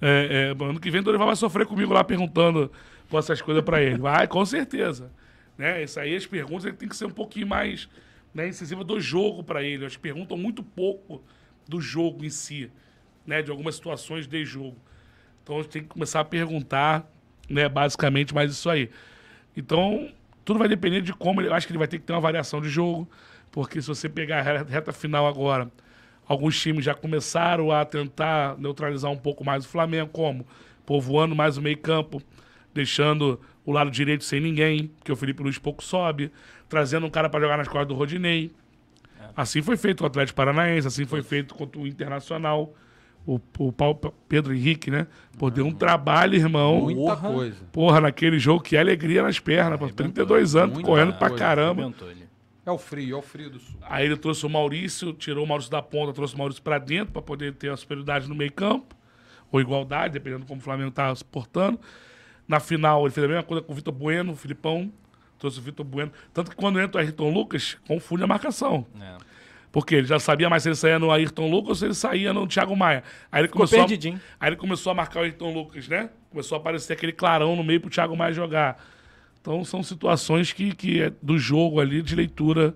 É, 0.00 0.54
é, 0.56 0.64
ano 0.64 0.78
que 0.78 0.90
vem 0.90 1.00
o 1.00 1.04
Dorival 1.04 1.26
vai 1.26 1.36
sofrer 1.36 1.66
comigo 1.66 1.92
lá 1.92 2.04
perguntando 2.04 2.70
pô, 3.08 3.18
essas 3.18 3.42
coisas 3.42 3.64
para 3.64 3.82
ele. 3.82 3.98
Vai, 3.98 4.28
com 4.28 4.44
certeza. 4.46 5.10
Né? 5.58 5.82
Isso 5.82 5.98
aí, 5.98 6.14
as 6.14 6.24
perguntas 6.24 6.66
ele 6.66 6.76
tem 6.76 6.88
que 6.88 6.96
ser 6.96 7.06
um 7.06 7.10
pouquinho 7.10 7.48
mais 7.48 7.88
né, 8.32 8.46
incisiva 8.46 8.84
do 8.84 9.00
jogo 9.00 9.42
para 9.42 9.60
ele. 9.60 9.84
Eles 9.84 9.96
perguntam 9.96 10.36
muito 10.36 10.62
pouco 10.62 11.20
do 11.68 11.80
jogo 11.80 12.24
em 12.24 12.30
si, 12.30 12.70
né? 13.26 13.42
De 13.42 13.50
algumas 13.50 13.74
situações 13.74 14.28
de 14.28 14.44
jogo. 14.44 14.76
Então 15.42 15.58
a 15.58 15.62
gente 15.62 15.70
tem 15.70 15.82
que 15.82 15.88
começar 15.88 16.20
a 16.20 16.24
perguntar, 16.24 17.10
né? 17.48 17.68
Basicamente, 17.68 18.32
mais 18.32 18.52
isso 18.52 18.70
aí. 18.70 18.88
Então, 19.56 20.08
tudo 20.44 20.58
vai 20.58 20.68
depender 20.68 21.00
de 21.00 21.12
como 21.12 21.40
ele. 21.40 21.52
Acho 21.52 21.66
que 21.66 21.72
ele 21.72 21.78
vai 21.78 21.88
ter 21.88 21.98
que 21.98 22.04
ter 22.04 22.12
uma 22.12 22.20
variação 22.20 22.60
de 22.60 22.68
jogo, 22.68 23.08
porque 23.50 23.80
se 23.80 23.88
você 23.88 24.08
pegar 24.08 24.40
a 24.40 24.42
re- 24.42 24.64
reta 24.64 24.92
final 24.92 25.26
agora, 25.26 25.70
alguns 26.26 26.60
times 26.60 26.84
já 26.84 26.94
começaram 26.94 27.70
a 27.70 27.84
tentar 27.84 28.56
neutralizar 28.58 29.10
um 29.10 29.16
pouco 29.16 29.44
mais 29.44 29.64
o 29.64 29.68
Flamengo, 29.68 30.10
como 30.12 30.46
povoando 30.84 31.34
mais 31.34 31.56
o 31.56 31.62
meio-campo, 31.62 32.22
deixando 32.74 33.40
o 33.64 33.72
lado 33.72 33.90
direito 33.90 34.24
sem 34.24 34.40
ninguém, 34.40 34.88
porque 34.98 35.10
o 35.10 35.16
Felipe 35.16 35.42
Luiz 35.42 35.56
pouco 35.58 35.82
sobe, 35.82 36.30
trazendo 36.68 37.06
um 37.06 37.10
cara 37.10 37.30
para 37.30 37.40
jogar 37.40 37.56
nas 37.56 37.68
costas 37.68 37.88
do 37.88 37.94
Rodinei. 37.94 38.50
Assim 39.36 39.62
foi 39.62 39.76
feito 39.76 39.98
com 39.98 40.04
o 40.04 40.06
Atlético 40.06 40.36
Paranaense, 40.36 40.86
assim 40.86 41.06
foi 41.06 41.22
feito 41.22 41.54
contra 41.54 41.80
o 41.80 41.86
Internacional. 41.86 42.74
O, 43.26 43.40
o 43.58 43.72
Paulo- 43.72 44.12
Pedro 44.28 44.54
Henrique, 44.54 44.90
né? 44.90 45.06
Pô, 45.38 45.50
deu 45.50 45.64
um 45.66 45.72
trabalho, 45.72 46.34
irmão. 46.34 46.82
Muita 46.82 47.00
Porra. 47.16 47.32
coisa. 47.32 47.64
Porra, 47.72 48.00
naquele 48.02 48.38
jogo, 48.38 48.62
que 48.62 48.76
alegria 48.76 49.22
nas 49.22 49.38
pernas, 49.38 49.78
pô, 49.78 49.88
32 49.88 50.54
anos, 50.54 50.82
correndo 50.82 51.14
pra 51.14 51.28
coisa. 51.30 51.44
caramba. 51.44 51.92
É 52.66 52.70
o 52.70 52.78
frio, 52.78 53.16
é 53.16 53.18
o 53.18 53.22
frio 53.22 53.50
do 53.50 53.58
sul. 53.58 53.76
Aí 53.82 54.06
ele 54.06 54.16
trouxe 54.16 54.44
o 54.44 54.48
Maurício, 54.48 55.12
tirou 55.12 55.44
o 55.44 55.46
Maurício 55.48 55.70
da 55.70 55.82
ponta, 55.82 56.12
trouxe 56.12 56.34
o 56.34 56.38
Maurício 56.38 56.62
pra 56.62 56.78
dentro 56.78 57.12
pra 57.12 57.20
poder 57.22 57.52
ter 57.54 57.70
a 57.70 57.76
superioridade 57.76 58.26
no 58.28 58.34
meio 58.34 58.52
campo, 58.52 58.94
ou 59.52 59.60
igualdade, 59.60 60.14
dependendo 60.14 60.42
de 60.42 60.46
como 60.48 60.60
o 60.60 60.62
Flamengo 60.62 60.90
tava 60.90 61.14
se 61.14 61.24
portando. 61.24 61.78
Na 62.48 62.60
final, 62.60 63.02
ele 63.04 63.10
fez 63.10 63.24
a 63.24 63.28
mesma 63.28 63.42
coisa 63.42 63.62
com 63.62 63.72
o 63.72 63.76
Vitor 63.76 63.92
Bueno, 63.92 64.32
o 64.32 64.36
Filipão, 64.36 64.90
trouxe 65.38 65.58
o 65.58 65.62
Vitor 65.62 65.84
Bueno. 65.84 66.10
Tanto 66.32 66.50
que 66.50 66.56
quando 66.56 66.80
entra 66.80 67.00
o 67.00 67.04
Ayrton 67.04 67.30
Lucas, 67.32 67.76
confunde 67.86 68.22
a 68.22 68.26
marcação. 68.26 68.86
É. 69.00 69.16
Porque 69.74 69.96
ele 69.96 70.06
já 70.06 70.20
sabia 70.20 70.48
mais 70.48 70.62
se 70.62 70.68
ele 70.68 70.76
saía 70.76 71.00
no 71.00 71.10
Ayrton 71.10 71.50
Lucas 71.50 71.70
ou 71.70 71.74
se 71.74 71.84
ele 71.86 71.94
saía 71.94 72.32
no 72.32 72.46
Thiago 72.46 72.76
Maia. 72.76 73.02
Aí 73.30 73.40
ele 73.40 73.48
começou, 73.48 73.80
a, 73.80 73.84
aí 73.84 74.48
ele 74.48 74.54
começou 74.54 74.92
a 74.92 74.94
marcar 74.94 75.18
o 75.18 75.22
Ayrton 75.24 75.52
Lucas, 75.52 75.88
né? 75.88 76.10
Começou 76.30 76.54
a 76.54 76.60
aparecer 76.60 76.92
aquele 76.92 77.10
clarão 77.10 77.56
no 77.56 77.64
meio 77.64 77.80
pro 77.80 77.90
Thiago 77.90 78.16
Maia 78.16 78.32
jogar. 78.32 78.80
Então 79.40 79.64
são 79.64 79.82
situações 79.82 80.52
que, 80.52 80.72
que 80.76 81.02
é 81.02 81.12
do 81.20 81.36
jogo 81.36 81.80
ali, 81.80 82.02
de 82.02 82.14
leitura 82.14 82.72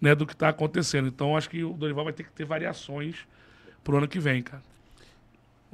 né, 0.00 0.16
do 0.16 0.26
que 0.26 0.34
tá 0.34 0.48
acontecendo. 0.48 1.06
Então 1.06 1.36
acho 1.36 1.48
que 1.48 1.62
o 1.62 1.74
Dorival 1.74 2.06
vai 2.06 2.12
ter 2.12 2.24
que 2.24 2.32
ter 2.32 2.44
variações 2.44 3.18
pro 3.84 3.98
ano 3.98 4.08
que 4.08 4.18
vem, 4.18 4.42
cara. 4.42 4.64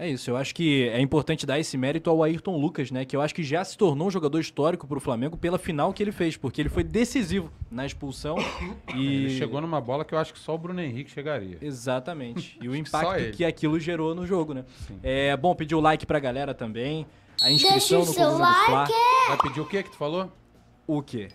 É 0.01 0.09
isso, 0.09 0.31
eu 0.31 0.37
acho 0.37 0.55
que 0.55 0.89
é 0.91 1.01
importante 1.01 1.45
dar 1.45 1.59
esse 1.59 1.77
mérito 1.77 2.09
ao 2.09 2.23
Ayrton 2.23 2.57
Lucas, 2.57 2.93
né? 2.93 3.05
Que 3.05 3.17
eu 3.17 3.21
acho 3.21 3.35
que 3.35 3.43
já 3.43 3.65
se 3.65 3.77
tornou 3.77 4.07
um 4.07 4.11
jogador 4.13 4.39
histórico 4.39 4.87
pro 4.87 5.01
Flamengo 5.01 5.37
pela 5.37 5.59
final 5.59 5.93
que 5.93 6.01
ele 6.01 6.13
fez, 6.13 6.37
porque 6.37 6.63
ele 6.63 6.69
foi 6.69 6.85
decisivo 6.85 7.51
na 7.69 7.85
expulsão 7.85 8.37
e. 8.95 9.25
Ele 9.25 9.31
chegou 9.37 9.61
numa 9.61 9.81
bola 9.81 10.05
que 10.05 10.15
eu 10.15 10.19
acho 10.19 10.33
que 10.33 10.39
só 10.39 10.55
o 10.55 10.59
Bruno 10.59 10.81
Henrique 10.81 11.11
chegaria. 11.11 11.59
Exatamente. 11.61 12.57
E 12.63 12.69
o 12.69 12.77
impacto 12.77 13.33
que 13.33 13.45
aquilo 13.45 13.79
gerou 13.81 14.15
no 14.15 14.27
jogo, 14.27 14.53
né? 14.53 14.65
É 15.03 15.37
bom 15.37 15.55
pedir 15.55 15.75
o 15.75 15.81
like 15.81 16.05
pra 16.05 16.19
galera 16.19 16.53
também. 16.55 17.07
A 17.41 17.51
inscrição 17.51 17.99
Deixa 17.99 18.23
o 18.29 18.29
no 18.29 18.37
seu 18.37 18.39
like. 18.39 18.93
Vai 19.29 19.39
pedir 19.39 19.61
o 19.61 19.67
que 19.67 19.83
que 19.83 19.91
tu 19.91 19.97
falou? 19.97 20.31
O 20.87 21.03
quê? 21.03 21.29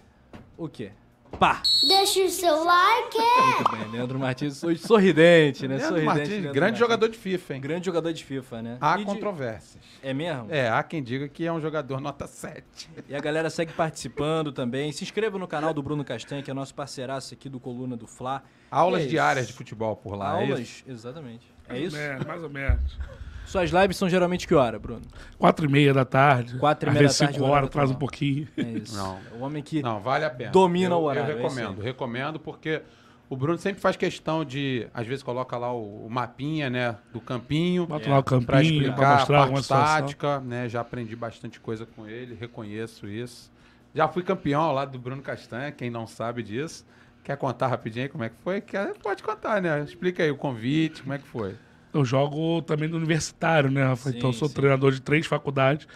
O 0.58 0.70
quê? 0.70 0.92
Pá! 1.40 1.62
Deixa 1.88 2.20
o 2.22 2.30
seu 2.30 2.64
like. 2.64 3.18
Muito 3.18 3.72
bem, 3.72 3.92
Leandro 3.92 4.20
Martins, 4.20 4.64
hoje 4.64 4.80
sorridente, 4.80 5.68
né? 5.68 5.76
Leandro 5.76 5.88
sorridente. 5.90 6.06
Martins, 6.06 6.30
Leandro 6.30 6.54
grande 6.54 6.60
Martins. 6.72 6.80
jogador 6.80 7.10
de 7.10 7.18
FIFA, 7.18 7.54
hein? 7.56 7.62
Grande 7.62 7.86
jogador 7.86 8.14
de 8.14 8.24
FIFA, 8.24 8.62
né? 8.62 8.78
Há 8.80 8.96
E 8.96 8.98
de- 9.00 9.06
controvérsias. 9.06 9.84
É 10.02 10.14
mesmo? 10.14 10.48
É, 10.50 10.70
há 10.70 10.82
quem 10.84 11.04
diga 11.04 11.28
que 11.28 11.46
é 11.46 11.52
um 11.52 11.60
jogador 11.60 12.00
nota 12.00 12.28
7. 12.28 12.90
E 13.10 13.16
a 13.16 13.20
galera 13.20 13.50
segue 13.50 13.74
participando 13.74 14.52
também. 14.54 14.92
Se 14.92 15.04
inscreva 15.04 15.38
no 15.38 15.48
canal 15.48 15.74
do 15.74 15.82
Bruno 15.84 16.06
Castanha, 16.06 16.42
que 16.42 16.52
é 16.52 16.54
nosso 16.54 16.74
parceiraço 16.76 17.34
aqui 17.34 17.50
do 17.50 17.60
Coluna 17.60 17.98
do 17.98 18.08
Fla. 18.08 18.42
Aulas 18.72 19.04
É 19.04 19.08
diárias 19.08 19.48
de 19.48 19.54
futebol 19.54 19.96
por 19.96 20.16
lá, 20.16 20.40
é 20.40 20.44
Aulas, 20.44 20.60
isso? 20.60 20.84
exatamente. 20.88 21.46
É 21.68 21.74
Mais 21.74 21.84
isso? 21.88 21.96
ou 21.98 22.02
menos, 22.02 22.26
mais 22.26 22.44
ou 22.44 22.50
menos. 22.50 23.00
Suas 23.46 23.70
lives 23.72 23.98
são 23.98 24.10
geralmente 24.10 24.48
que 24.48 24.56
hora, 24.56 24.80
Bruno? 24.80 25.02
Quatro 25.38 25.66
e 25.66 25.72
meia 25.72 25.94
da 25.94 26.06
tarde. 26.06 26.58
Quatro 26.58 26.90
e 26.90 26.94
meia 26.94 27.08
da 27.08 27.14
tarde, 27.14 27.34
cinco 27.34 27.46
horário 27.46 27.58
horas, 27.58 27.70
traz 27.70 27.92
um 27.92 27.96
pouquinho. 27.96 28.48
É 28.58 28.62
isso. 28.62 28.96
Não. 28.98 29.20
É 29.32 29.38
o 29.38 29.42
homem 29.42 29.62
que. 29.62 29.82
Não, 29.82 30.00
vale 30.00 30.26
a 30.26 30.30
pena. 30.30 30.52
Domina 30.52 30.96
eu, 30.96 31.00
o 31.00 31.04
horário, 31.04 31.32
Eu 31.32 31.40
é 31.40 31.42
recomendo, 31.42 31.82
recomendo 31.82 32.40
porque 32.40 32.82
o 33.30 33.36
Bruno 33.36 33.58
sempre 33.58 33.82
faz 33.82 33.96
questão 33.96 34.46
de, 34.46 34.88
às 34.94 35.08
vezes 35.08 35.24
coloca 35.24 35.58
lá 35.58 35.74
o, 35.74 36.06
o 36.06 36.10
mapinha, 36.10 36.70
né, 36.70 36.98
do 37.12 37.20
campinho, 37.20 37.88
Bota 37.88 38.10
lá 38.10 38.20
o 38.20 38.24
para 38.24 38.40
campinho, 38.40 38.62
explicar 38.62 38.96
pra 38.96 39.16
mostrar 39.16 39.38
a 39.38 39.42
alguma 39.42 39.56
parte 39.56 39.66
situação. 39.66 40.02
tática, 40.02 40.40
né, 40.42 40.70
já 40.70 40.82
aprendi 40.82 41.16
bastante 41.16 41.60
coisa 41.60 41.86
com 41.86 42.08
ele, 42.08 42.36
reconheço 42.36 43.08
isso. 43.08 43.52
Já 43.96 44.08
fui 44.08 44.24
campeão 44.24 44.62
ao 44.62 44.74
lado 44.74 44.92
do 44.92 45.00
Bruno 45.00 45.22
Castanha, 45.22 45.72
quem 45.72 45.90
não 45.90 46.06
sabe 46.06 46.44
disso. 46.44 46.86
Quer 47.24 47.38
contar 47.38 47.68
rapidinho 47.68 48.04
aí 48.04 48.10
como 48.10 48.24
é 48.24 48.30
que 48.30 48.36
foi? 48.44 48.60
Quer, 48.60 48.94
pode 49.00 49.24
contar, 49.24 49.62
né? 49.62 49.82
Explica 49.84 50.22
aí 50.22 50.30
o 50.30 50.36
convite, 50.36 51.02
como 51.02 51.14
é 51.14 51.18
que 51.18 51.28
foi. 51.28 51.56
Eu 51.94 52.04
jogo 52.04 52.62
também 52.64 52.90
no 52.90 52.98
universitário, 52.98 53.70
né, 53.70 53.84
Rafa? 53.84 54.10
Sim, 54.10 54.18
então 54.18 54.30
eu 54.30 54.34
sou 54.34 54.48
sim. 54.48 54.56
treinador 54.56 54.92
de 54.92 55.02
três 55.02 55.26
faculdades. 55.26 55.88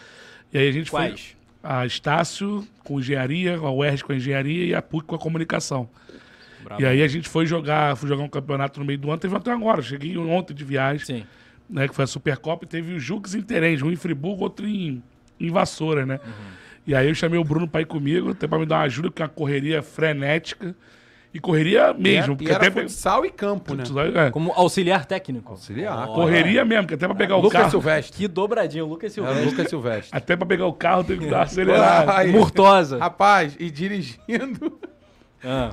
E 0.52 0.58
aí 0.58 0.68
a 0.68 0.72
gente 0.72 0.90
Quais? 0.90 1.20
foi 1.20 1.38
a 1.62 1.84
Estácio 1.84 2.66
com 2.84 3.00
engenharia, 3.00 3.56
a 3.56 3.70
UERJ 3.70 4.04
com 4.04 4.12
engenharia 4.12 4.64
e 4.64 4.74
a 4.74 4.80
PUC 4.80 5.06
com 5.06 5.14
a 5.14 5.18
comunicação. 5.18 5.88
Bravo. 6.62 6.82
E 6.82 6.86
aí 6.86 7.02
a 7.02 7.08
gente 7.08 7.28
foi 7.28 7.46
jogar, 7.46 7.96
fui 7.96 8.08
jogar 8.08 8.22
um 8.22 8.28
campeonato 8.28 8.78
no 8.80 8.86
meio 8.86 8.98
do 8.98 9.10
ano, 9.10 9.18
teve 9.18 9.34
até 9.36 9.52
agora, 9.52 9.82
cheguei 9.82 10.16
ontem 10.16 10.54
de 10.54 10.64
viagem, 10.64 11.04
Sim. 11.04 11.26
né, 11.68 11.88
que 11.88 11.94
foi 11.94 12.04
a 12.04 12.06
Supercopa, 12.06 12.64
e 12.64 12.68
teve 12.68 12.94
o 12.94 13.00
Jux 13.00 13.34
Interens, 13.34 13.82
um 13.82 13.90
em 13.90 13.96
Friburgo, 13.96 14.44
outro 14.44 14.66
em, 14.66 15.02
em 15.38 15.50
Vassoura, 15.50 16.06
né? 16.06 16.20
E 16.86 16.94
aí 16.94 17.06
eu 17.06 17.14
chamei 17.14 17.38
o 17.38 17.44
Bruno 17.44 17.68
pra 17.68 17.82
ir 17.82 17.86
comigo, 17.86 18.30
até 18.30 18.46
pra 18.46 18.58
me 18.58 18.64
dar 18.64 18.76
uma 18.76 18.84
ajuda, 18.84 19.10
porque 19.10 19.20
é 19.20 19.26
uma 19.26 19.30
correria 19.30 19.82
frenética. 19.82 20.74
E 21.32 21.38
correria 21.38 21.92
mesmo, 21.92 22.32
e 22.32 22.36
porque 22.36 22.50
era, 22.50 22.56
até 22.56 22.70
pe- 22.70 22.82
futsal 22.82 23.24
e 23.24 23.30
campo, 23.30 23.74
né? 23.74 23.84
É, 24.14 24.30
Como 24.30 24.50
auxiliar 24.52 25.04
técnico. 25.04 25.52
Auxiliar. 25.52 26.08
Ó, 26.08 26.14
correria 26.14 26.64
mesmo, 26.64 26.84
porque 26.84 26.94
até 26.94 27.06
pra 27.06 27.14
pegar 27.14 27.36
o 27.36 27.40
Lucas 27.40 27.58
carro. 27.60 27.70
Silvestre. 27.70 28.16
Que 28.16 28.26
dobradinho, 28.26 28.86
Lucas 28.86 29.12
É 29.12 29.14
Silvestre. 29.14 29.42
o 29.46 29.50
Lucas 29.50 29.68
Silvestre. 29.68 30.08
Até 30.16 30.36
pra 30.36 30.46
pegar 30.46 30.66
o 30.66 30.72
carro 30.72 31.04
teve 31.04 31.24
que 31.26 31.30
dar. 31.30 31.46
Ai, 32.08 32.28
Murtosa. 32.28 32.98
Rapaz, 32.98 33.54
e 33.60 33.70
dirigindo. 33.70 34.78
Ah, 35.44 35.72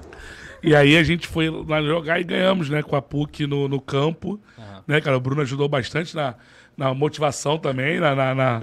E 0.61 0.75
aí 0.75 0.97
a 0.97 1.03
gente 1.03 1.27
foi 1.27 1.49
lá 1.49 1.81
jogar 1.81 2.19
e 2.19 2.23
ganhamos, 2.23 2.69
né, 2.69 2.83
com 2.83 2.95
a 2.95 3.01
PUC 3.01 3.47
no, 3.47 3.67
no 3.67 3.79
campo. 3.79 4.39
Né, 4.87 4.99
cara? 4.99 5.15
O 5.17 5.19
Bruno 5.21 5.41
ajudou 5.41 5.67
bastante 5.69 6.15
na, 6.15 6.35
na 6.77 6.93
motivação 6.93 7.57
também. 7.57 7.99
Na, 7.99 8.13
na- 8.13 8.35
na- 8.35 8.61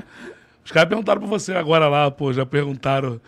Os 0.65 0.71
caras 0.71 0.89
perguntaram 0.91 1.21
pra 1.23 1.29
você 1.31 1.53
agora 1.55 1.89
lá, 1.89 2.11
pô, 2.11 2.33
já 2.35 2.45
perguntaram 2.47 3.19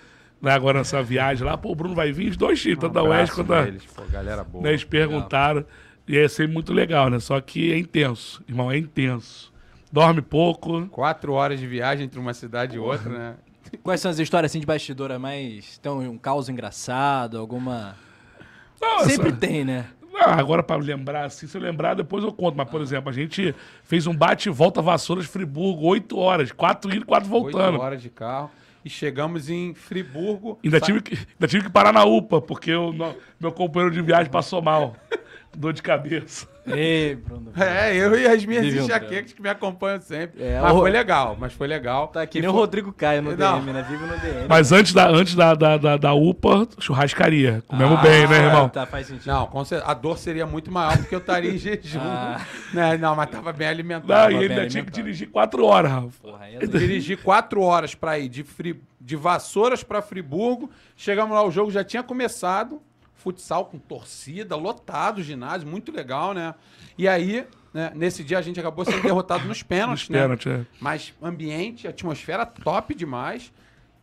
né, 0.44 0.52
agora 0.52 0.78
nessa 0.78 1.02
viagem 1.02 1.44
lá, 1.46 1.56
pô, 1.56 1.72
o 1.72 1.74
Bruno 1.74 1.94
vai 1.94 2.12
vir, 2.12 2.30
os 2.30 2.36
dois 2.36 2.60
times, 2.60 2.78
tanto 2.78 2.92
da 2.92 3.00
Abraço 3.00 3.34
quanto 3.34 3.48
da. 3.48 3.62
deles, 3.62 3.84
pô, 3.84 4.02
galera 4.10 4.44
boa. 4.44 4.62
Né, 4.62 4.70
eles 4.70 4.84
perguntaram. 4.84 5.64
E 6.06 6.14
ia 6.16 6.28
ser 6.28 6.46
muito 6.46 6.72
legal, 6.72 7.08
né? 7.08 7.18
Só 7.18 7.40
que 7.40 7.72
é 7.72 7.78
intenso, 7.78 8.42
irmão, 8.46 8.70
é 8.70 8.76
intenso. 8.76 9.50
Dorme 9.90 10.20
pouco. 10.20 10.86
Quatro 10.88 11.32
horas 11.32 11.58
de 11.58 11.66
viagem 11.66 12.04
entre 12.04 12.18
uma 12.18 12.34
cidade 12.34 12.76
e 12.76 12.78
outra, 12.78 13.10
né? 13.10 13.34
quais 13.82 14.00
são 14.00 14.10
as 14.10 14.18
histórias 14.18 14.52
assim 14.52 14.60
de 14.60 14.66
bastidora 14.66 15.18
mais. 15.18 15.78
Tem 15.78 15.90
um 15.90 16.18
caos 16.18 16.48
engraçado, 16.48 17.38
alguma. 17.38 17.96
Nossa. 18.80 19.08
Sempre 19.08 19.32
tem, 19.32 19.64
né? 19.64 19.86
Ah, 20.16 20.38
agora 20.38 20.62
pra 20.62 20.76
lembrar, 20.76 21.24
assim, 21.24 21.46
se 21.46 21.56
eu 21.56 21.60
lembrar, 21.60 21.94
depois 21.94 22.22
eu 22.22 22.32
conto. 22.32 22.56
Mas, 22.56 22.68
por 22.68 22.80
exemplo, 22.80 23.10
a 23.10 23.12
gente 23.12 23.54
fez 23.82 24.06
um 24.06 24.14
bate 24.14 24.48
e 24.48 24.52
volta 24.52 24.80
Vassouras 24.80 25.26
Friburgo, 25.26 25.86
oito 25.86 26.16
horas, 26.18 26.52
quatro 26.52 26.94
indo, 26.94 27.04
quatro 27.04 27.28
voltando. 27.28 27.74
Oito 27.74 27.82
horas 27.82 28.02
de 28.02 28.10
carro. 28.10 28.50
E 28.84 28.90
chegamos 28.90 29.48
em 29.48 29.72
Friburgo. 29.74 30.58
Ainda 30.62 30.78
tive, 30.80 31.00
que, 31.00 31.14
ainda 31.14 31.48
tive 31.48 31.64
que 31.64 31.70
parar 31.70 31.92
na 31.92 32.04
UPA, 32.04 32.40
porque 32.42 32.70
no- 32.72 33.16
meu 33.40 33.50
companheiro 33.50 33.94
de 33.94 34.02
viagem 34.02 34.30
passou 34.30 34.60
mal. 34.60 34.94
Dor 35.56 35.72
de 35.72 35.80
cabeça. 35.82 36.46
Ei, 36.66 37.14
Bruno. 37.16 37.52
É, 37.56 37.94
eu 37.94 38.18
e 38.18 38.26
as 38.26 38.44
minhas 38.44 38.64
enxaquecas 38.74 39.32
que 39.32 39.42
me 39.42 39.48
acompanham 39.48 40.00
sempre. 40.00 40.42
É, 40.42 40.60
mas 40.60 40.72
o- 40.72 40.78
foi 40.80 40.90
legal, 40.90 41.36
mas 41.38 41.52
foi 41.52 41.66
legal. 41.66 42.08
Tá 42.08 42.24
E 42.24 42.28
nem 42.40 42.48
o 42.48 42.52
foi- 42.52 42.60
Rodrigo 42.60 42.92
Caio 42.92 43.20
no 43.22 43.36
Não. 43.36 43.60
DM, 43.60 43.72
né? 43.72 43.86
Vive 43.88 44.04
no 44.06 44.16
DM. 44.18 44.46
Mas 44.48 44.72
antes 44.72 44.92
da, 44.94 45.08
antes 45.08 45.34
da, 45.34 45.54
da, 45.54 45.76
da, 45.76 45.96
da 45.96 46.14
UPA, 46.14 46.66
churrascaria. 46.78 47.62
Comemos 47.68 47.98
Ah, 47.98 48.02
bem, 48.02 48.26
né, 48.26 48.36
irmão? 48.46 48.68
Tá, 48.68 48.86
faz 48.86 49.06
sentido. 49.06 49.26
Não, 49.26 49.46
com 49.46 49.64
certeza, 49.64 49.90
a 49.90 49.94
dor 49.94 50.16
seria 50.18 50.46
muito 50.46 50.70
maior 50.72 50.96
porque 50.96 51.14
eu 51.14 51.18
estaria 51.18 51.50
em 51.50 51.58
jejum. 51.58 52.00
Ah. 52.00 52.40
Né? 52.72 52.96
Não, 52.96 53.14
mas 53.14 53.28
tava 53.30 53.52
bem 53.52 53.68
alimentado. 53.68 54.08
Não, 54.08 54.16
tava 54.16 54.32
e 54.32 54.48
ainda 54.50 54.66
tinha 54.66 54.84
que 54.84 54.90
dirigir 54.90 55.28
quatro 55.30 55.64
horas, 55.66 55.90
Rafa. 55.92 56.08
Porra, 56.22 56.46
é 56.50 56.66
Dirigi 56.66 57.16
quatro 57.16 57.60
horas 57.62 57.94
pra 57.94 58.18
ir 58.18 58.28
de, 58.28 58.42
Fri... 58.42 58.80
de 59.00 59.16
Vassouras 59.16 59.82
pra 59.84 60.00
Friburgo. 60.00 60.70
Chegamos 60.96 61.34
lá, 61.34 61.44
o 61.44 61.50
jogo 61.50 61.70
já 61.70 61.84
tinha 61.84 62.02
começado. 62.02 62.80
Futsal 63.24 63.64
com 63.64 63.78
torcida, 63.78 64.54
lotado 64.54 65.18
o 65.18 65.22
ginásio, 65.22 65.66
muito 65.66 65.90
legal, 65.90 66.34
né? 66.34 66.54
E 66.98 67.08
aí, 67.08 67.46
né, 67.72 67.90
nesse 67.94 68.22
dia 68.22 68.38
a 68.38 68.42
gente 68.42 68.60
acabou 68.60 68.84
sendo 68.84 69.00
derrotado 69.02 69.48
nos 69.48 69.62
pênaltis, 69.62 70.10
Nos 70.10 70.44
né? 70.44 70.60
é. 70.60 70.66
Mas 70.78 71.14
ambiente, 71.22 71.88
atmosfera 71.88 72.44
top 72.44 72.94
demais. 72.94 73.50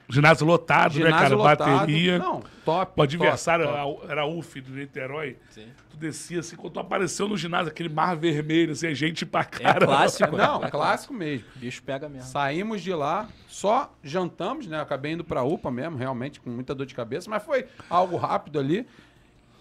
Ginásio 0.09 0.45
lotado, 0.45 0.95
né, 0.99 1.05
Ginásio 1.05 1.21
cara? 1.21 1.35
lotado. 1.35 1.79
Bateria. 1.79 2.17
Não, 2.19 2.43
top. 2.65 2.99
O 2.99 3.01
adversário 3.03 3.65
top, 3.65 3.77
top. 4.01 4.11
era- 4.11 4.25
UF 4.25 4.59
do 4.59 4.71
Niterói. 4.73 5.37
Sim. 5.51 5.67
Tu 5.89 5.95
descia 5.95 6.41
assim, 6.41 6.57
quando 6.57 6.73
tu 6.73 6.79
apareceu 6.81 7.29
no 7.29 7.37
ginásio, 7.37 7.69
aquele 7.71 7.87
mar 7.87 8.17
vermelho, 8.17 8.73
assim, 8.73 8.93
gente 8.93 9.25
pra 9.25 9.41
É 9.41 9.43
cara. 9.45 9.85
clássico. 9.85 10.35
né? 10.35 10.45
Não, 10.45 10.65
É 10.65 10.69
clássico 10.69 11.13
mesmo. 11.13 11.45
O 11.55 11.59
bicho 11.59 11.81
pega 11.83 12.09
mesmo. 12.09 12.27
Saímos 12.27 12.81
de 12.81 12.93
lá, 12.93 13.29
só 13.47 13.93
jantamos, 14.03 14.67
né? 14.67 14.81
Acabei 14.81 15.13
indo 15.13 15.23
pra 15.23 15.43
UPA 15.43 15.71
mesmo, 15.71 15.95
realmente, 15.95 16.41
com 16.41 16.49
muita 16.49 16.75
dor 16.75 16.85
de 16.85 16.93
cabeça, 16.95 17.29
mas 17.29 17.41
foi 17.43 17.67
algo 17.89 18.17
rápido 18.17 18.59
ali. 18.59 18.85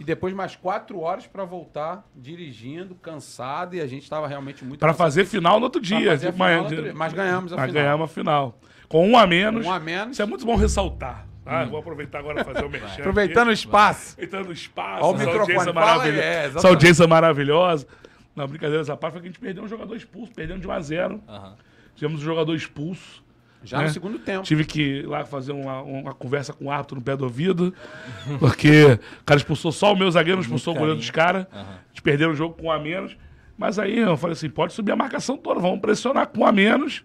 E 0.00 0.04
depois 0.04 0.32
mais 0.32 0.56
quatro 0.56 0.98
horas 1.00 1.26
pra 1.26 1.44
voltar 1.44 2.08
dirigindo, 2.16 2.94
cansado, 2.94 3.76
e 3.76 3.80
a 3.82 3.86
gente 3.86 4.08
tava 4.08 4.26
realmente 4.26 4.64
muito 4.64 4.80
cansado. 4.80 4.96
fazer 4.96 5.26
final 5.26 5.58
no 5.60 5.64
outro 5.66 5.82
Pra 5.82 5.98
dia. 5.98 6.10
fazer 6.12 6.32
final 6.32 6.38
manhã, 6.48 6.56
no 6.56 6.64
outro 6.64 6.82
dia. 6.82 6.94
Mas 6.94 7.12
ganhamos 7.12 7.52
a 7.52 7.56
Mas 7.56 7.70
final. 7.70 7.82
ganhamos 7.84 8.04
a 8.10 8.14
final. 8.14 8.58
Com 8.88 9.08
um 9.10 9.18
a 9.18 9.26
menos. 9.26 9.66
Um 9.66 9.70
a 9.70 9.78
menos. 9.78 10.12
Isso 10.12 10.22
é 10.22 10.24
muito 10.26 10.44
bom 10.46 10.56
ressaltar. 10.56 11.26
tá? 11.44 11.64
Vou 11.66 11.78
aproveitar 11.78 12.18
agora 12.20 12.42
para 12.42 12.54
fazer 12.54 12.64
o 12.66 12.70
merchan. 12.70 13.00
Aproveitando 13.00 13.48
o 13.48 13.52
espaço. 13.52 14.12
Aproveitando 14.14 14.48
o 14.48 14.52
espaço. 14.52 15.04
Ó 15.04 15.12
o 15.12 15.14
essa 15.16 15.24
microfone, 15.26 15.72
maravilhosa. 15.72 16.22
é, 16.24 16.44
essa 16.46 16.68
audiência 16.68 17.06
maravilhosa. 17.06 17.86
Não, 18.34 18.46
brincadeira 18.46 18.80
essa 18.80 18.96
parte 18.96 19.12
foi 19.12 19.20
que 19.22 19.28
a 19.28 19.30
gente 19.30 19.40
perdeu 19.40 19.62
um 19.64 19.68
jogador 19.68 19.94
expulso, 19.94 20.32
perdendo 20.32 20.60
de 20.60 20.66
1 20.66 20.70
a 20.72 20.80
0 20.80 21.20
Aham. 21.28 21.56
Tivemos 21.94 22.22
um 22.22 22.24
jogador 22.24 22.54
expulso. 22.54 23.22
Já 23.62 23.78
né? 23.78 23.84
no 23.84 23.90
segundo 23.90 24.18
tempo. 24.18 24.42
Tive 24.42 24.64
que 24.64 24.80
ir 24.80 25.06
lá 25.06 25.24
fazer 25.24 25.52
uma, 25.52 25.82
uma 25.82 26.14
conversa 26.14 26.52
com 26.52 26.64
o 26.66 26.70
árbitro 26.70 26.96
no 26.96 27.02
pé 27.02 27.16
do 27.16 27.24
ouvido, 27.24 27.74
porque 28.40 28.98
o 29.20 29.24
cara 29.24 29.38
expulsou 29.38 29.70
só 29.72 29.92
o 29.92 29.96
meu 29.96 30.10
zagueiro, 30.10 30.36
não 30.38 30.42
expulsou 30.42 30.74
o 30.74 30.78
goleiro 30.78 30.98
dos 30.98 31.10
caras. 31.10 31.46
A 31.52 31.64
gente 31.88 32.02
perdeu 32.02 32.30
o 32.30 32.34
jogo 32.34 32.54
com 32.54 32.68
um 32.68 32.72
a 32.72 32.78
menos. 32.78 33.16
Mas 33.58 33.78
aí 33.78 33.98
eu 33.98 34.16
falei 34.16 34.32
assim: 34.32 34.48
pode 34.48 34.72
subir 34.72 34.92
a 34.92 34.96
marcação 34.96 35.36
toda, 35.36 35.60
vamos 35.60 35.80
pressionar 35.80 36.26
com 36.28 36.40
um 36.40 36.46
a 36.46 36.52
menos. 36.52 37.04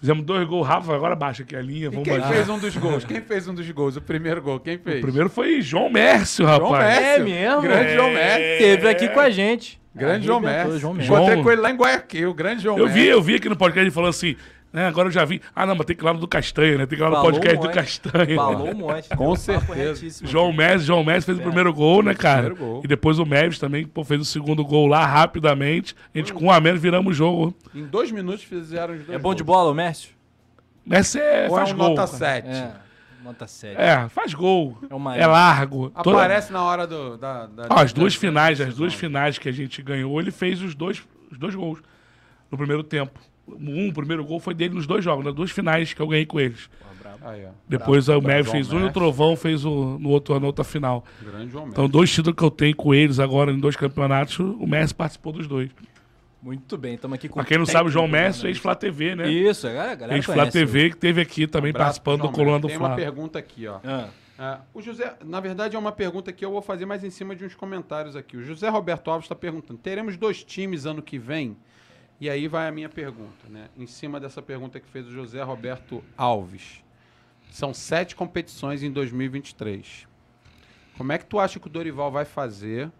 Fizemos 0.00 0.24
dois 0.24 0.48
gols, 0.48 0.66
Rafa, 0.66 0.94
agora 0.94 1.14
baixa 1.14 1.42
aqui 1.42 1.54
a 1.54 1.60
linha. 1.60 1.88
E 1.88 1.90
quem 1.90 2.14
baixar. 2.18 2.32
fez 2.32 2.48
um 2.48 2.58
dos 2.58 2.74
gols? 2.74 3.04
Quem 3.04 3.20
fez 3.20 3.46
um 3.46 3.52
dos 3.54 3.70
gols? 3.70 3.96
O 3.96 4.00
primeiro 4.00 4.40
gol, 4.40 4.58
quem 4.58 4.78
fez? 4.78 4.96
O 4.96 5.02
primeiro 5.02 5.28
foi 5.28 5.60
João 5.60 5.90
Mércio, 5.90 6.46
rapaz. 6.46 6.68
João 6.70 6.78
Mércio. 6.80 7.04
É 7.04 7.18
mesmo? 7.18 7.60
Grande 7.60 7.94
João 7.94 8.08
É. 8.08 8.14
Mércio. 8.14 8.58
Teve 8.66 8.88
aqui 8.88 9.08
com 9.10 9.20
a 9.20 9.28
gente. 9.28 9.78
Grande 9.94 10.24
João 10.24 10.40
Mércio. 10.40 10.78
João 10.78 10.94
Mércio. 10.94 11.12
Encontrei 11.12 11.34
João- 11.34 11.44
com 11.44 11.50
ele 11.52 11.60
lá 11.60 11.70
em 11.70 11.76
Guayaquil, 11.76 12.32
grande 12.32 12.62
João 12.62 12.78
Eu 12.78 12.86
vi, 12.86 12.94
Mércio. 12.94 13.10
eu 13.10 13.22
vi 13.22 13.34
aqui 13.34 13.48
no 13.50 13.56
podcast 13.56 13.82
ele 13.84 13.90
falando 13.90 14.08
assim, 14.10 14.36
né, 14.72 14.86
agora 14.86 15.08
eu 15.08 15.12
já 15.12 15.24
vi. 15.24 15.40
Ah, 15.54 15.66
não, 15.66 15.74
mas 15.74 15.86
tem 15.86 15.96
que 15.96 16.02
ir 16.02 16.06
lá 16.06 16.12
no 16.12 16.20
do 16.20 16.28
Castanha, 16.28 16.78
né? 16.78 16.86
Tem 16.86 16.96
que 16.96 17.02
ir 17.02 17.04
lá 17.04 17.10
no 17.10 17.16
Falou 17.16 17.32
podcast 17.32 17.58
um 17.58 17.60
do. 17.62 17.70
Castanha. 17.70 18.36
Falou 18.36 18.68
um 18.70 18.74
monte. 18.74 19.08
Com 19.16 19.34
certeza. 19.36 20.26
João 20.26 20.52
Messi, 20.52 20.84
João 20.86 21.02
Messi 21.04 21.26
fez 21.26 21.38
o 21.38 21.42
primeiro 21.42 21.72
gol, 21.74 22.02
né, 22.02 22.14
cara? 22.14 22.54
gol. 22.54 22.80
E 22.84 22.88
depois 22.88 23.18
o 23.18 23.26
Meves 23.26 23.58
também 23.58 23.86
pô, 23.86 24.04
fez 24.04 24.20
o 24.20 24.24
segundo 24.24 24.64
gol 24.64 24.86
lá 24.86 25.04
rapidamente. 25.06 25.94
A 26.14 26.18
gente 26.18 26.32
com 26.32 26.46
um 26.46 26.50
a 26.50 26.60
menos 26.60 26.80
viramos 26.80 27.10
o 27.12 27.14
jogo. 27.14 27.54
Em 27.74 27.84
dois 27.84 28.10
minutos 28.12 28.42
fizeram 28.44 28.94
os 28.94 29.00
dois 29.04 29.18
É 29.18 29.18
bom 29.18 29.34
de 29.34 29.42
gols. 29.42 29.56
bola, 29.56 29.70
o 29.70 29.74
Mércio? 29.74 30.10
Messi 30.86 31.18
é, 31.18 31.46
Ou 31.48 31.56
é 31.56 31.60
faz 31.60 31.72
um 31.72 31.76
gol. 31.76 31.88
nota 31.90 32.06
cara. 32.06 32.18
7? 32.18 32.48
É. 32.48 32.72
Nota 33.22 33.46
7. 33.46 33.76
É, 33.78 34.08
faz 34.08 34.32
gol. 34.32 34.78
É 35.14 35.20
É 35.22 35.26
largo. 35.26 35.90
Toda- 36.02 36.16
Aparece 36.16 36.50
na 36.52 36.62
hora 36.64 36.86
do, 36.86 37.18
da, 37.18 37.46
da- 37.46 37.66
Ah, 37.68 37.82
as 37.82 37.92
duas 37.92 38.14
da- 38.14 38.20
finais, 38.20 38.60
as 38.60 38.74
duas 38.74 38.94
finais 38.94 39.36
que 39.38 39.46
a 39.48 39.52
gente 39.52 39.82
ganhou, 39.82 40.18
ele 40.18 40.30
fez 40.30 40.62
os 40.62 40.74
dois, 40.74 41.02
os 41.30 41.36
dois 41.38 41.54
gols 41.54 41.80
no 42.50 42.56
primeiro 42.56 42.82
tempo. 42.82 43.20
Um, 43.48 43.88
o 43.88 43.92
primeiro 43.92 44.24
gol 44.24 44.38
foi 44.40 44.54
dele 44.54 44.74
nos 44.74 44.86
dois 44.86 45.04
jogos, 45.04 45.24
nas 45.24 45.34
duas 45.34 45.50
finais 45.50 45.92
que 45.92 46.00
eu 46.00 46.06
ganhei 46.06 46.26
com 46.26 46.38
eles. 46.38 46.70
Aí, 47.22 47.44
ó. 47.44 47.50
Depois 47.68 48.08
o 48.08 48.20
Meves 48.20 48.46
João 48.46 48.52
fez 48.52 48.72
um 48.72 48.80
e 48.80 48.84
o. 48.84 48.92
Trovão 48.92 49.36
fez 49.36 49.64
o, 49.64 49.98
no 49.98 50.08
outro, 50.08 50.38
na 50.40 50.46
outra 50.46 50.64
final. 50.64 51.04
Grande 51.22 51.50
João 51.50 51.68
Então, 51.68 51.86
dois 51.88 52.10
títulos 52.10 52.36
que 52.36 52.42
eu 52.44 52.50
tenho 52.50 52.74
com 52.74 52.94
eles 52.94 53.18
agora 53.18 53.52
em 53.52 53.58
dois 53.58 53.76
campeonatos, 53.76 54.38
o 54.38 54.66
Messi 54.66 54.94
participou 54.94 55.32
dos 55.32 55.46
dois. 55.46 55.70
Muito 56.42 56.78
bem, 56.78 56.94
estamos 56.94 57.16
aqui 57.16 57.28
com 57.28 57.34
Pra 57.34 57.44
quem 57.44 57.58
não 57.58 57.66
sabe, 57.66 57.90
o 57.90 57.92
João 57.92 58.08
Messi, 58.08 58.46
ex-Flá 58.46 58.74
TV, 58.74 59.14
né? 59.14 59.28
Isso, 59.30 59.66
a 59.66 59.72
galera, 59.72 59.92
a 59.92 59.94
galera 59.96 60.18
Ex-Flá. 60.18 60.46
TV, 60.46 60.88
que 60.90 60.96
teve 60.96 61.20
aqui 61.20 61.46
também 61.46 61.72
pro 61.72 61.82
participando 61.82 62.20
do 62.20 62.22
João 62.22 62.32
Coluna 62.32 62.58
do 62.58 62.68
Tem 62.68 62.78
Flá. 62.78 62.88
uma 62.88 62.96
pergunta 62.96 63.38
aqui, 63.38 63.66
ó. 63.66 63.78
Ah, 63.84 64.08
Ah, 64.38 64.60
o 64.72 64.80
José, 64.80 65.14
na 65.22 65.38
verdade, 65.38 65.76
é 65.76 65.78
uma 65.78 65.92
pergunta 65.92 66.32
que 66.32 66.42
eu 66.42 66.50
vou 66.50 66.62
fazer 66.62 66.86
mais 66.86 67.04
em 67.04 67.10
cima 67.10 67.36
de 67.36 67.44
uns 67.44 67.54
comentários 67.54 68.16
aqui. 68.16 68.38
O 68.38 68.42
José 68.42 68.70
Roberto 68.70 69.10
Alves 69.10 69.26
está 69.26 69.34
perguntando: 69.34 69.78
teremos 69.78 70.16
dois 70.16 70.42
times 70.42 70.86
ano 70.86 71.02
que 71.02 71.18
vem? 71.18 71.54
E 72.20 72.28
aí 72.28 72.46
vai 72.48 72.68
a 72.68 72.72
minha 72.72 72.88
pergunta, 72.88 73.48
né? 73.48 73.68
Em 73.78 73.86
cima 73.86 74.20
dessa 74.20 74.42
pergunta 74.42 74.78
que 74.78 74.86
fez 74.88 75.06
o 75.06 75.10
José 75.10 75.42
Roberto 75.42 76.04
Alves. 76.16 76.82
São 77.50 77.72
sete 77.72 78.14
competições 78.14 78.82
em 78.82 78.90
2023. 78.90 80.06
Como 80.98 81.12
é 81.12 81.18
que 81.18 81.24
tu 81.24 81.38
acha 81.40 81.58
que 81.58 81.66
o 81.66 81.70
Dorival 81.70 82.10
vai 82.10 82.24
fazer? 82.26 82.90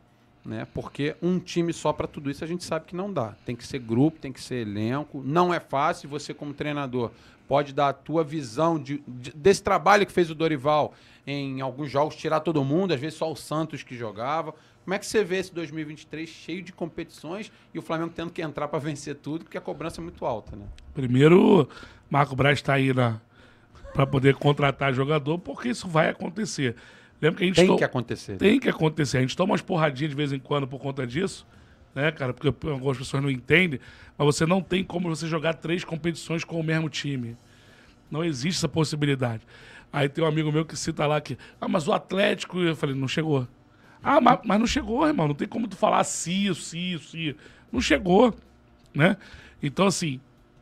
Né? 0.42 0.66
Porque 0.72 1.14
um 1.20 1.38
time 1.38 1.70
só 1.70 1.92
para 1.92 2.06
tudo 2.06 2.30
isso 2.30 2.42
a 2.42 2.46
gente 2.46 2.64
sabe 2.64 2.86
que 2.86 2.96
não 2.96 3.12
dá. 3.12 3.34
Tem 3.44 3.54
que 3.54 3.66
ser 3.66 3.78
grupo, 3.78 4.18
tem 4.18 4.32
que 4.32 4.40
ser 4.40 4.66
elenco. 4.66 5.22
Não 5.22 5.52
é 5.52 5.60
fácil. 5.60 6.08
Você, 6.08 6.32
como 6.32 6.54
treinador, 6.54 7.10
pode 7.46 7.74
dar 7.74 7.90
a 7.90 7.92
tua 7.92 8.24
visão 8.24 8.78
de- 8.78 9.02
de- 9.06 9.32
desse 9.32 9.62
trabalho 9.62 10.06
que 10.06 10.12
fez 10.12 10.30
o 10.30 10.34
Dorival 10.34 10.94
em 11.26 11.60
alguns 11.60 11.90
jogos, 11.90 12.16
tirar 12.16 12.40
todo 12.40 12.64
mundo, 12.64 12.94
às 12.94 13.00
vezes 13.00 13.18
só 13.18 13.30
o 13.30 13.36
Santos 13.36 13.82
que 13.82 13.94
jogava. 13.94 14.54
Como 14.84 14.94
é 14.94 14.98
que 14.98 15.06
você 15.06 15.22
vê 15.22 15.36
esse 15.38 15.54
2023 15.54 16.28
cheio 16.28 16.62
de 16.62 16.72
competições 16.72 17.52
e 17.72 17.78
o 17.78 17.82
Flamengo 17.82 18.12
tendo 18.14 18.30
que 18.32 18.42
entrar 18.42 18.66
para 18.68 18.78
vencer 18.78 19.14
tudo, 19.16 19.44
porque 19.44 19.58
a 19.58 19.60
cobrança 19.60 20.00
é 20.00 20.02
muito 20.04 20.24
alta, 20.24 20.56
né? 20.56 20.64
Primeiro, 20.94 21.68
Marco 22.08 22.34
Braz 22.34 22.58
está 22.58 22.74
aí 22.74 22.92
na, 22.92 23.20
para 23.92 24.06
poder 24.06 24.34
contratar 24.34 24.92
jogador, 24.92 25.38
porque 25.38 25.68
isso 25.68 25.86
vai 25.86 26.08
acontecer. 26.08 26.74
Lembra 27.20 27.38
que 27.38 27.44
a 27.44 27.46
gente 27.46 27.56
Tem 27.56 27.66
to- 27.66 27.76
que 27.76 27.84
acontecer. 27.84 28.36
Tem 28.38 28.58
que 28.58 28.68
acontecer. 28.68 29.18
A 29.18 29.20
gente 29.20 29.36
toma 29.36 29.52
umas 29.52 29.60
porradinhas 29.62 30.10
de 30.10 30.16
vez 30.16 30.32
em 30.32 30.38
quando 30.38 30.66
por 30.66 30.80
conta 30.80 31.06
disso, 31.06 31.46
né, 31.94 32.10
cara? 32.10 32.32
Porque 32.32 32.48
algumas 32.68 32.96
pessoas 32.96 33.22
não 33.22 33.30
entendem, 33.30 33.78
mas 34.16 34.24
você 34.26 34.46
não 34.46 34.62
tem 34.62 34.82
como 34.82 35.08
você 35.08 35.26
jogar 35.28 35.54
três 35.54 35.84
competições 35.84 36.42
com 36.42 36.58
o 36.58 36.64
mesmo 36.64 36.88
time. 36.88 37.36
Não 38.10 38.24
existe 38.24 38.58
essa 38.58 38.68
possibilidade. 38.68 39.46
Aí 39.92 40.08
tem 40.08 40.24
um 40.24 40.26
amigo 40.26 40.50
meu 40.50 40.64
que 40.64 40.76
cita 40.76 41.06
lá 41.06 41.20
que, 41.20 41.36
ah, 41.60 41.68
mas 41.68 41.86
o 41.86 41.92
Atlético, 41.92 42.58
eu 42.60 42.74
falei, 42.74 42.94
não 42.96 43.06
chegou. 43.06 43.46
Ah, 44.03 44.20
mas, 44.20 44.38
mas 44.44 44.59
não 44.59 44.66
chegou, 44.66 45.07
irmão. 45.07 45.28
Não 45.28 45.34
tem 45.34 45.46
como 45.48 45.68
tu 45.68 45.76
falar 45.76 46.05
se, 46.05 46.55
se, 46.55 46.98
se. 46.98 47.36
Não 47.70 47.80
chegou, 47.80 48.34
né? 48.94 49.16
Então, 49.62 49.86
assim, 49.86 50.20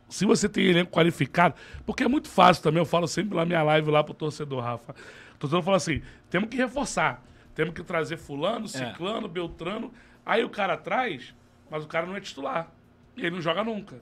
se 0.09 0.25
você 0.25 0.49
tem 0.49 0.65
elenco 0.65 0.91
qualificado, 0.91 1.55
porque 1.85 2.03
é 2.03 2.07
muito 2.07 2.27
fácil 2.27 2.63
também, 2.63 2.81
eu 2.81 2.85
falo 2.85 3.07
sempre 3.07 3.35
na 3.35 3.45
minha 3.45 3.63
live 3.63 3.89
lá 3.91 4.03
pro 4.03 4.13
torcedor, 4.13 4.61
Rafa. 4.61 4.93
O 5.35 5.37
torcedor 5.39 5.63
fala 5.63 5.77
assim: 5.77 6.01
temos 6.29 6.49
que 6.49 6.57
reforçar, 6.57 7.23
temos 7.55 7.73
que 7.73 7.83
trazer 7.83 8.17
fulano, 8.17 8.67
ciclano, 8.67 9.27
beltrano. 9.27 9.91
Aí 10.25 10.43
o 10.43 10.49
cara 10.49 10.75
traz, 10.75 11.33
mas 11.69 11.83
o 11.83 11.87
cara 11.87 12.05
não 12.05 12.15
é 12.15 12.19
titular. 12.19 12.71
E 13.15 13.21
ele 13.21 13.31
não 13.31 13.41
joga 13.41 13.63
nunca. 13.63 14.01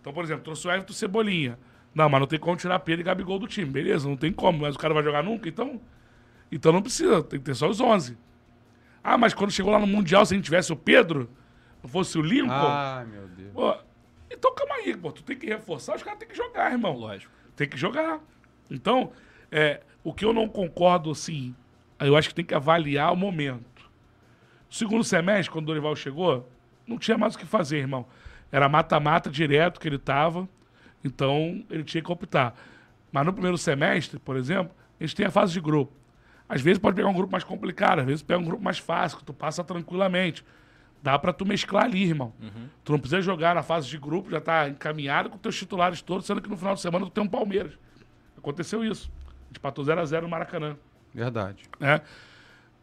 Então, 0.00 0.12
por 0.12 0.24
exemplo, 0.24 0.42
trouxe 0.42 0.66
o 0.66 0.70
Everton 0.70 0.92
Cebolinha. 0.92 1.58
Não, 1.94 2.08
mas 2.08 2.20
não 2.20 2.26
tem 2.26 2.38
como 2.38 2.56
tirar 2.56 2.78
Pedro 2.80 3.02
e 3.02 3.04
Gabigol 3.04 3.38
do 3.38 3.46
time. 3.46 3.70
Beleza, 3.70 4.08
não 4.08 4.16
tem 4.16 4.32
como, 4.32 4.60
mas 4.60 4.74
o 4.74 4.78
cara 4.78 4.94
vai 4.94 5.02
jogar 5.02 5.22
nunca, 5.22 5.48
então. 5.48 5.80
Então 6.50 6.72
não 6.72 6.82
precisa, 6.82 7.22
tem 7.22 7.38
que 7.38 7.44
ter 7.44 7.54
só 7.54 7.68
os 7.68 7.80
11. 7.80 8.16
Ah, 9.02 9.18
mas 9.18 9.34
quando 9.34 9.50
chegou 9.50 9.72
lá 9.72 9.78
no 9.78 9.86
Mundial, 9.86 10.24
se 10.24 10.34
a 10.34 10.36
gente 10.36 10.44
tivesse 10.44 10.72
o 10.72 10.76
Pedro, 10.76 11.28
não 11.82 11.90
fosse 11.90 12.16
o 12.18 12.22
Lincoln. 12.22 12.52
Ai, 12.52 13.04
meu 13.06 13.26
Deus. 13.28 13.52
Pô, 13.52 13.76
então 14.30 14.54
calma 14.54 14.76
aí, 14.76 14.96
pô. 14.96 15.10
Tu 15.10 15.22
tem 15.22 15.36
que 15.36 15.46
reforçar, 15.46 15.96
os 15.96 16.02
caras 16.02 16.18
têm 16.18 16.28
que 16.28 16.36
jogar, 16.36 16.70
irmão. 16.70 16.96
lógico. 16.96 17.32
Tem 17.56 17.68
que 17.68 17.76
jogar. 17.76 18.20
Então, 18.70 19.12
é, 19.50 19.80
o 20.04 20.12
que 20.14 20.24
eu 20.24 20.32
não 20.32 20.48
concordo, 20.48 21.10
assim, 21.10 21.54
eu 22.00 22.16
acho 22.16 22.28
que 22.28 22.34
tem 22.34 22.44
que 22.44 22.54
avaliar 22.54 23.12
o 23.12 23.16
momento. 23.16 23.90
Segundo 24.70 25.04
semestre, 25.04 25.50
quando 25.50 25.64
o 25.64 25.66
Dorival 25.66 25.94
chegou, 25.94 26.48
não 26.86 26.98
tinha 26.98 27.18
mais 27.18 27.34
o 27.34 27.38
que 27.38 27.44
fazer, 27.44 27.78
irmão. 27.78 28.06
Era 28.50 28.68
mata-mata 28.68 29.28
direto 29.30 29.78
que 29.80 29.88
ele 29.88 29.98
tava, 29.98 30.48
então 31.04 31.64
ele 31.68 31.84
tinha 31.84 32.02
que 32.02 32.10
optar. 32.10 32.54
Mas 33.10 33.26
no 33.26 33.32
primeiro 33.32 33.58
semestre, 33.58 34.18
por 34.18 34.36
exemplo, 34.36 34.74
a 34.98 35.04
gente 35.04 35.16
tem 35.16 35.26
a 35.26 35.30
fase 35.30 35.52
de 35.52 35.60
grupo. 35.60 35.92
Às 36.54 36.60
vezes 36.60 36.78
pode 36.78 36.94
pegar 36.94 37.08
um 37.08 37.14
grupo 37.14 37.32
mais 37.32 37.44
complicado, 37.44 38.00
às 38.00 38.04
vezes 38.04 38.22
pega 38.22 38.38
um 38.38 38.44
grupo 38.44 38.62
mais 38.62 38.78
fácil, 38.78 39.16
que 39.16 39.24
tu 39.24 39.32
passa 39.32 39.64
tranquilamente. 39.64 40.44
Dá 41.02 41.18
pra 41.18 41.32
tu 41.32 41.46
mesclar 41.46 41.84
ali, 41.84 42.02
irmão. 42.04 42.34
Tu 42.84 42.92
não 42.92 42.98
precisa 42.98 43.22
jogar 43.22 43.54
na 43.54 43.62
fase 43.62 43.88
de 43.88 43.96
grupo, 43.96 44.30
já 44.30 44.38
tá 44.38 44.68
encaminhado 44.68 45.30
com 45.30 45.38
teus 45.38 45.56
titulares 45.56 46.02
todos, 46.02 46.26
sendo 46.26 46.42
que 46.42 46.50
no 46.50 46.56
final 46.56 46.74
de 46.74 46.82
semana 46.82 47.06
tu 47.06 47.10
tem 47.10 47.24
um 47.24 47.28
Palmeiras. 47.28 47.72
Aconteceu 48.36 48.84
isso. 48.84 49.10
A 49.26 49.46
gente 49.48 49.56
empatou 49.58 49.82
0x0 49.82 50.20
no 50.20 50.28
Maracanã. 50.28 50.76
Verdade. 51.14 51.62
Né? 51.80 52.02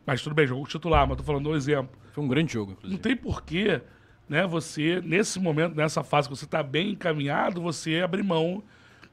Mas 0.03 0.21
tudo 0.23 0.33
bem, 0.33 0.47
jogou 0.47 0.63
com 0.63 0.69
titular, 0.69 1.07
mas 1.07 1.17
tô 1.17 1.23
falando 1.23 1.47
um 1.49 1.55
exemplo. 1.55 1.95
Foi 2.11 2.23
um 2.23 2.27
grande 2.27 2.51
jogo, 2.51 2.71
Não 2.71 2.77
inclusive. 2.77 3.01
tem 3.03 3.15
porquê, 3.15 3.81
né, 4.27 4.47
você, 4.47 4.99
nesse 5.05 5.39
momento, 5.39 5.75
nessa 5.75 6.03
fase 6.03 6.27
que 6.27 6.35
você 6.35 6.45
está 6.45 6.63
bem 6.63 6.89
encaminhado, 6.93 7.61
você 7.61 8.01
abrir 8.01 8.23
mão 8.23 8.63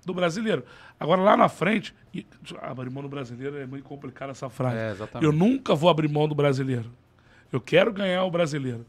do 0.05 0.15
brasileiro. 0.15 0.65
Agora, 0.99 1.21
lá 1.21 1.37
na 1.37 1.49
frente, 1.49 1.95
abrir 2.63 2.91
mão 2.91 3.03
do 3.03 3.09
brasileiro 3.09 3.57
é 3.59 3.67
muito 3.67 3.85
complicado 3.85 4.31
essa 4.31 4.49
frase. 4.49 4.77
É. 4.77 4.95
Eu 5.23 5.33
nunca 5.33 5.75
vou 5.75 5.91
abrir 5.91 6.09
mão 6.09 6.27
do 6.27 6.35
brasileiro. 6.35 6.91
Eu 7.53 7.61
quero 7.61 7.93
ganhar 7.93 8.25
o 8.25 8.31
brasileiro. 8.31 8.87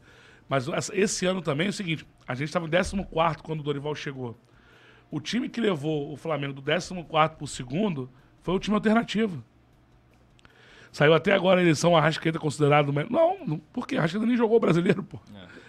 Mas 0.48 0.66
esse 0.94 1.26
ano 1.26 1.42
também 1.42 1.66
é 1.66 1.70
o 1.70 1.72
seguinte: 1.72 2.06
a 2.26 2.34
gente 2.34 2.48
estava 2.48 2.66
em 2.66 2.70
14 2.70 3.04
quando 3.42 3.60
o 3.60 3.62
Dorival 3.62 3.94
chegou. 3.94 4.38
O 5.10 5.20
time 5.20 5.48
que 5.48 5.60
levou 5.60 6.12
o 6.12 6.16
Flamengo 6.16 6.52
do 6.54 6.62
14 6.62 7.04
para 7.04 7.32
o 7.40 7.46
segundo 7.46 8.10
foi 8.42 8.54
o 8.54 8.58
time 8.58 8.74
alternativo. 8.74 9.44
Saiu 10.90 11.12
até 11.12 11.32
agora 11.34 11.60
a 11.60 11.62
eleição 11.62 11.94
Arrascaeta 11.96 12.38
considerado. 12.38 12.88
o 12.88 12.92
me- 12.92 13.06
Não, 13.10 13.44
não 13.46 13.58
por 13.58 13.86
quê? 13.86 13.96
Arrascaeta 13.98 14.26
nem 14.26 14.36
jogou 14.36 14.56
o 14.56 14.60
brasileiro, 14.60 15.02
pô. 15.02 15.18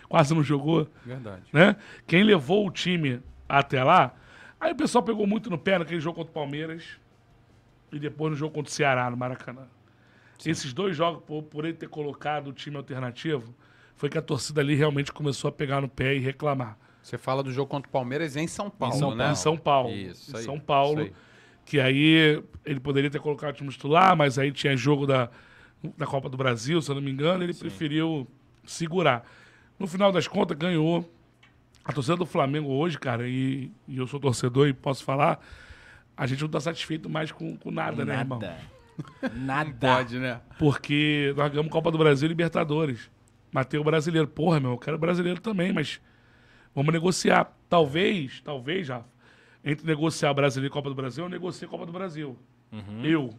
Quase 0.08 0.34
não 0.34 0.42
jogou 0.44 0.88
Verdade. 1.06 1.44
né? 1.54 1.76
Quem 2.08 2.24
levou 2.24 2.66
o 2.66 2.72
time 2.72 3.22
até 3.48 3.84
lá, 3.84 4.14
aí 4.60 4.72
o 4.72 4.76
pessoal 4.76 5.04
pegou 5.04 5.26
muito 5.26 5.50
no 5.50 5.58
pé 5.58 5.80
naquele 5.80 6.00
jogo 6.00 6.18
contra 6.18 6.32
o 6.32 6.34
Palmeiras 6.34 6.84
e 7.92 8.00
depois 8.00 8.32
no 8.32 8.38
jogo 8.38 8.54
contra 8.54 8.70
o 8.70 8.74
Ceará, 8.74 9.10
no 9.10 9.18
Maracanã. 9.18 9.68
Esses 10.46 10.74
dois 10.74 10.96
jogos, 10.96 11.24
por, 11.26 11.44
por 11.44 11.66
ele 11.66 11.74
ter 11.74 11.90
colocado 11.90 12.48
o 12.48 12.54
time 12.54 12.78
alternativo, 12.78 13.54
foi 13.96 14.10
que 14.10 14.18
a 14.18 14.22
torcida 14.22 14.62
ali 14.62 14.76
realmente 14.76 15.12
começou 15.12 15.50
a 15.50 15.52
pegar 15.52 15.82
no 15.82 15.90
pé 15.90 16.16
e 16.16 16.20
reclamar. 16.20 16.78
Você 17.02 17.18
fala 17.18 17.44
do 17.44 17.52
jogo 17.52 17.70
contra 17.70 17.90
o 17.90 17.92
Palmeiras 17.92 18.36
em 18.36 18.48
São 18.48 18.70
Paulo, 18.70 18.98
São 18.98 19.16
né? 19.16 19.32
Em 19.32 19.36
São 19.36 19.58
Paulo. 19.58 19.90
Isso, 19.90 20.32
em 20.32 20.38
aí, 20.38 20.44
São 20.44 20.60
Paulo. 20.60 21.02
aí. 21.02 21.14
Que 21.66 21.80
aí 21.80 22.42
ele 22.66 22.80
poderia 22.80 23.10
ter 23.10 23.20
colocado 23.20 23.54
o 23.54 23.58
time 23.58 23.70
titular, 23.70 24.16
mas 24.16 24.40
aí 24.40 24.52
tinha 24.52 24.76
jogo 24.76 25.06
da, 25.06 25.30
da 25.98 26.06
Copa 26.06 26.30
do 26.30 26.38
Brasil, 26.38 26.82
se 26.82 26.90
eu 26.90 26.96
não 26.96 27.02
me 27.02 27.12
engano, 27.12 27.44
ele 27.44 27.54
preferiu 27.54 28.28
segurar. 28.66 29.26
No 29.78 29.88
final 29.88 30.12
das 30.12 30.28
contas, 30.28 30.58
ganhou. 30.58 31.10
A 31.84 31.94
torcida 31.94 32.18
do 32.18 32.26
Flamengo 32.26 32.70
hoje, 32.70 32.98
cara, 32.98 33.28
e, 33.28 33.72
e 33.88 33.98
eu 33.98 34.06
sou 34.06 34.20
torcedor 34.20 34.68
e 34.68 34.74
posso 34.74 35.04
falar, 35.04 35.40
a 36.16 36.28
gente 36.28 36.42
não 36.42 36.50
tá 36.50 36.60
satisfeito 36.60 37.10
mais 37.10 37.32
com, 37.32 37.58
com 37.58 37.72
nada, 37.72 38.06
né, 38.06 38.20
irmão? 38.20 38.40
Nada. 38.40 38.58
Nada. 39.34 39.96
Pode, 39.96 40.20
né? 40.20 40.42
Porque 40.58 41.34
nós 41.38 41.50
ganhamos 41.50 41.72
Copa 41.72 41.90
do 41.90 41.98
Brasil 41.98 42.26
e 42.26 42.30
Libertadores. 42.30 43.10
Matei 43.50 43.80
o 43.80 43.84
brasileiro. 43.84 44.28
Porra, 44.28 44.60
meu, 44.60 44.72
eu 44.72 44.78
quero 44.78 44.98
brasileiro 44.98 45.40
também, 45.40 45.72
mas 45.72 46.02
vamos 46.76 46.94
negociar. 46.94 47.58
Talvez, 47.70 48.42
talvez, 48.42 48.88
já, 48.88 49.04
entre 49.64 49.88
negociar 49.88 50.34
brasileiro 50.34 50.72
e 50.72 50.74
Copa 50.74 50.90
do 50.90 50.96
Brasil, 50.96 51.24
eu 51.24 51.30
negocie 51.30 51.68
Copa 51.68 51.86
do 51.86 51.94
Brasil. 51.94 52.38
Eu. 53.04 53.30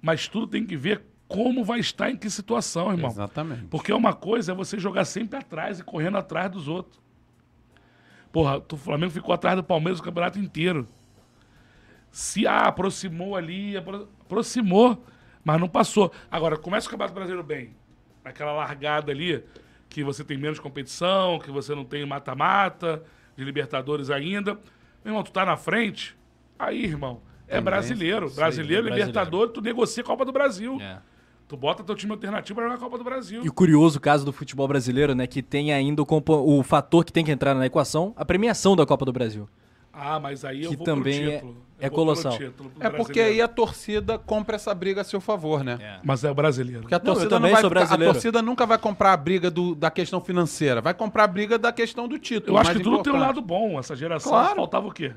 Mas 0.00 0.28
tudo 0.28 0.46
tem 0.46 0.64
que 0.64 0.76
ver 0.76 1.02
como 1.26 1.64
vai 1.64 1.80
estar 1.80 2.10
em 2.10 2.16
que 2.16 2.30
situação, 2.30 2.92
irmão. 2.92 3.10
Exatamente. 3.10 3.64
Porque 3.66 3.92
uma 3.92 4.14
coisa 4.14 4.52
é 4.52 4.54
você 4.54 4.78
jogar 4.78 5.04
sempre 5.04 5.38
atrás 5.38 5.80
e 5.80 5.84
correndo 5.84 6.16
atrás 6.18 6.50
dos 6.50 6.68
outros. 6.68 7.00
Porra, 8.32 8.62
o 8.70 8.76
Flamengo 8.76 9.12
ficou 9.12 9.34
atrás 9.34 9.56
do 9.56 9.64
Palmeiras 9.64 10.00
o 10.00 10.02
campeonato 10.02 10.38
inteiro. 10.38 10.86
Se 12.10 12.46
ah, 12.46 12.62
aproximou 12.68 13.36
ali, 13.36 13.76
apro- 13.76 14.08
aproximou, 14.20 15.04
mas 15.44 15.60
não 15.60 15.68
passou. 15.68 16.12
Agora, 16.30 16.56
começa 16.56 16.86
o 16.86 16.90
Campeonato 16.90 17.14
Brasileiro 17.14 17.46
bem. 17.46 17.74
Aquela 18.24 18.52
largada 18.52 19.12
ali, 19.12 19.44
que 19.88 20.02
você 20.02 20.24
tem 20.24 20.36
menos 20.36 20.58
competição, 20.58 21.38
que 21.38 21.50
você 21.50 21.74
não 21.74 21.84
tem 21.84 22.04
mata-mata, 22.04 23.02
de 23.36 23.44
Libertadores 23.44 24.10
ainda. 24.10 24.54
Meu 25.04 25.12
irmão, 25.12 25.22
tu 25.22 25.32
tá 25.32 25.44
na 25.44 25.56
frente, 25.56 26.16
aí, 26.58 26.84
irmão, 26.84 27.22
é 27.46 27.52
Também, 27.56 27.64
brasileiro. 27.64 28.26
isso 28.26 28.34
aí, 28.34 28.40
brasileiro, 28.40 28.82
brasileiro. 28.84 29.06
Libertadores, 29.08 29.52
tu 29.54 29.60
negocia 29.60 30.02
a 30.02 30.06
Copa 30.06 30.24
do 30.24 30.32
Brasil. 30.32 30.78
É. 30.80 30.98
Tu 31.48 31.56
bota 31.56 31.82
teu 31.82 31.94
time 31.94 32.12
alternativo 32.12 32.54
pra 32.56 32.64
jogar 32.64 32.76
a 32.76 32.78
Copa 32.78 32.98
do 32.98 33.04
Brasil. 33.04 33.42
E 33.42 33.48
o 33.48 33.52
curioso 33.52 33.98
caso 33.98 34.24
do 34.24 34.32
futebol 34.32 34.68
brasileiro, 34.68 35.14
né, 35.14 35.26
que 35.26 35.42
tem 35.42 35.72
ainda 35.72 36.02
o, 36.02 36.06
compo- 36.06 36.34
o 36.44 36.62
fator 36.62 37.04
que 37.04 37.12
tem 37.12 37.24
que 37.24 37.30
entrar 37.32 37.54
na 37.54 37.64
equação, 37.64 38.12
a 38.16 38.24
premiação 38.24 38.76
da 38.76 38.84
Copa 38.84 39.04
do 39.06 39.12
Brasil. 39.12 39.48
Ah, 39.92 40.20
mas 40.20 40.44
aí 40.44 40.62
eu 40.64 40.70
Que 40.70 40.76
vou 40.76 40.84
também 40.84 41.24
é- 41.24 41.34
título. 41.36 41.56
é 41.78 41.82
pelo 41.88 41.94
colossal. 41.94 42.32
título, 42.32 42.70
pro 42.70 42.86
É 42.86 42.90
porque 42.90 43.14
brasileiro. 43.14 43.32
aí 43.34 43.40
a 43.40 43.48
torcida 43.48 44.18
compra 44.18 44.54
essa 44.56 44.72
briga 44.74 45.00
a 45.00 45.04
seu 45.04 45.20
favor, 45.20 45.64
né? 45.64 45.98
Mas 46.04 46.22
é 46.22 46.30
o 46.30 46.34
brasileiro. 46.34 46.82
Porque 46.82 46.94
a 46.94 46.98
Não, 46.98 47.04
torcida 47.06 47.30
também 47.30 47.50
não 47.50 47.56
vai 47.56 47.62
ficar- 47.62 47.68
brasileiro. 47.70 48.10
a 48.10 48.14
torcida 48.14 48.42
nunca 48.42 48.66
vai 48.66 48.78
comprar 48.78 49.12
a 49.14 49.16
briga 49.16 49.50
do- 49.50 49.74
da 49.74 49.90
questão 49.90 50.20
financeira, 50.20 50.80
vai 50.82 50.92
comprar 50.94 51.24
a 51.24 51.26
briga 51.26 51.58
da 51.58 51.72
questão 51.72 52.06
do 52.06 52.16
título. 52.18 52.56
Eu 52.58 52.60
acho 52.60 52.72
que 52.72 52.76
tudo 52.80 53.02
tem 53.02 53.12
um 53.12 53.16
importante. 53.16 53.26
lado 53.26 53.40
bom. 53.40 53.78
Essa 53.78 53.96
geração 53.96 54.30
Claro. 54.30 54.54
faltava 54.56 54.86
o 54.86 54.92
quê? 54.92 55.14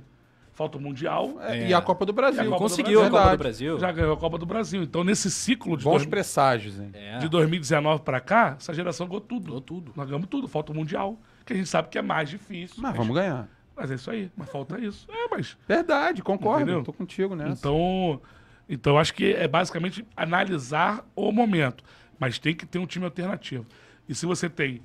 Falta 0.61 0.77
o 0.77 0.81
Mundial. 0.81 1.37
É, 1.41 1.69
E 1.69 1.73
a 1.73 1.81
Copa 1.81 2.05
do 2.05 2.13
Brasil. 2.13 2.41
A 2.41 2.45
Copa 2.45 2.57
do 2.57 2.59
Conseguiu 2.59 2.99
a 3.03 3.09
Brasil. 3.09 3.19
Copa 3.19 3.31
do. 3.31 3.39
Brasil. 3.39 3.79
Já 3.79 3.91
ganhou 3.91 4.13
a 4.13 4.17
Copa 4.17 4.37
do 4.37 4.45
Brasil. 4.45 4.83
Então, 4.83 5.03
nesse 5.03 5.31
ciclo 5.31 5.75
de, 5.75 5.83
Bons 5.83 5.93
dois, 5.93 6.05
presságios, 6.05 6.79
hein? 6.79 6.91
É. 6.93 7.17
de 7.17 7.27
2019 7.27 8.03
pra 8.03 8.19
cá, 8.19 8.57
essa 8.59 8.71
geração 8.71 9.07
ganhou 9.07 9.21
tudo. 9.21 9.47
Ganhou 9.47 9.61
tudo. 9.61 9.91
Nós 9.95 10.07
ganhamos 10.07 10.27
tudo. 10.29 10.47
Falta 10.47 10.71
o 10.71 10.75
Mundial, 10.75 11.19
que 11.47 11.53
a 11.53 11.55
gente 11.55 11.67
sabe 11.67 11.89
que 11.89 11.97
é 11.97 12.01
mais 12.03 12.29
difícil. 12.29 12.75
Mas 12.79 12.95
vamos 12.95 13.15
ganhar. 13.15 13.47
Mas 13.75 13.89
é 13.89 13.95
isso 13.95 14.11
aí. 14.11 14.31
Mas 14.37 14.49
falta 14.51 14.79
isso. 14.79 15.07
É, 15.11 15.27
mas... 15.31 15.57
Verdade, 15.67 16.21
concordo. 16.21 16.61
Entendeu? 16.61 16.83
Tô 16.83 16.93
contigo 16.93 17.35
nessa. 17.35 17.53
Então, 17.53 18.21
então 18.69 18.99
acho 18.99 19.15
que 19.15 19.33
é 19.33 19.47
basicamente 19.47 20.05
analisar 20.15 21.03
o 21.15 21.31
momento. 21.31 21.83
Mas 22.19 22.37
tem 22.37 22.53
que 22.53 22.67
ter 22.67 22.77
um 22.77 22.85
time 22.85 23.05
alternativo. 23.05 23.65
E 24.07 24.13
se 24.13 24.27
você 24.27 24.47
tem. 24.47 24.83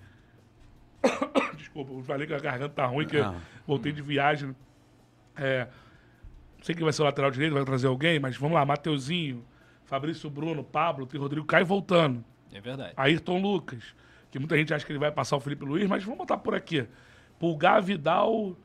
Desculpa, 1.58 1.92
eu 1.92 2.02
falei 2.02 2.26
que 2.26 2.32
a 2.32 2.38
garganta 2.38 2.70
tá 2.74 2.86
ruim, 2.86 3.06
que 3.06 3.16
eu 3.16 3.34
voltei 3.66 3.92
de 3.92 4.00
viagem. 4.00 4.56
É, 5.36 5.66
não 6.58 6.64
sei 6.64 6.74
quem 6.74 6.84
vai 6.84 6.92
ser 6.92 7.02
o 7.02 7.04
lateral 7.04 7.30
direito, 7.30 7.52
vai 7.54 7.64
trazer 7.64 7.86
alguém, 7.86 8.18
mas 8.18 8.36
vamos 8.36 8.54
lá, 8.54 8.64
Mateuzinho, 8.64 9.44
Fabrício 9.84 10.28
Bruno, 10.30 10.64
Pablo, 10.64 11.06
tem 11.06 11.20
Rodrigo 11.20 11.46
Caio 11.46 11.66
voltando. 11.66 12.24
É 12.52 12.60
verdade. 12.60 12.92
Ayrton 12.96 13.40
Lucas, 13.40 13.94
que 14.30 14.38
muita 14.38 14.56
gente 14.56 14.72
acha 14.72 14.84
que 14.84 14.92
ele 14.92 14.98
vai 14.98 15.12
passar 15.12 15.36
o 15.36 15.40
Felipe 15.40 15.64
Luiz, 15.64 15.86
mas 15.88 16.02
vamos 16.02 16.18
botar 16.18 16.38
por 16.38 16.54
aqui. 16.54 16.86
Pulgar, 17.38 17.82
Vidal 17.82 18.56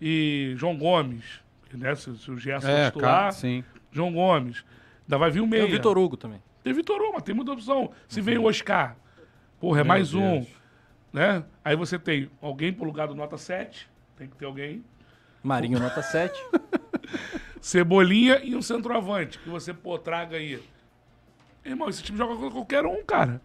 e 0.00 0.54
João 0.56 0.76
Gomes. 0.76 1.40
Né? 1.72 1.94
Se, 1.94 2.16
se 2.16 2.30
o 2.30 2.38
Gerson 2.38 2.68
É, 2.68 2.86
titular, 2.86 3.32
sim. 3.32 3.62
João 3.92 4.12
Gomes. 4.12 4.64
Ainda 5.04 5.18
vai 5.18 5.30
vir 5.30 5.40
o 5.40 5.42
Tem 5.44 5.50
meia. 5.50 5.64
o 5.64 5.68
Vitor 5.70 5.96
Hugo 5.96 6.16
também. 6.16 6.42
Tem 6.62 6.72
Vitor 6.72 7.00
Hugo, 7.00 7.12
mas 7.14 7.22
tem 7.22 7.34
muita 7.34 7.52
opção. 7.52 7.90
Se 8.08 8.20
vem 8.20 8.38
o 8.38 8.44
Oscar, 8.44 8.96
porra, 9.60 9.80
é 9.80 9.84
mais 9.84 10.14
um. 10.14 10.40
Deus. 10.40 10.48
Né? 11.12 11.44
Aí 11.64 11.76
você 11.76 11.98
tem 11.98 12.28
alguém 12.42 12.72
pro 12.72 12.84
lugar 12.84 13.06
do 13.08 13.14
nota 13.14 13.38
7. 13.38 13.88
Tem 14.16 14.28
que 14.28 14.36
ter 14.36 14.44
alguém. 14.44 14.84
Marinho 15.46 15.78
nota 15.78 16.02
7. 16.02 16.32
Cebolinha 17.60 18.40
e 18.44 18.54
um 18.54 18.62
centroavante. 18.62 19.38
Que 19.38 19.48
você, 19.48 19.72
pô, 19.72 19.98
traga 19.98 20.36
aí. 20.36 20.62
Irmão, 21.64 21.88
esse 21.88 22.02
time 22.02 22.16
joga 22.18 22.36
com 22.36 22.50
qualquer 22.50 22.84
um, 22.84 23.04
cara. 23.04 23.40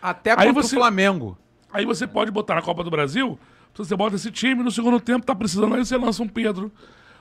Até 0.00 0.30
Aí 0.32 0.46
contra 0.48 0.62
você- 0.62 0.76
o 0.76 0.78
Flamengo. 0.78 1.38
Aí 1.72 1.84
você 1.84 2.06
pode 2.06 2.30
botar 2.30 2.54
na 2.54 2.62
Copa 2.62 2.84
do 2.84 2.90
Brasil, 2.90 3.38
você 3.74 3.96
bota 3.96 4.14
esse 4.14 4.30
time, 4.30 4.62
no 4.62 4.70
segundo 4.70 5.00
tempo 5.00 5.26
tá 5.26 5.34
precisando, 5.34 5.74
aí 5.74 5.84
você 5.84 5.96
lança 5.96 6.22
um 6.22 6.28
Pedro, 6.28 6.70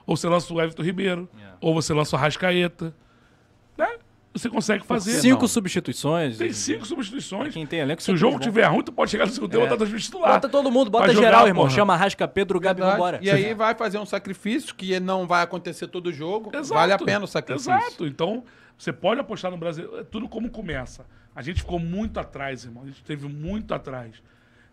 ou 0.05 0.15
você 0.15 0.27
lança 0.29 0.53
o 0.53 0.61
Everton 0.61 0.83
Ribeiro, 0.83 1.27
É. 1.41 1.53
ou 1.59 1.73
você 1.73 1.91
lança 1.91 2.15
o 2.15 2.19
Rascaeta. 2.19 2.93
Né? 3.75 3.87
Você 4.33 4.49
consegue 4.49 4.83
fazer. 4.83 5.19
Cinco 5.19 5.41
não? 5.41 5.47
substituições. 5.47 6.37
Tem 6.37 6.51
cinco 6.51 6.85
substituições. 6.85 7.53
Quem 7.53 7.67
tem 7.67 7.79
elenco 7.79 8.01
Se 8.01 8.11
o 8.11 8.17
jogo 8.17 8.39
tiver 8.39 8.65
ruim, 8.65 8.81
tu 8.81 8.91
pode 8.91 9.11
chegar 9.11 9.27
no 9.27 9.31
segundo 9.31 9.51
tempo 9.51 9.65
e 9.65 9.69
botar 9.69 9.85
dois. 9.85 10.09
Bota 10.09 10.49
todo 10.49 10.71
mundo, 10.71 10.89
bota 10.89 11.13
jogar, 11.13 11.27
geral, 11.27 11.47
irmão. 11.47 11.65
porra. 11.65 11.75
Chama 11.75 11.95
Rasca, 11.95 12.27
Pedro, 12.27 12.59
Gabi, 12.59 12.79
Verdade. 12.79 12.97
vambora. 12.97 13.19
E 13.21 13.29
aí 13.29 13.53
vai 13.53 13.75
fazer 13.75 13.99
um 13.99 14.05
sacrifício 14.05 14.73
que 14.73 14.99
não 14.99 15.27
vai 15.27 15.43
acontecer 15.43 15.87
todo 15.87 16.11
jogo. 16.11 16.49
Exato. 16.51 16.73
Vale 16.73 16.93
a 16.93 16.97
pena 16.97 17.25
o 17.25 17.27
sacrifício. 17.27 17.71
Exato. 17.71 18.07
Então, 18.07 18.43
você 18.75 18.91
pode 18.91 19.19
apostar 19.19 19.51
no 19.51 19.57
Brasil. 19.57 19.99
É 19.99 20.03
tudo 20.03 20.27
como 20.27 20.49
começa. 20.49 21.05
A 21.35 21.41
gente 21.43 21.61
ficou 21.61 21.77
muito 21.77 22.19
atrás, 22.19 22.65
irmão. 22.65 22.83
A 22.83 22.87
gente 22.87 23.03
teve 23.03 23.27
muito 23.27 23.73
atrás. 23.73 24.21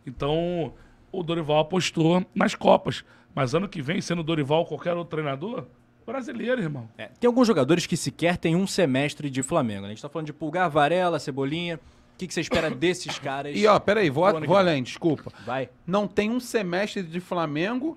Então, 0.06 0.72
o 1.12 1.22
Dorival 1.22 1.58
apostou 1.58 2.24
nas 2.34 2.54
Copas. 2.54 3.04
Mas 3.34 3.54
ano 3.54 3.68
que 3.68 3.82
vem, 3.82 4.00
sendo 4.00 4.22
Dorival 4.22 4.60
ou 4.60 4.66
qualquer 4.66 4.96
outro 4.96 5.10
treinador, 5.10 5.66
brasileiro, 6.10 6.60
irmão. 6.60 6.88
É, 6.98 7.08
tem 7.18 7.26
alguns 7.28 7.46
jogadores 7.46 7.86
que 7.86 7.96
sequer 7.96 8.36
têm 8.36 8.54
um 8.56 8.66
semestre 8.66 9.30
de 9.30 9.42
Flamengo. 9.42 9.82
né? 9.82 9.86
A 9.88 9.90
gente 9.90 10.02
tá 10.02 10.08
falando 10.08 10.26
de 10.26 10.32
Pulgar, 10.32 10.68
Varela, 10.70 11.18
Cebolinha. 11.18 11.76
O 11.76 12.18
que, 12.18 12.26
que 12.26 12.34
você 12.34 12.40
espera 12.42 12.70
desses 12.70 13.16
caras? 13.20 13.56
E 13.56 13.66
ó, 13.66 13.78
peraí, 13.78 14.10
vou, 14.10 14.24
vou 14.42 14.56
além, 14.56 14.82
desculpa. 14.82 15.32
Vai. 15.46 15.68
Não 15.86 16.06
tem 16.06 16.30
um 16.30 16.38
semestre 16.40 17.02
de 17.02 17.20
Flamengo 17.20 17.96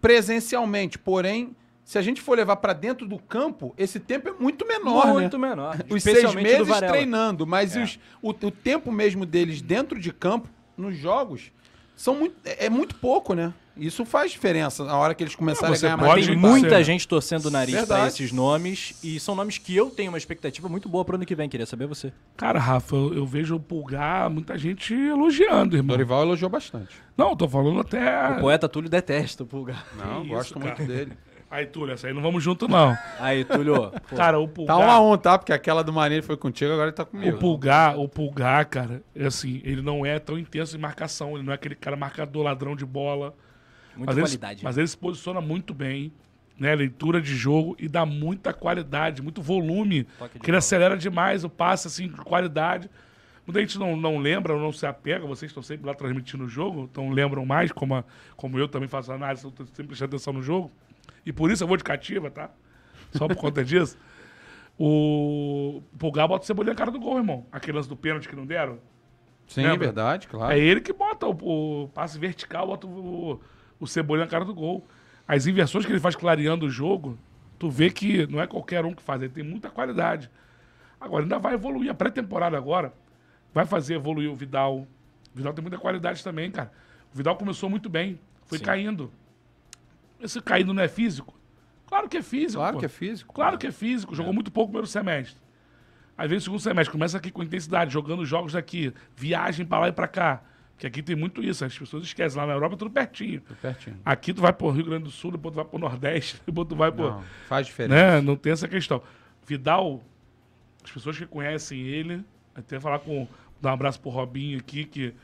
presencialmente. 0.00 0.98
Porém, 0.98 1.54
se 1.84 1.98
a 1.98 2.02
gente 2.02 2.20
for 2.20 2.36
levar 2.36 2.56
pra 2.56 2.72
dentro 2.72 3.06
do 3.06 3.18
campo, 3.18 3.74
esse 3.78 4.00
tempo 4.00 4.28
é 4.28 4.32
muito 4.32 4.66
menor, 4.66 5.06
Muito 5.12 5.38
né? 5.38 5.48
menor. 5.48 5.76
Os 5.88 6.02
seis 6.02 6.34
meses 6.34 6.76
treinando, 6.78 7.46
mas 7.46 7.76
É. 7.76 7.82
os- 7.82 7.98
o, 8.20 8.30
o 8.30 8.50
tempo 8.50 8.90
mesmo 8.90 9.24
deles 9.24 9.62
dentro 9.62 9.98
de 9.98 10.12
campo, 10.12 10.48
nos 10.76 10.96
jogos, 10.96 11.50
são 11.94 12.14
muito, 12.16 12.34
é 12.44 12.66
é 12.66 12.70
muito 12.70 12.94
pouco, 12.96 13.32
né? 13.34 13.54
Isso 13.76 14.04
faz 14.04 14.32
diferença 14.32 14.84
na 14.84 14.96
hora 14.96 15.14
que 15.14 15.22
eles 15.22 15.34
começarem 15.34 15.74
você 15.74 15.86
a 15.86 15.96
ganhar 15.96 16.08
mais 16.08 16.26
Tem 16.26 16.36
muita 16.36 16.82
gente 16.82 17.06
torcendo 17.06 17.46
o 17.46 17.50
nariz 17.50 17.74
Verdade. 17.74 18.08
esses 18.08 18.32
nomes. 18.32 18.98
E 19.02 19.20
são 19.20 19.34
nomes 19.34 19.58
que 19.58 19.76
eu 19.76 19.90
tenho 19.90 20.10
uma 20.10 20.18
expectativa 20.18 20.68
muito 20.68 20.88
boa 20.88 21.04
pro 21.04 21.16
ano 21.16 21.26
que 21.26 21.34
vem. 21.34 21.48
Queria 21.48 21.66
saber 21.66 21.86
você. 21.86 22.12
Cara, 22.36 22.58
Rafa, 22.58 22.96
eu, 22.96 23.14
eu 23.14 23.26
vejo 23.26 23.56
o 23.56 23.60
Pulgar, 23.60 24.30
muita 24.30 24.56
gente 24.56 24.94
elogiando, 24.94 25.76
irmão. 25.76 25.96
Dorival 25.96 26.22
elogiou 26.22 26.50
bastante. 26.50 26.96
Não, 27.16 27.36
tô 27.36 27.48
falando 27.48 27.80
até. 27.80 28.30
O 28.30 28.40
poeta 28.40 28.68
Túlio 28.68 28.88
detesta 28.88 29.42
o 29.42 29.46
Pulgar. 29.46 29.84
Não, 29.96 30.22
isso, 30.22 30.30
gosto 30.30 30.58
cara. 30.58 30.76
muito 30.76 30.84
dele. 30.88 31.12
Aí, 31.48 31.64
Túlio, 31.64 31.94
essa 31.94 32.08
aí 32.08 32.12
não 32.12 32.20
vamos 32.20 32.42
junto, 32.42 32.66
não. 32.66 32.98
Aí, 33.20 33.44
Túlio. 33.44 33.92
pô, 34.10 34.16
Cara, 34.16 34.38
o 34.40 34.48
Pulgar. 34.48 34.76
Tá 34.76 34.84
um 34.84 34.90
a 34.90 35.00
um, 35.00 35.16
tá? 35.16 35.38
Porque 35.38 35.52
aquela 35.52 35.84
do 35.84 35.92
Marinho 35.92 36.22
foi 36.22 36.36
contigo, 36.36 36.72
agora 36.72 36.88
ele 36.88 36.96
tá 36.96 37.04
O 37.04 37.06
comigo. 37.06 37.38
Pulgar, 37.38 37.96
o 37.96 38.08
Pulgar, 38.08 38.66
cara, 38.66 39.00
é 39.14 39.26
assim, 39.26 39.60
ele 39.64 39.80
não 39.80 40.04
é 40.04 40.18
tão 40.18 40.36
intenso 40.36 40.76
em 40.76 40.80
marcação, 40.80 41.34
ele 41.36 41.44
não 41.44 41.52
é 41.52 41.54
aquele 41.54 41.76
cara 41.76 41.96
marcador, 41.96 42.42
ladrão 42.42 42.74
de 42.74 42.84
bola. 42.84 43.32
Muita 43.96 44.12
mas 44.14 44.22
qualidade. 44.22 44.60
Ele, 44.60 44.64
mas 44.64 44.78
ele 44.78 44.86
se 44.86 44.96
posiciona 44.96 45.40
muito 45.40 45.72
bem, 45.74 46.12
né? 46.58 46.74
Leitura 46.74 47.20
de 47.20 47.34
jogo 47.34 47.76
e 47.78 47.88
dá 47.88 48.04
muita 48.06 48.52
qualidade, 48.52 49.22
muito 49.22 49.40
volume. 49.42 50.04
De 50.04 50.08
Porque 50.38 50.50
ele 50.50 50.56
acelera 50.58 50.96
demais 50.96 51.44
o 51.44 51.50
passe, 51.50 51.86
assim, 51.88 52.08
com 52.08 52.22
qualidade. 52.22 52.90
Muita 53.46 53.60
gente 53.60 53.78
não, 53.78 53.94
não 53.96 54.18
lembra 54.18 54.54
ou 54.54 54.60
não 54.60 54.72
se 54.72 54.84
apega, 54.86 55.24
vocês 55.24 55.50
estão 55.50 55.62
sempre 55.62 55.86
lá 55.86 55.94
transmitindo 55.94 56.44
o 56.44 56.48
jogo, 56.48 56.88
então 56.90 57.10
lembram 57.10 57.46
mais, 57.46 57.70
como, 57.70 57.94
a- 57.94 58.04
como 58.36 58.58
eu 58.58 58.66
também 58.66 58.88
faço 58.88 59.12
análise, 59.12 59.44
eu 59.44 59.52
sempre 59.66 59.86
prestando 59.86 60.16
atenção 60.16 60.32
no 60.32 60.42
jogo. 60.42 60.70
E 61.24 61.32
por 61.32 61.50
isso 61.50 61.62
eu 61.62 61.68
vou 61.68 61.76
de 61.76 61.84
cativa, 61.84 62.28
tá? 62.30 62.50
Só 63.12 63.28
por 63.28 63.36
conta 63.36 63.62
disso. 63.64 63.96
O 64.78 65.82
Pulgar 65.98 66.28
bota 66.28 66.44
o 66.44 66.46
Cebolinha 66.46 66.72
na 66.74 66.78
cara 66.78 66.90
do 66.90 66.98
gol, 66.98 67.16
irmão. 67.18 67.46
Aquele 67.50 67.76
lance 67.76 67.88
do 67.88 67.96
pênalti 67.96 68.28
que 68.28 68.36
não 68.36 68.44
deram. 68.46 68.78
Sim, 69.46 69.62
Lembra? 69.62 69.78
verdade, 69.86 70.26
claro. 70.26 70.52
É 70.52 70.58
ele 70.58 70.80
que 70.80 70.92
bota 70.92 71.26
o, 71.26 71.84
o 71.84 71.88
passe 71.88 72.18
vertical, 72.18 72.66
bota 72.66 72.86
o, 72.86 73.40
o 73.78 73.86
Cebolinha 73.86 74.24
na 74.24 74.30
cara 74.30 74.44
do 74.44 74.54
gol. 74.54 74.86
As 75.26 75.46
inversões 75.46 75.84
que 75.84 75.92
ele 75.92 76.00
faz 76.00 76.14
clareando 76.14 76.66
o 76.66 76.70
jogo, 76.70 77.18
tu 77.58 77.70
vê 77.70 77.90
que 77.90 78.26
não 78.26 78.40
é 78.40 78.46
qualquer 78.46 78.84
um 78.84 78.94
que 78.94 79.02
faz, 79.02 79.20
ele 79.22 79.32
tem 79.32 79.42
muita 79.42 79.70
qualidade. 79.70 80.30
Agora, 81.00 81.24
ainda 81.24 81.38
vai 81.38 81.54
evoluir. 81.54 81.90
A 81.90 81.94
pré-temporada 81.94 82.56
agora 82.56 82.92
vai 83.52 83.66
fazer 83.66 83.94
evoluir 83.94 84.30
o 84.30 84.36
Vidal. 84.36 84.78
O 84.78 84.88
Vidal 85.34 85.52
tem 85.52 85.62
muita 85.62 85.78
qualidade 85.78 86.22
também, 86.22 86.50
cara. 86.50 86.72
O 87.12 87.16
Vidal 87.16 87.36
começou 87.36 87.68
muito 87.68 87.88
bem, 87.88 88.20
foi 88.44 88.58
Sim. 88.58 88.64
caindo. 88.64 89.12
Esse 90.20 90.40
caindo 90.40 90.72
não 90.72 90.82
é 90.82 90.88
físico? 90.88 91.34
Claro 91.86 92.08
que 92.08 92.16
é 92.16 92.22
físico. 92.22 92.60
Claro 92.60 92.74
pô. 92.74 92.80
que 92.80 92.86
é 92.86 92.88
físico. 92.88 93.34
Claro 93.34 93.58
que 93.58 93.66
é 93.66 93.72
físico, 93.72 94.14
jogou 94.14 94.32
muito 94.32 94.50
pouco 94.50 94.68
no 94.68 94.72
primeiro 94.72 94.86
semestre. 94.86 95.40
Aí 96.18 96.26
vem 96.26 96.38
o 96.38 96.40
segundo 96.40 96.60
semestre, 96.60 96.90
começa 96.90 97.18
aqui 97.18 97.30
com 97.30 97.42
intensidade, 97.42 97.92
jogando 97.92 98.24
jogos 98.24 98.54
daqui, 98.54 98.92
viagem 99.14 99.66
pra 99.66 99.80
lá 99.80 99.88
e 99.88 99.92
pra 99.92 100.08
cá. 100.08 100.42
Que 100.78 100.86
aqui 100.86 101.02
tem 101.02 101.16
muito 101.16 101.42
isso, 101.42 101.64
as 101.64 101.76
pessoas 101.76 102.04
esquecem. 102.04 102.38
Lá 102.38 102.46
na 102.46 102.52
Europa 102.52 102.74
é 102.74 102.78
tudo 102.78 102.90
pertinho. 102.90 103.40
Pertinho. 103.62 103.96
Aqui 104.04 104.34
tu 104.34 104.42
vai 104.42 104.52
pro 104.52 104.70
Rio 104.70 104.84
Grande 104.84 105.04
do 105.04 105.10
Sul, 105.10 105.32
depois 105.32 105.52
tu 105.52 105.56
vai 105.56 105.64
pro 105.64 105.78
Nordeste, 105.78 106.40
depois 106.44 106.68
tu 106.68 106.76
vai 106.76 106.92
pro. 106.92 107.10
Não, 107.10 107.22
faz 107.48 107.66
diferença. 107.66 107.94
né? 107.94 108.20
Não 108.20 108.36
tem 108.36 108.52
essa 108.52 108.68
questão. 108.68 109.02
Vidal, 109.46 110.02
as 110.84 110.90
pessoas 110.90 111.16
que 111.16 111.24
conhecem 111.26 111.80
ele, 111.80 112.22
até 112.54 112.78
falar 112.78 112.98
com. 112.98 113.26
dar 113.60 113.70
um 113.70 113.74
abraço 113.74 114.00
pro 114.00 114.10
Robinho 114.10 114.58
aqui, 114.58 114.84
que 114.84 115.14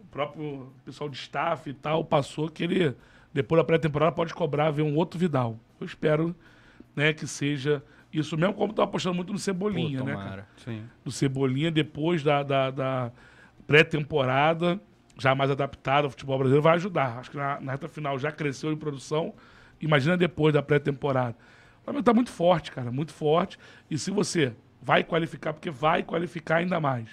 o 0.00 0.04
próprio 0.06 0.72
pessoal 0.84 1.10
de 1.10 1.16
staff 1.16 1.68
e 1.68 1.74
tal 1.74 2.02
passou 2.02 2.48
que 2.48 2.64
ele, 2.64 2.94
depois 3.32 3.60
da 3.60 3.64
pré-temporada, 3.64 4.12
pode 4.12 4.32
cobrar 4.32 4.70
ver 4.70 4.82
um 4.82 4.94
outro 4.96 5.18
Vidal. 5.18 5.58
Eu 5.78 5.86
espero 5.86 6.34
né, 6.96 7.12
que 7.12 7.26
seja 7.26 7.82
isso 8.10 8.38
mesmo, 8.38 8.54
como 8.54 8.72
tô 8.72 8.80
apostando 8.80 9.14
muito 9.14 9.32
no 9.34 9.38
Cebolinha, 9.38 9.98
Pô, 9.98 10.06
né? 10.06 10.14
cara? 10.14 10.48
Sim. 10.64 10.82
do 11.04 11.12
Cebolinha 11.12 11.70
depois 11.70 12.22
da, 12.22 12.42
da, 12.42 12.70
da 12.70 13.12
pré-temporada, 13.68 14.80
já 15.18 15.34
mais 15.34 15.50
adaptado 15.50 16.06
ao 16.06 16.10
futebol 16.10 16.38
brasileiro, 16.38 16.62
vai 16.62 16.74
ajudar. 16.76 17.18
Acho 17.18 17.30
que 17.30 17.36
na, 17.36 17.60
na 17.60 17.72
reta 17.72 17.86
final 17.86 18.18
já 18.18 18.32
cresceu 18.32 18.72
em 18.72 18.76
produção. 18.76 19.34
Imagina 19.78 20.16
depois 20.16 20.54
da 20.54 20.62
pré-temporada. 20.62 21.36
O 21.82 21.84
Flamengo 21.84 22.02
tá 22.02 22.14
muito 22.14 22.30
forte, 22.30 22.72
cara, 22.72 22.90
muito 22.90 23.12
forte. 23.12 23.58
E 23.90 23.98
se 23.98 24.10
você 24.10 24.54
vai 24.80 25.04
qualificar, 25.04 25.52
porque 25.52 25.70
vai 25.70 26.02
qualificar 26.02 26.56
ainda 26.56 26.80
mais. 26.80 27.10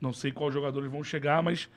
Não 0.00 0.14
sei 0.14 0.32
quais 0.32 0.54
jogadores 0.54 0.90
vão 0.90 1.04
chegar, 1.04 1.42
mas, 1.42 1.68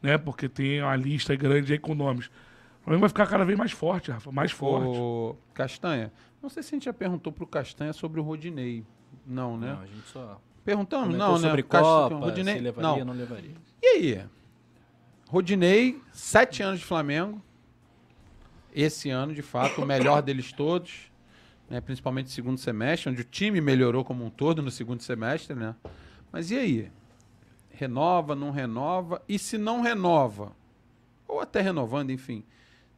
né, 0.00 0.16
porque 0.16 0.48
tem 0.48 0.82
uma 0.82 0.96
lista 0.96 1.36
grande 1.36 1.72
aí 1.72 1.78
com 1.78 1.94
nomes. 1.94 2.26
O 2.26 2.84
Flamengo 2.84 3.02
vai 3.02 3.08
ficar 3.10 3.26
cada 3.26 3.44
vez 3.44 3.58
mais 3.58 3.72
forte, 3.72 4.10
Rafa, 4.10 4.32
mais 4.32 4.52
forte. 4.52 4.98
O 4.98 5.36
Castanha, 5.52 6.10
não 6.42 6.48
sei 6.48 6.62
se 6.62 6.70
a 6.70 6.76
gente 6.76 6.84
já 6.86 6.94
perguntou 6.94 7.30
pro 7.30 7.46
Castanha 7.46 7.92
sobre 7.92 8.20
o 8.20 8.22
Rodinei. 8.22 8.86
Não, 9.26 9.58
né? 9.58 9.74
Não, 9.74 9.82
a 9.82 9.86
gente 9.86 10.08
só 10.08 10.40
Perguntamos? 10.64 11.06
comentou 11.08 11.28
Não, 11.28 11.38
sobre 11.38 11.62
né? 11.62 11.68
Cast- 11.68 11.84
Copa, 11.84 12.16
Rodinei... 12.16 12.54
se 12.54 12.60
levaria, 12.60 13.04
não. 13.04 13.04
não 13.04 13.14
levaria. 13.14 13.54
E 13.82 13.86
aí? 13.86 14.24
Rodinei, 15.28 16.00
sete 16.12 16.62
anos 16.62 16.80
de 16.80 16.86
Flamengo. 16.86 17.42
Esse 18.74 19.10
ano, 19.10 19.34
de 19.34 19.42
fato, 19.42 19.82
o 19.82 19.86
melhor 19.86 20.22
deles 20.22 20.52
todos. 20.52 21.10
Né? 21.68 21.80
Principalmente 21.80 22.26
no 22.26 22.32
segundo 22.32 22.58
semestre, 22.58 23.10
onde 23.10 23.22
o 23.22 23.24
time 23.24 23.60
melhorou 23.60 24.04
como 24.04 24.24
um 24.24 24.30
todo 24.30 24.62
no 24.62 24.70
segundo 24.70 25.02
semestre, 25.02 25.56
né? 25.56 25.74
Mas 26.30 26.50
e 26.50 26.56
aí? 26.58 26.92
Renova, 27.70 28.34
não 28.34 28.50
renova? 28.50 29.22
E 29.28 29.38
se 29.38 29.56
não 29.58 29.80
renova? 29.80 30.52
Ou 31.26 31.40
até 31.40 31.60
renovando, 31.60 32.10
enfim. 32.10 32.44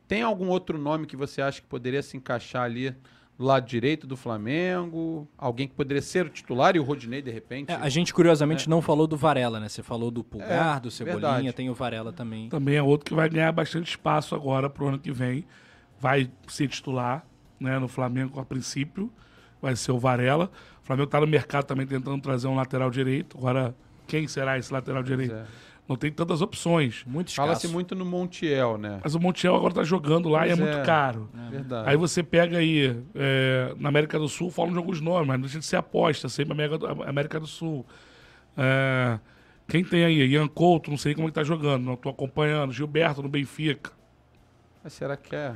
Tem 0.06 0.22
algum 0.22 0.48
outro 0.48 0.76
nome 0.76 1.06
que 1.06 1.16
você 1.16 1.40
acha 1.40 1.60
que 1.60 1.66
poderia 1.66 2.02
se 2.02 2.16
encaixar 2.16 2.64
ali 2.64 2.94
do 3.36 3.44
lado 3.44 3.66
direito 3.66 4.06
do 4.06 4.16
Flamengo? 4.16 5.28
Alguém 5.36 5.66
que 5.66 5.74
poderia 5.74 6.00
ser 6.02 6.26
o 6.26 6.28
titular 6.28 6.76
e 6.76 6.78
o 6.78 6.82
Rodinei, 6.82 7.20
de 7.20 7.30
repente? 7.30 7.70
É, 7.70 7.74
a 7.74 7.88
gente, 7.88 8.14
curiosamente, 8.14 8.68
não 8.68 8.80
falou 8.80 9.06
do 9.06 9.16
Varela, 9.16 9.58
né? 9.58 9.68
Você 9.68 9.82
falou 9.82 10.10
do 10.10 10.22
Pulgar, 10.22 10.76
É, 10.76 10.80
do 10.80 10.90
Cebolinha, 10.90 11.20
verdade. 11.20 11.52
tem 11.52 11.68
o 11.70 11.74
Varela 11.74 12.12
também. 12.12 12.48
também 12.48 12.76
é 12.76 12.82
outro 12.82 13.06
que 13.06 13.14
vai 13.14 13.28
ganhar 13.28 13.50
bastante 13.52 13.90
espaço 13.90 14.34
agora 14.34 14.70
pro 14.70 14.88
ano 14.88 14.98
que 14.98 15.10
vem. 15.10 15.44
Vai 15.98 16.30
ser 16.48 16.68
titular 16.68 17.24
né, 17.58 17.78
no 17.78 17.88
Flamengo 17.88 18.38
a 18.38 18.44
princípio. 18.44 19.10
Vai 19.60 19.74
ser 19.74 19.92
o 19.92 19.98
Varela. 19.98 20.50
O 20.82 20.86
Flamengo 20.86 21.08
tá 21.08 21.20
no 21.20 21.26
mercado 21.26 21.64
também 21.64 21.86
tentando 21.86 22.20
trazer 22.20 22.46
um 22.46 22.54
lateral 22.54 22.90
direito. 22.90 23.36
Agora, 23.38 23.74
quem 24.06 24.28
será 24.28 24.58
esse 24.58 24.72
lateral 24.72 25.02
direito? 25.02 25.34
É. 25.84 25.88
Não 25.88 25.96
tem 25.96 26.10
tantas 26.10 26.40
opções. 26.40 27.04
Muito 27.06 27.28
escasso. 27.28 27.46
Fala-se 27.46 27.68
muito 27.68 27.94
no 27.94 28.04
Montiel, 28.04 28.78
né? 28.78 29.00
Mas 29.02 29.14
o 29.14 29.20
Montiel 29.20 29.54
agora 29.54 29.74
tá 29.74 29.84
jogando 29.84 30.28
lá 30.28 30.46
e 30.46 30.50
é 30.50 30.56
Pois 30.56 30.68
muito 30.68 30.78
é. 30.80 30.84
caro. 30.84 31.28
Verdade. 31.50 31.88
Aí 31.90 31.96
você 31.96 32.22
pega 32.22 32.58
aí, 32.58 32.96
é, 33.14 33.74
na 33.78 33.90
América 33.90 34.18
do 34.18 34.28
Sul, 34.28 34.50
falam 34.50 34.72
de 34.72 34.78
alguns 34.78 35.00
nomes, 35.00 35.26
mas 35.26 35.36
não 35.36 35.42
deixa 35.42 35.58
de 35.58 35.64
ser 35.66 35.76
aposta, 35.76 36.28
sempre 36.28 36.52
América 36.52 36.78
do, 36.78 37.02
América 37.02 37.38
do 37.38 37.46
Sul. 37.46 37.84
É, 38.56 39.18
quem 39.68 39.84
tem 39.84 40.04
aí? 40.04 40.26
Ian 40.26 40.48
Couto, 40.48 40.90
não 40.90 40.98
sei 40.98 41.14
como 41.14 41.26
ele 41.26 41.32
tá 41.32 41.44
jogando, 41.44 41.84
não 41.84 41.96
tô 41.96 42.08
acompanhando. 42.08 42.72
Gilberto 42.72 43.22
no 43.22 43.28
Benfica. 43.28 43.92
Mas 44.82 44.92
será 44.94 45.16
que 45.16 45.34
é? 45.34 45.54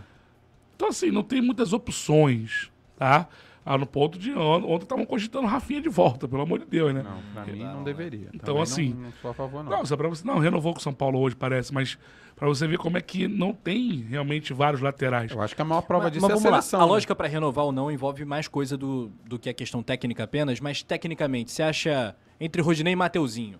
Então, 0.76 0.88
assim, 0.88 1.10
não 1.10 1.22
tem 1.22 1.42
muitas 1.42 1.72
opções, 1.72 2.70
tá? 2.96 3.28
Ah, 3.64 3.76
no 3.76 3.86
ponto 3.86 4.18
de 4.18 4.32
on- 4.32 4.64
ontem 4.64 4.85
estavam 4.85 5.05
cogitando 5.05 5.47
Rafinha 5.47 5.80
de 5.82 5.89
volta, 5.90 6.26
pelo 6.26 6.40
amor 6.43 6.59
de 6.60 6.64
Deus, 6.64 6.94
né? 6.94 7.02
Não, 7.02 7.18
pra 7.35 7.52
mim 7.52 7.62
não 7.62 7.85
deveria. 7.85 8.28
Então, 8.32 8.55
Também 8.55 8.62
assim, 8.62 8.94
Não, 8.94 9.01
não 9.02 9.12
sou 9.20 9.30
a 9.30 9.35
favor, 9.35 9.62
não. 9.62 9.70
Não, 9.70 9.85
só 9.85 9.97
pra 9.97 10.09
você. 10.09 10.26
Não, 10.26 10.39
renovou 10.39 10.72
com 10.72 10.78
o 10.78 10.82
São 10.82 10.94
Paulo 10.94 11.18
hoje, 11.20 11.36
parece, 11.36 11.72
mas 11.74 11.98
pra 12.35 12.48
você 12.48 12.66
ver 12.66 12.78
como 12.78 12.97
é 12.97 13.01
que 13.02 13.28
não 13.28 13.52
tem 13.52 14.06
realmente 14.09 14.52
vários 14.55 14.80
laterais. 14.80 15.30
Eu 15.32 15.43
acho 15.43 15.55
que 15.55 15.60
a 15.60 15.64
maior 15.64 15.82
prova 15.82 16.05
Mas, 16.05 16.12
disso 16.12 16.22
mas 16.22 16.30
é 16.30 16.32
a 16.32 16.36
vamos 16.36 16.51
lá, 16.51 16.62
seleção. 16.62 16.80
a 16.80 16.82
né? 16.85 16.89
lógica 16.93 17.14
para 17.14 17.28
renovar 17.28 17.64
ou 17.66 17.72
não 17.72 17.90
envolve 17.90 18.24
mais 18.24 18.48
coisa 18.48 18.76
do, 18.76 19.10
do 19.26 19.39
que 19.39 19.51
a 19.51 19.55
questão 19.55 19.82
técnica 19.82 20.24
apenas, 20.24 20.60
mas 20.60 20.82
tecnicamente, 20.82 21.51
você 21.52 21.62
acha 21.62 22.16
entre 22.40 22.62
Rodinei 22.62 22.93
e 22.94 22.97
Mateuzinho? 22.97 23.59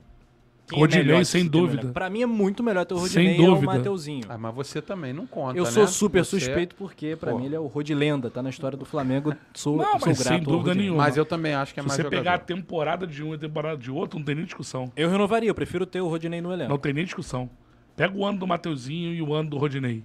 Quem 0.69 0.79
é 0.79 0.81
Rodinei, 0.81 1.05
melhor 1.07 1.25
sem 1.25 1.47
dúvida. 1.47 1.83
melhor? 1.83 1.93
Pra 1.93 2.11
mim 2.11 2.23
é 2.23 2.27
muito 2.27 2.63
melhor 2.63 2.85
ter 2.85 2.95
o 2.95 2.99
Sem 3.07 3.27
Rodinei 3.27 3.41
ou 3.41 3.53
o 3.53 3.55
dúvida. 3.55 3.73
Mateuzinho. 3.73 4.25
Ah, 4.29 4.39
mas 4.39 4.55
você 4.55 4.83
também 4.83 5.13
não 5.13 5.27
conta, 5.27 5.59
Eu 5.59 5.65
né? 5.65 5.71
sou 5.71 5.87
super 5.87 6.25
Você- 6.25 6.39
suspeito 6.41 6.75
porque, 6.77 7.17
pra 7.17 7.33
Pô. 7.33 7.39
mim, 7.39 7.47
ele 7.47 7.55
é 7.57 7.61
o 7.61 7.67
Rodilenda, 7.67 8.31
tá 8.31 8.43
na 8.43 8.51
história 8.51 8.77
do 8.77 8.85
Flamengo. 8.85 9.35
Sou, 9.55 9.77
Não, 9.77 9.99
sou 9.99 10.09
mas 10.09 10.19
sem 10.19 10.27
grato 10.39 10.51
ao 10.51 10.57
dúvida 10.59 10.75
nenhuma. 10.75 11.05
Mas 11.05 11.17
eu 11.17 11.25
também 11.25 11.55
acho 11.55 11.73
que 11.75 11.81
é 11.81 11.83
Se 11.83 11.89
mais 11.89 11.97
você 11.97 12.03
jogador. 12.03 12.21
pegar 12.23 12.35
a 12.35 12.39
temporada 12.39 13.07
de 13.07 13.23
um 13.23 13.33
e 13.33 13.37
a 13.37 13.39
temporada 13.39 13.77
de 13.77 13.91
outro, 13.91 14.19
não 14.19 14.25
tem 14.25 14.35
nem 14.35 14.45
discussão. 14.45 14.93
Eu 14.97 15.09
renovaria, 15.11 15.49
eu 15.49 15.55
prefiro 15.55 15.87
ter 15.87 16.01
o 16.01 16.09
Rodinei 16.09 16.41
no 16.41 16.53
elenco. 16.53 16.71
Não 16.71 16.79
tem 16.79 16.93
nem 16.93 17.05
discussão. 17.05 17.49
Pega 17.97 18.17
o 18.17 18.25
ano 18.25 18.39
do 18.39 18.47
Mateuzinho 18.47 19.13
e 19.15 19.21
o 19.23 19.35
ano 19.35 19.51
do 19.51 19.59
Rodinei. 19.59 20.05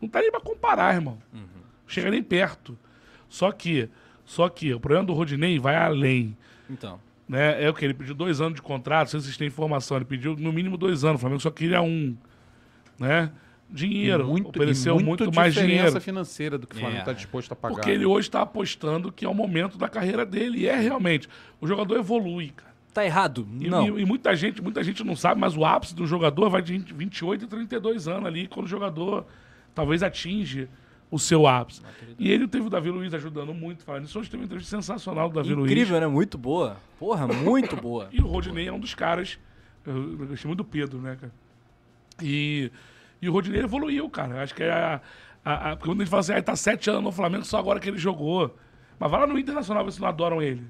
Não 0.00 0.08
tá 0.08 0.20
nem 0.20 0.30
pra 0.30 0.40
comparar, 0.40 0.94
irmão. 0.94 1.18
Chega 1.86 2.10
nem 2.10 2.22
perto. 2.22 2.76
Só 3.28 3.50
que, 3.52 3.88
só 4.24 4.48
que 4.48 4.72
o 4.72 4.80
problema 4.80 5.04
do 5.04 5.12
Rodinei 5.12 5.58
vai 5.58 5.76
além. 5.76 6.36
Então, 6.70 6.98
Né? 7.28 7.64
É 7.64 7.68
o 7.68 7.74
que? 7.74 7.84
Ele 7.84 7.94
pediu 7.94 8.14
dois 8.14 8.40
anos 8.40 8.54
de 8.54 8.62
contrato, 8.62 9.06
não 9.06 9.10
sei 9.12 9.20
se 9.20 9.26
vocês 9.26 9.36
têm 9.36 9.48
informação. 9.48 9.96
Ele 9.96 10.04
pediu 10.04 10.36
no 10.36 10.52
mínimo 10.52 10.76
dois 10.76 11.04
anos. 11.04 11.16
O 11.16 11.20
Flamengo 11.20 11.40
só 11.42 11.50
queria 11.50 11.82
um. 11.82 12.16
Né? 12.98 13.30
Dinheiro. 13.68 14.28
muito, 14.28 14.48
ofereceu 14.50 15.00
e 15.00 15.02
muito, 15.02 15.24
mais 15.34 15.52
diferença 15.52 15.82
dinheiro. 15.82 16.00
financeira 16.00 16.56
do 16.56 16.68
que 16.68 16.76
o 16.76 16.78
Flamengo 16.78 16.98
É. 16.98 17.02
está 17.02 17.12
disposto 17.12 17.50
a 17.50 17.56
pagar. 17.56 17.74
Porque 17.74 17.90
ele 17.90 18.06
hoje 18.06 18.28
está 18.28 18.42
apostando 18.42 19.10
que 19.10 19.24
é 19.24 19.28
o 19.28 19.34
momento 19.34 19.76
da 19.76 19.88
carreira 19.88 20.24
dele. 20.24 20.58
E 20.60 20.68
é 20.68 20.76
realmente. 20.78 21.28
O 21.60 21.66
jogador 21.66 21.96
evolui, 21.98 22.50
cara. 22.50 22.66
tá 22.94 23.04
errado? 23.04 23.46
E, 23.60 23.68
Não. 23.68 23.98
e- 23.98 24.02
e 24.02 24.04
muita 24.06 24.34
gente, 24.34 24.62
muita 24.62 24.82
gente 24.82 25.04
não 25.04 25.14
sabe, 25.14 25.38
mas 25.38 25.54
o 25.54 25.66
ápice 25.66 25.94
do 25.94 26.06
jogador 26.06 26.48
vai 26.48 26.62
de 26.62 26.72
20 26.78 26.94
28 26.94 27.44
e 27.44 27.46
32 27.48 28.08
anos 28.08 28.24
ali, 28.24 28.46
quando 28.46 28.64
o 28.64 28.68
jogador 28.70 29.26
talvez 29.74 30.02
atinge 30.02 30.66
o 31.10 31.18
seu 31.18 31.46
ápice. 31.46 31.80
E 32.18 32.30
ele 32.30 32.48
teve 32.48 32.66
o 32.66 32.70
Davi 32.70 32.90
Luiz 32.90 33.12
ajudando 33.14 33.52
muito. 33.54 33.84
Falando 33.84 34.02
nisso, 34.02 34.18
hoje 34.18 34.28
teve 34.30 34.42
uma 34.42 34.46
entrevista 34.46 34.76
sensacional 34.76 35.28
do 35.28 35.34
Davi 35.36 35.54
Luiz. 35.54 35.70
Incrível, 35.70 36.00
né? 36.00 36.06
Muito 36.06 36.36
boa. 36.38 36.76
Porra, 36.98 37.26
muito 37.28 37.76
boa. 37.80 38.08
E 38.12 38.20
o 38.20 38.26
Rodinei 38.26 38.68
é 38.68 38.72
um 38.72 38.80
dos 38.80 38.94
caras. 38.94 39.38
Eu, 39.86 40.16
gostei 40.26 40.48
muito 40.48 40.58
do 40.58 40.64
Pedro, 40.64 40.98
né, 41.00 41.16
cara? 41.20 41.32
E, 42.22 42.70
e 43.20 43.28
o 43.28 43.32
Rodinei 43.32 43.62
evoluiu, 43.62 44.08
cara. 44.10 44.42
Acho 44.42 44.54
que 44.54 44.62
é 44.62 44.70
a. 44.72 45.00
a, 45.44 45.72
a 45.72 45.76
porque 45.76 45.90
quando 45.90 46.00
a 46.00 46.04
gente 46.04 46.10
fala 46.10 46.20
assim, 46.20 46.32
ah, 46.32 46.36
ele 46.36 46.42
tá 46.42 46.56
sete 46.56 46.90
anos 46.90 47.02
no 47.04 47.12
Flamengo 47.12 47.44
só 47.44 47.58
agora 47.58 47.78
que 47.78 47.88
ele 47.88 47.98
jogou. 47.98 48.56
Mas 48.98 49.10
vai 49.10 49.20
lá 49.20 49.26
no 49.26 49.38
Internacional 49.38 49.84
ver 49.84 49.92
se 49.92 50.00
não 50.00 50.08
adoram 50.08 50.40
ele. 50.42 50.64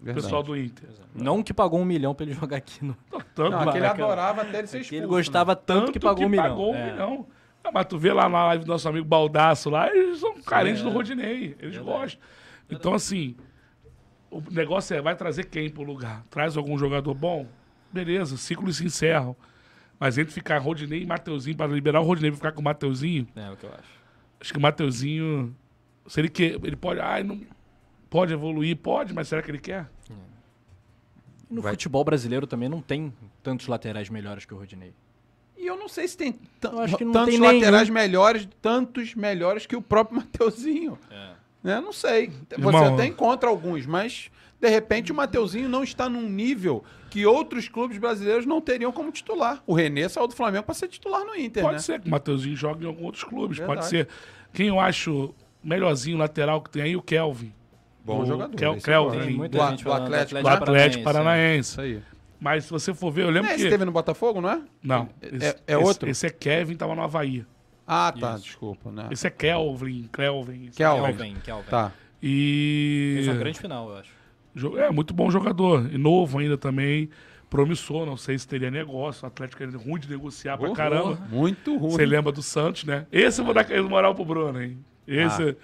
Verdade. 0.00 0.24
pessoal 0.24 0.44
do 0.44 0.56
Inter. 0.56 0.88
Não 1.12 1.42
que 1.42 1.52
pagou 1.52 1.80
um 1.80 1.84
milhão 1.84 2.14
pra 2.14 2.24
ele 2.24 2.32
jogar 2.32 2.56
aqui 2.58 2.84
no. 2.84 2.96
Tanto, 3.34 3.50
Não, 3.50 3.58
aquele 3.62 3.80
Maracanã. 3.80 4.04
adorava 4.04 4.42
até 4.42 4.58
ele 4.60 4.66
ser 4.68 4.76
Que 4.78 4.82
expulso. 4.84 5.02
ele 5.02 5.06
gostava 5.08 5.56
tanto, 5.56 5.90
que 5.90 5.98
pagou 5.98 6.24
um 6.26 6.28
milhão. 6.28 6.44
pagou 6.48 6.72
um 6.72 6.76
É. 6.76 6.92
milhão. 6.92 7.26
Ah, 7.68 7.70
mas 7.72 7.86
tu 7.86 7.98
vê 7.98 8.12
lá 8.12 8.28
na 8.28 8.44
live 8.46 8.64
do 8.64 8.68
nosso 8.68 8.88
amigo 8.88 9.04
Baldaço 9.06 9.68
lá, 9.70 9.94
eles 9.94 10.18
são 10.20 10.40
carentes 10.42 10.80
é. 10.80 10.84
do 10.84 10.90
Rodinei. 10.90 11.54
Eles 11.60 11.76
gostam. 11.78 12.20
Então, 12.70 12.94
assim, 12.94 13.36
o 14.30 14.42
negócio 14.50 14.96
é, 14.96 15.00
vai 15.02 15.14
trazer 15.14 15.44
quem 15.44 15.68
pro 15.70 15.82
lugar? 15.82 16.24
Traz 16.30 16.56
algum 16.56 16.78
jogador 16.78 17.12
bom? 17.14 17.46
Beleza, 17.92 18.36
ciclos 18.36 18.76
se 18.78 18.84
encerram. 18.84 19.36
Mas 20.00 20.16
entre 20.16 20.32
ficar 20.32 20.58
Rodinei 20.58 21.02
e 21.02 21.06
Mateuzinho, 21.06 21.56
para 21.56 21.66
liberar 21.72 22.00
o 22.00 22.04
Rodinei 22.04 22.30
pra 22.30 22.36
ficar 22.36 22.52
com 22.52 22.60
o 22.60 22.64
Mateuzinho, 22.64 23.26
É 23.34 23.50
o 23.50 23.56
que 23.56 23.64
eu 23.66 23.70
acho. 23.70 23.88
acho 24.40 24.52
que 24.52 24.58
o 24.58 24.62
Mateuzinho, 24.62 25.54
se 26.06 26.20
ele 26.20 26.28
quer, 26.28 26.54
ele 26.64 26.76
pode, 26.76 27.00
ai, 27.00 27.22
não, 27.24 27.40
pode 28.08 28.32
evoluir, 28.32 28.76
pode, 28.76 29.12
mas 29.12 29.26
será 29.28 29.42
que 29.42 29.50
ele 29.50 29.58
quer? 29.58 29.90
E 31.50 31.54
no 31.54 31.62
Vai- 31.62 31.72
futebol 31.72 32.04
brasileiro 32.04 32.46
também 32.46 32.68
não 32.68 32.80
tem 32.80 33.12
tantos 33.42 33.66
laterais 33.66 34.08
melhores 34.08 34.44
que 34.44 34.54
o 34.54 34.56
Rodinei. 34.58 34.92
E 35.58 35.66
eu 35.66 35.76
não 35.76 35.88
sei 35.88 36.06
se 36.06 36.16
tem 36.16 36.32
tan- 36.60 36.70
Eu 36.70 36.78
acho 36.80 36.96
que 36.96 37.04
não 37.04 37.12
tantos 37.12 37.34
tem 37.34 37.40
laterais 37.42 37.90
melhores, 37.90 38.48
tantos 38.62 39.14
melhores 39.14 39.66
que 39.66 39.74
o 39.76 39.82
próprio 39.82 40.16
Mateuzinho. 40.18 40.96
Né? 41.62 41.80
Não 41.80 41.92
sei. 41.92 42.28
Você 42.28 42.54
Irmão, 42.56 42.94
até 42.94 43.06
encontra 43.06 43.48
alguns, 43.50 43.84
mas 43.84 44.30
de 44.60 44.68
repente 44.68 45.10
o 45.10 45.14
Mateuzinho 45.14 45.68
não 45.68 45.82
está 45.82 46.08
num 46.08 46.28
nível 46.28 46.84
que 47.10 47.26
outros 47.26 47.68
clubes 47.68 47.98
brasileiros 47.98 48.46
não 48.46 48.60
teriam 48.60 48.92
como 48.92 49.10
titular. 49.10 49.62
O 49.66 49.74
Renê 49.74 50.08
saiu 50.08 50.28
do 50.28 50.34
Flamengo 50.36 50.64
para 50.64 50.74
ser 50.74 50.88
titular 50.88 51.24
no 51.24 51.34
Inter, 51.34 51.62
Pode 51.62 51.74
né? 51.76 51.80
ser 51.80 52.00
que 52.00 52.06
o 52.06 52.10
Mateuzinho 52.10 52.54
jogue 52.54 52.84
em 52.84 52.86
alguns 52.86 53.04
outros 53.06 53.24
clubes, 53.24 53.58
pode 53.58 53.68
Verdade. 53.68 53.88
ser. 53.88 54.08
Quem 54.52 54.68
eu 54.68 54.78
acho 54.78 55.34
melhorzinho 55.62 56.16
lateral 56.16 56.60
que 56.62 56.70
tem 56.70 56.82
aí, 56.82 56.96
o 56.96 57.02
Kelvin. 57.02 57.52
Bom 58.04 58.22
O 58.22 58.26
jogador. 58.26 58.56
Kel- 58.56 58.74
esse 58.74 58.84
Kelvin. 58.86 59.18
do, 59.48 59.58
gente 59.68 59.84
do 59.84 59.92
Atlético. 59.92 60.40
do 60.40 60.48
Atlético 60.48 61.00
é. 61.00 61.04
Paranaense. 61.04 61.70
Isso 61.72 61.80
aí. 61.80 62.02
Mas 62.40 62.64
se 62.64 62.70
você 62.70 62.94
for 62.94 63.10
ver, 63.10 63.24
eu 63.24 63.30
lembro 63.30 63.50
É, 63.50 63.54
que. 63.54 63.60
esse 63.62 63.70
teve 63.70 63.84
no 63.84 63.92
Botafogo, 63.92 64.40
não 64.40 64.50
é? 64.50 64.62
Não. 64.82 65.08
É- 65.20 65.26
esse- 65.36 65.46
é 65.46 65.74
esse- 65.74 65.76
outro? 65.76 66.08
Esse 66.08 66.26
é 66.26 66.30
Kevin, 66.30 66.76
tava 66.76 66.94
no 66.94 67.02
Havaí. 67.02 67.44
Ah, 67.86 68.12
tá. 68.18 68.36
Desculpa, 68.36 68.90
né? 68.92 69.08
Esse 69.10 69.26
é 69.26 69.30
Kelvin, 69.30 70.08
Kelvin. 70.12 70.66
esse 70.66 70.82
é 70.82 70.86
Kelvin. 70.86 71.16
Kelvin, 71.16 71.36
Kelvin. 71.42 71.70
Tá. 71.70 71.92
E. 72.22 73.12
Fez 73.16 73.28
uma 73.28 73.36
grande 73.36 73.58
final, 73.58 73.90
eu 73.90 73.96
acho. 73.96 74.78
É, 74.78 74.90
muito 74.90 75.14
bom 75.14 75.30
jogador. 75.30 75.88
E 75.92 75.96
novo 75.98 76.38
ainda 76.38 76.56
também. 76.58 77.08
Promissor, 77.48 78.04
não 78.04 78.16
sei 78.16 78.38
se 78.38 78.46
teria 78.46 78.70
negócio. 78.70 79.24
O 79.24 79.26
Atlético 79.26 79.62
é 79.62 79.66
ruim 79.66 79.98
de 79.98 80.10
negociar 80.10 80.58
pra 80.58 80.70
caramba. 80.72 81.18
Muito 81.30 81.76
ruim. 81.78 81.92
Você 81.92 82.04
lembra 82.04 82.30
do 82.30 82.42
Santos, 82.42 82.84
né? 82.84 83.06
Esse 83.10 83.40
eu 83.40 83.44
vou 83.46 83.54
dar 83.54 83.66
moral 83.84 84.14
pro 84.14 84.24
Bruno, 84.24 84.60
hein? 84.60 84.78
Esse, 85.06 85.56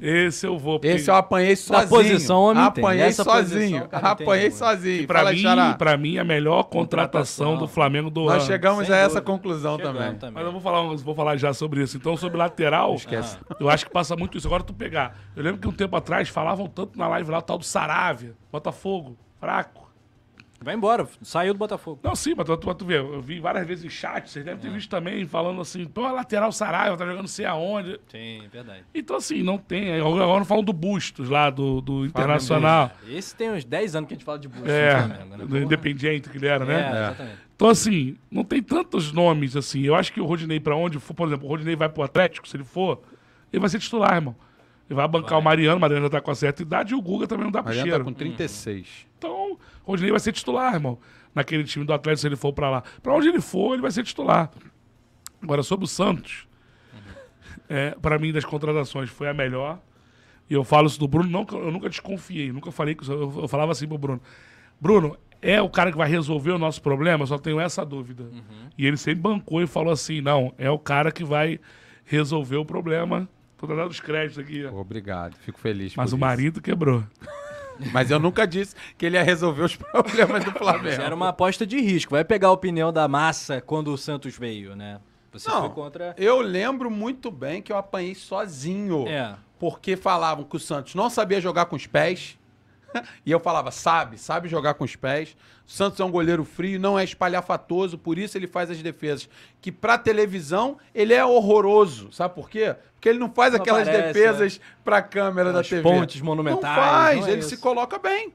esse 0.00 0.46
eu 0.46 0.58
vou. 0.58 0.78
porque 0.78 0.94
Esse 0.94 1.10
eu 1.10 1.14
apanhei 1.14 1.56
sozinho. 1.56 1.88
posição, 1.88 2.40
homem. 2.42 2.62
Apanhei 2.62 3.12
sozinho. 3.12 3.80
posição, 3.88 3.98
Apanhei 4.10 4.50
sozinho. 4.50 5.06
Pra 5.06 5.18
Fala, 5.20 5.32
mim, 5.32 5.74
pra 5.78 5.96
mim, 5.96 6.18
a 6.18 6.24
melhor 6.24 6.64
contratação, 6.64 7.46
Contratação. 7.46 7.56
do 7.58 7.68
Flamengo 7.68 8.10
do 8.10 8.24
Nós 8.24 8.34
ano. 8.34 8.42
chegamos 8.46 8.86
Sem 8.86 8.94
a 8.94 8.98
essa 8.98 9.08
dúvida. 9.20 9.22
conclusão 9.22 9.78
também. 9.78 10.14
também. 10.14 10.32
Mas 10.34 10.44
eu 10.44 10.52
vou 10.52 10.60
falar, 10.60 10.82
vou 10.96 11.14
falar 11.14 11.36
já 11.36 11.52
sobre 11.54 11.82
isso. 11.82 11.96
Então, 11.96 12.16
sobre 12.16 12.36
lateral, 12.38 12.94
Esquece. 12.94 13.38
eu 13.60 13.68
acho 13.68 13.86
que 13.86 13.92
passa 13.92 14.14
muito 14.16 14.36
isso. 14.38 14.46
Agora 14.46 14.62
tu 14.62 14.72
pegar. 14.74 15.16
Eu 15.36 15.42
lembro 15.42 15.60
que 15.60 15.68
um 15.68 15.72
tempo 15.72 15.96
atrás 15.96 16.28
falavam 16.28 16.66
tanto 16.66 16.98
na 16.98 17.08
live 17.08 17.30
lá, 17.30 17.38
o 17.38 17.42
tal 17.42 17.58
do 17.58 17.64
Saravia, 17.64 18.34
Botafogo, 18.52 19.16
fraco. 19.40 19.85
Vai 20.60 20.74
embora, 20.74 21.06
saiu 21.20 21.52
do 21.52 21.58
Botafogo. 21.58 22.00
Não, 22.02 22.16
sim, 22.16 22.34
mas 22.34 22.46
tu, 22.46 22.56
tu, 22.56 22.74
tu 22.74 22.84
vê, 22.86 22.98
eu 22.98 23.20
vi 23.20 23.38
várias 23.40 23.66
vezes 23.66 23.84
em 23.84 23.90
chat, 23.90 24.30
vocês 24.30 24.44
devem 24.44 24.58
ter 24.60 24.70
visto 24.70 24.88
também, 24.88 25.26
falando 25.26 25.60
assim, 25.60 25.84
pô, 25.84 26.00
lateral 26.10 26.50
Saraiva, 26.50 26.96
tá 26.96 27.04
jogando 27.04 27.20
não 27.20 27.26
sei 27.28 27.44
aonde. 27.44 28.00
Sim, 28.08 28.42
verdade. 28.50 28.82
Então, 28.94 29.16
assim, 29.16 29.42
não 29.42 29.58
tem. 29.58 30.00
Agora 30.00 30.22
agora 30.24 30.44
falam 30.44 30.64
do 30.64 30.72
Bustos 30.72 31.28
lá, 31.28 31.50
do, 31.50 31.80
do 31.80 32.06
Internacional. 32.06 32.90
Esse 33.06 33.36
tem 33.36 33.50
uns 33.50 33.64
10 33.64 33.96
anos 33.96 34.08
que 34.08 34.14
a 34.14 34.16
gente 34.16 34.24
fala 34.24 34.38
de 34.38 34.48
Bush 34.48 34.68
É, 34.68 34.96
Flamengo, 34.98 35.36
né? 35.36 35.44
do. 35.44 35.58
Independiente 35.58 36.28
que 36.30 36.38
ele 36.38 36.46
era, 36.46 36.64
É, 36.64 36.66
né? 36.66 36.88
exatamente. 37.08 37.36
Então, 37.54 37.68
assim, 37.68 38.16
não 38.30 38.44
tem 38.44 38.62
tantos 38.62 39.12
nomes 39.12 39.56
assim. 39.56 39.82
Eu 39.82 39.94
acho 39.94 40.12
que 40.12 40.20
o 40.20 40.24
Rodinei, 40.26 40.58
pra 40.60 40.74
onde 40.76 40.98
for, 40.98 41.14
por 41.14 41.26
exemplo, 41.26 41.46
o 41.46 41.48
Rodinei 41.48 41.76
vai 41.76 41.88
pro 41.88 42.02
Atlético, 42.02 42.46
se 42.48 42.56
ele 42.56 42.64
for, 42.64 43.00
ele 43.52 43.60
vai 43.60 43.68
ser 43.70 43.78
titular, 43.78 44.14
irmão. 44.14 44.34
Ele 44.88 44.94
vai 44.94 45.08
bancar 45.08 45.38
o 45.38 45.42
Mariano, 45.42 45.78
o 45.78 45.80
Mariano 45.80 46.04
já 46.04 46.10
tá 46.10 46.20
com 46.20 46.30
a 46.30 46.34
certa 46.34 46.62
idade, 46.62 46.92
e 46.92 46.96
o 46.96 47.00
Guga 47.02 47.26
também 47.26 47.44
não 47.44 47.50
dá 47.50 47.60
pro 47.62 47.68
Mariano 47.70 47.88
cheiro. 47.88 48.04
tá 48.04 48.10
com 48.10 48.12
36. 48.14 49.05
Então, 49.18 49.58
Rodinei 49.82 50.10
vai 50.10 50.20
ser 50.20 50.32
titular, 50.32 50.74
irmão. 50.74 50.98
Naquele 51.34 51.64
time 51.64 51.84
do 51.84 51.92
Atlético, 51.92 52.20
se 52.20 52.26
ele 52.28 52.36
for 52.36 52.52
pra 52.52 52.70
lá. 52.70 52.82
Pra 53.02 53.14
onde 53.14 53.28
ele 53.28 53.40
for, 53.40 53.74
ele 53.74 53.82
vai 53.82 53.90
ser 53.90 54.02
titular. 54.02 54.50
Agora, 55.42 55.62
sobre 55.62 55.84
o 55.84 55.88
Santos, 55.88 56.46
é, 57.68 57.90
para 58.00 58.18
mim, 58.18 58.32
das 58.32 58.44
contratações, 58.44 59.10
foi 59.10 59.28
a 59.28 59.34
melhor. 59.34 59.80
E 60.48 60.54
eu 60.54 60.64
falo 60.64 60.86
isso 60.86 60.98
do 60.98 61.08
Bruno, 61.08 61.28
não, 61.28 61.46
eu 61.58 61.72
nunca 61.72 61.88
desconfiei, 61.88 62.52
nunca 62.52 62.70
falei 62.70 62.94
que 62.94 63.08
eu, 63.08 63.42
eu 63.42 63.48
falava 63.48 63.72
assim 63.72 63.86
pro 63.86 63.98
Bruno. 63.98 64.20
Bruno, 64.80 65.18
é 65.42 65.60
o 65.60 65.68
cara 65.68 65.90
que 65.90 65.98
vai 65.98 66.08
resolver 66.08 66.52
o 66.52 66.58
nosso 66.58 66.80
problema? 66.80 67.22
Eu 67.22 67.26
só 67.26 67.38
tenho 67.38 67.60
essa 67.60 67.84
dúvida. 67.84 68.24
E 68.76 68.86
ele 68.86 68.96
sempre 68.96 69.20
bancou 69.22 69.62
e 69.62 69.66
falou 69.66 69.92
assim: 69.92 70.20
não, 70.20 70.54
é 70.56 70.70
o 70.70 70.78
cara 70.78 71.10
que 71.10 71.24
vai 71.24 71.60
resolver 72.04 72.56
o 72.56 72.64
problema. 72.64 73.28
Tô 73.58 73.66
dando 73.66 73.90
os 73.90 74.00
créditos 74.00 74.38
aqui. 74.38 74.64
Obrigado, 74.66 75.34
fico 75.36 75.58
feliz. 75.58 75.96
Mas 75.96 76.12
o 76.12 76.16
isso. 76.16 76.18
marido 76.18 76.60
quebrou. 76.60 77.02
Mas 77.92 78.10
eu 78.10 78.18
nunca 78.18 78.46
disse 78.46 78.74
que 78.96 79.06
ele 79.06 79.16
ia 79.16 79.22
resolver 79.22 79.62
os 79.62 79.76
problemas 79.76 80.44
do 80.44 80.52
Flamengo. 80.52 81.02
Era 81.02 81.14
uma 81.14 81.28
aposta 81.28 81.66
de 81.66 81.80
risco. 81.80 82.12
Vai 82.12 82.24
pegar 82.24 82.48
a 82.48 82.52
opinião 82.52 82.92
da 82.92 83.06
massa 83.08 83.60
quando 83.60 83.92
o 83.92 83.98
Santos 83.98 84.36
veio, 84.36 84.74
né? 84.74 85.00
Você 85.32 85.50
foi 85.50 85.60
Não, 85.60 85.70
contra. 85.70 86.14
eu 86.16 86.40
lembro 86.40 86.90
muito 86.90 87.30
bem 87.30 87.60
que 87.60 87.70
eu 87.70 87.76
apanhei 87.76 88.14
sozinho. 88.14 89.06
É. 89.06 89.34
Porque 89.58 89.96
falavam 89.96 90.44
que 90.44 90.56
o 90.56 90.60
Santos 90.60 90.94
não 90.94 91.10
sabia 91.10 91.40
jogar 91.40 91.66
com 91.66 91.76
os 91.76 91.86
pés. 91.86 92.38
E 93.26 93.30
eu 93.30 93.38
falava, 93.38 93.70
sabe, 93.70 94.16
sabe 94.16 94.48
jogar 94.48 94.72
com 94.72 94.84
os 94.84 94.96
pés. 94.96 95.36
Santos 95.66 95.98
é 95.98 96.04
um 96.04 96.10
goleiro 96.10 96.44
frio, 96.44 96.78
não 96.78 96.96
é 96.98 97.02
espalhafatoso, 97.02 97.98
por 97.98 98.18
isso 98.18 98.38
ele 98.38 98.46
faz 98.46 98.70
as 98.70 98.80
defesas. 98.80 99.28
Que 99.60 99.72
pra 99.72 99.98
televisão 99.98 100.78
ele 100.94 101.12
é 101.12 101.24
horroroso. 101.24 102.12
Sabe 102.12 102.34
por 102.34 102.48
quê? 102.48 102.76
Porque 102.94 103.08
ele 103.08 103.18
não 103.18 103.30
faz 103.32 103.52
Não 103.52 103.60
aquelas 103.60 103.88
aparece, 103.88 104.12
defesas 104.12 104.60
pra 104.84 105.02
câmera 105.02 105.48
Aquelas 105.50 105.68
da 105.68 105.76
TV. 105.76 105.82
pontes 105.82 106.20
monumentais, 106.20 106.76
Não 106.76 106.82
faz, 106.82 107.20
não 107.20 107.26
é 107.26 107.30
ele 107.32 107.40
isso. 107.40 107.48
se 107.50 107.56
coloca 107.58 107.98
bem. 107.98 108.32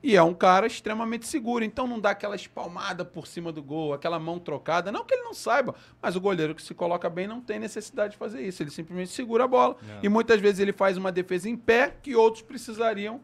E 0.00 0.14
é 0.16 0.22
um 0.22 0.32
cara 0.32 0.64
extremamente 0.66 1.26
seguro, 1.26 1.64
então 1.64 1.84
não 1.84 1.98
dá 1.98 2.10
aquela 2.10 2.36
espalmada 2.36 3.04
por 3.04 3.26
cima 3.26 3.50
do 3.50 3.60
gol, 3.60 3.92
aquela 3.92 4.16
mão 4.18 4.38
trocada. 4.38 4.92
Não 4.92 5.04
que 5.04 5.12
ele 5.12 5.24
não 5.24 5.34
saiba, 5.34 5.74
mas 6.00 6.14
o 6.14 6.20
goleiro 6.20 6.54
que 6.54 6.62
se 6.62 6.72
coloca 6.72 7.10
bem 7.10 7.26
não 7.26 7.40
tem 7.40 7.58
necessidade 7.58 8.12
de 8.12 8.16
fazer 8.16 8.40
isso. 8.42 8.62
Ele 8.62 8.70
simplesmente 8.70 9.10
segura 9.10 9.42
a 9.44 9.48
bola. 9.48 9.76
E 10.00 10.08
muitas 10.08 10.40
vezes 10.40 10.60
ele 10.60 10.72
faz 10.72 10.96
uma 10.96 11.10
defesa 11.10 11.48
em 11.50 11.56
pé 11.56 11.94
que 12.00 12.14
outros 12.14 12.42
precisariam 12.42 13.20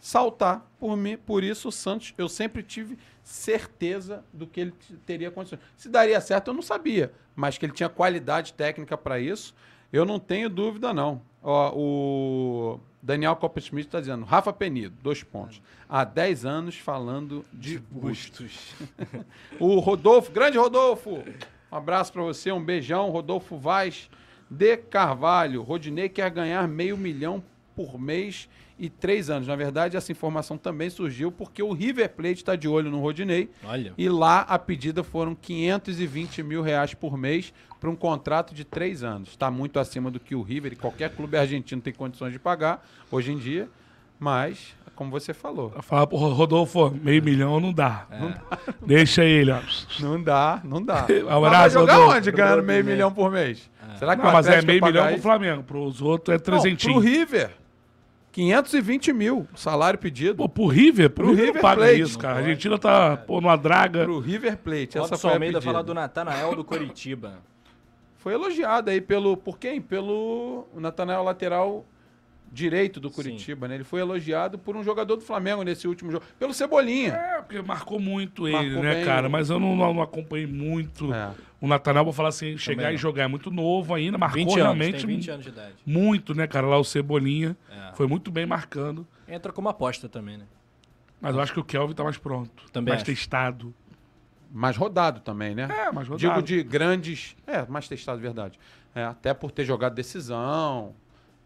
saltar. 0.00 0.70
Por 0.78 0.96
mim, 0.96 1.16
por 1.16 1.42
isso 1.42 1.68
o 1.68 1.72
Santos, 1.72 2.14
eu 2.16 2.28
sempre 2.28 2.62
tive 2.62 2.98
certeza 3.22 4.24
do 4.32 4.46
que 4.46 4.60
ele 4.60 4.74
teria 5.04 5.30
condições. 5.30 5.60
Se 5.76 5.88
daria 5.88 6.20
certo, 6.20 6.48
eu 6.48 6.54
não 6.54 6.62
sabia, 6.62 7.12
mas 7.34 7.58
que 7.58 7.66
ele 7.66 7.72
tinha 7.72 7.88
qualidade 7.88 8.52
técnica 8.52 8.96
para 8.96 9.18
isso, 9.18 9.54
eu 9.92 10.04
não 10.04 10.18
tenho 10.18 10.48
dúvida 10.48 10.92
não. 10.94 11.20
Ó, 11.42 11.72
o 11.76 12.80
Daniel 13.02 13.36
Coppersmith 13.36 13.86
está 13.86 14.00
dizendo, 14.00 14.24
Rafa 14.24 14.52
Penido, 14.52 14.96
dois 15.02 15.22
pontos. 15.22 15.62
Há 15.88 16.04
10 16.04 16.44
anos 16.44 16.76
falando 16.76 17.44
de 17.52 17.78
bustos. 17.78 18.74
o 19.60 19.78
Rodolfo, 19.78 20.32
grande 20.32 20.58
Rodolfo, 20.58 21.22
um 21.70 21.76
abraço 21.76 22.12
para 22.12 22.22
você, 22.22 22.50
um 22.50 22.62
beijão, 22.62 23.10
Rodolfo 23.10 23.56
Vaz 23.56 24.10
de 24.50 24.76
Carvalho. 24.76 25.62
Rodinei 25.62 26.08
quer 26.08 26.30
ganhar 26.30 26.66
meio 26.66 26.96
milhão 26.96 27.42
por 27.76 28.00
mês 28.00 28.48
e 28.78 28.88
três 28.90 29.28
anos. 29.30 29.46
Na 29.46 29.54
verdade, 29.54 29.96
essa 29.96 30.10
informação 30.10 30.56
também 30.56 30.88
surgiu 30.90 31.30
porque 31.30 31.62
o 31.62 31.72
River 31.72 32.08
Plate 32.10 32.36
está 32.36 32.56
de 32.56 32.66
olho 32.66 32.90
no 32.90 33.00
Rodinei. 33.00 33.50
Olha. 33.64 33.92
E 33.96 34.08
lá 34.08 34.40
a 34.40 34.58
pedida 34.58 35.04
foram 35.04 35.34
520 35.34 36.42
mil 36.42 36.62
reais 36.62 36.94
por 36.94 37.16
mês 37.16 37.52
para 37.78 37.90
um 37.90 37.94
contrato 37.96 38.54
de 38.54 38.64
três 38.64 39.04
anos. 39.04 39.28
Está 39.30 39.50
muito 39.50 39.78
acima 39.78 40.10
do 40.10 40.18
que 40.18 40.34
o 40.34 40.40
River 40.42 40.72
e 40.72 40.76
qualquer 40.76 41.10
clube 41.14 41.36
argentino 41.36 41.80
tem 41.82 41.92
condições 41.92 42.32
de 42.32 42.38
pagar 42.38 42.84
hoje 43.12 43.30
em 43.32 43.36
dia. 43.38 43.68
Mas, 44.18 44.74
como 44.94 45.10
você 45.10 45.34
falou, 45.34 45.70
Falar 45.82 46.06
pro 46.06 46.16
Rodolfo, 46.16 46.90
meio 46.90 47.22
milhão 47.22 47.60
não 47.60 47.70
dá. 47.70 48.06
Não 48.10 48.30
dá. 48.30 48.58
Deixa 48.80 49.22
ele, 49.22 49.50
ó. 49.50 49.60
não 50.00 50.22
dá, 50.22 50.60
não 50.64 50.82
dá. 50.82 51.02
Mas 51.08 51.22
vai 51.24 51.36
abraço, 51.36 51.74
jogar 51.74 51.94
Rodolfo. 51.96 52.16
onde 52.16 52.32
ganhando 52.32 52.62
meio 52.62 52.82
milhão 52.82 53.12
por 53.12 53.30
mês? 53.30 53.70
Será 53.98 54.16
que 54.16 54.22
Não, 54.22 54.32
mas 54.32 54.46
é 54.46 54.60
meio 54.62 54.82
milhão 54.84 55.04
pro 55.04 55.12
isso? 55.14 55.22
Flamengo. 55.22 55.62
Pros 55.62 56.00
outros 56.02 56.34
é 56.34 56.38
Não, 56.38 56.44
trezentinho. 56.44 56.94
pro 56.94 57.02
River. 57.02 57.50
520 58.36 59.14
mil, 59.14 59.48
salário 59.54 59.98
pedido. 59.98 60.36
Pô, 60.36 60.46
pro 60.46 60.66
River, 60.66 61.08
pro, 61.08 61.24
Pro 61.24 61.32
River, 61.32 61.46
River 61.46 61.62
paga 61.62 61.80
Plate. 61.80 62.00
isso, 62.02 62.18
cara. 62.18 62.34
A 62.34 62.38
Argentina 62.40 62.78
tá, 62.78 63.16
pô, 63.16 63.40
numa 63.40 63.56
draga. 63.56 64.04
Pro 64.04 64.18
River 64.18 64.58
Plate, 64.58 64.88
essa 64.88 65.00
Robson 65.00 65.16
foi 65.16 65.30
a 65.30 65.32
Almeida 65.32 65.58
pedida. 65.58 65.72
fala 65.72 65.82
do 65.82 65.94
Natanael 65.94 66.54
do 66.54 66.62
Coritiba. 66.62 67.38
Foi 68.18 68.34
elogiado 68.34 68.90
aí 68.90 69.00
pelo. 69.00 69.38
Por 69.38 69.58
quem? 69.58 69.80
Pelo 69.80 70.68
o 70.74 70.78
Natanael 70.78 71.22
lateral 71.22 71.86
direito 72.52 73.00
do 73.00 73.10
Curitiba, 73.10 73.66
né? 73.68 73.76
Ele 73.76 73.84
foi 73.84 74.00
elogiado 74.00 74.58
por 74.58 74.76
um 74.76 74.84
jogador 74.84 75.16
do 75.16 75.22
Flamengo 75.22 75.62
nesse 75.62 75.88
último 75.88 76.10
jogo. 76.12 76.24
Pelo 76.38 76.52
Cebolinha. 76.52 77.14
É, 77.14 77.40
porque 77.40 77.62
marcou 77.62 77.98
muito 77.98 78.46
ele, 78.46 78.56
Marcou 78.56 78.82
né, 78.82 78.94
bem 78.96 79.04
cara? 79.06 79.30
Mas 79.30 79.48
eu 79.48 79.58
não, 79.58 79.74
não 79.74 80.02
acompanhei 80.02 80.46
muito 80.46 81.10
É. 81.12 81.30
o 81.60 81.66
Natanael 81.66 82.04
pra 82.04 82.12
falar 82.12 82.28
assim, 82.28 82.56
chegar 82.58 82.82
Também 82.82 82.94
e 82.96 82.98
jogar. 82.98 83.24
É 83.24 83.28
muito 83.28 83.50
novo 83.50 83.94
ainda, 83.94 84.18
marcou 84.18 84.38
20 84.38 84.48
anos, 84.48 84.62
realmente 84.62 85.06
tem 85.06 85.16
20 85.16 85.30
anos 85.30 85.44
de 85.44 85.50
idade. 85.50 85.74
muito, 85.84 86.34
né, 86.34 86.46
cara? 86.46 86.66
Lá 86.66 86.78
o 86.78 86.84
Cebolinha. 86.84 87.56
É. 87.70 87.94
Foi 87.94 88.06
muito 88.06 88.30
bem 88.30 88.46
marcando. 88.46 89.06
Entra 89.26 89.52
como 89.52 89.68
aposta 89.68 90.08
também, 90.08 90.36
né? 90.36 90.44
Mas 91.20 91.34
eu 91.34 91.40
acho 91.40 91.52
que 91.52 91.60
o 91.60 91.64
Kelvin 91.64 91.94
tá 91.94 92.04
mais 92.04 92.18
pronto. 92.18 92.70
Também 92.70 92.92
mais 92.92 93.02
acho. 93.02 93.10
testado. 93.10 93.74
Mais 94.52 94.76
rodado 94.76 95.20
também, 95.20 95.54
né? 95.54 95.68
É, 95.70 95.90
mais 95.90 96.06
rodado. 96.06 96.18
Digo 96.18 96.42
de 96.42 96.62
grandes. 96.62 97.36
É, 97.46 97.64
mais 97.66 97.88
testado, 97.88 98.20
verdade. 98.20 98.58
É, 98.94 99.04
até 99.04 99.34
por 99.34 99.50
ter 99.50 99.64
jogado 99.64 99.94
decisão. 99.94 100.94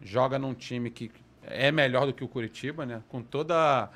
Joga 0.01 0.37
num 0.37 0.53
time 0.53 0.89
que 0.89 1.11
é 1.43 1.71
melhor 1.71 2.05
do 2.05 2.13
que 2.13 2.23
o 2.23 2.27
Curitiba, 2.27 2.85
né? 2.85 3.01
Com 3.07 3.21
toda. 3.21 3.89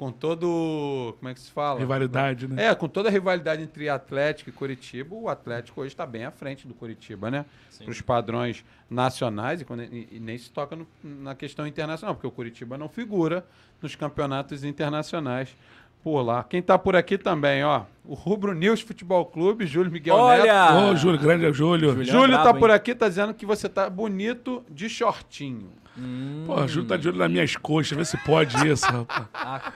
Com 0.00 0.10
todo. 0.10 1.14
Como 1.18 1.28
é 1.28 1.34
que 1.34 1.40
se 1.40 1.50
fala? 1.50 1.78
Rivalidade, 1.78 2.48
né? 2.48 2.68
É, 2.68 2.74
com 2.74 2.88
toda 2.88 3.10
a 3.10 3.12
rivalidade 3.12 3.62
entre 3.62 3.86
Atlético 3.86 4.48
e 4.48 4.52
Curitiba, 4.54 5.14
o 5.14 5.28
Atlético 5.28 5.82
hoje 5.82 5.88
está 5.92 6.06
bem 6.06 6.24
à 6.24 6.30
frente 6.30 6.66
do 6.66 6.72
Curitiba, 6.72 7.30
né? 7.30 7.44
Para 7.78 7.90
os 7.90 8.00
padrões 8.00 8.64
nacionais 8.88 9.60
e, 9.60 9.64
quando- 9.66 9.82
e- 9.82 10.08
e 10.12 10.18
nem 10.18 10.38
se 10.38 10.50
toca 10.50 10.74
no- 10.74 10.86
na 11.04 11.34
questão 11.34 11.66
internacional, 11.66 12.14
porque 12.14 12.26
o 12.26 12.30
Curitiba 12.30 12.78
não 12.78 12.88
figura 12.88 13.44
nos 13.82 13.94
campeonatos 13.94 14.64
internacionais 14.64 15.54
por 16.02 16.22
lá. 16.22 16.44
Quem 16.44 16.60
está 16.60 16.78
por 16.78 16.96
aqui 16.96 17.18
também, 17.18 17.62
ó, 17.62 17.82
o 18.02 18.14
Rubro 18.14 18.54
News 18.54 18.80
Futebol 18.80 19.26
Clube, 19.26 19.66
Júlio 19.66 19.92
Miguel 19.92 20.16
Neto. 20.28 20.40
Olha! 20.40 20.92
Ô, 20.92 20.96
Júlio, 20.96 21.20
grande 21.20 21.44
Júlio. 21.52 21.90
Júlio. 21.90 22.04
Júlio 22.06 22.28
brabo, 22.38 22.44
tá 22.44 22.54
por 22.54 22.70
hein? 22.70 22.76
aqui, 22.76 22.94
tá 22.94 23.06
dizendo 23.06 23.34
que 23.34 23.44
você 23.44 23.68
tá 23.68 23.90
bonito 23.90 24.64
de 24.70 24.88
shortinho. 24.88 25.78
Pô, 26.46 26.66
Júlio 26.66 26.88
tá 26.88 26.96
de 26.96 27.08
olho 27.08 27.18
nas 27.18 27.30
minhas 27.30 27.56
coxas, 27.56 27.98
vê 27.98 28.04
se 28.06 28.16
pode 28.24 28.56
isso, 28.66 28.86
rapaz. 28.86 29.26
Ah, 29.34 29.72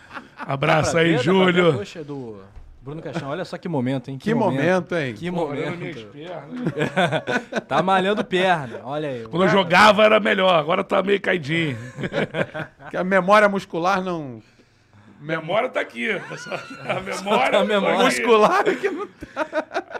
Abraço 0.46 0.96
aí, 0.98 1.12
ver, 1.12 1.18
a 1.18 1.22
Júlio. 1.22 1.72
coxa 1.74 2.04
do 2.04 2.42
Bruno 2.82 3.00
Caixão. 3.00 3.30
Olha 3.30 3.44
só 3.44 3.56
que 3.56 3.68
momento, 3.68 4.10
hein? 4.10 4.18
Que, 4.18 4.34
momento, 4.34 4.94
hein? 4.94 5.14
Que 5.14 5.30
Pô, 5.30 5.48
minhas 5.48 5.70
momento. 5.70 6.06
pernas. 6.08 7.64
Tá 7.66 7.82
malhando 7.82 8.22
perna. 8.24 8.80
Olha 8.84 9.08
aí. 9.08 9.24
Quando 9.26 9.44
eu 9.44 9.48
jogava 9.48 10.04
era 10.04 10.20
melhor, 10.20 10.54
agora 10.54 10.84
tá 10.84 11.02
meio 11.02 11.20
caidinho. 11.20 11.78
Que 12.90 12.96
a 12.98 13.02
memória 13.04 13.48
muscular 13.48 14.02
não. 14.02 14.42
Memória 15.18 15.70
tá 15.70 15.80
aqui. 15.80 16.08
pessoal. 16.28 16.60
A 16.86 17.00
memória, 17.00 17.58
a 17.60 17.64
memória. 17.64 17.96
tá 17.96 18.06
aqui. 18.06 18.20
Muscular 18.20 18.68
é 18.68 18.74
que 18.74 18.90
não 18.90 19.08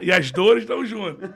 E 0.02 0.12
as 0.12 0.30
dores 0.30 0.64
estão 0.64 0.84
juntas. 0.84 1.30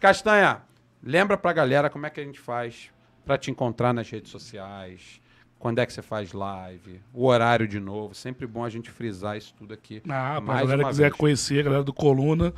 Castanha, 0.00 0.62
lembra 1.00 1.38
pra 1.38 1.52
galera 1.52 1.88
como 1.88 2.04
é 2.06 2.10
que 2.10 2.20
a 2.20 2.24
gente 2.24 2.40
faz 2.40 2.90
pra 3.24 3.38
te 3.38 3.52
encontrar 3.52 3.94
nas 3.94 4.10
redes 4.10 4.32
sociais, 4.32 5.20
quando 5.62 5.78
é 5.78 5.86
que 5.86 5.92
você 5.92 6.02
faz 6.02 6.32
live, 6.32 7.00
o 7.14 7.26
horário 7.26 7.68
de 7.68 7.78
novo. 7.78 8.12
Sempre 8.16 8.48
bom 8.48 8.64
a 8.64 8.68
gente 8.68 8.90
frisar 8.90 9.36
isso 9.36 9.54
tudo 9.56 9.72
aqui. 9.72 10.02
Ah, 10.08 10.32
pra 10.34 10.40
mais 10.40 10.60
galera 10.68 10.88
quiser 10.88 11.02
vez. 11.04 11.14
conhecer, 11.14 11.60
a 11.60 11.62
galera 11.62 11.84
do 11.84 11.92
Coluna, 11.92 12.52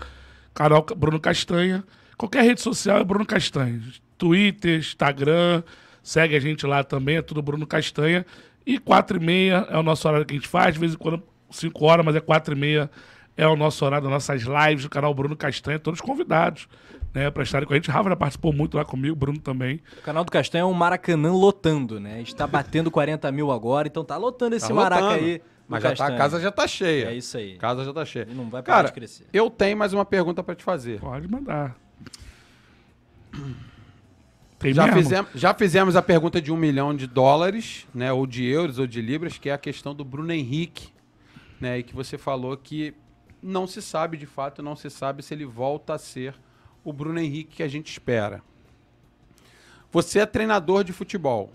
canal 0.54 0.82
Ca- 0.82 0.94
Bruno 0.94 1.20
Castanha. 1.20 1.84
Qualquer 2.16 2.42
rede 2.44 2.62
social 2.62 2.98
é 2.98 3.04
Bruno 3.04 3.26
Castanha. 3.26 3.78
Twitter, 4.16 4.78
Instagram, 4.78 5.62
segue 6.02 6.34
a 6.34 6.40
gente 6.40 6.64
lá 6.66 6.82
também, 6.82 7.18
é 7.18 7.22
tudo 7.22 7.42
Bruno 7.42 7.66
Castanha. 7.66 8.24
E 8.64 8.78
4 8.78 9.18
e 9.18 9.20
meia 9.20 9.66
é 9.68 9.76
o 9.76 9.82
nosso 9.82 10.08
horário 10.08 10.24
que 10.24 10.32
a 10.32 10.38
gente 10.38 10.48
faz, 10.48 10.72
de 10.72 10.80
vez 10.80 10.94
em 10.94 10.96
quando 10.96 11.22
5 11.50 11.84
horas, 11.84 12.06
mas 12.06 12.16
é 12.16 12.20
4 12.20 12.54
e 12.54 12.58
meia 12.58 12.90
é 13.36 13.46
o 13.46 13.54
nosso 13.54 13.84
horário 13.84 14.04
das 14.04 14.12
nossas 14.12 14.42
lives 14.44 14.84
do 14.84 14.88
canal 14.88 15.12
Bruno 15.12 15.36
Castanha, 15.36 15.78
todos 15.78 16.00
convidados, 16.00 16.68
né, 17.14 17.30
pra 17.30 17.42
estarem 17.44 17.66
com 17.66 17.72
a 17.72 17.76
gente. 17.76 17.90
Rafa 17.90 18.08
já 18.10 18.16
participou 18.16 18.52
muito 18.52 18.76
lá 18.76 18.84
comigo, 18.84 19.14
Bruno 19.14 19.38
também. 19.38 19.80
O 19.98 20.02
canal 20.02 20.24
do 20.24 20.32
Castanho 20.32 20.62
é 20.62 20.66
um 20.66 20.72
Maracanã 20.72 21.32
lotando, 21.32 22.00
né? 22.00 22.20
Está 22.20 22.46
batendo 22.46 22.90
40 22.90 23.30
mil 23.32 23.50
agora, 23.52 23.86
então 23.88 24.04
tá 24.04 24.16
lotando 24.16 24.56
esse 24.56 24.68
Tá 24.68 24.74
Maraca 24.74 25.02
lotando. 25.02 25.24
aí. 25.24 25.38
do 25.38 25.44
Mas 25.68 25.82
já 25.82 25.94
tá, 25.94 26.06
a 26.08 26.16
casa 26.16 26.40
já 26.40 26.50
tá 26.50 26.66
cheia. 26.66 27.06
É 27.10 27.14
isso 27.14 27.36
aí. 27.38 27.54
A 27.54 27.58
casa 27.58 27.84
já 27.84 27.92
tá 27.92 28.04
cheia. 28.04 28.26
E 28.28 28.34
não 28.34 28.50
vai 28.50 28.62
parar 28.62 28.76
Cara, 28.78 28.88
de 28.88 28.92
crescer. 28.94 29.26
eu 29.32 29.48
tenho 29.48 29.76
mais 29.78 29.92
uma 29.92 30.04
pergunta 30.04 30.42
pra 30.42 30.54
te 30.54 30.64
fazer. 30.64 30.98
Pode 31.00 31.28
mandar. 31.28 31.76
Tem 34.58 34.72
Já 34.72 34.86
mesmo? 34.86 35.02
fizemos, 35.02 35.30
já 35.34 35.52
fizemos 35.52 35.96
a 35.96 36.00
pergunta 36.00 36.40
de 36.40 36.50
um 36.50 36.56
milhão 36.56 36.94
de 36.94 37.06
dólares, 37.06 37.86
né? 37.94 38.12
Ou 38.12 38.26
de 38.26 38.44
euros 38.46 38.78
ou 38.78 38.86
de 38.86 39.02
libras, 39.02 39.36
que 39.36 39.50
é 39.50 39.52
a 39.52 39.58
questão 39.58 39.94
do 39.94 40.04
Bruno 40.04 40.32
Henrique, 40.32 40.88
né? 41.60 41.78
E 41.80 41.82
que 41.82 41.94
você 41.94 42.16
falou 42.16 42.56
que 42.56 42.94
não 43.42 43.66
se 43.66 43.82
sabe, 43.82 44.16
de 44.16 44.24
fato, 44.26 44.62
não 44.62 44.74
se 44.74 44.88
sabe 44.88 45.22
se 45.22 45.34
ele 45.34 45.44
volta 45.44 45.94
a 45.94 45.98
ser 45.98 46.34
o 46.84 46.92
Bruno 46.92 47.18
Henrique 47.18 47.56
que 47.56 47.62
a 47.62 47.68
gente 47.68 47.90
espera. 47.90 48.42
Você 49.90 50.18
é 50.18 50.26
treinador 50.26 50.84
de 50.84 50.92
futebol. 50.92 51.52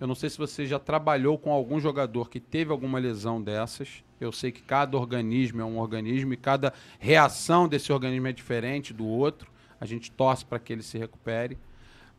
Eu 0.00 0.06
não 0.06 0.14
sei 0.14 0.28
se 0.28 0.36
você 0.36 0.66
já 0.66 0.78
trabalhou 0.78 1.38
com 1.38 1.52
algum 1.52 1.78
jogador 1.78 2.28
que 2.28 2.40
teve 2.40 2.72
alguma 2.72 2.98
lesão 2.98 3.40
dessas. 3.40 4.02
Eu 4.20 4.32
sei 4.32 4.50
que 4.50 4.62
cada 4.62 4.96
organismo 4.96 5.60
é 5.60 5.64
um 5.64 5.78
organismo 5.78 6.32
e 6.32 6.36
cada 6.36 6.72
reação 6.98 7.68
desse 7.68 7.92
organismo 7.92 8.26
é 8.26 8.32
diferente 8.32 8.92
do 8.92 9.06
outro. 9.06 9.50
A 9.80 9.86
gente 9.86 10.10
torce 10.10 10.44
para 10.44 10.58
que 10.58 10.72
ele 10.72 10.82
se 10.82 10.98
recupere. 10.98 11.56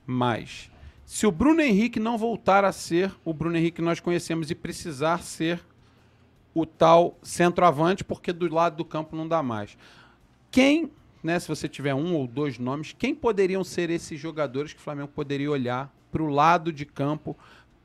Mas, 0.05 0.71
se 1.05 1.27
o 1.27 1.31
Bruno 1.31 1.61
Henrique 1.61 1.99
não 1.99 2.17
voltar 2.17 2.63
a 2.63 2.71
ser 2.71 3.13
o 3.25 3.33
Bruno 3.33 3.57
Henrique 3.57 3.77
que 3.77 3.81
nós 3.81 3.99
conhecemos 3.99 4.49
e 4.49 4.55
precisar 4.55 5.21
ser 5.21 5.59
o 6.53 6.65
tal 6.65 7.17
centroavante, 7.21 8.03
porque 8.03 8.31
do 8.31 8.53
lado 8.53 8.77
do 8.77 8.85
campo 8.85 9.15
não 9.15 9.27
dá 9.27 9.41
mais. 9.41 9.77
Quem, 10.51 10.91
né, 11.23 11.39
se 11.39 11.47
você 11.47 11.69
tiver 11.69 11.95
um 11.95 12.13
ou 12.15 12.27
dois 12.27 12.59
nomes, 12.59 12.93
quem 12.97 13.15
poderiam 13.15 13.63
ser 13.63 13.89
esses 13.89 14.19
jogadores 14.19 14.73
que 14.73 14.79
o 14.79 14.83
Flamengo 14.83 15.07
poderia 15.07 15.49
olhar 15.49 15.91
para 16.11 16.21
o 16.21 16.27
lado 16.27 16.71
de 16.71 16.85
campo 16.85 17.35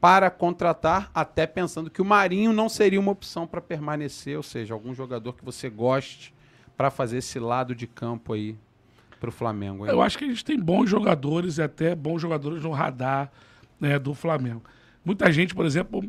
para 0.01 0.31
contratar, 0.31 1.11
até 1.15 1.47
pensando 1.47 1.91
que 1.91 2.03
o 2.03 2.05
Marinho 2.05 2.53
não 2.53 2.69
seria 2.69 3.01
uma 3.01 3.13
opção 3.13 3.47
para 3.47 3.61
permanecer, 3.61 4.37
ou 4.37 4.43
seja, 4.43 4.75
algum 4.75 4.95
jogador 4.95 5.33
que 5.33 5.45
você 5.45 5.69
goste 5.71 6.35
para 6.77 6.91
fazer 6.91 7.19
esse 7.19 7.39
lado 7.39 7.75
de 7.75 7.87
campo 7.87 8.33
aí 8.33 8.57
para 9.19 9.29
o 9.29 9.33
Flamengo. 9.33 9.85
hein? 9.85 9.93
Eu 9.93 10.01
acho 10.01 10.17
que 10.17 10.25
a 10.25 10.29
gente 10.29 10.45
tem 10.45 10.59
bons 10.59 10.89
jogadores 10.89 11.59
e 11.59 11.63
até 11.63 11.95
bons 11.95 12.21
jogadores 12.21 12.63
no 12.63 12.71
radar 12.71 13.31
né, 13.81 13.99
do 13.99 14.15
Flamengo. 14.15 14.63
Muita 15.05 15.33
gente, 15.33 15.55
por 15.55 15.67
exemplo, 15.67 16.05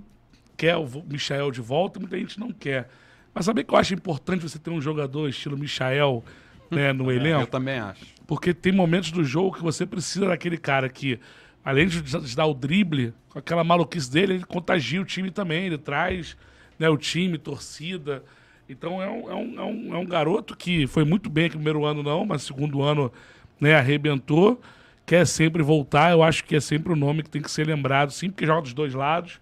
quer 0.56 0.76
o 0.78 0.88
Michael 1.08 1.52
de 1.52 1.62
volta 1.62 2.00
muita 2.00 2.18
gente 2.18 2.40
não 2.40 2.52
quer. 2.52 2.90
Mas 3.34 3.46
sabe 3.46 3.64
que 3.64 3.74
eu 3.74 3.78
acho 3.78 3.94
importante 3.94 4.42
você 4.42 4.60
ter 4.60 4.70
um 4.70 4.82
jogador 4.82 5.28
estilo 5.30 5.58
Michael 5.58 6.24
né, 6.70 6.94
no 6.94 7.12
Eu 7.12 7.18
elenco? 7.18 7.48
também 7.48 7.80
acho. 7.80 8.06
Porque 8.28 8.54
tem 8.54 8.72
momentos 8.72 9.12
do 9.12 9.24
jogo 9.24 9.56
que 9.56 9.64
você 9.64 9.86
precisa 9.86 10.28
daquele 10.28 10.58
cara 10.58 10.88
que, 10.88 11.20
além 11.64 11.88
de 11.88 12.36
dar 12.36 12.46
o 12.46 12.54
drible, 12.54 13.14
com 13.30 13.40
aquela 13.40 13.64
maluquice 13.64 14.12
dele, 14.12 14.36
ele 14.36 14.46
contagia 14.46 15.02
o 15.02 15.06
time 15.06 15.32
também. 15.32 15.66
Ele 15.66 15.78
traz 15.78 16.38
né, 16.78 16.90
o 16.90 16.98
time, 16.98 17.38
torcida. 17.38 18.24
Então 18.68 19.02
é 19.02 19.10
um, 19.10 19.32
é, 19.32 19.36
um, 19.36 19.60
é, 19.60 19.64
um, 19.64 19.96
é 19.96 19.98
um 19.98 20.06
garoto 20.06 20.56
que 20.56 20.86
foi 20.86 21.04
muito 21.04 21.30
bem 21.30 21.46
aqui 21.46 21.56
no 21.56 21.64
primeiro 21.64 21.86
ano, 21.86 22.04
não, 22.04 22.26
mas 22.26 22.44
segundo 22.44 22.82
ano 22.84 23.12
né, 23.60 23.76
arrebentou. 23.76 24.62
Quer 25.06 25.26
sempre 25.26 25.64
voltar. 25.64 26.12
Eu 26.12 26.22
acho 26.22 26.44
que 26.44 26.56
é 26.56 26.60
sempre 26.60 26.94
o 26.94 26.96
nome 26.96 27.24
que 27.24 27.30
tem 27.32 27.42
que 27.42 27.50
ser 27.50 27.66
lembrado, 27.66 28.12
sim, 28.12 28.30
porque 28.30 28.46
joga 28.46 28.62
dos 28.62 28.74
dois 28.74 28.94
lados. 28.94 29.40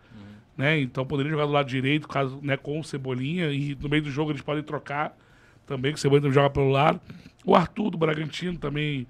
Né? 0.58 0.80
Então 0.80 1.06
poderia 1.06 1.32
jogar 1.32 1.46
do 1.46 1.52
lado 1.52 1.70
direito, 1.70 2.08
caso, 2.08 2.40
né, 2.42 2.58
com 2.58 2.80
o 2.80 2.84
Cebolinha, 2.84 3.52
e 3.52 3.78
no 3.80 3.88
meio 3.88 4.02
do 4.02 4.10
jogo 4.10 4.32
eles 4.32 4.42
podem 4.42 4.64
trocar 4.64 5.16
também, 5.68 5.92
que 5.92 6.00
o 6.00 6.02
Cebolinha 6.02 6.22
também 6.22 6.34
joga 6.34 6.50
pelo 6.50 6.70
lado. 6.70 7.00
O 7.46 7.56
Arthur 7.56 7.92
do 7.92 7.98
Bragantino 7.98 8.58
também 8.58 9.06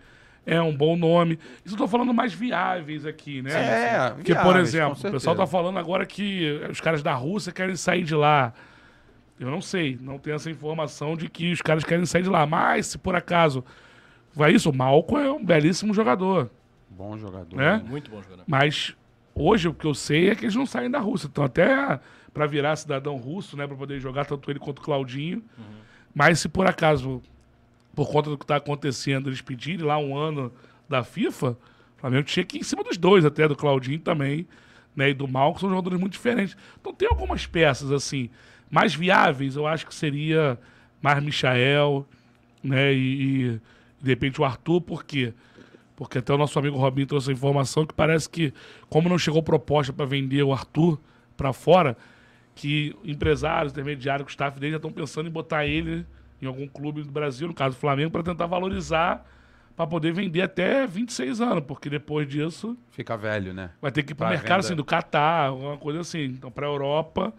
é 0.45 0.61
um 0.61 0.75
bom 0.75 0.97
nome. 0.97 1.39
Isso 1.63 1.75
eu 1.75 1.77
tô 1.77 1.87
falando 1.87 2.13
mais 2.13 2.33
viáveis 2.33 3.05
aqui, 3.05 3.41
né? 3.41 3.51
É, 3.51 4.09
Porque, 4.09 4.33
por 4.33 4.43
viáveis, 4.43 4.69
exemplo, 4.69 5.01
com 5.01 5.07
o 5.07 5.11
pessoal 5.11 5.35
tá 5.35 5.45
falando 5.45 5.77
agora 5.77 6.05
que 6.05 6.59
os 6.69 6.81
caras 6.81 7.03
da 7.03 7.13
Rússia 7.13 7.53
querem 7.53 7.75
sair 7.75 8.03
de 8.03 8.15
lá. 8.15 8.53
Eu 9.39 9.51
não 9.51 9.61
sei, 9.61 9.97
não 10.01 10.17
tenho 10.17 10.35
essa 10.35 10.49
informação 10.49 11.15
de 11.15 11.29
que 11.29 11.51
os 11.51 11.61
caras 11.61 11.83
querem 11.83 12.05
sair 12.05 12.23
de 12.23 12.29
lá. 12.29 12.45
Mas, 12.45 12.87
se 12.87 12.97
por 12.97 13.15
acaso 13.15 13.63
vai 14.33 14.51
isso, 14.51 14.69
o 14.69 14.75
Malco 14.75 15.17
é 15.17 15.31
um 15.31 15.43
belíssimo 15.43 15.93
jogador. 15.93 16.49
Bom 16.89 17.17
jogador. 17.17 17.61
É? 17.61 17.77
né? 17.77 17.83
Muito 17.87 18.09
bom 18.09 18.21
jogador. 18.21 18.43
Mas 18.47 18.95
hoje 19.35 19.67
o 19.67 19.73
que 19.73 19.85
eu 19.85 19.93
sei 19.93 20.31
é 20.31 20.35
que 20.35 20.45
eles 20.45 20.55
não 20.55 20.65
saem 20.65 20.89
da 20.89 20.99
Rússia. 20.99 21.27
Então, 21.27 21.43
até 21.43 21.99
para 22.33 22.47
virar 22.47 22.75
cidadão 22.75 23.17
russo, 23.17 23.57
né, 23.57 23.67
para 23.67 23.75
poder 23.75 23.99
jogar 23.99 24.25
tanto 24.25 24.49
ele 24.49 24.59
quanto 24.59 24.79
o 24.79 24.81
Claudinho. 24.81 25.43
Mas 26.13 26.39
se 26.39 26.49
por 26.49 26.65
acaso, 26.65 27.21
por 27.95 28.09
conta 28.09 28.29
do 28.29 28.37
que 28.37 28.43
está 28.43 28.55
acontecendo, 28.55 29.29
eles 29.29 29.41
pedirem 29.41 29.85
lá 29.85 29.97
um 29.97 30.15
ano 30.15 30.51
da 30.87 31.03
FIFA, 31.03 31.51
o 31.51 31.99
Flamengo 31.99 32.23
tinha 32.23 32.45
que 32.45 32.57
ir 32.57 32.59
em 32.61 32.63
cima 32.63 32.83
dos 32.83 32.97
dois, 32.97 33.25
até 33.25 33.47
do 33.47 33.55
Claudinho 33.55 33.99
também, 33.99 34.47
né, 34.95 35.09
e 35.09 35.13
do 35.13 35.27
Mal, 35.27 35.53
que 35.53 35.59
são 35.59 35.69
jogadores 35.69 35.99
muito 35.99 36.13
diferentes. 36.13 36.57
Então 36.79 36.93
tem 36.93 37.07
algumas 37.07 37.45
peças 37.45 37.91
assim 37.91 38.29
mais 38.69 38.93
viáveis, 38.93 39.55
eu 39.55 39.65
acho 39.65 39.85
que 39.85 39.95
seria 39.95 40.59
mais 41.01 41.23
Michael, 41.23 42.05
né, 42.63 42.93
e, 42.93 43.45
e 43.45 43.61
de 44.01 44.09
repente 44.09 44.41
o 44.41 44.45
Arthur, 44.45 44.81
por 44.81 45.03
quê? 45.03 45.33
Porque 45.95 46.19
até 46.19 46.33
o 46.33 46.37
nosso 46.37 46.57
amigo 46.59 46.77
Robinho 46.77 47.07
trouxe 47.07 47.31
a 47.31 47.33
informação 47.33 47.85
que 47.85 47.93
parece 47.93 48.29
que, 48.29 48.53
como 48.89 49.09
não 49.09 49.17
chegou 49.17 49.41
proposta 49.41 49.91
para 49.91 50.05
vender 50.05 50.43
o 50.43 50.53
Arthur 50.53 50.99
para 51.35 51.51
fora, 51.53 51.97
que 52.57 52.95
empresários, 53.03 53.71
intermediários, 53.71 54.25
o 54.25 54.29
staff 54.29 54.59
dele 54.59 54.71
já 54.71 54.77
estão 54.77 54.91
pensando 54.91 55.29
em 55.29 55.31
botar 55.31 55.65
ele 55.67 56.03
em 56.41 56.47
algum 56.47 56.67
clube 56.67 57.03
do 57.03 57.11
Brasil, 57.11 57.47
no 57.47 57.53
caso 57.53 57.75
do 57.75 57.79
Flamengo, 57.79 58.11
para 58.11 58.23
tentar 58.23 58.47
valorizar, 58.47 59.23
para 59.75 59.85
poder 59.85 60.11
vender 60.11 60.41
até 60.41 60.87
26 60.87 61.39
anos, 61.39 61.63
porque 61.67 61.87
depois 61.87 62.27
disso 62.27 62.75
Fica 62.89 63.15
velho, 63.15 63.53
né? 63.53 63.69
vai 63.79 63.91
ter 63.91 64.01
que 64.01 64.13
ir 64.13 64.15
para 64.15 64.27
o 64.27 64.29
mercado 64.31 64.47
venda. 64.47 64.59
assim, 64.59 64.75
do 64.75 64.83
Catar, 64.83 65.49
alguma 65.49 65.77
coisa 65.77 66.01
assim. 66.01 66.23
Então, 66.25 66.49
para 66.49 66.65
a 66.65 66.69
Europa, 66.69 67.31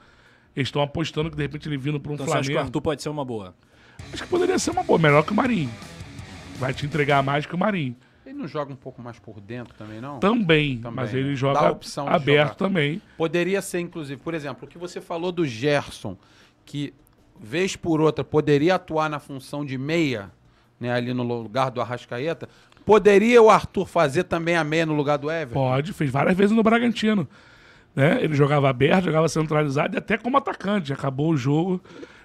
eles 0.55 0.69
estão 0.69 0.82
apostando 0.82 1.31
que 1.31 1.36
de 1.36 1.43
repente 1.43 1.69
ele 1.69 1.77
vindo 1.77 1.99
para 1.99 2.12
um 2.12 2.15
Então 2.15 2.27
você 2.27 2.32
acha 2.32 2.43
que 2.43 2.51
o 2.51 2.53
Flamengo. 2.53 2.66
Arthur 2.69 2.81
pode 2.81 3.03
ser 3.03 3.09
uma 3.09 3.24
boa? 3.24 3.55
Acho 4.12 4.23
que 4.23 4.28
poderia 4.28 4.59
ser 4.59 4.70
uma 4.70 4.85
boa, 4.85 5.01
melhor 5.01 5.24
que 5.24 5.32
o 5.32 5.35
Marinho. 5.35 5.70
Vai 6.61 6.73
te 6.73 6.86
entregar 6.86 7.24
mais 7.24 7.45
que 7.45 7.55
o 7.55 7.59
Marinho. 7.59 7.97
Ele 8.28 8.36
não 8.36 8.46
joga 8.46 8.70
um 8.70 8.76
pouco 8.76 9.00
mais 9.00 9.18
por 9.18 9.40
dentro 9.40 9.72
também, 9.74 10.02
não? 10.02 10.18
Também, 10.20 10.76
Também, 10.76 10.92
mas 10.94 11.14
né? 11.14 11.18
ele 11.18 11.30
Dá 11.30 11.34
joga 11.34 11.60
a 11.60 11.70
opção 11.70 12.06
aberto 12.06 12.59
também. 12.59 13.00
Poderia 13.16 13.62
ser, 13.62 13.80
inclusive, 13.80 14.20
por 14.20 14.34
exemplo, 14.34 14.66
o 14.66 14.70
que 14.70 14.76
você 14.76 15.00
falou 15.00 15.32
do 15.32 15.46
Gerson, 15.46 16.14
que 16.66 16.92
vez 17.40 17.74
por 17.74 18.02
outra 18.02 18.22
poderia 18.22 18.74
atuar 18.74 19.09
na 19.09 19.18
função 19.18 19.64
de 19.64 19.78
meia, 19.78 20.30
né, 20.78 20.92
ali 20.92 21.14
no 21.14 21.22
lugar 21.22 21.70
do 21.70 21.80
Arrascaeta. 21.80 22.46
Poderia 22.84 23.40
o 23.40 23.48
Arthur 23.48 23.86
fazer 23.86 24.24
também 24.24 24.56
a 24.56 24.64
meia 24.64 24.84
no 24.84 24.94
lugar 24.94 25.16
do 25.16 25.30
Everton? 25.30 25.55
Pode, 25.55 25.94
fez 25.94 26.10
várias 26.10 26.36
vezes 26.36 26.55
no 26.55 26.62
Bragantino. 26.62 27.26
Né? 27.96 28.22
Ele 28.22 28.34
jogava 28.34 28.68
aberto, 28.68 29.06
jogava 29.06 29.28
centralizado 29.30 29.96
e 29.96 29.98
até 29.98 30.18
como 30.18 30.36
atacante. 30.36 30.92
Acabou 30.92 31.30
o 31.30 31.36
jogo 31.36 31.80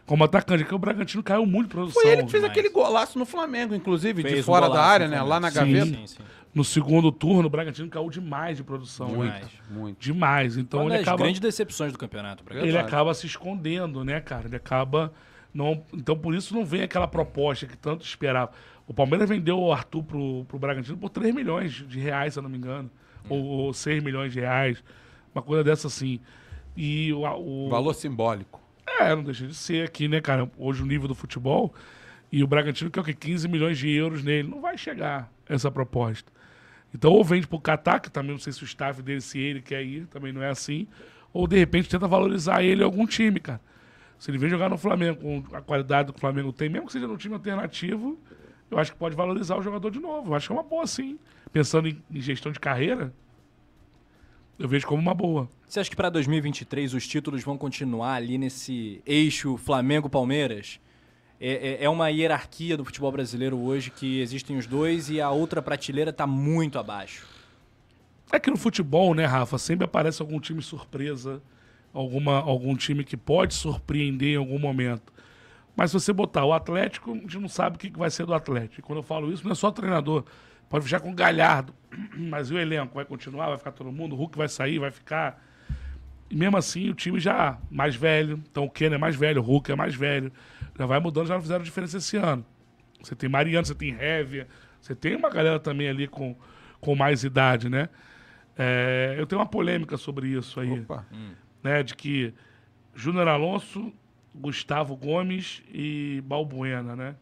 como 0.05 0.23
atacante, 0.23 0.63
porque 0.63 0.75
o 0.75 0.79
Bragantino 0.79 1.23
caiu 1.23 1.45
muito 1.45 1.67
de 1.67 1.73
produção. 1.73 2.01
Foi 2.01 2.11
ele 2.11 2.23
que 2.23 2.31
fez 2.31 2.43
demais. 2.43 2.51
aquele 2.51 2.73
golaço 2.73 3.17
no 3.17 3.25
Flamengo, 3.25 3.73
inclusive, 3.73 4.21
de 4.21 4.29
Fez 4.29 4.41
um 4.41 4.43
fora 4.43 4.69
da 4.69 4.83
área, 4.83 5.07
né? 5.07 5.21
Lá 5.21 5.39
na 5.39 5.49
Sim. 5.49 5.55
gaveta. 5.55 5.85
Sim, 5.85 6.07
sim. 6.07 6.23
No 6.53 6.63
segundo 6.63 7.11
turno, 7.11 7.47
o 7.47 7.49
Bragantino 7.49 7.89
caiu 7.89 8.09
demais 8.09 8.57
de 8.57 8.63
produção. 8.63 9.07
Né? 9.07 9.15
Muito, 9.15 9.49
muito. 9.71 9.99
Demais. 9.99 10.55
Então 10.55 10.81
Uma 10.81 10.89
ele 10.89 10.97
das 10.97 11.07
acaba, 11.07 11.23
grandes 11.23 11.39
decepções 11.39 11.91
do 11.91 11.97
campeonato. 11.97 12.43
Pra 12.43 12.55
ele 12.63 12.77
acaba 12.77 13.13
se 13.13 13.25
escondendo, 13.25 14.03
né, 14.03 14.19
cara? 14.21 14.45
Ele 14.45 14.55
acaba. 14.55 15.11
Não, 15.51 15.83
então 15.93 16.17
por 16.17 16.35
isso 16.35 16.53
não 16.53 16.65
vem 16.65 16.81
aquela 16.81 17.07
proposta 17.07 17.65
que 17.65 17.77
tanto 17.77 18.05
esperava. 18.05 18.51
O 18.87 18.93
Palmeiras 18.93 19.29
vendeu 19.29 19.59
o 19.59 19.71
Arthur 19.71 20.03
pro, 20.03 20.45
pro 20.45 20.59
Bragantino 20.59 20.97
por 20.97 21.09
3 21.09 21.33
milhões 21.33 21.71
de 21.71 21.99
reais, 21.99 22.33
se 22.33 22.39
eu 22.39 22.43
não 22.43 22.49
me 22.49 22.57
engano. 22.57 22.91
Ou, 23.29 23.43
ou 23.43 23.73
6 23.73 24.03
milhões 24.03 24.33
de 24.33 24.39
reais. 24.41 24.83
Uma 25.33 25.41
coisa 25.41 25.63
dessa 25.63 25.87
assim. 25.87 26.19
E 26.75 27.11
o, 27.13 27.21
o, 27.21 27.69
Valor 27.69 27.93
simbólico. 27.93 28.62
É, 28.85 29.15
não 29.15 29.23
deixa 29.23 29.47
de 29.47 29.53
ser 29.53 29.85
aqui, 29.85 30.07
né, 30.07 30.21
cara? 30.21 30.49
Hoje 30.57 30.83
o 30.83 30.85
nível 30.85 31.07
do 31.07 31.15
futebol. 31.15 31.73
E 32.31 32.43
o 32.43 32.47
Bragantino 32.47 32.89
quer 32.89 32.99
o 32.99 33.03
quê? 33.03 33.13
15 33.13 33.47
milhões 33.47 33.77
de 33.77 33.89
euros 33.89 34.23
nele. 34.23 34.47
Não 34.47 34.59
vai 34.61 34.77
chegar 34.77 35.31
essa 35.47 35.69
proposta. 35.69 36.31
Então, 36.93 37.11
ou 37.11 37.23
vende 37.23 37.47
pro 37.47 37.59
Catar, 37.59 37.99
que 37.99 38.09
também 38.09 38.31
não 38.31 38.39
sei 38.39 38.53
se 38.53 38.63
o 38.63 38.65
staff 38.65 39.01
dele, 39.01 39.21
se 39.21 39.39
ele 39.39 39.61
quer 39.61 39.83
ir, 39.83 40.05
também 40.07 40.31
não 40.31 40.43
é 40.43 40.49
assim. 40.49 40.87
Ou, 41.31 41.47
de 41.47 41.57
repente, 41.57 41.89
tenta 41.89 42.07
valorizar 42.07 42.63
ele 42.63 42.81
em 42.81 42.85
algum 42.85 43.05
time, 43.05 43.39
cara. 43.39 43.61
Se 44.19 44.29
ele 44.29 44.37
vem 44.37 44.49
jogar 44.49 44.69
no 44.69 44.77
Flamengo 44.77 45.19
com 45.19 45.55
a 45.55 45.61
qualidade 45.61 46.11
que 46.11 46.17
o 46.17 46.19
Flamengo 46.21 46.53
tem, 46.53 46.69
mesmo 46.69 46.87
que 46.87 46.93
seja 46.93 47.07
num 47.07 47.17
time 47.17 47.33
alternativo, 47.33 48.19
eu 48.69 48.77
acho 48.77 48.91
que 48.93 48.97
pode 48.97 49.15
valorizar 49.15 49.57
o 49.57 49.61
jogador 49.61 49.89
de 49.89 49.99
novo. 49.99 50.31
Eu 50.31 50.35
acho 50.35 50.47
que 50.47 50.53
é 50.53 50.55
uma 50.55 50.63
boa, 50.63 50.85
sim. 50.87 51.19
Pensando 51.51 51.87
em, 51.87 52.01
em 52.11 52.21
gestão 52.21 52.51
de 52.51 52.59
carreira, 52.59 53.13
Eu 54.57 54.67
vejo 54.67 54.85
como 54.85 55.01
uma 55.01 55.13
boa. 55.13 55.49
Você 55.73 55.79
acha 55.79 55.89
que 55.89 55.95
para 55.95 56.11
2023 56.11 56.93
os 56.93 57.07
títulos 57.07 57.43
vão 57.43 57.57
continuar 57.57 58.13
ali 58.13 58.37
nesse 58.37 59.01
eixo 59.07 59.57
Flamengo-Palmeiras? 59.57 60.79
É, 61.41 61.79
é- 61.79 61.85
é 61.85 61.89
uma 61.89 62.09
hierarquia 62.09 62.77
do 62.77 62.85
futebol 62.85 63.11
brasileiro 63.11 63.57
hoje 63.57 63.89
que 63.89 64.21
existem 64.21 64.55
os 64.55 64.67
dois 64.67 65.09
e 65.09 65.19
a 65.19 65.31
outra 65.31 65.63
prateleira 65.63 66.11
está 66.11 66.27
muito 66.27 66.77
abaixo. 66.77 67.25
É 68.31 68.39
que 68.39 68.51
no 68.51 68.55
futebol, 68.55 69.15
né, 69.15 69.25
Rafa, 69.25 69.57
sempre 69.57 69.85
aparece 69.85 70.21
algum 70.21 70.39
time 70.39 70.61
surpresa, 70.61 71.41
alguma, 71.91 72.39
algum 72.39 72.75
time 72.75 73.03
que 73.03 73.17
pode 73.17 73.55
surpreender 73.55 74.35
em 74.35 74.37
algum 74.37 74.59
momento. 74.59 75.11
Mas 75.75 75.89
se 75.89 75.95
você 75.95 76.13
botar 76.13 76.45
o 76.45 76.53
Atlético, 76.53 77.13
a 77.13 77.15
gente 77.15 77.39
não 77.39 77.49
sabe 77.49 77.77
o 77.77 77.79
que 77.79 77.89
vai 77.97 78.11
ser 78.11 78.27
do 78.27 78.35
Atlético. 78.35 78.79
E 78.79 78.83
quando 78.83 78.99
eu 78.99 79.03
falo 79.03 79.33
isso, 79.33 79.43
não 79.43 79.53
é 79.53 79.55
só 79.55 79.71
treinador. 79.71 80.23
Pode 80.69 80.83
fechar 80.83 80.99
com 80.99 81.09
o 81.09 81.15
Galhardo. 81.15 81.73
Mas 82.15 82.51
e 82.51 82.53
o 82.53 82.59
elenco? 82.59 82.93
Vai 82.93 83.05
continuar? 83.05 83.47
Vai 83.47 83.57
ficar 83.57 83.71
todo 83.71 83.91
mundo? 83.91 84.13
O 84.13 84.19
Hulk 84.19 84.37
vai 84.37 84.47
sair? 84.47 84.77
Vai 84.77 84.91
ficar? 84.91 85.51
E 86.33 86.35
mesmo 86.35 86.57
assim, 86.57 86.89
o 86.89 86.95
time 86.95 87.19
já 87.19 87.59
mais 87.69 87.95
velho. 87.95 88.41
Então 88.49 88.65
o 88.65 88.69
Ken 88.69 88.87
é 88.87 88.97
mais 88.97 89.15
velho, 89.15 89.39
o 89.39 89.45
Hulk 89.45 89.71
é 89.71 89.75
mais 89.75 89.93
velho. 89.93 90.31
Já 90.75 90.87
vai 90.87 90.99
mudando, 90.99 91.27
já 91.27 91.35
não 91.35 91.41
fizeram 91.43 91.63
diferença 91.63 91.97
esse 91.97 92.17
ano. 92.17 92.43
Você 93.03 93.15
tem 93.15 93.29
Mariano, 93.29 93.63
você 93.63 93.75
tem 93.75 93.93
Révia, 93.93 94.47
você 94.81 94.95
tem 94.95 95.15
uma 95.15 95.29
galera 95.29 95.59
também 95.59 95.87
ali 95.87 96.07
com, 96.07 96.35
com 96.81 96.95
mais 96.95 97.23
idade, 97.23 97.69
né? 97.69 97.87
É, 98.57 99.15
eu 99.15 99.27
tenho 99.27 99.41
uma 99.41 99.47
polêmica 99.47 99.95
sobre 99.95 100.27
isso 100.29 100.59
aí, 100.59 100.71
Opa. 100.71 101.05
né? 101.61 101.83
De 101.83 101.93
que 101.93 102.33
Júnior 102.95 103.27
Alonso, 103.27 103.93
Gustavo 104.33 104.95
Gomes 104.95 105.61
e 105.71 106.19
Balbuena, 106.25 106.95
né? 106.95 107.15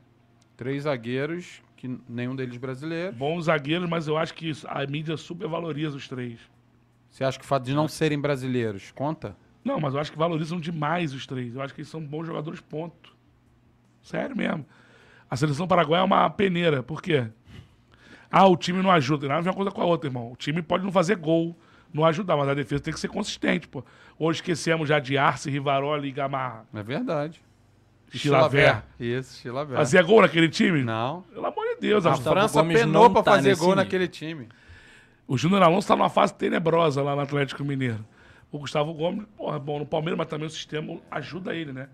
Três 0.55 0.83
zagueiros, 0.83 1.61
que 1.75 1.99
nenhum 2.07 2.33
deles 2.33 2.55
brasileiro. 2.55 3.13
Bons 3.13 3.45
zagueiros, 3.45 3.89
mas 3.89 4.07
eu 4.07 4.17
acho 4.17 4.33
que 4.33 4.53
a 4.69 4.87
mídia 4.87 5.17
supervaloriza 5.17 5.97
os 5.97 6.07
três. 6.07 6.39
Você 7.11 7.23
acha 7.23 7.37
que 7.37 7.43
o 7.45 7.47
fato 7.47 7.63
de 7.65 7.73
não 7.75 7.87
serem 7.87 8.17
brasileiros 8.19 8.91
conta? 8.95 9.35
Não, 9.63 9.79
mas 9.79 9.93
eu 9.93 9.99
acho 9.99 10.11
que 10.11 10.17
valorizam 10.17 10.59
demais 10.59 11.13
os 11.13 11.27
três. 11.27 11.53
Eu 11.53 11.61
acho 11.61 11.73
que 11.75 11.81
eles 11.81 11.89
são 11.89 12.01
bons 12.01 12.25
jogadores, 12.25 12.59
ponto. 12.61 13.13
Sério 14.01 14.35
mesmo. 14.35 14.65
A 15.29 15.35
seleção 15.35 15.67
paraguaia 15.67 16.01
é 16.01 16.03
uma 16.03 16.29
peneira. 16.29 16.81
Por 16.81 17.01
quê? 17.01 17.27
Ah, 18.31 18.47
o 18.47 18.55
time 18.57 18.81
não 18.81 18.89
ajuda. 18.89 19.27
Nada 19.27 19.39
a 19.39 19.43
ver 19.43 19.49
uma 19.49 19.55
coisa 19.55 19.69
com 19.71 19.81
a 19.81 19.85
outra, 19.85 20.09
irmão. 20.09 20.31
O 20.31 20.35
time 20.35 20.61
pode 20.61 20.83
não 20.83 20.91
fazer 20.91 21.15
gol, 21.17 21.55
não 21.93 22.05
ajudar, 22.05 22.35
mas 22.37 22.47
a 22.49 22.53
defesa 22.53 22.81
tem 22.81 22.93
que 22.93 22.99
ser 22.99 23.09
consistente, 23.09 23.67
pô. 23.67 23.83
Hoje 24.17 24.37
esquecemos 24.37 24.87
já 24.89 24.97
de 24.99 25.17
Arce, 25.17 25.49
Rivaroli 25.51 26.07
e 26.07 26.11
Gamarra. 26.11 26.65
É 26.73 26.81
verdade. 26.81 27.41
Chilaver. 28.13 28.83
Isso, 28.99 29.39
Chilaver. 29.41 29.77
Fazia 29.77 30.01
gol 30.01 30.21
naquele 30.21 30.49
time? 30.49 30.83
Não. 30.83 31.21
Pelo 31.33 31.45
amor 31.45 31.65
de 31.75 31.81
Deus. 31.81 32.05
A 32.05 32.13
a- 32.13 32.17
França 32.17 32.61
Gomes 32.61 32.79
penou 32.79 33.03
não 33.03 33.13
pra 33.13 33.23
tá 33.23 33.31
fazer 33.33 33.55
gol 33.55 33.69
nível. 33.69 33.75
naquele 33.83 34.07
time. 34.07 34.49
O 35.27 35.37
Júnior 35.37 35.63
Alonso 35.63 35.87
tá 35.87 35.95
numa 35.95 36.09
fase 36.09 36.33
tenebrosa 36.33 37.01
lá 37.01 37.15
no 37.15 37.21
Atlético 37.21 37.63
Mineiro. 37.63 38.05
O 38.51 38.59
Gustavo 38.59 38.93
Gomes, 38.93 39.25
porra, 39.37 39.55
é 39.55 39.59
bom 39.59 39.79
no 39.79 39.85
Palmeiras, 39.85 40.17
mas 40.17 40.27
também 40.27 40.45
o 40.45 40.49
sistema 40.49 40.97
ajuda 41.09 41.55
ele, 41.55 41.71
né? 41.71 41.87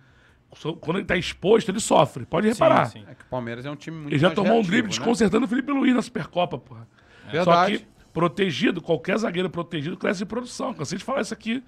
Quando 0.80 0.98
ele 0.98 1.06
tá 1.06 1.16
exposto, 1.16 1.70
ele 1.70 1.80
sofre. 1.80 2.26
Pode 2.26 2.48
reparar. 2.48 2.86
sim. 2.86 3.04
É 3.08 3.14
que 3.14 3.24
o 3.24 3.28
Palmeiras 3.28 3.66
é 3.66 3.70
um 3.70 3.76
time 3.76 3.98
muito 3.98 4.14
Ele 4.14 4.20
já 4.20 4.32
tomou 4.32 4.60
um 4.60 4.62
drible 4.62 4.84
né? 4.84 4.90
desconcertando 4.90 5.46
o 5.46 5.48
Felipe 5.48 5.72
Luiz 5.72 5.94
na 5.94 6.02
Supercopa, 6.02 6.58
porra. 6.58 6.88
Verdade. 7.30 7.78
Só 7.78 7.80
que 7.80 7.88
protegido, 8.14 8.82
qualquer 8.82 9.18
zagueiro 9.18 9.50
protegido 9.50 9.98
cresce 9.98 10.24
em 10.24 10.26
produção. 10.26 10.74
Cansei 10.74 10.98
de 10.98 11.04
falar 11.04 11.22
isso 11.22 11.34
aqui. 11.34 11.64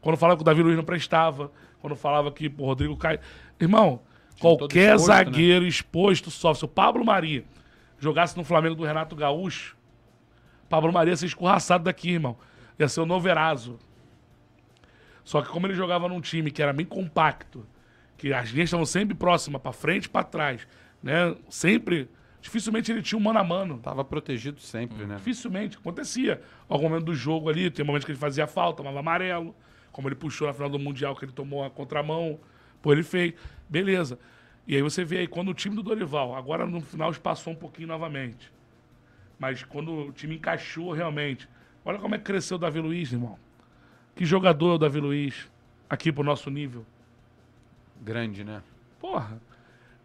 Quando 0.00 0.16
falava 0.18 0.36
que 0.36 0.42
o 0.42 0.44
Davi 0.44 0.62
Luiz 0.62 0.76
não 0.76 0.84
prestava, 0.84 1.50
quando 1.80 1.96
falava 1.96 2.30
que 2.30 2.52
o 2.58 2.64
Rodrigo 2.66 2.96
Caio. 2.96 3.20
Irmão, 3.58 4.02
qualquer 4.38 4.96
exposto, 4.96 5.08
né? 5.08 5.14
zagueiro 5.16 5.66
exposto 5.66 6.30
sofre. 6.30 6.58
Se 6.58 6.64
o 6.64 6.68
Pablo 6.68 7.04
Maria 7.04 7.44
jogasse 7.98 8.36
no 8.36 8.44
Flamengo 8.44 8.74
do 8.74 8.84
Renato 8.84 9.16
Gaúcho, 9.16 9.76
Pablo 10.74 10.92
Maria 10.92 11.12
ia 11.12 11.16
ser 11.16 11.26
escorraçado 11.26 11.84
daqui, 11.84 12.10
irmão. 12.10 12.36
Ia 12.78 12.88
ser 12.88 13.00
o 13.00 13.06
Noverazo. 13.06 13.78
Só 15.22 15.40
que 15.40 15.48
como 15.48 15.66
ele 15.66 15.74
jogava 15.74 16.08
num 16.08 16.20
time 16.20 16.50
que 16.50 16.60
era 16.60 16.72
bem 16.72 16.84
compacto, 16.84 17.64
que 18.16 18.32
as 18.32 18.48
linhas 18.48 18.68
estavam 18.68 18.84
sempre 18.84 19.14
próximas, 19.14 19.62
pra 19.62 19.72
frente 19.72 20.06
e 20.06 20.08
pra 20.08 20.24
trás, 20.24 20.66
né? 21.02 21.36
Sempre. 21.48 22.08
Dificilmente 22.40 22.90
ele 22.90 23.02
tinha 23.02 23.18
um 23.18 23.22
mano 23.22 23.38
a 23.38 23.44
mano. 23.44 23.78
Tava 23.78 24.04
protegido 24.04 24.60
sempre, 24.60 25.06
né? 25.06 25.14
Dificilmente. 25.14 25.78
Acontecia. 25.78 26.42
Algum 26.68 26.88
momento 26.88 27.04
do 27.04 27.14
jogo 27.14 27.48
ali, 27.48 27.70
tem 27.70 27.84
momentos 27.84 28.04
que 28.04 28.10
ele 28.10 28.18
fazia 28.18 28.46
falta, 28.46 28.78
tomava 28.78 28.98
amarelo. 28.98 29.54
Como 29.92 30.08
ele 30.08 30.16
puxou 30.16 30.48
na 30.48 30.52
final 30.52 30.68
do 30.68 30.78
Mundial, 30.78 31.14
que 31.14 31.24
ele 31.24 31.32
tomou 31.32 31.64
a 31.64 31.70
contramão. 31.70 32.40
Pô, 32.82 32.92
ele 32.92 33.04
fez. 33.04 33.32
Beleza. 33.68 34.18
E 34.66 34.74
aí 34.74 34.82
você 34.82 35.04
vê 35.04 35.18
aí, 35.18 35.26
quando 35.28 35.50
o 35.50 35.54
time 35.54 35.76
do 35.76 35.82
Dorival, 35.82 36.34
agora 36.34 36.66
no 36.66 36.80
final 36.80 37.10
espaçou 37.10 37.52
um 37.52 37.56
pouquinho 37.56 37.86
novamente. 37.86 38.52
Mas 39.44 39.62
quando 39.62 39.92
o 40.08 40.10
time 40.12 40.36
encaixou 40.36 40.90
realmente. 40.92 41.46
Olha 41.84 41.98
como 41.98 42.14
é 42.14 42.18
que 42.18 42.24
cresceu 42.24 42.56
o 42.56 42.58
Davi 42.58 42.80
Luiz, 42.80 43.12
irmão. 43.12 43.38
Que 44.16 44.24
jogador 44.24 44.70
é 44.72 44.74
o 44.76 44.78
Davi 44.78 44.98
Luiz 45.00 45.50
aqui 45.88 46.10
pro 46.10 46.24
nosso 46.24 46.48
nível. 46.48 46.86
Grande, 48.02 48.42
né? 48.42 48.62
Porra. 48.98 49.38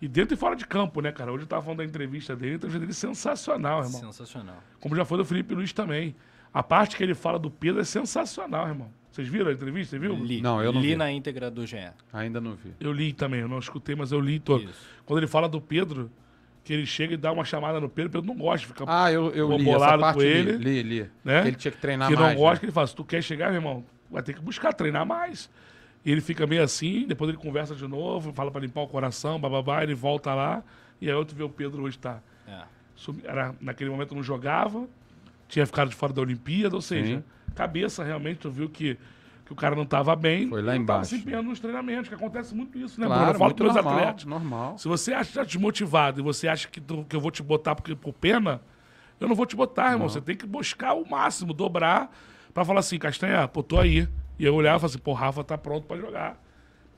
E 0.01 0.09
dentro 0.09 0.33
e 0.33 0.37
fora 0.37 0.57
de 0.57 0.67
campo, 0.67 0.99
né, 0.99 1.13
cara? 1.13 1.31
Hoje 1.31 1.43
eu 1.43 1.47
tava 1.47 1.61
falando 1.61 1.77
da 1.77 1.85
entrevista 1.85 2.35
dele, 2.35 2.53
a 2.53 2.55
entrevista 2.55 2.79
dele 2.81 2.91
é 2.91 2.93
sensacional, 2.93 3.79
irmão. 3.85 4.01
Sensacional. 4.01 4.61
Como 4.81 4.93
já 4.93 5.05
foi 5.05 5.17
do 5.17 5.23
Felipe 5.23 5.55
Luiz 5.55 5.71
também. 5.71 6.17
A 6.53 6.61
parte 6.61 6.97
que 6.97 7.03
ele 7.03 7.13
fala 7.15 7.39
do 7.39 7.49
Pedro 7.49 7.79
é 7.79 7.85
sensacional, 7.85 8.67
irmão. 8.67 8.91
Vocês 9.09 9.29
viram 9.29 9.47
a 9.49 9.53
entrevista? 9.53 9.91
Você 9.91 9.99
viu? 9.99 10.15
Li, 10.15 10.41
Não, 10.41 10.61
eu 10.61 10.73
não 10.73 10.81
li 10.81 10.89
vi. 10.89 10.95
na 10.97 11.09
íntegra 11.09 11.49
do 11.49 11.65
GE. 11.65 11.77
Ainda 12.11 12.41
não 12.41 12.55
vi. 12.55 12.73
Eu 12.77 12.91
li 12.91 13.13
também, 13.13 13.39
eu 13.39 13.47
não 13.47 13.59
escutei, 13.59 13.95
mas 13.95 14.11
eu 14.11 14.19
li 14.19 14.37
todo. 14.37 14.65
Isso. 14.65 14.85
Quando 15.05 15.19
ele 15.19 15.27
fala 15.27 15.47
do 15.47 15.61
Pedro, 15.61 16.11
que 16.69 16.73
ele 16.73 16.85
chega 16.85 17.15
e 17.15 17.17
dá 17.17 17.31
uma 17.31 17.43
chamada 17.43 17.79
no 17.79 17.89
Pedro, 17.89 18.09
o 18.09 18.11
Pedro 18.21 18.27
não 18.27 18.35
gosta 18.39 18.59
de 18.59 18.67
ficar. 18.67 18.85
Ah, 18.87 19.11
eu, 19.11 19.31
eu 19.31 19.49
li 19.57 19.67
essa 19.67 19.79
bolado 19.79 20.01
parte, 20.03 20.15
com 20.17 20.21
li, 20.21 20.27
ele, 20.27 20.51
li, 20.57 20.83
li. 20.83 21.09
né? 21.23 21.41
Que 21.41 21.47
ele 21.47 21.55
tinha 21.55 21.71
que 21.71 21.79
treinar 21.79 22.07
que 22.07 22.15
mais. 22.15 22.27
não 22.35 22.35
gosta, 22.39 22.53
né? 22.53 22.59
que 22.59 22.65
ele 22.65 22.71
fala: 22.71 22.85
se 22.85 22.95
tu 22.95 23.03
quer 23.03 23.23
chegar, 23.23 23.47
meu 23.47 23.55
irmão, 23.55 23.83
vai 24.07 24.21
ter 24.21 24.33
que 24.35 24.39
buscar 24.39 24.71
treinar 24.71 25.03
mais. 25.03 25.49
E 26.05 26.11
ele 26.11 26.21
fica 26.21 26.45
meio 26.45 26.61
assim, 26.61 27.07
depois 27.07 27.27
ele 27.27 27.39
conversa 27.39 27.73
de 27.73 27.87
novo, 27.87 28.31
fala 28.33 28.51
pra 28.51 28.61
limpar 28.61 28.81
o 28.81 28.87
coração, 28.87 29.39
bababá, 29.39 29.81
ele 29.81 29.95
volta 29.95 30.31
lá, 30.35 30.63
e 31.01 31.09
aí 31.09 31.13
outro 31.15 31.35
vê 31.35 31.41
o 31.41 31.49
Pedro 31.49 31.81
hoje 31.81 31.97
tá. 31.97 32.21
É. 32.47 32.61
sumi- 32.95 33.23
Era, 33.25 33.55
naquele 33.59 33.89
momento 33.89 34.13
não 34.13 34.21
jogava, 34.21 34.87
tinha 35.47 35.65
ficado 35.65 35.89
de 35.89 35.95
fora 35.95 36.13
da 36.13 36.21
Olimpíada, 36.21 36.75
ou 36.75 36.81
seja, 36.83 37.15
Sim. 37.17 37.23
cabeça 37.55 38.03
realmente, 38.03 38.37
tu 38.41 38.51
viu 38.51 38.69
que, 38.69 38.95
que 39.49 39.53
o 39.53 39.55
cara 39.55 39.75
não 39.75 39.81
estava 39.81 40.15
bem. 40.15 40.47
Foi 40.47 40.61
lá 40.61 40.73
não 40.75 40.81
embaixo. 40.81 41.09
se 41.09 41.15
empenhando 41.15 41.49
nos 41.49 41.59
treinamentos, 41.59 42.07
que 42.07 42.13
acontece 42.13 42.53
muito 42.53 42.77
isso, 42.77 43.01
né, 43.01 43.07
Claro, 43.07 43.21
Bruno? 43.23 43.33
Eu 43.33 43.39
falo 43.39 43.55
meus 43.63 43.73
normal, 43.75 43.93
atletas. 43.99 44.25
normal. 44.25 44.77
Se 44.77 44.87
você 44.87 45.11
acha 45.11 45.43
desmotivado 45.43 46.19
e 46.19 46.23
você 46.23 46.47
acha 46.47 46.67
que, 46.67 46.79
tu- 46.79 47.03
que 47.09 47.15
eu 47.15 47.19
vou 47.19 47.31
te 47.31 47.41
botar 47.41 47.73
porque, 47.73 47.95
por 47.95 48.13
pena, 48.13 48.61
eu 49.19 49.27
não 49.27 49.35
vou 49.35 49.47
te 49.47 49.55
botar, 49.55 49.91
irmão. 49.93 50.07
Você 50.07 50.21
tem 50.21 50.37
que 50.37 50.45
buscar 50.45 50.93
o 50.93 51.03
máximo, 51.09 51.51
dobrar, 51.51 52.15
pra 52.53 52.63
falar 52.63 52.81
assim, 52.81 52.99
Castanha, 52.99 53.47
pô, 53.47 53.63
tô 53.63 53.79
aí. 53.79 54.07
E 54.37 54.45
eu 54.45 54.53
olhar 54.53 54.75
e 54.77 54.79
falar 54.79 54.85
assim, 54.91 54.99
pô, 54.99 55.13
Rafa 55.13 55.43
tá 55.43 55.57
pronto 55.57 55.87
pra 55.87 55.97
jogar. 55.97 56.39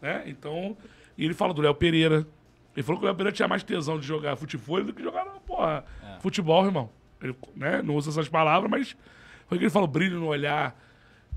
Né? 0.02 0.23
Então, 0.28 0.76
e 1.18 1.23
ele 1.23 1.34
fala 1.34 1.53
do 1.53 1.61
Léo 1.61 1.73
Pereira. 1.73 2.28
Ele 2.76 2.84
falou 2.84 2.99
que 2.99 3.06
o 3.06 3.07
Léo 3.07 3.15
Pereira 3.15 3.34
tinha 3.34 3.48
mais 3.48 3.64
tesão 3.64 3.98
de 3.98 4.06
jogar 4.06 4.36
futebol 4.36 4.84
do 4.84 4.91
que 4.94 5.02
jogar, 5.02 5.23
porra, 5.48 5.86
futebol, 6.19 6.65
irmão. 6.65 6.90
Ele 7.22 7.34
né, 7.56 7.82
não 7.82 7.95
usa 7.95 8.10
essas 8.10 8.28
palavras, 8.28 8.69
mas 8.69 8.95
foi 9.48 9.56
o 9.56 9.60
que 9.60 9.64
ele 9.65 9.72
falou, 9.72 9.88
brilho 9.88 10.19
no 10.19 10.28
olhar. 10.28 10.76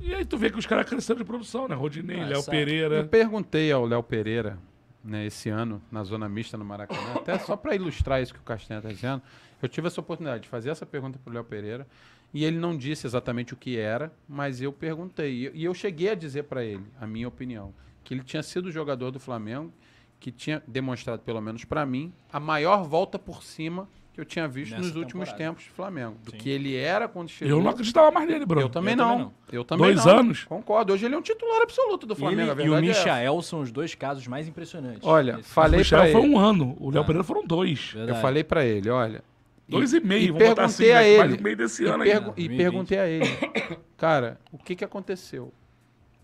E 0.01 0.15
aí 0.15 0.25
tu 0.25 0.37
vê 0.37 0.51
que 0.51 0.59
os 0.59 0.67
caras 0.67 0.89
cresceram 0.89 1.19
de 1.19 1.25
produção, 1.25 1.69
né? 1.69 1.75
Rodinei, 1.75 2.21
Ah, 2.21 2.25
Léo 2.27 2.33
exato. 2.39 2.51
Pereira. 2.51 2.97
Eu 2.97 3.09
perguntei 3.09 3.71
ao 3.73 3.87
Léo 3.87 4.03
Pereira, 4.03 4.59
né, 5.03 5.27
esse 5.27 5.49
ano, 5.49 5.81
na 5.91 6.03
zona 6.05 6.29
mista 6.29 6.57
no 6.57 6.65
Maracanã, 6.65 7.15
até 7.15 7.39
só 7.39 7.57
para 7.57 7.75
ilustrar 7.75 8.21
isso 8.23 8.33
que 8.35 8.41
o 8.41 8.43
Castanha 8.43 8.79
está 8.79 8.91
dizendo, 8.91 9.23
eu 9.63 9.69
tive 9.69 9.87
essa 9.87 10.01
oportunidade 10.01 10.43
de 10.45 10.49
fazer 10.49 10.71
essa 10.71 10.85
pergunta 10.85 11.19
para 11.23 11.31
o 11.31 11.35
Léo 11.35 11.45
Pereira, 11.45 11.87
e 12.33 12.45
ele 12.45 12.59
não 12.59 12.77
disse 12.77 13.07
exatamente 13.07 13.55
o 13.55 13.57
que 13.57 13.79
era, 13.79 14.13
mas 14.29 14.61
eu 14.61 14.73
perguntei. 14.73 15.47
E- 15.47 15.51
E 15.61 15.65
eu 15.65 15.73
cheguei 15.75 16.11
a 16.11 16.15
dizer 16.15 16.45
para 16.45 16.65
ele, 16.65 16.85
a 17.01 17.07
minha 17.07 17.29
opinião, 17.29 17.73
que 18.03 18.13
ele 18.13 18.23
tinha 18.25 18.43
sido 18.43 18.71
jogador 18.73 19.11
do 19.11 19.21
Flamengo, 19.21 19.73
que 20.19 20.33
tinha 20.33 20.63
demonstrado, 20.67 21.23
pelo 21.23 21.41
menos 21.41 21.65
para 21.65 21.85
mim, 21.87 22.13
a 22.33 22.41
maior 22.41 22.83
volta 22.85 23.19
por 23.19 23.43
cima 23.43 23.89
que 24.15 24.21
eu 24.21 24.25
tinha 24.25 24.47
visto 24.47 24.71
Nessa 24.71 24.83
nos 24.87 24.95
últimos 24.97 25.29
temporada. 25.29 25.51
tempos 25.51 25.65
do 25.67 25.73
Flamengo. 25.75 26.17
Do 26.25 26.31
Sim. 26.31 26.37
que 26.39 26.49
ele 26.49 26.77
era 26.77 27.09
quando 27.09 27.29
chegou. 27.29 27.59
Eu 27.59 27.63
não 27.65 27.71
acreditava 27.71 28.11
mais 28.13 28.29
nele, 28.29 28.47
Bruno. 28.47 28.63
Eu 28.67 28.69
também 28.69 28.93
Eu 28.93 28.97
não. 28.99 29.09
também 29.11 29.25
não. 29.25 29.35
Eu 29.53 29.65
também 29.65 29.87
Dois 29.93 30.05
não. 30.07 30.19
anos? 30.19 30.45
Concordo. 30.45 30.93
Hoje 30.93 31.05
ele 31.05 31.15
é 31.15 31.19
um 31.19 31.23
titular 31.23 31.61
absoluto 31.63 32.07
do 32.07 32.15
Flamengo. 32.15 32.51
a 32.53 32.55
Ele 32.55 32.65
e 32.67 32.71
o 32.71 32.75
é. 32.77 32.81
Michael 32.81 33.43
são 33.43 33.61
os 33.61 33.73
dois 33.73 33.95
casos 33.95 34.27
mais 34.29 34.47
impressionantes. 34.49 35.01
Olha, 35.03 35.39
Esse- 35.41 35.49
falei 35.51 35.79
o 35.81 35.83
Michel 35.83 36.01
pra 36.03 36.13
foi 36.13 36.23
ele. 36.23 36.31
um 36.35 36.39
ano. 36.39 36.77
O 36.79 36.91
Léo 36.91 37.03
Ah. 37.03 37.05
Pereira 37.05 37.25
foram 37.25 37.45
dois. 37.45 37.91
Verdade. 37.93 38.17
Eu 38.19 38.23
falei 38.23 38.45
pra 38.45 38.65
ele, 38.65 38.89
olha. 38.89 39.23
Dois 39.69 39.93
e 39.93 40.01
meio, 40.01 40.23
E 40.23 40.27
vamos 40.31 40.49
botar 40.49 40.63
perguntei 40.63 40.93
assim, 40.93 40.99
a 41.21 41.25
ele. 41.25 41.43
Meio 41.43 41.57
desse 41.57 41.83
e, 41.83 41.87
ano 41.87 42.05
pergu- 42.05 42.29
ainda. 42.29 42.41
e 42.41 42.49
2020. 42.49 42.57
perguntei 42.59 42.99
a 42.99 43.09
ele, 43.09 43.27
cara, 43.97 44.39
o 44.53 44.59
que 44.59 44.77
que 44.77 44.85
aconteceu? 44.85 45.53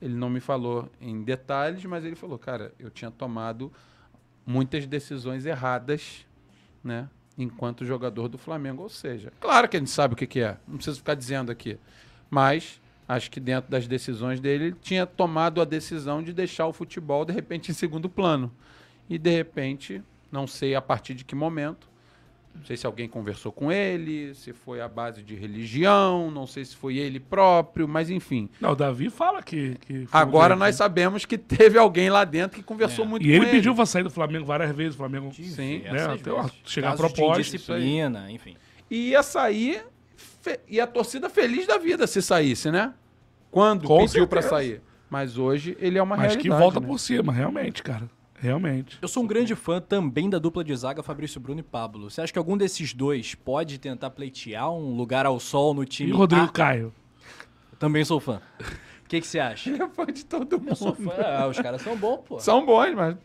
Ele 0.01 0.15
não 0.15 0.31
me 0.31 0.41
falou 0.41 0.89
em 1.01 1.23
detalhes, 1.23 1.85
mas 1.87 2.05
ele 2.05 2.15
falou, 2.15 2.39
cara, 2.39 2.73
eu 2.79 2.89
tinha 2.91 3.11
tomado 3.11 3.73
muitas 4.47 4.87
decisões 4.87 5.45
erradas, 5.47 6.25
né? 6.85 7.09
Enquanto 7.43 7.85
jogador 7.85 8.29
do 8.29 8.39
Flamengo. 8.39 8.83
Ou 8.83 8.89
seja, 8.89 9.33
claro 9.41 9.69
que 9.69 9.77
a 9.77 9.81
gente 9.81 9.91
sabe 9.91 10.15
o 10.15 10.17
que, 10.17 10.27
que 10.27 10.41
é. 10.41 10.57
Não 10.67 10.77
preciso 10.77 10.99
ficar 10.99 11.15
dizendo 11.15 11.51
aqui. 11.51 11.79
Mas 12.29 12.81
acho 13.09 13.31
que 13.31 13.41
dentro 13.41 13.71
das 13.71 13.89
decisões 13.89 14.39
dele, 14.39 14.65
ele 14.67 14.77
tinha 14.81 15.05
tomado 15.05 15.61
a 15.61 15.65
decisão 15.65 16.23
de 16.23 16.33
deixar 16.33 16.67
o 16.67 16.73
futebol, 16.73 17.25
de 17.25 17.33
repente, 17.33 17.71
em 17.71 17.75
segundo 17.75 18.09
plano. 18.09 18.53
E 19.09 19.19
de 19.19 19.31
repente, 19.31 20.03
não 20.31 20.47
sei 20.47 20.75
a 20.75 20.81
partir 20.81 21.15
de 21.15 21.25
que 21.25 21.35
momento, 21.35 21.89
Não 22.55 22.65
sei 22.67 22.77
se 22.77 22.85
alguém 22.87 23.09
conversou 23.09 23.51
com 23.51 23.73
ele, 23.73 24.35
se 24.35 24.53
foi 24.53 24.81
a 24.81 24.89
base 24.89 25.23
de 25.23 25.35
religião, 25.35 26.31
não 26.31 26.47
sei 26.47 26.65
se 26.65 26.77
foi 26.77 26.99
ele 26.99 27.19
próprio, 27.19 27.89
mas 27.89 28.11
enfim. 28.11 28.51
Não, 28.61 28.73
o 28.73 28.77
Davi 28.77 29.09
fala 29.09 29.43
que. 29.43 29.77
que 29.81 30.07
foi 30.07 30.21
Agora 30.21 30.55
um 30.55 30.59
nós 30.59 30.75
sabemos 30.77 31.25
que 31.25 31.39
teve 31.39 31.79
alguém 31.79 32.11
lá 32.11 32.25
dentro 32.25 32.57
que 32.59 32.63
conversou 32.63 33.07
muito 33.07 33.23
E 33.25 33.29
com 33.29 33.33
ele 33.35 33.45
ele. 33.47 33.51
pediu 33.53 33.75
pra 33.75 33.87
sair 33.87 34.03
do 34.03 34.11
Flamengo 34.11 34.45
várias 34.45 34.75
vezes. 34.75 34.95
O 34.95 34.99
Flamengo. 34.99 35.33
Sim. 35.33 35.79
né, 35.79 36.03
até, 36.05 36.31
vezes. 36.33 36.53
chegar 36.65 36.89
a 36.89 36.91
Casos 36.97 37.07
de 37.09 37.15
proposta. 37.15 37.41
indisciplina, 37.41 38.31
enfim. 38.31 38.57
E 38.91 39.11
ia 39.11 39.23
sair, 39.23 39.83
fe- 40.17 40.61
e 40.69 40.81
a 40.81 40.87
torcida 40.87 41.31
feliz 41.31 41.67
da 41.67 41.79
vida 41.79 42.07
se 42.07 42.21
saísse, 42.21 42.71
né? 42.71 42.93
Quando 43.51 43.87
Com 43.87 43.99
pediu 44.05 44.27
pra 44.27 44.43
certeza. 44.43 44.63
sair. 44.63 44.83
Mas 45.09 45.39
hoje 45.39 45.77
ele 45.81 45.99
é 45.99 46.03
uma 46.03 46.17
Mas 46.17 46.35
realidade. 46.35 46.43
que 46.49 46.55
volta 46.55 46.79
né? 46.79 46.87
por 46.87 46.99
cima, 47.01 47.33
realmente, 47.33 47.83
cara. 47.83 48.09
Realmente. 48.41 48.99
Eu 49.03 49.07
sou 49.09 49.23
um 49.23 49.27
grande 49.27 49.55
fã 49.55 49.81
também 49.81 50.31
da 50.31 50.39
dupla 50.39 50.65
de 50.65 50.75
zaga 50.75 51.03
Fabrício 51.03 51.39
Bruno 51.39 51.61
e 51.61 51.62
Pablo. 51.62 52.11
Você 52.11 52.23
acha 52.23 52.33
que 52.33 52.39
algum 52.39 52.57
desses 52.57 52.95
dois 52.95 53.35
pode 53.35 53.79
tentar 53.79 54.11
pleitear 54.11 54.73
um 54.73 54.97
lugar 54.97 55.27
ao 55.27 55.39
sol 55.39 55.75
no 55.75 55.83
E 55.83 55.87
time 55.87 56.12
o 56.12 56.17
Rodrigo 56.17 56.47
A? 56.47 56.49
Caio? 56.49 56.93
Também 57.79 58.03
sou 58.05 58.19
fã. 58.19 58.41
O 59.05 59.09
que 59.11 59.21
que 59.21 59.27
você 59.27 59.39
acha? 59.39 59.69
Ele 59.69 59.83
é 59.83 59.89
fã 59.89 60.07
de 60.07 60.25
todo 60.25 60.59
mundo. 60.59 60.71
Eu 60.71 60.77
sou 60.77 60.95
fã. 60.95 61.12
Ah, 61.19 61.47
os 61.49 61.59
caras 61.59 61.83
são 61.83 61.97
bons, 61.97 62.19
pô. 62.27 62.39
São 62.41 62.65
bons, 62.65 62.95
mas. 62.95 63.17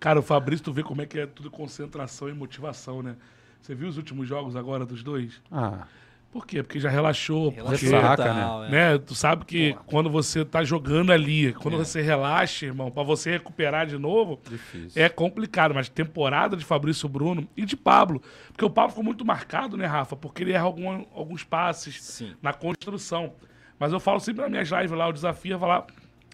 Cara, 0.00 0.18
o 0.18 0.22
Fabrício, 0.22 0.64
tu 0.64 0.72
vê 0.72 0.82
como 0.82 1.02
é 1.02 1.06
que 1.06 1.18
é 1.18 1.26
tudo 1.26 1.50
concentração 1.50 2.28
e 2.28 2.32
motivação, 2.32 3.02
né? 3.02 3.16
Você 3.60 3.74
viu 3.74 3.88
os 3.88 3.96
últimos 3.96 4.26
jogos 4.28 4.56
agora 4.56 4.86
dos 4.86 5.02
dois? 5.02 5.42
Ah, 5.50 5.86
Por 6.34 6.44
quê? 6.48 6.64
Porque 6.64 6.80
já 6.80 6.90
relaxou. 6.90 7.52
porque, 7.52 7.86
Relaxou. 7.86 7.90
Saca, 7.90 8.24
total, 8.24 8.64
é. 8.64 8.68
né? 8.68 8.98
Tu 8.98 9.14
sabe 9.14 9.44
que 9.44 9.76
quando 9.86 10.10
você 10.10 10.44
tá 10.44 10.64
jogando 10.64 11.12
ali, 11.12 11.52
quando 11.52 11.78
você 11.78 12.02
relaxa, 12.02 12.66
irmão, 12.66 12.90
pra 12.90 13.04
você 13.04 13.30
recuperar 13.30 13.86
de 13.86 13.96
novo, 13.96 14.40
difícil. 14.50 15.00
é 15.00 15.08
complicado. 15.08 15.72
Mas 15.72 15.88
temporada 15.88 16.56
de 16.56 16.64
Fabrício 16.64 17.08
Bruno 17.08 17.46
e 17.56 17.64
de 17.64 17.76
Pablo. 17.76 18.20
Porque 18.48 18.64
o 18.64 18.68
Pablo 18.70 18.90
ficou 18.90 19.04
muito 19.04 19.24
marcado, 19.24 19.76
né, 19.76 19.86
Rafa? 19.86 20.16
Porque 20.16 20.42
ele 20.42 20.50
erra 20.52 20.64
algum- 20.64 21.04
alguns 21.14 21.44
passes 21.44 22.02
Sim. 22.02 22.32
na 22.42 22.52
construção. 22.52 23.32
Mas 23.78 23.92
eu 23.92 24.00
falo 24.00 24.18
sempre 24.18 24.42
nas 24.42 24.50
minhas 24.50 24.68
lives 24.68 24.90
lá, 24.90 25.06
o 25.08 25.12
desafio 25.12 25.54
é 25.54 25.58
falar 25.58 25.86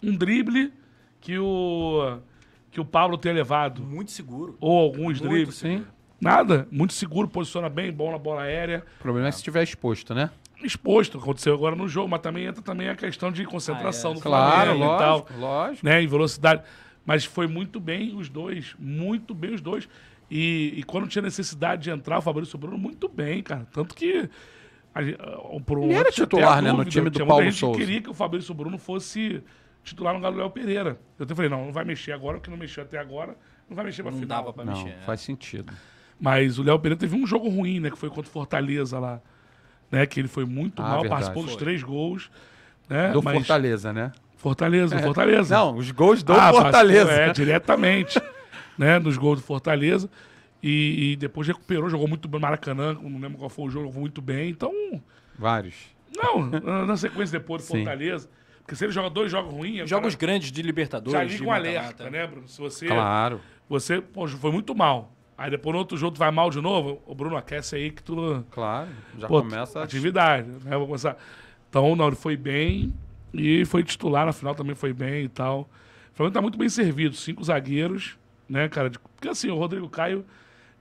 um 0.03 0.17
drible 0.17 0.73
que 1.21 1.39
o, 1.39 2.19
que 2.71 2.81
o 2.81 2.87
Pablo 2.87 3.19
tenha 3.19 3.35
levado. 3.35 3.83
Muito 3.83 4.13
seguro. 4.13 4.57
Ou 4.63 4.79
alguns 4.79 5.21
Muito 5.21 5.29
dribles. 5.29 5.57
Sim. 5.57 5.85
Nada. 6.21 6.69
Muito 6.71 6.93
seguro, 6.93 7.27
posiciona 7.29 7.69
bem, 7.69 7.91
bom 7.93 8.11
na 8.13 8.19
bola 8.19 8.43
aérea. 8.43 8.85
O 8.99 9.03
problema 9.03 9.29
é 9.29 9.31
se 9.33 9.39
estiver 9.39 9.63
exposto, 9.63 10.15
né? 10.15 10.31
Exposto, 10.63 11.17
aconteceu 11.17 11.55
agora 11.55 11.75
no 11.75 11.89
jogo, 11.89 12.09
mas 12.09 12.21
também 12.21 12.45
entra 12.45 12.61
também 12.63 12.89
a 12.91 12.95
questão 12.95 13.33
de 13.33 13.45
concentração 13.47 14.11
Ah, 14.11 14.13
é. 14.13 14.17
do 14.17 14.21
Claro, 14.21 14.55
Flamengo 14.79 14.85
e 14.85 14.99
tal. 14.99 15.19
lógico, 15.19 15.39
lógico. 15.41 15.87
Né, 15.87 16.03
em 16.03 16.07
velocidade. 16.07 16.63
Mas 17.07 17.25
foi 17.25 17.47
muito 17.47 17.81
bem 17.81 18.15
os 18.15 18.29
dois. 18.29 18.75
Muito 18.79 19.35
bem 19.35 19.55
os 19.55 19.61
dois. 19.63 19.89
E, 20.31 20.75
e 20.77 20.83
quando 20.83 21.09
tinha 21.09 21.23
necessidade 21.23 21.83
de 21.85 21.91
entrar, 21.91 22.19
o 22.19 22.23
Fabrício 22.23 22.59
Bruno, 22.59 22.77
muito 22.77 23.09
bem, 23.09 23.43
cara. 23.43 23.67
Tanto 23.73 23.95
que. 23.95 24.29
A, 24.95 25.03
gente- 25.03 25.19
ah, 25.21 25.41
um 25.49 25.85
Ele 25.85 25.95
era 25.95 26.11
titular, 26.13 26.59
a 26.59 26.63
né, 26.63 26.71
no 26.71 26.79
dúvida, 26.79 26.91
time 26.91 27.11
do 27.11 27.15
tinha 27.15 27.27
Paulo 27.27 27.51
Souza. 27.53 27.79
que 27.79 27.85
queria 27.87 28.03
que 28.03 28.11
o 28.11 28.15
Fabrício 28.15 28.53
Bruno 28.53 28.77
fosse 28.77 29.43
titular 29.83 30.13
no 30.13 30.21
Gabriel 30.21 30.51
Pereira. 30.51 31.01
Eu 31.19 31.25
até 31.25 31.35
falei, 31.35 31.49
não, 31.51 31.65
não 31.67 31.73
vai 31.73 31.85
mexer 31.85 32.13
agora, 32.13 32.37
porque 32.39 32.51
não 32.51 32.59
mexeu 32.59 32.83
até 32.85 32.99
agora, 32.99 33.35
não 33.69 33.75
vai 33.75 33.85
mexer 33.87 34.03
pra 34.03 34.13
Não 34.13 34.19
final. 34.19 34.39
dava 34.43 34.53
pra 34.53 34.65
Não, 34.65 34.73
mexer. 34.75 34.91
é. 34.99 35.03
faz 35.07 35.21
sentido. 35.21 35.73
Mas 36.21 36.59
o 36.59 36.63
Léo 36.63 36.79
Pereira 36.79 36.99
teve 37.01 37.17
um 37.17 37.27
jogo 37.27 37.49
ruim, 37.49 37.81
né? 37.81 37.91
Que 37.91 37.97
foi 37.99 38.09
contra 38.11 38.29
o 38.29 38.33
Fortaleza 38.33 38.99
lá. 38.99 39.21
Né, 39.91 40.07
que 40.07 40.21
ele 40.21 40.29
foi 40.29 40.45
muito 40.45 40.81
Ah, 40.81 40.85
mal, 40.85 41.01
verdade. 41.01 41.09
participou 41.09 41.43
dos 41.45 41.57
três 41.57 41.83
gols. 41.83 42.31
Né, 42.89 43.11
Do 43.11 43.21
mas- 43.23 43.35
Fortaleza, 43.39 43.93
né? 43.93 44.13
Fortaleza, 44.37 44.97
Fortaleza. 45.01 45.55
Não, 45.57 45.77
os 45.77 45.91
gols 45.91 46.23
do 46.23 46.33
Ah, 46.33 46.53
Fortaleza. 46.53 47.07
participou, 47.07 47.29
É, 47.31 47.33
diretamente. 47.33 48.21
né, 48.79 48.99
nos 49.01 49.17
gols 49.19 49.41
do 49.41 49.45
Fortaleza. 49.45 50.09
E, 50.63 51.13
e 51.13 51.17
depois 51.17 51.49
recuperou, 51.49 51.89
jogou 51.91 52.07
muito 52.07 52.29
bem 52.29 52.39
no 52.39 52.43
Maracanã, 52.47 52.95
não 52.95 53.19
lembro 53.19 53.39
qual 53.39 53.51
foi 53.51 53.65
o 53.65 53.71
jogo, 53.71 53.87
jogou 53.87 54.01
muito 54.01 54.23
bem. 54.23 54.51
Então, 54.51 54.73
Vários. 55.37 55.75
não, 56.17 56.47
na- 56.87 56.97
sequência 56.97 57.39
depois 57.39 57.63
do 57.63 57.67
Sim. 57.73 57.79
Fortaleza. 57.79 58.29
Porque 58.61 58.77
se 58.77 58.85
ele 58.85 58.93
joga 58.93 59.11
dois 59.11 59.33
jogos 59.33 59.53
ruins, 59.53 59.91
Jogos 59.91 60.15
o 60.15 60.19
grandes 60.19 60.53
de 60.53 60.61
cara 60.61 60.67
Libertadores. 60.67 61.19
já 61.19 61.25
de 61.25 61.33
liga 61.33 61.45
um 61.45 61.53
alerta, 61.53 62.09
né, 62.11 62.27
Bruno? 62.29 62.47
Se 62.47 62.61
você, 62.61 62.87
Claro. 62.87 63.41
você 63.69 64.01
pô, 64.01 64.29
foi 64.29 64.53
muito 64.53 64.73
mal. 64.75 65.13
Aí 65.41 65.51
depois 65.51 65.73
no 65.73 65.79
outro 65.79 65.97
jogo 65.97 66.15
tu 66.15 66.19
vai 66.19 66.31
mal 66.31 66.51
de 66.51 66.61
novo, 66.61 67.01
o 67.07 67.15
Bruno 67.15 67.35
aquece 67.35 67.75
aí 67.75 67.91
que 67.91 68.03
tu. 68.03 68.45
Claro. 68.51 68.91
Já 69.19 69.27
Pô, 69.27 69.41
começa 69.41 69.81
a... 69.81 69.85
atividade, 69.85 70.47
né? 70.63 70.77
Vou 70.77 70.85
começar. 70.85 71.17
Então, 71.67 71.97
não, 71.97 72.09
ele 72.09 72.17
foi 72.17 72.37
bem 72.37 72.93
e 73.33 73.65
foi 73.65 73.83
titular 73.83 74.27
na 74.27 74.35
final 74.35 74.55
também 74.55 74.75
foi 74.75 74.93
bem 74.93 75.25
e 75.25 75.29
tal. 75.31 75.63
O 76.13 76.15
Flamengo 76.15 76.35
tá 76.35 76.43
muito 76.43 76.59
bem 76.59 76.69
servido, 76.69 77.17
cinco 77.17 77.43
zagueiros, 77.43 78.19
né, 78.47 78.69
cara? 78.69 78.91
Porque 78.91 79.31
assim, 79.31 79.49
o 79.49 79.57
Rodrigo 79.57 79.89
Caio, 79.89 80.27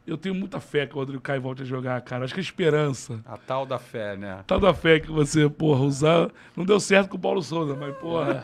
eu 0.05 0.17
tenho 0.17 0.35
muita 0.35 0.59
fé 0.59 0.85
que 0.85 0.93
o 0.93 0.97
Rodrigo 0.97 1.21
Caio 1.21 1.41
volte 1.41 1.61
a 1.61 1.65
jogar, 1.65 2.01
cara. 2.01 2.25
Acho 2.25 2.33
que 2.33 2.41
a 2.41 2.43
esperança. 2.43 3.21
A 3.25 3.37
tal 3.37 3.65
da 3.65 3.79
fé, 3.79 4.17
né? 4.17 4.43
Tá 4.45 4.57
da 4.57 4.73
fé 4.73 4.99
que 4.99 5.09
você, 5.09 5.49
porra, 5.49 5.85
usar. 5.85 6.31
Não 6.53 6.65
deu 6.65 6.81
certo 6.81 7.11
com 7.11 7.15
o 7.15 7.19
Paulo 7.19 7.41
Souza, 7.41 7.77
mas, 7.77 7.95
porra. 7.95 8.43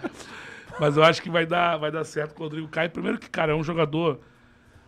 Mas 0.79 0.95
eu 0.95 1.03
acho 1.03 1.21
que 1.21 1.29
vai 1.29 1.45
dar, 1.45 1.75
vai 1.75 1.91
dar 1.91 2.05
certo 2.05 2.33
com 2.33 2.43
o 2.43 2.45
Rodrigo 2.45 2.69
Caio. 2.69 2.89
Primeiro 2.89 3.17
que, 3.17 3.29
cara, 3.29 3.51
é 3.51 3.55
um 3.55 3.63
jogador 3.65 4.21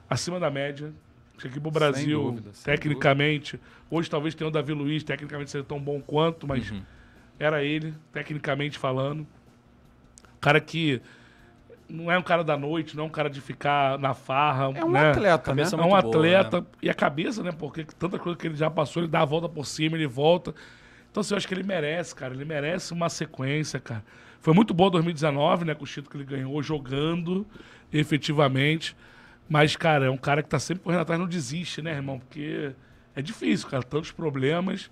acima 0.10 0.40
da 0.40 0.50
média. 0.50 0.94
Que 1.38 1.60
pro 1.60 1.72
Brasil, 1.72 2.22
dúvida, 2.24 2.50
sem 2.54 2.74
tecnicamente. 2.74 3.60
Hoje 3.90 4.10
talvez 4.10 4.34
tenha 4.36 4.48
o 4.48 4.52
Davi 4.52 4.74
Luiz, 4.74 5.04
tecnicamente 5.04 5.52
seja 5.52 5.64
tão 5.64 5.80
bom 5.80 6.02
quanto, 6.02 6.48
mas 6.48 6.72
Uhum. 6.72 6.82
era 7.40 7.64
ele, 7.64 7.94
tecnicamente 8.12 8.78
falando. 8.80 9.26
Cara 10.42 10.60
que 10.60 11.02
não 11.90 12.12
é 12.12 12.18
um 12.18 12.22
cara 12.24 12.44
da 12.44 12.58
noite, 12.58 12.96
não 12.98 13.06
é 13.06 13.08
um 13.08 13.12
cara 13.12 13.30
de 13.30 13.40
ficar 13.40 13.98
na 13.98 14.14
farra. 14.14 14.72
É 14.76 14.84
um 14.84 14.90
né? 14.92 15.12
atleta, 15.12 15.54
né? 15.54 15.64
Cabeça 15.64 15.76
É 15.76 15.80
um 15.80 15.90
muito 15.90 16.02
boa, 16.04 16.16
atleta. 16.18 16.62
né? 16.62 16.68
E 16.82 16.90
a 16.90 16.94
cabeça, 16.94 17.44
né? 17.44 17.52
Porque 17.52 17.86
tanta 17.98 18.20
coisa 18.20 18.38
que 18.38 18.48
ele 18.48 18.56
já 18.56 18.70
passou, 18.70 19.02
ele 19.04 19.10
dá 19.12 19.22
a 19.22 19.26
volta 19.26 19.48
por 19.48 19.66
cima, 19.66 19.96
ele 19.96 20.08
volta. 20.08 20.54
Então, 21.10 21.22
assim, 21.22 21.34
eu 21.34 21.38
acho 21.38 21.48
que 21.48 21.54
ele 21.54 21.64
merece, 21.64 22.14
cara. 22.14 22.34
Ele 22.34 22.46
merece 22.46 22.94
uma 22.94 23.10
sequência, 23.10 23.80
cara. 23.80 24.04
Foi 24.42 24.54
muito 24.54 24.74
bom 24.74 24.90
2019, 24.90 25.66
né? 25.66 25.74
Com 25.74 25.84
o 25.84 25.88
título 25.88 26.10
que 26.12 26.18
ele 26.18 26.26
ganhou, 26.26 26.62
jogando 26.62 27.46
efetivamente. 27.92 28.96
Mas, 29.50 29.76
cara, 29.76 30.06
é 30.06 30.10
um 30.10 30.18
cara 30.18 30.44
que 30.44 30.50
tá 30.50 30.60
sempre 30.60 30.84
correndo 30.84 31.02
atrás, 31.02 31.20
não 31.20 31.28
desiste, 31.28 31.82
né, 31.82 31.92
irmão? 31.94 32.20
Porque 32.20 32.72
é 33.16 33.22
difícil, 33.22 33.68
cara. 33.70 33.84
Tantos 33.84 34.12
problemas. 34.12 34.86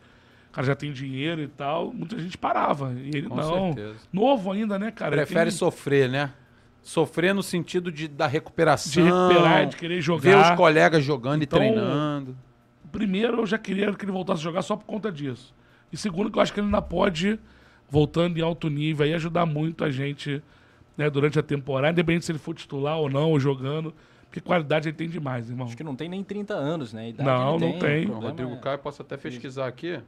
O 0.50 0.54
cara 0.54 0.68
já 0.68 0.76
tem 0.76 0.92
dinheiro 0.94 1.42
e 1.42 1.48
tal. 1.48 1.92
Muita 1.94 2.18
gente 2.20 2.38
parava. 2.38 2.94
E 2.94 3.10
ele 3.10 3.28
Com 3.28 3.36
não. 3.36 3.74
certeza. 3.74 3.96
Novo 4.14 4.52
ainda, 4.52 4.80
né, 4.80 4.92
cara? 4.92 5.16
Ele 5.16 5.26
Prefere 5.26 5.50
tem 5.50 5.58
sofrer, 5.58 6.10
né? 6.10 6.32
Sofrer 6.82 7.34
no 7.34 7.44
sentido 7.44 7.92
de, 7.92 8.08
da 8.08 8.28
recuperação. 8.28 8.92
de 8.92 9.02
recuperar, 9.02 9.66
de 9.68 9.76
querer 9.76 9.96
Ver 9.96 10.02
jogar. 10.02 10.52
os 10.52 10.58
colegas 10.58 11.04
jogando 11.04 11.44
Então, 11.44 11.60
e 11.62 11.68
treinando. 11.72 12.38
Primeiro, 12.92 13.40
eu 13.42 13.46
já 13.46 13.58
queria 13.58 13.92
que 13.94 14.06
ele 14.06 14.12
voltasse 14.12 14.40
a 14.40 14.44
jogar 14.44 14.62
só 14.62 14.78
por 14.78 14.86
conta 14.86 15.12
disso. 15.12 15.54
E 15.92 15.98
segundo, 15.98 16.32
que 16.32 16.38
eu 16.38 16.42
acho 16.42 16.54
que 16.54 16.60
ele 16.60 16.68
ainda 16.68 16.82
pode, 16.82 17.38
voltando 17.90 18.38
em 18.38 18.42
alto 18.42 18.70
nível, 18.70 19.06
aí 19.06 19.14
ajudar 19.14 19.46
muito 19.46 19.84
a 19.84 19.90
gente 19.92 20.42
né, 20.96 21.10
durante 21.10 21.38
a 21.38 21.44
temporada, 21.44 21.92
independente 21.92 22.26
se 22.26 22.32
ele 22.32 22.40
for 22.40 22.54
titular 22.54 22.98
ou 22.98 23.10
não, 23.10 23.32
ou 23.32 23.40
jogando. 23.40 23.94
Porque 24.36 24.42
qualidade 24.42 24.90
ele 24.90 24.98
tem 24.98 25.08
demais, 25.08 25.50
irmão. 25.50 25.66
Acho 25.66 25.78
que 25.78 25.84
não 25.84 25.96
tem 25.96 26.10
nem 26.10 26.22
30 26.22 26.54
anos, 26.54 26.92
né? 26.92 27.14
Não, 27.20 27.58
não 27.58 27.80
tem. 27.80 28.06
problema 28.06 28.20
Rodrigo 28.20 28.52
é- 28.56 28.58
Caio, 28.58 28.80
posso 28.80 29.02
até 29.02 29.16
pesquisar 29.16 29.66
aqui, 29.66 30.02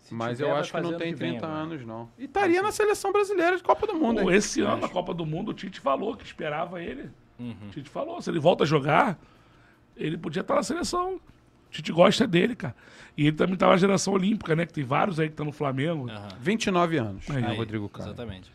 se 0.00 0.12
mas 0.12 0.36
tiver, 0.36 0.50
eu 0.50 0.56
acho 0.56 0.72
que 0.72 0.80
não 0.80 0.90
tem 0.98 1.14
vem 1.14 1.30
30 1.34 1.46
agora. 1.46 1.62
anos, 1.62 1.86
não. 1.86 2.08
E 2.18 2.24
estaria 2.24 2.60
na 2.60 2.72
seleção 2.72 3.12
brasileira 3.12 3.56
de 3.56 3.62
Copa 3.62 3.86
do 3.86 3.94
Mundo, 3.94 4.22
Pô, 4.22 4.32
esse 4.32 4.62
ano, 4.62 4.78
na 4.80 4.88
Copa 4.88 5.14
do 5.14 5.24
Mundo, 5.24 5.52
o 5.52 5.54
Tite 5.54 5.78
falou 5.78 6.16
que 6.16 6.24
esperava 6.24 6.82
ele. 6.82 7.08
Uhum. 7.38 7.54
O 7.68 7.70
Tite 7.70 7.88
falou, 7.88 8.20
se 8.20 8.28
ele 8.28 8.40
volta 8.40 8.64
a 8.64 8.66
jogar, 8.66 9.16
ele 9.96 10.18
podia 10.18 10.40
estar 10.40 10.56
na 10.56 10.62
seleção. 10.64 11.14
O 11.14 11.70
Tite 11.70 11.92
gosta 11.92 12.26
dele, 12.26 12.56
cara. 12.56 12.74
E 13.16 13.28
ele 13.28 13.36
também 13.36 13.56
tá 13.56 13.68
na 13.68 13.76
geração 13.76 14.12
olímpica, 14.12 14.56
né? 14.56 14.66
Que 14.66 14.72
tem 14.72 14.82
vários 14.82 15.20
aí 15.20 15.28
que 15.28 15.34
estão 15.34 15.46
no 15.46 15.52
Flamengo. 15.52 16.10
Aham. 16.10 16.28
29 16.40 16.96
anos, 16.98 17.30
Aí. 17.30 17.42
né, 17.42 17.50
Aí, 17.50 17.56
Rodrigo 17.56 17.88
Caio. 17.88 18.08
Exatamente. 18.08 18.50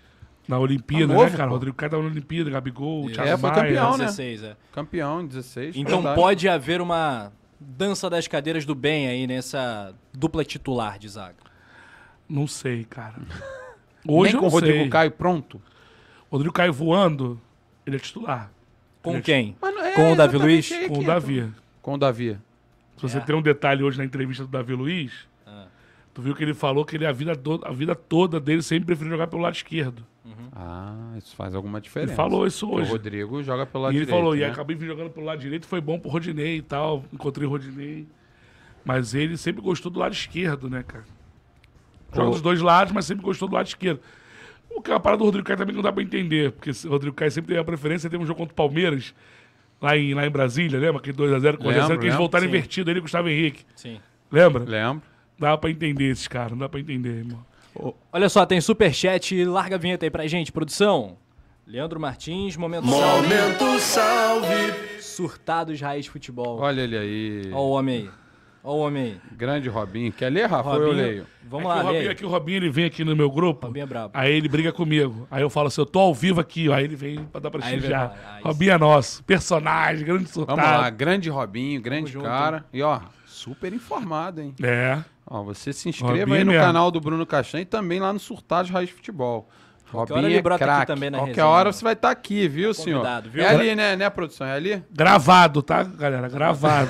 Na 0.48 0.60
Olimpíada, 0.60 1.07
Tá 1.07 1.14
novo, 1.14 1.26
né, 1.32 1.38
cara? 1.38 1.44
pô. 1.44 1.49
O 1.49 1.53
Rodrigo 1.53 1.78
Caio 1.78 1.90
tá 1.91 1.98
na 1.98 2.03
Olimpíada, 2.06 2.49
Gabigol, 2.49 3.06
o 3.06 3.10
É, 3.10 3.14
Thiago 3.14 3.38
foi 3.38 3.49
Maia. 3.49 3.61
campeão, 3.64 3.91
né? 3.98 4.06
16, 4.06 4.44
é. 4.44 4.57
Campeão 4.74 5.22
em 5.22 5.28
16. 5.28 5.76
Então 5.78 5.98
verdade. 6.02 6.15
pode 6.20 6.49
haver 6.49 6.82
uma 6.82 7.32
dança 7.60 8.10
das 8.10 8.28
cadeiras 8.28 8.65
do 8.65 8.76
bem 8.76 9.07
aí 9.07 9.26
nessa 9.26 9.94
dupla 10.14 10.44
titular 10.44 10.99
de 10.99 11.07
zaga. 11.07 11.36
Não 12.28 12.45
sei, 12.48 12.84
cara. 12.84 13.15
Hoje 14.07 14.34
Nem 14.34 14.41
com 14.41 14.48
o 14.48 14.49
Rodrigo 14.49 14.80
sei. 14.80 14.90
Caio 14.90 15.11
pronto. 15.11 15.61
Rodrigo 16.30 16.53
Caio 16.53 16.74
voando, 16.74 17.40
ele 17.86 17.95
é 17.95 17.99
titular. 17.99 18.52
Com 19.02 19.11
Ele 19.11 19.20
é 19.20 19.22
quem? 19.22 19.56
É 19.61 19.91
Com 19.91 20.11
o 20.14 20.15
Davi 20.15 20.36
exatamente 20.38 20.74
Luiz? 20.74 20.88
Com 20.88 20.99
o. 20.99 21.03
Davi. 21.06 21.52
Com 21.82 21.94
o 21.94 21.98
Davi. 21.98 22.38
Se 22.98 23.02
você 23.02 23.18
É. 23.18 23.22
tem 23.22 23.36
um 23.36 23.41
detalhe 23.41 23.84
hoje 23.84 23.98
na 23.98 24.03
entrevista 24.06 24.44
do 24.45 24.49
Davi 24.49 24.74
Luiz. 24.74 25.11
Tu 26.14 26.22
viu 26.22 26.35
que 26.35 26.44
ele 26.44 26.53
falou 26.53 26.85
que 26.85 26.95
ele 26.95 27.06
a 27.06 27.11
vida, 27.11 27.34
a 27.64 27.72
vida 27.72 27.95
toda 27.95 28.40
dele 28.40 28.61
sempre 28.61 28.85
preferiu 28.88 29.11
jogar 29.11 29.27
pelo 29.27 29.41
lado 29.41 29.56
esquerdo. 29.56 30.06
Ah, 30.56 31.15
isso 31.18 31.35
faz 31.35 31.56
alguma 31.56 31.81
diferença. 31.81 32.11
Ele 32.11 32.15
falou 32.15 32.45
isso 32.45 32.68
Porque 32.68 32.81
hoje. 32.81 32.91
O 32.91 32.94
Rodrigo 32.94 33.44
joga 33.44 33.65
pelo 33.65 33.84
lado 33.85 33.94
e 33.94 33.98
ele 33.98 34.06
direito, 34.06 34.19
falou, 34.19 34.35
e 34.35 34.40
né? 34.41 34.45
acabei 34.48 34.76
vindo 34.76 34.88
jogando 34.88 35.10
pelo 35.10 35.26
lado 35.26 35.40
direito, 35.40 35.65
foi 35.65 35.81
bom 35.81 35.99
pro 35.99 36.11
Rodinei 36.11 36.57
e 36.57 36.61
tal. 36.61 37.03
Encontrei 37.11 37.48
o 37.48 37.49
Rodinei. 37.49 38.07
Mas 38.85 39.15
ele 39.15 39.35
sempre 39.35 39.61
gostou 39.61 39.91
do 39.91 39.99
lado 39.99 40.14
esquerdo, 40.14 40.69
né, 40.69 40.84
cara? 40.84 41.06
Joga 42.14 42.27
Pô. 42.27 42.31
dos 42.34 42.41
dois 42.41 42.61
lados, 42.61 42.94
mas 42.94 43.06
sempre 43.06 43.23
gostou 43.23 43.48
do 43.48 43.56
lado 43.56 43.65
esquerdo. 43.65 43.99
O 44.69 44.81
que 44.81 44.91
é 44.91 44.95
a 44.95 44.99
parada 44.99 45.19
do 45.19 45.26
Rodrigo 45.26 45.45
Caio 45.45 45.57
também 45.57 45.76
não 45.76 45.81
dá 45.81 45.91
pra 45.91 46.03
entender, 46.03 46.52
porque 46.52 46.72
o 46.85 46.90
Rodrigo 46.90 47.15
Caio 47.15 47.31
sempre 47.31 47.49
teve 47.49 47.60
a 47.60 47.64
preferência, 47.64 48.10
teve 48.10 48.22
um 48.22 48.26
jogo 48.26 48.40
contra 48.40 48.53
o 48.53 48.56
Palmeiras, 48.56 49.14
lá 49.81 49.98
em, 49.98 50.14
lá 50.14 50.26
em 50.26 50.30
Brasília, 50.30 50.80
lembra? 50.80 50.98
Aquele 50.98 51.18
2x0 51.18 51.57
com 51.57 51.68
o 51.68 51.72
Lembro, 51.72 51.99
que 51.99 52.06
eles 52.06 52.15
voltaram 52.15 52.44
sim. 52.44 52.49
invertido, 52.49 52.91
ele 52.91 52.99
e 52.99 53.02
o 53.02 53.03
Gustavo 53.03 53.30
Henrique. 53.30 53.65
Sim. 53.76 53.99
Lembra? 54.31 54.64
Lembro. 54.64 55.12
Dá 55.44 55.57
pra 55.57 55.70
entender 55.70 56.06
esses 56.06 56.26
caras, 56.26 56.52
não 56.52 56.60
dá 56.60 56.70
pra 56.70 56.80
entender, 56.80 57.18
irmão. 57.18 57.45
Olha 58.14 58.30
só, 58.30 58.45
tem 58.45 58.61
superchat. 58.61 59.44
Larga 59.44 59.76
a 59.76 59.78
vinheta 59.78 60.06
aí 60.06 60.10
pra 60.10 60.26
gente, 60.26 60.53
produção. 60.53 61.18
Leandro 61.68 61.99
Martins, 61.99 62.56
momento 62.56 62.88
salve. 62.88 63.28
Momento 63.28 63.80
salve. 63.82 65.02
Surtados 65.02 65.82
Raiz 65.82 66.07
Futebol. 66.07 66.60
Olha 66.60 66.80
ele 66.80 66.98
aí. 66.98 67.52
Ó 67.52 67.60
o 67.61 67.72
homem 67.72 68.03
aí. 68.03 68.10
Ó 68.64 68.76
o 68.76 68.80
homem 68.80 69.03
aí. 69.03 69.22
Grande 69.36 69.68
Robinho. 69.68 70.14
Quer 70.14 70.30
ler, 70.30 70.45
Rafa? 70.45 70.70
Ou 70.70 70.76
Eu 70.76 70.88
Robinho, 70.88 71.06
leio. 71.06 71.28
Vamos 71.44 71.65
é 71.65 71.68
lá, 71.68 71.76
que 71.76 71.82
o 71.82 71.88
Robinho, 71.88 72.11
é 72.11 72.15
que 72.15 72.26
o 72.26 72.30
Robinho 72.30 72.57
ele 72.57 72.70
vem 72.70 72.86
aqui 72.86 73.03
no 73.03 73.14
meu 73.14 73.30
grupo. 73.30 73.68
Robinho 73.68 73.84
é 73.84 73.86
brabo. 73.86 74.11
Aí 74.14 74.34
ele 74.34 74.48
briga 74.48 74.72
comigo. 74.72 75.28
Aí 75.30 75.41
eu 75.41 75.49
falo 75.49 75.68
assim, 75.68 75.82
eu 75.82 75.86
tô 75.86 75.99
ao 75.99 76.14
vivo 76.14 76.40
aqui, 76.40 76.70
ó. 76.70 76.74
Aí 76.74 76.86
ele 76.86 76.95
vem 76.95 77.26
pra 77.26 77.41
dar 77.41 77.52
pra 77.52 77.61
falar, 77.61 78.15
ah. 78.26 78.40
Robinho 78.41 78.72
é 78.72 78.78
nosso. 78.78 79.22
Personagem, 79.26 80.06
grande 80.06 80.30
surtado. 80.30 80.56
Vamos 80.56 80.72
lá. 80.72 80.90
Grande 80.90 81.30
Robinho, 81.30 81.82
grande 81.82 82.10
junto, 82.14 82.24
cara. 82.24 82.65
E 82.72 82.82
ó, 82.82 83.02
super 83.44 83.74
informado, 83.74 84.41
hein? 84.41 84.53
É. 84.61 84.99
Ó, 85.26 85.44
você 85.44 85.72
se 85.74 85.90
inscreva 85.90 86.20
Robinho 86.20 86.38
aí 86.38 86.44
no 86.44 86.52
mesmo. 86.52 86.65
canal 86.65 86.90
do 86.91 86.99
Bruno 86.99 87.26
Caixão 87.26 87.60
e 87.60 87.65
também 87.65 87.99
lá 87.99 88.11
no 88.14 88.20
Surtados 88.20 88.72
Raiz 88.72 88.90
Futebol. 88.90 89.48
Qualquer 89.91 90.14
Robinho 90.15 90.18
hora 90.18 90.28
ele 90.28 90.56
é 90.56 90.57
craque. 90.57 90.88
também 90.88 91.10
na 91.11 91.20
Qualquer 91.20 91.32
resenha. 91.36 91.48
hora 91.48 91.72
você 91.72 91.84
vai 91.84 91.94
estar 91.94 92.10
aqui, 92.10 92.48
viu, 92.48 92.74
senhor? 92.74 92.98
convidado, 93.02 93.30
viu? 93.30 93.44
É 93.44 93.48
ali, 93.48 93.76
né, 93.76 93.95
né, 93.95 94.10
produção? 94.10 94.48
É 94.48 94.53
ali? 94.53 94.84
Gravado, 94.91 95.61
tá, 95.61 95.84
galera? 95.84 96.28
Gravado. 96.28 96.90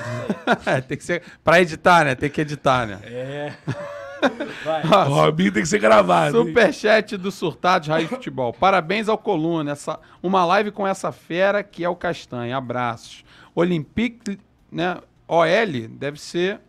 É, 0.64 0.80
tem 0.82 0.96
que 0.96 1.04
ser. 1.04 1.22
Pra 1.42 1.60
editar, 1.60 2.04
né? 2.04 2.14
Tem 2.14 2.30
que 2.30 2.40
editar, 2.40 2.86
né? 2.86 2.98
É. 3.04 3.52
Vai. 4.64 4.82
o 4.84 5.14
Robinho 5.14 5.52
tem 5.52 5.62
que 5.62 5.68
ser 5.68 5.78
gravado. 5.78 6.38
hein? 6.38 6.46
Superchat 6.46 7.18
do 7.18 7.30
Surtados 7.30 7.88
Raiz 7.88 8.08
Futebol. 8.08 8.54
Parabéns 8.54 9.06
ao 9.06 9.18
Coluna. 9.18 9.72
Essa, 9.72 10.00
uma 10.22 10.46
live 10.46 10.70
com 10.70 10.86
essa 10.86 11.12
fera 11.12 11.62
que 11.62 11.84
é 11.84 11.88
o 11.90 11.94
Castanha. 11.94 12.56
Abraços. 12.56 13.22
Olympique, 13.54 14.38
né? 14.72 14.96
OL 15.34 15.88
deve 15.88 16.20
ser. 16.20 16.60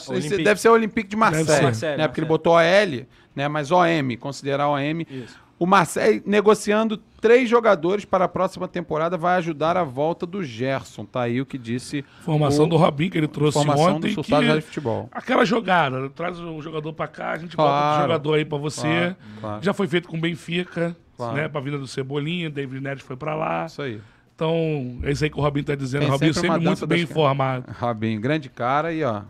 se- 0.00 0.10
Olympique. 0.28 0.44
deve 0.44 0.60
ser 0.60 0.68
o 0.68 0.72
Olympique 0.72 1.08
de 1.10 1.16
Marseille, 1.16 1.46
ser. 1.48 1.62
Marseille, 1.62 1.96
né? 1.98 2.08
Porque 2.08 2.20
ele 2.20 2.26
botou 2.26 2.54
OL, 2.54 3.06
né? 3.34 3.48
Mas 3.48 3.70
OM, 3.70 4.16
considerar 4.18 4.68
OM. 4.68 5.02
Isso. 5.08 5.36
O 5.58 5.66
Marseille 5.66 6.22
negociando 6.24 6.96
três 7.20 7.48
jogadores 7.50 8.04
para 8.04 8.26
a 8.26 8.28
próxima 8.28 8.68
temporada 8.68 9.16
vai 9.16 9.36
ajudar 9.38 9.76
a 9.76 9.82
volta 9.82 10.24
do 10.24 10.42
Gerson. 10.44 11.04
Tá 11.04 11.22
aí 11.22 11.40
o 11.40 11.46
que 11.46 11.58
disse 11.58 12.04
Formação 12.20 12.66
o- 12.66 12.68
do 12.68 12.76
Robinho 12.76 13.10
que 13.10 13.18
ele 13.18 13.26
trouxe 13.26 13.58
formação 13.58 13.96
ontem. 13.96 14.14
do 14.14 14.22
que- 14.22 14.32
Raiz 14.32 14.64
Futebol. 14.64 15.08
Aquela 15.10 15.44
jogada, 15.44 16.08
traz 16.10 16.38
um 16.38 16.62
jogador 16.62 16.92
pra 16.92 17.08
cá, 17.08 17.32
a 17.32 17.38
gente 17.38 17.56
bota 17.56 17.68
Claro. 17.70 17.86
outro 17.88 18.02
jogador 18.02 18.34
aí 18.34 18.44
pra 18.44 18.58
você. 18.58 18.82
Claro, 18.82 19.16
claro. 19.40 19.62
Já 19.64 19.72
foi 19.72 19.88
feito 19.88 20.08
com 20.08 20.16
o 20.16 20.20
Benfica, 20.20 20.96
Claro. 21.16 21.36
né? 21.36 21.48
Pra 21.48 21.60
vida 21.60 21.76
do 21.76 21.88
Cebolinha, 21.88 22.48
David 22.48 22.80
Neres 22.80 23.02
foi 23.02 23.16
pra 23.16 23.34
lá. 23.34 23.66
Isso 23.66 23.82
aí. 23.82 24.00
Então, 24.38 25.00
é 25.02 25.10
isso 25.10 25.24
aí 25.24 25.30
que 25.30 25.36
o 25.36 25.42
Robinho 25.42 25.64
tá 25.66 25.74
dizendo. 25.74 26.02
Tem 26.02 26.08
o 26.08 26.12
Robinho 26.12 26.32
sempre 26.32 26.50
sempre 26.52 26.64
muito 26.64 26.86
bem 26.86 27.00
das- 27.00 27.10
informado. 27.10 27.64
Robinho, 27.76 28.20
grande 28.20 28.48
cara 28.48 28.92
e 28.92 29.02
ó. 29.02 29.22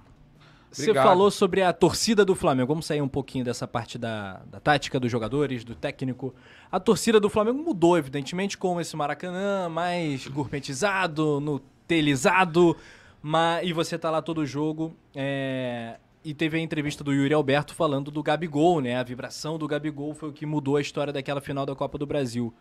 Você 0.71 0.93
falou 0.93 1.31
sobre 1.31 1.63
a 1.63 1.73
torcida 1.73 2.27
do 2.27 2.35
Flamengo. 2.35 2.69
Vamos 2.69 2.85
sair 2.85 3.01
um 3.01 3.09
pouquinho 3.09 3.43
dessa 3.43 3.67
parte 3.67 3.97
da, 3.97 4.43
da 4.51 4.61
tática 4.61 5.01
dos 5.01 5.11
jogadores, 5.11 5.65
do 5.65 5.75
técnico. 5.75 6.35
A 6.71 6.79
torcida 6.79 7.19
do 7.19 7.31
Flamengo 7.31 7.59
mudou, 7.59 7.97
evidentemente, 7.97 8.59
com 8.59 8.79
esse 8.79 8.95
Maracanã 8.95 9.71
mais 9.71 10.29
gourmetizado, 10.29 11.41
nutelizado. 11.41 12.77
Mas, 13.23 13.67
e 13.67 13.73
você 13.73 13.97
tá 13.99 14.11
lá 14.11 14.21
todo 14.21 14.45
jogo. 14.45 14.95
é, 15.17 15.97
e 16.23 16.35
teve 16.35 16.59
a 16.59 16.61
entrevista 16.61 17.03
do 17.03 17.15
Yuri 17.15 17.33
Alberto 17.33 17.75
falando 17.75 18.11
do 18.11 18.23
Gabigol, 18.23 18.83
né? 18.83 18.97
A 18.97 19.03
vibração 19.03 19.57
do 19.57 19.67
Gabigol 19.67 20.13
foi 20.13 20.29
o 20.29 20.33
que 20.33 20.45
mudou 20.45 20.77
a 20.77 20.81
história 20.83 21.11
daquela 21.15 21.41
final 21.41 21.65
da 21.65 21.75
Copa 21.75 21.97
do 21.97 22.05
Brasil. 22.05 22.53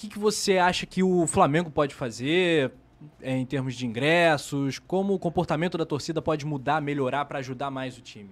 O 0.00 0.02
que, 0.02 0.08
que 0.08 0.18
você 0.18 0.56
acha 0.56 0.86
que 0.86 1.02
o 1.02 1.26
Flamengo 1.26 1.70
pode 1.70 1.94
fazer 1.94 2.72
é, 3.20 3.36
em 3.36 3.44
termos 3.44 3.74
de 3.74 3.84
ingressos? 3.86 4.78
Como 4.78 5.12
o 5.12 5.18
comportamento 5.18 5.76
da 5.76 5.84
torcida 5.84 6.22
pode 6.22 6.46
mudar, 6.46 6.80
melhorar 6.80 7.26
para 7.26 7.38
ajudar 7.40 7.70
mais 7.70 7.98
o 7.98 8.00
time? 8.00 8.30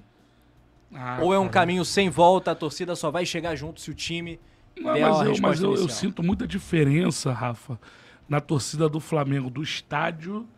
Ah, 0.95 1.19
Ou 1.20 1.35
é 1.35 1.39
um 1.39 1.43
cara. 1.43 1.53
caminho 1.66 1.85
sem 1.85 2.09
volta, 2.09 2.53
a 2.53 2.55
torcida 2.55 2.97
só 2.97 3.11
vai 3.11 3.27
chegar 3.27 3.55
junto 3.55 3.82
se 3.82 3.90
o 3.90 3.95
time 3.95 4.40
Não, 4.81 4.95
der 4.95 5.03
mas 5.03 5.16
uma 5.19 5.24
eu, 5.27 5.35
mas 5.43 5.61
eu, 5.61 5.74
eu 5.74 5.89
sinto 5.90 6.23
muita 6.23 6.47
diferença, 6.47 7.35
Rafa, 7.35 7.78
na 8.27 8.40
torcida 8.40 8.89
do 8.89 8.99
Flamengo 8.99 9.51
do 9.51 9.62
estádio 9.62 10.49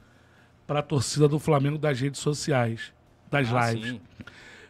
para 0.64 0.78
a 0.78 0.82
torcida 0.82 1.26
do 1.26 1.40
Flamengo 1.40 1.76
das 1.76 2.00
redes 2.00 2.20
sociais, 2.20 2.92
das 3.28 3.52
Ah, 3.52 3.72
lives. 3.72 3.90
sim. 3.90 4.00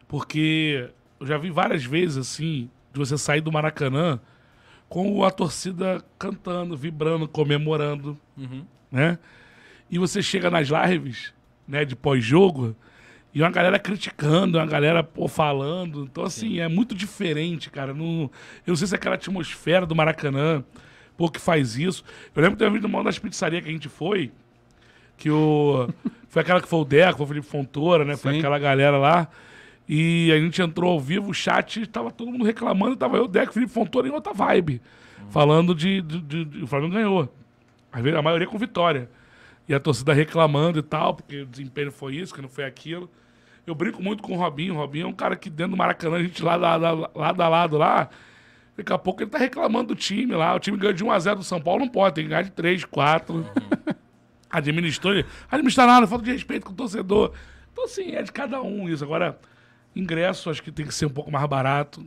Porque 0.09 0.89
eu 1.21 1.27
já 1.27 1.37
vi 1.37 1.51
várias 1.51 1.85
vezes, 1.85 2.17
assim, 2.17 2.71
de 2.95 2.99
você 2.99 3.19
sair 3.19 3.43
do 3.43 3.53
Maracanã 3.53 4.19
com 4.91 5.25
a 5.25 5.31
torcida 5.31 6.05
cantando, 6.19 6.77
vibrando, 6.77 7.27
comemorando, 7.27 8.19
Uhum. 8.37 8.65
né? 8.93 9.19
E 9.91 9.99
você 9.99 10.21
chega 10.21 10.51
nas 10.51 10.69
lives, 10.69 11.33
né, 11.67 11.85
de 11.85 11.95
pós-jogo, 11.97 12.77
e 13.33 13.41
uma 13.41 13.51
galera 13.51 13.79
criticando, 13.79 14.59
uma 14.59 14.67
galera 14.67 15.03
pô, 15.05 15.29
falando. 15.29 16.03
Então, 16.05 16.25
assim, 16.25 16.59
é 16.59 16.67
muito 16.69 16.95
diferente, 16.95 17.71
cara. 17.71 17.95
Não, 17.95 18.23
eu 18.67 18.73
não 18.73 18.77
sei 18.77 18.89
se 18.89 18.95
é 18.95 18.99
aquela 18.99 19.15
atmosfera 19.15 19.87
do 19.87 19.95
Maracanã, 19.95 20.65
pô, 21.17 21.31
que 21.31 21.41
faz 21.41 21.77
isso. 21.79 22.03
Eu 22.35 22.43
lembro 22.43 22.59
que 22.59 22.65
teve 22.65 22.85
uma 22.85 23.05
das 23.05 23.19
pizzarias 23.19 23.63
que 23.63 23.69
a 23.69 23.73
gente 23.73 23.89
foi, 23.89 24.33
que 25.17 25.31
o. 25.31 25.89
Foi 26.29 26.43
aquela 26.43 26.61
que 26.61 26.69
foi 26.69 26.79
o 26.79 26.85
Deco, 26.85 27.17
foi 27.17 27.25
o 27.25 27.29
Felipe 27.29 27.47
Fontoura, 27.49 28.05
né? 28.05 28.17
Foi 28.17 28.35
Sim. 28.35 28.39
aquela 28.39 28.57
galera 28.57 28.97
lá. 28.97 29.27
E 29.93 30.31
a 30.33 30.39
gente 30.39 30.63
entrou 30.63 30.93
ao 30.93 31.01
vivo, 31.01 31.31
o 31.31 31.35
chat, 31.35 31.85
tava 31.89 32.13
todo 32.13 32.31
mundo 32.31 32.45
reclamando, 32.45 32.95
tava 32.95 33.17
eu, 33.17 33.27
Deco, 33.27 33.53
Felipe 33.53 33.73
Fontoura 33.73 34.07
em 34.07 34.13
outra 34.13 34.33
vibe. 34.33 34.81
Falando 35.31 35.75
de, 35.75 36.01
de, 36.01 36.21
de- 36.21 36.45
de- 36.45 36.63
O 36.63 36.67
Flamengo 36.69 36.95
ganhou. 36.95 37.35
A 37.93 38.23
maioria 38.23 38.47
com 38.47 38.57
vitória. 38.57 39.11
E 39.69 39.75
a 39.75 39.81
torcida 39.81 40.13
reclamando 40.13 40.79
e 40.79 40.83
tal, 40.83 41.15
porque 41.15 41.41
o 41.41 41.47
desempenho 41.47 41.91
foi 41.91 42.15
isso, 42.15 42.33
que 42.33 42.41
não 42.41 42.49
foi 42.49 42.63
aquilo. 42.65 43.11
Eu 43.67 43.75
brinco 43.75 44.01
muito 44.01 44.23
com 44.23 44.33
o 44.35 44.37
Robinho. 44.37 44.75
O 44.75 44.77
Robinho 44.77 45.07
é 45.07 45.09
um 45.09 45.13
cara 45.13 45.35
que 45.35 45.51
dentro 45.51 45.73
do 45.73 45.77
Maracanã, 45.77 46.19
a 46.19 46.23
gente 46.23 46.41
lá, 46.41 46.55
lá, 46.55 46.77
lá, 46.77 47.11
lado 47.13 47.41
a 47.43 47.49
lado 47.49 47.77
lá. 47.77 48.09
Daqui 48.77 48.93
a 48.93 48.99
pouco 48.99 49.23
ele 49.23 49.31
tá 49.31 49.39
reclamando 49.39 49.89
do 49.89 49.97
time 49.97 50.35
lá. 50.37 50.55
O 50.55 50.61
time 50.61 50.77
ganhou 50.79 50.93
de 50.95 51.05
1x0 51.05 51.35
do 51.35 51.43
São 51.45 51.61
Paulo, 51.61 51.81
não 51.81 51.89
pode, 51.89 52.15
tem 52.15 52.25
que 52.25 52.31
ganhar 52.31 52.43
de 52.43 52.53
3, 52.53 52.85
4. 52.85 53.45
Administrou 54.49 55.15
ele. 55.15 55.27
Administrar 55.51 55.87
nada, 55.87 56.07
falta 56.07 56.25
de 56.25 56.33
respeito 56.33 56.67
com 56.67 56.73
o 56.73 56.77
torcedor. 56.77 57.33
Então, 57.73 57.85
assim, 57.85 58.13
é 58.13 58.23
de 58.23 58.33
cada 58.33 58.61
um 58.63 58.89
isso. 58.89 59.05
Agora, 59.05 59.39
ingresso 59.95 60.51
acho 60.51 60.63
que 60.63 60.71
tem 60.73 60.87
que 60.87 60.95
ser 60.95 61.07
um 61.07 61.11
pouco 61.11 61.31
mais 61.31 61.47
barato. 61.49 62.05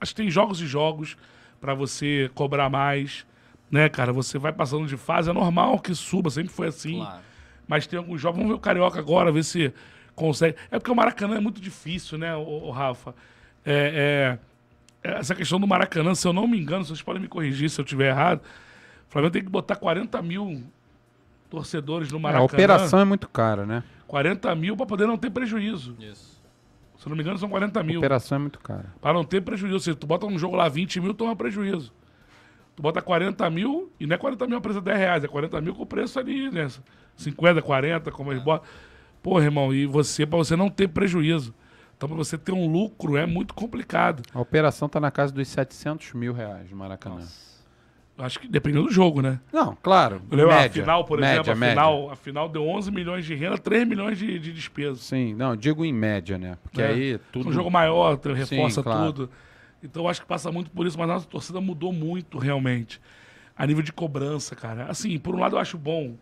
Acho 0.00 0.12
que 0.14 0.22
tem 0.22 0.30
jogos 0.30 0.60
e 0.60 0.66
jogos 0.66 1.16
pra 1.60 1.74
você 1.74 2.30
cobrar 2.34 2.68
mais. 2.68 3.26
Né, 3.70 3.88
cara? 3.88 4.12
Você 4.12 4.36
vai 4.36 4.52
passando 4.52 4.86
de 4.88 4.96
fase, 4.96 5.30
é 5.30 5.32
normal 5.32 5.78
que 5.78 5.94
suba, 5.94 6.28
sempre 6.28 6.52
foi 6.52 6.66
assim. 6.68 6.96
Claro. 6.98 7.20
Mas 7.68 7.86
tem 7.86 7.96
alguns 7.98 8.20
jogos. 8.20 8.36
Vamos 8.38 8.50
ver 8.52 8.56
o 8.56 8.60
Carioca 8.60 8.98
agora, 8.98 9.30
ver 9.30 9.44
se 9.44 9.72
consegue. 10.16 10.56
É 10.72 10.78
porque 10.78 10.90
o 10.90 10.94
Maracanã 10.96 11.36
é 11.36 11.40
muito 11.40 11.60
difícil, 11.60 12.18
né, 12.18 12.34
o, 12.34 12.70
Rafa? 12.70 13.14
É, 13.64 14.38
é- 15.04 15.08
é 15.08 15.18
essa 15.18 15.34
questão 15.36 15.60
do 15.60 15.68
Maracanã, 15.68 16.14
se 16.16 16.26
eu 16.26 16.32
não 16.32 16.48
me 16.48 16.58
engano, 16.60 16.84
vocês 16.84 17.00
podem 17.00 17.22
me 17.22 17.28
corrigir 17.28 17.70
se 17.70 17.80
eu 17.80 17.84
estiver 17.84 18.08
errado. 18.08 18.40
O 19.08 19.12
Flamengo 19.12 19.32
tem 19.32 19.42
que 19.44 19.48
botar 19.48 19.76
40 19.76 20.20
mil 20.20 20.64
torcedores 21.48 22.10
no 22.10 22.18
A 22.18 22.20
Maracanã. 22.20 22.44
operação 22.46 22.98
é 23.00 23.04
muito 23.04 23.28
cara, 23.28 23.64
né? 23.64 23.82
40 24.06 24.52
mil 24.54 24.76
para 24.76 24.86
poder 24.86 25.06
não 25.06 25.16
ter 25.16 25.30
prejuízo. 25.30 25.96
Isso. 26.00 26.29
Se 27.00 27.08
não 27.08 27.16
me 27.16 27.22
engano, 27.22 27.38
são 27.38 27.48
40 27.48 27.80
A 27.80 27.82
mil. 27.82 27.98
operação 27.98 28.36
é 28.36 28.38
muito 28.38 28.58
cara. 28.60 28.92
Para 29.00 29.14
não 29.14 29.24
ter 29.24 29.40
prejuízo. 29.40 29.80
Se 29.80 29.94
tu 29.94 30.06
bota 30.06 30.26
um 30.26 30.38
jogo 30.38 30.54
lá 30.54 30.68
20 30.68 31.00
mil, 31.00 31.14
toma 31.14 31.34
prejuízo. 31.34 31.92
Tu 32.76 32.82
bota 32.82 33.00
40 33.00 33.48
mil, 33.48 33.90
e 33.98 34.06
não 34.06 34.14
é 34.14 34.18
40 34.18 34.46
mil 34.46 34.58
a 34.58 34.60
preço 34.60 34.80
de 34.80 34.84
10 34.84 34.98
reais, 34.98 35.24
é 35.24 35.28
40 35.28 35.60
mil 35.62 35.74
com 35.74 35.82
o 35.82 35.86
preço 35.86 36.18
ali, 36.18 36.50
né? 36.50 36.68
50, 37.16 37.62
40, 37.62 38.10
como 38.12 38.30
eles 38.32 38.44
botam. 38.44 38.68
Porra, 39.22 39.44
irmão, 39.44 39.72
e 39.74 39.86
você, 39.86 40.26
para 40.26 40.36
você 40.38 40.54
não 40.54 40.68
ter 40.68 40.88
prejuízo. 40.88 41.54
Então, 41.96 42.06
para 42.08 42.16
você 42.16 42.36
ter 42.38 42.52
um 42.52 42.70
lucro, 42.70 43.16
é 43.16 43.24
muito 43.26 43.54
complicado. 43.54 44.22
A 44.34 44.40
operação 44.40 44.86
tá 44.88 45.00
na 45.00 45.10
casa 45.10 45.32
dos 45.32 45.48
700 45.48 46.12
mil 46.14 46.32
reais 46.34 46.70
no 46.70 46.76
Maracanã. 46.76 47.16
Eu 47.16 47.26
Acho 48.20 48.38
que 48.40 48.46
dependendo 48.48 48.84
do 48.86 48.92
jogo, 48.92 49.20
né? 49.22 49.40
Não, 49.52 49.76
claro. 49.82 50.20
Eu 50.30 50.36
lembro, 50.36 50.52
média, 50.54 50.66
a 50.66 50.84
final, 50.84 51.04
por 51.04 51.18
média, 51.20 51.34
exemplo, 51.40 51.52
a 51.52 51.54
média. 51.54 51.72
final, 51.74 52.10
a 52.10 52.16
final 52.16 52.48
deu 52.48 52.66
11 52.68 52.90
milhões 52.90 53.24
de 53.24 53.34
renda, 53.34 53.56
3 53.58 53.86
milhões 53.88 54.18
de, 54.18 54.38
de 54.38 54.52
despesas. 54.52 55.00
Sim, 55.00 55.34
não, 55.34 55.56
digo 55.56 55.84
em 55.84 55.92
média, 55.92 56.36
né? 56.38 56.56
Porque 56.62 56.82
É. 56.82 56.86
aí 56.88 57.18
tudo. 57.32 57.48
Um 57.48 57.52
jogo 57.52 57.70
maior, 57.70 58.18
reforça 58.34 58.82
claro. 58.82 59.12
tudo. 59.12 59.30
Então 59.82 60.02
eu 60.04 60.08
acho 60.08 60.20
que 60.20 60.26
passa 60.26 60.52
muito 60.52 60.70
por 60.70 60.86
isso, 60.86 60.98
mas 60.98 61.08
a 61.08 61.14
nossa 61.14 61.26
torcida 61.26 61.60
mudou 61.60 61.92
muito, 61.92 62.36
realmente. 62.38 63.00
A 63.56 63.66
nível 63.66 63.82
de 63.82 63.92
cobrança, 63.92 64.54
cara. 64.54 64.84
Assim, 64.84 65.18
por 65.18 65.34
um 65.34 65.38
lado 65.38 65.56
eu 65.56 65.60
acho 65.60 65.78
bom, 65.78 66.16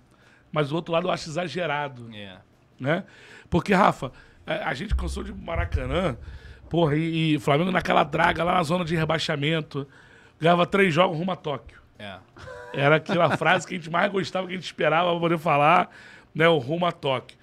mas 0.52 0.68
do 0.68 0.76
outro 0.76 0.92
lado 0.92 1.08
eu 1.08 1.10
acho 1.12 1.28
exagerado, 1.28 2.08
É. 2.14 2.36
né? 2.78 3.04
Porque, 3.50 3.74
Rafa, 3.74 4.12
a, 4.46 4.68
a 4.70 4.74
gente 4.74 4.94
cansou 4.94 5.24
de 5.24 5.32
Maracanã, 5.32 6.16
porra, 6.70 6.96
e, 6.96 7.34
e 7.34 7.38
Flamengo 7.40 7.70
naquela 7.72 8.04
draga 8.04 8.44
lá 8.44 8.54
na 8.54 8.62
zona 8.62 8.84
de 8.84 8.94
rebaixamento, 8.94 9.86
ganhava 10.40 10.64
três 10.66 10.92
jogos 10.94 11.18
rumo 11.18 11.32
a 11.32 11.36
Tóquio. 11.36 11.78
É. 11.98 12.16
Era 12.72 12.96
aquela 12.96 13.36
frase 13.36 13.66
que 13.66 13.74
a 13.74 13.76
gente 13.76 13.90
mais 13.90 14.10
gostava, 14.10 14.46
que 14.46 14.52
a 14.52 14.56
gente 14.56 14.66
esperava 14.66 15.10
pra 15.10 15.20
poder 15.20 15.38
falar, 15.38 15.90
né? 16.34 16.48
O 16.48 16.58
rumo 16.58 16.86
a 16.86 16.92
Tóquio. 16.92 17.36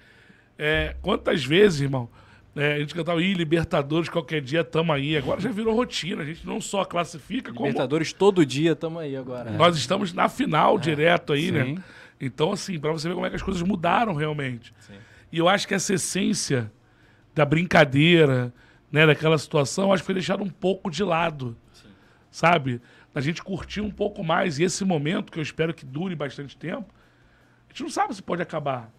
É, 0.58 0.96
quantas 1.02 1.44
vezes, 1.44 1.82
irmão, 1.82 2.08
é, 2.54 2.74
a 2.74 2.78
gente 2.78 2.94
cantava, 2.94 3.20
ih, 3.22 3.34
Libertadores, 3.34 4.08
qualquer 4.08 4.40
dia 4.40 4.64
tamo 4.64 4.92
aí. 4.92 5.16
Agora 5.16 5.40
já 5.40 5.50
virou 5.50 5.74
rotina. 5.74 6.22
A 6.22 6.24
gente 6.24 6.46
não 6.46 6.60
só 6.60 6.84
classifica, 6.84 7.52
como 7.52 7.66
Libertadores 7.66 8.12
todo 8.12 8.46
dia, 8.46 8.74
tamo 8.74 8.98
aí 8.98 9.14
agora. 9.14 9.50
nós 9.50 9.76
estamos 9.76 10.12
na 10.14 10.28
final 10.28 10.78
direto 10.78 11.34
aí, 11.34 11.46
Sim. 11.46 11.52
né? 11.52 11.82
Então, 12.18 12.52
assim, 12.52 12.78
pra 12.78 12.92
você 12.92 13.08
ver 13.08 13.14
como 13.14 13.26
é 13.26 13.30
que 13.30 13.36
as 13.36 13.42
coisas 13.42 13.62
mudaram 13.62 14.14
realmente. 14.14 14.72
E 15.30 15.36
eu 15.36 15.48
acho 15.48 15.68
que 15.68 15.74
essa 15.74 15.92
essência 15.92 16.72
da 17.34 17.44
brincadeira, 17.44 18.50
né, 18.90 19.06
daquela 19.06 19.36
situação, 19.36 19.92
acho 19.92 20.02
que 20.02 20.06
foi 20.06 20.14
deixado 20.14 20.42
um 20.42 20.48
pouco 20.48 20.90
de 20.90 21.04
lado. 21.04 21.54
Sabe? 22.30 22.80
A 23.16 23.20
gente 23.22 23.42
curtir 23.42 23.80
um 23.80 23.90
pouco 23.90 24.22
mais. 24.22 24.58
E 24.58 24.64
esse 24.64 24.84
momento, 24.84 25.32
que 25.32 25.38
eu 25.38 25.42
espero 25.42 25.72
que 25.72 25.86
dure 25.86 26.14
bastante 26.14 26.54
tempo, 26.54 26.94
a 27.66 27.72
gente 27.72 27.82
não 27.84 27.88
sabe 27.88 28.14
se 28.14 28.22
pode 28.22 28.42
acabar. 28.42 28.92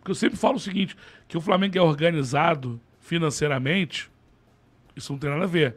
Porque 0.00 0.10
eu 0.10 0.16
sempre 0.16 0.36
falo 0.36 0.56
o 0.56 0.60
seguinte, 0.60 0.96
que 1.28 1.38
o 1.38 1.40
Flamengo 1.40 1.78
é 1.78 1.80
organizado 1.80 2.80
financeiramente, 2.98 4.10
isso 4.96 5.12
não 5.12 5.18
tem 5.20 5.30
nada 5.30 5.44
a 5.44 5.46
ver. 5.46 5.76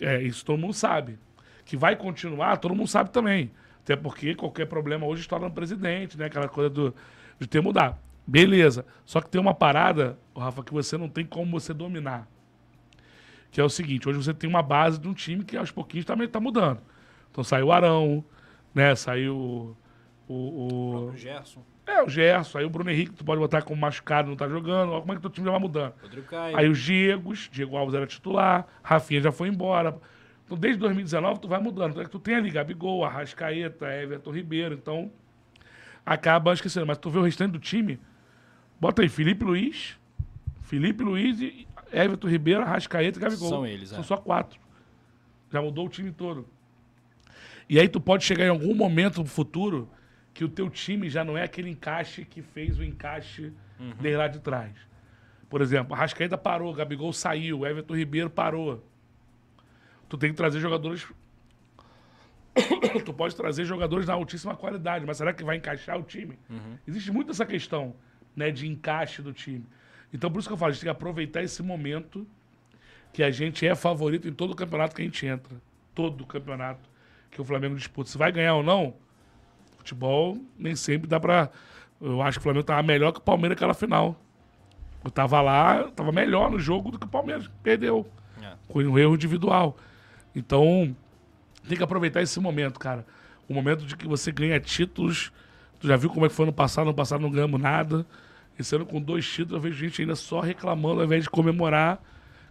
É, 0.00 0.20
isso 0.20 0.44
todo 0.44 0.58
mundo 0.58 0.72
sabe. 0.72 1.16
Que 1.64 1.76
vai 1.76 1.94
continuar, 1.94 2.56
todo 2.56 2.74
mundo 2.74 2.88
sabe 2.88 3.10
também. 3.10 3.52
Até 3.84 3.94
porque 3.94 4.34
qualquer 4.34 4.66
problema 4.66 5.06
hoje 5.06 5.20
estoura 5.20 5.44
no 5.44 5.54
presidente, 5.54 6.18
né? 6.18 6.26
Aquela 6.26 6.48
coisa 6.48 6.68
do, 6.68 6.92
de 7.38 7.46
ter 7.46 7.62
mudar. 7.62 7.96
Beleza. 8.26 8.84
Só 9.04 9.20
que 9.20 9.30
tem 9.30 9.40
uma 9.40 9.54
parada, 9.54 10.18
Rafa, 10.36 10.64
que 10.64 10.72
você 10.72 10.98
não 10.98 11.08
tem 11.08 11.24
como 11.24 11.60
você 11.60 11.72
dominar. 11.72 12.26
Que 13.50 13.60
é 13.60 13.64
o 13.64 13.68
seguinte, 13.68 14.08
hoje 14.08 14.18
você 14.18 14.34
tem 14.34 14.48
uma 14.48 14.62
base 14.62 15.00
de 15.00 15.08
um 15.08 15.14
time 15.14 15.44
que 15.44 15.56
aos 15.56 15.70
pouquinhos 15.70 16.04
também 16.04 16.28
tá 16.28 16.38
mudando. 16.38 16.80
Então 17.30 17.42
saiu 17.42 17.66
o 17.66 17.72
Arão, 17.72 18.24
né? 18.74 18.94
Saiu 18.94 19.76
o, 20.28 20.34
o, 20.34 21.08
O 21.12 21.16
Gerson, 21.16 21.64
é, 21.86 22.02
o 22.02 22.08
Gerson, 22.08 22.58
aí 22.58 22.64
o 22.66 22.70
Bruno 22.70 22.90
Henrique, 22.90 23.14
tu 23.14 23.24
pode 23.24 23.40
botar 23.40 23.62
como 23.62 23.80
machucado, 23.80 24.28
não 24.28 24.36
tá 24.36 24.46
jogando. 24.46 24.92
Olha 24.92 25.00
como 25.00 25.12
é 25.12 25.16
que 25.16 25.22
teu 25.22 25.30
time 25.30 25.46
já 25.46 25.50
vai 25.50 25.60
mudando. 25.60 25.94
Aí 26.54 26.68
os 26.68 26.78
Diegos, 26.78 27.48
Diego 27.50 27.76
Alves 27.76 27.94
era 27.94 28.06
titular, 28.06 28.66
Rafinha 28.82 29.22
já 29.22 29.32
foi 29.32 29.48
embora. 29.48 29.98
Então, 30.44 30.56
desde 30.56 30.80
2019, 30.80 31.40
tu 31.40 31.48
vai 31.48 31.60
mudando. 31.60 31.90
Então, 31.90 32.02
é 32.02 32.04
que 32.06 32.10
tu 32.10 32.18
tem 32.18 32.34
ali 32.34 32.50
Gabigol, 32.50 33.04
Arrascaeta, 33.04 33.86
Everton 33.86 34.30
Ribeiro. 34.30 34.74
Então, 34.74 35.10
acaba 36.04 36.54
esquecendo. 36.54 36.86
Mas 36.86 36.98
tu 36.98 37.10
vê 37.10 37.18
o 37.18 37.22
restante 37.22 37.52
do 37.52 37.58
time, 37.58 38.00
bota 38.80 39.02
aí 39.02 39.08
Felipe 39.08 39.44
Luiz, 39.44 39.98
Felipe 40.62 41.04
Luiz, 41.04 41.40
e 41.40 41.67
Everton 41.92 42.28
Ribeiro, 42.28 42.62
Arrascaeta 42.62 43.18
e 43.18 43.22
Gabigol. 43.22 43.48
São 43.48 43.66
eles, 43.66 43.88
São 43.90 44.00
é. 44.00 44.02
só 44.02 44.16
quatro. 44.16 44.60
Já 45.50 45.62
mudou 45.62 45.86
o 45.86 45.88
time 45.88 46.12
todo. 46.12 46.46
E 47.68 47.78
aí 47.78 47.88
tu 47.88 48.00
pode 48.00 48.24
chegar 48.24 48.44
em 48.46 48.50
algum 48.50 48.74
momento 48.74 49.20
no 49.20 49.26
futuro 49.26 49.88
que 50.32 50.44
o 50.44 50.48
teu 50.48 50.70
time 50.70 51.08
já 51.08 51.24
não 51.24 51.36
é 51.36 51.42
aquele 51.42 51.70
encaixe 51.70 52.24
que 52.24 52.42
fez 52.42 52.78
o 52.78 52.84
encaixe 52.84 53.52
Uhum. 53.78 53.92
desde 54.00 54.16
lá 54.16 54.28
de 54.28 54.40
trás. 54.40 54.72
Por 55.48 55.62
exemplo, 55.62 55.94
a 55.94 55.96
Rascaeta 55.96 56.36
parou, 56.36 56.72
Gabigol 56.74 57.12
saiu, 57.12 57.64
Everton 57.64 57.94
Ribeiro 57.96 58.28
parou. 58.28 58.84
Tu 60.08 60.18
tem 60.18 60.30
que 60.30 60.36
trazer 60.36 60.60
jogadores. 60.60 61.06
tu 63.04 63.12
pode 63.14 63.36
trazer 63.36 63.64
jogadores 63.64 64.06
de 64.06 64.10
altíssima 64.10 64.56
qualidade, 64.56 65.06
mas 65.06 65.16
será 65.16 65.32
que 65.32 65.44
vai 65.44 65.56
encaixar 65.56 65.98
o 65.98 66.02
time? 66.02 66.38
Uhum. 66.50 66.76
Existe 66.86 67.12
muito 67.12 67.30
essa 67.30 67.46
questão 67.46 67.94
né, 68.34 68.50
de 68.50 68.66
encaixe 68.66 69.22
do 69.22 69.32
time. 69.32 69.64
Então, 70.12 70.30
por 70.30 70.38
isso 70.38 70.48
que 70.48 70.52
eu 70.52 70.58
falo, 70.58 70.70
a 70.70 70.72
gente 70.72 70.80
tem 70.80 70.86
que 70.86 70.96
aproveitar 70.96 71.42
esse 71.42 71.62
momento 71.62 72.26
que 73.12 73.22
a 73.22 73.30
gente 73.30 73.66
é 73.66 73.74
favorito 73.74 74.28
em 74.28 74.32
todo 74.32 74.52
o 74.52 74.56
campeonato 74.56 74.94
que 74.94 75.02
a 75.02 75.04
gente 75.04 75.26
entra. 75.26 75.56
Todo 75.94 76.22
o 76.22 76.26
campeonato 76.26 76.88
que 77.30 77.40
o 77.40 77.44
Flamengo 77.44 77.74
disputa. 77.76 78.10
Se 78.10 78.16
vai 78.16 78.30
ganhar 78.32 78.54
ou 78.54 78.62
não, 78.62 78.94
futebol 79.76 80.38
nem 80.58 80.74
sempre 80.76 81.08
dá 81.08 81.18
pra. 81.18 81.50
Eu 82.00 82.22
acho 82.22 82.38
que 82.38 82.40
o 82.40 82.42
Flamengo 82.44 82.64
tava 82.64 82.82
melhor 82.82 83.12
que 83.12 83.18
o 83.18 83.22
Palmeiras 83.22 83.56
naquela 83.56 83.74
final. 83.74 84.16
Eu 85.04 85.10
tava 85.10 85.40
lá, 85.40 85.78
eu 85.78 85.90
tava 85.90 86.12
melhor 86.12 86.50
no 86.50 86.58
jogo 86.58 86.90
do 86.90 86.98
que 86.98 87.06
o 87.06 87.08
Palmeiras. 87.08 87.50
Perdeu. 87.62 88.06
É. 88.42 88.52
Com 88.68 88.80
um 88.80 88.98
erro 88.98 89.14
individual. 89.14 89.76
Então, 90.34 90.94
tem 91.66 91.76
que 91.76 91.82
aproveitar 91.82 92.22
esse 92.22 92.38
momento, 92.40 92.78
cara. 92.78 93.04
O 93.48 93.54
momento 93.54 93.84
de 93.84 93.96
que 93.96 94.06
você 94.06 94.30
ganha 94.30 94.58
títulos. 94.60 95.32
Tu 95.80 95.86
já 95.86 95.96
viu 95.96 96.10
como 96.10 96.26
é 96.26 96.28
que 96.28 96.34
foi 96.34 96.46
no 96.46 96.52
passado? 96.52 96.86
No 96.86 96.94
passado 96.94 97.20
não 97.20 97.30
ganhamos 97.30 97.60
nada. 97.60 98.04
Esse 98.58 98.74
ano 98.74 98.84
com 98.84 99.00
dois 99.00 99.26
títulos, 99.26 99.52
eu 99.54 99.60
vejo 99.60 99.78
gente 99.78 100.00
ainda 100.02 100.16
só 100.16 100.40
reclamando 100.40 101.00
ao 101.00 101.06
invés 101.06 101.24
de 101.24 101.30
comemorar. 101.30 102.00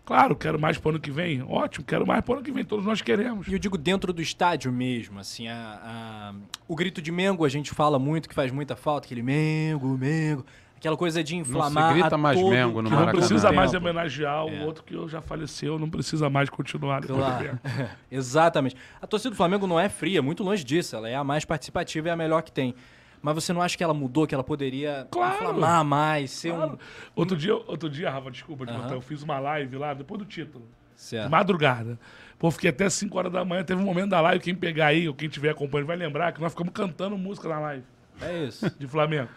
Claro, 0.06 0.38
quero 0.38 0.58
mais 0.58 0.78
pro 0.78 0.92
ano 0.92 1.00
que 1.02 1.12
vem. 1.12 1.42
Ótimo, 1.44 1.84
quero 1.86 2.08
mais 2.08 2.22
pro 2.24 2.36
ano 2.36 2.42
que 2.44 2.50
vem. 2.52 2.64
Todos 2.64 2.86
nós 2.86 3.02
queremos. 3.02 3.46
E 3.48 3.52
eu 3.54 3.60
digo 3.60 3.78
dentro 3.78 4.14
do 4.14 4.22
estádio 4.22 4.72
mesmo, 4.72 5.20
assim, 5.20 5.50
a, 5.50 5.82
a- 5.84 6.34
o 6.66 6.76
grito 6.78 7.02
de 7.02 7.12
Mengo 7.12 7.44
a 7.44 7.50
gente 7.50 7.72
fala 7.72 8.00
muito, 8.00 8.30
que 8.30 8.34
faz 8.34 8.50
muita 8.50 8.74
falta, 8.74 9.06
aquele 9.06 9.22
Mengo, 9.22 9.98
Mengo, 9.98 10.46
aquela 10.78 10.96
coisa 10.96 11.22
de 11.22 11.36
inflamar 11.36 11.92
grita 11.94 12.16
a 12.16 12.18
mais 12.18 12.40
todo- 12.40 12.52
Mengo 12.52 12.82
no 12.82 12.90
não 12.90 13.08
precisa 13.08 13.52
mais 13.52 13.74
homenagear 13.74 14.46
o 14.46 14.50
É. 14.50 14.64
outro 14.64 14.82
que 14.86 14.96
já 15.10 15.20
faleceu, 15.20 15.78
não 15.78 15.90
precisa 15.90 16.30
mais 16.30 16.50
continuar. 16.50 17.02
Claro. 17.06 17.60
Exatamente. 18.10 18.78
A 19.02 19.08
torcida 19.08 19.32
do 19.32 19.36
Flamengo 19.36 19.68
não 19.68 19.78
é 19.78 19.90
fria, 19.90 20.22
muito 20.22 20.42
longe 20.42 20.64
disso. 20.64 20.96
Ela 20.96 21.10
é 21.10 21.16
a 21.16 21.24
mais 21.26 21.44
participativa 21.44 22.08
e 22.08 22.12
a 22.12 22.16
melhor 22.16 22.44
que 22.44 22.52
tem. 22.54 22.74
Mas 23.22 23.36
você 23.36 23.52
não 23.54 23.62
acha 23.62 23.78
que 23.78 23.84
ela 23.84 23.94
mudou, 23.94 24.26
que 24.28 24.34
ela 24.34 24.44
poderia 24.44 25.08
Claro. 25.12 25.36
inflamar 25.36 25.84
mais, 25.84 26.32
ser 26.32 26.54
Claro. 26.54 26.74
um. 26.74 26.78
Outro 27.16 27.36
dia, 27.36 27.56
outro 27.56 27.90
dia, 27.90 28.10
Rafa, 28.10 28.30
desculpa 28.32 28.66
cortar, 28.66 28.94
eu 28.94 29.02
fiz 29.02 29.22
uma 29.24 29.40
live 29.40 29.76
lá, 29.78 29.94
depois 29.94 30.20
do 30.20 30.26
título. 30.26 30.66
De 30.96 31.02
Certo. 31.02 31.30
madrugada. 31.30 32.00
Pô, 32.40 32.50
fiquei 32.52 32.70
até 32.70 32.90
5 32.90 33.18
horas 33.18 33.32
da 33.32 33.44
manhã. 33.46 33.64
Teve 33.64 33.82
um 33.82 33.86
momento 33.86 34.10
da 34.10 34.22
live, 34.22 34.44
quem 34.44 34.56
pegar 34.56 34.88
aí, 34.88 35.08
ou 35.08 35.14
quem 35.14 35.28
estiver 35.28 35.50
acompanhando, 35.50 35.88
vai 35.88 35.96
lembrar 35.98 36.32
que 36.32 36.42
nós 36.42 36.52
ficamos 36.52 36.74
cantando 36.74 37.18
música 37.18 37.48
na 37.50 37.60
live 37.60 37.84
É 38.22 38.46
isso. 38.46 38.66
de 38.80 38.88
Flamengo. 38.88 39.30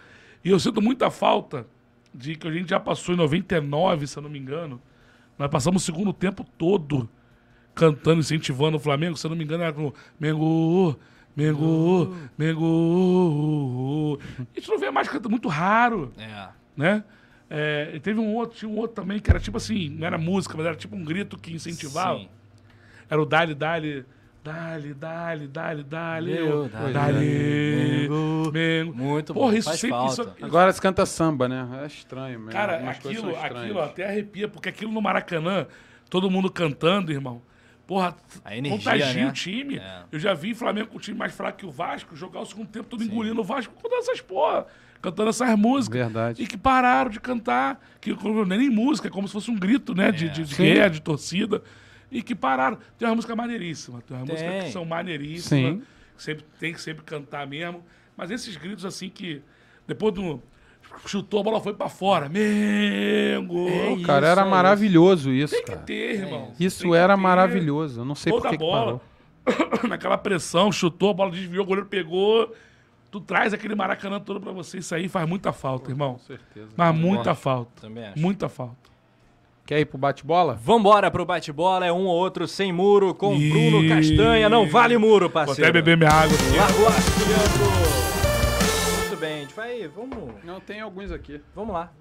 E 0.44 0.51
eu 0.51 0.59
sinto 0.59 0.81
muita 0.81 1.11
falta 1.11 1.66
de 2.15 2.35
que 2.35 2.47
a 2.48 2.51
gente 2.51 2.70
já 2.70 2.81
passou 2.81 3.15
em 3.15 3.19
99, 3.19 4.07
se 4.07 4.16
eu 4.19 4.23
não 4.23 4.31
me 4.31 4.39
engano. 4.39 4.81
Nós 5.39 5.51
passamos 5.51 5.82
o 5.82 5.85
segundo 5.86 6.12
tempo 6.12 6.44
todo 6.59 7.09
cantando, 7.74 8.20
incentivando 8.20 8.77
o 8.77 8.81
Flamengo. 8.81 9.16
Se 9.16 9.27
eu 9.27 9.31
não 9.31 9.36
me 9.36 9.44
engano, 9.44 9.62
era 9.62 9.73
com 9.73 9.93
Mengo, 10.19 10.98
Mengo, 11.36 12.15
Mengo. 12.36 14.19
A 14.39 14.43
gente 14.59 14.69
não 14.69 14.78
vê 14.78 14.90
mais 14.90 15.09
cantando, 15.09 15.31
muito 15.31 15.48
raro 15.48 16.12
É. 16.19 16.48
né? 16.77 17.05
É, 17.52 17.90
e 17.94 18.01
teve 18.01 18.20
um 18.20 18.35
outro, 18.35 18.57
tinha 18.57 18.69
um 18.70 18.77
outro 18.77 18.94
também 19.02 19.19
que 19.19 19.28
era 19.28 19.40
tipo 19.40 19.57
assim, 19.57 19.89
não 19.90 20.07
era 20.07 20.16
música, 20.16 20.57
mas 20.57 20.66
era 20.66 20.77
tipo 20.77 20.94
um 20.94 21.05
grito 21.05 21.36
que 21.36 21.52
incentivava. 21.52 22.19
Sim. 22.19 22.28
Era 23.09 23.20
o 23.20 23.27
Dali, 23.27 23.55
Dali, 23.57 24.05
Dali, 24.44 24.94
Dali, 24.94 25.48
Dali, 25.48 25.82
Dali, 25.82 26.32
Meu, 26.32 26.65
ô, 26.65 26.69
Dali, 26.69 26.93
Dali, 26.93 28.09
Mengo. 28.52 28.94
Muito 28.94 29.35
Porra, 29.35 29.51
bom, 29.51 29.57
isso 29.57 29.69
faz 29.69 29.81
sempre. 29.81 29.97
falta. 29.97 30.12
Isso, 30.23 30.35
Agora 30.44 30.73
se 30.73 30.81
canta 30.81 31.05
samba, 31.05 31.48
né? 31.48 31.66
É 31.82 31.86
estranho 31.86 32.39
mesmo. 32.39 32.52
cara, 32.52 32.89
aquilo, 32.89 33.36
aquilo 33.36 33.81
até 33.81 34.07
arrepia, 34.07 34.47
porque 34.48 34.69
aquilo 34.69 34.93
no 34.93 35.02
Maracanã, 35.02 35.66
todo 36.09 36.31
mundo 36.31 36.48
cantando, 36.52 37.11
irmão. 37.11 37.43
Porra, 37.91 38.15
A 38.45 38.57
energia, 38.57 38.79
contagia 38.79 39.25
né? 39.25 39.29
o 39.29 39.33
time. 39.33 39.79
É. 39.79 40.05
Eu 40.12 40.21
já 40.21 40.33
vi 40.33 40.55
Flamengo 40.55 40.91
com 40.91 40.99
o 40.99 41.01
time 41.01 41.19
mais 41.19 41.35
fraco 41.35 41.59
que 41.59 41.67
o 41.67 41.73
Vasco 41.73 42.15
jogar 42.15 42.39
o 42.39 42.47
segundo 42.47 42.69
tempo 42.69 42.89
todo 42.89 43.03
engolindo 43.03 43.41
o 43.41 43.43
Vasco 43.43 43.75
cantando 43.75 43.97
essas 43.97 44.21
porra, 44.21 44.65
cantando 45.03 45.31
essas 45.31 45.59
músicas. 45.59 46.01
Verdade. 46.01 46.41
E 46.41 46.47
que 46.47 46.57
pararam 46.57 47.11
de 47.11 47.19
cantar, 47.19 47.85
que 48.01 48.12
não 48.12 48.43
é 48.43 48.59
nem 48.59 48.71
música, 48.71 49.09
é 49.09 49.11
como 49.11 49.27
se 49.27 49.33
fosse 49.33 49.51
um 49.51 49.59
grito, 49.59 49.93
né? 49.93 50.12
De, 50.12 50.29
de, 50.29 50.45
de 50.45 50.55
Sim. 50.55 50.62
guerra, 50.62 50.89
de 50.89 51.03
torcida. 51.03 51.65
E 52.12 52.23
que 52.23 52.33
pararam. 52.33 52.79
Tem 52.97 53.09
uma 53.09 53.17
música 53.17 53.35
maneiríssima, 53.35 54.01
tem 54.03 54.17
uma 54.17 54.25
Tem. 54.25 54.37
música 54.37 54.65
que 54.67 54.71
são 54.71 54.85
maneiríssimas. 54.85 55.75
Sim. 55.75 55.83
Sempre, 56.17 56.45
tem 56.61 56.73
que 56.73 56.81
sempre 56.81 57.03
cantar 57.03 57.45
mesmo. 57.45 57.85
Mas 58.17 58.31
esses 58.31 58.57
gritos 58.57 58.85
assim 58.85 59.09
que. 59.09 59.43
Depois 59.85 60.15
do. 60.15 60.41
Chutou, 61.07 61.41
a 61.41 61.43
bola 61.43 61.61
foi 61.61 61.73
pra 61.73 61.89
fora. 61.89 62.29
Mengo! 62.29 63.69
É 63.69 63.97
Pô, 63.97 64.03
cara, 64.03 64.27
isso, 64.27 64.33
era 64.33 64.43
é 64.43 64.45
maravilhoso 64.45 65.33
isso, 65.33 65.55
Tem 65.55 65.65
que 65.65 65.71
cara. 65.71 65.83
ter, 65.83 66.15
irmão. 66.21 66.53
Isso 66.61 66.83
Tem 66.83 66.95
era 66.95 67.17
maravilhoso. 67.17 68.01
Eu 68.01 68.05
não 68.05 68.15
sei 68.15 68.33
por 68.33 68.49
que 68.49 68.57
bola. 68.59 69.01
parou. 69.45 69.81
Naquela 69.89 70.19
pressão, 70.19 70.71
chutou, 70.71 71.11
a 71.11 71.15
bola 71.15 71.31
desviou, 71.31 71.65
o 71.65 71.67
goleiro 71.67 71.89
pegou. 71.89 72.53
Tu 73.11 73.21
traz 73.21 73.53
aquele 73.53 73.75
Maracanã 73.75 74.21
todo 74.21 74.41
pra 74.41 74.53
você. 74.53 74.79
Isso 74.79 74.95
aí 74.95 75.09
faz 75.09 75.29
muita 75.29 75.53
falta, 75.53 75.91
irmão. 75.91 76.12
Com 76.12 76.19
certeza. 76.21 76.69
Mas 76.77 76.95
muita 76.95 77.35
falta. 77.35 77.81
Também 77.81 78.05
acho. 78.05 78.19
Muita 78.21 78.49
falta. 78.49 78.77
Quer 79.67 79.81
ir 79.81 79.85
pro 79.87 79.99
bate-bola? 79.99 80.55
Vambora 80.55 81.11
pro 81.11 81.25
bate-bola, 81.25 81.87
é 81.87 81.93
um 81.93 82.07
ou 82.07 82.17
outro 82.17 82.47
sem 82.47 82.73
muro, 82.73 83.15
com 83.15 83.35
Ih. 83.35 83.51
Bruno 83.51 83.89
Castanha. 83.89 84.49
Não 84.49 84.69
vale 84.69 84.97
muro, 84.99 85.27
Vou 85.27 85.31
parceiro. 85.31 85.62
até 85.62 85.73
beber 85.73 85.97
minha 85.97 86.11
água 86.11 86.37
Leandro. 86.53 86.79
Muito 86.79 87.99
bem, 89.21 89.39
a 89.39 89.41
gente 89.43 89.55
vai. 89.55 89.87
Vamos, 89.89 90.45
Não, 90.45 90.61
tem 90.61 90.81
alguns 90.81 91.11
aqui. 91.13 91.41
vamos 91.55 91.75
lá. 91.75 91.93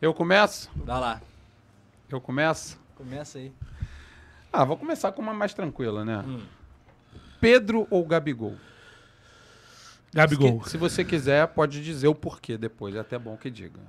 Eu 0.00 0.12
começo? 0.12 0.70
Dá 0.84 0.98
lá. 0.98 1.20
Eu 2.10 2.20
começo? 2.20 2.78
Começa 2.96 3.38
aí. 3.38 3.52
Ah, 4.52 4.64
vou 4.64 4.76
começar 4.76 5.12
com 5.12 5.22
uma 5.22 5.32
mais 5.32 5.54
tranquila, 5.54 6.04
né? 6.04 6.18
Hum. 6.26 6.40
Pedro 7.40 7.86
ou 7.90 8.04
Gabigol? 8.06 8.56
Gabigol. 10.12 10.60
Que- 10.60 10.70
se 10.70 10.76
você 10.76 11.04
quiser, 11.04 11.46
pode 11.48 11.82
dizer 11.82 12.08
o 12.08 12.14
porquê 12.14 12.58
depois. 12.58 12.94
É 12.94 12.98
até 13.00 13.18
bom 13.18 13.36
que 13.36 13.50
diga. 13.50 13.80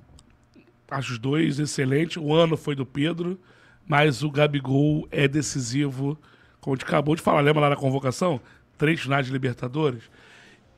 Acho 0.90 1.12
os 1.12 1.18
dois 1.18 1.58
excelentes. 1.58 2.16
O 2.16 2.32
ano 2.34 2.56
foi 2.56 2.74
do 2.74 2.86
Pedro, 2.86 3.38
mas 3.86 4.22
o 4.22 4.30
Gabigol 4.30 5.06
é 5.10 5.28
decisivo. 5.28 6.18
Como 6.60 6.74
a 6.74 6.76
gente 6.78 6.86
acabou 6.86 7.14
de 7.14 7.20
falar, 7.22 7.40
lembra 7.40 7.62
lá 7.62 7.70
na 7.70 7.76
convocação? 7.76 8.40
Três 8.78 9.00
finais 9.00 9.26
de 9.26 9.32
Libertadores. 9.32 10.04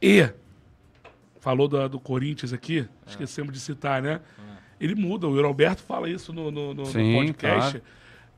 E, 0.03 0.29
falou 1.47 1.69
do, 1.69 1.89
do 1.89 2.01
Corinthians 2.01 2.53
aqui, 2.53 2.89
esquecemos 3.07 3.53
de 3.53 3.61
citar, 3.61 4.03
né? 4.03 4.21
Ele 4.81 4.97
muda. 4.97 5.29
O 5.29 5.41
Roberto 5.41 5.79
fala 5.81 6.11
isso 6.11 6.33
no, 6.33 6.51
no, 6.51 6.75
no- 6.75 6.83
no 6.83 6.87
Sim, 6.87 7.15
podcast. 7.15 7.71
claro. 7.71 7.83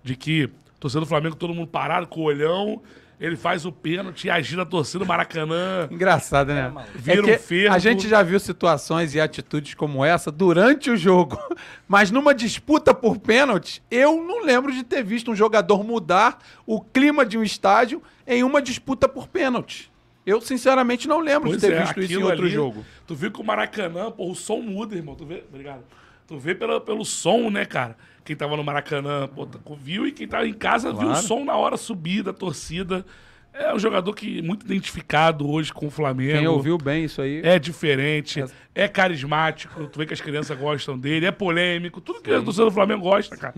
De 0.02 0.14
que 0.14 0.51
torcendo 0.78 1.01
do 1.05 1.06
Flamengo, 1.06 1.35
todo 1.35 1.55
mundo 1.55 1.68
parado 1.68 2.06
com 2.06 2.20
o 2.20 2.24
olhão. 2.24 2.82
Ele 3.18 3.35
faz 3.35 3.64
o 3.64 3.72
pênalti 3.72 4.26
e 4.26 4.30
agita 4.30 4.62
a 4.62 4.66
torcida 4.66 5.01
do 5.01 5.06
Maracanã. 5.09 5.89
Engraçado, 5.90 6.52
né? 6.55 6.68
maluco. 6.68 6.93
Vira 6.98 7.22
um 7.22 7.24
que 7.24 7.39
fervo. 7.39 7.74
a 7.74 7.78
gente 7.78 8.06
já 8.06 8.22
viu 8.22 8.39
situações 8.39 9.12
e 9.14 9.20
atitudes 9.20 9.72
como 9.74 10.05
essa 10.05 10.30
durante 10.30 10.89
o 10.90 10.97
jogo. 10.97 11.36
Mas 11.89 12.10
numa 12.10 12.32
disputa 12.35 12.94
por 12.94 13.18
pênalti, 13.18 13.82
eu 13.90 14.22
não 14.22 14.44
lembro 14.44 14.70
de 14.70 14.85
ter 14.85 15.02
visto 15.02 15.30
um 15.32 15.35
jogador 15.35 15.82
mudar 15.82 16.39
o 16.66 16.80
clima 16.80 17.24
de 17.26 17.36
um 17.39 17.43
estádio 17.43 18.01
em 18.26 18.44
uma 18.44 18.60
disputa 18.62 19.09
por 19.09 19.26
pênalti. 19.26 19.90
Eu, 20.29 20.41
sinceramente, 20.41 21.09
não 21.09 21.21
lembro 21.21 21.49
Pois 21.49 21.61
de 21.61 21.67
ter 21.69 21.75
é, 21.75 21.81
visto 21.81 21.99
isso 22.01 22.13
em 22.13 22.17
aquilo 22.17 22.27
outro 22.29 22.45
ali, 22.45 22.51
jogo. 22.53 22.85
Tu 23.07 23.15
viu 23.15 23.31
que 23.31 23.41
o 23.41 23.45
Maracanã, 23.45 24.11
pô, 24.11 24.31
o 24.31 24.35
som 24.35 24.61
muda, 24.61 24.95
irmão. 24.95 25.15
Tu 25.15 25.25
vê, 25.25 25.43
obrigado. 25.49 25.83
Tu 26.27 26.39
vê 26.39 26.55
pela, 26.55 26.79
pelo 26.81 27.05
som, 27.05 27.49
né, 27.49 27.65
cara? 27.65 27.97
Quem 28.25 28.37
tava 28.37 28.55
no 28.57 28.63
Maracanã, 28.63 29.27
pô, 29.27 29.47
tá- 29.47 29.59
viu 29.81 30.07
e 30.07 30.13
quem 30.13 30.29
tava 30.29 30.47
em 30.47 30.53
casa 30.53 30.91
viu 30.93 31.09
o 31.09 31.11
Claro. 31.13 31.27
som 31.27 31.45
na 31.45 31.57
hora 31.57 31.79
subir 31.79 32.23
da 32.23 32.33
torcida. 32.35 33.07
É 33.55 33.75
um 33.75 33.79
jogador 33.79 34.13
que 34.15 34.39
é 34.39 34.43
muito 34.43 34.67
identificado 34.67 35.49
hoje 35.51 35.73
com 35.73 35.87
o 35.87 35.91
Flamengo. 35.91 36.39
Quem 36.39 36.47
ouviu 36.47 36.77
bem 36.77 37.05
isso 37.05 37.23
aí. 37.23 37.41
É 37.43 37.59
diferente, 37.59 38.45
é 38.75 38.87
carismático, 38.87 39.87
tu 39.87 39.99
vê 39.99 40.05
que 40.07 40.13
as 40.13 40.21
crianças 40.21 40.57
gostam 40.59 40.99
dele, 40.99 41.25
é 41.25 41.33
polêmico, 41.33 42.01
tudo 42.03 42.21
que 42.21 42.31
a 42.31 42.43
torcida 42.43 42.67
do 42.67 42.71
Flamengo 42.71 43.01
gosta, 43.03 43.35
cara. 43.37 43.55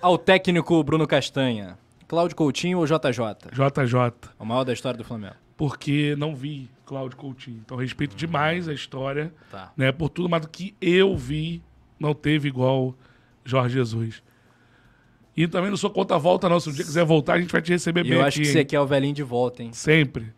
Ao 0.00 0.16
técnico 0.16 0.82
Bruno 0.82 1.06
Castanha, 1.06 1.76
Cláudio 2.08 2.34
Coutinho 2.34 2.78
ou 2.78 2.86
JJ? 2.86 3.50
JJ, 3.52 4.30
O 4.38 4.44
maior 4.46 4.64
da 4.64 4.72
história 4.72 4.96
do 4.96 5.04
Flamengo. 5.04 5.34
Porque 5.56 6.14
não 6.16 6.34
vi 6.34 6.68
Cláudio 6.84 7.16
Coutinho. 7.16 7.60
Então 7.64 7.76
respeito 7.76 8.14
demais 8.14 8.68
a 8.68 8.72
história, 8.74 9.32
Tá. 9.50 9.72
né, 9.76 9.90
por 9.92 10.08
tudo, 10.08 10.28
mas 10.28 10.42
do 10.42 10.48
que 10.48 10.74
eu 10.80 11.16
vi, 11.16 11.62
não 11.98 12.14
teve 12.14 12.48
igual 12.48 12.94
Jorge 13.44 13.74
Jesus. 13.74 14.22
E 15.36 15.46
também 15.46 15.68
não 15.70 15.76
sou 15.76 15.90
contra 15.90 16.16
a 16.16 16.18
volta, 16.18 16.48
não. 16.48 16.58
Se 16.58 16.70
um 16.70 16.72
dia 16.72 16.84
quiser 16.84 17.04
voltar, 17.04 17.34
a 17.34 17.40
gente 17.40 17.52
vai 17.52 17.60
te 17.60 17.70
receber 17.70 18.00
E 18.00 18.04
bem 18.04 18.12
eu 18.14 18.20
aqui, 18.20 18.28
acho 18.28 18.40
que 18.40 18.46
hein? 18.46 18.52
você 18.52 18.64
quer 18.64 18.80
o 18.80 18.86
velhinho 18.86 19.14
de 19.14 19.22
volta, 19.22 19.62
hein? 19.62 19.70
Sempre. 19.72 20.32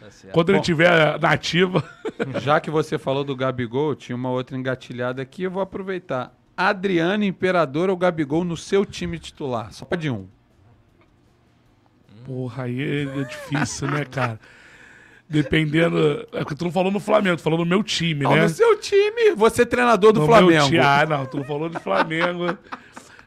Tá 0.00 0.10
certo. 0.10 0.32
Quando 0.32 0.48
ele 0.50 0.58
Bom. 0.58 0.64
tiver 0.64 1.18
na 1.20 1.30
ativa. 1.32 1.84
Já 2.40 2.58
que 2.58 2.70
você 2.70 2.96
falou 2.98 3.24
do 3.24 3.36
Gabigol, 3.36 3.94
tinha 3.94 4.16
uma 4.16 4.30
outra 4.30 4.56
engatilhada 4.56 5.20
aqui, 5.20 5.42
eu 5.42 5.50
vou 5.50 5.60
aproveitar. 5.62 6.34
Adriano 6.56 7.24
Imperador 7.24 7.90
ou 7.90 7.96
Gabigol 7.96 8.42
no 8.42 8.56
seu 8.56 8.86
time 8.86 9.18
titular? 9.18 9.70
Só 9.72 9.84
pode 9.84 10.08
um. 10.10 10.26
Porra, 12.24 12.64
aí 12.64 13.06
é 13.20 13.24
difícil, 13.24 13.88
né, 13.90 14.04
cara? 14.04 14.38
Dependendo. 15.28 16.26
É 16.32 16.44
que 16.44 16.54
tu 16.54 16.64
não 16.64 16.72
falou 16.72 16.90
no 16.90 17.00
Flamengo, 17.00 17.36
tu 17.36 17.42
falou 17.42 17.58
no 17.58 17.66
meu 17.66 17.82
time, 17.82 18.24
Não, 18.24 18.34
né? 18.34 18.42
no 18.42 18.48
seu 18.48 18.78
time, 18.80 19.32
você 19.36 19.62
é 19.62 19.64
treinador 19.66 20.12
do 20.12 20.20
No 20.20 20.26
Flamengo. 20.26 20.52
Meu 20.52 20.64
time. 20.66 20.78
Ah, 20.78 21.04
não, 21.06 21.26
tu 21.26 21.36
não 21.36 21.44
falou 21.44 21.68
do 21.68 21.78
Flamengo. 21.80 22.56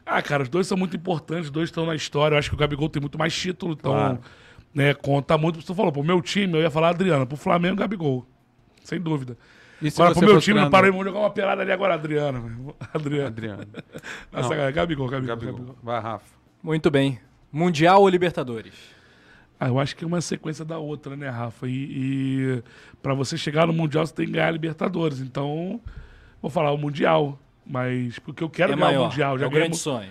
ah, 0.04 0.20
cara, 0.20 0.42
os 0.42 0.48
dois 0.48 0.66
são 0.66 0.76
muito 0.76 0.96
importantes, 0.96 1.44
os 1.46 1.50
dois 1.50 1.68
estão 1.68 1.86
na 1.86 1.94
história. 1.94 2.34
Eu 2.34 2.38
acho 2.38 2.48
que 2.50 2.54
o 2.56 2.58
Gabigol 2.58 2.88
tem 2.88 3.00
muito 3.00 3.16
mais 3.18 3.34
título, 3.34 3.74
então, 3.78 3.92
Claro. 3.92 4.18
né, 4.74 4.92
conta 4.94 5.38
muito. 5.38 5.62
Tu 5.64 5.74
falou, 5.74 5.92
pro 5.92 6.02
meu 6.02 6.20
time, 6.20 6.54
eu 6.54 6.60
ia 6.62 6.70
falar 6.70 6.88
Adriano, 6.88 7.26
pro 7.26 7.36
Flamengo, 7.36 7.76
Gabigol. 7.76 8.26
Sem 8.82 9.00
dúvida. 9.00 9.36
E 9.80 9.88
Agora, 9.88 10.14
você 10.14 10.20
pro 10.20 10.28
meu 10.28 10.40
time, 10.40 10.60
não 10.60 10.68
treinador? 10.68 10.70
parei, 10.70 10.90
vamos 10.90 11.06
jogar 11.06 11.18
uma 11.20 11.30
pelada 11.30 11.62
ali 11.62 11.70
agora, 11.72 11.94
Adriano. 11.94 12.74
Adriano. 12.92 13.26
Adriano. 13.28 13.66
Nossa, 14.32 14.48
Não. 14.48 14.56
cara, 14.56 14.70
Gabigol, 14.72 15.08
Gabigol, 15.08 15.36
Gabigol. 15.36 15.54
Gabigol. 15.58 15.76
Vai, 15.82 16.00
Rafa. 16.00 16.24
Muito 16.62 16.90
bem. 16.90 17.18
Mundial 17.52 18.00
ou 18.00 18.08
Libertadores? 18.08 18.72
Ah, 19.62 19.68
eu 19.68 19.78
acho 19.78 19.94
que 19.94 20.02
é 20.02 20.06
uma 20.08 20.20
sequência 20.20 20.64
da 20.64 20.76
outra, 20.76 21.14
né, 21.14 21.28
Rafa? 21.28 21.68
E, 21.68 21.70
e 21.70 22.62
para 23.00 23.14
você 23.14 23.36
chegar 23.36 23.64
no 23.64 23.72
Mundial, 23.72 24.04
você 24.04 24.12
tem 24.12 24.26
que 24.26 24.32
ganhar 24.32 24.48
a 24.48 24.50
Libertadores. 24.50 25.20
Então, 25.20 25.80
vou 26.40 26.50
falar 26.50 26.72
o 26.72 26.76
Mundial. 26.76 27.38
Mas 27.64 28.18
porque 28.18 28.42
eu 28.42 28.50
quero 28.50 28.72
é 28.72 28.74
ganhar 28.74 28.86
maior. 28.88 29.02
o 29.02 29.08
Mundial. 29.10 29.38
Já 29.38 29.44
é 29.44 29.46
um 29.46 29.50
ganhei 29.52 29.68
grande 29.68 29.78
sonho. 29.78 30.10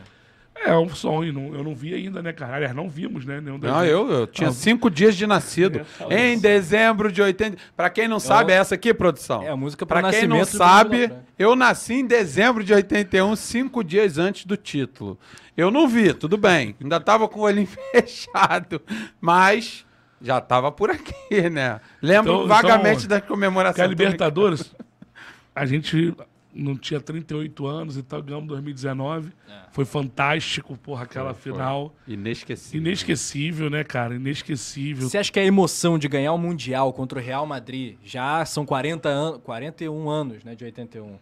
É 0.64 0.78
um 0.78 0.90
sonho. 0.90 1.34
não- 1.34 1.56
eu 1.56 1.64
não 1.64 1.74
vi 1.74 1.94
ainda, 1.94 2.22
né, 2.22 2.32
cara? 2.32 2.56
Aliás, 2.56 2.76
não 2.76 2.88
vimos, 2.90 3.26
né? 3.26 3.42
Nenhum 3.42 3.58
Não, 3.58 3.84
eu, 3.86 4.10
eu 4.12 4.28
tinha 4.28 4.50
Ah, 4.50 4.54
cinco 4.54 4.90
dias 4.90 5.16
de 5.16 5.26
nascido. 5.26 5.82
Em 6.10 6.34
isso. 6.34 6.42
dezembro 6.42 7.12
de 7.12 7.22
80. 7.22 7.58
Pra 7.76 7.90
quem 7.90 8.08
não 8.08 8.20
sabe, 8.20 8.54
é 8.54 8.58
essa 8.58 8.76
aqui, 8.76 8.94
produção. 8.94 9.42
É 9.44 9.50
a 9.50 9.56
música 9.56 9.86
Pra 9.86 10.10
quem 10.12 10.28
não 10.28 10.46
sabe, 10.46 11.02
Lafranca. 11.04 11.26
eu 11.40 11.56
nasci 11.56 11.96
em 11.96 12.06
dezembro 12.06 12.64
de 12.64 12.74
81, 12.74 13.36
cinco 13.36 13.84
dias 13.84 14.18
antes 14.18 14.46
do 14.46 14.56
título. 14.56 15.18
Eu 15.58 15.72
não 15.72 15.88
vi, 15.88 16.14
tudo 16.14 16.38
bem. 16.38 16.76
Ainda 16.82 17.00
tava 17.00 17.28
com 17.28 17.40
o 17.40 17.44
olho 17.44 17.68
fechado. 17.92 18.82
Mas 19.20 19.86
já 20.22 20.40
tava 20.40 20.72
por 20.72 20.92
aqui, 20.92 21.50
né? 21.50 21.82
Lembro 22.02 22.34
Então- 22.34 22.48
vagamente 22.48 23.06
então, 23.06 23.18
da 23.18 23.22
comemoração. 23.22 23.74
Porque 23.74 23.82
a 23.82 23.88
Libertadores, 23.88 24.74
a 25.56 25.66
gente 25.66 26.14
não 26.54 26.78
tinha 26.78 27.00
38 27.00 27.66
anos 27.66 27.98
e 27.98 28.04
tal, 28.04 28.22
ganhamos 28.22 28.48
2019. 28.48 29.32
Foi 29.72 29.86
fantástico, 29.86 30.78
porra, 30.78 31.04
aquela 31.04 31.34
Foi, 31.34 31.52
foi. 31.52 31.54
final. 31.54 31.96
Inesquecível. 32.08 32.82
Inesquecível, 32.82 33.70
né, 33.70 33.84
cara? 33.84 34.16
Inesquecível. 34.16 35.10
Você 35.10 35.18
acha 35.18 35.32
que 35.32 35.40
a 35.40 35.46
emoção 35.46 35.98
de 35.98 36.08
ganhar 36.08 36.34
o 36.34 36.38
Mundial 36.38 36.92
contra 36.94 37.20
o 37.20 37.22
Real 37.22 37.46
Madrid, 37.46 37.98
já 38.04 38.44
são 38.46 38.66
40 38.66 39.10
an 39.10 39.40
41 39.40 40.10
anos, 40.10 40.44
né, 40.44 40.56
de 40.56 40.64
81, 40.66 41.18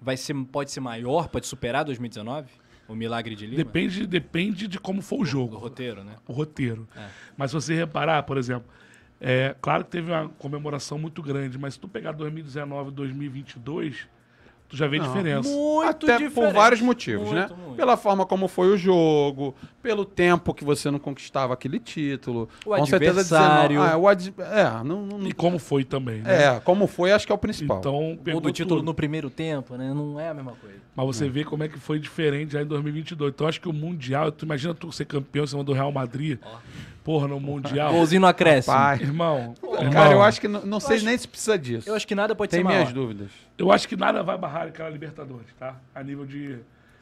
vai 0.00 0.16
ser, 0.16 0.34
pode 0.46 0.70
ser 0.70 0.80
maior, 0.80 1.28
pode 1.28 1.46
superar 1.46 1.84
2019? 1.84 2.48
O 2.88 2.94
milagre 2.94 3.34
de 3.36 3.46
Lima? 3.46 3.56
Depende, 3.56 4.06
depende 4.06 4.66
de 4.68 4.78
como 4.78 5.00
for 5.00 5.16
o 5.16 5.18
do 5.20 5.24
jogo. 5.24 5.56
roteiro, 5.56 6.02
né? 6.02 6.16
o 6.26 6.32
roteiro. 6.32 6.88
É. 6.96 7.06
Mas 7.36 7.50
se 7.50 7.54
você 7.54 7.74
reparar, 7.74 8.24
por 8.24 8.36
exemplo, 8.36 8.68
é 9.20 9.54
claro 9.62 9.84
que 9.84 9.90
teve 9.90 10.10
uma 10.10 10.28
comemoração 10.30 10.98
muito 10.98 11.22
grande, 11.22 11.56
mas 11.56 11.74
se 11.74 11.80
tu 11.80 11.86
pegar 11.88 12.10
2019 12.12 12.90
e 12.90 12.92
2022, 12.92 14.08
tu 14.72 14.76
já 14.78 14.86
vê 14.86 14.98
Não, 14.98 15.06
diferença. 15.06 15.48
Muito 15.50 15.86
Até 16.06 16.18
por 16.18 16.28
diferente. 16.28 16.52
vários 16.54 16.80
motivos, 16.80 17.30
né? 17.30 17.40
Muito, 17.40 17.56
muito. 17.56 17.76
Pela 17.76 17.94
forma 17.94 18.24
como 18.24 18.48
foi 18.48 18.68
o 18.72 18.76
jogo, 18.76 19.54
pelo 19.82 20.04
tempo 20.06 20.54
que 20.54 20.64
você 20.64 20.90
não 20.90 20.98
conquistava 20.98 21.52
aquele 21.52 21.78
título. 21.78 22.48
O 22.64 22.74
com 22.74 22.86
certeza 22.86 23.20
adversário. 23.20 23.68
19 23.68 23.92
Ah, 23.92 23.96
o 23.98 24.08
ad... 24.08 24.34
É, 24.38 24.82
não, 24.84 25.04
não- 25.04 25.26
E 25.28 25.32
como 25.34 25.58
foi 25.58 25.84
também, 25.84 26.22
né? 26.22 26.44
é, 26.56 26.60
como 26.60 26.86
foi, 26.86 27.12
acho 27.12 27.26
que 27.26 27.32
é 27.32 27.34
o 27.34 27.38
principal. 27.38 27.78
Então, 27.80 28.12
O 28.12 28.16
pegou 28.16 28.40
do 28.40 28.50
título 28.50 28.80
tudo. 28.80 28.86
no 28.86 28.94
primeiro 28.94 29.28
tempo, 29.28 29.76
né? 29.76 29.92
Não 29.94 30.18
é 30.18 30.30
a 30.30 30.34
mesma 30.34 30.52
coisa. 30.52 30.76
Mas 30.96 31.06
você 31.06 31.28
vê 31.28 31.44
como 31.44 31.62
é 31.64 31.68
que 31.68 31.78
foi 31.78 31.98
diferente 31.98 32.52
já 32.54 32.62
em 32.62 32.66
2022. 32.66 33.32
Então, 33.34 33.46
acho 33.46 33.60
que 33.60 33.68
o 33.68 33.72
Mundial, 33.74 34.32
tu 34.32 34.46
imagina 34.46 34.72
tu 34.74 34.90
ser 34.90 35.04
campeão 35.04 35.44
em 35.44 35.48
cima 35.48 35.62
do 35.62 35.72
Real 35.74 35.92
Madrid, 35.92 36.38
porra, 37.04 37.28
no 37.28 37.38
Mundial. 37.40 37.92
Golzinho 37.92 38.20
no 38.20 38.26
acréscimo. 38.26 38.74
Pai. 38.76 38.98
Irmão, 39.00 39.54
Cara, 39.60 39.84
irmão, 39.84 40.12
eu 40.12 40.22
acho 40.22 40.40
que 40.40 40.48
não, 40.48 40.60
não 40.64 40.80
sei 40.80 40.96
acho- 40.96 41.04
nem 41.04 41.18
se 41.18 41.26
precisa 41.28 41.58
disso. 41.58 41.88
Eu 41.88 41.94
acho 41.94 42.06
que 42.06 42.14
nada 42.14 42.34
pode 42.34 42.50
Tem 42.50 42.60
ser 42.60 42.64
maior. 42.64 42.78
minhas 42.78 42.92
dúvidas. 42.92 43.28
eu 43.58 43.70
acho 43.72 43.88
que 43.88 43.96
nada 43.96 44.22
vai 44.22 44.36
barrar 44.38 44.66
aquela 44.68 44.88
Libertadores, 44.90 45.46
tá? 45.58 45.76
A 45.94 46.02
nível 46.02 46.24
de 46.26 46.58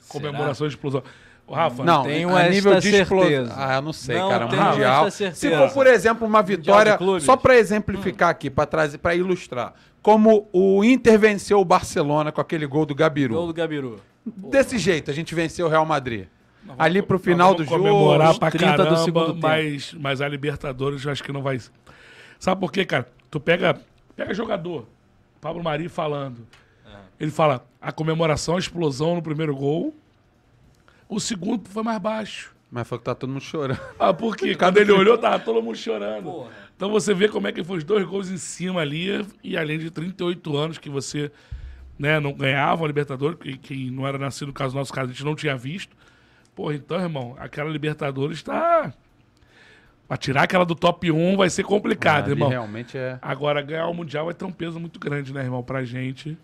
comemoração 0.09 0.66
de 0.66 0.74
explosão. 0.74 1.02
O 1.47 1.52
Rafa, 1.55 1.82
Não, 1.82 2.05
tenho 2.05 2.28
a 2.36 2.43
esta 2.43 2.51
nível 2.55 2.78
de 2.81 2.89
explosão. 2.97 3.28
certeza. 3.28 3.55
Ah, 3.56 3.74
eu 3.74 3.82
não 3.82 3.93
sei, 3.93 4.16
Não 4.16 4.28
cara. 4.28 4.47
tenho 4.47 4.62
Mundial. 4.64 5.10
Se 5.10 5.51
for, 5.51 5.70
por 5.72 5.86
exemplo, 5.89 6.27
uma 6.27 6.43
vitória, 6.43 6.97
só 7.20 7.36
para 7.36 7.56
exemplificar 7.56 8.28
aqui, 8.28 8.48
para 8.48 8.66
trazer, 8.66 8.98
para 8.98 9.16
ilustrar, 9.16 9.74
como 10.01 10.48
o 10.52 10.85
Inter 10.85 11.18
venceu 11.18 11.59
o 11.59 11.64
Barcelona 11.64 12.31
com 12.31 12.40
aquele 12.40 12.66
gol 12.66 12.86
do 12.86 12.94
Gabiru. 12.94 13.35
Gol 13.35 13.47
do 13.48 13.55
Gabiru. 13.55 14.01
Desse 14.24 14.78
jeito, 14.78 15.10
a 15.10 15.14
gente 15.14 15.35
venceu 15.35 15.66
o 15.66 15.68
Real 15.68 15.85
Madrid. 15.85 16.27
Ali 16.78 16.94
vamos- 17.00 17.08
pro 17.08 17.18
final 17.18 17.54
do 17.54 17.64
jogo, 17.64 17.76
comemorar 17.78 18.38
pra 18.38 18.50
30 18.50 18.72
do 18.72 18.76
caramba, 18.76 18.96
segundo 18.98 19.26
tempo. 19.34 19.40
mas, 19.40 19.94
mas 19.94 20.20
a 20.20 20.28
Libertadores 20.28 21.04
eu 21.04 21.10
acho 21.12 21.22
que 21.22 21.32
não 21.32 21.42
vai. 21.42 21.58
Sabe 22.38 22.60
por 22.60 22.70
quê, 22.70 22.84
cara? 22.84 23.10
Tu 23.30 23.40
pega, 23.40 23.80
pega 24.14 24.32
jogador, 24.34 24.86
Pablo 25.40 25.62
Mari 25.62 25.88
falando. 25.88 26.46
Ele 27.18 27.30
fala 27.30 27.66
a 27.80 27.92
comemoração, 27.92 28.56
a 28.56 28.58
explosão 28.58 29.14
no 29.14 29.22
primeiro 29.22 29.54
gol. 29.54 29.94
O 31.08 31.18
segundo 31.20 31.68
foi 31.68 31.82
mais 31.82 31.98
baixo. 31.98 32.54
Mas 32.70 32.86
foi 32.88 32.98
que 32.98 33.04
tá 33.04 33.14
todo 33.14 33.28
mundo 33.30 33.42
chorando. 33.42 33.80
Ah, 33.98 34.14
por 34.14 34.36
quê? 34.36 34.54
Quando 34.54 34.78
ele 34.78 34.92
olhou, 34.92 35.18
tava 35.18 35.38
todo 35.40 35.60
mundo 35.62 35.76
chorando. 35.76 36.46
Então 36.76 36.88
você 36.90 37.12
vê 37.12 37.28
como 37.28 37.46
é 37.48 37.52
que 37.52 37.62
foi 37.64 37.78
os 37.78 37.84
dois 37.84 38.06
gols 38.06 38.30
em 38.30 38.36
cima 38.38 38.80
ali, 38.80 39.26
e 39.42 39.56
além 39.56 39.78
de 39.78 39.90
38 39.90 40.56
anos 40.56 40.78
que 40.78 40.88
você 40.88 41.30
né, 41.98 42.18
não 42.20 42.32
ganhava 42.32 42.84
a 42.84 42.86
Libertadores, 42.86 43.36
que, 43.38 43.58
que 43.58 43.90
não 43.90 44.06
era 44.06 44.16
nascido, 44.16 44.46
no 44.48 44.54
caso 44.54 44.72
do 44.74 44.78
nosso 44.78 44.92
caso, 44.92 45.10
a 45.10 45.12
gente 45.12 45.24
não 45.24 45.34
tinha 45.34 45.56
visto. 45.56 45.94
Pô, 46.60 46.70
então, 46.72 47.00
irmão, 47.00 47.34
aquela 47.38 47.70
Libertadores 47.70 48.42
tá. 48.42 48.92
Pra 50.06 50.18
tirar 50.18 50.42
aquela 50.42 50.66
do 50.66 50.74
top 50.74 51.10
1 51.10 51.36
vai 51.38 51.48
ser 51.48 51.62
complicado, 51.64 52.24
Ali 52.24 52.32
irmão. 52.32 52.50
realmente 52.50 52.98
é. 52.98 53.18
Agora, 53.22 53.62
ganhar 53.62 53.86
o 53.86 53.94
Mundial 53.94 54.26
vai 54.26 54.34
ter 54.34 54.44
um 54.44 54.52
peso 54.52 54.78
muito 54.78 55.00
grande, 55.00 55.32
né, 55.32 55.40
irmão, 55.42 55.62
pra 55.62 55.84
gente. 55.84 56.36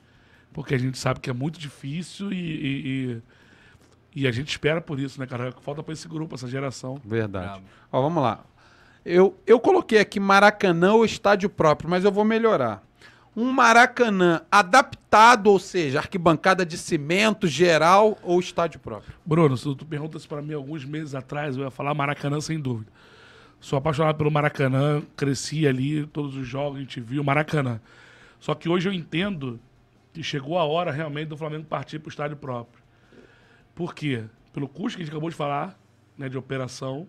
Porque 0.55 0.75
a 0.75 0.79
gente 0.79 0.97
sabe 0.97 1.21
que 1.21 1.29
é 1.29 1.35
muito 1.35 1.59
difícil 1.59 2.33
e, 2.33 2.37
e, 2.37 3.13
e- 3.13 3.23
e 4.23 4.27
a 4.27 4.33
gente 4.33 4.49
espera 4.49 4.81
por 4.81 4.99
isso, 4.99 5.21
né, 5.21 5.27
cara? 5.27 5.53
Falta 5.61 5.83
pra 5.83 5.93
esse 5.93 6.09
grupo, 6.09 6.35
essa 6.35 6.49
geração. 6.49 6.99
Verdade. 7.05 7.61
Ó, 7.93 8.01
vamos 8.01 8.23
lá. 8.23 8.43
Eu, 9.05 9.39
eu 9.47 9.61
coloquei 9.61 9.99
aqui 9.99 10.19
Maracanã 10.19 10.95
ou 10.95 11.05
estádio 11.05 11.51
próprio, 11.51 11.91
mas 11.91 12.05
eu 12.07 12.11
vou 12.11 12.25
melhorar. 12.25 12.83
Um 13.37 13.53
Maracanã 13.53 14.41
adaptado, 14.51 15.49
ou 15.49 15.59
seja, 15.59 15.99
arquibancada 15.99 16.65
de 16.65 16.79
cimento 16.79 17.47
geral 17.47 18.17
ou 18.23 18.41
estádio 18.41 18.81
próprio? 18.81 19.15
Bruno, 19.27 19.59
se 19.59 19.65
tu 19.75 19.85
perguntas 19.85 20.25
pra 20.25 20.41
mim 20.41 20.55
alguns 20.55 20.87
meses 20.87 21.15
atrás, 21.15 21.55
eu 21.55 21.65
ia 21.65 21.71
falar 21.71 21.93
Maracanã 21.93 22.41
sem 22.41 22.59
dúvida. 22.59 22.91
Sou 23.61 23.77
apaixonado 23.79 24.17
pelo 24.17 24.31
Maracanã, 24.31 25.03
cresci 25.15 25.67
ali, 25.67 26.07
todos 26.07 26.35
os 26.35 26.47
jogos 26.47 26.79
a 26.79 26.81
gente 26.81 26.99
viu 26.99 27.23
Maracanã. 27.23 27.79
Só 28.41 28.55
que 28.55 28.71
hoje 28.71 28.89
eu 28.89 28.93
entendo 28.93 29.61
que 30.15 30.23
chegou 30.23 30.59
a 30.59 30.65
hora 30.65 30.91
realmente 30.91 31.29
do 31.29 31.37
Flamengo 31.37 31.65
partir 31.65 31.99
pro 31.99 32.09
estádio 32.09 32.39
próprio. 32.39 32.83
Por 33.75 33.95
quê? 33.95 34.25
Pelo 34.51 34.67
custo 34.67 34.97
que 34.97 35.03
a 35.03 35.05
gente 35.05 35.13
acabou 35.13 35.29
de 35.29 35.37
falar, 35.37 35.79
né, 36.17 36.27
de 36.27 36.39
operação. 36.39 37.07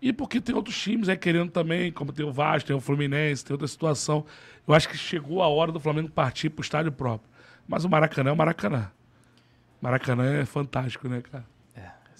E 0.00 0.12
porque 0.12 0.40
tem 0.40 0.54
outros 0.54 0.80
times 0.80 1.08
aí 1.08 1.16
querendo 1.16 1.50
também, 1.50 1.92
como 1.92 2.12
tem 2.12 2.24
o 2.24 2.32
Vasco, 2.32 2.66
tem 2.66 2.76
o 2.76 2.80
Fluminense, 2.80 3.44
tem 3.44 3.54
outra 3.54 3.68
situação. 3.68 4.24
Eu 4.66 4.74
acho 4.74 4.88
que 4.88 4.96
chegou 4.96 5.42
a 5.42 5.48
hora 5.48 5.70
do 5.70 5.78
Flamengo 5.80 6.08
partir 6.10 6.50
pro 6.50 6.62
estádio 6.62 6.90
próprio. 6.92 7.28
Mas 7.68 7.84
o 7.84 7.88
Maracanã 7.88 8.30
é 8.30 8.32
o 8.32 8.36
Maracanã. 8.36 8.90
Maracanã 9.80 10.40
é 10.40 10.44
fantástico, 10.44 11.08
né, 11.08 11.20
cara? 11.20 11.44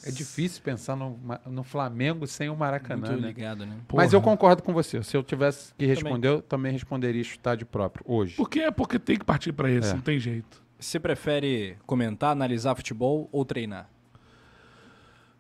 É 0.07 0.11
difícil 0.11 0.63
pensar 0.63 0.95
no, 0.97 1.19
no 1.47 1.63
Flamengo 1.65 2.27
sem 2.27 2.51
o 2.51 2.57
Maracanã, 2.57 3.09
Muito 3.09 3.23
né? 3.23 3.29
ligado, 3.29 3.65
né? 3.65 3.75
Mas 3.91 4.13
eu 4.13 4.21
concordo 4.21 4.63
com 4.63 4.71
você. 4.73 5.03
Se 5.03 5.17
eu 5.17 5.23
tivesse 5.23 5.73
que 5.79 5.87
responder, 5.87 6.29
eu 6.29 6.43
também 6.43 6.73
responderia 6.73 7.23
estádio 7.23 7.67
próprio, 7.67 8.05
hoje. 8.07 8.37
Porque 8.37 8.61
é 8.61 8.71
porque 8.71 8.99
tem 8.99 9.17
que 9.17 9.25
partir 9.25 9.53
pra 9.53 9.71
esse, 9.71 9.91
É. 9.93 9.95
não 9.95 10.03
tem 10.03 10.19
jeito. 10.19 10.63
Você 10.79 11.01
prefere 11.01 11.79
comentar, 11.87 12.33
analisar 12.33 12.75
futebol 12.75 13.31
ou 13.33 13.47
treinar? 13.47 13.89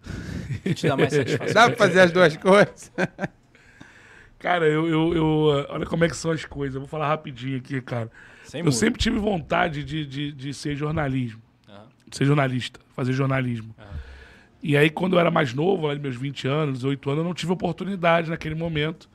O 0.07 0.09
que 0.63 0.73
te 0.73 0.89
dá 0.89 0.97
mais 0.97 1.13
satisfação? 1.13 1.53
Dá 1.55 1.67
pra 1.69 1.77
fazer 1.77 2.01
as 2.01 2.13
duas 2.13 2.35
coisas? 2.39 2.91
Cara, 4.45 4.67
eu, 4.69 4.87
eu, 4.87 5.15
eu- 5.15 5.67
Olha 5.71 5.87
como 5.87 6.05
é 6.05 6.09
que 6.09 6.15
são 6.15 6.31
as 6.31 6.45
coisas. 6.45 6.75
Eu 6.75 6.83
vou 6.83 6.89
falar 6.89 7.09
rapidinho 7.09 7.57
aqui, 7.57 7.81
cara. 7.81 8.11
Sem 8.43 8.61
eu 8.61 8.67
muro. 8.67 8.77
sempre 8.77 9.01
tive 9.01 9.19
vontade 9.19 9.83
de, 9.83 10.05
de, 10.05 10.33
de 10.33 10.53
ser 10.53 10.77
jornalismo. 10.77 11.41
Aham. 11.67 11.87
De 12.07 12.15
ser 12.15 12.27
jornalista, 12.27 12.79
fazer 12.95 13.15
jornalismo. 13.15 13.75
E 14.63 14.77
aí, 14.77 14.91
quando 14.91 15.15
eu 15.15 15.21
era 15.21 15.31
mais 15.31 15.55
novo, 15.55 15.87
lá 15.87 15.95
de 15.95 16.01
meus 16.01 16.15
20 16.17 16.47
anos, 16.47 16.75
18 16.81 17.09
anos, 17.09 17.19
eu 17.23 17.25
não 17.25 17.33
tive 17.33 17.53
oportunidade 17.53 18.29
naquele 18.29 18.55
momento, 18.55 19.09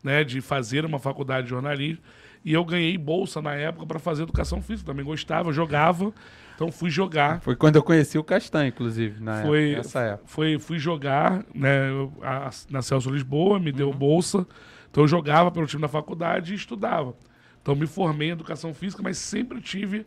né, 0.00 0.22
de 0.22 0.40
fazer 0.40 0.84
uma 0.84 1.00
faculdade 1.00 1.44
de 1.44 1.50
jornalismo. 1.50 2.02
E 2.44 2.52
eu 2.52 2.64
ganhei 2.64 2.96
bolsa 2.96 3.42
na 3.42 3.54
época 3.54 3.84
para 3.84 3.98
fazer 3.98 4.22
educação 4.22 4.62
física. 4.62 4.92
Também 4.92 5.04
gostava, 5.04 5.52
jogava. 5.52 6.12
Então 6.58 6.72
fui 6.72 6.90
jogar. 6.90 7.40
Foi 7.40 7.54
quando 7.54 7.76
eu 7.76 7.82
conheci 7.84 8.18
o 8.18 8.24
Castanho, 8.24 8.66
inclusive, 8.70 9.22
na 9.22 9.42
Foi, 9.42 9.60
época, 9.66 9.76
nessa 9.76 10.00
época. 10.00 10.24
foi, 10.26 10.58
fui 10.58 10.76
jogar 10.76 11.44
né, 11.54 11.88
a- 12.20 12.50
na 12.68 12.82
Celso 12.82 13.08
Lisboa, 13.10 13.60
me 13.60 13.70
deu 13.70 13.92
bolsa. 13.92 14.44
Então 14.90 15.04
eu 15.04 15.08
jogava 15.08 15.52
pelo 15.52 15.68
time 15.68 15.82
da 15.82 15.86
faculdade 15.86 16.52
e 16.52 16.56
estudava. 16.56 17.14
Então 17.62 17.76
me 17.76 17.86
formei 17.86 18.30
em 18.30 18.32
educação 18.32 18.74
física, 18.74 19.00
mas 19.04 19.18
sempre 19.18 19.60
tive. 19.60 20.04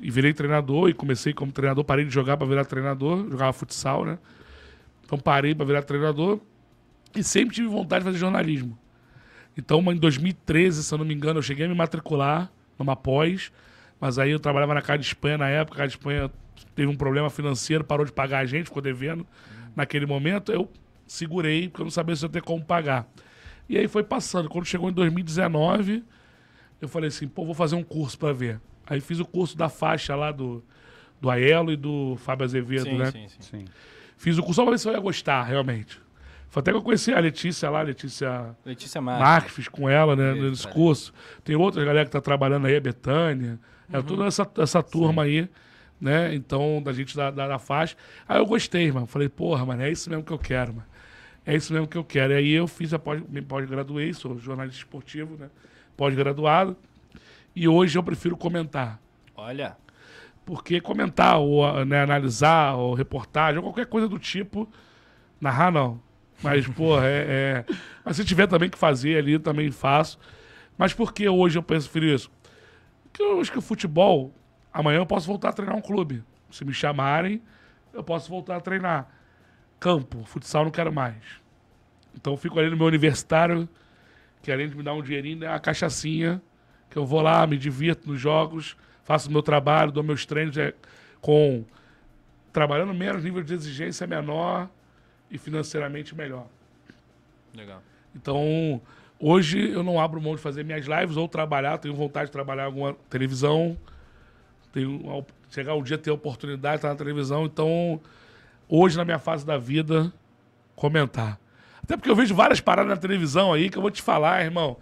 E 0.00 0.10
virei 0.10 0.32
treinador 0.32 0.88
e 0.88 0.94
comecei 0.94 1.32
como 1.32 1.52
treinador. 1.52 1.84
Parei 1.84 2.04
de 2.04 2.10
jogar 2.12 2.36
para 2.36 2.46
virar 2.48 2.64
treinador, 2.64 3.30
jogava 3.30 3.52
futsal, 3.52 4.04
né? 4.04 4.18
Então 5.04 5.16
parei 5.16 5.54
para 5.54 5.64
virar 5.64 5.82
treinador 5.82 6.40
e 7.14 7.22
sempre 7.22 7.54
tive 7.54 7.68
vontade 7.68 8.00
de 8.02 8.06
fazer 8.06 8.18
jornalismo. 8.18 8.76
Então, 9.56 9.80
em 9.92 9.96
2013, 9.96 10.82
se 10.82 10.92
eu 10.92 10.98
não 10.98 11.04
me 11.04 11.14
engano, 11.14 11.38
eu 11.38 11.42
cheguei 11.42 11.66
a 11.66 11.68
me 11.68 11.74
matricular 11.76 12.50
numa 12.76 12.96
pós, 12.96 13.52
mas 14.04 14.18
aí 14.18 14.32
eu 14.32 14.38
trabalhava 14.38 14.74
na 14.74 14.82
Casa 14.82 14.98
de 14.98 15.06
Espanha 15.06 15.38
na 15.38 15.48
época, 15.48 15.76
a 15.76 15.78
Casa 15.78 15.88
de 15.88 15.96
Espanha 15.96 16.30
teve 16.74 16.86
um 16.92 16.94
problema 16.94 17.30
financeiro, 17.30 17.82
parou 17.82 18.04
de 18.04 18.12
pagar 18.12 18.40
a 18.40 18.44
gente, 18.44 18.66
ficou 18.66 18.82
devendo. 18.82 19.26
Naquele 19.74 20.04
momento, 20.04 20.52
eu 20.52 20.70
segurei, 21.06 21.70
porque 21.70 21.80
eu 21.80 21.84
não 21.84 21.90
sabia 21.90 22.14
se 22.14 22.22
eu 22.22 22.28
ia 22.28 22.32
ter 22.34 22.42
como 22.42 22.62
pagar. 22.62 23.08
E 23.66 23.78
aí 23.78 23.88
foi 23.88 24.04
passando. 24.04 24.50
Quando 24.50 24.66
chegou 24.66 24.90
em 24.90 24.92
2019, 24.92 26.04
eu 26.82 26.86
falei 26.86 27.08
assim, 27.08 27.26
pô, 27.26 27.46
vou 27.46 27.54
fazer 27.54 27.76
um 27.76 27.82
curso 27.82 28.18
para 28.18 28.30
ver. 28.34 28.60
Aí 28.86 29.00
fiz 29.00 29.20
o 29.20 29.24
curso 29.24 29.56
da 29.56 29.70
faixa 29.70 30.14
lá 30.14 30.30
do, 30.30 30.62
do 31.18 31.30
Aelo 31.30 31.72
e 31.72 31.76
do 31.76 32.14
Fábio 32.18 32.44
Azevedo, 32.44 32.82
Sim, 32.84 32.98
né? 32.98 33.10
sim, 33.10 33.26
sim. 33.28 33.40
Sim. 33.40 33.64
Fiz 34.18 34.36
o 34.36 34.42
curso 34.42 34.56
só 34.56 34.64
pra 34.64 34.72
ver 34.72 34.78
se 34.80 34.86
eu 34.86 34.92
ia 34.92 35.00
gostar, 35.00 35.44
realmente. 35.44 35.98
Foi 36.50 36.60
até 36.60 36.72
que 36.72 36.76
eu 36.76 36.82
conheci 36.82 37.10
a 37.10 37.20
Letícia 37.20 37.70
lá, 37.70 37.80
Letícia 37.80 38.54
Letícia 38.66 39.00
Marques. 39.00 39.26
Marques, 39.26 39.54
fiz 39.54 39.68
com 39.68 39.88
ela, 39.88 40.14
né, 40.14 40.34
Beleza, 40.34 40.50
nesse 40.50 40.62
cara. 40.64 40.74
curso. 40.74 41.14
Tem 41.42 41.56
outra 41.56 41.82
galera 41.82 42.04
que 42.04 42.12
tá 42.12 42.20
trabalhando 42.20 42.66
aí, 42.66 42.76
a 42.76 42.80
Betânia. 42.82 43.58
É 43.92 44.02
toda 44.02 44.24
essa, 44.26 44.48
essa 44.58 44.82
turma 44.82 45.22
aí, 45.24 45.48
né? 46.00 46.34
Então, 46.34 46.82
da 46.82 46.92
gente 46.92 47.16
da, 47.16 47.30
da, 47.30 47.46
da 47.48 47.58
faixa. 47.58 47.96
Aí 48.28 48.38
eu 48.38 48.46
gostei, 48.46 48.90
mano. 48.90 49.06
Falei, 49.06 49.28
porra, 49.28 49.64
mano, 49.64 49.82
é 49.82 49.90
isso 49.90 50.08
mesmo 50.10 50.24
que 50.24 50.32
eu 50.32 50.38
quero, 50.38 50.72
mano. 50.74 50.86
É 51.46 51.54
isso 51.54 51.72
mesmo 51.72 51.86
que 51.86 51.96
eu 51.98 52.04
quero. 52.04 52.32
E 52.32 52.36
aí 52.36 52.52
eu 52.52 52.66
fiz 52.66 52.92
a 52.94 52.98
pós, 52.98 53.22
me 53.28 53.42
pós-graduei, 53.42 54.12
sou 54.14 54.38
jornalista 54.38 54.78
esportivo, 54.78 55.36
né? 55.36 55.50
Pós-graduado. 55.96 56.76
E 57.54 57.68
hoje 57.68 57.96
eu 57.98 58.02
prefiro 58.02 58.36
comentar. 58.36 58.98
Olha, 59.36 59.76
Porque 60.44 60.80
comentar, 60.80 61.38
ou 61.38 61.84
né, 61.84 62.02
analisar, 62.02 62.74
ou 62.74 62.94
reportagem, 62.94 63.58
ou 63.58 63.62
qualquer 63.64 63.86
coisa 63.86 64.08
do 64.08 64.18
tipo, 64.18 64.68
narrar 65.40 65.70
não. 65.70 66.00
Mas, 66.42 66.66
porra, 66.74 67.06
é, 67.06 67.64
é- 67.68 67.74
Mas 68.04 68.16
se 68.16 68.24
tiver 68.24 68.46
também 68.46 68.68
que 68.68 68.78
fazer 68.78 69.16
ali, 69.18 69.38
também 69.38 69.70
faço. 69.70 70.18
Mas 70.76 70.92
por 70.92 71.12
que 71.12 71.28
hoje 71.28 71.56
eu 71.58 71.62
prefiro 71.62 72.06
isso? 72.06 72.30
Porque 73.14 73.22
eu 73.22 73.40
acho 73.40 73.52
que 73.52 73.58
o 73.58 73.62
futebol, 73.62 74.34
amanhã 74.72 74.98
eu 74.98 75.06
posso 75.06 75.28
voltar 75.28 75.50
a 75.50 75.52
treinar 75.52 75.76
um 75.76 75.80
clube. 75.80 76.24
Se 76.50 76.64
me 76.64 76.74
chamarem, 76.74 77.40
eu 77.92 78.02
posso 78.02 78.28
voltar 78.28 78.56
a 78.56 78.60
treinar. 78.60 79.08
Campo, 79.78 80.24
futsal 80.24 80.64
não 80.64 80.72
quero 80.72 80.92
mais. 80.92 81.22
Então 82.12 82.32
eu 82.32 82.36
fico 82.36 82.58
ali 82.58 82.68
no 82.68 82.76
meu 82.76 82.86
universitário, 82.86 83.68
que 84.42 84.50
além 84.50 84.68
de 84.68 84.76
me 84.76 84.82
dar 84.82 84.94
um 84.94 85.00
dinheirinho, 85.02 85.44
é 85.44 85.46
a 85.46 85.60
cachaçinha, 85.60 86.42
que 86.90 86.98
eu 86.98 87.06
vou 87.06 87.20
lá, 87.20 87.46
me 87.46 87.56
divirto 87.56 88.08
nos 88.08 88.20
jogos, 88.20 88.76
faço 89.04 89.28
o 89.28 89.32
meu 89.32 89.42
trabalho, 89.42 89.92
dou 89.92 90.02
meus 90.02 90.26
treinos 90.26 90.58
é, 90.58 90.74
com 91.20 91.64
trabalhando 92.52 92.92
menos, 92.92 93.22
nível 93.22 93.44
de 93.44 93.54
exigência 93.54 94.08
menor 94.08 94.68
e 95.30 95.38
financeiramente 95.38 96.16
melhor. 96.16 96.48
legal. 97.54 97.80
Então, 98.12 98.82
hoje 99.18 99.70
eu 99.72 99.82
não 99.82 100.00
abro 100.00 100.20
mão 100.20 100.34
de 100.34 100.42
fazer 100.42 100.64
minhas 100.64 100.86
lives 100.86 101.16
ou 101.16 101.28
trabalhar, 101.28 101.78
tenho 101.78 101.94
vontade 101.94 102.26
de 102.26 102.32
trabalhar 102.32 102.64
alguma 102.64 102.94
televisão, 103.08 103.76
tenho 104.72 105.24
chegar 105.50 105.74
um 105.74 105.82
dia 105.82 105.96
ter 105.96 106.10
a 106.10 106.14
oportunidade 106.14 106.74
de 106.74 106.78
estar 106.78 106.88
na 106.88 106.96
televisão, 106.96 107.44
então 107.44 108.00
hoje 108.68 108.96
na 108.96 109.04
minha 109.04 109.18
fase 109.18 109.46
da 109.46 109.56
vida 109.56 110.12
comentar. 110.74 111.38
Até 111.82 111.96
porque 111.96 112.10
eu 112.10 112.16
vejo 112.16 112.34
várias 112.34 112.60
paradas 112.60 112.90
na 112.90 112.96
televisão 112.96 113.52
aí 113.52 113.70
que 113.70 113.78
eu 113.78 113.82
vou 113.82 113.90
te 113.90 114.02
falar, 114.02 114.42
irmão. 114.42 114.76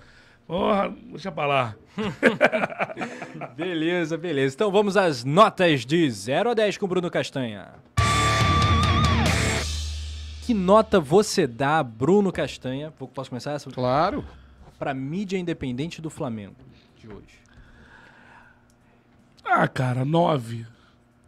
Porra, 0.47 0.93
deixa 1.11 1.31
pra 1.31 1.47
lá. 1.47 1.75
Beleza, 3.57 4.17
beleza. 4.17 4.55
Então 4.55 4.71
vamos 4.71 4.97
às 4.97 5.25
notas 5.25 5.85
de 5.85 6.11
0 6.11 6.51
a 6.51 6.55
10 6.55 6.79
com 6.79 6.87
o 6.87 6.89
Bruno 6.89 7.11
Castanha. 7.11 7.69
Que 10.45 10.53
nota 10.53 10.99
você 10.99 11.47
dá, 11.47 11.83
Bruno 11.83 12.33
Castanha? 12.33 12.91
Posso 12.91 13.31
começar 13.31 13.53
essa? 13.53 13.71
Claro. 13.71 14.25
Pra 14.79 14.93
mídia 14.93 15.39
independente 15.39 16.03
do 16.03 16.11
Flamengo 16.11 16.57
de 16.99 17.07
hoje. 17.09 17.41
Ah, 19.45 19.69
cara, 19.69 20.05
nove. 20.05 20.67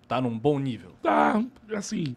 Tá 0.09 0.21
num 0.21 0.37
bom 0.39 0.59
nível. 0.59 0.93
Tá, 1.03 1.43
assim, 1.75 2.17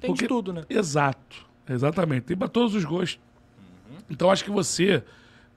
Tem 0.00 0.10
Porque- 0.10 0.24
de 0.24 0.28
tudo, 0.28 0.52
né? 0.52 0.64
Exato. 0.68 1.46
Exatamente. 1.68 2.22
Tem 2.22 2.36
para 2.36 2.48
todos 2.48 2.74
os 2.74 2.84
gostos. 2.84 3.20
Então 4.10 4.28
acho 4.32 4.42
que 4.44 4.50
você, 4.50 5.04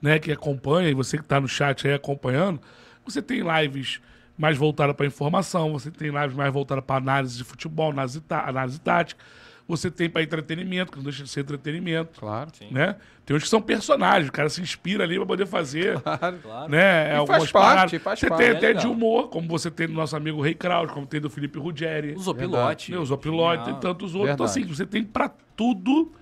né, 0.00 0.20
que 0.20 0.30
acompanha, 0.30 0.88
e 0.88 0.94
você 0.94 1.16
que 1.18 1.24
está 1.24 1.40
no 1.40 1.48
chat 1.48 1.88
aí 1.88 1.94
acompanhando, 1.94 2.60
você 3.04 3.20
tem 3.20 3.40
lives 3.42 4.00
mais 4.38 4.56
voltadas 4.56 4.94
para 4.94 5.04
informação, 5.04 5.72
você 5.72 5.90
tem 5.90 6.10
lives 6.10 6.36
mais 6.36 6.52
voltadas 6.52 6.84
para 6.84 6.96
análise 6.96 7.36
de 7.36 7.42
futebol, 7.42 7.90
análise, 7.90 8.20
tá- 8.20 8.48
análise 8.48 8.80
tática, 8.80 9.20
você 9.68 9.90
tem 9.90 10.08
para 10.08 10.22
entretenimento, 10.22 10.92
que 10.92 10.98
não 10.98 11.04
deixa 11.04 11.24
de 11.24 11.28
ser 11.28 11.40
entretenimento, 11.40 12.20
Claro. 12.20 12.50
né? 12.70 12.96
Tem 13.24 13.36
uns 13.36 13.42
que 13.42 13.48
são 13.48 13.60
personagens, 13.60 14.28
o 14.28 14.32
cara 14.32 14.48
se 14.48 14.60
inspira 14.62 15.02
ali 15.02 15.16
para 15.16 15.26
poder 15.26 15.46
fazer 15.46 15.98
Claro. 16.02 16.38
Claro. 16.38 16.70
né? 16.70 17.12
E 17.12 17.16
algumas 17.16 17.42
faz 17.42 17.52
parte, 17.52 17.74
paradas. 17.74 18.02
faz 18.02 18.20
você 18.20 18.28
parte, 18.28 18.38
tem 18.40 18.48
é 18.48 18.56
até 18.56 18.72
de 18.74 18.86
humor, 18.86 19.28
como 19.28 19.48
você 19.48 19.70
tem 19.70 19.88
do 19.88 19.92
nosso 19.94 20.16
amigo 20.16 20.40
Rei 20.40 20.54
Kraus, 20.54 20.92
como 20.92 21.04
tem 21.06 21.20
do 21.20 21.28
Felipe 21.28 21.58
Ruggeri. 21.58 22.14
O 22.14 22.20
Zopilote. 22.20 22.92
Meu, 22.92 23.02
o 23.02 23.18
pilote, 23.18 23.64
tem 23.64 23.74
tantos 23.80 24.14
outros. 24.14 24.34
Então, 24.34 24.46
assim, 24.46 24.64
você 24.64 24.86
tem 24.86 25.02
pra 25.02 25.28
tudo. 25.56 26.12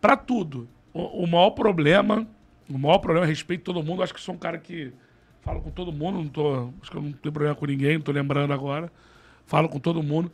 Pra 0.00 0.16
tudo. 0.16 0.68
O, 0.92 1.22
o 1.24 1.26
maior 1.28 1.50
problema. 1.50 2.26
O 2.68 2.76
maior 2.78 2.98
problema, 2.98 3.24
respeito 3.26 3.62
todo 3.62 3.82
mundo. 3.82 4.02
Acho 4.02 4.12
que 4.12 4.20
sou 4.20 4.34
um 4.34 4.38
cara 4.38 4.58
que 4.58 4.92
falo 5.42 5.60
com 5.60 5.70
todo 5.70 5.92
mundo. 5.92 6.18
Não 6.18 6.28
tô, 6.28 6.70
acho 6.82 6.90
que 6.90 6.96
eu 6.96 7.02
não 7.02 7.12
tenho 7.12 7.32
problema 7.32 7.54
com 7.54 7.66
ninguém, 7.66 7.94
não 7.94 8.00
tô 8.00 8.10
lembrando 8.10 8.52
agora. 8.52 8.90
Falo 9.46 9.68
com 9.68 9.78
todo 9.78 10.02
mundo. 10.02 10.32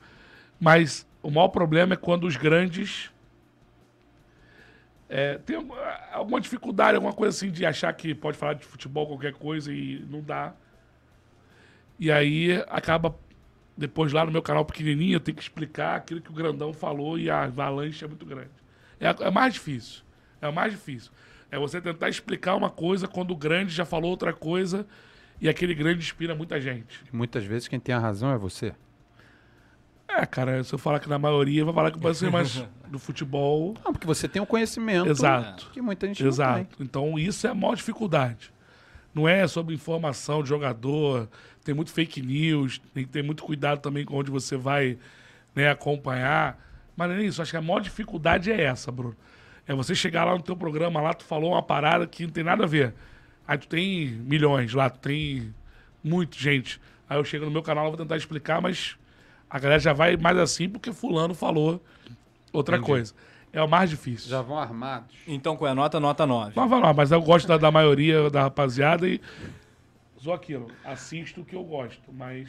Mas 0.59 1.07
o 1.23 1.31
maior 1.31 1.49
problema 1.49 1.95
é 1.95 1.97
quando 1.97 2.25
os 2.27 2.37
grandes. 2.37 3.11
é, 5.09 5.39
tem 5.39 5.57
alguma- 6.13 6.41
dificuldade, 6.41 6.95
alguma 6.95 7.13
coisa 7.13 7.37
assim 7.37 7.51
de 7.51 7.67
achar 7.67 7.93
que 7.93 8.15
pode 8.15 8.37
falar 8.39 8.53
de 8.55 8.65
futebol, 8.65 9.09
qualquer 9.09 9.33
coisa, 9.33 9.73
e 9.73 10.07
não 10.09 10.23
dá. 10.23 10.55
E 11.99 12.13
aí 12.13 12.53
acaba 12.69 13.15
depois 13.77 14.13
lá 14.13 14.25
no 14.25 14.31
meu 14.31 14.41
canal 14.43 14.65
pequenininho, 14.65 15.15
eu 15.17 15.21
tenho 15.21 15.37
que 15.37 15.43
explicar 15.43 15.97
aquilo 15.97 16.21
que 16.21 16.31
o 16.31 16.35
grandão 16.35 16.73
falou 16.73 17.19
e 17.19 17.29
a 17.29 17.43
avalanche 17.45 18.05
é 18.05 18.09
muito 18.09 18.25
grande. 18.25 18.51
É, 19.01 19.09
é 19.09 19.31
mais 19.31 19.55
difícil. 19.55 20.03
É 20.41 20.51
mais 20.51 20.73
difícil. 20.73 21.11
É 21.51 21.59
você 21.59 21.81
tentar 21.81 22.09
explicar 22.09 22.55
uma 22.55 22.71
coisa 22.71 23.09
quando 23.09 23.33
o 23.33 23.37
grande 23.37 23.75
já 23.75 23.85
falou 23.85 24.11
outra 24.11 24.33
coisa 24.33 24.87
e 25.41 25.49
aquele 25.49 25.75
grande 25.75 26.01
inspira 26.01 26.35
muita 26.37 26.61
gente. 26.61 27.03
Muitas 27.13 27.43
vezes 27.45 27.67
quem 27.67 27.81
tem 27.81 27.95
a 27.95 27.99
razão 27.99 28.31
é 28.31 28.39
você. 28.39 28.73
É, 30.17 30.27
cara, 30.27 30.63
se 30.65 30.75
eu 30.75 30.79
falar 30.79 30.99
que 30.99 31.09
na 31.09 31.19
maioria, 31.19 31.65
vai 31.65 31.73
falar 31.73 31.91
que 31.93 31.99
você 31.99 32.27
é 32.27 32.31
mais 32.31 32.65
do 32.89 32.99
futebol. 32.99 33.75
Não, 33.85 33.93
porque 33.93 34.07
você 34.07 34.29
tem 34.29 34.43
um 34.43 34.47
conhecimento 34.47 35.09
Exato. 35.09 35.71
que 35.73 35.81
muita 35.81 36.07
gente 36.07 36.23
não 36.23 36.29
Exato. 36.29 36.77
tem. 36.77 36.87
Então 36.87 37.19
isso 37.19 37.47
é 37.47 37.51
a 37.51 37.55
maior 37.55 37.77
dificuldade. 37.77 38.53
Não 39.15 39.29
é 39.29 39.47
sobre 39.47 39.75
informação 39.75 40.43
de 40.43 40.49
jogador, 40.49 41.29
tem 41.65 41.75
muito 41.75 41.93
fake 41.93 42.23
news, 42.23 42.81
tem 42.93 43.05
que 43.05 43.11
ter 43.11 43.23
muito 43.23 43.43
cuidado 43.45 43.81
também 43.81 44.05
com 44.05 44.17
onde 44.17 44.31
você 44.31 44.57
vai 44.57 44.99
né, 45.55 45.71
acompanhar. 45.71 46.59
Mas 46.97 47.09
não 47.09 47.17
é 47.17 47.25
isso, 47.25 47.41
acho 47.41 47.51
que 47.51 47.57
a 47.57 47.63
maior 47.63 47.81
dificuldade 47.81 48.51
é 48.51 48.63
essa, 48.63 48.91
Bruno. 48.91 49.17
É 49.67 49.75
você 49.75 49.95
chegar 49.95 50.25
lá 50.25 50.35
no 50.35 50.43
teu 50.43 50.57
programa, 50.57 51.01
lá 51.01 51.15
tu 51.15 51.25
falou 51.25 51.53
uma 51.53 51.63
parada 51.63 52.07
que 52.07 52.25
não 52.25 52.31
tem 52.31 52.45
nada 52.45 52.65
a 52.65 52.67
ver. 52.67 52.95
Aí 53.47 53.59
tu 53.59 53.69
tem 53.69 54.09
milhões 54.09 54.73
lá, 54.75 54.91
tu 54.91 54.99
tem 54.99 55.55
muita 56.03 56.37
gente. 56.39 56.81
Aí 57.09 57.19
eu 57.19 57.25
chego 57.25 57.45
no 57.45 57.51
meu 57.51 57.63
canal, 57.63 57.89
vou 57.89 57.97
tentar 57.97 58.17
explicar, 58.17 58.61
mas 58.61 58.97
a 59.51 59.59
galera 59.59 59.81
já 59.81 59.93
vai 59.93 60.17
mais 60.17 60.39
assim 60.39 60.69
porque 60.69 60.93
fulano 60.93 61.35
falou 61.35 61.83
outra 62.53 62.79
coisa. 62.81 63.13
É 63.53 63.61
o 63.61 63.69
mais 63.69 63.91
difícil. 63.91 64.31
Já 64.31 64.41
vão 64.43 64.57
armados. 64.59 65.17
Então, 65.27 65.57
com 65.57 65.67
a 65.67 65.75
nota, 65.75 65.99
nota 65.99 66.25
9. 66.25 66.53
Mas 66.55 66.71
vai 66.71 66.81
lá, 66.81 66.93
mas 66.95 67.11
eu 67.11 67.21
gosto 67.21 67.49
da, 67.49 67.57
da 67.57 67.71
maioria 67.71 68.31
da 68.31 68.43
rapaziada 68.43 69.09
e 69.09 69.21
só 70.19 70.35
aquilo. 70.35 70.71
Assisto 70.85 71.41
o 71.41 71.45
que 71.45 71.57
eu 71.57 71.65
gosto, 71.65 72.13
mas 72.13 72.49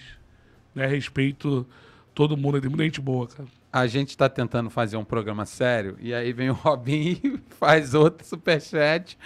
né, 0.76 0.86
respeito 0.86 1.66
todo 2.14 2.38
mundo. 2.38 2.62
Tem 2.62 2.70
muita 2.70 2.84
gente 2.84 3.02
boa, 3.02 3.28
cara. 3.28 3.50
A 3.74 3.88
gente 3.88 4.16
tá 4.16 4.30
tentando 4.30 4.70
fazer 4.70 4.96
um 4.98 5.04
programa 5.04 5.44
sério 5.46 5.98
e 6.00 6.14
aí 6.14 6.32
vem 6.34 6.50
o 6.52 6.54
Robinho 6.54 7.18
e 7.24 7.42
faz 7.56 7.96
outro 7.96 8.24
superchat. 8.28 9.18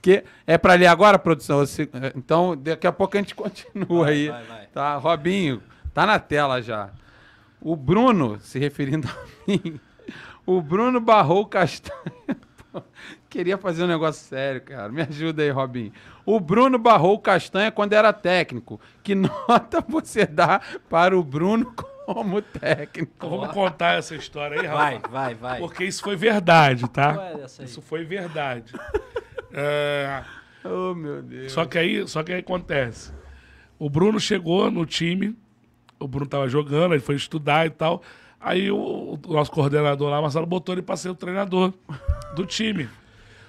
Que 0.00 0.22
é 0.46 0.56
para 0.58 0.74
ler 0.74 0.86
agora, 0.86 1.18
produção? 1.18 1.58
Você- 1.60 1.88
Então, 2.14 2.54
daqui 2.56 2.86
a 2.86 2.92
pouco 2.92 3.16
a 3.16 3.20
gente 3.20 3.34
continua 3.36 4.04
Vai, 4.04 4.12
aí. 4.12 4.28
vai, 4.28 4.44
vai. 4.44 4.66
Tá, 4.66 4.96
Robinho, 4.98 5.60
tá 5.92 6.04
na 6.06 6.18
tela 6.20 6.60
já. 6.62 6.90
O 7.64 7.74
Bruno, 7.74 8.38
se 8.40 8.58
referindo 8.58 9.08
a 9.08 9.16
mim, 9.50 9.80
o 10.46 10.60
Bruno 10.60 11.00
barrou 11.00 11.40
o 11.42 11.46
castanha. 11.46 11.98
Queria 13.30 13.56
fazer 13.58 13.84
um 13.84 13.86
negócio 13.88 14.24
sério, 14.26 14.60
cara. 14.60 14.90
Me 14.92 15.00
ajuda 15.02 15.42
aí, 15.42 15.50
Robinho. 15.50 15.90
O 16.26 16.38
Bruno 16.38 16.78
barrou 16.78 17.14
o 17.14 17.18
castanha 17.18 17.72
quando 17.72 17.92
era 17.94 18.12
técnico. 18.12 18.80
Que 19.02 19.14
nota 19.16 19.82
você 19.88 20.26
dá 20.26 20.60
para 20.88 21.18
o 21.18 21.22
Bruno 21.24 21.72
como 22.06 22.42
técnico? 22.42 23.28
Vamos 23.28 23.48
contar 23.48 23.98
essa 23.98 24.14
história 24.14 24.60
aí, 24.60 24.66
Vai, 24.68 24.94
Rafa. 24.96 25.08
vai, 25.08 25.34
vai. 25.34 25.58
Porque 25.58 25.84
isso 25.84 26.02
foi 26.02 26.16
verdade, 26.16 26.86
tá? 26.90 27.32
É? 27.60 27.64
Isso 27.64 27.80
foi 27.80 28.04
verdade. 28.04 28.72
É, 29.52 30.22
Oh, 30.66 30.94
meu 30.94 31.22
Deus. 31.22 31.52
só 31.52 31.64
que 31.66 31.76
aí, 31.78 32.06
só 32.08 32.22
que 32.22 32.32
aí 32.32 32.40
acontece. 32.40 33.12
O 33.78 33.90
Bruno 33.90 34.18
chegou 34.18 34.70
no 34.70 34.86
time, 34.86 35.36
o 35.98 36.08
Bruno 36.08 36.26
tava 36.26 36.48
jogando, 36.48 36.94
ele 36.94 37.02
foi 37.02 37.14
estudar 37.14 37.66
e 37.66 37.70
tal. 37.70 38.02
Aí 38.40 38.70
o, 38.70 39.18
o 39.26 39.32
nosso 39.32 39.50
coordenador 39.50 40.10
lá, 40.10 40.20
Marcelo, 40.20 40.46
botou 40.46 40.74
ele 40.74 40.82
para 40.82 40.96
ser 40.96 41.08
o 41.08 41.14
treinador 41.14 41.72
do 42.34 42.44
time. 42.44 42.88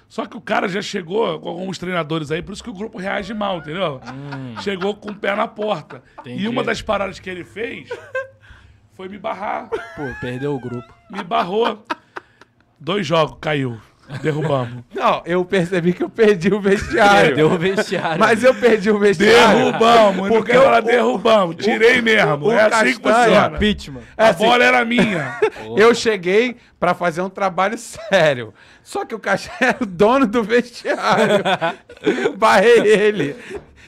Só 0.08 0.24
que 0.24 0.36
o 0.36 0.40
cara 0.40 0.68
já 0.68 0.80
chegou 0.80 1.38
com 1.40 1.48
alguns 1.48 1.78
treinadores 1.78 2.30
aí, 2.30 2.40
por 2.40 2.52
isso 2.52 2.62
que 2.62 2.70
o 2.70 2.74
grupo 2.74 2.96
reage 2.96 3.34
mal, 3.34 3.58
entendeu? 3.58 4.00
Chegou 4.62 4.94
com 4.94 5.10
o 5.10 5.14
pé 5.14 5.34
na 5.34 5.48
porta. 5.48 6.02
Entendi. 6.20 6.44
E 6.44 6.48
uma 6.48 6.62
das 6.62 6.80
paradas 6.80 7.18
que 7.18 7.28
ele 7.28 7.44
fez 7.44 7.88
foi 8.94 9.08
me 9.08 9.18
barrar. 9.18 9.68
Pô, 9.68 10.02
perdeu 10.20 10.54
o 10.54 10.60
grupo. 10.60 10.94
Me 11.10 11.22
barrou. 11.24 11.84
Dois 12.78 13.06
jogos, 13.06 13.36
caiu. 13.40 13.80
Derrubamos. 14.22 14.84
Não, 14.94 15.22
eu 15.26 15.44
percebi 15.44 15.92
que 15.92 16.02
eu 16.02 16.08
perdi 16.08 16.52
o 16.52 16.60
vestiário. 16.60 17.26
Perdeu 17.28 17.50
o 17.50 17.58
vestiário. 17.58 18.18
Mas 18.18 18.42
eu 18.44 18.54
perdi 18.54 18.90
o 18.90 18.98
vestiário. 18.98 19.64
Derrubamos, 19.72 20.28
Porque 20.28 20.52
quero 20.52 20.64
falar 20.64 20.80
derrubamos. 20.80 21.56
Tirei 21.56 22.00
mesmo. 22.00 22.46
o 22.46 22.52
é 22.52 22.62
assim 22.62 22.84
que 22.86 23.02
funciona. 23.02 23.56
Impeachment. 23.56 24.00
A 24.16 24.28
assim- 24.28 24.44
bola 24.44 24.64
era 24.64 24.84
minha. 24.84 25.38
Eu 25.76 25.94
cheguei 25.94 26.56
pra 26.78 26.94
fazer 26.94 27.20
um 27.20 27.28
trabalho 27.30 27.76
sério. 27.78 28.54
Só 28.82 29.04
que 29.04 29.14
o 29.14 29.18
caixa 29.18 29.50
era 29.60 29.76
o 29.80 29.86
dono 29.86 30.26
do 30.26 30.42
vestiário. 30.42 31.42
eu 32.02 32.36
barrei 32.38 32.78
ele. 32.86 33.36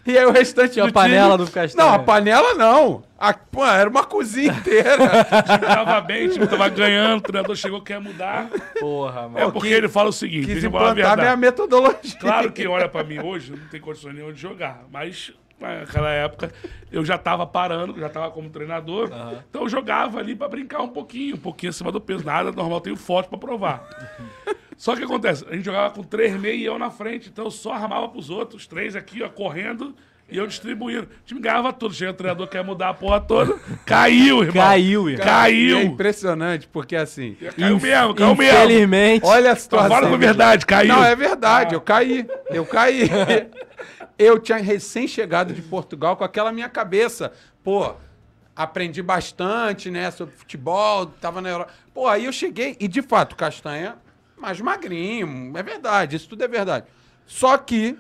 E 0.09 0.17
aí 0.17 0.25
o 0.25 0.31
restante 0.33 0.73
Tinha 0.73 0.87
do 0.87 0.89
a 0.89 0.93
panela 0.93 1.35
time... 1.37 1.45
do 1.47 1.51
Castanha. 1.53 1.87
Não, 1.87 1.95
a 1.95 1.99
panela 1.99 2.55
não. 2.55 3.03
A, 3.19 3.35
pô, 3.35 3.65
era 3.67 3.89
uma 3.91 4.05
cozinha 4.05 4.53
inteira. 4.53 4.97
Tava 5.61 6.01
bem, 6.01 6.29
o 6.29 6.31
time 6.33 6.47
tava 6.47 6.69
ganhando, 6.69 7.19
o 7.19 7.21
treinador 7.21 7.55
chegou, 7.57 7.83
quer 7.83 8.01
mudar. 8.01 8.49
Porra, 8.81 9.21
É 9.23 9.29
mano. 9.29 9.53
porque 9.53 9.69
quis- 9.69 9.77
ele 9.77 9.89
fala 9.89 10.09
o 10.09 10.13
seguinte, 10.13 10.47
Quis 10.47 10.65
falar 10.65 10.89
a 10.89 10.93
implantar 10.93 11.17
minha 11.19 11.37
metodologia. 11.37 12.19
Claro 12.21 12.51
que 12.53 12.67
olha 12.67 12.89
pra 12.89 13.05
mim 13.05 13.19
hoje, 13.19 13.53
não 13.53 13.67
tem 13.69 13.81
condições 13.81 14.15
nenhuma 14.15 14.33
de 14.33 14.41
jogar, 14.41 14.85
mas 14.91 15.33
naquela 15.61 16.11
época 16.11 16.53
eu 16.93 17.05
já 17.05 17.19
tava 17.19 17.45
parando, 17.45 17.99
já 17.99 18.09
tava 18.09 18.31
como 18.31 18.49
treinador, 18.49 19.11
então 19.51 19.63
eu 19.63 19.69
jogava 19.69 20.21
ali 20.21 20.37
pra 20.37 20.49
brincar 20.49 20.81
um 20.83 20.89
pouquinho, 20.89 21.35
um 21.35 21.39
pouquinho 21.41 21.71
acima 21.71 21.91
do 21.93 22.01
peso, 22.01 22.25
nada 22.25 22.53
normal, 22.53 22.81
tenho 22.81 22.97
foto 22.97 23.29
pra 23.29 23.37
provar. 23.37 23.83
Só 24.79 24.95
que 24.95 25.03
acontece, 25.03 25.45
a 25.51 25.55
gente 25.55 25.65
jogava 25.65 25.93
com 25.93 26.05
três 26.05 26.33
meio 26.39 26.57
e 26.57 26.65
eu 26.65 26.79
na 26.79 26.89
frente, 26.89 27.29
então 27.29 27.47
eu 27.47 27.51
só 27.51 27.73
armava 27.73 28.09
pros 28.09 28.31
outros, 28.31 28.65
três 28.65 28.95
aqui, 28.95 29.21
ó, 29.25 29.29
correndo, 29.29 29.93
e 30.31 30.39
eu 30.39 30.47
distribuindo. 30.47 31.03
O 31.03 31.25
time 31.27 31.41
ganhava 31.41 31.73
tudo, 31.73 31.93
chega 31.93 32.13
o 32.13 32.15
treinador, 32.15 32.47
quer 32.47 32.63
mudar 32.63 32.91
a 32.91 32.95
porra 32.95 33.21
toda, 33.21 33.59
caiu, 33.85 34.39
irmão. 34.39 34.55
Caiu, 34.55 35.09
irmão. 35.11 35.27
E 35.27 35.29
é 35.29 35.33
Caiu. 35.33 35.81
impressionante, 35.83 36.69
porque 36.69 36.95
assim... 36.95 37.37
Caiu 37.57 37.81
mesmo, 37.81 38.15
caiu 38.15 38.37
mesmo. 38.37 38.57
Infelizmente. 38.57 39.27
Olha 39.27 39.51
a 39.51 39.57
Tô 39.57 39.61
situação. 39.63 39.91
falando 39.91 40.13
com 40.13 40.19
verdade, 40.19 40.65
caiu. 40.65 40.95
Não, 40.95 41.05
é 41.05 41.17
verdade, 41.17 41.75
eu 41.75 41.81
caí. 41.81 42.25
Eu 42.49 42.65
caí. 42.65 43.11
eu 44.17 44.39
tinha 44.39 44.59
recém-chegado 44.59 45.53
de 45.53 45.61
Portugal 45.61 46.17
com 46.17 46.23
aquela 46.23 46.53
minha 46.53 46.69
cabeça. 46.69 47.33
Pô, 47.65 47.95
aprendi 48.55 49.03
bastante, 49.03 49.91
né, 49.91 50.09
sobre 50.13 50.37
futebol, 50.37 51.07
tava 51.07 51.41
na 51.41 51.49
Europa. 51.49 51.73
Pô, 51.93 52.07
aí 52.07 52.27
eu 52.27 52.33
cheguei 52.33 52.77
e, 52.79 52.87
de 52.87 53.03
fato, 53.03 53.35
Castanha, 53.35 53.97
mais 54.40 54.60
magrinho, 54.60 55.52
é 55.56 55.62
verdade, 55.62 56.16
isso 56.16 56.28
tudo 56.28 56.44
é 56.44 56.48
verdade. 56.48 56.86
Só 57.27 57.59
que, 57.59 57.98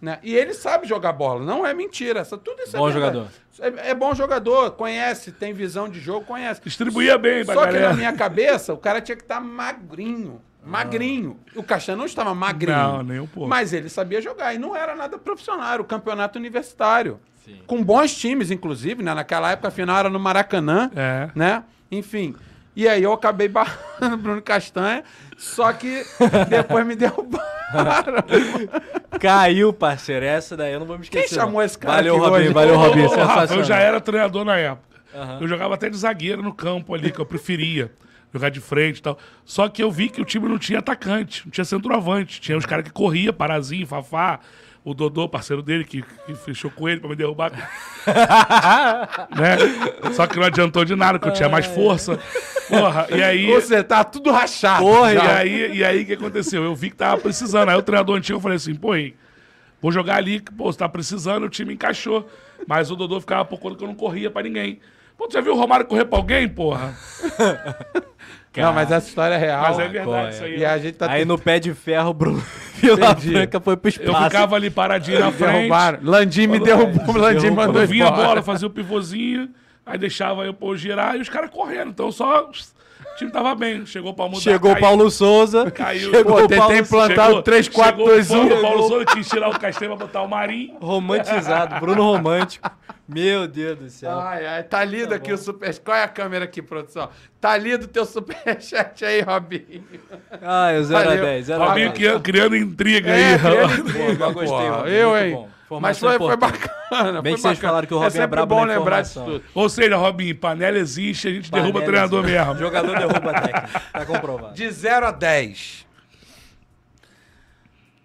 né, 0.00 0.18
e 0.22 0.34
ele 0.34 0.54
sabe 0.54 0.86
jogar 0.86 1.12
bola, 1.12 1.44
não 1.44 1.66
é 1.66 1.72
mentira, 1.72 2.20
essa, 2.20 2.36
tudo 2.36 2.62
isso 2.62 2.76
Bom 2.76 2.88
é 2.88 2.92
jogador. 2.92 3.28
É, 3.60 3.90
é 3.90 3.94
bom 3.94 4.14
jogador, 4.14 4.72
conhece, 4.72 5.30
tem 5.30 5.52
visão 5.52 5.88
de 5.88 6.00
jogo, 6.00 6.26
conhece. 6.26 6.60
Distribuía 6.62 7.16
bem 7.16 7.44
pra 7.44 7.54
Só 7.54 7.60
que 7.60 7.66
galera. 7.66 7.88
na 7.90 7.94
minha 7.94 8.12
cabeça, 8.12 8.74
o 8.74 8.78
cara 8.78 9.00
tinha 9.00 9.16
que 9.16 9.22
estar 9.22 9.40
magrinho. 9.40 10.40
Magrinho. 10.64 11.38
O 11.54 11.62
Castanho 11.62 11.98
não 11.98 12.06
estava 12.06 12.34
magrinho. 12.34 12.76
Não, 12.76 13.02
nem 13.02 13.20
um 13.20 13.26
pouco. 13.26 13.48
Mas 13.48 13.72
ele 13.72 13.90
sabia 13.90 14.20
jogar. 14.22 14.54
E 14.54 14.58
não 14.58 14.74
era 14.74 14.96
nada 14.96 15.18
profissional, 15.18 15.70
era 15.74 15.82
o 15.82 15.84
campeonato 15.84 16.38
universitário. 16.38 17.20
Sim. 17.44 17.60
Com 17.66 17.84
bons 17.84 18.16
times, 18.16 18.50
inclusive, 18.50 19.02
né? 19.02 19.12
Naquela 19.12 19.52
época, 19.52 19.68
a 19.68 19.70
final 19.70 19.98
era 19.98 20.08
no 20.08 20.18
Maracanã. 20.18 20.90
É. 20.96 21.28
Né? 21.34 21.62
Enfim. 21.90 22.34
E 22.74 22.88
aí 22.88 23.02
eu 23.02 23.12
acabei 23.12 23.46
barrando 23.48 24.14
o 24.14 24.16
Bruno 24.16 24.42
Castanha, 24.42 25.04
só 25.44 25.72
que 25.72 26.04
depois 26.48 26.86
me 26.86 26.96
derrubaram. 26.96 27.44
Caiu, 29.20 29.72
parceiro. 29.72 30.24
Essa 30.24 30.56
daí 30.56 30.72
eu 30.72 30.80
não 30.80 30.86
vou 30.86 30.96
me 30.98 31.04
esquecer. 31.04 31.28
Quem 31.28 31.36
chamou 31.38 31.54
não. 31.54 31.62
esse 31.62 31.78
cara 31.78 31.96
Valeu, 31.96 32.16
Robinho. 32.18 32.34
hoje? 32.34 32.48
Valeu, 32.52 32.76
Robinho. 32.76 33.06
ô, 33.06 33.10
Rafa, 33.10 33.24
Sensacional. 33.26 33.58
eu 33.58 33.64
já 33.64 33.76
era 33.78 34.00
treinador 34.00 34.44
na 34.44 34.56
época. 34.56 34.96
Aham. 35.14 35.38
Eu 35.40 35.48
jogava 35.48 35.74
até 35.74 35.88
de 35.90 35.96
zagueiro 35.96 36.42
no 36.42 36.52
campo 36.52 36.94
ali, 36.94 37.10
que 37.10 37.20
eu 37.20 37.26
preferia. 37.26 37.90
Jogar 38.32 38.48
de 38.48 38.60
frente 38.60 38.98
e 38.98 39.02
tal. 39.02 39.16
Só 39.44 39.68
que 39.68 39.80
eu 39.82 39.90
vi 39.90 40.08
que 40.08 40.20
o 40.20 40.24
time 40.24 40.48
não 40.48 40.58
tinha 40.58 40.80
atacante, 40.80 41.42
não 41.44 41.52
tinha 41.52 41.64
centroavante. 41.64 42.40
Tinha 42.40 42.58
os 42.58 42.66
caras 42.66 42.84
que 42.84 42.90
corria, 42.90 43.32
Parazinho, 43.32 43.86
Fafá, 43.86 44.40
o 44.84 44.92
Dodô, 44.92 45.26
parceiro 45.26 45.62
dele, 45.62 45.82
que, 45.82 46.02
que 46.02 46.34
fechou 46.34 46.70
com 46.70 46.86
ele 46.86 47.00
pra 47.00 47.08
me 47.08 47.16
derrubar. 47.16 47.50
né? 49.34 49.56
Só 50.12 50.26
que 50.26 50.36
não 50.36 50.44
adiantou 50.44 50.84
de 50.84 50.94
nada, 50.94 51.18
porque 51.18 51.30
eu 51.30 51.34
tinha 51.34 51.48
mais 51.48 51.64
força. 51.64 52.18
Porra, 52.68 53.06
e 53.10 53.22
aí. 53.22 53.46
Você 53.46 53.82
tá 53.82 54.04
tudo 54.04 54.30
rachado. 54.30 54.84
Porra, 54.84 55.12
E 55.12 55.16
já. 55.16 55.36
aí, 55.38 55.76
e 55.78 55.84
aí, 55.84 56.02
o 56.02 56.06
que 56.06 56.12
aconteceu? 56.12 56.62
Eu 56.62 56.74
vi 56.74 56.90
que 56.90 56.96
tava 56.96 57.18
precisando. 57.20 57.70
Aí 57.70 57.76
o 57.76 57.82
treinador 57.82 58.16
antigo, 58.18 58.36
eu 58.36 58.42
falei 58.42 58.56
assim, 58.56 58.74
pô, 58.74 58.94
hein, 58.94 59.14
vou 59.80 59.90
jogar 59.90 60.16
ali, 60.16 60.40
que, 60.40 60.52
pô, 60.52 60.70
você 60.70 60.78
tá 60.78 60.88
precisando, 60.88 61.44
o 61.44 61.48
time 61.48 61.72
encaixou. 61.72 62.28
Mas 62.66 62.90
o 62.90 62.96
Dodô 62.96 63.18
ficava 63.20 63.44
por 63.44 63.58
conta 63.58 63.76
que 63.76 63.84
eu 63.84 63.88
não 63.88 63.94
corria 63.94 64.30
pra 64.30 64.42
ninguém. 64.42 64.80
Pô, 65.16 65.26
tu 65.28 65.32
já 65.32 65.40
viu 65.40 65.54
o 65.54 65.56
Romário 65.56 65.86
correr 65.86 66.04
pra 66.04 66.18
alguém, 66.18 66.46
porra? 66.48 66.94
Não, 68.62 68.72
mas 68.72 68.90
essa 68.90 69.08
história 69.08 69.34
é 69.34 69.38
real. 69.38 69.62
Mas 69.62 69.78
é 69.78 69.82
qual 69.82 69.86
é? 69.86 69.88
verdade 69.90 70.34
isso 70.34 70.44
aí. 70.44 70.58
E 70.58 70.64
a 70.64 70.78
gente 70.78 70.94
tá 70.94 71.10
Aí 71.10 71.24
no 71.24 71.38
pé 71.38 71.58
de 71.58 71.74
ferro, 71.74 72.10
o 72.10 72.14
Bruno 72.14 72.42
Vila 72.76 73.10
Entendi. 73.10 73.32
Franca 73.32 73.60
foi 73.60 73.76
pro 73.76 73.88
Eu 73.88 73.90
espaço. 73.90 74.24
ficava 74.24 74.56
ali 74.56 74.70
paradinho 74.70 75.18
na 75.20 75.32
frente. 75.32 75.52
derrubaram. 75.52 75.98
Landim 76.02 76.46
me 76.46 76.60
derrubou, 76.60 77.16
Landim 77.16 77.40
derrubou. 77.42 77.64
mandou 77.66 77.74
Quando 77.82 77.88
vinha 77.88 78.04
a 78.04 78.08
embora. 78.08 78.26
bola, 78.28 78.42
fazia 78.42 78.66
o 78.68 78.70
pivôzinho, 78.70 79.48
aí 79.84 79.98
deixava 79.98 80.44
eu 80.44 80.52
pô, 80.54 80.76
girar 80.76 81.16
e 81.16 81.20
os 81.20 81.28
caras 81.28 81.50
correndo. 81.50 81.90
Então 81.90 82.12
só. 82.12 82.48
O 83.14 83.16
time 83.16 83.30
tava 83.30 83.54
bem. 83.54 83.86
Chegou 83.86 84.12
pra 84.12 84.26
mudar. 84.26 84.40
Chegou 84.40 84.72
o. 84.72 84.80
Paulo 84.80 85.08
Souza. 85.08 85.70
Caiu. 85.70 86.10
Chegou 86.10 86.32
Pô, 86.32 86.38
o 86.38 86.48
tentei 86.48 86.58
Paulo 86.58 86.74
implantar 86.76 87.30
o 87.30 87.42
3, 87.42 87.68
4, 87.68 87.92
chegou 87.96 88.06
2, 88.14 88.30
1. 88.30 88.46
o 88.46 88.60
Paulo 88.60 88.88
Souza 88.88 89.04
quis 89.06 89.28
tirar 89.28 89.48
o 89.50 89.58
Castanha 89.58 89.90
pra 89.96 90.06
botar 90.06 90.22
o 90.22 90.28
Marinho. 90.28 90.76
Romantizado. 90.80 91.78
Bruno 91.80 92.02
Romântico. 92.02 92.68
Meu 93.08 93.46
Deus 93.46 93.78
do 93.78 93.88
céu. 93.90 94.18
Ai, 94.18 94.46
ai, 94.46 94.62
tá 94.64 94.82
lido 94.82 95.14
aqui 95.14 95.32
o 95.32 95.36
super. 95.38 95.78
Qual 95.80 95.96
é 95.96 96.02
a 96.02 96.08
câmera 96.08 96.46
aqui, 96.46 96.60
produção? 96.62 97.08
Tá 97.40 97.56
lido 97.56 97.84
o 97.84 97.88
teu 97.88 98.04
superchat 98.06 99.04
aí, 99.04 99.20
Robinho. 99.20 99.84
Ah, 100.42 100.70
é 100.72 100.82
0 100.82 100.98
a 100.98 101.04
Valeu. 101.04 101.24
10. 101.24 101.46
0 101.46 101.62
a 101.62 101.66
Robinho 101.68 101.86
10. 101.88 101.98
criando, 101.98 102.22
criando 102.22 102.56
intriga 102.56 103.10
É, 103.10 103.34
aí. 103.34 103.38
criando 103.38 103.84
Pô, 103.84 103.88
intriga, 103.90 104.24
eu 104.24 104.32
gostei, 104.32 104.48
pô. 104.68 104.74
Robinho, 104.76 104.88
Eu, 104.96 105.18
hein? 105.18 105.32
bom. 105.34 105.48
Mas 105.80 105.98
foi, 105.98 106.18
foi 106.18 106.36
bacana. 106.36 107.22
Bem 107.22 107.32
foi 107.32 107.36
que 107.36 107.40
vocês 107.40 107.58
falaram 107.58 107.86
que 107.86 107.94
o 107.94 107.96
é 107.96 108.04
Robinho 108.04 108.18
é 108.18 108.22
sempre 108.22 108.28
brabo 108.28 108.54
bom 108.54 108.66
na 108.66 108.78
lembrar 108.78 109.02
disso 109.02 109.24
tudo. 109.24 109.44
Ou 109.54 109.68
seja, 109.68 109.96
Robinho, 109.96 110.36
panela 110.36 110.78
existe, 110.78 111.28
a 111.28 111.32
gente 111.32 111.50
derruba 111.50 111.80
Panela 111.80 112.08
treinador 112.08 112.24
existe. 112.24 112.38
mesmo. 112.38 112.58
Jogador 112.60 112.98
derruba 112.98 113.40
técnico. 113.40 113.90
Tá 113.92 114.06
comprovado. 114.06 114.54
De 114.54 114.70
0 114.70 115.06
a 115.06 115.10
10. 115.10 115.86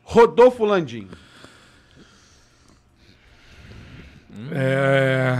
Rodolfo 0.03 0.65
Landim. 0.65 1.09
É. 4.51 5.35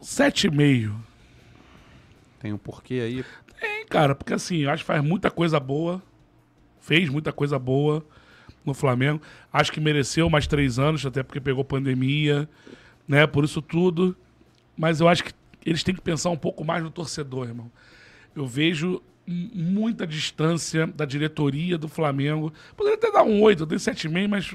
Sete 0.00 0.48
e 0.48 0.50
meio. 0.50 0.94
Tem 2.40 2.52
um 2.52 2.58
porquê 2.58 2.94
aí? 2.94 3.24
Tem, 3.58 3.86
cara, 3.86 4.14
porque 4.14 4.34
assim, 4.34 4.58
eu 4.58 4.70
acho 4.70 4.82
que 4.82 4.86
faz 4.86 5.02
muita 5.02 5.30
coisa 5.30 5.58
boa. 5.58 6.02
Fez 6.80 7.08
muita 7.08 7.32
coisa 7.32 7.58
boa 7.58 8.04
no 8.64 8.74
Flamengo. 8.74 9.20
Acho 9.52 9.72
que 9.72 9.80
mereceu 9.80 10.28
mais 10.30 10.46
três 10.46 10.78
anos, 10.78 11.04
até 11.04 11.22
porque 11.22 11.40
pegou 11.40 11.64
pandemia, 11.64 12.48
né? 13.06 13.26
Por 13.26 13.44
isso 13.44 13.60
tudo. 13.60 14.16
Mas 14.76 15.00
eu 15.00 15.08
acho 15.08 15.24
que 15.24 15.32
eles 15.64 15.82
têm 15.82 15.94
que 15.94 16.00
pensar 16.00 16.30
um 16.30 16.36
pouco 16.36 16.64
mais 16.64 16.82
no 16.82 16.90
torcedor, 16.90 17.48
irmão. 17.48 17.70
Eu 18.34 18.46
vejo 18.46 19.02
muita 19.26 20.06
distância 20.06 20.86
da 20.86 21.04
diretoria 21.04 21.78
do 21.78 21.88
Flamengo. 21.88 22.52
Poderia 22.76 22.98
até 22.98 23.10
dar 23.10 23.22
um 23.22 23.40
8, 23.40 23.62
eu 23.62 23.66
tenho 23.66 23.80
7,5, 23.80 24.28
mas 24.28 24.50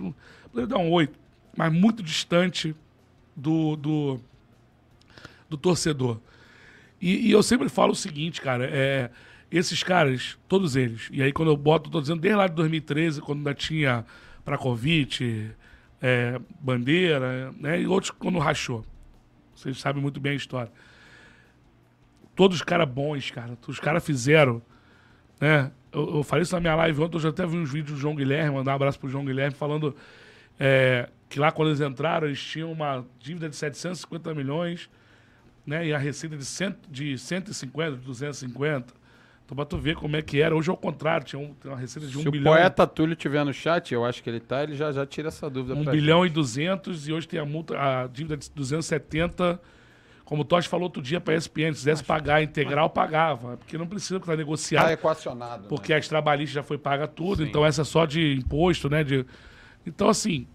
poderia 0.52 0.68
dar 0.68 0.78
um 0.78 0.92
8. 0.92 1.18
Mas 1.58 1.74
muito 1.74 2.04
distante 2.04 2.76
do, 3.36 3.76
do, 3.76 4.20
do 5.50 5.58
torcedor. 5.58 6.20
E, 7.02 7.28
e 7.28 7.32
eu 7.32 7.42
sempre 7.42 7.70
falo 7.70 7.94
o 7.94 7.96
seguinte, 7.96 8.42
cara, 8.42 8.66
é, 8.66 9.10
esses 9.52 9.82
caras, 9.84 10.38
todos 10.48 10.76
eles, 10.76 11.10
e 11.12 11.22
aí 11.22 11.32
quando 11.32 11.50
eu 11.50 11.58
boto, 11.58 11.90
tô 11.90 12.00
dizendo 12.00 12.22
desde 12.22 12.38
lá 12.38 12.48
de 12.48 12.56
2013, 12.56 13.22
quando 13.22 13.40
ainda 13.40 13.54
tinha 13.54 14.06
Prakovic, 14.46 15.52
é, 16.02 16.40
Bandeira, 16.60 17.52
né, 17.60 17.82
e 17.82 17.88
outros 17.88 18.12
quando 18.12 18.38
rachou. 18.40 18.86
Vocês 19.56 19.78
sabem 19.80 20.02
muito 20.02 20.20
bem 20.20 20.34
a 20.34 20.36
história. 20.36 20.72
Todos 22.36 22.58
os 22.58 22.64
caras 22.64 22.88
bons, 22.88 23.30
cara. 23.32 23.58
Os 23.68 23.80
caras 23.80 24.06
fizeram, 24.06 24.62
né? 25.42 25.72
Eu, 25.92 26.18
eu 26.18 26.24
falei 26.24 26.44
isso 26.44 26.56
na 26.56 26.62
minha 26.62 26.76
live 26.76 27.02
ontem, 27.02 27.18
eu 27.18 27.22
já 27.22 27.30
até 27.30 27.46
vi 27.46 27.58
uns 27.58 27.72
vídeos 27.72 27.98
do 27.98 28.02
João 28.02 28.16
Guilherme, 28.16 28.56
mandar 28.56 28.72
um 28.72 28.76
abraço 28.76 29.00
pro 29.00 29.10
João 29.10 29.26
Guilherme, 29.26 29.56
falando 29.56 29.96
é, 30.58 31.10
que 31.28 31.40
lá 31.40 31.52
quando 31.52 31.70
eles 31.70 31.82
entraram, 31.82 32.28
eles 32.28 32.42
tinham 32.42 32.72
uma 32.72 33.06
dívida 33.20 33.50
de 33.50 33.56
750 33.56 34.34
milhões, 34.34 34.90
né? 35.66 35.88
E 35.88 35.94
a 35.94 35.98
receita 35.98 36.38
de, 36.38 36.46
cento, 36.46 36.90
de 36.90 37.18
150, 37.18 37.98
de 37.98 38.06
250. 38.06 38.99
Então, 39.50 39.56
pra 39.56 39.66
tu 39.66 39.80
ver 39.80 39.96
como 39.96 40.16
é 40.16 40.22
que 40.22 40.40
era. 40.40 40.56
Hoje 40.56 40.70
é 40.70 40.74
o 40.74 40.78
contrário, 40.78 41.26
tinha 41.26 41.40
um- 41.42 41.56
uma 41.66 41.76
receita 41.76 42.08
de 42.08 42.16
1 42.16 42.22
Se 42.22 42.28
o 42.28 42.32
bilhão. 42.32 42.54
poeta 42.54 42.86
Túlio 42.86 43.14
estiver 43.14 43.44
no 43.44 43.52
chat, 43.52 43.92
eu 43.92 44.06
acho 44.06 44.22
que 44.22 44.30
ele 44.30 44.40
tá, 44.40 44.62
ele 44.62 44.76
já, 44.76 44.92
já 44.92 45.08
tira 45.08 45.30
essa 45.30 45.50
dúvida 45.50 45.74
1 45.74 45.84
pra 45.86 45.92
bilhão 45.92 46.22
gente. 46.22 46.32
e 46.32 46.36
200 46.36 47.08
e 47.08 47.14
hoje 47.14 47.28
tem 47.28 47.40
a 47.40 47.46
multa, 47.46 47.76
a 47.76 48.06
dívida 48.06 48.38
de 48.38 48.48
270. 48.52 49.60
Como 50.24 50.44
o 50.44 50.46
Tosh 50.46 50.68
falou 50.68 50.84
outro 50.84 51.02
dia 51.02 51.20
para 51.20 51.34
a 51.34 51.38
ESPN, 51.38 51.74
se 51.74 51.80
quisesse 51.80 52.04
pagar 52.04 52.44
integral, 52.44 52.92
pagava. 52.92 53.58
Porque 53.58 53.76
não 53.76 53.88
precisa 53.88 54.18
estar 54.18 54.38
negociado. 54.38 54.86
Tá 54.86 54.94
equacionado. 54.94 55.68
Porque 55.68 55.92
as 55.94 56.08
trabalhistas 56.08 56.54
já 56.54 56.62
foi 56.62 56.78
paga 56.78 57.08
tudo, 57.08 57.42
Sim. 57.42 57.50
então 57.50 57.66
essa 57.66 57.82
é 57.82 57.86
só 57.86 58.06
de 58.06 58.36
imposto, 58.36 58.88
né? 58.88 59.04
De... 59.04 59.26
Então, 59.84 60.08
assim, 60.08 60.46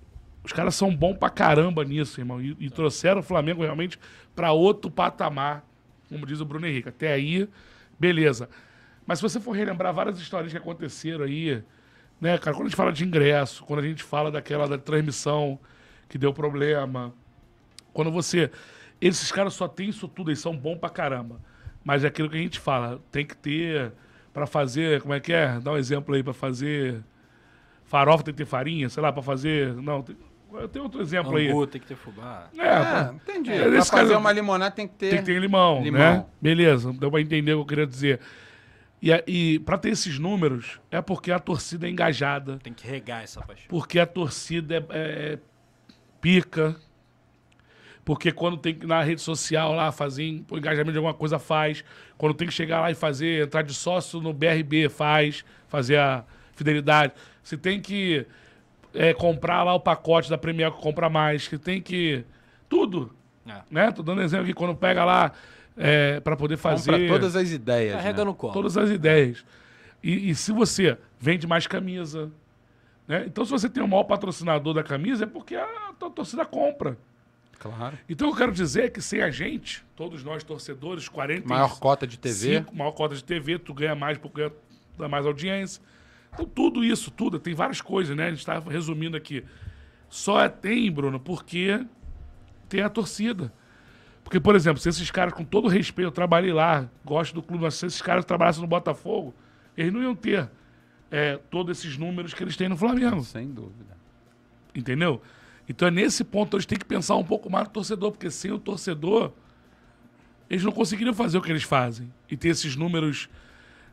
os 0.44 0.52
caras 0.52 0.76
são 0.76 0.94
bons 0.94 1.16
pra 1.16 1.28
caramba 1.28 1.84
nisso, 1.84 2.20
irmão. 2.20 2.40
E, 2.40 2.56
e 2.60 2.70
trouxeram 2.70 3.18
o 3.18 3.22
Flamengo 3.24 3.62
realmente 3.64 3.98
pra 4.36 4.52
outro 4.52 4.88
patamar, 4.88 5.64
como 6.08 6.24
diz 6.24 6.40
o 6.40 6.44
Bruno 6.44 6.64
Henrique. 6.68 6.88
Até 6.90 7.12
aí, 7.12 7.48
beleza. 7.98 8.48
Mas 9.06 9.18
se 9.18 9.22
você 9.22 9.38
for 9.40 9.52
relembrar 9.52 9.92
várias 9.92 10.18
histórias 10.18 10.50
que 10.52 10.58
aconteceram 10.58 11.24
aí, 11.24 11.62
né, 12.20 12.38
cara, 12.38 12.56
quando 12.56 12.66
a 12.66 12.68
gente 12.70 12.76
fala 12.76 12.92
de 12.92 13.04
ingresso, 13.04 13.64
quando 13.64 13.80
a 13.80 13.82
gente 13.86 14.02
fala 14.02 14.30
daquela 14.30 14.66
da 14.66 14.78
transmissão 14.78 15.58
que 16.08 16.16
deu 16.18 16.32
problema, 16.32 17.12
quando 17.92 18.10
você. 18.10 18.50
Esses 19.00 19.30
caras 19.30 19.52
só 19.54 19.68
têm 19.68 19.88
isso 19.90 20.08
tudo, 20.08 20.30
eles 20.30 20.38
são 20.40 20.56
bons 20.56 20.78
pra 20.78 20.88
caramba. 20.88 21.40
Mas 21.84 22.02
é 22.04 22.06
aquilo 22.06 22.30
que 22.30 22.36
a 22.36 22.40
gente 22.40 22.58
fala, 22.58 23.00
tem 23.10 23.26
que 23.26 23.36
ter 23.36 23.92
pra 24.32 24.46
fazer, 24.46 25.02
como 25.02 25.12
é 25.12 25.20
que 25.20 25.32
é? 25.32 25.58
Dá 25.60 25.72
um 25.72 25.76
exemplo 25.76 26.14
aí 26.14 26.22
pra 26.22 26.32
fazer 26.32 27.02
farofa 27.84 28.24
tem 28.24 28.32
que 28.34 28.38
ter 28.38 28.46
farinha, 28.46 28.88
sei 28.88 29.02
lá, 29.02 29.12
pra 29.12 29.22
fazer, 29.22 29.74
não, 29.74 30.02
tem, 30.02 30.16
tem 30.72 30.80
outro 30.82 31.00
exemplo 31.02 31.36
aí. 31.36 31.48
Angu, 31.48 31.66
tem 31.66 31.80
que 31.80 31.86
ter 31.86 31.94
fubá. 31.94 32.48
É, 32.56 32.62
É, 32.66 32.80
pra- 32.80 33.14
entendi. 33.14 33.52
É, 33.52 33.58
pra 33.70 33.84
fazer 33.84 34.08
caso- 34.08 34.18
uma 34.18 34.32
limonada 34.32 34.74
tem 34.74 34.88
que 34.88 34.94
ter... 34.94 35.10
tem 35.10 35.18
que 35.18 35.24
ter 35.26 35.38
limão, 35.38 35.82
Limão. 35.82 36.00
né? 36.00 36.26
Beleza, 36.40 36.92
deu 36.94 37.10
pra 37.10 37.20
entender 37.20 37.52
o 37.52 37.56
que 37.58 37.62
eu 37.62 37.66
queria 37.66 37.86
dizer. 37.86 38.20
E, 39.04 39.12
a- 39.12 39.22
e 39.26 39.58
para 39.58 39.76
ter 39.76 39.90
esses 39.90 40.18
números, 40.18 40.80
é 40.90 41.02
porque 41.02 41.30
a 41.30 41.38
torcida 41.38 41.86
é 41.86 41.90
engajada, 41.90 42.58
Tem 42.62 42.72
que 42.72 42.86
regar 42.86 43.22
essa 43.22 43.42
paixão. 43.42 43.66
porque 43.68 43.98
a 43.98 44.06
torcida 44.06 44.76
é, 44.76 45.34
é- 45.34 45.38
pica, 46.22 46.74
porque 48.02 48.32
quando 48.32 48.56
tem 48.56 48.74
que 48.74 48.84
ir 48.84 48.88
na 48.88 49.02
rede 49.02 49.20
social 49.20 49.72
lá 49.74 49.92
fazer 49.92 50.42
o 50.50 50.56
engajamento 50.56 50.92
de 50.92 50.98
alguma 50.98 51.12
coisa, 51.14 51.38
faz. 51.38 51.84
Quando 52.16 52.34
tem 52.34 52.46
que 52.48 52.54
chegar 52.54 52.80
lá 52.80 52.90
e 52.90 52.94
fazer, 52.94 53.44
entrar 53.44 53.62
de 53.62 53.74
sócio 53.74 54.20
no 54.20 54.32
BRB, 54.32 54.88
faz, 54.88 55.44
fazer 55.68 55.98
a 55.98 56.24
fidelidade. 56.54 57.12
Se 57.42 57.56
tem 57.58 57.80
que 57.80 58.26
é, 58.94 59.12
comprar 59.12 59.62
lá 59.64 59.74
o 59.74 59.80
pacote 59.80 60.30
da 60.30 60.38
Premier 60.38 60.70
que 60.72 60.80
compra 60.80 61.08
mais, 61.10 61.46
que 61.48 61.58
tem 61.58 61.80
que. 61.80 62.24
Tudo. 62.70 63.14
É. 63.46 63.60
Né? 63.70 63.90
Tô 63.92 64.02
dando 64.02 64.22
exemplo 64.22 64.44
aqui, 64.44 64.54
quando 64.54 64.74
pega 64.74 65.04
lá 65.04 65.32
é, 65.76 66.20
para 66.20 66.36
poder 66.36 66.56
fazer 66.56 66.92
Compra 66.92 67.08
todas 67.08 67.36
as 67.36 67.50
ideias, 67.50 67.94
Carrega 67.96 68.18
né? 68.18 68.24
no 68.24 68.34
colo. 68.34 68.52
todas 68.52 68.76
as 68.76 68.90
ideias. 68.90 69.44
E, 70.02 70.30
e 70.30 70.34
se 70.34 70.52
você 70.52 70.98
vende 71.18 71.46
mais 71.46 71.66
camisa, 71.66 72.30
né? 73.08 73.24
Então 73.26 73.44
se 73.44 73.50
você 73.50 73.68
tem 73.68 73.82
o 73.82 73.88
maior 73.88 74.04
patrocinador 74.04 74.74
da 74.74 74.82
camisa, 74.82 75.24
é 75.24 75.26
porque 75.26 75.56
a 75.56 75.92
tua 75.98 76.10
torcida 76.10 76.44
compra. 76.44 76.96
Claro. 77.58 77.96
Então 78.08 78.28
eu 78.28 78.36
quero 78.36 78.52
dizer 78.52 78.90
que 78.92 79.00
sem 79.00 79.22
a 79.22 79.30
gente, 79.30 79.82
todos 79.96 80.22
nós 80.22 80.44
torcedores, 80.44 81.08
40 81.08 81.48
Maior 81.48 81.78
cota 81.78 82.06
de 82.06 82.18
TV. 82.18 82.58
Cinco, 82.58 82.76
maior 82.76 82.92
cota 82.92 83.14
de 83.14 83.24
TV, 83.24 83.58
tu 83.58 83.72
ganha 83.72 83.94
mais 83.94 84.18
porque 84.18 84.42
ganha- 84.42 84.52
dá 84.98 85.08
mais 85.08 85.24
audiência. 85.24 85.82
Então, 86.32 86.44
tudo 86.44 86.84
isso, 86.84 87.10
tudo, 87.12 87.38
tem 87.38 87.54
várias 87.54 87.80
coisas, 87.80 88.14
né? 88.16 88.26
A 88.26 88.30
gente 88.30 88.40
está 88.40 88.58
resumindo 88.58 89.16
aqui. 89.16 89.44
Só 90.10 90.42
é- 90.42 90.48
tem, 90.48 90.90
Bruno, 90.90 91.18
porque 91.18 91.84
tem 92.68 92.80
a 92.82 92.88
torcida. 92.90 93.52
Porque, 94.24 94.40
por 94.40 94.56
exemplo, 94.56 94.80
se 94.80 94.88
esses 94.88 95.10
caras, 95.10 95.34
com 95.34 95.44
todo 95.44 95.68
respeito, 95.68 96.08
eu 96.08 96.12
trabalhei 96.12 96.52
lá, 96.52 96.88
gosto 97.04 97.34
do 97.34 97.42
clube, 97.42 97.62
mas 97.62 97.74
se 97.74 97.86
esses 97.86 98.00
caras 98.00 98.24
trabalhassem 98.24 98.62
no 98.62 98.66
Botafogo, 98.66 99.34
eles 99.76 99.92
não 99.92 100.02
iam 100.02 100.14
ter 100.14 100.50
é, 101.10 101.38
todos 101.50 101.78
esses 101.78 101.98
números 101.98 102.32
que 102.32 102.42
eles 102.42 102.56
têm 102.56 102.68
no 102.68 102.76
Flamengo. 102.76 103.22
Sem 103.22 103.48
dúvida. 103.48 103.94
Entendeu? 104.74 105.20
Então 105.68 105.86
é 105.86 105.90
nesse 105.90 106.24
ponto 106.24 106.56
a 106.56 106.60
gente 106.60 106.68
tem 106.68 106.78
que 106.78 106.84
pensar 106.84 107.16
um 107.16 107.24
pouco 107.24 107.50
mais 107.50 107.66
no 107.66 107.70
torcedor, 107.70 108.10
porque 108.12 108.30
sem 108.30 108.50
o 108.50 108.58
torcedor, 108.58 109.30
eles 110.48 110.64
não 110.64 110.72
conseguiriam 110.72 111.14
fazer 111.14 111.38
o 111.38 111.42
que 111.42 111.52
eles 111.52 111.62
fazem. 111.62 112.12
E 112.30 112.36
ter 112.36 112.48
esses 112.48 112.74
números 112.76 113.28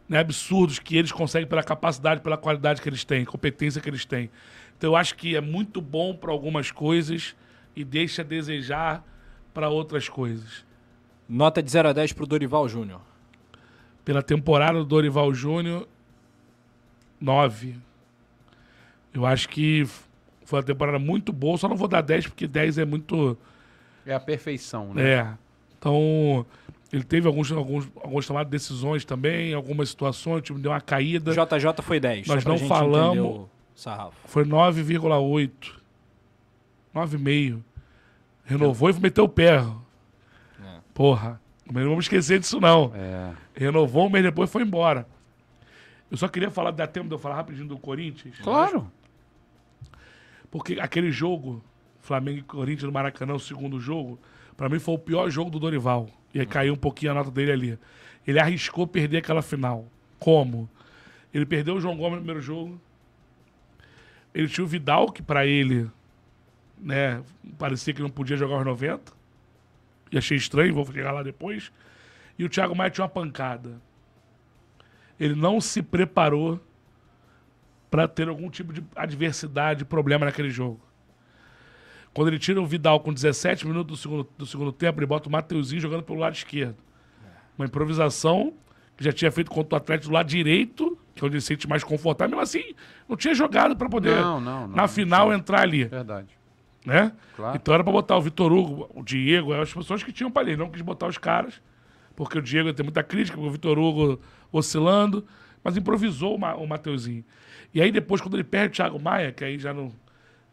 né, 0.08 0.20
absurdos 0.20 0.80
que 0.80 0.98
eles 0.98 1.12
conseguem 1.12 1.48
pela 1.48 1.64
capacidade, 1.64 2.22
pela 2.22 2.38
qualidade 2.38 2.82
que 2.82 2.90
eles 2.90 3.04
têm, 3.04 3.26
competência 3.26 3.82
que 3.82 3.90
eles 3.90 4.06
têm. 4.06 4.30
Então 4.78 4.92
eu 4.92 4.96
acho 4.96 5.16
que 5.16 5.36
é 5.36 5.42
muito 5.42 5.82
bom 5.82 6.16
para 6.16 6.32
algumas 6.32 6.72
coisas 6.72 7.36
e 7.76 7.84
deixa 7.84 8.22
a 8.22 8.26
desejar 8.26 9.06
para 9.54 9.70
outras 9.70 10.08
coisas. 10.10 10.66
Nota 11.28 11.62
de 11.64 11.72
0 11.72 11.90
a 11.90 11.94
10 11.94 12.14
pro 12.14 12.26
Dorival 12.26 12.68
Júnior. 12.68 13.02
Pela 14.04 14.22
temporada 14.22 14.80
do 14.80 14.86
Dorival 14.86 15.34
Júnior, 15.34 15.88
9. 17.20 17.76
Eu 19.14 19.26
acho 19.26 19.48
que 19.50 19.86
foi 20.46 20.60
uma 20.60 20.66
temporada 20.66 20.98
muito 21.00 21.32
boa, 21.32 21.58
só 21.58 21.68
não 21.68 21.76
vou 21.76 21.88
dar 21.88 22.02
10 22.02 22.28
porque 22.28 22.48
10 22.48 22.78
é 22.80 22.86
muito. 22.86 23.38
É 24.06 24.14
a 24.14 24.20
perfeição, 24.20 24.94
né? 24.94 25.10
É. 25.10 25.34
Então, 25.78 26.46
ele 26.92 27.04
teve 27.04 27.28
alguns, 27.28 27.52
alguns, 27.52 27.90
alguns 28.04 28.26
tomadas 28.28 28.48
de 28.48 28.52
decisões 28.52 29.06
também, 29.06 29.54
algumas 29.54 29.90
situações, 29.90 30.40
o 30.40 30.42
time 30.42 30.60
deu 30.60 30.72
uma 30.72 30.82
caída. 30.82 31.32
JJ 31.32 31.82
foi 31.82 32.00
10. 32.00 32.28
Nós 32.28 32.44
não 32.46 32.58
falamos- 32.58 33.18
o. 33.26 33.50
Foi 34.26 34.44
9,8. 34.44 35.80
9,5. 36.94 37.64
Renovou 38.44 38.90
e 38.90 39.00
meteu 39.00 39.26
o 39.26 39.30
pé. 39.30 39.64
É. 40.62 40.80
Porra. 40.94 41.40
Mas 41.66 41.84
não 41.84 41.92
vamos 41.92 42.06
esquecer 42.06 42.40
disso, 42.40 42.60
não. 42.60 42.92
É. 42.94 43.34
Renovou 43.56 44.08
um 44.08 44.10
mês 44.10 44.24
depois 44.24 44.50
e 44.50 44.54
foi 44.54 44.64
embora. 44.64 45.08
Eu 46.10 46.18
só 46.18 46.28
queria 46.28 46.52
falar, 46.52 46.72
dá 46.72 46.86
tempo 46.86 47.08
de 47.08 47.14
eu 47.14 47.20
falar 47.20 47.36
rapidinho 47.36 47.68
do 47.68 47.78
Corinthians? 47.78 48.38
Claro. 48.40 48.92
Porque 50.50 50.78
aquele 50.82 51.12
jogo, 51.12 51.64
Flamengo 52.02 52.40
e 52.40 52.42
Corinthians 52.42 52.84
no 52.84 52.92
Maracanã, 52.92 53.34
o 53.34 53.40
segundo 53.40 53.80
jogo, 53.80 54.20
pra 54.58 54.68
mim 54.68 54.80
foi 54.80 54.96
o 54.96 55.00
pior 55.00 55.30
jogo 55.30 55.50
do 55.50 55.58
Dorival. 55.58 56.10
E 56.34 56.40
aí 56.42 56.46
caiu 56.46 56.74
um 56.74 56.78
pouquinho 56.78 57.14
a 57.14 57.16
nota 57.16 57.32
dele 57.32 57.52
ali. 57.54 57.80
Ele 58.28 58.40
arriscou 58.40 58.86
perder 58.86 59.18
aquela 59.20 59.42
final. 59.42 59.88
Como? 60.20 60.70
Ele 61.34 61.46
perdeu 61.46 61.76
o 61.76 61.82
João 61.82 61.96
Gomes 61.96 62.16
no 62.16 62.18
primeiro 62.18 62.42
jogo. 62.42 62.80
Ele 64.34 64.50
tinha 64.50 64.64
o 64.64 64.68
Vidal, 64.68 65.12
que 65.12 65.22
pra 65.22 65.46
ele, 65.46 65.90
né, 66.82 67.22
parecia 67.58 67.94
que 67.94 68.02
não 68.02 68.10
podia 68.10 68.36
jogar 68.36 68.58
os 68.58 68.66
90. 68.66 69.12
E 70.12 70.18
achei 70.18 70.36
estranho, 70.38 70.74
vou 70.74 70.86
chegar 70.86 71.12
lá 71.12 71.24
depois. 71.24 71.72
E 72.38 72.44
o 72.44 72.50
Thiago 72.50 72.76
Maia 72.76 72.90
tinha 72.90 73.04
uma 73.04 73.10
pancada. 73.10 73.82
Ele 75.20 75.36
não 75.36 75.62
se 75.62 75.82
preparou 75.82 76.60
para 77.90 78.08
ter 78.08 78.28
algum 78.28 78.50
tipo 78.50 78.74
de 78.74 78.84
adversidade, 78.96 79.86
problema 79.86 80.26
naquele 80.26 80.50
jogo. 80.50 80.80
Quando 82.14 82.30
ele 82.30 82.40
tira 82.40 82.62
o 82.62 82.66
Vidal 82.66 83.00
com 83.00 83.14
17 83.14 83.66
minutos 83.68 83.98
do 83.98 84.02
segundo, 84.02 84.30
do 84.38 84.46
segundo 84.46 84.72
tempo, 84.72 85.00
ele 85.00 85.06
bota 85.06 85.30
o 85.30 85.32
Mateuzinho 85.32 85.82
jogando 85.82 86.04
pelo 86.04 86.20
lado 86.20 86.34
esquerdo. 86.34 86.76
Uma 87.58 87.66
improvisação 87.68 88.54
que 88.98 89.04
já 89.04 89.12
tinha 89.14 89.32
feito 89.32 89.50
contra 89.52 89.76
o 89.76 89.78
Atlético 89.78 90.10
do 90.10 90.14
lado 90.14 90.28
direito, 90.28 90.98
que 91.16 91.24
é 91.24 91.26
onde 91.26 91.36
ele 91.36 91.42
se 91.42 91.48
sente 91.48 91.68
mais 91.70 91.84
confortável. 91.84 92.32
Mesmo 92.32 92.42
assim, 92.42 92.74
não 93.08 93.16
tinha 93.16 93.34
jogado 93.34 93.76
para 93.78 93.88
poder, 93.88 94.16
Não, 94.16 94.42
não, 94.42 94.68
não. 94.68 94.76
na 94.76 94.88
final, 94.88 95.32
entrar 95.32 95.62
ali. 95.62 95.86
Verdade. 95.86 96.28
Né? 96.86 97.12
Claro. 97.36 97.56
Então 97.56 97.74
era 97.74 97.84
para 97.84 97.94
botar 97.94 98.18
o 98.18 98.22
Vitor 98.22 98.52
Hugo, 98.52 98.90
o 98.94 99.04
Diego, 99.04 99.54
as 99.54 99.72
pessoas 99.74 100.04
que 100.04 100.12
tinham. 100.12 100.32
Ele 100.38 100.58
não 100.58 100.70
quis 100.70 100.82
botar 100.82 101.08
os 101.08 101.18
caras, 101.18 101.62
porque 102.16 102.38
o 102.40 102.42
Diego 102.42 102.74
tem 102.74 102.84
muita 102.84 103.04
crítica, 103.04 103.36
porque 103.38 103.50
o 103.50 103.52
Vitor 103.52 103.78
Hugo 103.78 104.20
oscilando, 104.52 105.26
mas 105.64 105.78
improvisou 105.78 106.36
o, 106.36 106.40
Ma- 106.40 106.56
o 106.56 106.66
Mateuzinho. 106.68 107.24
E 107.74 107.82
aí 107.82 107.92
depois, 107.92 108.20
quando 108.20 108.34
ele 108.36 108.44
perde 108.44 108.74
o 108.74 108.76
Thiago 108.76 109.00
Maia, 109.00 109.32
que 109.32 109.44
aí 109.44 109.60
já 109.60 109.74
não, 109.74 109.92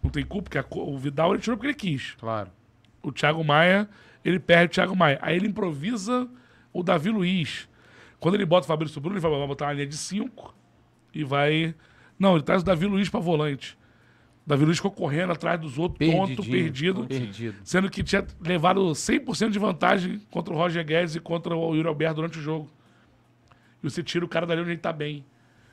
não 0.03 0.11
tem 0.11 0.25
culpa, 0.25 0.45
porque 0.51 0.59
a 0.59 0.65
o 0.81 0.99
Vidal 0.99 1.33
ele 1.33 1.43
tirou 1.43 1.57
porque 1.57 1.69
ele 1.69 1.75
quis. 1.75 2.15
Claro. 2.21 2.51
O 3.03 3.11
Thiago 3.11 3.43
Maia, 3.43 3.89
ele 4.25 4.39
perde 4.39 4.67
o 4.67 4.75
Thiago 4.75 4.95
Maia. 4.95 5.19
Aí 5.23 5.35
ele 5.37 5.49
improvisa 5.49 6.29
o 6.73 6.83
Davi 6.83 7.11
Luiz. 7.11 7.69
Quando 8.21 8.35
ele 8.35 8.45
bota 8.45 8.65
o 8.65 8.69
Fabrício 8.69 9.01
Bruno, 9.01 9.17
ele 9.17 9.21
vai 9.23 9.31
vai 9.31 9.47
botar 9.47 9.67
uma 9.67 9.73
linha 9.73 9.87
de 9.87 9.97
5 9.97 10.55
e 11.15 11.25
vai... 11.25 11.75
Não, 12.19 12.35
ele 12.35 12.43
traz 12.43 12.63
o 12.63 12.65
Davi 12.65 12.85
Luiz 12.87 13.09
pra 13.09 13.19
volante. 13.21 13.79
Davi 14.49 14.65
Luiz 14.65 14.79
ficou 14.79 14.91
correndo 14.91 15.31
atrás 15.31 15.61
dos 15.61 15.79
outros, 15.79 16.11
tonto, 16.11 16.43
perdido. 16.43 17.05
Perdido. 17.05 17.59
Sendo 17.63 17.91
que 17.91 18.03
tinha 18.03 18.27
levado 18.41 18.81
100% 18.93 19.51
de 19.51 19.59
vantagem 19.59 20.23
contra 20.31 20.55
o 20.55 20.57
Roger 20.57 20.83
Guedes 20.83 21.15
e 21.17 21.21
contra 21.21 21.55
o 21.55 21.75
Yuri 21.75 21.87
Alberto 21.87 22.15
durante 22.15 22.39
o 22.39 22.41
jogo. 22.41 22.71
E 23.83 23.91
você 23.91 24.03
tira 24.03 24.25
o 24.25 24.29
cara 24.29 24.47
dali 24.47 24.63
onde 24.63 24.71
ele 24.71 24.79
tá 24.79 24.91
bem. 24.91 25.23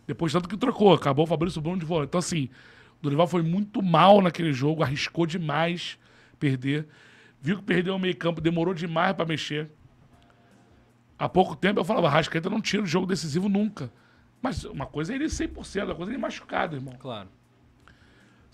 Depois, 0.05 0.33
tanto 0.33 0.49
que 0.49 0.57
trocou, 0.57 0.93
acabou 0.93 1.23
o 1.23 1.27
Fabrício 1.27 1.61
Bruno 1.61 1.79
de 1.79 1.85
volante. 1.85 2.09
Então, 2.09 2.19
assim, 2.19 2.49
o 2.99 3.03
Dorival 3.03 3.27
foi 3.27 3.41
muito 3.41 3.81
mal 3.81 4.21
naquele 4.21 4.51
jogo, 4.51 4.83
arriscou 4.83 5.25
demais 5.25 5.97
perder. 6.37 6.85
Viu 7.41 7.59
que 7.59 7.63
perdeu 7.63 7.95
o 7.95 7.99
meio-campo, 7.99 8.41
demorou 8.41 8.73
demais 8.73 9.13
pra 9.13 9.25
mexer. 9.25 9.71
Há 11.17 11.29
pouco 11.29 11.55
tempo 11.55 11.79
eu 11.79 11.85
falava, 11.85 12.09
Rascaeta 12.09 12.49
não 12.49 12.59
tira 12.59 12.83
o 12.83 12.85
jogo 12.85 13.05
decisivo 13.05 13.47
nunca. 13.47 13.89
Mas 14.41 14.65
uma 14.65 14.85
coisa 14.85 15.13
é 15.13 15.15
ele 15.15 15.27
100%, 15.27 15.79
outra 15.79 15.95
coisa 15.95 16.11
é 16.11 16.13
ele 16.13 16.21
machucado, 16.21 16.75
irmão. 16.75 16.93
Claro. 16.99 17.29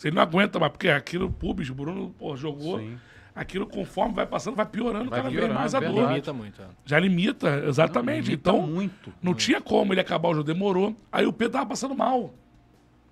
Você 0.02 0.10
não 0.10 0.20
aguenta 0.20 0.58
mais, 0.58 0.72
porque 0.72 0.90
aquilo, 0.90 1.28
o 1.28 1.32
Pubis, 1.32 1.70
o 1.70 1.76
Bruno 1.76 2.10
pô, 2.18 2.36
jogou. 2.36 2.80
Sim. 2.80 2.98
Aquilo, 3.36 3.68
conforme 3.68 4.16
vai 4.16 4.26
passando, 4.26 4.56
vai 4.56 4.66
piorando 4.66 5.12
Vai 5.12 5.20
cada 5.20 5.30
vez 5.30 5.40
piorando, 5.40 5.60
mais 5.60 5.76
a 5.76 5.80
dor. 5.80 6.08
Limita 6.08 6.34
muito. 6.34 6.60
é. 6.60 6.66
Já 6.84 7.00
limita, 7.00 7.64
exatamente. 7.68 8.26
Limita 8.26 8.50
então, 8.50 8.66
muito. 8.66 9.14
não 9.22 9.36
tinha 9.36 9.62
como 9.62 9.94
ele 9.94 10.02
acabar 10.02 10.30
o 10.30 10.34
jogo, 10.34 10.44
demorou. 10.44 10.96
Aí 11.12 11.28
o 11.28 11.32
Pedro 11.32 11.54
tava 11.54 11.68
passando 11.68 11.94
mal. 11.94 12.34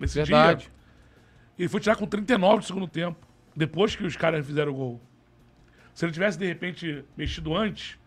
Nesse 0.00 0.16
Verdade. 0.16 0.62
dia. 0.62 0.72
Ele 1.60 1.68
foi 1.68 1.78
tirar 1.78 1.94
com 1.94 2.06
39 2.06 2.58
do 2.58 2.64
segundo 2.64 2.88
tempo. 2.88 3.24
Depois 3.54 3.94
que 3.94 4.04
os 4.04 4.16
caras 4.16 4.44
fizeram 4.44 4.72
o 4.72 4.74
gol. 4.74 5.00
Se 5.94 6.04
ele 6.04 6.12
tivesse, 6.12 6.36
de 6.36 6.46
repente, 6.46 7.04
mexido 7.16 7.56
antes, 7.56 8.00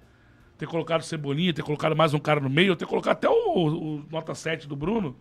ter 0.58 0.68
colocado 0.68 1.04
Cebolinha, 1.04 1.54
ter 1.54 1.64
colocado 1.64 1.96
mais 1.96 2.14
um 2.14 2.20
cara 2.20 2.42
no 2.42 2.50
meio, 2.50 2.76
ter 2.76 2.86
colocado 2.86 3.14
até 3.14 3.30
o, 3.30 3.34
o 3.34 4.06
nota 4.12 4.36
7 4.36 4.68
do 4.68 4.76
Bruno. 4.76 5.16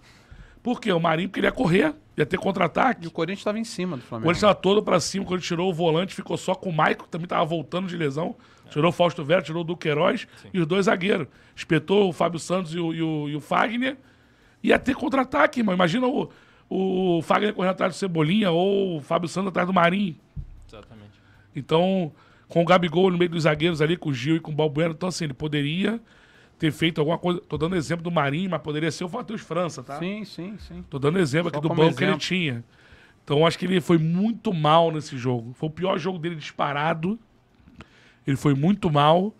Por 0.64 0.80
quê? 0.80 0.90
O 0.90 0.98
Marinho 0.98 1.30
queria 1.30 1.52
correr, 1.52 1.94
ia 2.16 2.26
ter 2.26 2.38
contra-ataque. 2.38 3.04
E 3.04 3.08
o 3.08 3.10
Corinthians 3.10 3.40
estava 3.40 3.58
em 3.58 3.64
cima 3.64 3.96
do 3.96 4.02
O 4.02 4.06
Flamengo. 4.06 4.26
Corinthians 4.26 4.42
estava 4.42 4.54
todo 4.54 4.82
pra 4.82 5.00
cima, 5.00 5.24
quando 5.24 5.40
ele 5.40 5.46
tirou 5.46 5.70
o 5.70 5.74
volante, 5.74 6.14
ficou 6.14 6.36
só 6.36 6.54
com 6.54 6.70
o 6.70 6.72
Maico, 6.72 7.04
que 7.04 7.10
também 7.10 7.26
tava 7.26 7.44
voltando 7.44 7.88
de 7.88 7.96
lesão. 7.96 8.34
Tirou 8.70 8.88
o 8.88 8.92
Fausto 8.92 9.22
Vera, 9.22 9.42
tirou 9.42 9.60
o 9.62 9.64
Duqueiroz 9.64 10.26
e 10.52 10.58
os 10.58 10.66
dois 10.66 10.86
zagueiros. 10.86 11.26
Espetou 11.54 12.08
o 12.08 12.12
Fábio 12.12 12.38
Santos 12.38 12.74
e 12.74 12.78
o, 12.78 12.94
e 12.94 13.02
o, 13.02 13.28
e 13.28 13.36
o 13.36 13.40
Fagner. 13.40 13.98
Ia 14.62 14.78
ter 14.78 14.94
contra-ataque, 14.94 15.60
irmão. 15.60 15.74
Imagina 15.74 16.06
o, 16.06 16.30
o 16.70 17.20
Fagner 17.20 17.52
correndo 17.52 17.72
atrás 17.72 17.94
do 17.94 17.98
Cebolinha 17.98 18.50
ou 18.50 18.96
o 18.96 19.00
Fábio 19.02 19.28
Santos 19.28 19.48
atrás 19.48 19.66
do 19.66 19.74
Marinho. 19.74 20.16
Exatamente. 20.66 21.10
Então, 21.54 22.10
com 22.48 22.62
o 22.62 22.64
Gabigol 22.64 23.10
no 23.10 23.18
meio 23.18 23.30
dos 23.30 23.42
zagueiros 23.42 23.82
ali, 23.82 23.94
com 23.94 24.08
o 24.08 24.14
Gil 24.14 24.36
e 24.36 24.40
com 24.40 24.52
o 24.52 24.54
Balbueno, 24.54 24.94
então 24.94 25.10
assim, 25.10 25.24
ele 25.24 25.34
poderia 25.34 26.00
ter 26.62 26.70
feito 26.70 27.00
alguma 27.00 27.18
coisa. 27.18 27.40
Tô 27.40 27.58
dando 27.58 27.74
exemplo 27.74 28.04
do 28.04 28.10
Marinho, 28.10 28.48
mas 28.48 28.62
poderia 28.62 28.88
ser 28.92 29.02
o 29.02 29.10
Matheus 29.10 29.40
França, 29.40 29.82
tá? 29.82 29.98
Sim, 29.98 30.24
sim, 30.24 30.56
sim. 30.58 30.84
Tô 30.88 30.96
dando 30.96 31.18
exemplo 31.18 31.50
Só 31.50 31.58
aqui 31.58 31.68
do 31.68 31.74
banco 31.74 31.96
que 31.96 32.04
ele 32.04 32.12
exemplo. 32.12 32.18
tinha. 32.20 32.64
Então 33.24 33.44
acho 33.44 33.58
que 33.58 33.64
ele 33.64 33.80
foi 33.80 33.98
muito 33.98 34.54
mal 34.54 34.92
nesse 34.92 35.16
jogo. 35.18 35.52
Foi 35.54 35.68
o 35.68 35.72
pior 35.72 35.98
jogo 35.98 36.20
dele 36.20 36.36
disparado. 36.36 37.18
Ele 38.24 38.36
foi 38.36 38.54
muito 38.54 38.88
mal 38.88 39.34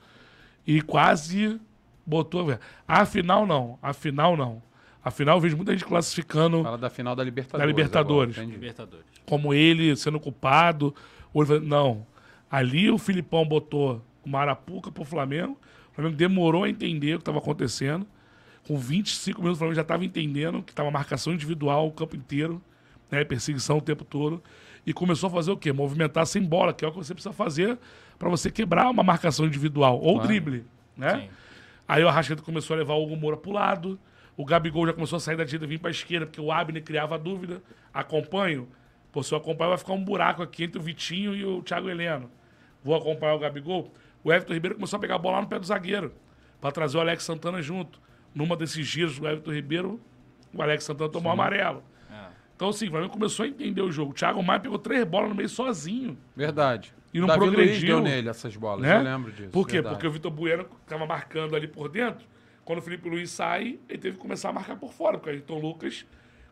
e 0.66 0.82
quase 0.82 1.60
botou. 2.04 2.58
A 2.88 3.06
final 3.06 3.46
não. 3.46 3.78
A 3.80 3.92
final 3.92 4.36
não. 4.36 4.60
A 5.04 5.12
final 5.12 5.36
eu 5.36 5.40
vejo 5.40 5.56
muita 5.56 5.70
gente 5.70 5.84
classificando 5.84 6.64
Fala 6.64 6.78
da 6.78 6.90
final 6.90 7.14
da 7.14 7.22
Libertadores. 7.22 7.62
Da 7.62 7.66
Libertadores. 7.66 8.36
agora. 8.36 8.52
Libertadores. 8.52 9.06
como 9.24 9.54
ele 9.54 9.94
sendo 9.94 10.18
culpado. 10.18 10.92
Ou 11.32 11.42
ele 11.42 11.48
falando, 11.48 11.68
não. 11.68 12.06
Ali 12.50 12.90
o 12.90 12.98
Filipão 12.98 13.46
botou 13.46 14.02
o 14.24 14.28
Marapuca 14.28 14.90
pro 14.90 15.04
Flamengo. 15.04 15.56
O 15.92 15.94
Flamengo 15.94 16.16
demorou 16.16 16.64
a 16.64 16.68
entender 16.68 17.14
o 17.14 17.18
que 17.18 17.22
estava 17.22 17.38
acontecendo. 17.38 18.06
Com 18.66 18.76
25 18.78 19.40
minutos, 19.40 19.58
o 19.58 19.60
Flamengo 19.60 19.74
já 19.76 19.82
estava 19.82 20.04
entendendo 20.04 20.62
que 20.62 20.72
estava 20.72 20.90
marcação 20.90 21.32
individual 21.32 21.86
o 21.88 21.92
campo 21.92 22.16
inteiro, 22.16 22.62
né? 23.10 23.24
Perseguição 23.24 23.78
o 23.78 23.80
tempo 23.80 24.04
todo. 24.04 24.42
E 24.86 24.92
começou 24.92 25.28
a 25.28 25.30
fazer 25.30 25.50
o 25.50 25.56
quê? 25.56 25.72
Movimentar 25.72 26.26
sem 26.26 26.42
bola, 26.42 26.72
que 26.72 26.84
é 26.84 26.88
o 26.88 26.90
que 26.92 26.96
você 26.98 27.12
precisa 27.14 27.32
fazer 27.32 27.78
para 28.18 28.28
você 28.28 28.50
quebrar 28.50 28.88
uma 28.90 29.02
marcação 29.02 29.46
individual. 29.46 29.98
Ou 30.00 30.14
Claro. 30.14 30.28
drible, 30.28 30.64
né? 30.96 31.20
Sim. 31.22 31.28
Aí 31.86 32.02
o 32.02 32.08
Arrascaeta 32.08 32.42
começou 32.42 32.74
a 32.74 32.78
levar 32.78 32.94
o 32.94 33.02
Hugo 33.04 33.16
Moura 33.16 33.36
pro 33.36 33.52
lado. 33.52 33.98
O 34.36 34.44
Gabigol 34.44 34.86
já 34.86 34.92
começou 34.92 35.16
a 35.18 35.20
sair 35.20 35.36
da 35.36 35.44
direita 35.44 35.66
e 35.66 35.68
vir 35.68 35.78
pra 35.78 35.90
esquerda, 35.90 36.26
porque 36.26 36.40
o 36.40 36.50
Abner 36.50 36.82
criava 36.82 37.18
dúvida. 37.18 37.62
Acompanho. 37.92 38.66
Pô, 39.12 39.22
se 39.22 39.34
eu 39.34 39.38
acompanhar, 39.38 39.70
vai 39.70 39.78
ficar 39.78 39.92
um 39.92 40.02
buraco 40.02 40.42
aqui 40.42 40.64
entre 40.64 40.78
o 40.78 40.82
Vitinho 40.82 41.34
e 41.34 41.44
o 41.44 41.62
Thiago 41.62 41.88
Heleno. 41.90 42.30
Vou 42.82 42.94
acompanhar 42.96 43.34
o 43.34 43.38
Gabigol. 43.38 43.92
O 44.24 44.32
Everton 44.32 44.54
Ribeiro 44.54 44.74
começou 44.76 44.96
a 44.96 45.00
pegar 45.00 45.16
a 45.16 45.18
bola 45.18 45.40
no 45.40 45.46
pé 45.46 45.58
do 45.58 45.66
zagueiro, 45.66 46.12
pra 46.60 46.70
trazer 46.70 46.96
o 46.96 47.00
Alex 47.00 47.24
Santana 47.24 47.60
junto. 47.60 48.00
Numa 48.34 48.56
desses 48.56 48.86
giros 48.86 49.18
do 49.18 49.26
Everton 49.26 49.52
Ribeiro, 49.52 50.00
o 50.54 50.62
Alex 50.62 50.84
Santana 50.84 51.10
tomou 51.10 51.32
amarelo. 51.32 51.82
É. 52.10 52.26
Então, 52.56 52.68
assim, 52.68 52.86
o 52.86 52.90
Flamengo 52.90 53.12
começou 53.12 53.44
a 53.44 53.48
entender 53.48 53.82
o 53.82 53.90
jogo. 53.90 54.12
O 54.12 54.14
Thiago 54.14 54.42
Maia 54.42 54.60
pegou 54.60 54.78
três 54.78 55.04
bolas 55.04 55.28
no 55.28 55.34
meio 55.34 55.48
sozinho. 55.48 56.16
Verdade. 56.36 56.94
E 57.12 57.20
não 57.20 57.26
Davi 57.26 57.40
Luiz 57.40 57.54
progrediu. 57.54 57.96
deu 57.96 58.00
nele 58.00 58.28
essas 58.28 58.56
bolas, 58.56 58.82
né? 58.82 58.96
eu 58.96 59.02
lembro 59.02 59.32
disso. 59.32 59.50
Por 59.50 59.66
quê? 59.66 59.74
verdade. 59.74 59.96
Porque 59.96 60.06
o 60.06 60.10
Vitor 60.10 60.30
Bueno 60.30 60.66
estava 60.82 61.04
marcando 61.04 61.54
ali 61.54 61.68
por 61.68 61.88
dentro. 61.88 62.26
Quando 62.64 62.78
o 62.78 62.82
Felipe 62.82 63.08
Luiz 63.08 63.30
sai, 63.30 63.78
ele 63.88 63.98
teve 63.98 64.16
que 64.16 64.22
começar 64.22 64.48
a 64.48 64.52
marcar 64.52 64.76
por 64.76 64.92
fora, 64.92 65.18
porque 65.18 65.30
o 65.30 65.32
Ayrton 65.32 65.58
Lucas 65.58 66.06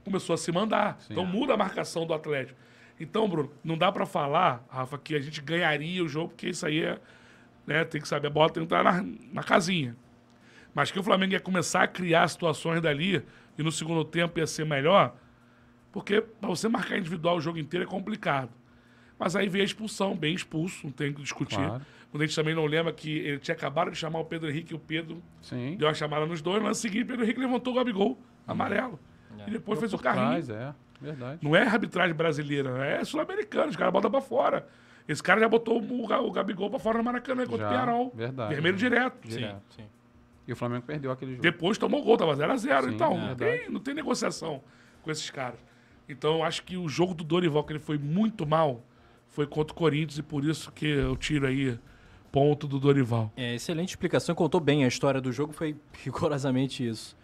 começou 0.05 0.35
a 0.35 0.37
se 0.37 0.51
mandar. 0.53 0.99
Então 1.09 1.25
muda 1.25 1.55
a 1.55 1.57
marcação 1.57 2.05
do 2.05 2.13
Atlético. 2.13 2.59
Então, 2.99 3.27
Bruno, 3.29 3.51
não 3.65 3.79
dá 3.79 3.91
pra 3.91 4.05
falar, 4.05 4.63
Rafa, 4.69 4.99
que 4.99 5.15
a 5.15 5.21
gente 5.21 5.41
ganharia 5.41 6.05
o 6.05 6.09
jogo, 6.09 6.29
porque 6.31 6.49
isso 6.49 6.67
aí 6.67 6.83
é. 6.83 6.99
Né, 7.67 7.85
tem 7.85 8.01
que 8.01 8.09
saber, 8.09 8.29
a 8.29 8.31
bola 8.31 8.51
tem 8.51 8.67
que 8.67 8.75
estar 8.75 8.83
na, 8.83 9.05
na 9.33 9.43
casinha. 9.43 9.97
Mas 10.75 10.91
que 10.91 10.99
o 10.99 11.03
Flamengo 11.03 11.33
ia 11.33 11.41
começar 11.41 11.83
a 11.83 11.89
criar 11.89 12.27
situações 12.29 12.81
dali 12.81 13.23
e 13.59 13.63
no 13.63 13.71
segundo 13.71 14.05
tempo 14.05 14.39
ia 14.39 14.47
ser 14.47 14.65
melhor, 14.65 15.15
porque 15.93 16.21
para 16.21 16.49
você 16.49 16.69
marcar 16.69 16.99
individual 16.99 17.37
o 17.37 17.41
jogo 17.41 17.59
inteiro 17.59 17.85
é 17.85 17.89
complicado. 17.89 18.51
Mas 19.19 19.37
aí 19.37 19.49
veio 19.49 19.63
a 19.63 19.67
expulsão, 19.67 20.17
bem 20.17 20.35
expulso, 20.35 20.87
não 20.87 20.93
tem 20.93 21.11
o 21.11 21.15
que 21.15 21.23
discutir. 21.23 21.57
Claro. 21.57 21.85
Quando 22.11 22.23
a 22.23 22.27
gente 22.27 22.35
também 22.35 22.55
não 22.55 22.67
lembra 22.67 22.93
que 22.93 23.19
ele 23.19 23.39
tinha 23.39 23.55
acabado 23.55 23.91
de 23.91 23.97
chamar 23.97 24.19
o 24.19 24.25
Pedro 24.25 24.49
Henrique 24.49 24.73
e 24.73 24.77
o 24.77 24.79
Pedro 24.79 25.23
Sim. 25.43 25.77
deu 25.77 25.89
a 25.89 25.95
chamada 25.95 26.27
nos 26.27 26.41
dois, 26.41 26.61
no 26.61 26.67
lance 26.67 26.81
seguinte, 26.81 27.05
o 27.05 27.07
Pedro 27.07 27.25
Henrique 27.25 27.39
levantou 27.39 27.73
o 27.73 27.77
Gabigol, 27.77 28.19
amarelo. 28.47 28.99
E 29.47 29.51
depois 29.51 29.79
fez 29.79 29.93
o 29.93 29.99
carrinho. 29.99 30.27
trás, 30.27 30.51
é. 30.51 30.75
Verdade. 31.01 31.39
Não 31.43 31.57
é 31.57 31.63
arbitragem 31.63 32.15
brasileira, 32.15 32.85
é 32.85 33.05
sul-americano, 33.05 33.71
os 33.71 33.77
caras 33.77 33.93
botam 33.93 34.11
pra 34.11 34.21
fora. 34.21 34.67
Esse 35.11 35.23
cara 35.23 35.41
já 35.41 35.49
botou 35.49 35.81
o, 35.81 36.05
o 36.05 36.31
Gabigol 36.31 36.71
pra 36.71 36.79
fora 36.79 36.99
no 36.99 37.05
Maracanã 37.05 37.45
contra 37.45 37.57
o 37.67 37.69
Já, 37.69 37.69
Penarol. 37.81 38.13
verdade. 38.15 38.53
Vermelho 38.55 38.77
direto. 38.77 39.17
Sim, 39.29 39.39
Direto. 39.39 39.63
sim. 39.77 39.85
E 40.47 40.53
o 40.53 40.57
Flamengo 40.57 40.85
perdeu 40.87 41.11
aquele 41.11 41.33
jogo. 41.33 41.43
Depois 41.43 41.77
tomou 41.79 42.03
gol, 42.05 42.17
tava 42.17 42.33
0x0. 42.37 42.83
Sim, 42.85 42.95
Então, 42.95 43.13
é 43.19 43.27
não, 43.29 43.35
tem, 43.37 43.71
não 43.71 43.81
tem 43.81 43.95
negociação 43.95 44.63
com 45.03 45.11
esses 45.11 45.29
caras. 45.31 45.59
Então, 46.09 46.37
eu 46.37 46.45
acho 46.45 46.63
que 46.63 46.77
o 46.77 46.89
jogo 46.89 47.13
do 47.15 47.25
Dorival, 47.25 47.65
que 47.65 47.73
ele 47.73 47.79
foi 47.81 47.99
muito 47.99 48.47
mal, 48.47 48.83
foi 49.29 49.47
contra 49.47 49.73
o 49.73 49.77
Corinthians 49.77 50.19
e 50.19 50.23
por 50.23 50.45
isso 50.45 50.71
que 50.73 50.87
eu 50.87 51.17
tiro 51.17 51.47
aí 51.47 51.79
ponto 52.33 52.67
do 52.69 52.79
Dorival. 52.79 53.33
É, 53.37 53.55
excelente 53.57 53.89
explicação, 53.91 54.35
contou 54.35 54.61
bem 54.61 54.85
a 54.85 54.89
história 54.89 55.21
do 55.21 55.33
jogo, 55.33 55.53
foi 55.53 55.77
rigorosamente 56.05 56.87
isso. 56.87 57.17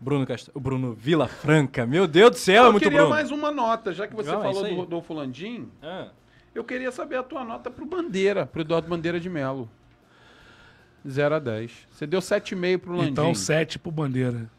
Bruno 0.00 0.26
Cast... 0.26 0.50
Bruno 0.54 0.94
Vila 0.94 1.28
Franca, 1.28 1.86
meu 1.86 2.06
Deus 2.08 2.30
do 2.32 2.36
céu, 2.38 2.64
é 2.64 2.66
eu 2.66 2.72
muito 2.72 2.82
queria 2.82 2.98
Bruno. 2.98 3.14
mais 3.14 3.30
um- 3.30 3.36
uma 3.36 3.50
nota, 3.52 3.92
já 3.92 4.06
que 4.08 4.14
você 4.14 4.30
Não, 4.32 4.40
é 4.40 4.42
falou 4.42 4.64
aí. 4.64 4.70
do 4.74 4.80
Rodolfo 4.80 5.14
Landim, 5.14 5.68
Ah, 5.82 6.08
eu 6.54 6.64
queria 6.64 6.92
saber 6.92 7.16
a 7.16 7.22
tua 7.22 7.44
nota 7.44 7.70
pro 7.70 7.86
Bandeira, 7.86 8.46
pro 8.46 8.60
Eduardo 8.60 8.88
Bandeira 8.88 9.18
de 9.18 9.28
Melo. 9.28 9.68
0 11.08 11.34
a 11.34 11.38
10. 11.38 11.72
Você 11.90 12.06
deu 12.06 12.20
7,5 12.20 12.78
pro 12.78 12.92
Landim. 12.92 13.10
Então, 13.10 13.34
7 13.34 13.78
pro 13.78 13.90
Bandeira. 13.90 14.50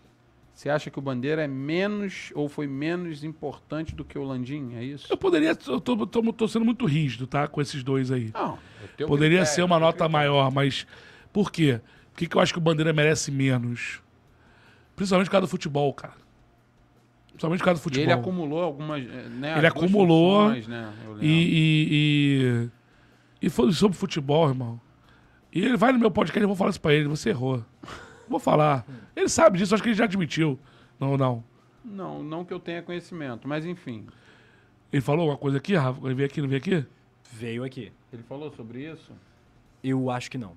Você 0.53 0.69
acha 0.69 0.91
que 0.91 0.99
o 0.99 1.01
Bandeira 1.01 1.43
é 1.43 1.47
menos 1.47 2.31
ou 2.35 2.47
foi 2.47 2.67
menos 2.67 3.23
importante 3.23 3.95
do 3.95 4.05
que 4.05 4.17
o 4.17 4.23
Landim? 4.23 4.75
É 4.75 4.83
isso? 4.83 5.07
Eu 5.09 5.17
poderia, 5.17 5.49
eu 5.49 5.81
tô, 5.81 6.05
tô, 6.05 6.33
tô 6.33 6.47
sendo 6.47 6.63
muito 6.63 6.85
rígido, 6.85 7.25
tá? 7.25 7.47
Com 7.47 7.59
esses 7.59 7.83
dois 7.83 8.11
aí. 8.11 8.29
Não. 8.33 8.59
Poderia 9.07 9.39
critério, 9.39 9.45
ser 9.47 9.63
uma 9.63 9.79
nota 9.79 10.07
maior, 10.07 10.51
mas 10.51 10.85
por 11.31 11.51
quê? 11.51 11.81
Por 12.11 12.19
que, 12.19 12.27
que 12.27 12.37
eu 12.37 12.41
acho 12.41 12.53
que 12.53 12.59
o 12.59 12.61
Bandeira 12.61 12.93
merece 12.93 13.31
menos? 13.31 13.99
Principalmente 14.95 15.27
por 15.27 15.31
causa 15.31 15.47
do 15.47 15.49
futebol, 15.49 15.91
cara. 15.93 16.22
Principalmente 17.49 17.59
por 17.59 17.65
causa 17.65 17.79
do 17.79 17.81
E 17.81 17.83
futebol. 17.83 18.03
ele 18.05 18.13
acumulou 18.13 18.63
algumas. 18.63 19.03
eh, 19.03 19.29
Né, 19.29 19.57
Ele 19.57 19.67
acumulou 19.67 20.43
funções, 20.45 20.67
né? 20.67 20.93
E, 21.21 21.27
e, 21.27 22.69
e, 23.41 23.47
e 23.47 23.49
foi 23.49 23.71
sobre 23.73 23.97
futebol, 23.97 24.47
irmão. 24.47 24.79
E 25.51 25.59
ele 25.63 25.77
vai 25.77 25.91
no 25.91 25.99
meu 25.99 26.09
podcast 26.09 26.39
e 26.39 26.43
eu 26.43 26.47
vou 26.47 26.55
falar 26.57 26.69
isso 26.71 26.81
pra 26.81 26.93
ele. 26.93 27.07
Você 27.07 27.29
errou. 27.29 27.63
Vou 28.29 28.39
falar. 28.39 28.85
Ele 29.15 29.27
sabe 29.29 29.57
disso, 29.57 29.73
acho 29.73 29.83
que 29.83 29.89
ele 29.89 29.95
já 29.95 30.05
admitiu. 30.05 30.57
Não, 30.99 31.17
não. 31.17 31.43
Não, 31.83 32.23
não 32.23 32.45
que 32.45 32.53
eu 32.53 32.59
tenha 32.59 32.81
conhecimento, 32.81 33.47
mas 33.47 33.65
enfim. 33.65 34.05
Ele 34.91 35.01
falou 35.01 35.27
uma 35.29 35.37
coisa 35.37 35.57
aqui, 35.57 35.75
Rafa? 35.75 35.99
Ele 36.05 36.15
veio 36.15 36.27
aqui, 36.27 36.41
não 36.41 36.47
veio 36.47 36.59
aqui? 36.61 36.85
veio 37.31 37.63
aqui. 37.63 37.91
Ele 38.11 38.23
falou 38.23 38.51
sobre 38.51 38.89
isso? 38.91 39.11
Eu 39.83 40.09
acho 40.09 40.29
que 40.31 40.37
não. 40.37 40.51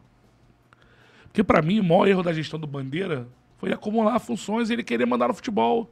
Porque 1.24 1.42
Porque 1.42 1.44
pra 1.44 1.60
mim, 1.62 1.80
o 1.80 1.84
maior 1.84 2.06
erro 2.06 2.22
da 2.22 2.32
gestão 2.32 2.60
do 2.60 2.66
Bandeira 2.66 3.26
foi 3.58 3.72
acumular 3.72 4.18
funções 4.18 4.68
e 4.70 4.74
ele 4.74 4.84
querer 4.84 5.06
mandar 5.06 5.28
no 5.28 5.34
futebol. 5.34 5.90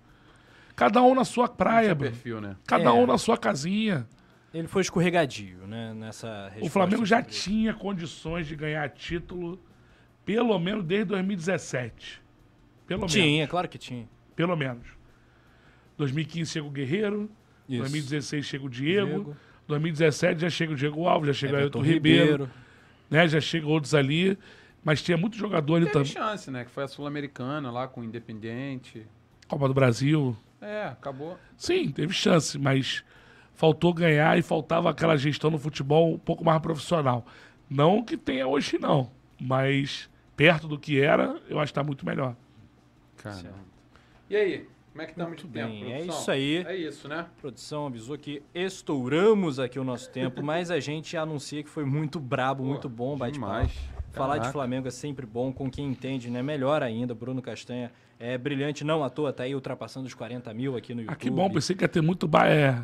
Cada 0.77 1.03
um 1.03 1.15
na 1.15 1.25
sua 1.25 1.49
praia, 1.49 1.87
Seu 1.87 1.95
Bruno. 1.95 2.11
perfil, 2.13 2.41
né? 2.41 2.57
Cada 2.67 2.85
É. 2.91 2.93
um 2.93 3.07
na 3.07 3.17
sua 3.19 3.37
casinha. 3.39 4.07
Ele 4.53 4.69
foi 4.69 4.83
escorregadio, 4.83 5.67
né? 5.67 5.93
Nessa 5.95 6.53
O 6.61 6.69
Flamengo 6.69 7.05
já 7.05 7.23
tinha 7.23 7.75
condições 7.75 8.47
de 8.47 8.55
ganhar 8.55 8.89
título, 8.91 9.61
pelo 10.25 10.57
menos 10.59 10.85
desde 10.85 11.07
2017. 11.07 12.23
Pelo 12.87 13.01
menos. 13.01 13.13
Tinha, 13.13 13.47
claro 13.49 13.69
que 13.69 13.79
tinha. 13.79 14.09
Pelo 14.37 14.57
menos. 14.57 14.87
2015 15.97 16.51
chega 16.53 16.67
o 16.67 16.71
Guerreiro. 16.71 17.31
Isso. 17.69 17.81
2016 17.81 18.45
chega 18.45 18.65
o 18.65 18.69
Diego. 18.69 19.07
Diego. 19.09 19.37
2017 19.67 20.41
já 20.43 20.51
chega 20.51 20.73
o 20.73 20.77
Diego 20.77 21.07
Alves, 21.09 21.29
já 21.29 21.33
chega 21.33 21.55
o 21.55 21.57
Everton 21.59 21.79
Ailton 21.79 21.93
Ribeiro, 21.95 22.51
né? 23.11 23.27
Já 23.27 23.41
chega 23.41 23.67
outros 23.67 23.95
ali. 23.95 24.37
Mas 24.85 25.03
tinha 25.03 25.17
muito 25.17 25.37
jogador 25.39 25.77
ali 25.77 25.87
Teve 25.87 25.93
também. 25.95 26.13
chance, 26.13 26.51
né? 26.51 26.65
Que 26.65 26.71
foi 26.71 26.85
a 26.85 26.89
Sul-Americana 26.89 27.71
lá 27.71 27.89
com 27.89 28.03
o 28.03 28.05
Independente. 28.05 29.07
Copa 29.49 29.67
do 29.67 29.73
Brasil. 29.73 30.37
É, 30.65 30.87
acabou. 30.87 31.39
Sim, 31.59 31.91
teve 31.91 32.15
chance, 32.15 32.59
mas 32.59 33.05
faltou 33.53 33.93
ganhar 33.93 34.39
e 34.39 34.43
faltava 34.43 34.89
aquela 34.89 35.17
gestão 35.17 35.51
no 35.51 35.59
futebol 35.59 36.15
um 36.15 36.19
pouco 36.19 36.43
mais 36.43 36.61
profissional. 36.61 37.27
Não 37.69 38.03
que 38.03 38.17
tenha 38.17 38.47
hoje, 38.47 38.79
não. 38.79 39.11
Mas 39.39 40.09
perto 40.35 40.67
do 40.67 40.79
que 40.79 41.01
era, 41.01 41.41
eu 41.49 41.59
acho 41.59 41.73
que 41.73 41.79
está 41.79 41.85
muito 41.85 42.07
melhor. 42.07 42.35
Caramba. 43.19 43.55
E 44.31 44.37
aí? 44.37 44.67
Como 44.91 45.03
é 45.03 45.07
que 45.07 45.11
estamos 45.11 45.37
de 45.37 45.43
tempo, 45.49 45.73
bem, 45.73 45.93
é 45.93 45.97
produção? 45.97 46.21
isso 46.21 46.31
aí. 46.31 46.57
É 46.65 46.77
isso, 46.77 47.09
né? 47.09 47.21
A 47.21 47.41
produção 47.41 47.87
avisou 47.89 48.17
que 48.17 48.43
estouramos 48.55 49.59
aqui 49.59 49.79
o 49.79 49.83
nosso 49.83 50.09
tempo, 50.11 50.41
mas 50.45 50.71
a 50.71 50.79
gente 50.79 51.17
anuncia 51.17 51.65
que 51.65 51.69
foi 51.69 51.85
muito 51.85 52.21
brabo, 52.21 52.65
muito 52.65 52.89
bom, 52.89 53.17
bate 53.17 53.33
demais. 53.33 53.73
Falar 54.13 54.39
de. 54.39 54.53
Flamengo 54.53 54.87
é 54.87 54.93
sempre 54.93 55.27
bom, 55.27 55.53
com 55.53 55.69
quem 55.69 55.87
entende, 55.87 56.31
né? 56.31 56.43
Melhor 56.43 56.81
ainda, 56.81 57.13
Bruno 57.13 57.43
Castanha 57.43 57.91
é 58.25 58.39
brilhante, 58.39 58.85
não 58.85 59.05
à 59.05 59.11
toa, 59.11 59.33
tá 59.33 59.43
aí 59.43 59.55
ultrapassando 59.55 60.07
os 60.07 60.15
40 60.15 60.53
mil 60.55 60.77
aqui 60.77 60.95
no 60.95 61.03
YouTube. 61.03 61.13
Ah, 61.15 61.17
que 61.17 61.29
bom, 61.31 61.51
pensei 61.51 61.77
que 61.77 61.85
ia 61.85 61.89
ter 61.89 62.01
muito 62.01 62.27
ba- 62.27 62.49
é, 62.49 62.83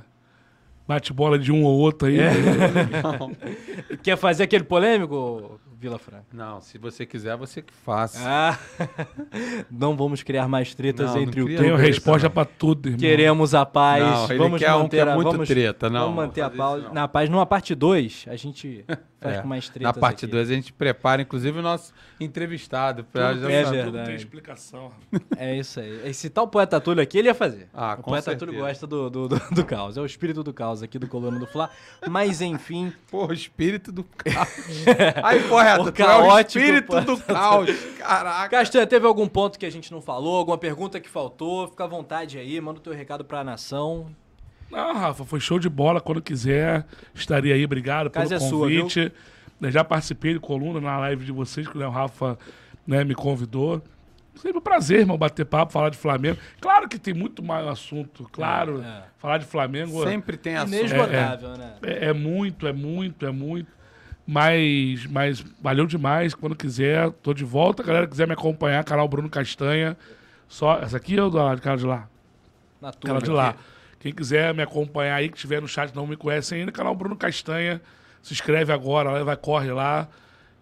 bate-bola 0.86 1.38
de 1.38 1.50
um 1.50 1.64
ou 1.64 1.78
outro 1.78 2.08
aí. 2.08 2.18
É. 2.20 2.30
Quer 4.02 4.16
fazer 4.16 4.42
aquele 4.44 4.64
polêmico, 4.64 5.60
Vila 5.80 5.98
Franca? 5.98 6.26
Não, 6.30 6.60
se 6.60 6.76
você 6.76 7.06
quiser, 7.06 7.34
você 7.38 7.62
que 7.62 7.72
faça. 7.72 8.18
Ah, 8.22 8.58
não 9.70 9.96
vamos 9.96 10.22
criar 10.22 10.46
mais 10.46 10.74
tretas 10.74 11.06
Não, 11.06 11.14
não 11.16 11.22
entre 11.22 11.42
cria 11.42 11.56
Tenho 11.56 11.70
youtubers. 11.70 11.88
resposta 11.96 12.28
pra 12.28 12.44
tudo, 12.44 12.86
irmão. 12.88 13.00
Queremos 13.00 13.54
a 13.54 13.64
paz. 13.64 14.02
Não, 14.04 14.24
ele 14.28 14.38
vamos 14.38 14.58
quer 14.58 14.74
um 14.74 14.78
manter 14.80 14.90
que 15.04 15.08
é 15.08 15.12
a, 15.12 15.14
muito 15.14 15.30
vamos, 15.32 15.48
treta, 15.48 15.88
não, 15.88 16.00
Vamos 16.02 16.16
manter 16.16 16.42
a 16.42 16.50
paz 16.50 16.78
isso 16.78 16.86
não. 16.88 16.94
na 16.94 17.08
paz. 17.08 17.30
Numa 17.30 17.46
parte 17.46 17.74
2, 17.74 18.26
a 18.28 18.36
gente 18.36 18.84
faz 19.20 19.36
É, 19.36 19.40
com 19.40 19.48
mais 19.48 19.68
tretas. 19.70 19.82
Na 19.82 19.98
parte 19.98 20.24
aqui. 20.26 20.32
2 20.32 20.50
a 20.50 20.54
gente 20.54 20.72
prepara, 20.72 21.22
inclusive, 21.22 21.58
o 21.58 21.62
nosso 21.62 21.94
entrevistado. 22.20 23.04
Pra 23.04 23.32
Tudo 23.32 23.48
É 23.48 23.64
saber. 23.64 23.78
tudo 23.78 23.92
verdade. 23.92 24.06
tem 24.08 24.16
explicação. 24.16 24.90
É 25.38 25.56
isso 25.56 25.80
aí. 25.80 26.02
Esse 26.04 26.28
tal 26.28 26.46
poeta 26.46 26.78
Túlio 26.80 27.02
aqui, 27.02 27.16
ele 27.18 27.28
ia 27.28 27.34
fazer. 27.34 27.68
Ah, 27.72 27.94
o 27.98 28.02
com 28.02 28.10
poeta 28.10 28.24
certeza. 28.30 28.46
Túlio 28.46 28.60
gosta 28.60 28.86
do, 28.86 29.08
do, 29.08 29.28
do, 29.28 29.40
do 29.50 29.64
caos. 29.64 29.96
É 29.96 30.00
o 30.00 30.06
espírito 30.06 30.42
do 30.42 30.52
caos 30.52 30.82
aqui 30.82 30.98
do 30.98 31.08
Coluna 31.08 31.38
do 31.38 31.46
Fla. 31.46 31.70
Mas, 32.08 32.40
enfim, 32.42 32.92
Porra, 33.10 33.30
o 33.30 33.32
espírito 33.34 33.90
do 33.90 34.04
caos. 34.04 34.48
Aí, 35.24 35.40
correto, 35.78 36.02
O 36.02 36.04
é 36.04 36.04
o 36.04 36.08
caótico, 36.08 36.58
espírito 36.58 36.86
pô. 36.86 37.00
do 37.00 37.16
caos. 37.18 37.70
Caraca. 37.98 38.48
Castanha, 38.48 38.86
teve 38.86 39.06
algum 39.06 39.26
ponto 39.26 39.58
que 39.58 39.66
a 39.66 39.70
gente 39.70 39.90
não 39.92 40.00
falou? 40.00 40.36
Alguma 40.36 40.58
pergunta 40.58 41.00
que 41.00 41.08
faltou? 41.08 41.68
Fica 41.68 41.84
à 41.84 41.86
vontade 41.86 42.38
aí, 42.38 42.60
manda 42.60 42.78
o 42.78 42.82
teu 42.82 42.92
recado 42.92 43.24
pra 43.24 43.42
nação. 43.44 44.14
Não, 44.70 44.94
Rafa, 44.94 45.24
foi 45.24 45.40
show 45.40 45.58
de 45.58 45.68
bola. 45.68 46.00
Quando 46.00 46.22
quiser, 46.22 46.86
estaria 47.14 47.54
aí. 47.54 47.64
Obrigado 47.64 48.10
pelo 48.10 48.32
é 48.32 48.38
sua, 48.38 48.68
convite. 48.68 49.12
Eu 49.60 49.70
já 49.70 49.84
participei 49.84 50.34
de 50.34 50.40
coluna 50.40 50.80
na 50.80 50.98
live 50.98 51.24
de 51.24 51.32
vocês, 51.32 51.66
que 51.66 51.76
o 51.76 51.90
Rafa 51.90 52.38
né, 52.86 53.04
me 53.04 53.14
convidou. 53.14 53.82
Sempre 54.36 54.58
um 54.58 54.62
prazer, 54.62 55.00
irmão, 55.00 55.18
bater 55.18 55.44
papo, 55.44 55.72
falar 55.72 55.90
de 55.90 55.98
Flamengo. 55.98 56.38
Claro 56.60 56.88
que 56.88 56.98
tem 56.98 57.12
muito 57.12 57.42
mais 57.42 57.66
assunto, 57.66 58.26
claro. 58.32 58.80
É. 58.80 59.02
Falar 59.18 59.38
de 59.38 59.44
Flamengo 59.44 60.02
Sempre 60.04 60.36
tem 60.36 60.56
assunto. 60.56 60.74
Inesgotável, 60.74 61.56
né? 61.58 61.74
é, 61.82 62.06
é 62.06 62.12
muito, 62.12 62.66
é 62.66 62.72
muito, 62.72 63.26
é 63.26 63.32
muito. 63.32 63.70
Mas, 64.26 65.06
mas 65.06 65.44
valeu 65.60 65.86
demais. 65.86 66.34
Quando 66.34 66.54
quiser, 66.54 67.10
tô 67.22 67.34
de 67.34 67.44
volta. 67.44 67.82
Galera 67.82 68.06
quiser 68.06 68.26
me 68.26 68.32
acompanhar, 68.32 68.84
canal 68.84 69.08
Bruno 69.08 69.28
Castanha. 69.28 69.96
Só, 70.48 70.78
essa 70.80 70.96
aqui 70.96 71.18
ou 71.18 71.30
do 71.30 71.36
lado, 71.36 71.60
cara 71.60 71.76
de 71.76 71.86
lá? 71.86 72.08
Na 72.80 72.92
Canal 72.92 73.00
turma 73.00 73.22
de 73.22 73.30
lá. 73.30 73.48
aqui. 73.50 73.58
Quem 74.00 74.12
quiser 74.12 74.54
me 74.54 74.62
acompanhar 74.62 75.16
aí, 75.16 75.28
que 75.28 75.36
estiver 75.36 75.60
no 75.60 75.68
chat 75.68 75.94
não 75.94 76.06
me 76.06 76.16
conhece 76.16 76.54
ainda, 76.54 76.72
canal 76.72 76.94
Bruno 76.94 77.14
Castanha. 77.16 77.80
Se 78.22 78.32
inscreve 78.32 78.72
agora, 78.72 79.22
vai, 79.24 79.36
corre 79.36 79.70
lá. 79.72 80.08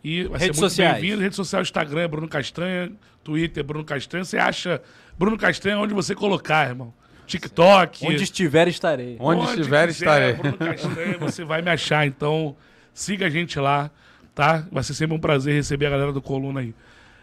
E 0.02 0.24
vai 0.24 0.40
Redes 0.40 0.56
ser 0.56 0.60
muito 0.60 0.70
sociais. 0.70 0.92
bem-vindo. 1.00 1.22
Rede 1.22 1.36
social, 1.36 1.62
Instagram 1.62 2.00
é 2.02 2.08
Bruno 2.08 2.28
Castanha, 2.28 2.92
Twitter 3.22 3.60
é 3.62 3.66
Bruno 3.66 3.84
Castanha. 3.84 4.24
Você 4.24 4.38
acha 4.38 4.80
Bruno 5.18 5.36
Castanha 5.36 5.78
onde 5.78 5.94
você 5.94 6.14
colocar, 6.14 6.68
irmão. 6.68 6.92
TikTok. 7.26 8.06
Onde 8.06 8.22
estiver, 8.24 8.68
estarei. 8.68 9.16
Onde 9.20 9.44
estiver, 9.44 9.88
quiser, 9.88 10.08
estarei. 10.08 10.32
Bruno 10.34 10.56
Castanha, 10.58 11.18
você 11.18 11.44
vai 11.44 11.62
me 11.62 11.70
achar. 11.70 12.06
Então, 12.06 12.56
siga 12.98 13.26
a 13.26 13.30
gente 13.30 13.58
lá, 13.60 13.90
tá? 14.34 14.64
Vai 14.72 14.82
ser 14.82 14.94
sempre 14.94 15.16
um 15.16 15.20
prazer 15.20 15.54
receber 15.54 15.86
a 15.86 15.90
galera 15.90 16.12
do 16.12 16.20
Coluna 16.20 16.60
aí. 16.60 16.74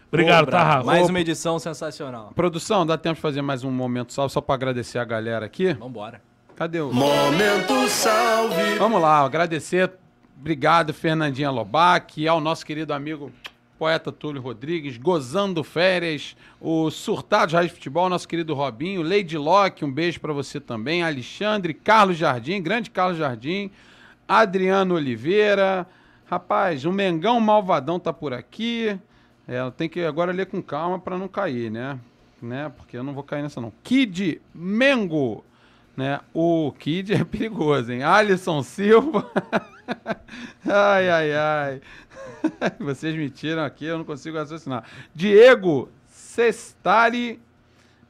Obrigado, 0.08 0.46
Pô, 0.46 0.52
tá. 0.52 0.62
Rafa? 0.62 0.84
Mais 0.84 1.08
uma 1.10 1.20
edição 1.20 1.58
sensacional. 1.58 2.32
Produção, 2.34 2.86
dá 2.86 2.96
tempo 2.96 3.16
de 3.16 3.20
fazer 3.20 3.42
mais 3.42 3.62
um 3.62 3.70
momento 3.70 4.12
salve 4.12 4.32
só 4.32 4.40
pra 4.40 4.54
agradecer 4.54 4.98
a 4.98 5.04
galera 5.04 5.44
aqui? 5.44 5.74
Vambora. 5.74 6.22
Cadê 6.54 6.80
o... 6.80 6.90
Momento 6.92 7.88
salve. 7.88 8.78
Vamos 8.78 9.02
lá, 9.02 9.20
agradecer. 9.20 9.92
Obrigado, 10.40 10.94
Fernandinha 10.94 11.50
Lobac, 11.50 12.26
ao 12.26 12.40
nosso 12.40 12.64
querido 12.64 12.94
amigo 12.94 13.30
poeta 13.78 14.10
Túlio 14.10 14.40
Rodrigues, 14.40 14.96
gozando 14.96 15.62
férias, 15.62 16.34
o 16.58 16.90
Surtados 16.90 17.52
Raiz 17.52 17.68
de 17.68 17.74
Futebol, 17.74 18.08
nosso 18.08 18.26
querido 18.26 18.54
Robinho, 18.54 19.02
Lady 19.02 19.36
Locke, 19.36 19.84
um 19.84 19.92
beijo 19.92 20.18
pra 20.20 20.32
você 20.32 20.58
também, 20.58 21.02
Alexandre, 21.02 21.74
Carlos 21.74 22.16
Jardim, 22.16 22.62
grande 22.62 22.90
Carlos 22.90 23.18
Jardim, 23.18 23.70
Adriano 24.28 24.94
Oliveira, 24.94 25.86
rapaz, 26.26 26.84
o 26.84 26.92
Mengão 26.92 27.40
Malvadão 27.40 27.98
tá 27.98 28.12
por 28.12 28.32
aqui, 28.32 28.98
é, 29.46 29.70
tem 29.70 29.88
que 29.88 30.04
agora 30.04 30.32
ler 30.32 30.46
com 30.46 30.62
calma 30.62 30.98
pra 30.98 31.16
não 31.16 31.28
cair, 31.28 31.70
né? 31.70 31.98
né? 32.40 32.72
Porque 32.76 32.96
eu 32.96 33.02
não 33.02 33.14
vou 33.14 33.22
cair 33.22 33.42
nessa 33.42 33.60
não. 33.60 33.72
Kid 33.82 34.40
Mengo, 34.54 35.44
né? 35.96 36.20
O 36.34 36.72
Kid 36.78 37.14
é 37.14 37.24
perigoso, 37.24 37.92
hein? 37.92 38.02
Alisson 38.02 38.62
Silva. 38.62 39.30
ai, 40.66 41.08
ai, 41.08 41.34
ai. 41.34 41.80
Vocês 42.78 43.14
me 43.14 43.30
tiram 43.30 43.64
aqui, 43.64 43.84
eu 43.84 43.98
não 43.98 44.04
consigo 44.04 44.36
raciocinar. 44.36 44.84
Diego 45.14 45.88
Sestari. 46.08 47.40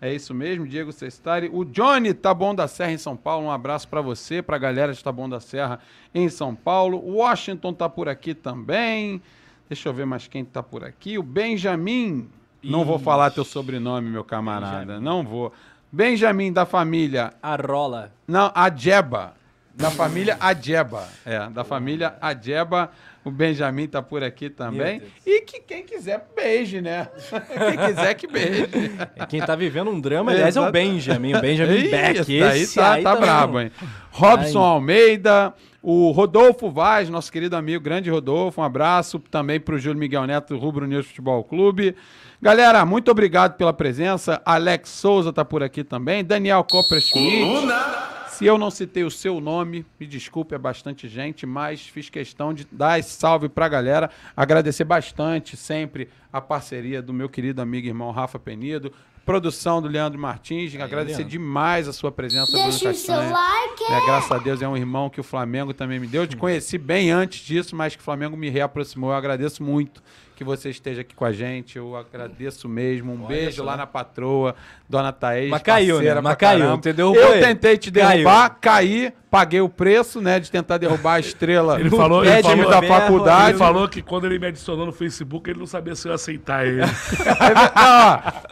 É 0.01 0.13
isso 0.13 0.35
mesmo, 0.35 0.67
Diego 0.67 0.93
Sestari. 0.93 1.49
O 1.53 1.65
Johnny 1.65 2.13
Taboão 2.13 2.55
da 2.55 2.69
Serra 2.69 2.93
em 2.93 2.99
São 2.99 3.17
Paulo. 3.17 3.47
Um 3.47 3.51
abraço 3.51 3.89
pra 3.89 4.01
você, 4.03 4.43
pra 4.43 4.59
galera 4.59 4.93
de 4.93 5.03
Taboão 5.03 5.29
da 5.29 5.41
Serra 5.41 5.79
em 6.15 6.29
São 6.29 6.55
Paulo. 6.55 6.99
O 6.99 7.17
Washington 7.17 7.73
tá 7.73 7.89
por 7.89 8.09
aqui 8.09 8.35
também. 8.35 9.23
Deixa 9.69 9.89
eu 9.89 9.95
ver 9.95 10.05
mais 10.07 10.29
quem 10.29 10.45
tá 10.45 10.63
por 10.63 10.85
aqui. 10.85 11.19
O 11.19 11.23
Benjamin. 11.23 12.29
Não 12.63 12.85
vou 12.85 12.99
falar 12.99 13.31
teu 13.31 13.45
sobrenome, 13.45 14.11
meu 14.11 14.23
camarada. 14.25 14.81
Benjamin. 14.85 15.05
Não 15.05 15.23
vou. 15.25 15.53
Benjamin 15.91 16.53
da 16.53 16.67
família 16.67 17.33
A 17.43 17.57
rola. 17.57 18.13
não, 18.29 18.51
Adjeba. 18.55 19.35
Da 19.75 19.91
família 19.91 20.37
Adjeba. 20.41 21.07
É, 21.25 21.49
da 21.51 21.65
família 21.65 22.17
Adjeba. 22.21 22.91
O 23.27 23.31
Benjamin 23.33 23.89
tá 23.89 24.01
por 24.01 24.23
aqui 24.23 24.49
também. 24.49 25.03
E 25.27 25.41
que 25.41 25.59
quem 25.59 25.83
quiser, 25.83 26.29
beije, 26.37 26.81
né? 26.81 27.09
quem 27.19 27.89
quiser 27.89 28.15
que 28.15 28.29
beije. 28.29 28.69
É 29.17 29.27
quem 29.27 29.41
tá 29.41 29.57
vivendo 29.57 29.91
um 29.91 30.01
drama, 30.01 30.31
aliás, 30.31 30.57
é 30.57 30.61
o. 30.61 30.71
Benjamin. 30.71 31.35
O 31.35 31.41
Benjamin 31.41 31.91
Beck. 31.91 32.21
Esse 32.21 32.35
Esse 32.35 32.75
tá, 32.77 32.93
aí 32.93 33.03
tá 33.03 33.15
também. 33.15 33.27
brabo, 33.27 33.61
hein? 33.61 33.73
Robson 34.13 34.63
Ai. 34.63 34.71
Almeida, 34.71 35.53
o 35.83 36.13
Rodolfo 36.13 36.71
Vaz, 36.71 37.11
nosso 37.11 37.33
querido 37.33 37.57
amigo, 37.57 37.83
grande 37.83 38.09
Rodolfo, 38.09 38.61
um 38.61 38.65
abraço 38.65 39.19
também 39.19 39.59
pro 39.59 39.77
Júlio 39.77 39.99
Miguel 39.99 40.25
Neto, 40.25 40.55
do 40.55 40.61
Rubro 40.61 40.87
News 40.87 41.09
Futebol 41.09 41.43
Clube. 41.43 41.97
Galera, 42.41 42.87
muito 42.87 43.11
obrigado 43.11 43.57
pela 43.57 43.73
presença. 43.73 44.41
Alex 44.45 44.89
Souza 44.89 45.33
tá 45.33 45.45
por 45.45 45.65
aqui 45.65 45.83
também. 45.83 46.25
Daniel 46.25 46.65
Schmidt. 46.71 47.11
Coluna. 47.11 48.06
Se 48.37 48.45
eu 48.45 48.59
não 48.59 48.71
citei 48.71 49.03
o 49.03 49.11
seu 49.11 49.41
nome, 49.41 49.87
me 49.99 50.07
desculpe, 50.07 50.55
é 50.55 50.59
bastante 50.59 51.09
gente, 51.09 51.47
mas 51.47 51.89
fiz 51.89 52.11
questão 52.11 52.53
de 52.53 52.67
dar 52.71 52.99
esse 52.99 53.13
salve 53.13 53.49
pra 53.49 53.67
galera. 53.67 54.11
Agradecer 54.37 54.85
bastante 54.85 55.57
sempre 55.57 56.11
a 56.37 56.41
parceria 56.41 57.01
do 57.03 57.13
meu 57.13 57.29
querido 57.29 57.61
amigo 57.63 57.87
e 57.87 57.91
irmão 57.91 58.11
Rafa 58.11 58.39
Penido, 58.39 58.93
produção 59.25 59.83
do 59.83 59.89
Leandro 59.89 60.19
Martins. 60.19 60.75
agradecer 60.77 61.19
Leandro. 61.19 61.31
demais 61.31 61.89
a 61.89 61.93
sua 61.93 62.13
presença, 62.13 62.53
Bruno 62.53 62.65
Deixa 62.71 62.91
o 62.91 62.95
seu 62.95 63.15
Castanha. 63.15 63.31
like. 63.33 63.91
Né, 63.91 64.01
graças 64.07 64.31
a 64.33 64.39
Deus 64.39 64.63
é 64.63 64.69
um 64.69 64.77
irmão 64.77 65.11
que 65.11 65.21
o 65.21 65.25
Flamengo 65.25 65.73
também 65.75 65.99
me 65.99 66.07
deu. 66.07 66.23
Eu 66.23 66.27
te 66.27 66.37
conheci 66.37 66.79
bem 66.79 67.11
antes 67.11 67.41
disso, 67.45 67.75
mas 67.75 67.95
que 67.97 68.01
o 68.03 68.05
Flamengo 68.05 68.37
me 68.37 68.49
reaproximou. 68.51 69.11
Eu 69.11 69.17
agradeço 69.17 69.63
muito 69.63 70.03
que 70.37 70.45
você 70.45 70.69
esteja 70.69 71.01
aqui 71.01 71.15
com 71.15 71.25
a 71.25 71.33
gente. 71.33 71.77
Eu 71.79 71.97
agradeço 71.97 72.69
mesmo. 72.69 73.13
Um 73.13 73.27
beijo 73.27 73.57
só. 73.59 73.65
lá 73.65 73.77
na 73.77 73.87
patroa, 73.87 74.55
dona 74.89 75.11
Thaís. 75.13 75.49
Mas 75.51 75.63
caiu, 75.63 76.01
né? 76.01 76.21
Mas 76.21 76.37
caiu. 76.37 76.77
derrubou 76.77 77.17
Eu 77.23 77.33
ele. 77.35 77.47
tentei 77.47 77.79
te 77.79 77.91
Caiu. 77.91 78.11
derrubar, 78.19 78.51
caí, 78.61 79.13
paguei 79.31 79.61
o 79.63 79.69
preço, 79.69 80.21
né, 80.21 80.39
de 80.39 80.51
tentar 80.51 80.77
derrubar 80.79 81.15
a 81.15 81.21
estrela 81.21 81.81
Ele 81.81 81.89
do 81.89 81.97
falou- 81.97 82.23
ele 82.25 82.43
time 82.43 82.65
falou 82.65 82.71
da 82.71 82.83
faculdade. 82.87 83.51
Ele 83.53 83.59
falou 83.59 83.89
que 83.89 84.03
quando 84.03 84.27
ele 84.27 84.39
me 84.39 84.47
adicionou 84.47 84.85
no 84.87 84.93
Facebook, 84.93 85.49
ele 85.49 85.59
não 85.59 85.67
sabia 85.67 85.95
se 85.97 86.07
eu 86.07 86.13
ia 86.13 86.19
aceitar 86.27 86.67
ele. 86.67 86.83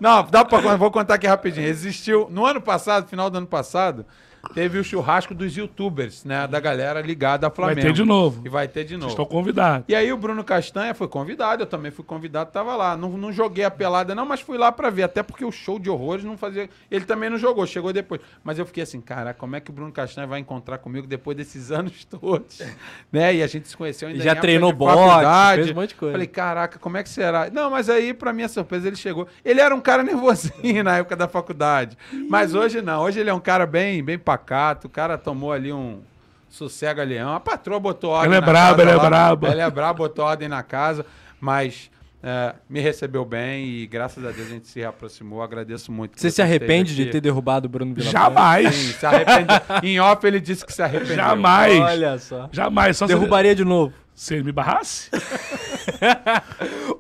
não, 0.01 0.23
não, 0.23 0.31
dá 0.31 0.45
pra, 0.45 0.77
vou 0.77 0.91
contar 0.91 1.15
aqui 1.15 1.27
rapidinho. 1.27 1.67
Existiu, 1.67 2.29
no 2.31 2.47
ano 2.47 2.61
passado, 2.61 3.09
final 3.09 3.29
do 3.29 3.39
ano 3.39 3.47
passado, 3.47 4.07
teve 4.53 4.79
o 4.79 4.85
churrasco 4.85 5.35
dos 5.35 5.57
youtubers, 5.57 6.25
né, 6.25 6.47
da 6.47 6.61
galera 6.61 7.01
ligada 7.01 7.47
a 7.47 7.49
Vai 7.49 7.57
Flamengo. 7.57 7.81
ter 7.83 7.93
de 7.93 8.05
novo. 8.05 8.43
E 8.45 8.49
vai 8.49 8.69
ter 8.69 8.85
de 8.85 8.97
novo. 8.97 9.11
Estou 9.11 9.27
convidado. 9.27 9.85
E 9.89 9.95
aí 9.95 10.13
o 10.13 10.17
Bruno 10.17 10.43
Castanha 10.45 10.95
foi 10.95 11.09
convidado, 11.09 11.63
eu 11.63 11.67
também 11.67 11.91
fui 11.91 12.05
convidado, 12.05 12.51
tava 12.53 12.75
lá. 12.77 12.97
Não, 12.97 13.11
não 13.11 13.33
joguei 13.33 13.65
a 13.65 13.71
pelada 13.71 14.15
não, 14.15 14.27
mas 14.27 14.41
fui 14.41 14.59
lá 14.59 14.71
pra 14.73 14.91
ver, 14.91 15.05
até 15.05 15.23
porque 15.23 15.45
o 15.45 15.53
show 15.53 15.79
de 15.79 15.89
horrores 15.89 16.25
não 16.25 16.37
fazia... 16.37 16.69
Ele 16.91 17.05
também 17.05 17.31
não 17.31 17.39
jogou, 17.39 17.67
chegou 17.67 17.93
depois. 17.93 18.21
Mas 18.43 18.59
eu 18.59 18.67
fiquei 18.67 18.83
assim, 18.83 19.01
cara, 19.01 19.33
como 19.35 19.57
é 19.57 19.61
que 19.61 19.71
o 19.71 19.73
Bruno 19.73 19.93
Castanha 19.93 20.27
vai 20.27 20.41
encontrar 20.41 20.79
comigo 20.79 21.07
depois 21.07 21.37
desses 21.37 21.71
anos 21.71 22.05
todos? 22.11 22.61
né? 23.13 23.35
E 23.37 23.43
a 23.43 23.47
gente 23.47 23.69
se 23.69 23.77
conheceu 23.77 24.09
ainda 24.09 24.21
E 24.21 24.23
já 24.25 24.35
treinou 24.35 24.71
faculdade. 24.73 25.63
fez 25.63 25.71
um 25.77 25.81
monte 25.81 25.89
de 25.91 25.95
coisa. 25.97 26.13
Falei, 26.13 26.27
caraca, 26.27 26.79
como 26.79 26.97
é 26.97 27.03
que 27.03 27.09
será? 27.09 27.51
Não, 27.51 27.71
mas 27.71 27.89
aí, 27.89 28.13
pra 28.15 28.33
minha 28.33 28.49
surpresa, 28.49 28.87
ele 28.89 28.97
chegou. 28.97 29.27
Ele 29.45 29.61
era 29.61 29.75
um 29.75 29.81
cara 29.81 30.03
nervosinho 30.03 30.83
na 30.85 30.99
época 30.99 31.17
da 31.17 31.29
faculdade. 31.29 31.97
Mas 32.29 32.55
hoje 32.55 32.81
não, 32.83 33.03
hoje 33.03 33.21
ele 33.21 33.31
é 33.31 33.35
um 33.35 33.41
cara 33.41 33.67
bem, 33.67 34.03
bem 34.03 34.19
pacato, 34.39 34.87
o 34.87 34.91
cara 34.91 35.17
tomou 35.19 35.53
ali 35.53 35.73
um... 35.73 36.01
Sossega 36.51 37.03
Leão. 37.03 37.35
A 37.35 37.41
patroa 37.41 37.81
botou 37.81 38.11
ordem 38.11 38.27
Ela 38.29 38.37
é 38.37 38.41
braba, 38.41 38.77
casa 38.77 38.83
ela 38.83 38.91
é 38.93 38.97
lá. 38.97 39.09
braba. 39.09 39.49
Ela 39.49 39.63
é 39.65 39.71
braba, 39.71 39.95
botou 39.95 40.25
ordem 40.25 40.47
na 40.49 40.63
casa, 40.63 41.05
mas 41.41 41.91
é, 42.23 42.55
me 42.71 42.79
recebeu 42.79 43.25
bem 43.25 43.67
e 43.67 43.87
graças 43.89 44.25
a 44.25 44.31
Deus 44.31 44.47
a 44.47 44.51
gente 44.51 44.69
se 44.69 44.79
reaproximou. 44.79 45.43
Agradeço 45.43 45.91
muito. 45.91 46.13
que 46.15 46.21
Você 46.21 46.31
se 46.31 46.41
arrepende 46.41 46.95
de 46.95 47.07
ter 47.07 47.21
derrubado 47.21 47.67
o 47.67 47.69
Bruno 47.69 47.93
Vila 47.93 48.09
Jamais. 48.09 48.73
Sim, 48.73 48.93
se 48.93 49.05
arrepende. 49.05 49.49
em 49.83 49.99
off 49.99 50.25
ele 50.25 50.39
disse 50.41 50.65
que 50.65 50.73
se 50.73 50.81
arrependeu. 50.81 51.17
Jamais. 51.17 51.81
Olha 51.81 52.19
só. 52.19 52.49
Jamais. 52.53 52.97
Só 52.99 53.09
se- 53.09 53.13
Derrubaria 53.15 53.55
de 53.55 53.65
novo. 53.65 53.93
Se 54.15 54.35
ele 54.35 54.45
me 54.45 54.53
barrasse? 54.53 55.11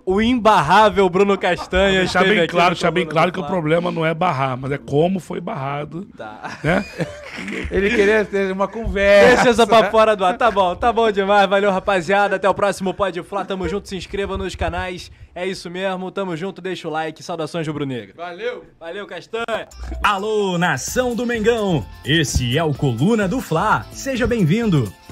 O 0.06 0.20
imbarrável 0.20 1.08
Bruno 1.08 1.38
Castanha. 1.38 2.00
Deixar 2.00 2.24
bem 2.24 2.38
aqui 2.40 2.48
claro, 2.48 2.74
deixar 2.74 2.90
bem 2.90 3.06
claro 3.06 3.32
que 3.32 3.40
o 3.40 3.44
problema 3.44 3.90
não 3.90 4.04
é 4.04 4.12
barrar, 4.12 4.56
mas 4.56 4.70
é 4.70 4.78
como 4.78 5.18
foi 5.18 5.40
barrado. 5.40 6.06
Tá. 6.16 6.58
Né? 6.62 6.84
Ele 7.70 7.88
queria 7.88 8.24
ter 8.24 8.52
uma 8.52 8.68
conversa. 8.68 9.36
Deixa 9.36 9.50
essa 9.50 9.66
pra 9.66 9.90
fora 9.90 10.14
do 10.14 10.24
ar. 10.24 10.36
Tá 10.36 10.50
bom, 10.50 10.76
tá 10.76 10.92
bom 10.92 11.10
demais. 11.10 11.48
Valeu, 11.48 11.70
rapaziada. 11.70 12.36
Até 12.36 12.48
o 12.48 12.54
próximo 12.54 12.92
Pode 12.92 13.22
Flá. 13.22 13.44
Tamo 13.44 13.66
junto. 13.68 13.88
Se 13.88 13.96
inscreva 13.96 14.36
nos 14.36 14.54
canais. 14.54 15.10
É 15.34 15.46
isso 15.46 15.70
mesmo. 15.70 16.10
Tamo 16.10 16.36
junto. 16.36 16.60
Deixa 16.60 16.86
o 16.86 16.90
like. 16.90 17.22
Saudações 17.22 17.66
rubro-negro. 17.66 18.14
Valeu. 18.16 18.64
Valeu, 18.78 19.06
Castanha. 19.06 19.68
Alô, 20.02 20.58
nação 20.58 21.14
do 21.14 21.26
Mengão! 21.26 21.84
Esse 22.04 22.56
é 22.56 22.62
o 22.62 22.74
Coluna 22.74 23.26
do 23.26 23.40
Fla. 23.40 23.86
Seja 23.90 24.26
bem-vindo. 24.26 24.92